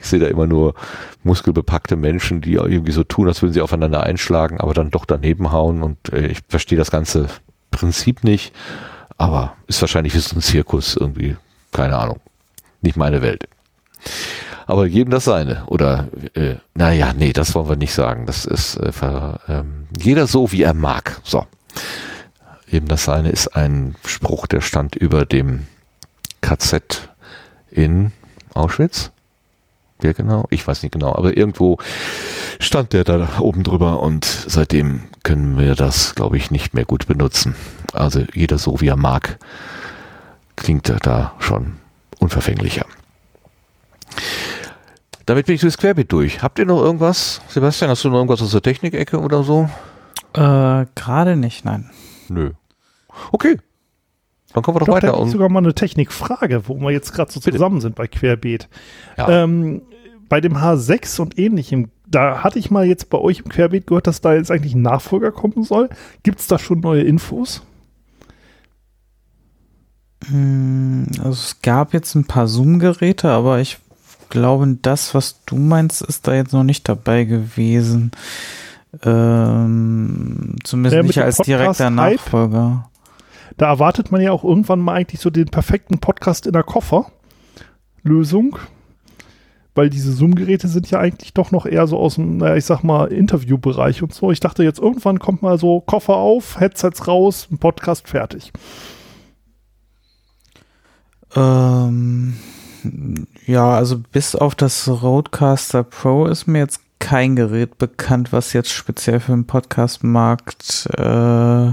Ich 0.00 0.06
sehe 0.06 0.20
da 0.20 0.26
immer 0.26 0.46
nur 0.46 0.74
muskelbepackte 1.22 1.96
Menschen, 1.96 2.40
die 2.40 2.54
irgendwie 2.54 2.92
so 2.92 3.04
tun, 3.04 3.28
als 3.28 3.42
würden 3.42 3.52
sie 3.52 3.60
aufeinander 3.60 4.02
einschlagen, 4.02 4.60
aber 4.60 4.74
dann 4.74 4.90
doch 4.90 5.04
daneben 5.04 5.52
hauen 5.52 5.82
und 5.82 6.12
äh, 6.12 6.28
ich 6.28 6.38
verstehe 6.48 6.78
das 6.78 6.90
ganze 6.90 7.28
Prinzip 7.70 8.24
nicht, 8.24 8.54
aber 9.18 9.56
ist 9.66 9.80
wahrscheinlich 9.80 10.14
wie 10.14 10.18
so 10.18 10.36
ein 10.36 10.40
Zirkus 10.40 10.96
irgendwie, 10.96 11.36
keine 11.72 11.96
Ahnung. 11.98 12.20
Nicht 12.80 12.96
meine 12.96 13.22
Welt. 13.22 13.48
Aber 14.68 14.86
jedem 14.86 15.10
das 15.10 15.24
seine. 15.24 15.64
Oder, 15.66 16.08
äh, 16.34 16.56
naja, 16.74 17.14
nee, 17.16 17.32
das 17.32 17.54
wollen 17.54 17.70
wir 17.70 17.76
nicht 17.76 17.94
sagen. 17.94 18.26
Das 18.26 18.44
ist 18.44 18.76
äh, 18.76 18.92
ver, 18.92 19.40
ähm, 19.48 19.88
jeder 19.98 20.26
so, 20.26 20.52
wie 20.52 20.62
er 20.62 20.74
mag. 20.74 21.22
So. 21.24 21.46
Eben 22.70 22.86
das 22.86 23.04
seine 23.04 23.30
ist 23.30 23.48
ein 23.56 23.94
Spruch, 24.04 24.46
der 24.46 24.60
stand 24.60 24.94
über 24.94 25.24
dem 25.24 25.66
KZ 26.42 27.08
in 27.70 28.12
Auschwitz. 28.52 29.10
Ja, 30.02 30.12
genau. 30.12 30.46
Ich 30.50 30.66
weiß 30.66 30.82
nicht 30.82 30.92
genau, 30.92 31.14
aber 31.14 31.34
irgendwo 31.34 31.78
stand 32.60 32.92
der 32.92 33.04
da 33.04 33.38
oben 33.40 33.64
drüber 33.64 34.00
und 34.00 34.26
seitdem 34.26 35.04
können 35.22 35.58
wir 35.58 35.76
das, 35.76 36.14
glaube 36.14 36.36
ich, 36.36 36.50
nicht 36.50 36.74
mehr 36.74 36.84
gut 36.84 37.06
benutzen. 37.06 37.54
Also 37.94 38.22
jeder 38.34 38.58
so, 38.58 38.82
wie 38.82 38.88
er 38.88 38.96
mag, 38.96 39.38
klingt 40.56 40.92
da 41.00 41.32
schon 41.38 41.78
unverfänglicher. 42.18 42.84
Damit 45.28 45.44
bin 45.44 45.54
ich 45.56 45.60
durchs 45.60 45.76
Querbeet 45.76 46.10
durch. 46.10 46.42
Habt 46.42 46.58
ihr 46.58 46.64
noch 46.64 46.80
irgendwas? 46.80 47.42
Sebastian, 47.48 47.90
hast 47.90 48.02
du 48.02 48.08
noch 48.08 48.16
irgendwas 48.16 48.40
aus 48.40 48.50
der 48.52 48.62
Technikecke 48.62 49.20
oder 49.20 49.42
so? 49.42 49.68
Äh, 50.32 50.86
gerade 50.94 51.36
nicht, 51.36 51.66
nein. 51.66 51.90
Nö. 52.30 52.52
Okay. 53.30 53.58
Dann 54.54 54.62
kommen 54.62 54.76
wir 54.76 54.80
doch 54.80 54.86
Ich 54.86 54.86
glaube, 54.86 55.00
da 55.00 55.06
weiter. 55.08 55.08
habe 55.08 55.16
ich 55.18 55.22
Und, 55.24 55.30
sogar 55.32 55.48
mal 55.50 55.58
eine 55.58 55.74
Technikfrage, 55.74 56.66
wo 56.66 56.76
wir 56.80 56.92
jetzt 56.92 57.12
gerade 57.12 57.30
so 57.30 57.40
Bitte. 57.40 57.52
zusammen 57.58 57.82
sind 57.82 57.94
bei 57.94 58.06
Querbeet. 58.06 58.68
ja. 59.18 59.28
Ähm, 59.44 59.82
bei 60.30 60.40
dem 60.40 60.56
H6 60.58 61.20
und 61.20 61.38
ähnlichem, 61.38 61.90
da 62.06 62.42
hatte 62.42 62.58
ich 62.58 62.70
mal 62.70 62.86
jetzt 62.86 63.08
bei 63.10 63.18
euch 63.18 63.40
im 63.40 63.48
Querbeet 63.50 63.86
gehört, 63.86 64.06
dass 64.06 64.20
da 64.22 64.32
jetzt 64.34 64.50
eigentlich 64.50 64.74
ein 64.74 64.82
Nachfolger 64.82 65.30
kommen 65.32 65.62
soll. 65.62 65.88
Gibt 66.22 66.40
es 66.40 66.46
da 66.46 66.58
schon 66.58 66.80
neue 66.80 67.02
Infos? 67.02 67.62
Hm, 70.26 71.06
Also 71.18 71.30
es 71.30 71.60
gab 71.62 71.92
jetzt 71.94 72.14
ein 72.14 72.24
paar 72.24 72.46
Zoom-Geräte, 72.48 73.30
aber 73.30 73.60
ich 73.60 73.78
glaube, 74.28 74.78
das, 74.82 75.14
was 75.14 75.44
du 75.44 75.56
meinst, 75.56 76.02
ist 76.02 76.26
da 76.26 76.34
jetzt 76.34 76.52
noch 76.52 76.64
nicht 76.64 76.88
dabei 76.88 77.24
gewesen. 77.24 78.10
Ähm, 79.02 80.56
zumindest 80.64 80.96
Ja, 80.96 81.02
nicht 81.02 81.22
als 81.22 81.36
direkter. 81.38 81.90
Nachfolger. 81.90 82.88
Da 83.56 83.66
erwartet 83.66 84.12
man 84.12 84.20
ja 84.20 84.32
auch 84.32 84.44
irgendwann 84.44 84.80
mal 84.80 84.94
eigentlich 84.94 85.20
so 85.20 85.30
den 85.30 85.46
perfekten 85.46 85.98
Podcast 85.98 86.46
in 86.46 86.52
der 86.52 86.62
Koffer-Lösung. 86.62 88.58
Weil 89.74 89.90
diese 89.90 90.12
Zoom-Geräte 90.12 90.66
sind 90.66 90.90
ja 90.90 90.98
eigentlich 90.98 91.34
doch 91.34 91.52
noch 91.52 91.64
eher 91.64 91.86
so 91.86 91.98
aus 91.98 92.16
dem, 92.16 92.38
naja, 92.38 92.56
ich 92.56 92.64
sag 92.64 92.82
mal, 92.82 93.06
Interviewbereich 93.12 94.02
und 94.02 94.12
so. 94.12 94.32
Ich 94.32 94.40
dachte 94.40 94.64
jetzt 94.64 94.80
irgendwann 94.80 95.20
kommt 95.20 95.42
mal 95.42 95.58
so 95.58 95.80
Koffer 95.80 96.16
auf, 96.16 96.58
Headsets 96.58 97.06
raus, 97.06 97.46
ein 97.50 97.58
Podcast 97.58 98.08
fertig. 98.08 98.52
Ähm, 101.36 102.34
ja, 103.48 103.70
also 103.70 103.98
bis 103.98 104.34
auf 104.34 104.54
das 104.54 104.86
Roadcaster 104.86 105.82
Pro 105.82 106.26
ist 106.26 106.46
mir 106.46 106.58
jetzt 106.58 106.80
kein 106.98 107.34
Gerät 107.34 107.78
bekannt, 107.78 108.30
was 108.30 108.52
jetzt 108.52 108.70
speziell 108.70 109.20
für 109.20 109.32
den 109.32 109.46
Podcast-Markt 109.46 110.86
äh, 110.98 111.72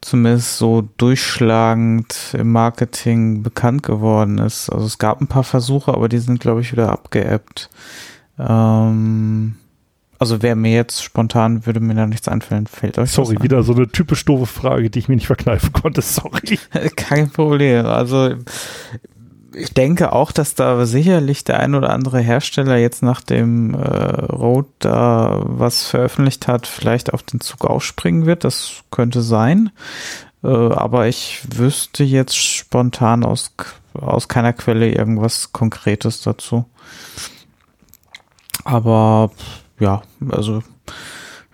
zumindest 0.00 0.58
so 0.58 0.88
durchschlagend 0.96 2.34
im 2.36 2.50
Marketing 2.50 3.44
bekannt 3.44 3.84
geworden 3.84 4.38
ist. 4.38 4.68
Also 4.68 4.86
es 4.86 4.98
gab 4.98 5.20
ein 5.20 5.28
paar 5.28 5.44
Versuche, 5.44 5.94
aber 5.94 6.08
die 6.08 6.18
sind, 6.18 6.40
glaube 6.40 6.62
ich, 6.62 6.72
wieder 6.72 6.90
abgeebbt. 6.90 7.70
Ähm, 8.36 9.54
also 10.18 10.42
wäre 10.42 10.56
mir 10.56 10.72
jetzt 10.72 11.00
spontan, 11.04 11.64
würde 11.64 11.78
mir 11.78 11.94
da 11.94 12.08
nichts 12.08 12.26
einfallen, 12.26 12.66
fällt 12.66 12.98
euch 12.98 13.12
Sorry, 13.12 13.36
an? 13.36 13.42
wieder 13.44 13.62
so 13.62 13.72
eine 13.72 13.86
typisch 13.86 14.24
doofe 14.24 14.46
Frage, 14.46 14.90
die 14.90 14.98
ich 14.98 15.08
mir 15.08 15.14
nicht 15.14 15.28
verkneifen 15.28 15.72
konnte. 15.72 16.02
Sorry. 16.02 16.58
Kein 16.96 17.30
Problem. 17.30 17.86
Also 17.86 18.34
ich 19.56 19.72
denke 19.72 20.12
auch, 20.12 20.32
dass 20.32 20.54
da 20.54 20.84
sicherlich 20.84 21.42
der 21.42 21.60
ein 21.60 21.74
oder 21.74 21.90
andere 21.90 22.20
Hersteller 22.20 22.76
jetzt 22.76 23.02
nach 23.02 23.22
dem 23.22 23.72
äh, 23.72 23.78
Rode 23.78 24.68
da 24.80 25.40
was 25.44 25.86
veröffentlicht 25.86 26.46
hat, 26.46 26.66
vielleicht 26.66 27.14
auf 27.14 27.22
den 27.22 27.40
Zug 27.40 27.64
aufspringen 27.64 28.26
wird. 28.26 28.44
Das 28.44 28.82
könnte 28.90 29.22
sein. 29.22 29.70
Äh, 30.44 30.48
aber 30.48 31.08
ich 31.08 31.40
wüsste 31.56 32.04
jetzt 32.04 32.36
spontan 32.36 33.24
aus, 33.24 33.52
aus 33.94 34.28
keiner 34.28 34.52
Quelle 34.52 34.92
irgendwas 34.92 35.52
Konkretes 35.52 36.20
dazu. 36.20 36.66
Aber 38.64 39.30
ja, 39.80 40.02
also 40.28 40.62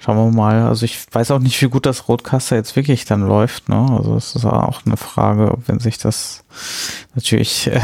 Schauen 0.05 0.17
wir 0.17 0.37
mal. 0.37 0.63
Also 0.63 0.85
ich 0.85 1.07
weiß 1.13 1.31
auch 1.31 1.39
nicht, 1.39 1.63
wie 1.63 1.69
gut 1.69 1.87
das 1.87 2.09
Roadcaster 2.09 2.57
jetzt 2.57 2.75
wirklich 2.75 3.05
dann 3.05 3.23
läuft. 3.23 3.69
Ne? 3.69 3.87
Also 3.97 4.17
es 4.17 4.35
ist 4.35 4.45
auch 4.45 4.85
eine 4.85 4.97
Frage, 4.97 5.57
wenn 5.67 5.79
sich 5.79 5.97
das 5.97 6.43
natürlich 7.15 7.69
äh, 7.69 7.81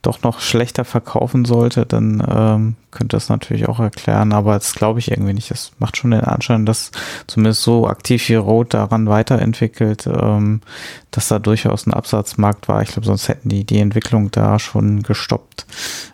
doch 0.00 0.22
noch 0.22 0.40
schlechter 0.40 0.86
verkaufen 0.86 1.44
sollte, 1.44 1.84
dann 1.84 2.26
ähm, 2.26 2.76
könnte 2.90 3.14
das 3.18 3.28
natürlich 3.28 3.68
auch 3.68 3.78
erklären. 3.78 4.32
Aber 4.32 4.54
das 4.54 4.74
glaube 4.74 5.00
ich 5.00 5.10
irgendwie 5.10 5.34
nicht. 5.34 5.50
Das 5.50 5.72
macht 5.78 5.98
schon 5.98 6.12
den 6.12 6.22
Anschein, 6.22 6.64
dass 6.64 6.92
zumindest 7.26 7.62
so 7.62 7.86
aktiv 7.86 8.26
wie 8.30 8.36
Rode 8.36 8.70
daran 8.70 9.06
weiterentwickelt, 9.06 10.06
ähm, 10.06 10.62
dass 11.10 11.28
da 11.28 11.38
durchaus 11.38 11.86
ein 11.86 11.92
Absatzmarkt 11.92 12.68
war. 12.68 12.80
Ich 12.80 12.92
glaube, 12.92 13.04
sonst 13.04 13.28
hätten 13.28 13.50
die 13.50 13.64
die 13.64 13.80
Entwicklung 13.80 14.30
da 14.30 14.58
schon 14.58 15.02
gestoppt, 15.02 15.66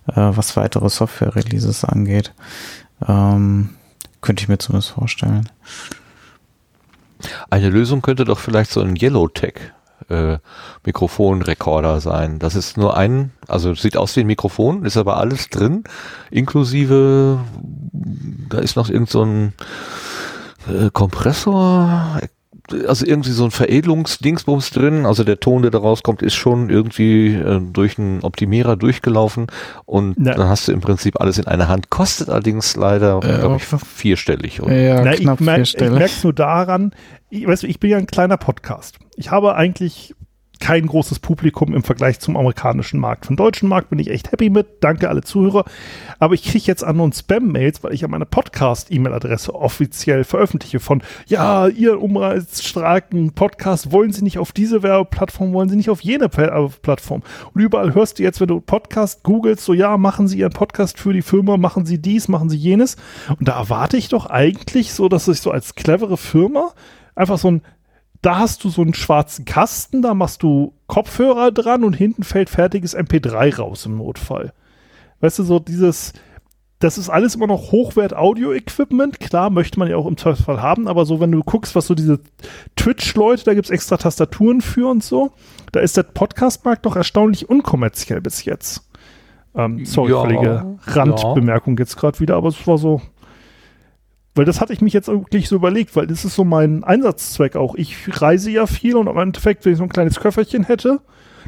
äh, 0.09 0.15
was 0.17 0.57
weitere 0.57 0.89
Software-Releases 0.89 1.85
angeht. 1.85 2.33
Ähm, 3.07 3.76
könnte 4.27 4.43
ich 4.43 4.49
mir 4.49 4.59
zumindest 4.59 4.91
vorstellen. 4.91 5.49
Eine 7.49 7.71
Lösung 7.71 8.03
könnte 8.03 8.25
doch 8.25 8.41
vielleicht 8.41 8.73
so 8.73 8.81
ein 8.81 8.97
Yellowtech 8.97 9.55
äh, 10.09 10.39
Mikrofonrekorder 10.85 12.01
sein. 12.01 12.41
Das 12.41 12.57
ist 12.57 12.77
nur 12.77 12.97
ein, 12.97 13.31
also 13.47 13.75
sieht 13.75 13.97
aus 13.97 14.17
wie 14.17 14.21
ein 14.21 14.27
Mikrofon, 14.27 14.85
ist 14.85 14.97
aber 14.97 15.17
alles 15.19 15.49
drin, 15.49 15.85
inklusive, 16.31 17.39
da 17.93 18.59
ist 18.59 18.77
noch 18.77 18.91
irgend 18.91 19.11
so 19.11 19.23
ein 19.23 19.55
äh, 20.69 20.91
Kompressor, 20.93 22.21
also 22.87 23.07
irgendwie 23.07 23.31
so 23.31 23.45
ein 23.45 23.51
Veredelungsdingsbums 23.51 24.71
drin. 24.71 25.07
Also 25.07 25.25
der 25.25 25.41
Ton, 25.41 25.63
der 25.63 25.71
da 25.71 25.79
rauskommt, 25.79 26.23
ist 26.23 26.35
schon 26.35 26.71
irgendwie 26.71 27.35
äh, 27.35 27.61
durch 27.61 27.99
einen 27.99 28.23
Optimierer 28.23 28.77
durchgelaufen 28.77 29.47
und 29.85 30.15
Na. 30.19 30.35
dann 30.35 30.49
hast 30.49 30.69
du 30.69 30.73
im 30.73 30.81
Prinzip 30.81 31.21
alles 31.21 31.39
in 31.39 31.47
einer 31.47 31.69
Hand. 31.69 31.91
Kostet 31.91 32.29
allerdings 32.29 32.77
leider, 32.77 33.19
Äh, 33.23 33.39
glaube 33.41 33.57
ich, 33.57 33.65
vierstellig. 33.65 34.63
Oder? 34.63 34.75
Ja, 34.77 35.03
Na, 35.05 35.15
ich 35.15 35.21
knapp 35.21 35.41
merke 35.41 35.61
vierstellig. 35.61 36.03
es 36.03 36.25
nur 36.25 36.33
daran, 36.33 36.93
ich, 37.31 37.47
weißt 37.47 37.63
du, 37.65 37.67
ich 37.67 37.81
bin 37.81 37.91
ja 37.91 37.99
ein 37.99 38.07
kleiner 38.07 38.37
Podcast. 38.37 38.99
Ich 39.17 39.31
habe 39.31 39.55
eigentlich 39.55 40.15
kein 40.61 40.87
großes 40.87 41.19
Publikum 41.19 41.75
im 41.75 41.83
Vergleich 41.83 42.21
zum 42.21 42.37
amerikanischen 42.37 42.99
Markt. 42.99 43.29
Den 43.29 43.37
deutschen 43.37 43.69
Markt 43.69 43.91
bin 43.91 43.99
ich 43.99 44.11
echt 44.11 44.33
happy 44.33 44.51
mit. 44.51 44.67
Danke 44.81 45.09
alle 45.09 45.23
Zuhörer. 45.23 45.65
Aber 46.19 46.35
ich 46.35 46.43
kriege 46.43 46.65
jetzt 46.67 46.83
an 46.83 47.01
uns 47.01 47.21
Spam-Mails, 47.21 47.83
weil 47.83 47.93
ich 47.93 48.01
ja 48.01 48.09
meine 48.09 48.27
Podcast-E-Mail-Adresse 48.27 49.55
offiziell 49.55 50.25
veröffentliche 50.25 50.81
von, 50.81 51.03
ja, 51.27 51.69
ihr 51.69 52.01
umreizstarken 52.01 53.33
Podcast, 53.33 53.93
wollen 53.93 54.13
Sie 54.13 54.23
nicht 54.23 54.39
auf 54.39 54.53
diese 54.53 54.83
Werbeplattform, 54.83 55.53
wollen 55.53 55.69
Sie 55.69 55.77
nicht 55.77 55.91
auf 55.91 56.01
jene 56.01 56.29
Plattform. 56.29 57.23
Und 57.53 57.61
überall 57.61 57.95
hörst 57.95 58.19
du 58.19 58.23
jetzt, 58.23 58.41
wenn 58.41 58.49
du 58.49 58.61
Podcast 58.61 59.23
googelst, 59.23 59.65
so, 59.65 59.73
ja, 59.73 59.97
machen 59.97 60.29
Sie 60.29 60.39
Ihren 60.39 60.53
Podcast 60.53 60.99
für 60.99 61.13
die 61.13 61.23
Firma, 61.23 61.57
machen 61.57 61.87
Sie 61.87 61.99
dies, 61.99 62.29
machen 62.29 62.49
Sie 62.49 62.57
jenes. 62.57 62.97
Und 63.39 63.47
da 63.49 63.59
erwarte 63.59 63.97
ich 63.97 64.09
doch 64.09 64.27
eigentlich 64.27 64.93
so, 64.93 65.09
dass 65.09 65.29
ich 65.29 65.41
so 65.41 65.51
als 65.51 65.75
clevere 65.75 66.17
Firma 66.17 66.73
einfach 67.15 67.39
so 67.39 67.51
ein 67.51 67.63
da 68.27 68.39
hast 68.39 68.65
du 68.65 68.71
so 68.71 68.83
einen 68.83 68.93
schwarzen 68.93 69.45
Kasten, 69.45 70.03
da 70.03 70.13
machst 70.13 70.43
du 70.43 70.75
Kopfhörer 70.89 71.53
dran 71.53 71.85
und 71.85 71.93
hinten 71.93 72.25
fällt 72.25 72.51
fertiges 72.51 72.97
MP3 72.97 73.57
raus 73.57 73.87
im 73.87 73.99
Notfall. 73.99 74.53
Weißt 75.21 75.39
du, 75.39 75.45
so 75.45 75.61
dieses, 75.61 76.13
das 76.81 76.99
ist 76.99 77.09
alles 77.09 77.37
immer 77.37 77.47
noch 77.47 77.71
Hochwert-Audio-Equipment. 77.71 79.21
Klar, 79.21 79.51
möchte 79.51 79.79
man 79.79 79.89
ja 79.89 79.97
auch 79.97 80.09
im 80.09 80.17
Zweifelsfall 80.17 80.61
haben, 80.61 80.89
aber 80.89 81.07
so, 81.07 81.21
wenn 81.21 81.31
du 81.31 81.45
guckst, 81.45 81.77
was 81.77 81.87
so 81.87 81.95
diese 81.95 82.19
Twitch-Leute, 82.75 83.45
da 83.45 83.55
gibt 83.55 83.67
es 83.67 83.71
extra 83.71 83.97
Tastaturen 83.97 84.61
für 84.61 84.91
und 84.91 85.05
so, 85.05 85.31
da 85.71 85.79
ist 85.79 85.97
der 85.97 86.03
Podcast-Markt 86.03 86.85
doch 86.85 86.97
erstaunlich 86.97 87.49
unkommerziell 87.49 88.21
bis 88.21 88.45
jetzt. 88.45 88.91
Ähm, 89.55 89.85
sorry, 89.85 90.11
ja, 90.11 90.21
völlige 90.23 90.79
Randbemerkung 90.85 91.77
ja. 91.77 91.83
jetzt 91.83 91.97
gerade 91.97 92.19
wieder, 92.19 92.35
aber 92.35 92.49
es 92.49 92.67
war 92.67 92.77
so, 92.77 93.01
weil 94.37 94.45
das 94.45 94.61
hatte 94.61 94.73
ich 94.73 94.81
mich 94.81 94.93
jetzt 94.93 95.09
wirklich 95.09 95.49
so 95.49 95.57
überlegt, 95.57 95.97
weil 95.97 96.07
das 96.07 96.25
ist 96.25 96.35
so 96.35 96.45
mein 96.45 96.85
Einsatzzweck 96.85 97.57
auch. 97.57 97.75
Ich 97.75 97.97
reise 98.21 98.51
ja 98.51 98.67
viel 98.67 98.97
und 98.97 99.07
im 99.07 99.17
Endeffekt, 99.17 99.65
wenn 99.65 99.73
ich 99.73 99.79
so 99.79 99.85
ein 99.85 99.91
kleines 99.91 100.21
Köfferchen 100.21 100.65
hätte, 100.65 101.01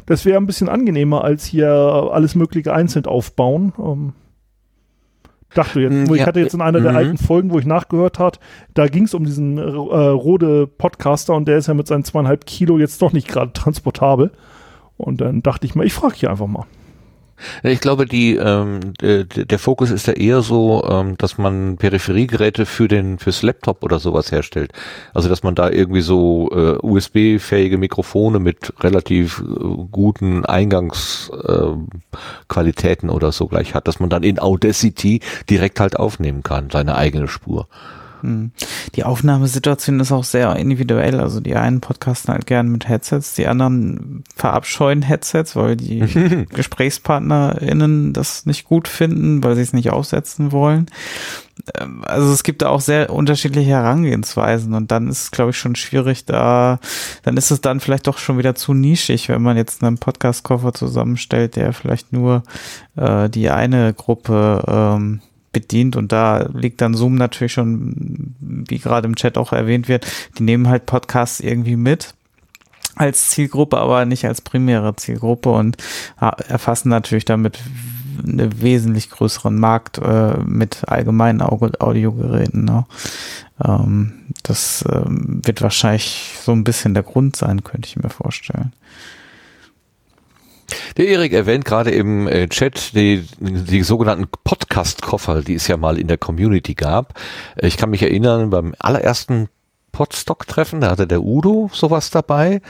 das 0.05 0.25
wäre 0.25 0.37
ein 0.37 0.47
bisschen 0.47 0.69
angenehmer 0.69 1.23
als 1.23 1.45
hier 1.45 1.69
alles 1.69 2.35
Mögliche 2.35 2.73
einzeln 2.73 3.05
aufbauen. 3.05 3.73
Ähm, 3.77 4.13
dachte 5.53 5.81
jetzt, 5.81 5.93
mm, 5.93 6.13
ja, 6.13 6.15
ich 6.15 6.25
hatte 6.25 6.39
jetzt 6.39 6.53
in 6.53 6.61
einer 6.61 6.79
der 6.79 6.91
mhm. 6.91 6.97
alten 6.97 7.17
Folgen, 7.17 7.51
wo 7.51 7.59
ich 7.59 7.65
nachgehört 7.65 8.17
hat, 8.17 8.39
da 8.73 8.87
ging 8.87 9.03
es 9.03 9.13
um 9.13 9.23
diesen 9.23 9.57
äh, 9.57 9.61
Rode 9.61 10.67
Podcaster 10.67 11.35
und 11.35 11.47
der 11.47 11.57
ist 11.57 11.67
ja 11.67 11.73
mit 11.73 11.87
seinen 11.87 12.03
zweieinhalb 12.03 12.45
Kilo 12.45 12.79
jetzt 12.79 13.01
doch 13.01 13.13
nicht 13.13 13.27
gerade 13.27 13.53
transportabel. 13.53 14.31
Und 14.97 15.21
dann 15.21 15.41
dachte 15.43 15.65
ich 15.65 15.75
mal, 15.75 15.85
ich 15.85 15.93
frage 15.93 16.15
hier 16.15 16.29
einfach 16.29 16.47
mal. 16.47 16.65
Ich 17.63 17.79
glaube, 17.79 18.05
die, 18.05 18.35
ähm, 18.35 18.93
der, 19.01 19.59
Fokus 19.59 19.91
ist 19.91 20.07
ja 20.07 20.13
eher 20.13 20.41
so, 20.41 20.83
ähm, 20.89 21.15
dass 21.17 21.37
man 21.37 21.77
Peripheriegeräte 21.77 22.65
für 22.65 22.87
den 22.87 23.19
fürs 23.19 23.43
Laptop 23.43 23.83
oder 23.83 23.99
sowas 23.99 24.31
herstellt. 24.31 24.71
Also 25.13 25.29
dass 25.29 25.43
man 25.43 25.53
da 25.55 25.69
irgendwie 25.69 26.01
so 26.01 26.49
äh, 26.51 26.77
USB-fähige 26.81 27.77
Mikrofone 27.77 28.39
mit 28.39 28.73
relativ 28.79 29.39
äh, 29.39 29.43
guten 29.91 30.45
Eingangsqualitäten 30.45 33.09
äh, 33.09 33.11
oder 33.11 33.31
so 33.31 33.47
gleich 33.47 33.75
hat, 33.75 33.87
dass 33.87 33.99
man 33.99 34.09
dann 34.09 34.23
in 34.23 34.39
Audacity 34.39 35.19
direkt 35.49 35.79
halt 35.79 35.97
aufnehmen 35.97 36.43
kann, 36.43 36.69
seine 36.71 36.95
eigene 36.95 37.27
Spur. 37.27 37.67
Hm. 38.21 38.51
Die 38.95 39.03
Aufnahmesituation 39.03 39.99
ist 39.99 40.11
auch 40.11 40.23
sehr 40.23 40.55
individuell. 40.55 41.19
Also 41.19 41.39
die 41.39 41.55
einen 41.55 41.81
podcasten 41.81 42.33
halt 42.33 42.45
gern 42.45 42.69
mit 42.69 42.87
Headsets, 42.87 43.35
die 43.35 43.47
anderen 43.47 44.23
verabscheuen 44.35 45.01
Headsets, 45.01 45.55
weil 45.55 45.75
die 45.75 46.45
GesprächspartnerInnen 46.53 48.13
das 48.13 48.45
nicht 48.45 48.65
gut 48.65 48.87
finden, 48.87 49.43
weil 49.43 49.55
sie 49.55 49.61
es 49.61 49.73
nicht 49.73 49.91
aufsetzen 49.91 50.51
wollen. 50.51 50.87
Ähm, 51.77 52.03
also 52.05 52.31
es 52.31 52.43
gibt 52.43 52.61
da 52.61 52.69
auch 52.69 52.81
sehr 52.81 53.11
unterschiedliche 53.11 53.69
Herangehensweisen 53.69 54.73
und 54.73 54.91
dann 54.91 55.07
ist 55.07 55.23
es, 55.23 55.31
glaube 55.31 55.51
ich, 55.51 55.57
schon 55.57 55.75
schwierig, 55.75 56.25
da, 56.25 56.79
dann 57.23 57.37
ist 57.37 57.51
es 57.51 57.61
dann 57.61 57.79
vielleicht 57.79 58.07
doch 58.07 58.17
schon 58.17 58.37
wieder 58.37 58.55
zu 58.55 58.73
nischig, 58.73 59.29
wenn 59.29 59.41
man 59.41 59.57
jetzt 59.57 59.83
einen 59.83 59.97
Podcast-Koffer 59.97 60.73
zusammenstellt, 60.73 61.55
der 61.55 61.73
vielleicht 61.73 62.13
nur 62.13 62.43
äh, 62.95 63.29
die 63.29 63.49
eine 63.49 63.93
Gruppe 63.93 64.63
ähm, 64.67 65.21
bedient 65.51 65.95
und 65.95 66.11
da 66.11 66.49
liegt 66.53 66.81
dann 66.81 66.93
Zoom 66.93 67.15
natürlich 67.15 67.53
schon, 67.53 68.35
wie 68.39 68.79
gerade 68.79 69.07
im 69.07 69.15
Chat 69.15 69.37
auch 69.37 69.51
erwähnt 69.51 69.87
wird, 69.87 70.05
die 70.37 70.43
nehmen 70.43 70.67
halt 70.67 70.85
Podcasts 70.85 71.39
irgendwie 71.39 71.75
mit 71.75 72.13
als 72.95 73.29
Zielgruppe, 73.29 73.77
aber 73.77 74.05
nicht 74.05 74.25
als 74.25 74.41
primäre 74.41 74.95
Zielgruppe 74.95 75.49
und 75.49 75.77
erfassen 76.19 76.89
natürlich 76.89 77.25
damit 77.25 77.59
einen 78.21 78.61
wesentlich 78.61 79.09
größeren 79.09 79.57
Markt 79.57 79.97
äh, 79.99 80.37
mit 80.45 80.87
allgemeinen 80.87 81.41
Audiogeräten. 81.41 82.65
Ne? 82.65 82.85
Ähm, 83.63 84.13
das 84.43 84.83
ähm, 84.91 85.41
wird 85.43 85.61
wahrscheinlich 85.61 86.35
so 86.43 86.51
ein 86.51 86.65
bisschen 86.65 86.93
der 86.93 87.03
Grund 87.03 87.37
sein, 87.37 87.63
könnte 87.63 87.87
ich 87.87 87.95
mir 87.95 88.09
vorstellen. 88.09 88.73
Der 90.97 91.07
Erik 91.07 91.33
erwähnt 91.33 91.65
gerade 91.65 91.91
im 91.91 92.27
äh, 92.27 92.47
Chat 92.47 92.95
die, 92.95 93.25
die 93.39 93.83
sogenannten 93.83 94.27
Podcast-Koffer, 94.43 95.41
die 95.41 95.55
es 95.55 95.67
ja 95.67 95.77
mal 95.77 95.97
in 95.97 96.07
der 96.07 96.17
Community 96.17 96.73
gab. 96.73 97.13
Äh, 97.55 97.67
ich 97.67 97.77
kann 97.77 97.89
mich 97.89 98.03
erinnern, 98.03 98.49
beim 98.49 98.75
allerersten 98.79 99.49
Podstock-Treffen, 99.91 100.81
da 100.81 100.91
hatte 100.91 101.07
der 101.07 101.23
Udo 101.23 101.69
sowas 101.73 102.11
dabei 102.11 102.61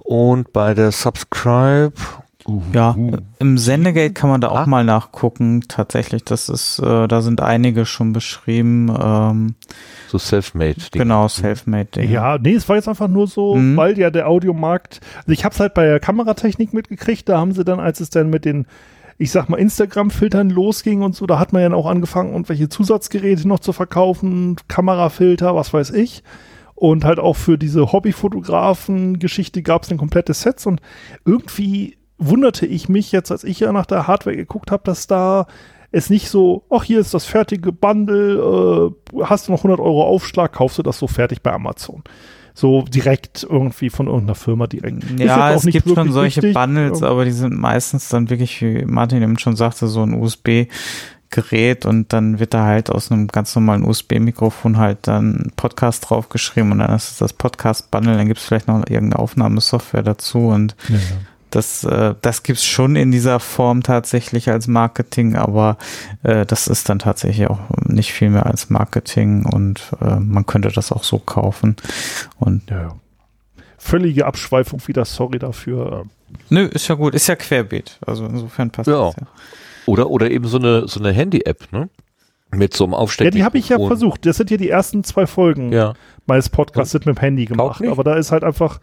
und 0.00 0.52
bei 0.52 0.74
der 0.74 0.92
Subscribe 0.92 1.92
Uh, 2.44 2.60
ja, 2.72 2.94
uh. 2.96 3.18
im 3.38 3.56
Sendegate 3.56 4.14
kann 4.14 4.28
man 4.28 4.40
da 4.40 4.48
auch 4.48 4.56
ah. 4.56 4.66
mal 4.66 4.84
nachgucken. 4.84 5.62
Tatsächlich, 5.68 6.24
das 6.24 6.48
ist, 6.48 6.80
äh, 6.80 7.06
da 7.06 7.22
sind 7.22 7.40
einige 7.40 7.86
schon 7.86 8.12
beschrieben. 8.12 8.92
Ähm, 9.00 9.54
so 10.12 10.18
Selfmade. 10.18 10.76
Genau, 10.92 11.26
Selfmade. 11.26 12.04
Ja, 12.04 12.38
nee, 12.38 12.54
es 12.54 12.68
war 12.68 12.76
jetzt 12.76 12.88
einfach 12.88 13.08
nur 13.08 13.26
so, 13.26 13.54
mhm. 13.54 13.76
weil 13.76 13.98
ja 13.98 14.10
der 14.10 14.28
Audiomarkt. 14.28 15.00
Also 15.16 15.32
ich 15.32 15.44
habe 15.44 15.54
es 15.54 15.60
halt 15.60 15.74
bei 15.74 15.86
der 15.86 16.00
Kameratechnik 16.00 16.74
mitgekriegt. 16.74 17.28
Da 17.28 17.38
haben 17.38 17.52
sie 17.52 17.64
dann, 17.64 17.80
als 17.80 18.00
es 18.00 18.10
dann 18.10 18.30
mit 18.30 18.44
den 18.44 18.66
ich 19.18 19.30
sag 19.30 19.48
mal, 19.48 19.58
Instagram-Filtern 19.58 20.50
losging 20.50 21.02
und 21.02 21.14
so, 21.14 21.26
da 21.26 21.38
hat 21.38 21.52
man 21.52 21.62
ja 21.62 21.72
auch 21.72 21.86
angefangen, 21.86 22.32
irgendwelche 22.32 22.68
Zusatzgeräte 22.68 23.46
noch 23.46 23.60
zu 23.60 23.72
verkaufen, 23.72 24.56
Kamerafilter, 24.66 25.54
was 25.54 25.72
weiß 25.72 25.90
ich. 25.90 26.24
Und 26.74 27.04
halt 27.04 27.20
auch 27.20 27.36
für 27.36 27.56
diese 27.56 27.92
Hobbyfotografen-Geschichte 27.92 29.62
gab 29.62 29.84
es 29.84 29.92
ein 29.92 29.98
komplettes 29.98 30.42
Set 30.42 30.66
und 30.66 30.80
irgendwie 31.24 31.98
wunderte 32.18 32.66
ich 32.66 32.88
mich 32.88 33.12
jetzt, 33.12 33.30
als 33.30 33.44
ich 33.44 33.60
ja 33.60 33.70
nach 33.70 33.86
der 33.86 34.08
Hardware 34.08 34.34
geguckt 34.34 34.72
habe, 34.72 34.82
dass 34.84 35.06
da 35.06 35.46
es 35.92 36.10
nicht 36.10 36.28
so, 36.28 36.64
ach, 36.70 36.84
hier 36.84 36.98
ist 36.98 37.14
das 37.14 37.26
fertige 37.26 37.70
Bundle, 37.70 38.92
äh, 39.12 39.22
hast 39.22 39.46
du 39.46 39.52
noch 39.52 39.60
100 39.60 39.78
Euro 39.78 40.04
Aufschlag, 40.04 40.52
kaufst 40.52 40.78
du 40.78 40.82
das 40.82 40.98
so 40.98 41.06
fertig 41.06 41.42
bei 41.42 41.52
Amazon. 41.52 42.02
So 42.54 42.82
direkt 42.82 43.46
irgendwie 43.48 43.88
von 43.88 44.06
irgendeiner 44.06 44.34
Firma 44.34 44.66
direkt. 44.66 45.04
Ja, 45.18 45.52
es 45.52 45.64
gibt 45.64 45.88
schon 45.88 46.12
solche 46.12 46.42
wichtig. 46.42 46.54
Bundles, 46.54 47.02
aber 47.02 47.24
die 47.24 47.30
sind 47.30 47.56
meistens 47.58 48.08
dann 48.10 48.28
wirklich, 48.28 48.60
wie 48.60 48.84
Martin 48.84 49.22
eben 49.22 49.38
schon 49.38 49.56
sagte, 49.56 49.86
so 49.86 50.02
ein 50.02 50.14
USB 50.14 50.66
Gerät 51.32 51.86
und 51.86 52.12
dann 52.12 52.38
wird 52.38 52.52
da 52.52 52.66
halt 52.66 52.90
aus 52.90 53.10
einem 53.10 53.26
ganz 53.26 53.54
normalen 53.54 53.84
USB-Mikrofon 53.84 54.76
halt 54.76 54.98
dann 55.08 55.50
Podcast 55.56 56.10
draufgeschrieben 56.10 56.72
und 56.72 56.80
dann 56.80 56.94
ist 56.94 57.12
es 57.12 57.16
das 57.16 57.32
Podcast-Bundle, 57.32 58.18
dann 58.18 58.28
gibt 58.28 58.38
es 58.38 58.44
vielleicht 58.44 58.68
noch 58.68 58.80
irgendeine 58.80 59.18
Aufnahmesoftware 59.18 60.02
dazu 60.02 60.48
und 60.48 60.76
ja, 60.90 60.96
ja. 60.96 61.00
Das, 61.52 61.84
äh, 61.84 62.14
das 62.22 62.42
gibt's 62.42 62.64
schon 62.64 62.96
in 62.96 63.12
dieser 63.12 63.38
Form 63.38 63.82
tatsächlich 63.82 64.50
als 64.50 64.66
Marketing, 64.66 65.36
aber 65.36 65.76
äh, 66.22 66.46
das 66.46 66.66
ist 66.66 66.88
dann 66.88 66.98
tatsächlich 66.98 67.48
auch 67.48 67.60
nicht 67.84 68.12
viel 68.12 68.30
mehr 68.30 68.46
als 68.46 68.70
Marketing 68.70 69.44
und 69.44 69.92
äh, 70.00 70.16
man 70.16 70.46
könnte 70.46 70.70
das 70.70 70.90
auch 70.90 71.04
so 71.04 71.18
kaufen. 71.18 71.76
Und 72.38 72.70
ja, 72.70 72.94
völlige 73.78 74.26
Abschweifung 74.26 74.80
wieder, 74.86 75.04
sorry 75.04 75.38
dafür. 75.38 76.06
Nö, 76.48 76.64
ist 76.64 76.88
ja 76.88 76.94
gut, 76.94 77.14
ist 77.14 77.26
ja 77.26 77.36
querbeet. 77.36 77.98
Also 78.06 78.24
insofern 78.24 78.70
passt 78.70 78.88
ja. 78.88 79.06
das 79.06 79.16
ja. 79.16 79.26
Oder, 79.86 80.08
oder 80.10 80.30
eben 80.30 80.46
so 80.46 80.58
eine, 80.58 80.88
so 80.88 81.00
eine 81.00 81.12
Handy-App, 81.12 81.72
ne? 81.72 81.88
Mit 82.54 82.74
so 82.74 82.84
einem 82.84 82.94
Aufstecker. 82.94 83.30
Ja, 83.30 83.30
die 83.30 83.44
habe 83.44 83.58
ich 83.58 83.70
ja 83.70 83.78
versucht. 83.78 84.26
Das 84.26 84.36
sind 84.36 84.50
ja 84.50 84.58
die 84.58 84.68
ersten 84.68 85.04
zwei 85.04 85.26
Folgen 85.26 85.72
ja. 85.72 85.94
meines 86.26 86.50
Podcasts 86.50 86.92
sind 86.92 87.06
mit 87.06 87.16
dem 87.16 87.20
Handy 87.20 87.46
gemacht. 87.46 87.82
Aber 87.86 88.04
da 88.04 88.14
ist 88.16 88.30
halt 88.30 88.44
einfach, 88.44 88.78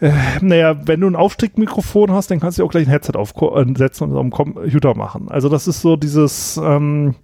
äh, 0.00 0.12
naja, 0.40 0.76
wenn 0.86 1.00
du 1.00 1.06
ein 1.06 1.16
Aufstiegmikrofon 1.16 2.10
hast, 2.12 2.30
dann 2.30 2.40
kannst 2.40 2.58
du 2.58 2.64
auch 2.64 2.70
gleich 2.70 2.86
ein 2.86 2.90
Headset 2.90 3.12
aufsetzen 3.16 4.10
und 4.10 4.16
am 4.18 4.30
Computer 4.30 4.94
machen. 4.94 5.28
Also 5.28 5.48
das 5.48 5.68
ist 5.68 5.82
so 5.82 5.96
dieses, 5.96 6.58
ähm, 6.62 7.14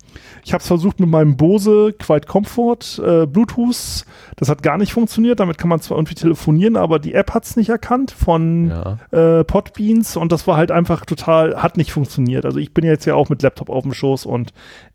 ich 0.44 0.52
habe 0.52 0.60
es 0.60 0.66
versucht 0.66 1.00
mit 1.00 1.08
meinem 1.08 1.36
Bose 1.36 1.94
Quiet 1.98 2.26
Comfort 2.26 2.98
äh, 2.98 3.26
Bluetooth, 3.26 4.04
das 4.36 4.48
hat 4.48 4.62
gar 4.62 4.76
nicht 4.76 4.92
funktioniert. 4.92 5.40
Damit 5.40 5.56
kann 5.56 5.70
man 5.70 5.80
zwar 5.80 5.96
irgendwie 5.96 6.14
telefonieren, 6.14 6.76
aber 6.76 6.98
die 6.98 7.14
App 7.14 7.32
hat 7.32 7.44
es 7.44 7.56
nicht 7.56 7.70
erkannt 7.70 8.10
von 8.10 8.70
ja. 8.70 8.98
äh, 9.10 9.44
Podbeans 9.44 10.16
und 10.16 10.30
das 10.30 10.46
war 10.46 10.56
halt 10.56 10.70
einfach 10.70 11.06
total, 11.06 11.62
hat 11.62 11.78
nicht 11.78 11.92
funktioniert. 11.92 12.44
Also 12.44 12.58
ich 12.58 12.74
bin 12.74 12.84
jetzt 12.84 13.06
ja 13.06 13.14
auch 13.14 13.30
mit 13.30 13.42
Laptop 13.42 13.70
auf 13.70 13.84
dem 13.84 13.94
Schoß 13.94 14.26
und 14.26 14.52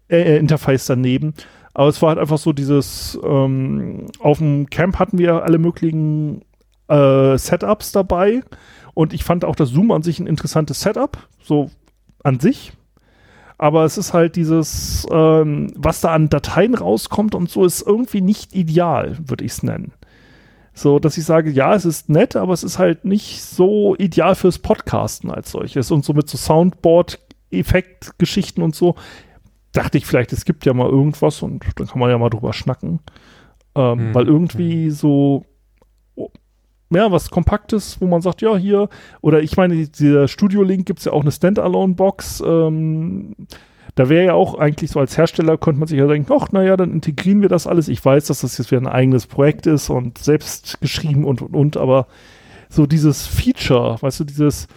äh, 0.07 0.37
Interface 0.37 0.85
daneben. 0.85 1.33
Aber 1.73 1.87
es 1.87 2.01
war 2.01 2.09
halt 2.09 2.19
einfach 2.19 2.37
so 2.37 2.51
dieses, 2.51 3.17
ähm, 3.23 4.07
auf 4.19 4.39
dem 4.39 4.69
Camp 4.69 4.99
hatten 4.99 5.17
wir 5.17 5.43
alle 5.43 5.57
möglichen 5.57 6.41
äh, 6.91 7.38
Setups 7.38 7.91
dabei. 7.91 8.41
Und 8.93 9.13
ich 9.13 9.23
fand 9.23 9.45
auch 9.45 9.55
das 9.55 9.69
Zoom 9.69 9.91
an 9.91 10.03
sich 10.03 10.19
ein 10.19 10.27
interessantes 10.27 10.81
Setup, 10.81 11.18
so 11.41 11.72
an 12.23 12.39
sich. 12.39 12.73
Aber 13.57 13.85
es 13.85 13.97
ist 13.97 14.13
halt 14.13 14.35
dieses, 14.35 15.07
ähm, 15.11 15.72
was 15.76 16.01
da 16.01 16.13
an 16.13 16.30
Dateien 16.30 16.76
rauskommt 16.76 17.35
und 17.35 17.49
so, 17.49 17.63
ist 17.63 17.85
irgendwie 17.85 18.22
nicht 18.22 18.55
ideal, 18.55 19.18
würde 19.26 19.45
ich 19.45 19.51
es 19.51 19.63
nennen. 19.63 19.93
So, 20.73 20.99
dass 20.99 21.18
ich 21.18 21.26
sage, 21.26 21.51
ja, 21.51 21.76
es 21.76 21.85
ist 21.85 22.09
nett, 22.09 22.35
aber 22.35 22.53
es 22.53 22.63
ist 22.63 22.80
halt 22.80 23.05
nicht 23.05 23.43
so 23.43 23.95
ideal 23.97 24.35
fürs 24.35 24.59
Podcasten 24.59 25.30
als 25.30 25.51
solches. 25.51 25.91
Und 25.91 26.03
so 26.03 26.13
mit 26.13 26.27
so 26.27 26.38
Soundboard-Effekt-Geschichten 26.38 28.61
und 28.61 28.76
so, 28.76 28.95
dachte 29.73 29.97
ich 29.97 30.05
vielleicht, 30.05 30.34
es 30.34 30.45
gibt 30.45 30.65
ja 30.65 30.73
mal 30.73 30.89
irgendwas 30.89 31.41
und 31.41 31.63
dann 31.76 31.88
kann 31.88 31.99
man 31.99 32.09
ja 32.09 32.18
mal 32.18 32.30
drüber 32.30 32.53
schnacken. 32.53 32.99
Ähm, 33.76 33.99
Hm. 33.99 34.15
Weil 34.15 34.27
irgendwie 34.27 34.89
so, 34.89 35.45
oh, 35.45 35.51
ja, 36.91 37.11
was 37.11 37.30
Kompaktes, 37.30 37.99
wo 37.99 38.07
man 38.07 38.22
sagt, 38.22 38.41
ja, 38.41 38.55
hier, 38.57 38.89
oder 39.22 39.41
ich 39.41 39.57
meine, 39.57 39.88
dieser 39.88 40.27
Studio-Link 40.27 40.85
gibt 40.85 40.99
es 40.99 41.05
ja 41.05 41.13
auch 41.13 41.22
eine 41.22 41.31
Standalone-Box. 41.31 42.43
Ähm, 42.45 43.35
da 43.95 44.09
wäre 44.09 44.26
ja 44.26 44.34
auch 44.34 44.55
eigentlich 44.55 44.91
so 44.91 44.99
als 44.99 45.18
Hersteller, 45.18 45.57
könnte 45.57 45.80
man 45.80 45.88
sich 45.88 45.99
ja 45.99 46.07
denken, 46.07 46.31
ach, 46.38 46.51
naja, 46.51 46.77
dann 46.77 46.91
integrieren 46.91 47.41
wir 47.41 47.49
das 47.49 47.68
alles. 47.68 47.88
Ich 47.88 48.03
weiß, 48.03 48.26
dass 48.26 48.41
das 48.41 48.57
jetzt 48.57 48.72
wieder 48.72 48.81
ein 48.81 48.88
eigenes 48.88 49.27
Projekt 49.27 49.68
ist 49.68 49.89
und 49.89 50.18
selbst 50.18 50.80
geschrieben 50.81 51.26
und, 51.26 51.41
und, 51.41 51.55
und, 51.55 51.77
aber 51.77 52.07
so 52.69 52.85
dieses 52.85 53.27
Feature, 53.27 53.97
weißt 54.01 54.22
du, 54.22 54.23
dieses, 54.23 54.68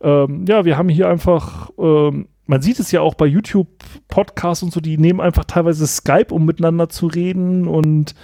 ähm, 0.00 0.44
ja, 0.48 0.64
wir 0.64 0.76
haben 0.76 0.88
hier 0.88 1.08
einfach, 1.08 1.70
ähm, 1.78 2.26
man 2.46 2.62
sieht 2.62 2.80
es 2.80 2.90
ja 2.92 3.00
auch 3.00 3.14
bei 3.14 3.26
YouTube-Podcasts 3.26 4.62
und 4.62 4.72
so, 4.72 4.80
die 4.80 4.98
nehmen 4.98 5.20
einfach 5.20 5.44
teilweise 5.44 5.86
Skype, 5.86 6.32
um 6.32 6.44
miteinander 6.44 6.88
zu 6.88 7.06
reden 7.06 7.68
und 7.68 8.14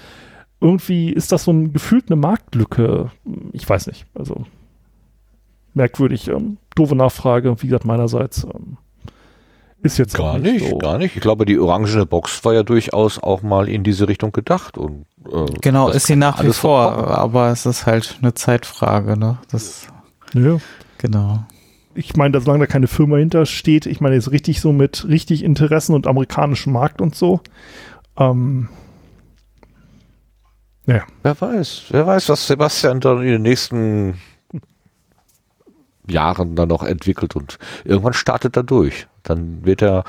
irgendwie 0.63 1.11
ist 1.11 1.33
das 1.33 1.45
so 1.45 1.51
ein 1.53 1.73
gefühlt 1.73 2.07
eine 2.11 2.17
Marktlücke. 2.17 3.11
Ich 3.53 3.69
weiß 3.69 3.89
nicht, 3.89 4.07
also 4.15 4.45
merkwürdig, 5.75 6.29
ähm, 6.29 6.59
doofe 6.75 6.95
Nachfrage, 6.95 7.55
wie 7.63 7.67
gesagt, 7.67 7.85
meinerseits. 7.85 8.45
Ähm, 8.45 8.77
ist 9.85 9.99
jetzt 9.99 10.15
Gar 10.15 10.39
nicht, 10.39 10.69
so. 10.69 10.79
gar 10.79 10.97
nicht. 10.99 11.17
Ich 11.17 11.23
glaube, 11.23 11.45
die 11.45 11.59
orangene 11.59 12.07
Box 12.07 12.45
war 12.45 12.55
ja 12.55 12.63
durchaus 12.63 13.21
auch 13.21 13.43
mal 13.43 13.69
in 13.69 13.83
diese 13.83 14.07
Richtung 14.07 14.31
gedacht. 14.31 14.79
Und, 14.79 15.07
äh, 15.27 15.47
Genau, 15.61 15.89
ist 15.89 16.07
sie 16.07 16.15
nach 16.15 16.39
wie 16.39 16.45
alles 16.45 16.59
vor, 16.59 16.93
vollkommen. 16.95 17.09
aber 17.17 17.49
es 17.49 17.67
ist 17.67 17.85
halt 17.85 18.19
eine 18.23 18.33
Zeitfrage, 18.35 19.19
ne? 19.19 19.39
Das, 19.51 19.89
Ja. 20.35 20.59
genau. 20.99 21.45
Ich 21.95 22.15
meine, 22.17 22.41
solange 22.41 22.61
da 22.61 22.67
keine 22.73 22.87
Firma 22.87 23.17
hinter 23.17 23.45
steht, 23.45 23.87
ich 23.87 24.01
meine, 24.01 24.15
jetzt 24.15 24.31
richtig 24.31 24.61
so 24.61 24.73
mit 24.73 25.07
richtig 25.09 25.43
Interessen 25.43 25.95
und 25.97 26.07
amerikanischem 26.07 26.73
Markt 26.73 27.01
und 27.01 27.17
so. 27.17 27.41
Ähm, 28.17 28.69
ja, 30.87 31.05
Wer 31.23 31.41
weiß, 31.41 31.85
wer 31.91 32.07
weiß, 32.07 32.29
was 32.29 32.47
Sebastian 32.47 33.01
dann 33.01 33.23
in 33.23 33.29
den 33.29 33.43
nächsten 33.43 34.21
Jahren 36.09 36.57
dann 36.57 36.69
noch 36.69 36.83
entwickelt 36.83 37.37
und 37.37 37.59
irgendwann 37.85 38.13
startet 38.13 38.57
er 38.57 38.65
durch. 38.65 39.07
Dann 39.23 39.65
wird 39.65 39.83
er 39.83 40.05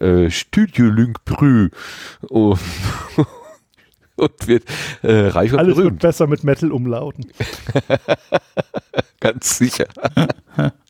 äh, 0.00 0.30
Studio 0.30 0.86
Link 0.86 1.24
Brü 1.24 1.68
und, 2.22 2.58
und 4.16 4.48
wird 4.48 4.64
äh, 5.02 5.28
reich 5.28 5.52
und 5.52 5.58
alles 5.58 5.76
wird 5.76 5.84
berühmt. 5.84 6.00
besser 6.00 6.26
mit 6.26 6.44
Metal-Umlauten. 6.44 7.30
Ganz 9.20 9.58
sicher. 9.58 9.86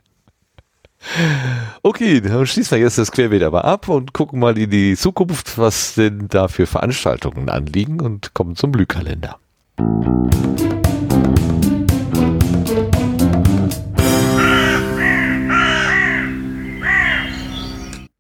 Okay, 1.83 2.21
dann 2.21 2.47
schließen 2.47 2.77
wir 2.77 2.85
jetzt 2.85 2.99
das 2.99 3.13
Querbeet 3.13 3.43
aber 3.43 3.65
ab 3.65 3.89
und 3.89 4.13
gucken 4.13 4.41
mal 4.41 4.57
in 4.57 4.71
die 4.71 4.97
Zukunft, 4.97 5.59
was 5.59 5.95
denn 5.95 6.29
da 6.29 6.49
für 6.49 6.67
Veranstaltungen 6.67 7.49
anliegen 7.49 8.01
und 8.01 8.35
kommen 8.35 8.57
zum 8.57 8.73
Blühkalender. 8.73 9.39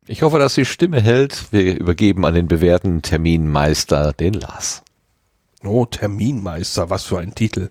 Ich 0.06 0.22
hoffe, 0.22 0.38
dass 0.38 0.54
die 0.54 0.66
Stimme 0.66 1.00
hält. 1.00 1.46
Wir 1.50 1.78
übergeben 1.78 2.24
an 2.26 2.34
den 2.34 2.46
bewährten 2.46 3.02
Terminmeister, 3.02 4.12
den 4.12 4.34
Lars. 4.34 4.82
Oh, 5.64 5.86
Terminmeister, 5.86 6.90
was 6.90 7.04
für 7.04 7.18
ein 7.18 7.34
Titel. 7.34 7.70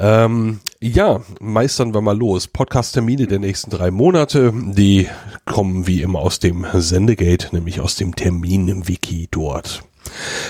Ähm, 0.00 0.60
ja, 0.82 1.20
meistern 1.40 1.94
wir 1.94 2.00
mal 2.00 2.18
los. 2.18 2.48
Podcast-Termine 2.48 3.28
der 3.28 3.38
nächsten 3.38 3.70
drei 3.70 3.92
Monate, 3.92 4.52
die 4.52 5.06
kommen 5.46 5.86
wie 5.86 6.02
immer 6.02 6.18
aus 6.18 6.40
dem 6.40 6.66
Sendegate, 6.74 7.54
nämlich 7.54 7.80
aus 7.80 7.94
dem 7.94 8.16
Termin-Wiki 8.16 9.28
dort. 9.30 9.84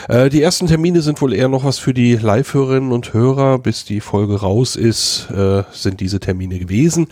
Äh, 0.09 0.31
die 0.31 0.41
ersten 0.41 0.69
Termine 0.69 1.03
sind 1.03 1.21
wohl 1.21 1.35
eher 1.35 1.49
noch 1.49 1.65
was 1.65 1.79
für 1.79 1.93
die 1.93 2.17
Live-Hörerinnen 2.17 2.93
und 2.93 3.13
Hörer. 3.13 3.59
Bis 3.59 3.85
die 3.85 4.01
Folge 4.01 4.41
raus 4.41 4.75
ist, 4.75 5.29
äh, 5.31 5.65
sind 5.71 6.01
diese 6.01 6.19
Termine 6.19 6.59
gewesen. 6.59 7.09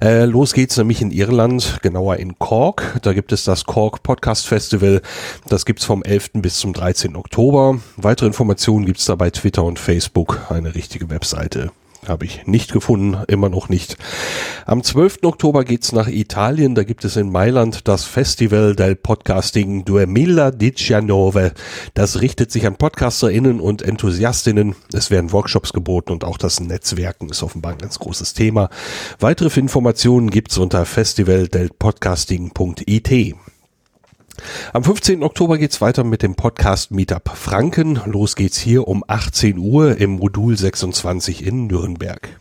Äh, 0.00 0.24
los 0.24 0.54
geht's 0.54 0.78
nämlich 0.78 1.02
in 1.02 1.10
Irland, 1.10 1.78
genauer 1.82 2.16
in 2.16 2.38
Cork. 2.38 2.98
Da 3.02 3.12
gibt 3.12 3.32
es 3.32 3.44
das 3.44 3.64
Cork 3.66 4.02
Podcast 4.02 4.46
Festival. 4.46 5.02
Das 5.46 5.66
gibt's 5.66 5.84
vom 5.84 6.02
11. 6.02 6.30
bis 6.40 6.56
zum 6.56 6.72
13. 6.72 7.16
Oktober. 7.16 7.80
Weitere 7.98 8.28
Informationen 8.28 8.86
gibt's 8.86 9.04
da 9.04 9.14
bei 9.14 9.28
Twitter 9.28 9.62
und 9.62 9.78
Facebook. 9.78 10.40
Eine 10.48 10.74
richtige 10.74 11.10
Webseite. 11.10 11.70
Habe 12.08 12.24
ich 12.24 12.48
nicht 12.48 12.72
gefunden, 12.72 13.22
immer 13.28 13.48
noch 13.48 13.68
nicht. 13.68 13.96
Am 14.66 14.82
12. 14.82 15.18
Oktober 15.22 15.62
geht's 15.62 15.92
nach 15.92 16.08
Italien. 16.08 16.74
Da 16.74 16.82
gibt 16.82 17.04
es 17.04 17.14
in 17.14 17.30
Mailand 17.30 17.86
das 17.86 18.04
Festival 18.04 18.74
del 18.74 18.96
Podcasting 18.96 19.84
Duemila 19.84 20.50
Das 21.94 22.20
richtet 22.20 22.50
sich 22.50 22.66
an 22.66 22.74
PodcasterInnen 22.74 23.60
und 23.60 23.82
Enthusiastinnen. 23.82 24.74
Es 24.92 25.12
werden 25.12 25.30
Workshops 25.30 25.72
geboten 25.72 26.10
und 26.10 26.24
auch 26.24 26.38
das 26.38 26.58
Netzwerken 26.58 27.28
ist 27.28 27.44
offenbar 27.44 27.70
ein 27.70 27.78
ganz 27.78 28.00
großes 28.00 28.34
Thema. 28.34 28.68
Weitere 29.20 29.60
Informationen 29.60 30.30
gibt's 30.30 30.58
unter 30.58 30.84
festivaldelpodcasting.it. 30.84 33.36
Am 34.72 34.84
15. 34.84 35.22
Oktober 35.22 35.58
geht's 35.58 35.80
weiter 35.80 36.04
mit 36.04 36.22
dem 36.22 36.34
Podcast 36.34 36.90
Meetup 36.90 37.30
Franken. 37.36 38.00
Los 38.06 38.36
geht's 38.36 38.58
hier 38.58 38.88
um 38.88 39.04
18 39.06 39.58
Uhr 39.58 39.98
im 39.98 40.12
Modul 40.12 40.56
26 40.56 41.46
in 41.46 41.66
Nürnberg. 41.66 42.40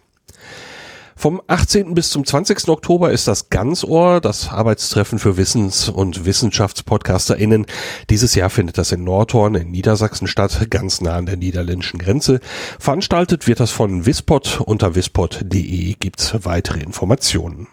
Vom 1.21 1.39
18. 1.45 1.93
bis 1.93 2.09
zum 2.09 2.25
20. 2.25 2.67
Oktober 2.69 3.11
ist 3.11 3.27
das 3.27 3.49
Ganzohr, 3.51 4.21
das 4.21 4.49
Arbeitstreffen 4.49 5.19
für 5.19 5.37
Wissens- 5.37 5.87
und 5.87 6.25
WissenschaftspodcasterInnen. 6.25 7.67
Dieses 8.09 8.33
Jahr 8.33 8.49
findet 8.49 8.79
das 8.79 8.91
in 8.91 9.03
Nordhorn 9.03 9.53
in 9.53 9.69
Niedersachsen 9.69 10.25
statt, 10.25 10.71
ganz 10.71 10.99
nah 10.99 11.17
an 11.17 11.27
der 11.27 11.37
niederländischen 11.37 11.99
Grenze. 11.99 12.39
Veranstaltet 12.79 13.47
wird 13.47 13.59
das 13.59 13.69
von 13.69 14.07
Wispod. 14.07 14.61
Unter 14.65 14.95
wispod.de 14.95 15.93
gibt's 15.99 16.33
weitere 16.43 16.79
Informationen. 16.79 17.67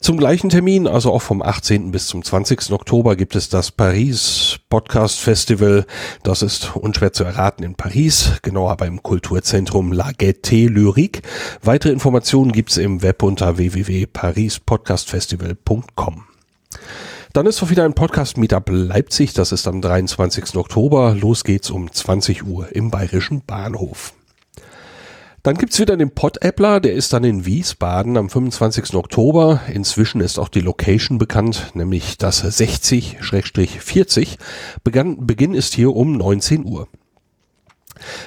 Zum 0.00 0.18
gleichen 0.18 0.50
Termin, 0.50 0.86
also 0.86 1.12
auch 1.12 1.22
vom 1.22 1.42
18. 1.42 1.90
bis 1.90 2.06
zum 2.06 2.22
20. 2.22 2.70
Oktober, 2.72 3.16
gibt 3.16 3.34
es 3.36 3.48
das 3.48 3.70
Paris 3.70 4.58
Podcast 4.68 5.18
Festival. 5.20 5.86
Das 6.22 6.42
ist 6.42 6.76
unschwer 6.76 7.12
zu 7.12 7.24
erraten 7.24 7.64
in 7.64 7.74
Paris, 7.74 8.32
genauer 8.42 8.76
beim 8.76 9.02
Kulturzentrum 9.02 9.92
La 9.92 10.10
Gaieté 10.10 10.68
Lyrique. 10.68 11.22
Weitere 11.62 11.92
Informationen 11.92 12.52
gibt's 12.52 12.76
im 12.76 13.00
Web 13.02 13.22
unter 13.22 13.56
www.parispodcastfestival.com. 13.58 16.24
Dann 17.32 17.46
ist 17.46 17.62
auch 17.62 17.68
wieder 17.68 17.84
ein 17.84 17.92
Podcast-Meetup 17.92 18.70
Leipzig. 18.70 19.34
Das 19.34 19.52
ist 19.52 19.68
am 19.68 19.82
23. 19.82 20.56
Oktober. 20.56 21.14
Los 21.14 21.44
geht's 21.44 21.70
um 21.70 21.92
20 21.92 22.46
Uhr 22.46 22.74
im 22.74 22.90
Bayerischen 22.90 23.42
Bahnhof. 23.46 24.15
Dann 25.46 25.58
gibt's 25.58 25.78
wieder 25.78 25.96
den 25.96 26.10
Pod-Appler, 26.10 26.80
der 26.80 26.94
ist 26.94 27.12
dann 27.12 27.22
in 27.22 27.46
Wiesbaden 27.46 28.16
am 28.16 28.28
25. 28.28 28.94
Oktober. 28.96 29.60
Inzwischen 29.72 30.20
ist 30.20 30.40
auch 30.40 30.48
die 30.48 30.60
Location 30.60 31.18
bekannt, 31.18 31.70
nämlich 31.74 32.18
das 32.18 32.42
60-40. 32.42 34.38
Begann, 34.82 35.24
Beginn 35.24 35.54
ist 35.54 35.72
hier 35.72 35.94
um 35.94 36.16
19 36.16 36.64
Uhr. 36.64 36.88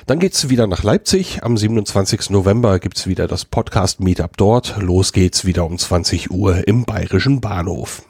Dann 0.05 0.19
geht's 0.19 0.47
wieder 0.47 0.65
nach 0.65 0.83
Leipzig. 0.83 1.43
Am 1.43 1.57
27. 1.57 2.29
November 2.29 2.79
gibt's 2.79 3.05
wieder 3.05 3.27
das 3.27 3.43
Podcast-Meetup 3.43 4.37
dort. 4.37 4.77
Los 4.79 5.11
geht's 5.11 5.43
wieder 5.43 5.65
um 5.65 5.77
20 5.77 6.31
Uhr 6.31 6.69
im 6.69 6.85
Bayerischen 6.85 7.41
Bahnhof. 7.41 8.03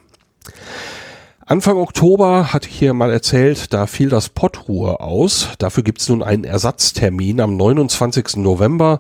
Anfang 1.50 1.78
Oktober 1.78 2.54
hatte 2.54 2.70
ich 2.70 2.78
hier 2.78 2.94
mal 2.94 3.12
erzählt, 3.12 3.74
da 3.74 3.88
fiel 3.88 4.10
das 4.10 4.30
Podruhe 4.30 5.00
aus. 5.00 5.48
Dafür 5.58 5.82
gibt's 5.82 6.08
nun 6.08 6.22
einen 6.22 6.44
Ersatztermin 6.44 7.42
am 7.42 7.58
29. 7.58 8.36
November. 8.36 9.00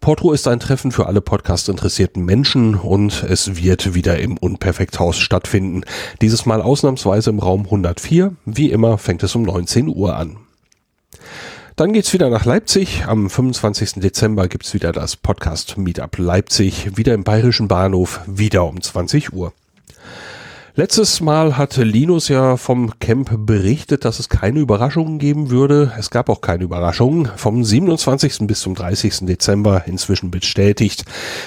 Podruhe 0.00 0.32
ist 0.32 0.46
ein 0.46 0.60
Treffen 0.60 0.92
für 0.92 1.08
alle 1.08 1.20
Podcast-interessierten 1.20 2.24
Menschen 2.24 2.76
und 2.76 3.24
es 3.24 3.56
wird 3.56 3.94
wieder 3.94 4.20
im 4.20 4.36
Unperfekthaus 4.38 5.18
stattfinden. 5.18 5.82
Dieses 6.20 6.46
Mal 6.46 6.62
ausnahmsweise 6.62 7.30
im 7.30 7.40
Raum 7.40 7.64
104. 7.64 8.32
Wie 8.44 8.70
immer 8.70 8.96
fängt 8.96 9.24
es 9.24 9.34
um 9.34 9.42
19 9.42 9.88
Uhr 9.88 10.16
an. 10.16 10.36
Dann 11.74 11.92
geht's 11.92 12.12
wieder 12.12 12.30
nach 12.30 12.44
Leipzig. 12.44 13.06
Am 13.08 13.28
25. 13.28 13.94
Dezember 13.94 14.46
gibt's 14.46 14.72
wieder 14.72 14.92
das 14.92 15.16
Podcast 15.16 15.76
Meetup 15.76 16.16
Leipzig, 16.18 16.96
wieder 16.96 17.14
im 17.14 17.24
Bayerischen 17.24 17.66
Bahnhof, 17.66 18.20
wieder 18.28 18.66
um 18.66 18.80
20 18.80 19.32
Uhr. 19.32 19.52
Letztes 20.78 21.20
Mal 21.20 21.56
hatte 21.56 21.82
Linus 21.82 22.28
ja 22.28 22.56
vom 22.56 23.00
Camp 23.00 23.32
berichtet, 23.44 24.04
dass 24.04 24.20
es 24.20 24.28
keine 24.28 24.60
Überraschungen 24.60 25.18
geben 25.18 25.50
würde. 25.50 25.92
Es 25.98 26.08
gab 26.08 26.28
auch 26.28 26.40
keine 26.40 26.62
Überraschungen. 26.62 27.28
Vom 27.34 27.64
27. 27.64 28.46
bis 28.46 28.60
zum 28.60 28.76
30. 28.76 29.26
Dezember 29.26 29.88
inzwischen 29.88 30.30
bestätigt 30.30 31.04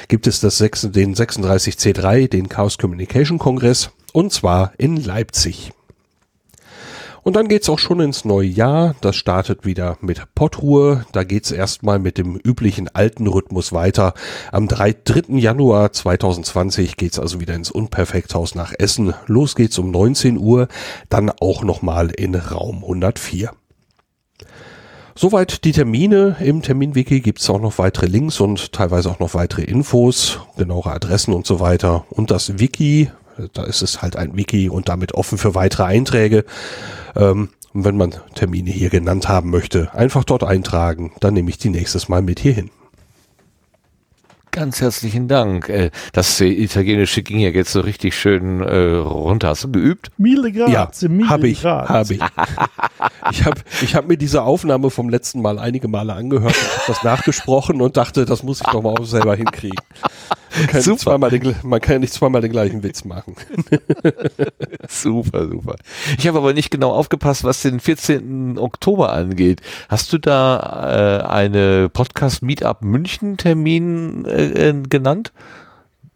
gibt 0.10 0.28
es 0.28 0.42
das 0.42 0.58
6, 0.58 0.90
den 0.92 1.16
36C3, 1.16 2.28
den 2.28 2.50
Chaos 2.50 2.78
Communication 2.78 3.40
Kongress, 3.40 3.92
und 4.12 4.34
zwar 4.34 4.74
in 4.78 4.98
Leipzig. 4.98 5.72
Und 7.24 7.36
dann 7.36 7.48
geht's 7.48 7.70
auch 7.70 7.78
schon 7.78 8.00
ins 8.00 8.26
neue 8.26 8.48
Jahr. 8.48 8.96
Das 9.02 9.16
startet 9.16 9.64
wieder 9.64 9.98
mit 10.02 10.24
Pottruhe. 10.34 11.06
Da 11.12 11.24
geht's 11.24 11.52
erstmal 11.52 12.00
mit 12.00 12.18
dem 12.18 12.36
üblichen 12.36 12.88
alten 12.88 13.28
Rhythmus 13.28 13.72
weiter. 13.72 14.16
Am 14.52 14.68
3. 14.68 14.96
3. 15.04 15.38
Januar 15.38 15.92
2020 15.94 16.98
geht's 16.98 17.20
also 17.20 17.40
wieder 17.40 17.54
ins 17.54 17.70
Unperfekthaus 17.70 18.56
nach 18.56 18.74
Essen. 18.78 19.14
Los 19.28 19.56
geht's 19.56 19.78
um 19.78 19.92
19 19.92 20.38
Uhr, 20.38 20.68
dann 21.10 21.30
auch 21.30 21.64
nochmal 21.64 22.10
in 22.10 22.34
Raum 22.34 22.78
104. 22.78 23.52
Soweit 25.14 25.66
die 25.66 25.74
Termine. 25.74 26.38
Im 26.40 26.64
Terminwiki 26.64 27.20
gibt's 27.20 27.48
auch 27.50 27.62
noch 27.62 27.78
weitere 27.78 28.08
Links 28.08 28.40
und 28.40 28.72
teilweise 28.72 29.12
auch 29.12 29.20
noch 29.20 29.36
weitere 29.36 29.64
Infos, 29.64 30.40
genauere 30.58 30.94
Adressen 30.94 31.34
und 31.34 31.46
so 31.46 31.60
weiter. 31.60 32.06
Und 32.10 32.32
das 32.32 32.58
Wiki, 32.58 33.12
da 33.54 33.64
ist 33.64 33.82
es 33.82 34.02
halt 34.02 34.16
ein 34.16 34.36
Wiki 34.36 34.70
und 34.70 34.90
damit 34.90 35.14
offen 35.14 35.38
für 35.38 35.56
weitere 35.56 35.84
Einträge. 35.84 36.46
Ähm, 37.16 37.50
und 37.74 37.86
wenn 37.86 37.98
man 37.98 38.14
Termine 38.36 38.70
hier 38.70 38.90
genannt 38.90 39.30
haben 39.30 39.50
möchte, 39.50 39.94
einfach 39.94 40.24
dort 40.24 40.44
eintragen, 40.44 41.14
dann 41.20 41.34
nehme 41.34 41.50
ich 41.50 41.58
die 41.58 41.70
nächstes 41.70 42.10
Mal 42.10 42.22
mit 42.22 42.40
hier 42.40 42.54
hin. 42.54 42.70
Ganz 44.52 44.82
herzlichen 44.82 45.28
Dank. 45.28 45.70
Äh, 45.70 45.92
Das 46.12 46.40
Italienische 46.42 47.24
ging 47.24 47.40
ja 47.40 47.50
jetzt 47.50 47.72
so 47.72 47.80
richtig 47.82 48.16
schön 48.16 48.62
äh, 48.62 48.96
runter. 48.98 49.50
Hast 49.50 49.64
du 49.64 49.72
geübt? 49.72 50.10
Mille 50.18 50.52
Grazie, 50.52 51.08
Ja, 51.08 51.30
habe 51.30 51.48
ich, 51.48 51.62
Grazie. 51.62 51.90
habe 51.94 52.14
ich. 52.14 52.20
Ich 53.32 53.46
habe 53.46 53.62
ich 53.82 53.96
hab 53.96 54.08
mir 54.08 54.18
diese 54.18 54.42
Aufnahme 54.44 54.90
vom 54.90 55.08
letzten 55.10 55.42
Mal 55.42 55.58
einige 55.60 55.88
Male 55.88 56.14
angehört 56.14 56.56
und 56.56 56.78
hab 56.80 56.88
das 56.88 57.04
nachgesprochen 57.04 57.80
und 57.82 57.96
dachte, 57.96 58.26
das 58.26 58.44
muss 58.44 58.62
ich 58.62 58.68
doch 58.72 58.82
mal 58.82 58.90
auch 59.00 59.06
selber 59.06 59.36
hinkriegen. 59.36 59.78
Man 60.58 60.68
kann, 60.68 60.82
Super. 60.82 60.98
zweimal 61.00 61.30
den, 61.30 61.56
man 61.64 61.80
kann 61.80 61.94
ja 61.94 62.00
nicht 62.00 62.14
zweimal 62.14 62.42
den 62.42 62.52
gleichen 62.52 62.84
Witz 62.84 63.06
machen. 63.06 63.36
Super, 64.90 65.48
super. 65.48 65.76
Ich 66.18 66.28
habe 66.28 66.40
aber 66.40 66.54
nicht 66.54 66.72
genau 66.72 66.92
aufgepasst, 66.92 67.44
was 67.46 67.62
den 67.62 67.80
14. 67.80 68.58
Oktober 68.58 69.14
angeht. 69.14 69.62
Hast 69.88 70.12
du 70.12 70.18
da 70.18 71.22
äh, 71.22 71.28
eine 71.28 71.88
Podcast 71.90 72.42
Meetup 72.42 72.82
München 72.82 73.38
Termin 73.38 74.26
äh, 74.26 74.41
äh, 74.42 74.74
genannt? 74.88 75.32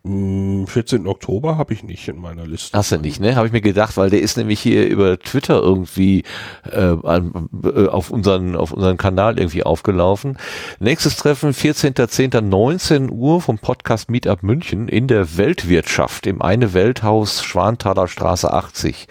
Hm, 0.06 0.68
14. 0.68 1.08
Oktober 1.08 1.58
habe 1.58 1.74
ich 1.74 1.84
nicht 1.84 2.08
in 2.08 2.20
meiner 2.20 2.46
Liste. 2.46 2.78
Hast 2.78 2.92
du 2.92 2.98
nicht, 2.98 3.20
ne? 3.20 3.36
Habe 3.36 3.48
ich 3.48 3.54
mir 3.54 3.62
gedacht, 3.62 3.98
weil 3.98 4.12
der 4.12 4.22
ist 4.22 4.38
nämlich 4.38 4.60
hier 4.60 4.88
über 4.88 5.18
Twitter 5.18 5.60
irgendwie 5.60 6.24
äh, 6.72 6.92
äh, 6.92 7.88
auf 7.88 8.12
unseren 8.12 8.56
auf 8.56 8.72
unseren 8.72 8.98
Kanal 8.98 9.40
irgendwie 9.40 9.64
aufgelaufen. 9.64 10.38
Nächstes 10.80 11.16
Treffen 11.16 11.54
14.10. 11.54 12.40
19 12.40 13.10
Uhr 13.12 13.42
vom 13.42 13.58
Podcast 13.58 14.12
Meetup 14.12 14.44
München 14.44 14.88
in 14.90 15.08
der 15.08 15.38
Weltwirtschaft 15.38 16.28
im 16.28 16.40
eine 16.40 16.76
Welthaus 16.76 17.44
Schwanthaler 17.44 18.08
Straße 18.08 18.54
80. 18.54 19.08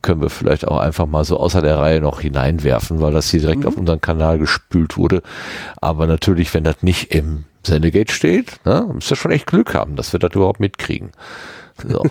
Können 0.00 0.22
wir 0.22 0.30
vielleicht 0.30 0.66
auch 0.66 0.78
einfach 0.78 1.06
mal 1.06 1.24
so 1.24 1.38
außer 1.38 1.60
der 1.60 1.78
Reihe 1.78 2.00
noch 2.00 2.20
hineinwerfen, 2.20 3.02
weil 3.02 3.12
das 3.12 3.30
hier 3.30 3.40
direkt 3.40 3.66
auf 3.66 3.76
unseren 3.76 4.00
Kanal 4.00 4.38
gespült 4.38 4.96
wurde. 4.96 5.22
Aber 5.76 6.06
natürlich, 6.06 6.54
wenn 6.54 6.64
das 6.64 6.82
nicht 6.82 7.14
im 7.14 7.44
Sendegate 7.66 8.12
steht, 8.12 8.64
ne, 8.64 8.88
müsst 8.92 9.10
ihr 9.10 9.16
schon 9.16 9.30
echt 9.32 9.46
Glück 9.46 9.74
haben, 9.74 9.96
dass 9.96 10.12
wir 10.12 10.20
das 10.20 10.32
überhaupt 10.34 10.60
mitkriegen. 10.60 11.10
So. 11.86 12.02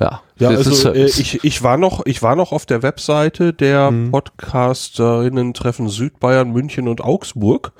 Ja, 0.00 0.22
Ja, 0.38 0.50
also 0.50 0.70
äh, 0.70 0.74
Service. 0.74 1.18
ich, 1.18 1.42
ich 1.42 1.62
war 1.64 1.76
noch, 1.76 2.06
ich 2.06 2.22
war 2.22 2.36
noch 2.36 2.52
auf 2.52 2.66
der 2.66 2.84
Webseite 2.84 3.52
der 3.52 3.90
Mhm. 3.90 4.12
Podcasterinnen-Treffen 4.12 5.88
Südbayern, 5.88 6.52
München 6.52 6.86
und 6.86 7.00
Augsburg. 7.00 7.72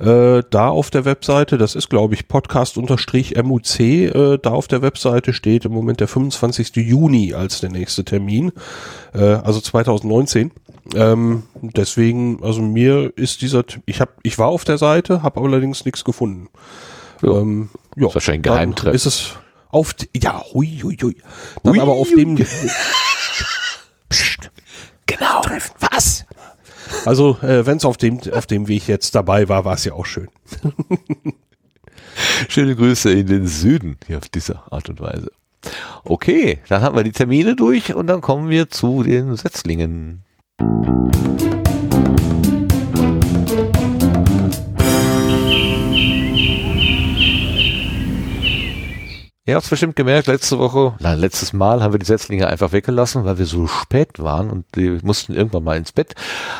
Äh, 0.00 0.42
da 0.50 0.68
auf 0.68 0.90
der 0.90 1.04
Webseite, 1.04 1.58
das 1.58 1.76
ist 1.76 1.88
glaube 1.88 2.14
ich 2.14 2.26
Podcast-MUC, 2.26 3.80
äh, 3.80 4.38
da 4.42 4.50
auf 4.50 4.66
der 4.66 4.82
Webseite 4.82 5.32
steht 5.32 5.64
im 5.64 5.70
Moment 5.70 6.00
der 6.00 6.08
25. 6.08 6.74
Juni 6.74 7.34
als 7.34 7.60
der 7.60 7.70
nächste 7.70 8.04
Termin, 8.04 8.50
äh, 9.14 9.20
also 9.22 9.60
2019. 9.60 10.50
Ähm, 10.94 11.44
deswegen, 11.54 12.42
also 12.42 12.62
mir 12.62 13.12
ist 13.16 13.42
dieser, 13.42 13.64
ich 13.86 14.00
habe, 14.00 14.12
ich 14.22 14.38
war 14.38 14.48
auf 14.48 14.64
der 14.64 14.78
Seite, 14.78 15.22
habe 15.22 15.40
allerdings 15.40 15.84
nichts 15.84 16.04
gefunden. 16.04 16.48
Ja. 17.22 17.38
Ähm, 17.38 17.70
ja, 17.96 18.08
Ist 18.08 18.14
wahrscheinlich 18.14 18.40
ein 18.40 18.54
Geheimtreff. 18.54 18.94
Ist 18.94 19.06
es 19.06 19.36
auf, 19.68 19.94
ja, 20.16 20.42
hui, 20.52 20.80
hui, 20.82 20.96
hui. 21.00 21.16
Dann 21.62 21.74
Hui, 21.74 21.80
aber 21.80 21.92
auf 21.92 22.08
dem, 22.08 22.36
Genau. 25.06 25.42
Was? 25.80 26.24
Also, 27.04 27.38
äh, 27.42 27.66
wenn 27.66 27.76
es 27.76 27.84
auf 27.84 27.96
dem, 27.96 28.20
auf 28.32 28.46
dem 28.46 28.68
Weg 28.68 28.88
jetzt 28.88 29.14
dabei 29.14 29.48
war, 29.48 29.64
war 29.64 29.74
es 29.74 29.84
ja 29.84 29.92
auch 29.92 30.06
schön. 30.06 30.28
Schöne 32.48 32.74
Grüße 32.76 33.12
in 33.12 33.26
den 33.26 33.46
Süden 33.46 33.96
hier 34.06 34.18
auf 34.18 34.28
diese 34.28 34.60
Art 34.72 34.88
und 34.88 35.00
Weise. 35.00 35.30
Okay, 36.04 36.58
dann 36.68 36.82
haben 36.82 36.96
wir 36.96 37.04
die 37.04 37.12
Termine 37.12 37.54
durch 37.54 37.94
und 37.94 38.06
dann 38.06 38.20
kommen 38.20 38.48
wir 38.48 38.70
zu 38.70 39.02
den 39.02 39.36
Setzlingen. 39.36 40.24
Ihr 40.60 40.66
habt 49.56 49.64
es 49.64 49.70
bestimmt 49.70 49.96
gemerkt, 49.96 50.28
letzte 50.28 50.58
Woche, 50.58 50.94
nein, 51.00 51.18
letztes 51.18 51.52
Mal 51.52 51.82
haben 51.82 51.92
wir 51.94 51.98
die 51.98 52.06
Setzlinge 52.06 52.46
einfach 52.46 52.70
weggelassen, 52.70 53.24
weil 53.24 53.38
wir 53.38 53.46
so 53.46 53.66
spät 53.66 54.18
waren 54.18 54.48
und 54.48 54.64
die 54.76 54.98
mussten 55.02 55.34
irgendwann 55.34 55.64
mal 55.64 55.76
ins 55.76 55.90
Bett. 55.90 56.14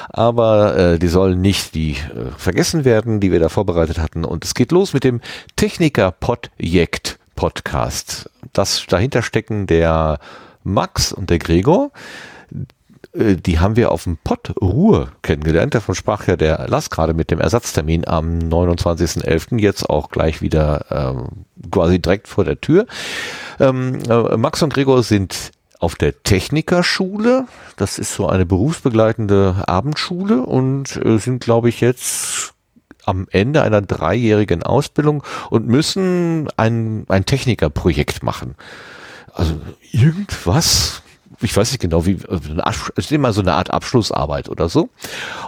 Aber 0.08 0.76
äh, 0.76 0.98
die 0.98 1.06
sollen 1.06 1.40
nicht 1.40 1.74
die 1.74 1.92
äh, 1.92 2.30
vergessen 2.36 2.84
werden, 2.84 3.20
die 3.20 3.30
wir 3.30 3.38
da 3.38 3.48
vorbereitet 3.48 3.98
hatten. 3.98 4.24
Und 4.24 4.44
es 4.44 4.54
geht 4.54 4.72
los 4.72 4.92
mit 4.92 5.04
dem 5.04 5.20
Techniker-Projekt 5.54 7.18
Podcast. 7.36 8.28
Das 8.54 8.84
dahinter 8.88 9.22
stecken 9.22 9.66
der 9.66 10.18
Max 10.64 11.12
und 11.12 11.30
der 11.30 11.38
Gregor 11.38 11.92
äh, 13.12 13.36
die 13.36 13.58
haben 13.58 13.76
wir 13.76 13.90
auf 13.90 14.04
dem 14.04 14.16
Pott 14.16 14.54
Ruhr 14.60 15.12
kennengelernt. 15.22 15.74
Davon 15.74 15.94
sprach 15.94 16.26
ja 16.26 16.36
der 16.36 16.66
Lass 16.68 16.90
gerade 16.90 17.14
mit 17.14 17.30
dem 17.30 17.40
Ersatztermin 17.40 18.06
am 18.06 18.38
29.11. 18.38 19.58
jetzt 19.58 19.88
auch 19.88 20.10
gleich 20.10 20.42
wieder 20.42 20.86
ähm, 20.90 21.46
quasi 21.70 22.00
direkt 22.00 22.28
vor 22.28 22.44
der 22.44 22.60
Tür. 22.60 22.86
Ähm, 23.58 23.98
äh, 24.08 24.36
Max 24.36 24.62
und 24.62 24.74
Gregor 24.74 25.02
sind 25.02 25.52
auf 25.78 25.94
der 25.94 26.22
Technikerschule. 26.22 27.46
Das 27.76 27.98
ist 27.98 28.14
so 28.14 28.28
eine 28.28 28.46
berufsbegleitende 28.46 29.64
Abendschule 29.66 30.42
und 30.42 30.96
äh, 31.04 31.18
sind, 31.18 31.42
glaube 31.42 31.70
ich, 31.70 31.80
jetzt 31.80 32.54
am 33.06 33.26
Ende 33.30 33.62
einer 33.62 33.80
dreijährigen 33.80 34.62
Ausbildung 34.62 35.24
und 35.48 35.66
müssen 35.66 36.48
ein, 36.56 37.06
ein 37.08 37.24
Technikerprojekt 37.24 38.22
machen. 38.22 38.56
Also 39.32 39.58
irgendwas, 39.90 41.02
ich 41.42 41.56
weiß 41.56 41.70
nicht 41.70 41.80
genau, 41.80 42.06
wie, 42.06 42.18
es 42.66 42.90
ist 42.96 43.12
immer 43.12 43.32
so 43.32 43.40
eine 43.40 43.54
Art 43.54 43.70
Abschlussarbeit 43.70 44.48
oder 44.48 44.68
so. 44.68 44.90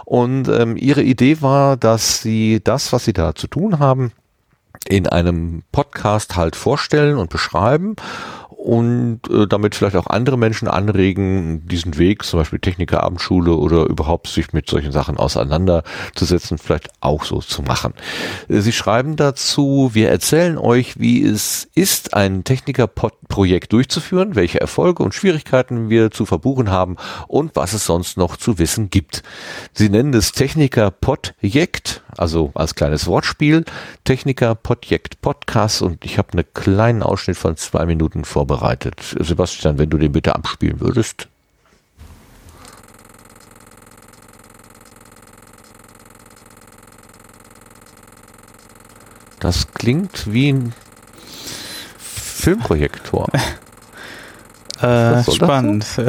Und 0.05 0.47
ähm, 0.47 0.75
ihre 0.77 1.03
Idee 1.03 1.41
war, 1.41 1.77
dass 1.77 2.21
sie 2.21 2.61
das, 2.63 2.91
was 2.93 3.05
sie 3.05 3.13
da 3.13 3.35
zu 3.35 3.47
tun 3.47 3.79
haben, 3.79 4.11
in 4.87 5.07
einem 5.07 5.63
Podcast 5.71 6.35
halt 6.35 6.55
vorstellen 6.55 7.17
und 7.17 7.29
beschreiben 7.29 7.95
und 8.63 9.19
äh, 9.29 9.45
damit 9.45 9.75
vielleicht 9.75 9.97
auch 9.97 10.07
andere 10.07 10.37
Menschen 10.37 10.69
anregen, 10.69 11.67
diesen 11.67 11.97
Weg, 11.97 12.23
zum 12.23 12.39
Beispiel 12.39 12.59
Technikerabendschule 12.59 13.53
oder 13.53 13.87
überhaupt 13.87 14.27
sich 14.27 14.53
mit 14.53 14.69
solchen 14.69 14.93
Sachen 14.93 15.17
auseinanderzusetzen, 15.17 16.57
vielleicht 16.57 16.89
auch 17.01 17.25
so 17.25 17.39
zu 17.39 17.61
machen. 17.61 17.93
Äh, 18.47 18.61
Sie 18.61 18.71
schreiben 18.71 19.17
dazu, 19.17 19.91
wir 19.91 20.09
erzählen 20.09 20.57
euch, 20.57 20.97
wie 20.97 21.25
es 21.25 21.67
ist, 21.75 22.13
ein 22.13 22.45
Technikerprojekt 22.45 23.73
durchzuführen, 23.73 24.35
welche 24.35 24.61
Erfolge 24.61 25.03
und 25.03 25.13
Schwierigkeiten 25.13 25.89
wir 25.89 26.11
zu 26.11 26.25
verbuchen 26.25 26.71
haben 26.71 26.95
und 27.27 27.57
was 27.57 27.73
es 27.73 27.85
sonst 27.85 28.15
noch 28.15 28.37
zu 28.37 28.59
wissen 28.59 28.89
gibt. 28.89 29.23
Sie 29.73 29.89
nennen 29.89 30.13
es 30.13 30.31
Techniker-Podjekt, 30.31 32.01
also 32.17 32.51
als 32.55 32.75
kleines 32.75 33.07
Wortspiel, 33.07 33.65
Techniker-Podjekt 34.03 35.21
Podcast 35.21 35.81
und 35.81 36.03
ich 36.05 36.17
habe 36.17 36.33
einen 36.33 36.45
kleinen 36.53 37.03
Ausschnitt 37.03 37.37
von 37.37 37.57
zwei 37.57 37.85
Minuten 37.85 38.25
vorbereitet. 38.25 39.15
Sebastian, 39.19 39.77
wenn 39.77 39.89
du 39.89 39.97
den 39.97 40.11
bitte 40.11 40.35
abspielen 40.35 40.79
würdest. 40.79 41.27
Das 49.39 49.67
klingt 49.73 50.31
wie 50.31 50.53
ein 50.53 50.73
Filmprojektor. 51.97 53.27
Äh, 54.81 55.23
spannend. 55.31 55.85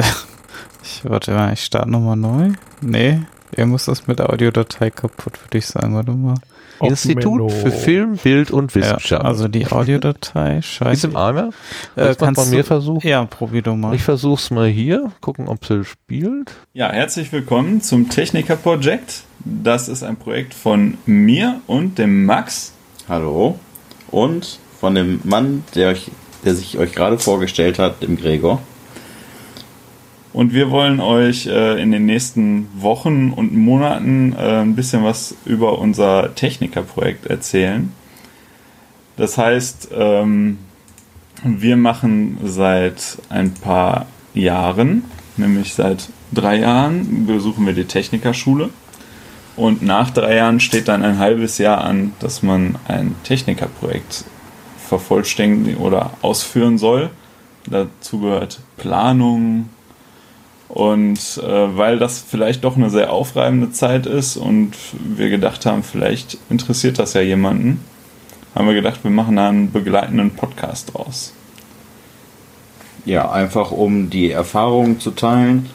Ich 0.83 1.03
warte 1.03 1.31
mal, 1.31 1.53
ich 1.53 1.63
starte 1.63 1.89
nochmal 1.89 2.15
neu. 2.15 2.51
Nee, 2.81 3.21
ihr 3.55 3.65
muss 3.65 3.85
das 3.85 4.07
mit 4.07 4.19
der 4.19 4.29
Audiodatei 4.31 4.89
kaputt, 4.89 5.41
würde 5.43 5.57
ich 5.57 5.65
sagen. 5.67 5.95
Warte 5.95 6.11
mal. 6.11 6.35
Och, 6.79 6.89
Institut 6.89 7.23
Menno. 7.37 7.47
für 7.49 7.71
Film, 7.71 8.17
Bild 8.17 8.51
und 8.51 8.75
Ja, 8.75 8.81
Wissenschaft. 8.81 9.23
also 9.23 9.47
die 9.47 9.65
Audiodatei, 9.67 10.57
ist 10.59 10.65
scheiße. 10.65 11.07
im 11.07 11.15
Eimer? 11.15 11.49
Äh, 11.95 12.07
Willst 12.07 12.21
du 12.21 12.31
bei 12.33 12.45
mir 12.45 12.57
du- 12.57 12.63
versuchen? 12.63 13.07
Ja, 13.07 13.23
probier 13.25 13.61
doch 13.61 13.77
mal. 13.77 13.95
Ich 13.95 14.03
versuch's 14.03 14.51
mal 14.51 14.67
hier, 14.67 15.11
gucken, 15.21 15.47
ob 15.47 15.63
sie 15.65 15.85
spielt. 15.85 16.51
Ja, 16.73 16.91
herzlich 16.91 17.31
willkommen 17.31 17.79
zum 17.81 18.09
Techniker 18.09 18.57
Project. 18.57 19.23
Das 19.45 19.87
ist 19.87 20.03
ein 20.03 20.17
Projekt 20.17 20.53
von 20.53 20.97
mir 21.05 21.61
und 21.67 21.97
dem 21.97 22.25
Max. 22.25 22.73
Hallo. 23.07 23.57
Und 24.11 24.59
von 24.79 24.95
dem 24.95 25.21
Mann, 25.23 25.63
der, 25.75 25.89
euch, 25.91 26.11
der 26.43 26.55
sich 26.55 26.77
euch 26.77 26.91
gerade 26.91 27.17
vorgestellt 27.19 27.79
hat, 27.79 28.03
dem 28.03 28.17
Gregor. 28.17 28.61
Und 30.35 30.53
wir 30.53 30.69
wollen 30.69 30.99
euch 30.99 31.47
äh, 31.47 31.81
in 31.81 31.93
den 31.93 32.05
nächsten 32.05 32.67
Wochen 32.75 33.31
und 33.31 33.55
Monaten 33.55 34.35
äh, 34.37 34.63
ein 34.63 34.75
bisschen 34.75 35.01
was 35.01 35.33
über 35.45 35.79
unser 35.79 36.35
Technikerprojekt 36.35 37.27
erzählen. 37.27 37.93
Das 39.15 39.37
heißt, 39.37 39.91
ähm, 39.93 40.57
wir 41.41 41.77
machen 41.77 42.37
seit 42.43 43.17
ein 43.29 43.53
paar 43.53 44.07
Jahren, 44.33 45.05
nämlich 45.37 45.73
seit 45.73 46.09
drei 46.33 46.57
Jahren, 46.59 47.25
besuchen 47.25 47.65
wir 47.65 47.73
die 47.73 47.85
Technikerschule. 47.85 48.71
Und 49.55 49.83
nach 49.83 50.09
drei 50.09 50.35
Jahren 50.35 50.59
steht 50.59 50.89
dann 50.89 51.01
ein 51.01 51.17
halbes 51.17 51.59
Jahr 51.59 51.81
an, 51.81 52.11
dass 52.19 52.43
man 52.43 52.75
ein 52.89 53.15
Technikerprojekt 53.23 54.25
vervollständigen 54.85 55.77
oder 55.77 56.11
ausführen 56.21 56.77
soll. 56.77 57.09
Dazu 57.69 58.19
gehört 58.19 58.59
Planung. 58.75 59.69
Und 60.67 61.19
äh, 61.43 61.77
weil 61.77 61.99
das 61.99 62.19
vielleicht 62.27 62.63
doch 62.63 62.75
eine 62.75 62.89
sehr 62.89 63.13
aufreibende 63.13 63.71
Zeit 63.71 64.05
ist 64.05 64.35
und 64.35 64.73
wir 65.03 65.29
gedacht 65.29 65.65
haben, 65.65 65.83
vielleicht 65.83 66.37
interessiert 66.49 66.97
das 66.97 67.13
ja 67.13 67.21
jemanden, 67.21 67.81
haben 68.55 68.67
wir 68.67 68.73
gedacht, 68.73 69.03
wir 69.03 69.11
machen 69.11 69.35
da 69.35 69.49
einen 69.49 69.71
begleitenden 69.71 70.31
Podcast 70.31 70.93
draus. 70.93 71.33
Ja, 73.05 73.29
einfach 73.31 73.71
um 73.71 74.09
die 74.09 74.31
Erfahrungen 74.31 74.99
zu 74.99 75.11
teilen 75.11 75.69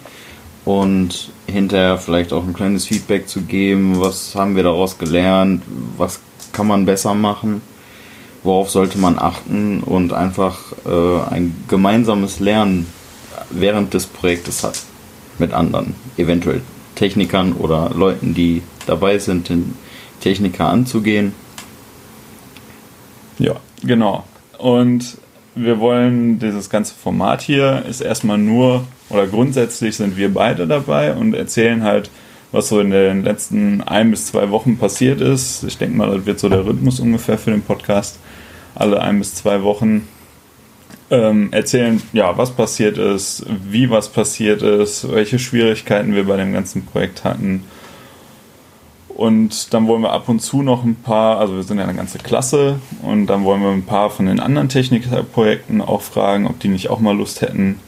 und 0.65 1.31
hinterher 1.47 1.99
vielleicht 1.99 2.33
auch 2.33 2.45
ein 2.45 2.55
kleines 2.55 2.87
Feedback 2.87 3.29
zu 3.29 3.43
geben, 3.43 4.01
was 4.01 4.35
haben 4.35 4.57
wir 4.57 4.65
daraus 4.65 4.99
gelernt, 4.99 5.63
was 5.97 6.21
kann 6.53 6.67
man 6.67 6.85
besser 6.85 7.15
machen, 7.15 7.63
worauf 8.43 8.71
sollte 8.71 8.99
man 8.99 9.19
achten? 9.19 9.83
Und 9.83 10.13
einfach 10.13 10.59
äh, 10.85 11.33
ein 11.33 11.55
gemeinsames 11.69 12.41
Lernen 12.41 12.87
während 13.51 13.95
des 13.95 14.07
Projektes 14.07 14.65
hat 14.65 14.81
mit 15.39 15.53
anderen, 15.53 15.95
eventuell 16.17 16.63
Technikern 16.95 17.53
oder 17.55 17.91
Leuten, 17.95 18.35
die 18.35 18.63
dabei 18.87 19.19
sind, 19.19 19.49
den 19.49 19.75
Techniker 20.21 20.69
anzugehen. 20.69 21.35
Ja, 23.39 23.57
genau. 23.83 24.25
Und 24.59 25.17
wir 25.55 25.81
wollen 25.81 26.39
dieses 26.39 26.71
ganze 26.71 26.95
Format 26.95 27.43
hier 27.43 27.85
ist 27.89 28.01
erstmal 28.01 28.39
nur 28.39 28.85
oder 29.09 29.27
grundsätzlich 29.27 29.97
sind 29.97 30.17
wir 30.17 30.33
beide 30.33 30.67
dabei 30.67 31.15
und 31.15 31.35
erzählen 31.35 31.83
halt, 31.83 32.11
was 32.53 32.69
so 32.69 32.81
in 32.81 32.91
den 32.91 33.25
letzten 33.25 33.81
ein 33.83 34.11
bis 34.11 34.27
zwei 34.27 34.51
Wochen 34.51 34.77
passiert 34.77 35.21
ist. 35.21 35.65
Ich 35.65 35.79
denke 35.79 35.97
mal, 35.97 36.17
das 36.17 36.27
wird 36.27 36.41
so 36.41 36.49
der 36.49 36.67
Rhythmus 36.67 37.01
ungefähr 37.01 37.39
für 37.39 37.51
den 37.51 37.63
Podcast. 37.63 38.19
Alle 38.75 39.01
ein 39.01 39.19
bis 39.19 39.35
zwei 39.35 39.63
Wochen 39.63 40.07
ähm, 41.11 41.53
erzählen, 41.53 42.01
ja, 42.13 42.37
was 42.39 42.53
passiert 42.53 42.97
ist, 42.99 43.45
wie 43.69 43.91
was 43.91 44.09
passiert 44.09 44.63
ist, 44.63 45.11
welche 45.11 45.39
Schwierigkeiten 45.39 46.15
wir 46.15 46.25
bei 46.25 46.37
dem 46.37 46.53
ganzen 46.53 46.87
Projekt 46.87 47.25
hatten. 47.25 47.65
Und 49.09 49.75
dann 49.75 49.87
wollen 49.87 50.03
wir 50.03 50.13
ab 50.13 50.29
und 50.29 50.41
zu 50.41 50.63
noch 50.63 50.85
ein 50.85 50.95
paar, 50.95 51.39
also 51.39 51.57
wir 51.57 51.63
sind 51.63 51.79
ja 51.79 51.85
eine 51.85 51.95
ganze 51.95 52.19
Klasse, 52.19 52.79
und 53.03 53.27
dann 53.27 53.45
wollen 53.45 53.61
wir 53.61 53.71
ein 53.71 53.85
paar 53.85 54.09
von 54.09 54.27
den 54.27 54.41
anderen 54.41 54.69
Technikprojekten 54.69 55.83
auch 55.83 56.01
fragen, 56.01 56.47
ob 56.47 56.59
die 56.61 56.69
nicht 56.69 56.89
auch 56.89 57.01
mal 57.01 57.15
Lust 57.15 57.43
hätten, 57.43 57.81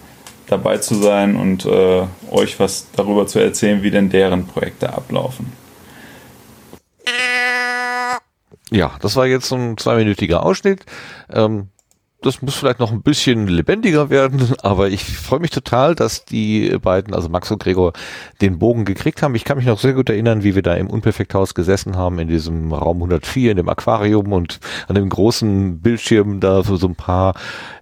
dabei 0.49 0.79
zu 0.79 0.95
sein 0.95 1.37
und 1.37 1.65
äh, 1.65 2.03
euch 2.31 2.61
was 2.61 2.89
darüber 2.95 3.27
zu 3.27 3.39
erzählen, 3.39 3.83
wie 3.83 3.91
denn 3.91 4.11
deren 4.11 4.47
Projekte 4.47 4.93
ablaufen. 4.93 5.53
Ja, 8.71 8.93
das 9.01 9.17
war 9.17 9.27
jetzt 9.27 9.53
ein 9.53 9.77
zweiminütiger 9.79 10.45
Ausschnitt. 10.45 10.85
Ähm, 11.31 11.69
das 12.23 12.43
muss 12.43 12.55
vielleicht 12.55 12.79
noch 12.79 12.93
ein 12.93 13.03
bisschen 13.03 13.47
lebendiger 13.47 14.11
werden, 14.11 14.55
aber 14.63 14.89
ich 14.89 15.05
freue 15.05 15.41
mich 15.41 15.51
total, 15.51 15.95
dass 15.95 16.25
die 16.25 16.77
beiden, 16.81 17.15
also 17.15 17.29
Max 17.29 17.51
und 17.51 17.63
Gregor, 17.63 17.93
den 18.41 18.59
Bogen 18.59 18.85
gekriegt 18.85 19.23
haben. 19.23 19.35
Ich 19.35 19.45
kann 19.45 19.57
mich 19.57 19.67
noch 19.67 19.79
sehr 19.79 19.93
gut 19.93 20.09
erinnern, 20.09 20.43
wie 20.43 20.55
wir 20.55 20.63
da 20.63 20.75
im 20.75 20.89
Unperfekthaus 20.89 21.55
gesessen 21.55 21.97
haben, 21.97 22.19
in 22.19 22.29
diesem 22.29 22.73
Raum 22.73 22.99
104, 22.99 23.51
in 23.51 23.57
dem 23.59 23.69
Aquarium 23.69 24.33
und 24.33 24.61
an 24.89 24.95
dem 24.95 25.09
großen 25.09 25.81
Bildschirm 25.81 26.41
da 26.41 26.63
so, 26.63 26.83
ein 26.83 26.95
paar 26.95 27.35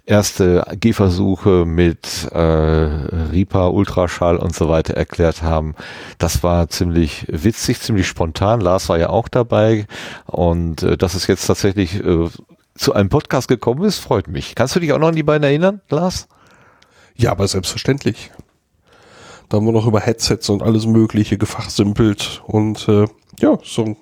erste 0.07 0.65
Gehversuche 0.78 1.65
mit 1.65 2.28
äh, 2.33 2.39
Ripa, 2.39 3.69
Ultraschall 3.69 4.36
und 4.36 4.55
so 4.55 4.69
weiter 4.69 4.94
erklärt 4.94 5.43
haben. 5.43 5.75
Das 6.19 6.43
war 6.43 6.69
ziemlich 6.69 7.27
witzig, 7.28 7.81
ziemlich 7.81 8.09
spontan. 8.09 8.60
Lars 8.60 8.89
war 8.89 8.99
ja 8.99 9.10
auch 9.10 9.28
dabei 9.28 9.86
und 10.27 10.83
äh, 10.83 10.97
dass 10.97 11.15
es 11.15 11.27
jetzt 11.27 11.47
tatsächlich 11.47 12.05
äh, 12.05 12.28
zu 12.81 12.94
einem 12.94 13.09
Podcast 13.10 13.49
gekommen 13.49 13.84
ist, 13.84 13.99
freut 13.99 14.28
mich. 14.28 14.55
Kannst 14.55 14.75
du 14.75 14.81
dich 14.81 14.92
auch 14.92 14.99
noch 14.99 15.09
an 15.09 15.15
die 15.17 15.23
beiden 15.23 15.44
erinnern, 15.44 15.81
Lars? 15.91 16.28
Ja, 17.15 17.33
aber 17.33 17.47
selbstverständlich. 17.47 18.31
Da 19.49 19.57
haben 19.59 19.67
wir 19.67 19.73
noch 19.73 19.86
über 19.86 20.00
Headsets 20.00 20.49
und 20.49 20.62
alles 20.62 20.86
Mögliche 20.86 21.36
gefachsimpelt 21.36 22.42
und 22.47 22.89
äh, 22.89 23.07
ja, 23.41 23.59
so 23.62 23.97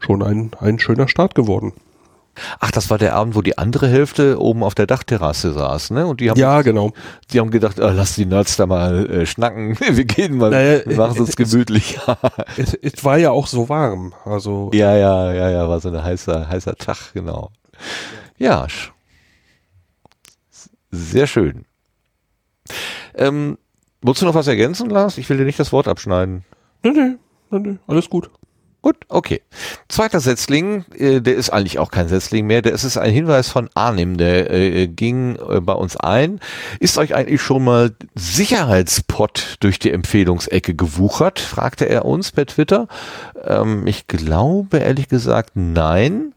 schon 0.00 0.22
ein, 0.22 0.50
ein 0.60 0.78
schöner 0.78 1.08
Start 1.08 1.34
geworden. 1.34 1.72
Ach, 2.60 2.70
das 2.70 2.88
war 2.88 2.98
der 2.98 3.16
Abend, 3.16 3.34
wo 3.34 3.42
die 3.42 3.58
andere 3.58 3.88
Hälfte 3.88 4.40
oben 4.40 4.62
auf 4.62 4.76
der 4.76 4.86
Dachterrasse 4.86 5.52
saß, 5.52 5.90
ne? 5.90 6.06
Und 6.06 6.20
die 6.20 6.30
haben 6.30 6.38
ja, 6.38 6.62
genau. 6.62 6.92
Die 7.32 7.40
haben 7.40 7.50
gedacht, 7.50 7.80
ah, 7.80 7.90
lass 7.90 8.14
die 8.14 8.26
Nerds 8.26 8.56
da 8.56 8.66
mal 8.66 9.10
äh, 9.10 9.26
schnacken. 9.26 9.76
Wir 9.90 10.04
gehen 10.04 10.36
mal, 10.38 10.50
Naja, 10.50 10.80
machen 10.96 11.14
es 11.14 11.20
uns 11.20 11.28
es- 11.30 11.36
gemütlich. 11.36 11.98
Es, 12.56 12.74
es 12.74 13.04
war 13.04 13.18
ja 13.18 13.32
auch 13.32 13.48
so 13.48 13.68
warm. 13.68 14.14
Also 14.24 14.70
ja, 14.72 14.96
ja, 14.96 15.32
ja, 15.32 15.50
ja, 15.50 15.68
war 15.68 15.80
so 15.80 15.88
ein 15.88 16.02
heißer, 16.02 16.48
heißer 16.48 16.76
Tag, 16.76 17.12
genau. 17.12 17.50
Ja, 18.38 18.66
sehr 20.90 21.26
schön. 21.26 21.64
Ähm, 23.14 23.58
wolltest 24.00 24.22
du 24.22 24.26
noch 24.26 24.34
was 24.34 24.46
ergänzen, 24.46 24.90
Lars? 24.90 25.18
Ich 25.18 25.28
will 25.28 25.36
dir 25.36 25.44
nicht 25.44 25.58
das 25.58 25.72
Wort 25.72 25.88
abschneiden. 25.88 26.44
nee, 26.82 26.90
nee, 26.90 27.16
nee, 27.50 27.58
nee, 27.58 27.78
alles 27.86 28.08
gut. 28.08 28.30
Gut, 28.80 28.96
okay. 29.08 29.42
Zweiter 29.88 30.20
Setzling, 30.20 30.84
äh, 30.94 31.20
der 31.20 31.34
ist 31.34 31.50
eigentlich 31.50 31.80
auch 31.80 31.90
kein 31.90 32.06
Setzling 32.06 32.46
mehr, 32.46 32.62
der 32.62 32.72
ist 32.72 32.84
es 32.84 32.96
ein 32.96 33.10
Hinweis 33.10 33.48
von 33.48 33.68
Arnim, 33.74 34.16
der 34.16 34.52
äh, 34.52 34.86
ging 34.86 35.36
äh, 35.36 35.60
bei 35.60 35.72
uns 35.72 35.96
ein. 35.96 36.38
Ist 36.78 36.96
euch 36.96 37.12
eigentlich 37.12 37.42
schon 37.42 37.64
mal 37.64 37.96
Sicherheitspot 38.14 39.56
durch 39.58 39.80
die 39.80 39.90
Empfehlungsecke 39.90 40.76
gewuchert? 40.76 41.40
fragte 41.40 41.88
er 41.88 42.04
uns 42.04 42.30
per 42.30 42.46
Twitter. 42.46 42.86
Ähm, 43.44 43.84
ich 43.88 44.06
glaube 44.06 44.78
ehrlich 44.78 45.08
gesagt 45.08 45.50
nein. 45.54 46.34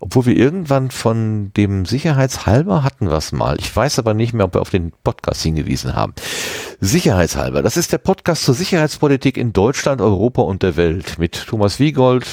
Obwohl 0.00 0.26
wir 0.26 0.36
irgendwann 0.36 0.90
von 0.90 1.52
dem 1.56 1.84
Sicherheitshalber 1.84 2.82
hatten 2.82 3.06
es 3.08 3.32
mal. 3.32 3.56
Ich 3.60 3.74
weiß 3.74 3.98
aber 3.98 4.14
nicht 4.14 4.32
mehr, 4.32 4.46
ob 4.46 4.54
wir 4.54 4.62
auf 4.62 4.70
den 4.70 4.92
Podcast 5.04 5.42
hingewiesen 5.42 5.94
haben. 5.94 6.14
Sicherheitshalber, 6.80 7.62
das 7.62 7.76
ist 7.76 7.92
der 7.92 7.98
Podcast 7.98 8.44
zur 8.44 8.54
Sicherheitspolitik 8.54 9.36
in 9.36 9.52
Deutschland, 9.52 10.00
Europa 10.00 10.42
und 10.42 10.62
der 10.62 10.76
Welt 10.76 11.18
mit 11.18 11.46
Thomas 11.46 11.78
Wiegold, 11.78 12.26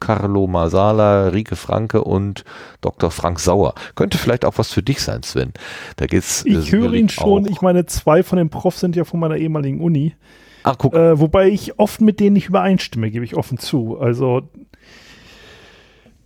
Carlo 0.00 0.46
Masala, 0.46 1.28
Rike 1.28 1.56
Franke 1.56 2.04
und 2.04 2.44
Dr. 2.82 3.10
Frank 3.10 3.40
Sauer. 3.40 3.74
Könnte 3.94 4.18
vielleicht 4.18 4.44
auch 4.44 4.58
was 4.58 4.70
für 4.70 4.82
dich 4.82 5.00
sein, 5.00 5.22
Sven. 5.22 5.52
Da 5.96 6.06
geht's. 6.06 6.44
äh, 6.44 6.50
Ich 6.50 6.72
höre 6.72 6.92
ihn 6.92 7.08
schon. 7.08 7.46
auch. 7.46 7.50
Ich 7.50 7.62
meine, 7.62 7.86
zwei 7.86 8.22
von 8.22 8.36
den 8.36 8.50
Profs 8.50 8.80
sind 8.80 8.96
ja 8.96 9.04
von 9.04 9.18
meiner 9.18 9.36
ehemaligen 9.38 9.80
Uni. 9.80 10.14
Ach, 10.64 10.76
guck. 10.78 10.94
Äh, 10.94 11.18
wobei 11.18 11.48
ich 11.48 11.78
oft 11.78 12.00
mit 12.00 12.20
denen 12.20 12.34
nicht 12.34 12.48
übereinstimme, 12.48 13.10
gebe 13.10 13.24
ich 13.24 13.34
offen 13.36 13.58
zu. 13.58 13.98
Also 13.98 14.42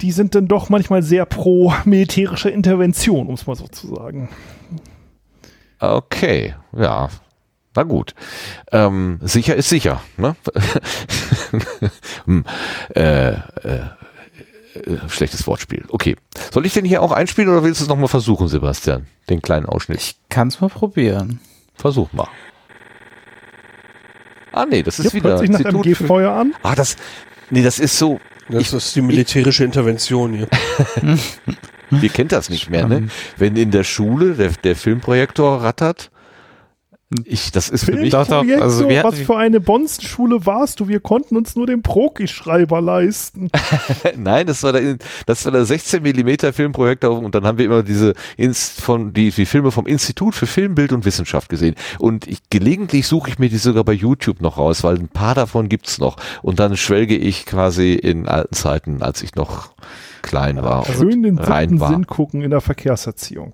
die 0.01 0.12
sind 0.12 0.35
dann 0.35 0.47
doch 0.49 0.68
manchmal 0.68 1.02
sehr 1.02 1.27
pro 1.27 1.73
militärische 1.85 2.51
Intervention, 2.51 3.27
um 3.27 3.35
es 3.35 3.47
mal 3.47 3.57
so 3.57 3.67
zu 3.68 3.94
sagen. 3.94 4.28
Okay, 5.81 6.55
ja. 6.77 7.09
Na 7.75 7.83
gut. 7.85 8.15
Ähm, 8.73 9.18
sicher 9.23 9.55
ist 9.55 9.68
sicher. 9.68 10.01
Ne? 10.17 10.35
hm, 12.25 12.44
äh, 12.97 13.28
äh, 13.31 13.36
äh, 14.75 14.99
schlechtes 15.09 15.47
Wortspiel. 15.47 15.85
Okay. 15.89 16.17
Soll 16.52 16.67
ich 16.67 16.73
den 16.73 16.85
hier 16.85 17.02
auch 17.02 17.12
einspielen 17.12 17.49
oder 17.51 17.62
willst 17.62 17.81
du 17.81 17.85
es 17.85 17.89
nochmal 17.89 18.09
versuchen, 18.09 18.49
Sebastian? 18.49 19.07
Den 19.31 19.43
kleinen 19.43 19.67
Ausschnitt. 19.67 19.99
Ich 20.01 20.17
kann 20.28 20.49
es 20.49 20.60
mal 20.60 20.70
probieren. 20.70 21.41
Versuch 21.75 22.12
mal. 22.12 22.28
Ah, 24.52 24.67
nee, 24.68 24.83
das 24.83 24.99
ist 24.99 25.12
Hier 25.12 25.20
wieder. 25.20 25.31
hört 25.31 25.41
sich 25.41 25.51
nach 25.51 25.60
Institut 25.60 25.86
MG 25.86 25.94
für- 25.94 26.07
Feuer 26.07 26.33
an. 26.33 26.55
Ah, 26.62 26.75
das. 26.75 26.97
Nee, 27.51 27.62
das 27.62 27.78
ist 27.78 27.97
so. 27.99 28.18
Das 28.49 28.73
ist 28.73 28.97
die 28.97 29.02
militärische 29.02 29.65
Intervention 29.65 30.35
hier. 30.35 30.49
Ihr 32.02 32.09
kennt 32.09 32.33
das 32.33 32.51
nicht 32.51 32.70
mehr, 32.70 32.86
ne? 32.86 33.09
Wenn 33.36 33.57
in 33.57 33.70
der 33.70 33.85
Schule 33.85 34.35
der, 34.35 34.51
der 34.62 34.77
Filmprojektor 34.77 35.62
rattert. 35.62 36.10
Ich, 37.25 37.53
das 37.53 37.70
ist 37.70 37.87
für 37.87 37.93
mich. 37.93 38.11
Doch, 38.11 38.27
doch, 38.27 38.45
also 38.61 38.87
wir 38.87 38.99
hatten- 38.99 39.09
was 39.09 39.19
für 39.19 39.37
eine 39.37 39.61
Bonzenschule 39.61 40.45
warst 40.45 40.78
du? 40.81 40.89
Wir 40.89 41.01
konnten 41.01 41.39
uns 41.39 41.57
nur 41.57 41.67
den 41.67 41.81
Proki-Schreiber 41.81 42.83
leisten. 42.83 43.51
Nein, 44.17 44.47
das 44.47 44.62
war 44.62 44.73
der, 44.75 44.99
das 45.25 45.45
war 45.47 45.53
der 45.53 45.65
16 45.65 46.03
Millimeter 46.03 46.53
Filmprojektor 46.53 47.19
und 47.19 47.35
dann 47.35 47.47
haben 47.47 47.57
wir 47.57 47.65
immer 47.65 47.83
diese 47.83 48.12
Inst 48.37 48.83
von 48.83 49.15
die, 49.15 49.31
die 49.31 49.47
Filme 49.47 49.70
vom 49.70 49.87
Institut 49.87 50.35
für 50.35 50.47
Filmbild 50.47 50.93
und 50.93 51.07
Wissenschaft 51.07 51.49
gesehen. 51.49 51.77
Und 51.99 52.27
ich, 52.27 52.41
gelegentlich 52.51 53.07
suche 53.07 53.31
ich 53.31 53.39
mir 53.39 53.49
die 53.49 53.57
sogar 53.57 53.85
bei 53.85 53.95
YouTube 53.95 54.43
noch 54.43 54.59
raus, 54.59 54.85
weil 54.85 54.97
ein 54.97 55.09
paar 55.09 55.35
davon 55.35 55.70
gibt's 55.70 55.99
noch. 55.99 56.17
Und 56.43 56.59
dann 56.61 56.77
schwelge 56.77 57.17
ich 57.17 57.47
quasi 57.47 57.95
in 57.95 58.28
alten 58.28 58.55
Zeiten, 58.55 59.03
als 59.03 59.23
ich 59.23 59.35
noch 59.35 59.70
klein 60.28 60.62
war. 60.62 60.84
Schön 60.86 61.23
den 61.23 61.39
rein 61.39 61.81
war. 61.81 61.90
Sinn 61.90 62.07
gucken 62.07 62.42
in 62.42 62.50
der 62.50 62.60
Verkehrserziehung. 62.60 63.52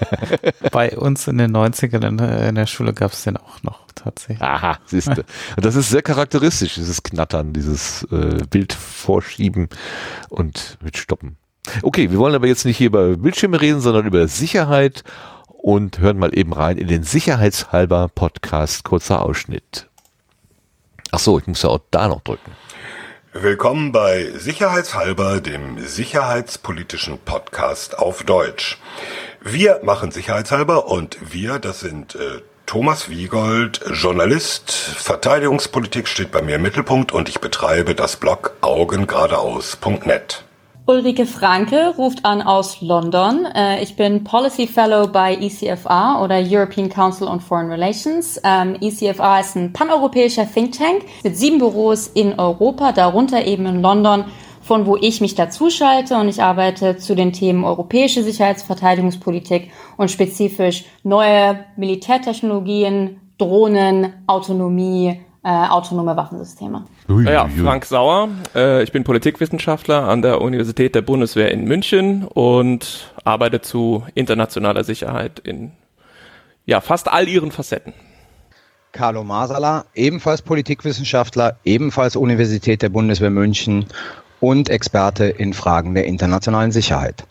Bei 0.72 0.96
uns 0.96 1.26
in 1.28 1.38
den 1.38 1.54
90ern 1.56 2.06
in, 2.06 2.16
der- 2.18 2.48
in 2.48 2.54
der 2.54 2.66
Schule 2.66 2.92
gab 2.92 3.12
es 3.12 3.24
den 3.24 3.36
auch 3.36 3.62
noch. 3.62 3.80
Tatsächlich. 3.94 4.40
Aha, 4.42 4.78
siehste. 4.84 5.24
Das 5.56 5.74
ist 5.74 5.88
sehr 5.90 6.02
charakteristisch, 6.02 6.74
dieses 6.74 7.02
Knattern, 7.02 7.52
dieses 7.52 8.04
äh, 8.12 8.38
Bild 8.48 8.72
vorschieben 8.72 9.68
und 10.28 10.78
mit 10.82 10.96
Stoppen. 10.96 11.36
Okay, 11.82 12.10
wir 12.10 12.18
wollen 12.18 12.34
aber 12.34 12.46
jetzt 12.46 12.64
nicht 12.64 12.76
hier 12.76 12.86
über 12.88 13.16
Bildschirme 13.16 13.60
reden, 13.60 13.80
sondern 13.80 14.06
über 14.06 14.28
Sicherheit 14.28 15.02
und 15.48 15.98
hören 15.98 16.18
mal 16.18 16.36
eben 16.38 16.52
rein 16.52 16.76
in 16.78 16.86
den 16.88 17.02
Sicherheitshalber 17.02 18.08
Podcast, 18.14 18.84
kurzer 18.84 19.22
Ausschnitt. 19.22 19.88
Ach 21.10 21.18
so, 21.18 21.38
ich 21.38 21.46
muss 21.46 21.62
ja 21.62 21.70
auch 21.70 21.80
da 21.90 22.06
noch 22.06 22.20
drücken. 22.20 22.52
Willkommen 23.42 23.92
bei 23.92 24.30
Sicherheitshalber, 24.34 25.42
dem 25.42 25.78
sicherheitspolitischen 25.78 27.18
Podcast 27.18 27.98
auf 27.98 28.22
Deutsch. 28.22 28.78
Wir 29.42 29.80
machen 29.82 30.10
Sicherheitshalber 30.10 30.86
und 30.86 31.18
wir, 31.20 31.58
das 31.58 31.80
sind 31.80 32.14
äh, 32.14 32.40
Thomas 32.64 33.10
Wiegold, 33.10 33.84
Journalist, 33.92 34.72
Verteidigungspolitik 34.72 36.08
steht 36.08 36.30
bei 36.30 36.40
mir 36.40 36.54
im 36.54 36.62
Mittelpunkt 36.62 37.12
und 37.12 37.28
ich 37.28 37.40
betreibe 37.40 37.94
das 37.94 38.16
Blog 38.16 38.56
augengeradeaus.net. 38.62 40.45
Ulrike 40.88 41.26
Franke 41.26 41.94
ruft 41.98 42.24
an 42.24 42.40
aus 42.40 42.80
London. 42.80 43.44
Äh, 43.44 43.82
ich 43.82 43.96
bin 43.96 44.22
Policy 44.22 44.68
Fellow 44.68 45.08
bei 45.08 45.34
ECFR 45.34 46.20
oder 46.22 46.40
European 46.40 46.88
Council 46.88 47.26
on 47.26 47.40
Foreign 47.40 47.72
Relations. 47.72 48.40
Ähm, 48.44 48.76
ECFR 48.80 49.40
ist 49.40 49.56
ein 49.56 49.72
paneuropäischer 49.72 50.46
Think 50.48 50.78
Tank 50.78 51.02
mit 51.24 51.36
sieben 51.36 51.58
Büros 51.58 52.06
in 52.06 52.38
Europa, 52.38 52.92
darunter 52.92 53.44
eben 53.44 53.66
in 53.66 53.82
London, 53.82 54.26
von 54.62 54.86
wo 54.86 54.96
ich 54.96 55.20
mich 55.20 55.34
dazuschalte 55.34 56.16
und 56.18 56.28
ich 56.28 56.40
arbeite 56.40 56.98
zu 56.98 57.16
den 57.16 57.32
Themen 57.32 57.64
europäische 57.64 58.22
Sicherheitsverteidigungspolitik 58.22 59.72
und 59.96 60.12
spezifisch 60.12 60.84
neue 61.02 61.64
Militärtechnologien, 61.74 63.20
Drohnen, 63.38 64.12
Autonomie, 64.28 65.20
äh, 65.42 65.48
autonome 65.48 66.16
Waffensysteme. 66.16 66.84
Ui, 67.08 67.24
ja, 67.24 67.48
Frank 67.48 67.84
Sauer. 67.84 68.28
Äh, 68.54 68.82
ich 68.82 68.90
bin 68.90 69.04
Politikwissenschaftler 69.04 70.08
an 70.08 70.22
der 70.22 70.40
Universität 70.40 70.94
der 70.94 71.02
Bundeswehr 71.02 71.52
in 71.52 71.64
München 71.64 72.24
und 72.24 73.12
arbeite 73.24 73.60
zu 73.60 74.04
internationaler 74.14 74.82
Sicherheit 74.82 75.38
in 75.38 75.72
ja, 76.64 76.80
fast 76.80 77.08
all 77.08 77.28
ihren 77.28 77.52
Facetten. 77.52 77.92
Carlo 78.90 79.22
Masala, 79.22 79.84
ebenfalls 79.94 80.42
Politikwissenschaftler, 80.42 81.58
ebenfalls 81.64 82.16
Universität 82.16 82.82
der 82.82 82.88
Bundeswehr 82.88 83.30
München 83.30 83.86
und 84.40 84.68
Experte 84.68 85.26
in 85.26 85.52
Fragen 85.52 85.94
der 85.94 86.06
internationalen 86.06 86.72
Sicherheit. 86.72 87.24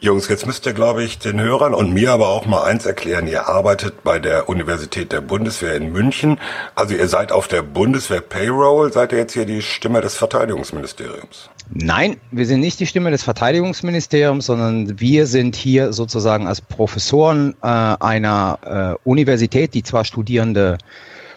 Jungs, 0.00 0.28
jetzt 0.28 0.46
müsst 0.46 0.66
ihr, 0.66 0.72
glaube 0.72 1.02
ich, 1.02 1.18
den 1.18 1.40
Hörern 1.40 1.74
und 1.74 1.92
mir 1.92 2.12
aber 2.12 2.28
auch 2.28 2.46
mal 2.46 2.64
eins 2.64 2.86
erklären. 2.86 3.26
Ihr 3.26 3.48
arbeitet 3.48 4.02
bei 4.04 4.18
der 4.18 4.48
Universität 4.48 5.12
der 5.12 5.20
Bundeswehr 5.20 5.74
in 5.74 5.92
München. 5.92 6.38
Also 6.74 6.94
ihr 6.94 7.08
seid 7.08 7.32
auf 7.32 7.48
der 7.48 7.62
Bundeswehr 7.62 8.20
Payroll. 8.20 8.92
Seid 8.92 9.12
ihr 9.12 9.18
jetzt 9.18 9.32
hier 9.32 9.46
die 9.46 9.62
Stimme 9.62 10.00
des 10.00 10.16
Verteidigungsministeriums? 10.16 11.48
Nein, 11.70 12.18
wir 12.30 12.46
sind 12.46 12.60
nicht 12.60 12.78
die 12.80 12.86
Stimme 12.86 13.10
des 13.10 13.22
Verteidigungsministeriums, 13.22 14.46
sondern 14.46 15.00
wir 15.00 15.26
sind 15.26 15.56
hier 15.56 15.92
sozusagen 15.92 16.46
als 16.46 16.60
Professoren 16.60 17.54
äh, 17.62 17.66
einer 17.66 18.98
äh, 19.04 19.08
Universität, 19.08 19.74
die 19.74 19.82
zwar 19.82 20.04
Studierende 20.04 20.78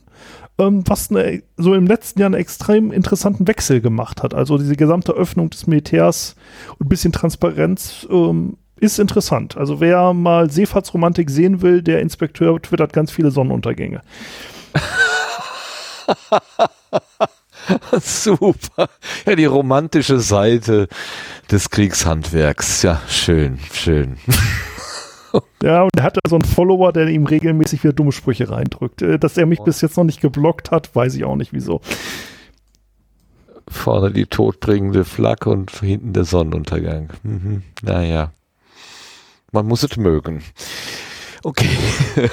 Ähm, 0.60 0.84
was 0.86 1.10
eine, 1.10 1.42
so 1.58 1.74
im 1.74 1.88
letzten 1.88 2.20
Jahr 2.20 2.28
einen 2.28 2.36
extrem 2.36 2.92
interessanten 2.92 3.48
Wechsel 3.48 3.82
gemacht 3.82 4.22
hat. 4.22 4.36
Also 4.36 4.60
diese 4.60 4.76
gesamte 4.76 5.14
Öffnung 5.14 5.50
des 5.50 5.66
Militärs 5.66 6.36
und 6.78 6.86
ein 6.86 6.90
bisschen 6.90 7.12
Transparenz 7.12 8.08
ähm, 8.12 8.58
ist 8.80 9.00
interessant. 9.00 9.58
Also 9.58 9.80
wer 9.80 10.14
mal 10.14 10.50
Seefahrtsromantik 10.50 11.30
sehen 11.30 11.62
will, 11.62 11.82
der 11.82 12.02
Inspekteur 12.02 12.62
twittert 12.62 12.94
ganz 12.94 13.12
viele 13.12 13.32
Sonnenuntergänge. 13.32 14.02
Super. 18.00 18.90
Ja, 19.26 19.36
die 19.36 19.46
romantische 19.46 20.20
Seite 20.20 20.88
des 21.52 21.70
Kriegshandwerks. 21.70 22.84
Ja, 22.84 23.02
schön, 23.08 23.60
schön. 23.72 24.18
Ja, 25.62 25.84
und 25.84 25.92
er 25.96 26.04
hat 26.04 26.18
so 26.28 26.36
einen 26.36 26.46
Follower, 26.46 26.94
der 26.94 27.08
ihm 27.10 27.26
regelmäßig 27.26 27.84
wieder 27.84 27.94
dumme 27.94 28.12
Sprüche 28.12 28.50
reindrückt. 28.50 29.02
Äh, 29.02 29.20
dass 29.20 29.38
er 29.38 29.46
mich 29.46 29.60
bis 29.60 29.82
jetzt 29.82 29.98
noch 29.98 30.04
nicht 30.04 30.22
geblockt 30.22 30.72
hat, 30.72 30.96
weiß 30.96 31.16
ich 31.16 31.26
auch 31.26 31.36
nicht 31.36 31.54
wieso. 31.54 31.82
Vorne 33.68 34.12
die 34.12 34.26
todbringende 34.26 35.04
Flagge 35.04 35.50
und 35.50 35.72
hinten 35.72 36.14
der 36.14 36.24
Sonnenuntergang. 36.24 37.10
Mhm. 37.24 37.64
Naja. 37.82 38.32
Man 39.52 39.66
muss 39.66 39.84
es 39.84 39.98
mögen. 39.98 40.44
Okay. 41.44 41.70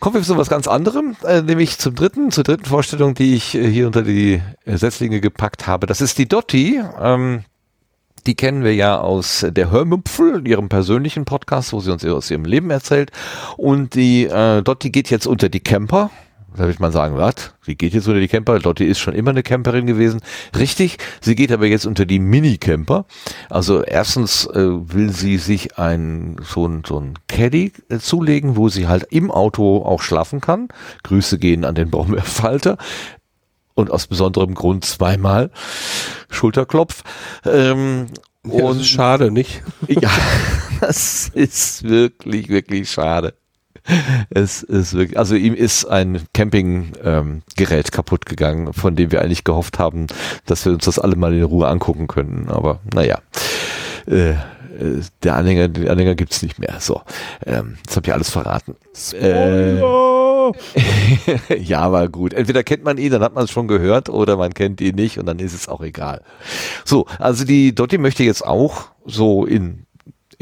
Kommen 0.00 0.16
wir 0.16 0.22
zu 0.22 0.36
was 0.36 0.50
ganz 0.50 0.68
anderem, 0.68 1.16
äh, 1.24 1.40
nämlich 1.40 1.78
zum 1.78 1.94
dritten, 1.94 2.30
zur 2.30 2.44
dritten 2.44 2.66
Vorstellung, 2.66 3.14
die 3.14 3.34
ich 3.34 3.54
äh, 3.54 3.66
hier 3.70 3.86
unter 3.86 4.02
die 4.02 4.42
äh, 4.66 4.76
Setzlinge 4.76 5.20
gepackt 5.20 5.66
habe. 5.66 5.86
Das 5.86 6.00
ist 6.00 6.18
die 6.18 6.28
Dotti. 6.28 6.82
Ähm, 7.00 7.44
die 8.26 8.34
kennen 8.34 8.64
wir 8.64 8.74
ja 8.74 8.98
aus 8.98 9.46
der 9.48 9.70
Hörmüpfel, 9.70 10.46
ihrem 10.46 10.68
persönlichen 10.68 11.24
Podcast, 11.24 11.72
wo 11.72 11.80
sie 11.80 11.92
uns 11.92 12.04
aus 12.04 12.30
ihrem 12.30 12.44
Leben 12.44 12.70
erzählt. 12.70 13.12
Und 13.56 13.94
die 13.94 14.24
äh, 14.24 14.62
Dotti 14.62 14.90
geht 14.90 15.10
jetzt 15.10 15.26
unter 15.26 15.48
die 15.48 15.60
Camper 15.60 16.10
da 16.56 16.66
wird 16.66 16.78
man 16.78 16.92
sagen, 16.92 17.16
was? 17.16 17.54
Sie 17.62 17.74
geht 17.74 17.94
jetzt 17.94 18.06
unter 18.06 18.20
die 18.20 18.28
Camper. 18.28 18.58
Lotte 18.60 18.84
ist 18.84 19.00
schon 19.00 19.14
immer 19.14 19.30
eine 19.30 19.42
Camperin 19.42 19.86
gewesen. 19.86 20.20
Richtig, 20.56 20.98
sie 21.20 21.34
geht 21.34 21.50
aber 21.50 21.66
jetzt 21.66 21.84
unter 21.84 22.06
die 22.06 22.20
Mini-Camper. 22.20 23.06
Also 23.50 23.82
erstens 23.82 24.46
äh, 24.46 24.54
will 24.54 25.10
sie 25.10 25.38
sich 25.38 25.78
ein 25.78 26.36
so 26.42 26.66
ein, 26.66 26.82
so 26.86 27.00
ein 27.00 27.14
Caddy 27.28 27.72
äh, 27.88 27.98
zulegen, 27.98 28.56
wo 28.56 28.68
sie 28.68 28.86
halt 28.86 29.06
im 29.10 29.30
Auto 29.30 29.84
auch 29.84 30.02
schlafen 30.02 30.40
kann. 30.40 30.68
Grüße 31.02 31.38
gehen 31.38 31.64
an 31.64 31.74
den 31.74 31.90
Brombeerfalter. 31.90 32.78
Und 33.74 33.90
aus 33.90 34.06
besonderem 34.06 34.54
Grund 34.54 34.84
zweimal 34.84 35.50
Schulterklopf. 36.30 37.02
Ähm, 37.44 38.06
ja, 38.46 38.62
und 38.62 38.84
schade, 38.84 39.32
nicht? 39.32 39.62
Ja, 39.88 40.10
das 40.80 41.30
ist 41.34 41.82
wirklich, 41.82 42.48
wirklich 42.48 42.90
schade. 42.90 43.34
es 44.30 44.62
ist 44.62 44.94
wirklich, 44.94 45.18
also 45.18 45.34
ihm 45.34 45.54
ist 45.54 45.84
ein 45.84 46.22
Campinggerät 46.32 47.02
ähm, 47.04 47.82
kaputt 47.90 48.26
gegangen, 48.26 48.72
von 48.72 48.96
dem 48.96 49.12
wir 49.12 49.22
eigentlich 49.22 49.44
gehofft 49.44 49.78
haben, 49.78 50.06
dass 50.46 50.64
wir 50.64 50.72
uns 50.72 50.84
das 50.84 50.98
alle 50.98 51.16
mal 51.16 51.34
in 51.34 51.42
Ruhe 51.42 51.68
angucken 51.68 52.06
können. 52.06 52.48
Aber 52.48 52.80
naja. 52.92 53.20
Äh, 54.06 54.34
der 55.22 55.36
Anhänger, 55.36 55.68
den 55.68 55.88
Anhänger 55.88 56.14
gibt's 56.14 56.42
nicht 56.42 56.58
mehr. 56.58 56.76
So, 56.80 57.02
ähm, 57.46 57.76
jetzt 57.84 57.96
habe 57.96 58.06
ich 58.06 58.12
alles 58.12 58.30
verraten. 58.30 58.76
Äh, 59.12 59.78
ja, 61.58 61.80
aber 61.80 62.08
gut. 62.08 62.34
Entweder 62.34 62.62
kennt 62.64 62.84
man 62.84 62.98
ihn, 62.98 63.12
dann 63.12 63.22
hat 63.22 63.34
man 63.34 63.44
es 63.44 63.50
schon 63.50 63.68
gehört, 63.68 64.08
oder 64.08 64.36
man 64.36 64.52
kennt 64.52 64.80
ihn 64.80 64.96
nicht 64.96 65.18
und 65.18 65.26
dann 65.26 65.38
ist 65.38 65.54
es 65.54 65.68
auch 65.68 65.82
egal. 65.82 66.22
So, 66.84 67.06
also 67.18 67.44
die 67.44 67.74
Dotti 67.74 67.98
möchte 67.98 68.24
jetzt 68.24 68.44
auch 68.44 68.88
so 69.04 69.44
in 69.46 69.83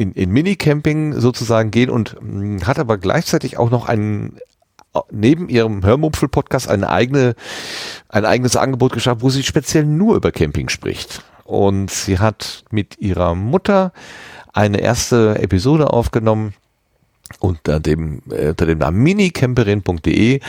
in, 0.02 0.12
in 0.12 0.30
Minicamping 0.30 1.18
sozusagen 1.18 1.70
gehen 1.70 1.90
und 1.90 2.16
mh, 2.20 2.60
hm, 2.60 2.66
hat 2.66 2.78
aber 2.78 2.98
gleichzeitig 2.98 3.58
auch 3.58 3.70
noch 3.70 3.88
einen 3.88 4.38
neben 5.10 5.48
ihrem 5.48 5.84
Hörmupfel-Podcast 5.84 6.68
eine 6.68 6.90
eigene, 6.90 7.34
ein 8.08 8.26
eigenes 8.26 8.56
Angebot 8.56 8.92
geschaffen, 8.92 9.22
wo 9.22 9.30
sie 9.30 9.42
speziell 9.42 9.86
nur 9.86 10.16
über 10.16 10.32
Camping 10.32 10.68
spricht. 10.68 11.24
Und 11.44 11.90
sie 11.90 12.18
hat 12.18 12.64
mit 12.70 12.98
ihrer 12.98 13.34
Mutter 13.34 13.92
eine 14.52 14.80
erste 14.80 15.38
Episode 15.38 15.90
aufgenommen 15.90 16.52
unter 17.40 17.80
dem, 17.80 18.22
äh, 18.30 18.50
unter 18.50 18.66
dem 18.66 18.78
Namen 18.78 19.02
minicamperin.de, 19.02 20.40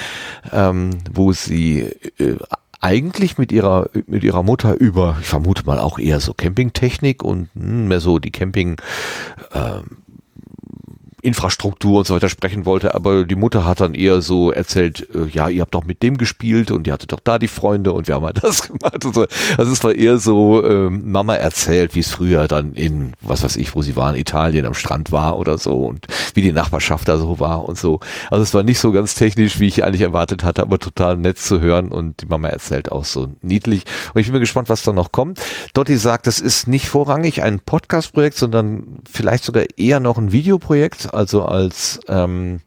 ähm, 0.52 0.90
wo 1.14 1.32
sie 1.32 1.82
äh, 2.20 2.36
eigentlich 2.84 3.38
mit 3.38 3.52
ihrer 3.52 3.90
mit 4.08 4.24
ihrer 4.24 4.44
Mutter 4.44 4.80
über, 4.80 5.18
ich 5.22 5.28
vermute 5.28 5.66
mal 5.66 5.80
auch 5.80 6.00
eher 6.00 6.20
so 6.20 6.34
Campingtechnik 6.34 7.24
und 7.24 7.50
hm, 7.56 7.88
mehr 7.88 8.02
so 8.02 8.20
die 8.20 8.32
Camping 8.32 8.76
ähm, 9.54 10.03
Infrastruktur 11.24 12.00
und 12.00 12.08
so 12.08 12.16
weiter 12.16 12.28
sprechen 12.28 12.66
wollte, 12.66 12.94
aber 12.96 13.24
die 13.24 13.36
Mutter 13.36 13.66
hat 13.66 13.80
dann 13.80 13.94
eher 13.94 14.22
so 14.22 14.52
erzählt, 14.52 15.08
äh, 15.16 15.30
ja, 15.32 15.48
ihr 15.48 15.62
habt 15.62 15.74
doch 15.74 15.86
mit 15.86 16.04
dem 16.04 16.18
gespielt 16.18 16.70
und 16.70 16.86
ihr 16.86 16.94
hattet 16.94 17.14
doch 17.14 17.22
da 17.24 17.40
die 17.40 17.48
Freunde 17.48 17.94
und 17.94 18.08
wir 18.08 18.16
haben 18.16 18.26
halt 18.26 18.40
das 18.44 18.68
gemacht 18.68 19.06
und 19.06 19.16
so. 19.16 19.26
Also 19.58 19.72
es 19.72 19.84
war 19.84 19.96
eher 19.96 20.18
so, 20.18 20.66
ähm, 20.66 21.10
Mama 21.10 21.36
erzählt, 21.36 21.96
wie 21.96 22.02
es 22.02 22.12
früher 22.12 22.48
dann 22.50 22.74
in, 22.74 23.14
was 23.22 23.44
weiß 23.44 23.56
ich, 23.56 23.74
wo 23.74 23.82
sie 23.82 23.96
waren, 23.96 24.16
Italien 24.16 24.66
am 24.66 24.74
Strand 24.74 25.14
war 25.14 25.40
oder 25.40 25.58
so 25.58 25.86
und 25.86 26.08
wie 26.34 26.42
die 26.42 26.52
Nachbarschaft 26.52 27.08
da 27.08 27.18
so 27.18 27.40
war 27.40 27.68
und 27.70 27.78
so. 27.78 28.02
Also 28.30 28.44
es 28.44 28.54
war 28.54 28.64
nicht 28.64 28.80
so 28.80 28.92
ganz 28.92 29.16
technisch, 29.16 29.62
wie 29.62 29.68
ich 29.68 29.84
eigentlich 29.86 30.02
erwartet 30.02 30.44
hatte, 30.44 30.62
aber 30.62 30.78
total 30.78 31.16
nett 31.16 31.40
zu 31.40 31.62
hören 31.62 31.88
und 31.90 32.22
die 32.22 32.26
Mama 32.26 32.50
erzählt 32.50 32.92
auch 32.92 33.06
so 33.06 33.30
niedlich. 33.42 33.86
Und 34.14 34.20
ich 34.20 34.30
bin 34.30 34.42
gespannt, 34.42 34.68
was 34.68 34.84
da 34.84 34.92
noch 34.92 35.14
kommt. 35.14 35.40
Dotti 35.74 35.96
sagt, 35.96 36.28
das 36.28 36.42
ist 36.42 36.68
nicht 36.68 36.90
vorrangig 36.90 37.44
ein 37.44 37.62
Podcast-Projekt, 37.62 38.36
sondern 38.36 39.00
vielleicht 39.10 39.46
sogar 39.46 39.64
eher 39.78 40.02
noch 40.02 40.18
ein 40.18 40.34
Videoprojekt 40.34 41.13
also 41.14 41.46
als 41.46 42.00
ähm, 42.08 42.62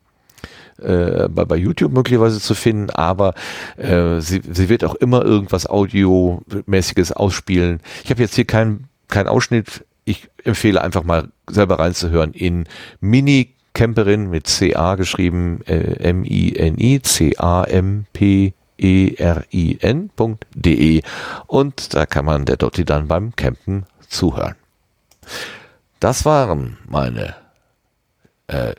äh, 0.78 1.28
bei, 1.28 1.44
bei 1.44 1.56
YouTube 1.56 1.92
möglicherweise 1.92 2.40
zu 2.40 2.54
finden, 2.54 2.90
aber 2.90 3.34
äh, 3.76 4.20
sie, 4.20 4.42
sie 4.50 4.68
wird 4.68 4.84
auch 4.84 4.94
immer 4.94 5.24
irgendwas 5.24 5.66
Audiomäßiges 5.66 7.12
ausspielen. 7.12 7.80
Ich 8.04 8.10
habe 8.10 8.22
jetzt 8.22 8.34
hier 8.34 8.44
keinen 8.44 8.88
kein 9.08 9.28
Ausschnitt. 9.28 9.84
Ich 10.04 10.28
empfehle 10.44 10.82
einfach 10.82 11.04
mal 11.04 11.28
selber 11.48 11.78
reinzuhören 11.78 12.32
in 12.32 12.66
Mini 13.00 13.54
Camperin 13.72 14.30
mit 14.30 14.46
CA 14.46 14.94
geschrieben, 14.94 15.60
äh, 15.66 16.08
M-I-N-I, 16.08 17.02
C-A-M-P 17.02 18.54
E-R-I-N.de 18.78 20.12
und 21.46 21.94
da 21.94 22.06
kann 22.06 22.24
man 22.24 22.44
der 22.44 22.56
Dotti 22.56 22.84
dann 22.84 23.08
beim 23.08 23.34
Campen 23.34 23.86
zuhören. 24.08 24.54
Das 25.98 26.24
waren 26.24 26.76
meine 26.86 27.34
äh, 28.48 28.74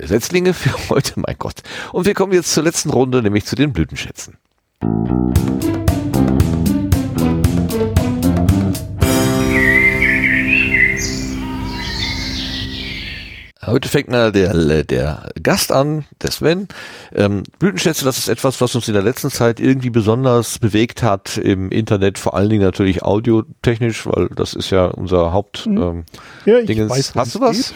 Setzlinge 0.00 0.54
für 0.54 0.72
heute, 0.90 1.14
mein 1.16 1.36
Gott. 1.38 1.62
Und 1.92 2.06
wir 2.06 2.14
kommen 2.14 2.32
jetzt 2.32 2.52
zur 2.52 2.62
letzten 2.64 2.90
Runde, 2.90 3.22
nämlich 3.22 3.44
zu 3.44 3.56
den 3.56 3.72
Blütenschätzen. 3.72 4.36
Heute 13.66 13.88
fängt 13.88 14.10
mal 14.10 14.30
der, 14.30 14.84
der 14.84 15.30
Gast 15.42 15.72
an, 15.72 16.04
der 16.22 16.30
Sven. 16.30 16.68
Ähm, 17.14 17.44
Blütenschätze, 17.58 18.04
das 18.04 18.18
ist 18.18 18.28
etwas, 18.28 18.60
was 18.60 18.74
uns 18.74 18.88
in 18.88 18.94
der 18.94 19.02
letzten 19.02 19.30
Zeit 19.30 19.58
irgendwie 19.58 19.88
besonders 19.88 20.58
bewegt 20.58 21.02
hat 21.02 21.38
im 21.38 21.70
Internet, 21.70 22.18
vor 22.18 22.34
allen 22.34 22.50
Dingen 22.50 22.62
natürlich 22.62 23.02
audiotechnisch, 23.02 24.06
weil 24.06 24.28
das 24.36 24.52
ist 24.52 24.68
ja 24.68 24.86
unser 24.86 25.32
Haupt. 25.32 25.66
Mhm. 25.66 25.82
Ähm, 25.82 26.04
ja, 26.44 26.58
ich 26.58 26.66
Dingens. 26.66 26.90
weiß, 26.90 27.14
Hast 27.14 27.34
du 27.36 27.40
was? 27.40 27.56
Geht. 27.56 27.74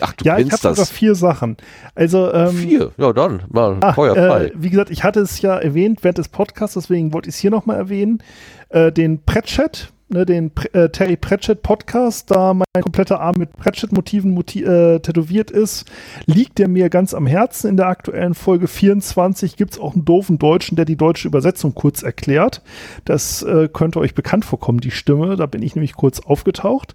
Ach, 0.00 0.12
du 0.12 0.24
ja, 0.24 0.38
ich 0.38 0.50
habe 0.50 0.56
sogar 0.56 0.86
vier 0.86 1.14
Sachen. 1.14 1.56
Also 1.94 2.32
ähm, 2.32 2.56
vier, 2.56 2.90
ja 2.96 3.12
dann 3.12 3.42
mal 3.50 3.78
ach, 3.80 3.94
Feuer 3.94 4.14
frei. 4.14 4.46
Äh, 4.46 4.52
wie 4.54 4.70
gesagt, 4.70 4.90
ich 4.90 5.04
hatte 5.04 5.20
es 5.20 5.40
ja 5.40 5.56
erwähnt 5.56 6.02
während 6.02 6.18
des 6.18 6.28
Podcasts, 6.28 6.74
deswegen 6.74 7.12
wollte 7.12 7.28
ich 7.28 7.34
es 7.34 7.40
hier 7.40 7.50
nochmal 7.50 7.76
erwähnen. 7.76 8.22
Äh, 8.68 8.92
den 8.92 9.22
Pratchett, 9.22 9.92
ne, 10.08 10.26
den 10.26 10.50
äh, 10.72 10.88
Terry 10.88 11.16
Pratchett 11.16 11.62
Podcast, 11.62 12.30
da 12.30 12.54
mein 12.54 12.64
kompletter 12.82 13.20
Arm 13.20 13.36
mit 13.38 13.52
Pratchett-Motiven 13.56 14.30
motiv 14.30 14.66
äh, 14.66 15.00
tätowiert 15.00 15.50
ist, 15.50 15.90
liegt 16.26 16.58
der 16.58 16.68
mir 16.68 16.90
ganz 16.90 17.14
am 17.14 17.26
Herzen. 17.26 17.70
In 17.70 17.76
der 17.76 17.88
aktuellen 17.88 18.34
Folge 18.34 18.68
24 18.68 19.56
gibt 19.56 19.74
es 19.74 19.78
auch 19.78 19.94
einen 19.94 20.04
doofen 20.04 20.38
Deutschen, 20.38 20.76
der 20.76 20.84
die 20.84 20.96
deutsche 20.96 21.28
Übersetzung 21.28 21.74
kurz 21.74 22.02
erklärt. 22.02 22.62
Das 23.04 23.42
äh, 23.42 23.68
könnte 23.72 24.00
euch 24.00 24.14
bekannt 24.14 24.44
vorkommen, 24.44 24.80
die 24.80 24.90
Stimme. 24.90 25.36
Da 25.36 25.46
bin 25.46 25.62
ich 25.62 25.74
nämlich 25.74 25.94
kurz 25.94 26.20
aufgetaucht. 26.20 26.94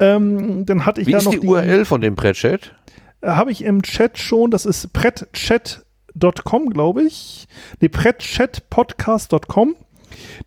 Ähm, 0.00 0.66
dann 0.66 0.86
hatte 0.86 1.00
ich 1.00 1.06
Wie 1.06 1.12
ja 1.12 1.18
ist 1.18 1.24
noch 1.24 1.32
die, 1.32 1.40
die 1.40 1.46
URL 1.46 1.84
von 1.84 2.00
dem 2.00 2.16
Pretchat? 2.16 2.74
Äh, 3.20 3.28
Habe 3.28 3.50
ich 3.50 3.64
im 3.64 3.82
Chat 3.82 4.18
schon, 4.18 4.50
das 4.50 4.66
ist 4.66 4.92
pretchat.com, 4.92 6.70
glaube 6.70 7.02
ich. 7.02 7.48
Nee, 7.80 7.88
pretchatpodcast.com. 7.88 9.74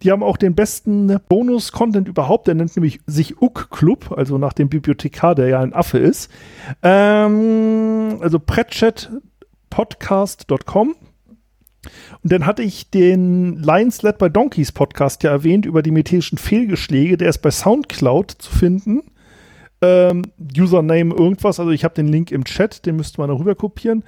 Die 0.01 0.11
haben 0.11 0.23
auch 0.23 0.37
den 0.37 0.55
besten 0.55 1.19
Bonus-Content 1.29 2.07
überhaupt. 2.07 2.47
Der 2.47 2.55
nennt 2.55 2.75
nämlich 2.75 2.99
sich 3.05 3.39
UK 3.41 3.69
Club, 3.69 4.13
also 4.15 4.37
nach 4.37 4.53
dem 4.53 4.69
Bibliothekar, 4.69 5.35
der 5.35 5.49
ja 5.49 5.59
ein 5.59 5.73
Affe 5.73 5.97
ist. 5.99 6.31
Ähm, 6.81 8.17
also 8.21 8.39
pretchatpodcast.com. 8.39 10.95
Und 12.23 12.31
dann 12.31 12.45
hatte 12.45 12.63
ich 12.63 12.89
den 12.89 13.57
Lions 13.57 14.03
Led 14.03 14.17
by 14.17 14.29
Donkeys 14.29 14.71
Podcast 14.71 15.23
ja 15.23 15.31
erwähnt 15.31 15.65
über 15.65 15.81
die 15.81 15.91
methodischen 15.91 16.37
Fehlgeschläge. 16.37 17.17
Der 17.17 17.27
ist 17.29 17.39
bei 17.39 17.51
Soundcloud 17.51 18.31
zu 18.31 18.49
finden 18.51 19.01
ähm, 19.81 20.21
Username 20.57 21.13
irgendwas, 21.13 21.59
also 21.59 21.71
ich 21.71 21.83
habe 21.83 21.95
den 21.95 22.07
Link 22.07 22.31
im 22.31 22.45
Chat, 22.45 22.85
den 22.85 22.95
müsste 22.95 23.19
man 23.19 23.27
da 23.29 23.35
rüber 23.35 23.55
kopieren. 23.55 24.05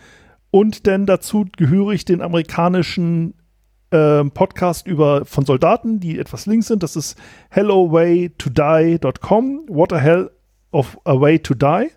Und 0.51 0.87
dann 0.87 1.05
dazu 1.05 1.45
gehöre 1.57 1.91
ich 1.91 2.05
den 2.05 2.21
amerikanischen 2.21 3.33
äh, 3.89 4.23
Podcast 4.23 4.87
über 4.87 5.25
von 5.25 5.43
Soldaten, 5.45 5.99
die 5.99 6.17
etwas 6.19 6.45
links 6.45 6.67
sind. 6.67 6.83
Das 6.83 6.95
ist 6.95 7.17
hellowaytodie.com. 7.49 9.65
What 9.67 9.91
a 9.93 9.97
hell 9.97 10.29
of 10.71 10.97
a 11.05 11.19
way 11.19 11.39
to 11.39 11.55
die 11.55 11.87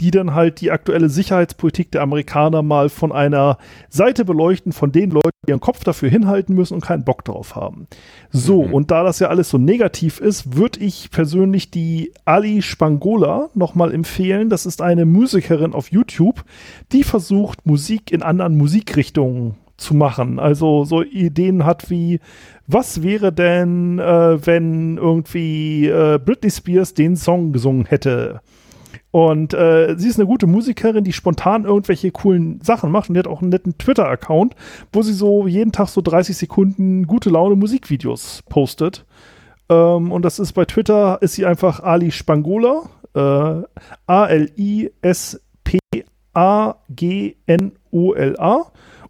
die 0.00 0.10
dann 0.10 0.34
halt 0.34 0.60
die 0.60 0.70
aktuelle 0.70 1.08
Sicherheitspolitik 1.08 1.92
der 1.92 2.02
Amerikaner 2.02 2.62
mal 2.62 2.88
von 2.88 3.12
einer 3.12 3.58
Seite 3.88 4.24
beleuchten, 4.24 4.72
von 4.72 4.92
den 4.92 5.10
Leuten, 5.10 5.30
die 5.46 5.50
ihren 5.50 5.60
Kopf 5.60 5.84
dafür 5.84 6.08
hinhalten 6.08 6.54
müssen 6.54 6.74
und 6.74 6.84
keinen 6.84 7.04
Bock 7.04 7.24
drauf 7.24 7.54
haben. 7.54 7.86
So, 8.30 8.64
mhm. 8.64 8.74
und 8.74 8.90
da 8.90 9.02
das 9.04 9.18
ja 9.18 9.28
alles 9.28 9.50
so 9.50 9.58
negativ 9.58 10.18
ist, 10.20 10.56
würde 10.56 10.80
ich 10.80 11.10
persönlich 11.10 11.70
die 11.70 12.12
Ali 12.24 12.62
Spangola 12.62 13.50
nochmal 13.54 13.92
empfehlen. 13.92 14.48
Das 14.48 14.66
ist 14.66 14.80
eine 14.80 15.04
Musikerin 15.04 15.74
auf 15.74 15.92
YouTube, 15.92 16.44
die 16.92 17.04
versucht, 17.04 17.66
Musik 17.66 18.10
in 18.10 18.22
anderen 18.22 18.56
Musikrichtungen 18.56 19.56
zu 19.76 19.94
machen. 19.94 20.38
Also 20.38 20.84
so 20.84 21.02
Ideen 21.02 21.64
hat 21.64 21.90
wie, 21.90 22.20
was 22.66 23.02
wäre 23.02 23.32
denn, 23.32 23.98
äh, 23.98 24.46
wenn 24.46 24.96
irgendwie 24.98 25.88
äh, 25.88 26.18
Britney 26.22 26.50
Spears 26.50 26.94
den 26.94 27.16
Song 27.16 27.52
gesungen 27.52 27.86
hätte? 27.86 28.40
Und 29.10 29.54
äh, 29.54 29.96
sie 29.98 30.08
ist 30.08 30.18
eine 30.18 30.26
gute 30.26 30.46
Musikerin, 30.46 31.02
die 31.02 31.12
spontan 31.12 31.64
irgendwelche 31.64 32.12
coolen 32.12 32.60
Sachen 32.62 32.92
macht 32.92 33.08
und 33.08 33.14
die 33.14 33.18
hat 33.18 33.26
auch 33.26 33.40
einen 33.40 33.50
netten 33.50 33.76
Twitter-Account, 33.76 34.54
wo 34.92 35.02
sie 35.02 35.14
so 35.14 35.48
jeden 35.48 35.72
Tag 35.72 35.88
so 35.88 36.00
30 36.00 36.36
Sekunden 36.36 37.06
gute 37.08 37.30
Laune 37.30 37.56
Musikvideos 37.56 38.44
postet. 38.48 39.04
Ähm, 39.68 40.12
und 40.12 40.22
das 40.24 40.38
ist 40.38 40.52
bei 40.52 40.64
Twitter, 40.64 41.18
ist 41.22 41.32
sie 41.32 41.44
einfach 41.44 41.80
Ali 41.80 42.12
Spangola, 42.12 42.84
äh, 43.14 43.62
A-L-I-S-P-A-G-N-O-L-A. 44.06 44.32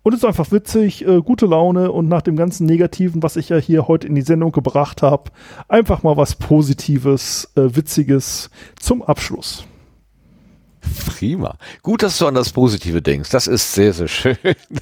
Und 0.03 0.15
ist 0.15 0.25
einfach 0.25 0.51
witzig, 0.51 1.07
äh, 1.07 1.21
gute 1.21 1.45
Laune 1.45 1.93
und 1.93 2.09
nach 2.09 2.23
dem 2.23 2.35
ganzen 2.37 2.65
Negativen, 2.65 3.23
was 3.23 3.37
ich 3.37 3.51
ja 3.51 3.59
hier 3.59 3.87
heute 3.87 4.07
in 4.07 4.15
die 4.15 4.23
Sendung 4.23 4.51
gebracht 4.51 5.03
habe, 5.03 5.25
einfach 5.69 6.03
mal 6.03 6.17
was 6.17 6.37
Positives, 6.37 7.53
äh, 7.55 7.77
Witziges 7.77 8.49
zum 8.79 9.03
Abschluss. 9.03 9.67
Prima. 11.07 11.57
Gut, 11.83 12.03
dass 12.03 12.19
du 12.19 12.27
an 12.27 12.35
das 12.35 12.51
Positive 12.51 13.03
denkst. 13.03 13.31
Das 13.31 13.47
ist 13.47 13.73
sehr, 13.73 13.93
sehr 13.93 14.09
schön. 14.09 14.37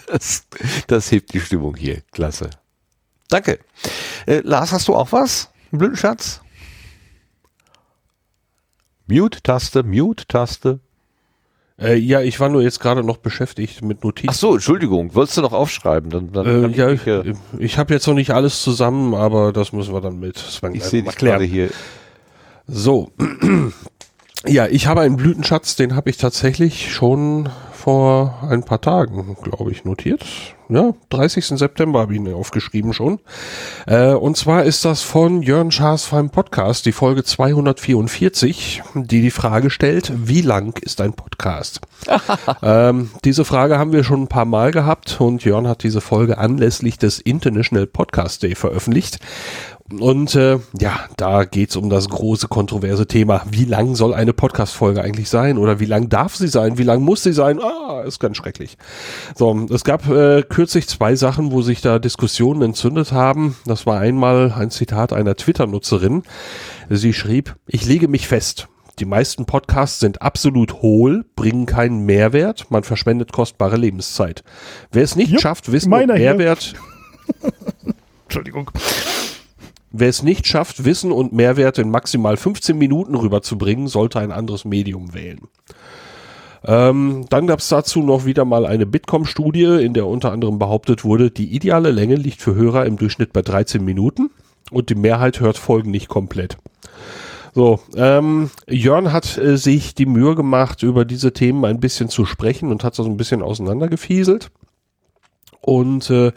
Das, 0.06 0.46
das 0.86 1.10
hebt 1.10 1.34
die 1.34 1.40
Stimmung 1.40 1.76
hier. 1.76 2.02
Klasse. 2.12 2.50
Danke. 3.28 3.58
Äh, 4.26 4.40
Lars, 4.40 4.72
hast 4.72 4.88
du 4.88 4.94
auch 4.94 5.12
was? 5.12 5.50
Ein 5.72 5.80
Äh, 11.80 11.94
ja, 11.96 12.20
ich 12.20 12.40
war 12.40 12.48
nur 12.48 12.62
jetzt 12.62 12.80
gerade 12.80 13.04
noch 13.04 13.18
beschäftigt 13.18 13.82
mit 13.82 14.02
Notizen. 14.02 14.30
Ach 14.30 14.34
so, 14.34 14.54
Entschuldigung, 14.54 15.14
wolltest 15.14 15.36
du 15.36 15.42
noch 15.42 15.52
aufschreiben? 15.52 16.10
Dann, 16.10 16.32
dann 16.32 16.72
Äh, 16.72 16.76
ja, 16.76 16.90
ich, 16.90 17.06
äh, 17.06 17.34
ich 17.58 17.78
habe 17.78 17.94
jetzt 17.94 18.06
noch 18.06 18.14
nicht 18.14 18.32
alles 18.32 18.62
zusammen, 18.62 19.14
aber 19.14 19.52
das 19.52 19.72
müssen 19.72 19.94
wir 19.94 20.00
dann 20.00 20.18
mit 20.18 20.38
Sven 20.38 20.74
ich 20.74 20.84
sehe 20.84 21.02
dich 21.02 21.16
gerade 21.16 21.44
hier. 21.44 21.70
So. 22.66 23.12
Ja, 24.46 24.66
ich 24.66 24.86
habe 24.86 25.00
einen 25.00 25.16
Blütenschatz, 25.16 25.76
den 25.76 25.96
habe 25.96 26.10
ich 26.10 26.16
tatsächlich 26.16 26.92
schon 26.92 27.48
vor 27.72 28.38
ein 28.48 28.62
paar 28.64 28.80
Tagen, 28.80 29.36
glaube 29.42 29.72
ich, 29.72 29.84
notiert. 29.84 30.24
Ja, 30.68 30.92
30. 31.08 31.46
September 31.46 32.00
habe 32.00 32.12
ich 32.12 32.20
ihn 32.20 32.34
aufgeschrieben 32.34 32.92
schon. 32.92 33.20
Äh, 33.86 34.12
und 34.12 34.36
zwar 34.36 34.64
ist 34.64 34.84
das 34.84 35.00
von 35.00 35.42
Jörn 35.42 35.70
Schaas 35.70 36.08
beim 36.08 36.28
Podcast, 36.28 36.84
die 36.84 36.92
Folge 36.92 37.24
244, 37.24 38.82
die 38.94 39.22
die 39.22 39.30
Frage 39.30 39.70
stellt, 39.70 40.12
wie 40.14 40.42
lang 40.42 40.78
ist 40.82 41.00
ein 41.00 41.14
Podcast? 41.14 41.80
ähm, 42.62 43.10
diese 43.24 43.46
Frage 43.46 43.78
haben 43.78 43.92
wir 43.92 44.04
schon 44.04 44.24
ein 44.24 44.28
paar 44.28 44.44
Mal 44.44 44.70
gehabt 44.70 45.18
und 45.20 45.44
Jörn 45.44 45.66
hat 45.66 45.82
diese 45.82 46.02
Folge 46.02 46.36
anlässlich 46.36 46.98
des 46.98 47.18
International 47.18 47.86
Podcast 47.86 48.42
Day 48.42 48.54
veröffentlicht. 48.54 49.20
Und 49.90 50.34
äh, 50.34 50.58
ja, 50.78 51.00
da 51.16 51.44
geht's 51.44 51.74
um 51.74 51.88
das 51.88 52.10
große 52.10 52.48
kontroverse 52.48 53.06
Thema. 53.06 53.42
Wie 53.50 53.64
lang 53.64 53.94
soll 53.94 54.12
eine 54.12 54.34
Podcast-Folge 54.34 55.02
eigentlich 55.02 55.30
sein? 55.30 55.56
Oder 55.56 55.80
wie 55.80 55.86
lang 55.86 56.10
darf 56.10 56.36
sie 56.36 56.48
sein? 56.48 56.76
Wie 56.76 56.82
lang 56.82 57.02
muss 57.02 57.22
sie 57.22 57.32
sein? 57.32 57.58
Ah, 57.60 58.02
ist 58.06 58.18
ganz 58.18 58.36
schrecklich. 58.36 58.76
So, 59.34 59.66
es 59.70 59.84
gab 59.84 60.06
äh, 60.08 60.42
kürzlich 60.42 60.88
zwei 60.88 61.16
Sachen, 61.16 61.52
wo 61.52 61.62
sich 61.62 61.80
da 61.80 61.98
Diskussionen 61.98 62.60
entzündet 62.60 63.12
haben. 63.12 63.56
Das 63.64 63.86
war 63.86 63.98
einmal 63.98 64.52
ein 64.52 64.70
Zitat 64.70 65.14
einer 65.14 65.36
Twitter-Nutzerin. 65.36 66.22
Sie 66.90 67.14
schrieb, 67.14 67.56
ich 67.66 67.86
lege 67.86 68.08
mich 68.08 68.28
fest. 68.28 68.68
Die 68.98 69.06
meisten 69.06 69.46
Podcasts 69.46 70.00
sind 70.00 70.20
absolut 70.20 70.82
hohl, 70.82 71.24
bringen 71.36 71.66
keinen 71.66 72.04
Mehrwert, 72.04 72.66
man 72.68 72.82
verschwendet 72.82 73.32
kostbare 73.32 73.76
Lebenszeit. 73.76 74.42
Wer 74.90 75.04
es 75.04 75.14
nicht 75.14 75.30
Jupp, 75.30 75.40
schafft, 75.40 75.70
Wissen. 75.70 75.90
Mehrwert 75.90 76.74
Entschuldigung. 78.24 78.70
Wer 79.90 80.08
es 80.08 80.22
nicht 80.22 80.46
schafft, 80.46 80.84
Wissen 80.84 81.12
und 81.12 81.32
Mehrwert 81.32 81.78
in 81.78 81.90
maximal 81.90 82.36
15 82.36 82.76
Minuten 82.76 83.14
rüberzubringen, 83.14 83.88
sollte 83.88 84.20
ein 84.20 84.32
anderes 84.32 84.64
Medium 84.64 85.14
wählen. 85.14 85.48
Ähm, 86.64 87.24
dann 87.30 87.46
gab 87.46 87.60
es 87.60 87.68
dazu 87.68 88.02
noch 88.02 88.24
wieder 88.24 88.44
mal 88.44 88.66
eine 88.66 88.84
Bitkom-Studie, 88.84 89.82
in 89.82 89.94
der 89.94 90.06
unter 90.06 90.32
anderem 90.32 90.58
behauptet 90.58 91.04
wurde, 91.04 91.30
die 91.30 91.54
ideale 91.54 91.90
Länge 91.90 92.16
liegt 92.16 92.42
für 92.42 92.54
Hörer 92.54 92.84
im 92.84 92.96
Durchschnitt 92.96 93.32
bei 93.32 93.42
13 93.42 93.84
Minuten 93.84 94.30
und 94.70 94.90
die 94.90 94.96
Mehrheit 94.96 95.40
hört 95.40 95.56
Folgen 95.56 95.90
nicht 95.90 96.08
komplett. 96.08 96.58
So, 97.54 97.80
ähm, 97.96 98.50
Jörn 98.68 99.12
hat 99.12 99.38
äh, 99.38 99.56
sich 99.56 99.94
die 99.94 100.06
Mühe 100.06 100.34
gemacht, 100.34 100.82
über 100.82 101.04
diese 101.04 101.32
Themen 101.32 101.64
ein 101.64 101.80
bisschen 101.80 102.08
zu 102.08 102.24
sprechen 102.24 102.70
und 102.70 102.84
hat 102.84 102.98
das 102.98 103.06
ein 103.06 103.16
bisschen 103.16 103.42
auseinandergefieselt. 103.42 104.50
Und 105.60 106.10
äh, 106.10 106.32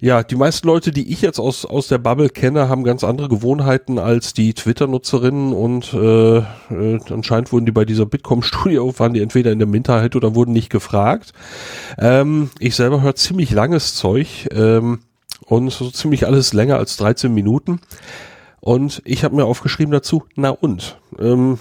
ja, 0.00 0.22
die 0.22 0.36
meisten 0.36 0.68
Leute, 0.68 0.92
die 0.92 1.10
ich 1.10 1.22
jetzt 1.22 1.40
aus, 1.40 1.64
aus 1.64 1.88
der 1.88 1.98
Bubble 1.98 2.28
kenne, 2.28 2.68
haben 2.68 2.84
ganz 2.84 3.02
andere 3.02 3.28
Gewohnheiten 3.28 3.98
als 3.98 4.32
die 4.32 4.54
Twitter-Nutzerinnen 4.54 5.52
und 5.52 5.92
äh, 5.92 6.38
äh, 6.38 7.00
anscheinend 7.10 7.50
wurden 7.50 7.66
die 7.66 7.72
bei 7.72 7.84
dieser 7.84 8.06
Bitkom-Studie, 8.06 8.78
waren 8.98 9.12
die 9.12 9.20
entweder 9.20 9.50
in 9.50 9.58
der 9.58 9.66
Minderheit 9.66 10.14
oder 10.14 10.36
wurden 10.36 10.52
nicht 10.52 10.70
gefragt. 10.70 11.32
Ähm, 11.98 12.50
ich 12.60 12.76
selber 12.76 13.02
höre 13.02 13.16
ziemlich 13.16 13.50
langes 13.50 13.96
Zeug 13.96 14.48
ähm, 14.52 15.00
und 15.46 15.70
so 15.70 15.90
ziemlich 15.90 16.26
alles 16.26 16.52
länger 16.52 16.76
als 16.76 16.96
13 16.98 17.34
Minuten. 17.34 17.80
Und 18.60 19.02
ich 19.04 19.22
habe 19.22 19.36
mir 19.36 19.44
aufgeschrieben 19.44 19.92
dazu, 19.92 20.24
na 20.34 20.50
und? 20.50 20.98
Ähm, 21.18 21.58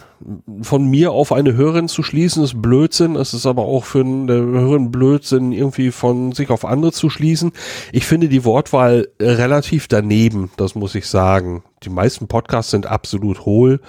von 0.62 0.86
mir 0.88 1.12
auf 1.12 1.32
eine 1.32 1.54
Hörerin 1.54 1.88
zu 1.88 2.02
schließen 2.02 2.44
ist 2.44 2.62
Blödsinn. 2.62 3.16
Es 3.16 3.34
ist 3.34 3.46
aber 3.46 3.64
auch 3.64 3.86
für 3.86 4.02
eine 4.02 4.34
Hörerin 4.34 4.92
Blödsinn, 4.92 5.52
irgendwie 5.52 5.92
von 5.92 6.32
sich 6.32 6.50
auf 6.50 6.66
andere 6.66 6.92
zu 6.92 7.10
schließen. 7.10 7.52
Ich 7.92 8.06
finde 8.06 8.30
die 8.30 8.46
Wortwahl 8.46 9.10
relativ 9.22 9.88
daneben, 9.88 10.50
das 10.58 10.74
muss 10.74 10.96
ich 10.96 11.08
sagen. 11.08 11.64
Die 11.84 11.90
meisten 11.90 12.28
Podcasts 12.28 12.72
sind 12.72 12.88
absolut 12.88 13.46
hohl. 13.46 13.80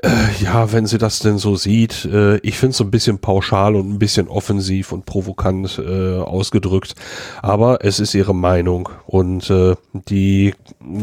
Äh, 0.00 0.10
ja, 0.40 0.70
wenn 0.72 0.86
sie 0.86 0.98
das 0.98 1.18
denn 1.18 1.38
so 1.38 1.56
sieht, 1.56 2.04
äh, 2.04 2.36
ich 2.38 2.56
finde 2.56 2.70
es 2.70 2.76
so 2.76 2.84
ein 2.84 2.90
bisschen 2.90 3.18
pauschal 3.18 3.74
und 3.74 3.90
ein 3.90 3.98
bisschen 3.98 4.28
offensiv 4.28 4.92
und 4.92 5.06
provokant 5.06 5.80
äh, 5.84 6.18
ausgedrückt. 6.18 6.94
Aber 7.42 7.84
es 7.84 7.98
ist 7.98 8.14
ihre 8.14 8.34
Meinung. 8.34 8.90
Und 9.06 9.50
äh, 9.50 9.74
die 9.92 10.54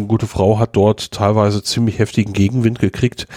gute 0.08 0.28
Frau 0.28 0.60
hat 0.60 0.78
dort 0.78 1.12
teilweise 1.12 1.62
ziemlich 1.62 2.00
heftigen 2.00 2.32
Gegenwind 2.32 2.80
gekriegt. 2.80 3.28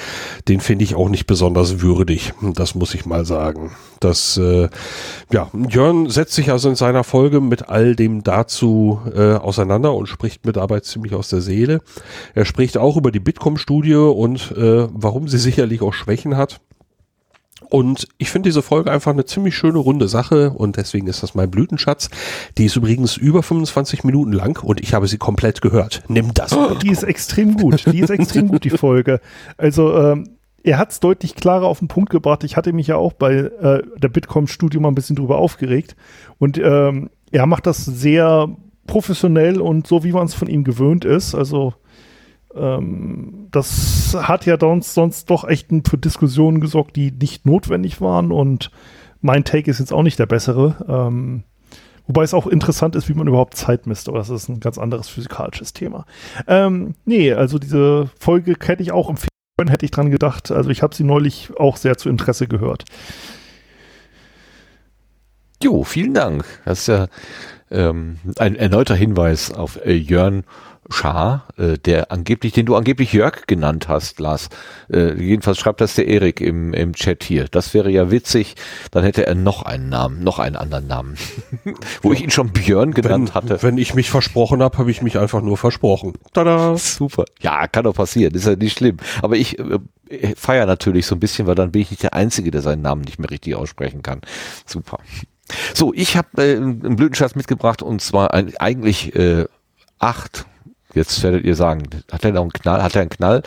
Den 0.47 0.61
finde 0.61 0.85
ich 0.85 0.95
auch 0.95 1.09
nicht 1.09 1.27
besonders 1.27 1.81
würdig. 1.81 2.35
Das 2.41 2.77
muss 2.77 2.95
ich 2.95 3.05
mal 3.05 3.25
sagen. 3.25 3.73
Das, 4.01 4.37
äh, 4.37 4.69
ja, 5.33 5.51
Jörn 5.69 6.09
setzt 6.09 6.35
sich 6.35 6.51
also 6.51 6.69
in 6.69 6.77
seiner 6.77 7.05
Folge 7.05 7.41
mit 7.41 7.69
all 7.69 7.97
dem 7.97 8.23
dazu 8.23 9.01
äh, 9.15 9.35
auseinander 9.35 9.95
und 9.95 10.07
spricht 10.07 10.47
mit 10.47 10.57
dabei 10.57 10.81
ziemlich 10.81 11.15
aus 11.15 11.29
der 11.29 11.41
Seele. 11.41 11.81
Er 12.35 12.45
spricht 12.45 12.79
auch 12.79 12.97
über 12.97 13.11
die 13.11 13.21
Bitkom-Studie 13.21 13.95
und 13.95 14.53
äh, 14.53 14.89
warum 14.91 15.29
sie 15.29 15.39
sicherlich 15.39 15.83
auch 15.83 15.93
Schwächen 15.93 16.37
hat. 16.37 16.61
Und 17.71 18.09
ich 18.19 18.31
finde 18.31 18.49
diese 18.49 18.63
Folge 18.63 18.91
einfach 18.91 19.13
eine 19.13 19.25
ziemlich 19.25 19.57
schöne 19.57 19.79
runde 19.79 20.09
Sache 20.09 20.51
und 20.51 20.77
deswegen 20.77 21.07
ist 21.07 21.23
das 21.23 21.35
mein 21.35 21.51
Blütenschatz. 21.51 22.09
Die 22.57 22.65
ist 22.65 22.77
übrigens 22.77 23.17
über 23.17 23.43
25 23.43 24.05
Minuten 24.05 24.33
lang 24.33 24.63
und 24.63 24.81
ich 24.81 24.95
habe 24.95 25.09
sie 25.09 25.19
komplett 25.19 25.61
gehört. 25.61 26.03
Nimm 26.09 26.33
das. 26.35 26.57
Die 26.83 26.91
ist 26.91 27.03
extrem 27.03 27.57
gut. 27.57 27.85
Die 27.93 27.99
ist 27.99 28.11
extrem 28.11 28.49
gut, 28.49 28.65
die 28.65 28.71
Folge. 28.71 29.21
Also, 29.57 29.95
ähm, 29.99 30.38
er 30.63 30.79
hat 30.79 30.91
es 30.91 31.01
deutlich 31.01 31.35
klarer 31.35 31.67
auf 31.67 31.79
den 31.79 31.89
Punkt 31.89 32.11
gebracht. 32.11 32.45
Ich 32.45 32.57
hatte 32.57 32.73
mich 32.73 32.89
ja 32.89 32.97
auch 32.97 33.13
bei 33.13 33.35
äh, 33.35 33.83
der 33.97 34.09
Bitkom-Studio 34.09 34.81
mal 34.81 34.89
ein 34.89 34.95
bisschen 34.95 35.17
drüber 35.17 35.39
aufgeregt. 35.39 35.97
Und 36.39 36.59
ähm, 36.59 37.11
er 37.31 37.47
macht 37.47 37.67
das 37.67 37.85
sehr 37.85 38.49
professionell 38.87 39.61
und 39.61 39.87
so, 39.87 40.05
wie 40.05 40.13
man 40.13 40.27
es 40.27 40.35
von 40.35 40.49
ihm 40.49 40.65
gewöhnt 40.65 41.05
ist. 41.05 41.35
Also, 41.35 41.75
ähm, 42.55 43.49
das 43.51 44.17
hat 44.21 44.47
ja 44.47 44.57
sonst, 44.59 44.95
sonst 44.95 45.31
doch 45.31 45.47
echt 45.47 45.69
für 45.87 45.99
Diskussionen 45.99 46.61
gesorgt, 46.61 46.97
die 46.97 47.13
nicht 47.13 47.47
notwendig 47.47 48.01
waren. 48.01 48.33
Und 48.33 48.71
mein 49.21 49.45
Take 49.45 49.71
ist 49.71 49.79
jetzt 49.79 49.93
auch 49.93 50.03
nicht 50.03 50.19
der 50.19 50.27
bessere. 50.27 50.77
Ähm, 50.89 51.45
Wobei 52.09 52.23
es 52.23 52.33
auch 52.33 52.47
interessant 52.47 52.97
ist, 52.97 53.11
wie 53.11 53.15
man 53.15 53.29
überhaupt 53.29 53.55
Zeit 53.55 53.87
misst, 53.87 54.09
aber 54.09 54.17
das 54.17 54.31
ist 54.31 54.49
ein 54.49 54.61
ganz 54.61 54.79
anderes 54.79 55.11
physikalisches 55.11 55.75
Thema. 55.75 56.07
Ähm, 56.47 56.95
nee, 57.05 57.35
also 57.35 57.59
diese 57.59 58.09
Folge 58.19 58.57
hätte 58.59 58.83
ich 58.83 58.93
auch 58.93 59.11
empfehlen 59.11 59.28
hätte 59.67 59.85
ich 59.85 59.91
dran 59.91 60.13
gedacht. 60.13 60.53
Also 60.53 60.71
ich 60.71 60.83
habe 60.83 60.95
sie 60.95 61.03
neulich 61.03 61.51
auch 61.57 61.77
sehr 61.77 61.99
zu 61.99 62.09
Interesse 62.09 62.47
gehört. 62.47 62.85
Jo, 65.61 65.83
vielen 65.83 66.15
Dank. 66.15 66.45
Das 66.65 66.81
ist 66.81 66.87
ja 66.87 67.09
ähm, 67.71 68.19
ein 68.37 68.55
erneuter 68.55 68.95
Hinweis 68.95 69.51
auf 69.51 69.85
äh, 69.85 69.93
Jörn 69.93 70.45
Schaar, 70.91 71.49
äh, 71.59 71.77
der 71.77 72.11
angeblich, 72.11 72.55
den 72.55 72.65
du 72.65 72.75
angeblich 72.75 73.13
Jörg 73.13 73.47
genannt 73.47 73.89
hast, 73.89 74.21
Lars. 74.21 74.49
Äh, 74.91 75.21
jedenfalls 75.21 75.59
schreibt 75.59 75.83
das 75.83 75.95
der 75.95 76.09
Erik 76.09 76.41
im, 76.41 76.73
im 76.73 76.95
Chat 76.95 77.23
hier. 77.25 77.47
Das 77.51 77.75
wäre 77.75 77.91
ja 77.91 78.11
witzig. 78.11 78.55
Dann 78.91 79.05
hätte 79.05 79.27
er 79.27 79.35
noch 79.35 79.63
einen 79.63 79.91
Namen, 79.91 80.25
noch 80.25 80.39
einen 80.39 80.57
anderen 80.57 80.87
Namen. 80.87 81.17
Wo 82.03 82.13
ich 82.13 82.23
ihn 82.23 82.31
schon 82.31 82.53
Björn 82.53 82.95
genannt 82.95 83.35
wenn, 83.35 83.35
hatte. 83.35 83.63
Wenn 83.63 83.77
ich 83.77 83.95
mich 83.95 84.09
versprochen 84.11 84.63
habe, 84.63 84.79
habe 84.79 84.91
ich 84.91 85.03
mich 85.03 85.19
einfach 85.19 85.43
nur 85.43 85.59
versprochen. 85.59 86.15
Tada! 86.33 86.77
Super. 86.79 87.27
Ja, 87.41 87.67
kann 87.67 87.85
doch 87.85 87.95
passieren. 87.95 88.35
Ist 88.35 88.47
ja 88.47 88.57
nicht 88.57 88.79
schlimm. 88.79 88.97
Aber 89.21 89.37
ich 89.37 89.59
äh, 89.59 89.79
feiere 90.37 90.67
natürlich 90.67 91.05
so 91.05 91.15
ein 91.15 91.21
bisschen, 91.21 91.47
weil 91.47 91.55
dann 91.55 91.73
bin 91.73 91.83
ich 91.83 91.91
nicht 91.91 92.03
der 92.03 92.15
Einzige, 92.15 92.51
der 92.51 92.63
seinen 92.63 92.83
Namen 92.83 93.03
nicht 93.03 93.19
mehr 93.19 93.31
richtig 93.31 93.55
aussprechen 93.57 94.03
kann. 94.03 94.23
Super. 94.65 95.01
So, 95.75 95.93
ich 95.95 96.17
habe 96.17 96.43
äh, 96.43 96.57
einen 96.57 96.97
Blütenschatz 96.97 97.35
mitgebracht 97.35 97.83
und 97.83 98.01
zwar 98.01 98.33
ein, 98.33 98.57
eigentlich 98.57 99.15
äh, 99.15 99.45
acht 99.99 100.47
Jetzt 100.99 101.23
werdet 101.23 101.45
ihr 101.45 101.55
sagen, 101.55 101.85
hat 102.11 102.25
er 102.25 102.33
noch 102.33 102.43
einen 102.43 102.53
Knall? 102.53 102.83
Hat 102.83 102.97
er 102.97 103.03
einen 103.03 103.11
Knall? 103.11 103.43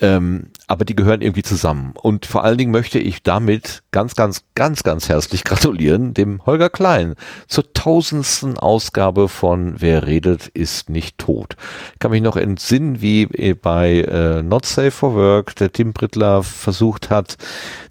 Ähm, 0.00 0.48
aber 0.68 0.84
die 0.84 0.94
gehören 0.94 1.22
irgendwie 1.22 1.42
zusammen. 1.42 1.94
Und 2.00 2.26
vor 2.26 2.44
allen 2.44 2.58
Dingen 2.58 2.70
möchte 2.70 2.98
ich 2.98 3.22
damit 3.22 3.82
ganz, 3.90 4.14
ganz, 4.14 4.44
ganz, 4.54 4.82
ganz 4.82 5.08
herzlich 5.08 5.42
gratulieren 5.48 6.14
dem 6.14 6.44
Holger 6.44 6.68
Klein 6.68 7.14
zur 7.48 7.72
tausendsten 7.72 8.58
Ausgabe 8.58 9.28
von 9.28 9.76
Wer 9.78 10.06
redet, 10.06 10.46
ist 10.48 10.90
nicht 10.90 11.16
tot. 11.16 11.56
Ich 11.94 11.98
kann 11.98 12.10
mich 12.10 12.22
noch 12.22 12.36
entsinnen, 12.36 13.00
wie 13.00 13.26
bei 13.54 14.02
äh, 14.02 14.42
Not 14.42 14.66
Safe 14.66 14.90
for 14.90 15.14
Work 15.14 15.56
der 15.56 15.72
Tim 15.72 15.94
Brittler 15.94 16.42
versucht 16.42 17.08
hat, 17.08 17.38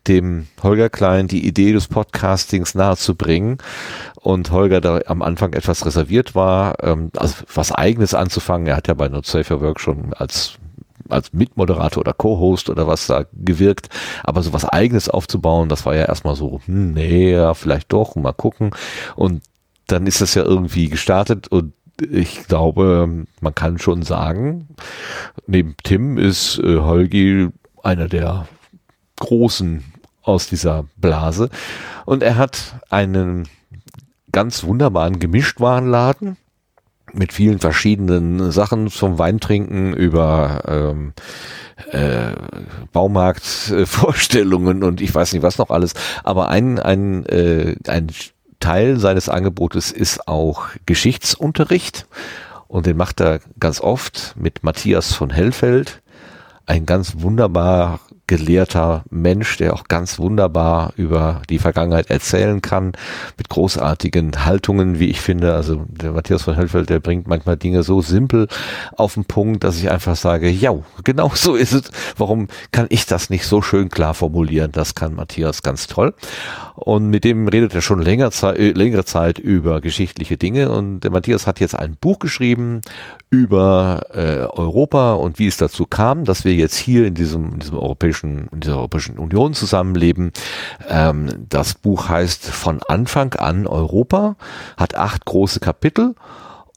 dem 0.07 0.47
Holger 0.61 0.89
Klein 0.89 1.27
die 1.27 1.45
Idee 1.47 1.73
des 1.73 1.87
Podcastings 1.87 2.75
nahezubringen 2.75 3.57
und 4.15 4.51
Holger 4.51 4.81
da 4.81 4.99
am 5.07 5.23
Anfang 5.23 5.53
etwas 5.53 5.85
reserviert 5.85 6.35
war, 6.35 6.75
ähm, 6.83 7.09
also 7.17 7.35
was 7.53 7.71
eigenes 7.71 8.13
anzufangen. 8.13 8.67
Er 8.67 8.77
hat 8.77 8.87
ja 8.87 8.93
bei 8.93 9.09
Not 9.09 9.25
Safe 9.25 9.43
for 9.43 9.61
Work 9.61 9.79
schon 9.79 10.13
als 10.13 10.59
als 11.09 11.33
Mitmoderator 11.33 12.01
oder 12.01 12.13
Co-Host 12.13 12.69
oder 12.69 12.87
was 12.87 13.07
da 13.07 13.25
gewirkt, 13.33 13.89
aber 14.23 14.43
so 14.43 14.53
was 14.53 14.65
eigenes 14.65 15.09
aufzubauen, 15.09 15.69
das 15.69 15.85
war 15.85 15.95
ja 15.95 16.05
erstmal 16.05 16.35
so, 16.35 16.61
hm, 16.65 16.93
nee, 16.93 17.31
ja, 17.31 17.53
vielleicht 17.53 17.91
doch, 17.93 18.15
mal 18.15 18.33
gucken. 18.33 18.71
Und 19.15 19.43
dann 19.87 20.05
ist 20.07 20.21
das 20.21 20.35
ja 20.35 20.43
irgendwie 20.43 20.89
gestartet 20.89 21.47
und 21.47 21.73
ich 22.01 22.47
glaube, 22.47 23.25
man 23.41 23.55
kann 23.55 23.79
schon 23.79 24.03
sagen, 24.03 24.67
neben 25.47 25.75
Tim 25.83 26.17
ist 26.17 26.59
äh, 26.59 26.77
Holgi 26.77 27.49
einer 27.81 28.07
der 28.07 28.47
großen 29.19 29.83
aus 30.21 30.47
dieser 30.47 30.85
Blase. 30.97 31.49
Und 32.05 32.21
er 32.21 32.35
hat 32.35 32.75
einen 32.89 33.47
ganz 34.31 34.63
wunderbaren 34.63 35.19
Gemischtwarenladen 35.19 36.37
mit 37.17 37.33
vielen 37.33 37.59
verschiedenen 37.59 38.51
Sachen 38.51 38.89
zum 38.89 39.19
Weintrinken 39.19 39.93
über 39.93 40.63
ähm, 40.67 41.13
äh, 41.91 42.33
Baumarktvorstellungen 42.91 44.83
und 44.83 45.01
ich 45.01 45.13
weiß 45.13 45.33
nicht 45.33 45.43
was 45.43 45.57
noch 45.57 45.69
alles. 45.69 45.93
Aber 46.23 46.49
ein, 46.49 46.79
ein, 46.79 47.25
äh, 47.25 47.75
ein 47.87 48.07
Teil 48.59 48.99
seines 48.99 49.29
Angebotes 49.29 49.91
ist 49.91 50.27
auch 50.27 50.69
Geschichtsunterricht 50.85 52.07
und 52.67 52.85
den 52.85 52.97
macht 52.97 53.21
er 53.21 53.39
ganz 53.59 53.81
oft 53.81 54.35
mit 54.37 54.63
Matthias 54.63 55.13
von 55.13 55.29
Hellfeld, 55.29 56.01
ein 56.65 56.85
ganz 56.85 57.13
wunderbar 57.19 57.99
gelehrter 58.27 59.03
Mensch, 59.09 59.57
der 59.57 59.73
auch 59.73 59.85
ganz 59.85 60.19
wunderbar 60.19 60.93
über 60.97 61.41
die 61.49 61.59
Vergangenheit 61.59 62.09
erzählen 62.09 62.61
kann, 62.61 62.91
mit 63.37 63.49
großartigen 63.49 64.45
Haltungen, 64.45 64.99
wie 64.99 65.09
ich 65.09 65.21
finde. 65.21 65.53
Also 65.53 65.85
der 65.87 66.11
Matthias 66.11 66.43
von 66.43 66.55
Hellfeld, 66.55 66.89
der 66.89 66.99
bringt 66.99 67.27
manchmal 67.27 67.57
Dinge 67.57 67.83
so 67.83 68.01
simpel 68.01 68.47
auf 68.95 69.13
den 69.13 69.25
Punkt, 69.25 69.63
dass 69.63 69.77
ich 69.77 69.89
einfach 69.89 70.15
sage, 70.15 70.49
ja, 70.49 70.73
genau 71.03 71.31
so 71.33 71.55
ist 71.55 71.73
es. 71.73 71.91
Warum 72.17 72.47
kann 72.71 72.87
ich 72.89 73.05
das 73.05 73.29
nicht 73.29 73.45
so 73.45 73.61
schön 73.61 73.89
klar 73.89 74.13
formulieren? 74.13 74.71
Das 74.73 74.93
kann 74.93 75.15
Matthias 75.15 75.63
ganz 75.63 75.87
toll. 75.87 76.13
Und 76.75 77.09
mit 77.09 77.23
dem 77.23 77.47
redet 77.47 77.73
er 77.73 77.81
schon 77.81 78.01
länger 78.01 78.31
Zeit, 78.31 78.59
äh, 78.59 78.71
längere 78.71 79.05
Zeit 79.05 79.39
über 79.39 79.81
geschichtliche 79.81 80.37
Dinge. 80.37 80.69
Und 80.69 80.99
der 80.99 81.11
Matthias 81.11 81.47
hat 81.47 81.59
jetzt 81.59 81.75
ein 81.75 81.95
Buch 81.99 82.19
geschrieben 82.19 82.81
über 83.29 84.03
äh, 84.13 84.45
Europa 84.57 85.13
und 85.13 85.39
wie 85.39 85.47
es 85.47 85.57
dazu 85.57 85.85
kam, 85.85 86.23
dass 86.23 86.45
wir 86.45 86.53
jetzt 86.53 86.75
hier 86.75 87.05
in 87.05 87.13
diesem, 87.13 87.53
in 87.53 87.59
diesem 87.59 87.77
europäischen, 87.77 88.16
in 88.23 88.47
dieser 88.53 88.77
Europäischen 88.77 89.17
Union 89.17 89.53
zusammenleben. 89.53 90.31
Ähm, 90.87 91.45
das 91.49 91.73
Buch 91.73 92.09
heißt 92.09 92.45
Von 92.45 92.81
Anfang 92.87 93.33
an 93.35 93.67
Europa, 93.67 94.35
hat 94.77 94.95
acht 94.95 95.25
große 95.25 95.59
Kapitel 95.59 96.15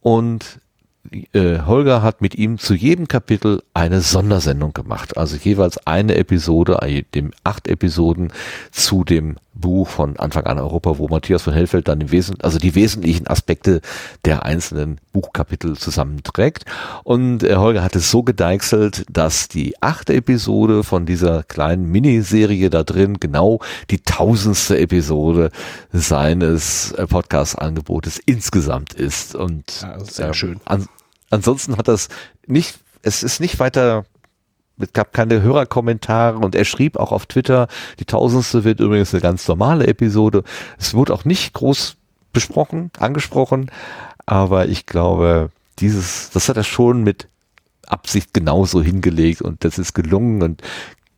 und 0.03 0.61
äh, 1.33 1.61
Holger 1.61 2.03
hat 2.03 2.21
mit 2.21 2.35
ihm 2.35 2.59
zu 2.59 2.75
jedem 2.75 3.09
Kapitel 3.09 3.63
eine 3.75 4.01
Sondersendung 4.01 4.73
gemacht. 4.73 5.17
Also 5.17 5.37
jeweils 5.37 5.85
eine 5.87 6.15
Episode, 6.17 6.79
äh, 6.83 7.05
dem 7.15 7.33
acht 7.43 7.69
Episoden 7.69 8.33
zu 8.71 9.05
dem 9.05 9.37
Buch 9.55 9.89
von 9.89 10.17
Anfang 10.19 10.47
an 10.47 10.59
Europa, 10.59 10.99
wo 10.99 11.09
Matthias 11.09 11.43
von 11.43 11.53
Hellfeld 11.53 11.89
dann 11.89 12.01
im 12.01 12.11
Wesentlichen, 12.11 12.45
also 12.45 12.59
die 12.59 12.75
wesentlichen 12.75 13.27
Aspekte 13.27 13.81
der 14.25 14.45
einzelnen 14.45 14.99
Buchkapitel 15.13 15.77
zusammenträgt. 15.77 16.65
Und 17.05 17.43
äh, 17.43 17.57
Holger 17.57 17.83
hat 17.83 17.97
es 17.97 18.11
so 18.11 18.23
gedeichselt, 18.23 19.05
dass 19.11 19.49
die 19.49 19.81
achte 19.83 20.15
Episode 20.15 20.85
von 20.85 21.07
dieser 21.07 21.43
kleinen 21.43 21.91
Miniserie 21.91 22.71
da 22.71 22.83
drin 22.85 23.19
genau 23.19 23.61
die 23.91 23.99
tausendste 23.99 24.79
Episode 24.79 25.51
seines 25.93 26.93
äh, 26.93 27.07
Podcast-Angebotes 27.07 28.21
insgesamt 28.25 28.95
ist. 28.95 29.35
Und 29.35 29.83
ja, 29.83 29.99
sehr 30.05 30.29
äh, 30.29 30.35
schön. 30.35 30.61
An, 30.65 30.87
ansonsten 31.31 31.77
hat 31.77 31.89
das 31.89 32.09
nicht, 32.47 32.79
es 33.03 33.23
ist 33.23 33.41
nicht 33.41 33.59
weiter 33.59 34.05
es 34.81 34.93
gab 34.93 35.13
keine 35.13 35.43
Hörerkommentare 35.43 36.39
und 36.39 36.55
er 36.55 36.65
schrieb 36.65 36.97
auch 36.97 37.13
auf 37.13 37.27
Twitter, 37.27 37.69
die 37.99 38.05
tausendste 38.05 38.65
wird 38.65 38.81
übrigens 38.81 39.15
eine 39.15 39.21
ganz 39.21 39.47
normale 39.49 39.87
Episode. 39.87 40.45
Es 40.79 40.95
wurde 40.95 41.15
auch 41.15 41.25
nicht 41.25 41.53
groß 41.55 41.97
besprochen, 42.33 42.91
angesprochen, 42.99 43.71
aber 44.27 44.69
ich 44.69 44.87
glaube, 44.87 45.51
dieses, 45.79 46.31
das 46.31 46.49
hat 46.49 46.57
er 46.57 46.65
schon 46.65 47.03
mit 47.03 47.29
Absicht 47.87 48.33
genauso 48.33 48.83
hingelegt 48.83 49.43
und 49.43 49.65
das 49.65 49.79
ist 49.79 49.95
gelungen 49.95 50.43
und 50.43 50.63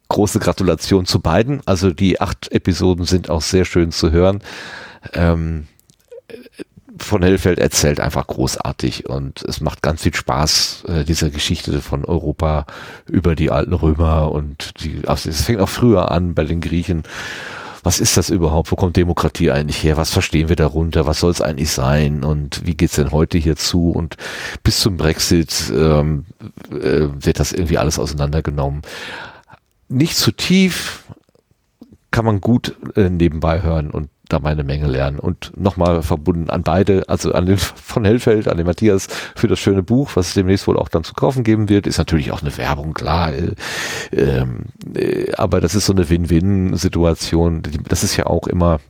große 0.08 0.38
Gratulation 0.38 1.06
zu 1.06 1.20
beiden. 1.20 1.60
Also 1.66 1.90
die 1.90 2.20
acht 2.20 2.50
Episoden 2.52 3.04
sind 3.04 3.30
auch 3.30 3.42
sehr 3.42 3.64
schön 3.64 3.92
zu 3.92 4.10
hören. 4.10 4.42
Ähm, 5.14 5.66
von 7.02 7.22
Hellfeld 7.22 7.58
erzählt 7.58 8.00
einfach 8.00 8.26
großartig 8.26 9.08
und 9.08 9.42
es 9.42 9.60
macht 9.60 9.82
ganz 9.82 10.02
viel 10.02 10.14
Spaß, 10.14 10.84
äh, 10.88 11.04
diese 11.04 11.30
Geschichte 11.30 11.80
von 11.80 12.04
Europa 12.04 12.66
über 13.06 13.34
die 13.34 13.50
alten 13.50 13.74
Römer 13.74 14.32
und 14.32 14.82
die, 14.82 15.02
also 15.06 15.28
es 15.28 15.42
fängt 15.42 15.60
auch 15.60 15.68
früher 15.68 16.10
an 16.10 16.34
bei 16.34 16.44
den 16.44 16.60
Griechen. 16.60 17.02
Was 17.84 17.98
ist 17.98 18.16
das 18.16 18.30
überhaupt? 18.30 18.70
Wo 18.70 18.76
kommt 18.76 18.96
Demokratie 18.96 19.50
eigentlich 19.50 19.82
her? 19.82 19.96
Was 19.96 20.10
verstehen 20.10 20.48
wir 20.48 20.54
darunter? 20.54 21.06
Was 21.06 21.18
soll 21.18 21.32
es 21.32 21.40
eigentlich 21.40 21.70
sein? 21.70 22.22
Und 22.22 22.64
wie 22.64 22.76
geht's 22.76 22.94
denn 22.94 23.10
heute 23.10 23.38
hier 23.38 23.56
zu? 23.56 23.90
Und 23.90 24.16
bis 24.62 24.78
zum 24.78 24.96
Brexit 24.96 25.72
ähm, 25.74 26.26
äh, 26.70 27.08
wird 27.18 27.40
das 27.40 27.52
irgendwie 27.52 27.78
alles 27.78 27.98
auseinandergenommen. 27.98 28.82
Nicht 29.88 30.16
zu 30.16 30.30
tief, 30.30 31.02
kann 32.12 32.24
man 32.24 32.40
gut 32.40 32.76
äh, 32.94 33.10
nebenbei 33.10 33.62
hören 33.62 33.90
und 33.90 34.10
da 34.28 34.38
meine 34.38 34.64
Menge 34.64 34.86
lernen. 34.86 35.18
Und 35.18 35.52
nochmal 35.56 36.02
verbunden 36.02 36.50
an 36.50 36.62
beide, 36.62 37.08
also 37.08 37.32
an 37.32 37.46
den 37.46 37.58
von 37.58 38.04
Hellfeld, 38.04 38.48
an 38.48 38.56
den 38.56 38.66
Matthias 38.66 39.08
für 39.34 39.48
das 39.48 39.58
schöne 39.58 39.82
Buch, 39.82 40.10
was 40.14 40.28
es 40.28 40.34
demnächst 40.34 40.66
wohl 40.66 40.78
auch 40.78 40.88
dann 40.88 41.04
zu 41.04 41.14
kaufen 41.14 41.44
geben 41.44 41.68
wird, 41.68 41.86
ist 41.86 41.98
natürlich 41.98 42.32
auch 42.32 42.42
eine 42.42 42.56
Werbung, 42.56 42.94
klar. 42.94 43.32
Äh, 43.32 43.54
ähm, 44.12 44.66
äh, 44.94 45.32
aber 45.34 45.60
das 45.60 45.74
ist 45.74 45.86
so 45.86 45.92
eine 45.92 46.08
Win-Win-Situation. 46.08 47.62
Das 47.88 48.04
ist 48.04 48.16
ja 48.16 48.26
auch 48.26 48.46
immer 48.46 48.80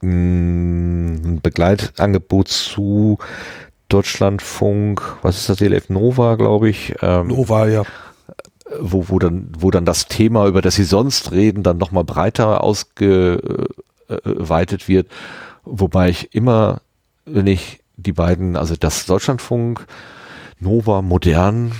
mh, 0.00 0.10
mm, 0.10 1.14
ein 1.24 1.40
Begleitangebot 1.42 2.48
zu 2.48 3.18
Deutschlandfunk, 3.88 5.02
was 5.22 5.36
ist 5.36 5.48
das, 5.48 5.58
DLF 5.58 5.90
Nova, 5.90 6.36
glaube 6.36 6.68
ich. 6.68 6.94
Ähm, 7.02 7.28
Nova, 7.28 7.68
ja 7.68 7.84
wo, 8.80 9.08
wo 9.08 9.18
dann, 9.18 9.52
wo 9.56 9.70
dann 9.70 9.84
das 9.84 10.06
Thema, 10.06 10.46
über 10.46 10.62
das 10.62 10.74
sie 10.74 10.84
sonst 10.84 11.32
reden, 11.32 11.62
dann 11.62 11.76
nochmal 11.76 12.04
breiter 12.04 12.64
ausge, 12.64 13.68
geweitet 14.08 14.88
wird. 14.88 15.08
Wobei 15.64 16.10
ich 16.10 16.34
immer, 16.34 16.80
wenn 17.24 17.46
ich 17.46 17.80
die 17.96 18.12
beiden, 18.12 18.56
also 18.56 18.76
das 18.76 19.06
Deutschlandfunk, 19.06 19.86
Nova, 20.60 21.02
modern 21.02 21.72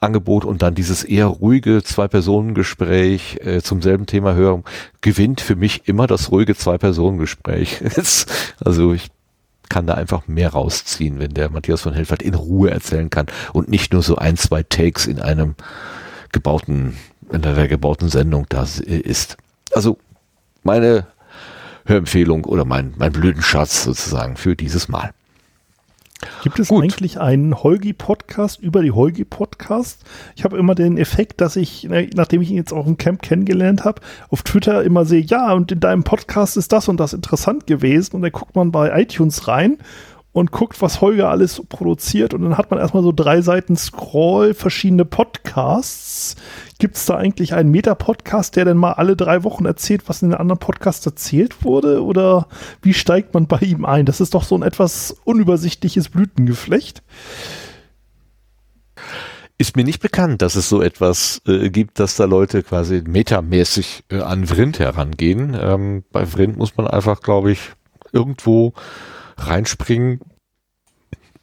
Angebot 0.00 0.44
und 0.44 0.62
dann 0.62 0.74
dieses 0.74 1.02
eher 1.02 1.26
ruhige 1.26 1.82
Zwei-Personen-Gespräch 1.82 3.38
äh, 3.40 3.62
zum 3.62 3.82
selben 3.82 4.06
Thema 4.06 4.34
höre, 4.34 4.62
gewinnt 5.00 5.40
für 5.40 5.56
mich 5.56 5.88
immer 5.88 6.06
das 6.06 6.30
ruhige 6.30 6.54
Zwei-Personen-Gespräch. 6.54 7.82
also 8.64 8.92
ich 8.92 9.08
kann 9.68 9.86
da 9.86 9.94
einfach 9.94 10.28
mehr 10.28 10.50
rausziehen, 10.50 11.18
wenn 11.18 11.32
der 11.32 11.50
Matthias 11.50 11.80
von 11.80 11.94
Helfert 11.94 12.22
in 12.22 12.34
Ruhe 12.34 12.70
erzählen 12.70 13.08
kann 13.08 13.26
und 13.54 13.68
nicht 13.68 13.92
nur 13.92 14.02
so 14.02 14.16
ein, 14.16 14.36
zwei 14.36 14.62
Takes 14.62 15.06
in 15.06 15.20
einem 15.20 15.54
gebauten, 16.32 16.96
in 17.32 17.44
einer 17.44 17.66
gebauten 17.66 18.10
Sendung 18.10 18.46
da 18.50 18.66
ist. 18.84 19.38
Also 19.72 19.98
meine 20.64 21.06
Hörempfehlung 21.86 22.44
oder 22.44 22.64
mein, 22.64 22.94
mein 22.96 23.12
Blütenschatz 23.12 23.84
sozusagen 23.84 24.36
für 24.36 24.56
dieses 24.56 24.88
Mal. 24.88 25.12
Gibt 26.42 26.58
es 26.58 26.68
Gut. 26.68 26.82
eigentlich 26.82 27.20
einen 27.20 27.62
Holgi-Podcast 27.62 28.60
über 28.60 28.82
die 28.82 28.92
Holgi-Podcast? 28.92 30.02
Ich 30.36 30.44
habe 30.44 30.56
immer 30.56 30.74
den 30.74 30.96
Effekt, 30.96 31.40
dass 31.40 31.56
ich, 31.56 31.84
ne, 31.84 32.08
nachdem 32.14 32.40
ich 32.42 32.50
ihn 32.50 32.56
jetzt 32.56 32.72
auch 32.72 32.86
im 32.86 32.96
Camp 32.96 33.22
kennengelernt 33.22 33.84
habe, 33.84 34.00
auf 34.30 34.42
Twitter 34.42 34.82
immer 34.84 35.04
sehe, 35.04 35.20
ja, 35.20 35.52
und 35.52 35.72
in 35.72 35.80
deinem 35.80 36.04
Podcast 36.04 36.56
ist 36.56 36.72
das 36.72 36.88
und 36.88 36.98
das 36.98 37.12
interessant 37.12 37.66
gewesen. 37.66 38.16
Und 38.16 38.22
dann 38.22 38.32
guckt 38.32 38.54
man 38.56 38.72
bei 38.72 38.98
iTunes 39.00 39.48
rein 39.48 39.78
und 40.34 40.50
guckt, 40.50 40.82
was 40.82 41.00
Holger 41.00 41.30
alles 41.30 41.62
produziert. 41.68 42.34
Und 42.34 42.42
dann 42.42 42.58
hat 42.58 42.68
man 42.68 42.80
erstmal 42.80 43.04
so 43.04 43.12
drei 43.12 43.40
Seiten 43.40 43.76
Scroll, 43.76 44.52
verschiedene 44.52 45.04
Podcasts. 45.04 46.34
Gibt 46.80 46.96
es 46.96 47.06
da 47.06 47.16
eigentlich 47.16 47.54
einen 47.54 47.70
Meta-Podcast, 47.70 48.56
der 48.56 48.64
denn 48.64 48.76
mal 48.76 48.94
alle 48.94 49.14
drei 49.14 49.44
Wochen 49.44 49.64
erzählt, 49.64 50.02
was 50.08 50.22
in 50.22 50.30
den 50.30 50.38
anderen 50.38 50.58
Podcasts 50.58 51.06
erzählt 51.06 51.62
wurde? 51.62 52.02
Oder 52.02 52.48
wie 52.82 52.94
steigt 52.94 53.32
man 53.32 53.46
bei 53.46 53.58
ihm 53.60 53.84
ein? 53.84 54.06
Das 54.06 54.20
ist 54.20 54.34
doch 54.34 54.42
so 54.42 54.58
ein 54.58 54.62
etwas 54.62 55.16
unübersichtliches 55.22 56.08
Blütengeflecht. 56.08 57.04
Ist 59.56 59.76
mir 59.76 59.84
nicht 59.84 60.02
bekannt, 60.02 60.42
dass 60.42 60.56
es 60.56 60.68
so 60.68 60.82
etwas 60.82 61.42
äh, 61.46 61.70
gibt, 61.70 62.00
dass 62.00 62.16
da 62.16 62.24
Leute 62.24 62.64
quasi 62.64 63.04
metamäßig 63.06 64.02
äh, 64.10 64.18
an 64.20 64.48
Vrind 64.48 64.80
herangehen. 64.80 65.56
Ähm, 65.56 66.02
bei 66.10 66.26
Vrind 66.26 66.56
muss 66.56 66.76
man 66.76 66.88
einfach, 66.88 67.20
glaube 67.20 67.52
ich, 67.52 67.60
irgendwo 68.10 68.74
reinspringen 69.36 70.20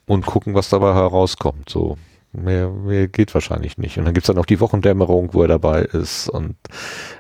und 0.06 0.26
gucken, 0.26 0.54
was 0.54 0.70
dabei 0.70 0.94
herauskommt. 0.94 1.70
So. 1.70 1.98
Mehr, 2.34 2.70
mehr 2.70 3.08
geht 3.08 3.34
wahrscheinlich 3.34 3.78
nicht. 3.78 3.98
Und 3.98 4.06
dann 4.06 4.14
gibt's 4.14 4.28
dann 4.28 4.38
auch 4.38 4.46
die 4.46 4.62
Wochendämmerung, 4.62 5.34
wo 5.34 5.42
er 5.42 5.50
dabei 5.50 5.82
ist. 5.82 6.30
Und 6.30 6.56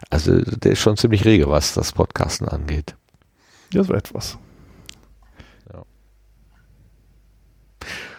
also 0.10 0.40
der 0.40 0.72
ist 0.72 0.80
schon 0.80 0.98
ziemlich 0.98 1.26
rege, 1.26 1.50
was 1.50 1.74
das 1.74 1.92
Podcasten 1.92 2.48
angeht. 2.48 2.96
Ja, 3.74 3.84
so 3.84 3.94
etwas. 3.94 4.38
Ja. 5.74 5.84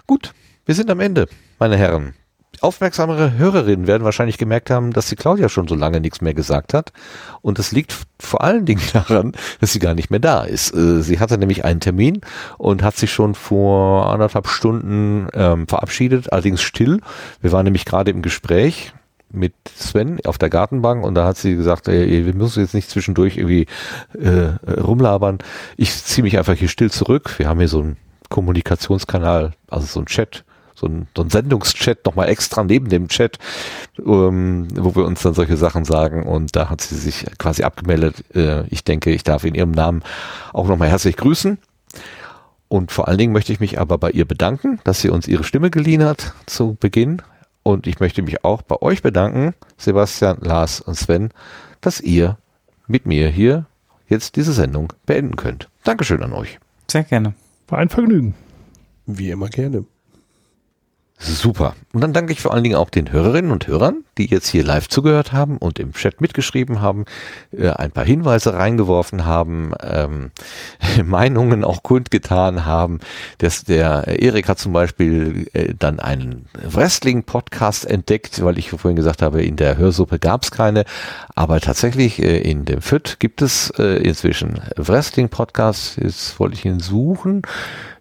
Gut, 0.07 0.35
wir 0.67 0.75
sind 0.75 0.91
am 0.91 1.01
Ende, 1.01 1.29
meine 1.59 1.77
Herren 1.77 2.15
aufmerksamere 2.61 3.37
Hörerinnen 3.39 3.87
werden 3.87 4.05
wahrscheinlich 4.05 4.39
gemerkt 4.39 4.71
haben, 4.71 4.93
dass 4.93 5.09
die 5.09 5.17
Claudia 5.17 5.49
schon 5.49 5.69
so 5.69 5.75
lange 5.75 6.01
nichts 6.01 6.21
mehr 6.21 6.35
gesagt 6.35 6.75
hat. 6.75 6.93
Und 7.41 7.59
das 7.59 7.73
liegt 7.73 7.97
vor 8.19 8.43
allen 8.43 8.67
Dingen 8.67 8.83
daran, 8.93 9.33
dass 9.61 9.73
sie 9.73 9.79
gar 9.79 9.95
nicht 9.95 10.11
mehr 10.11 10.21
da 10.21 10.45
ist. 10.45 10.75
Äh, 10.75 11.03
sie 11.03 11.19
hatte 11.19 11.39
nämlich 11.39 11.65
einen 11.65 11.81
Termin 11.81 12.21
und 12.59 12.83
hat 12.83 12.97
sich 12.97 13.13
schon 13.13 13.35
vor 13.35 14.13
anderthalb 14.13 14.49
Stunden 14.49 15.29
ähm, 15.35 15.67
verabschiedet, 15.67 16.33
allerdings 16.33 16.63
still. 16.63 17.01
Wir 17.41 17.53
waren 17.53 17.65
nämlich 17.65 17.85
gerade 17.85 18.11
im 18.11 18.23
Gespräch 18.23 18.93
mit 19.33 19.55
Sven 19.75 20.21
auf 20.27 20.39
der 20.39 20.51
Gartenbank 20.51 21.05
und 21.05 21.15
da 21.15 21.25
hat 21.25 21.39
sie 21.39 21.57
gesagt, 21.57 21.89
ey, 21.89 22.27
wir 22.27 22.35
müssen 22.35 22.61
jetzt 22.61 22.75
nicht 22.75 22.91
zwischendurch 22.91 23.39
irgendwie 23.39 23.67
äh, 24.13 24.71
rumlabern. 24.71 25.39
Ich 25.77 26.05
ziehe 26.05 26.23
mich 26.23 26.39
einfach 26.39 26.55
hier 26.55 26.69
still 26.69 26.91
zurück. 26.91 27.39
Wir 27.39 27.49
haben 27.49 27.59
hier 27.59 27.69
so 27.69 27.81
einen 27.81 27.97
Kommunikationskanal, 28.29 29.53
also 29.69 29.87
so 29.87 30.01
ein 30.01 30.07
Chat, 30.07 30.45
so 30.83 30.89
ein, 30.89 31.07
so 31.17 31.23
ein 31.23 31.31
Sendungschat 31.31 32.05
nochmal 32.05 32.28
extra 32.28 32.65
neben 32.65 32.89
dem 32.89 33.09
Chat, 33.09 33.39
ähm, 33.99 34.69
wo 34.75 34.94
wir 34.94 35.05
uns 35.05 35.23
dann 35.23 35.33
solche 35.33 35.57
Sachen 35.57 35.85
sagen 35.85 36.25
und 36.27 36.55
da 36.55 36.69
hat 36.69 36.81
sie 36.81 36.97
sich 36.97 37.25
quasi 37.39 37.62
abgemeldet. 37.62 38.25
Äh, 38.35 38.67
ich 38.67 38.85
denke, 38.85 39.11
ich 39.11 39.23
darf 39.23 39.44
in 39.44 39.55
ihrem 39.55 39.70
Namen 39.70 40.02
auch 40.52 40.67
nochmal 40.67 40.89
herzlich 40.89 41.17
grüßen. 41.17 41.59
Und 42.69 42.91
vor 42.91 43.07
allen 43.07 43.19
Dingen 43.19 43.33
möchte 43.33 43.52
ich 43.52 43.61
mich 43.61 43.78
aber 43.78 43.99
bei 43.99 44.11
ihr 44.11 44.25
bedanken, 44.25 44.81
dass 44.85 45.01
sie 45.01 45.11
uns 45.11 45.28
ihre 45.28 45.44
Stimme 45.44 45.70
geliehen 45.70 46.05
hat 46.05 46.33
zu 46.47 46.77
Beginn. 46.81 47.23
Und 47.62 47.86
ich 47.86 48.01
möchte 48.01 48.23
mich 48.23 48.44
auch 48.44 48.62
bei 48.62 48.81
euch 48.81 49.02
bedanken, 49.02 49.55
Sebastian, 49.77 50.39
Lars 50.41 50.81
und 50.81 50.94
Sven, 50.94 51.31
dass 51.81 52.01
ihr 52.01 52.39
mit 52.86 53.07
mir 53.07 53.28
hier 53.28 53.67
jetzt 54.09 54.36
diese 54.36 54.52
Sendung 54.52 54.93
beenden 55.07 55.36
könnt. 55.36 55.69
Dankeschön 55.85 56.23
an 56.23 56.33
euch. 56.33 56.59
Sehr 56.91 57.05
gerne. 57.05 57.35
War 57.69 57.78
ein 57.78 57.89
Vergnügen. 57.89 58.35
Wie 59.07 59.31
immer 59.31 59.49
gerne. 59.49 59.85
Super. 61.23 61.75
Und 61.93 62.01
dann 62.01 62.15
danke 62.15 62.33
ich 62.33 62.41
vor 62.41 62.55
allen 62.55 62.65
Dingen 62.65 62.77
auch 62.77 62.89
den 62.89 63.12
Hörerinnen 63.12 63.51
und 63.51 63.67
Hörern, 63.67 64.05
die 64.17 64.25
jetzt 64.27 64.49
hier 64.49 64.65
live 64.65 64.89
zugehört 64.89 65.33
haben 65.33 65.59
und 65.59 65.79
im 65.79 65.93
Chat 65.93 66.23
mitgeschrieben 66.23 66.81
haben, 66.81 67.05
äh, 67.57 67.69
ein 67.69 67.91
paar 67.91 68.07
Hinweise 68.07 68.55
reingeworfen 68.55 69.27
haben, 69.27 69.73
ähm, 69.83 70.31
Meinungen 71.05 71.65
auch 71.65 71.83
kundgetan 71.83 72.65
haben. 72.65 73.01
Das, 73.39 73.65
der 73.65 74.07
Erik 74.23 74.49
hat 74.49 74.59
zum 74.59 74.73
Beispiel 74.73 75.49
äh, 75.53 75.75
dann 75.79 76.01
einen 76.01 76.47
Wrestling-Podcast 76.62 77.85
entdeckt, 77.85 78.43
weil 78.43 78.59
ich 78.59 78.71
vorhin 78.71 78.97
gesagt 78.97 79.21
habe, 79.21 79.43
in 79.43 79.57
der 79.57 79.77
Hörsuppe 79.77 80.19
gab 80.19 80.45
es 80.45 80.51
keine. 80.51 80.85
Aber 81.35 81.61
tatsächlich 81.61 82.23
äh, 82.23 82.39
in 82.39 82.65
dem 82.65 82.81
FIT 82.81 83.21
gibt 83.21 83.43
es 83.43 83.69
äh, 83.79 84.03
inzwischen 84.03 84.62
Wrestling-Podcasts. 84.77 85.97
Jetzt 85.97 86.41
wollte 86.41 86.55
ich 86.55 86.65
ihn 86.65 86.81
suchen. 86.81 87.43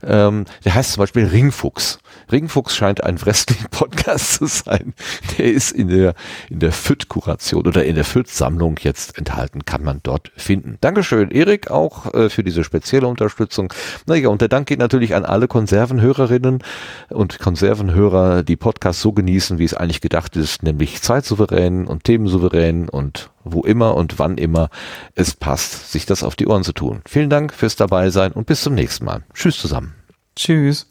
Ähm, 0.02 0.46
der 0.64 0.76
heißt 0.76 0.94
zum 0.94 1.02
Beispiel 1.02 1.26
Ringfuchs. 1.28 2.00
Ringfuchs 2.32 2.76
scheint 2.76 3.04
ein 3.04 3.22
Wrestling-Podcast 3.26 3.81
zu 4.18 4.46
sein. 4.46 4.94
Der 5.38 5.52
ist 5.52 5.72
in 5.72 5.88
der, 5.88 6.14
in 6.50 6.60
der 6.60 6.72
FIT-Kuration 6.72 7.68
oder 7.68 7.84
in 7.84 7.96
der 7.96 8.04
FIT-Sammlung 8.04 8.78
jetzt 8.82 9.18
enthalten, 9.18 9.66
kann 9.66 9.84
man 9.84 10.00
dort 10.04 10.32
finden. 10.36 10.78
Dankeschön, 10.82 11.32
Erik, 11.32 11.70
auch 11.70 12.14
äh, 12.14 12.30
für 12.30 12.44
diese 12.44 12.64
spezielle 12.64 13.08
Unterstützung. 13.08 13.74
Naja, 14.06 14.30
und 14.30 14.42
der 14.42 14.48
Dank 14.48 14.68
geht 14.68 14.80
natürlich 14.80 15.16
an 15.16 15.26
alle 15.26 15.48
Konservenhörerinnen 15.48 16.64
und 17.10 17.40
Konservenhörer, 17.40 18.44
die 18.44 18.56
Podcasts 18.56 19.02
so 19.02 19.12
genießen, 19.12 19.60
wie 19.60 19.66
es 19.66 19.74
eigentlich 19.74 20.02
gedacht 20.02 20.36
ist, 20.36 20.64
nämlich 20.64 21.02
zeitsouverän 21.02 21.88
und 21.88 22.04
themensouverän 22.04 22.90
und 22.90 23.30
wo 23.44 23.62
immer 23.62 23.96
und 23.96 24.20
wann 24.20 24.38
immer 24.38 24.70
es 25.16 25.34
passt, 25.34 25.92
sich 25.92 26.06
das 26.06 26.24
auf 26.24 26.36
die 26.36 26.48
Ohren 26.48 26.64
zu 26.64 26.74
tun. 26.74 27.02
Vielen 27.08 27.30
Dank 27.30 27.54
fürs 27.54 27.76
Dabeisein 27.76 28.32
und 28.32 28.46
bis 28.46 28.62
zum 28.62 28.76
nächsten 28.76 29.06
Mal. 29.06 29.24
Tschüss 29.34 29.58
zusammen. 29.60 29.96
Tschüss. 30.36 30.88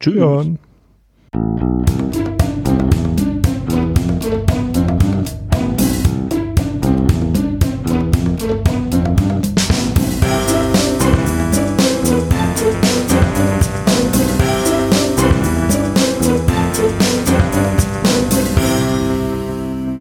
Tschüss. 0.00 0.58
Tschüss. 1.32 2.23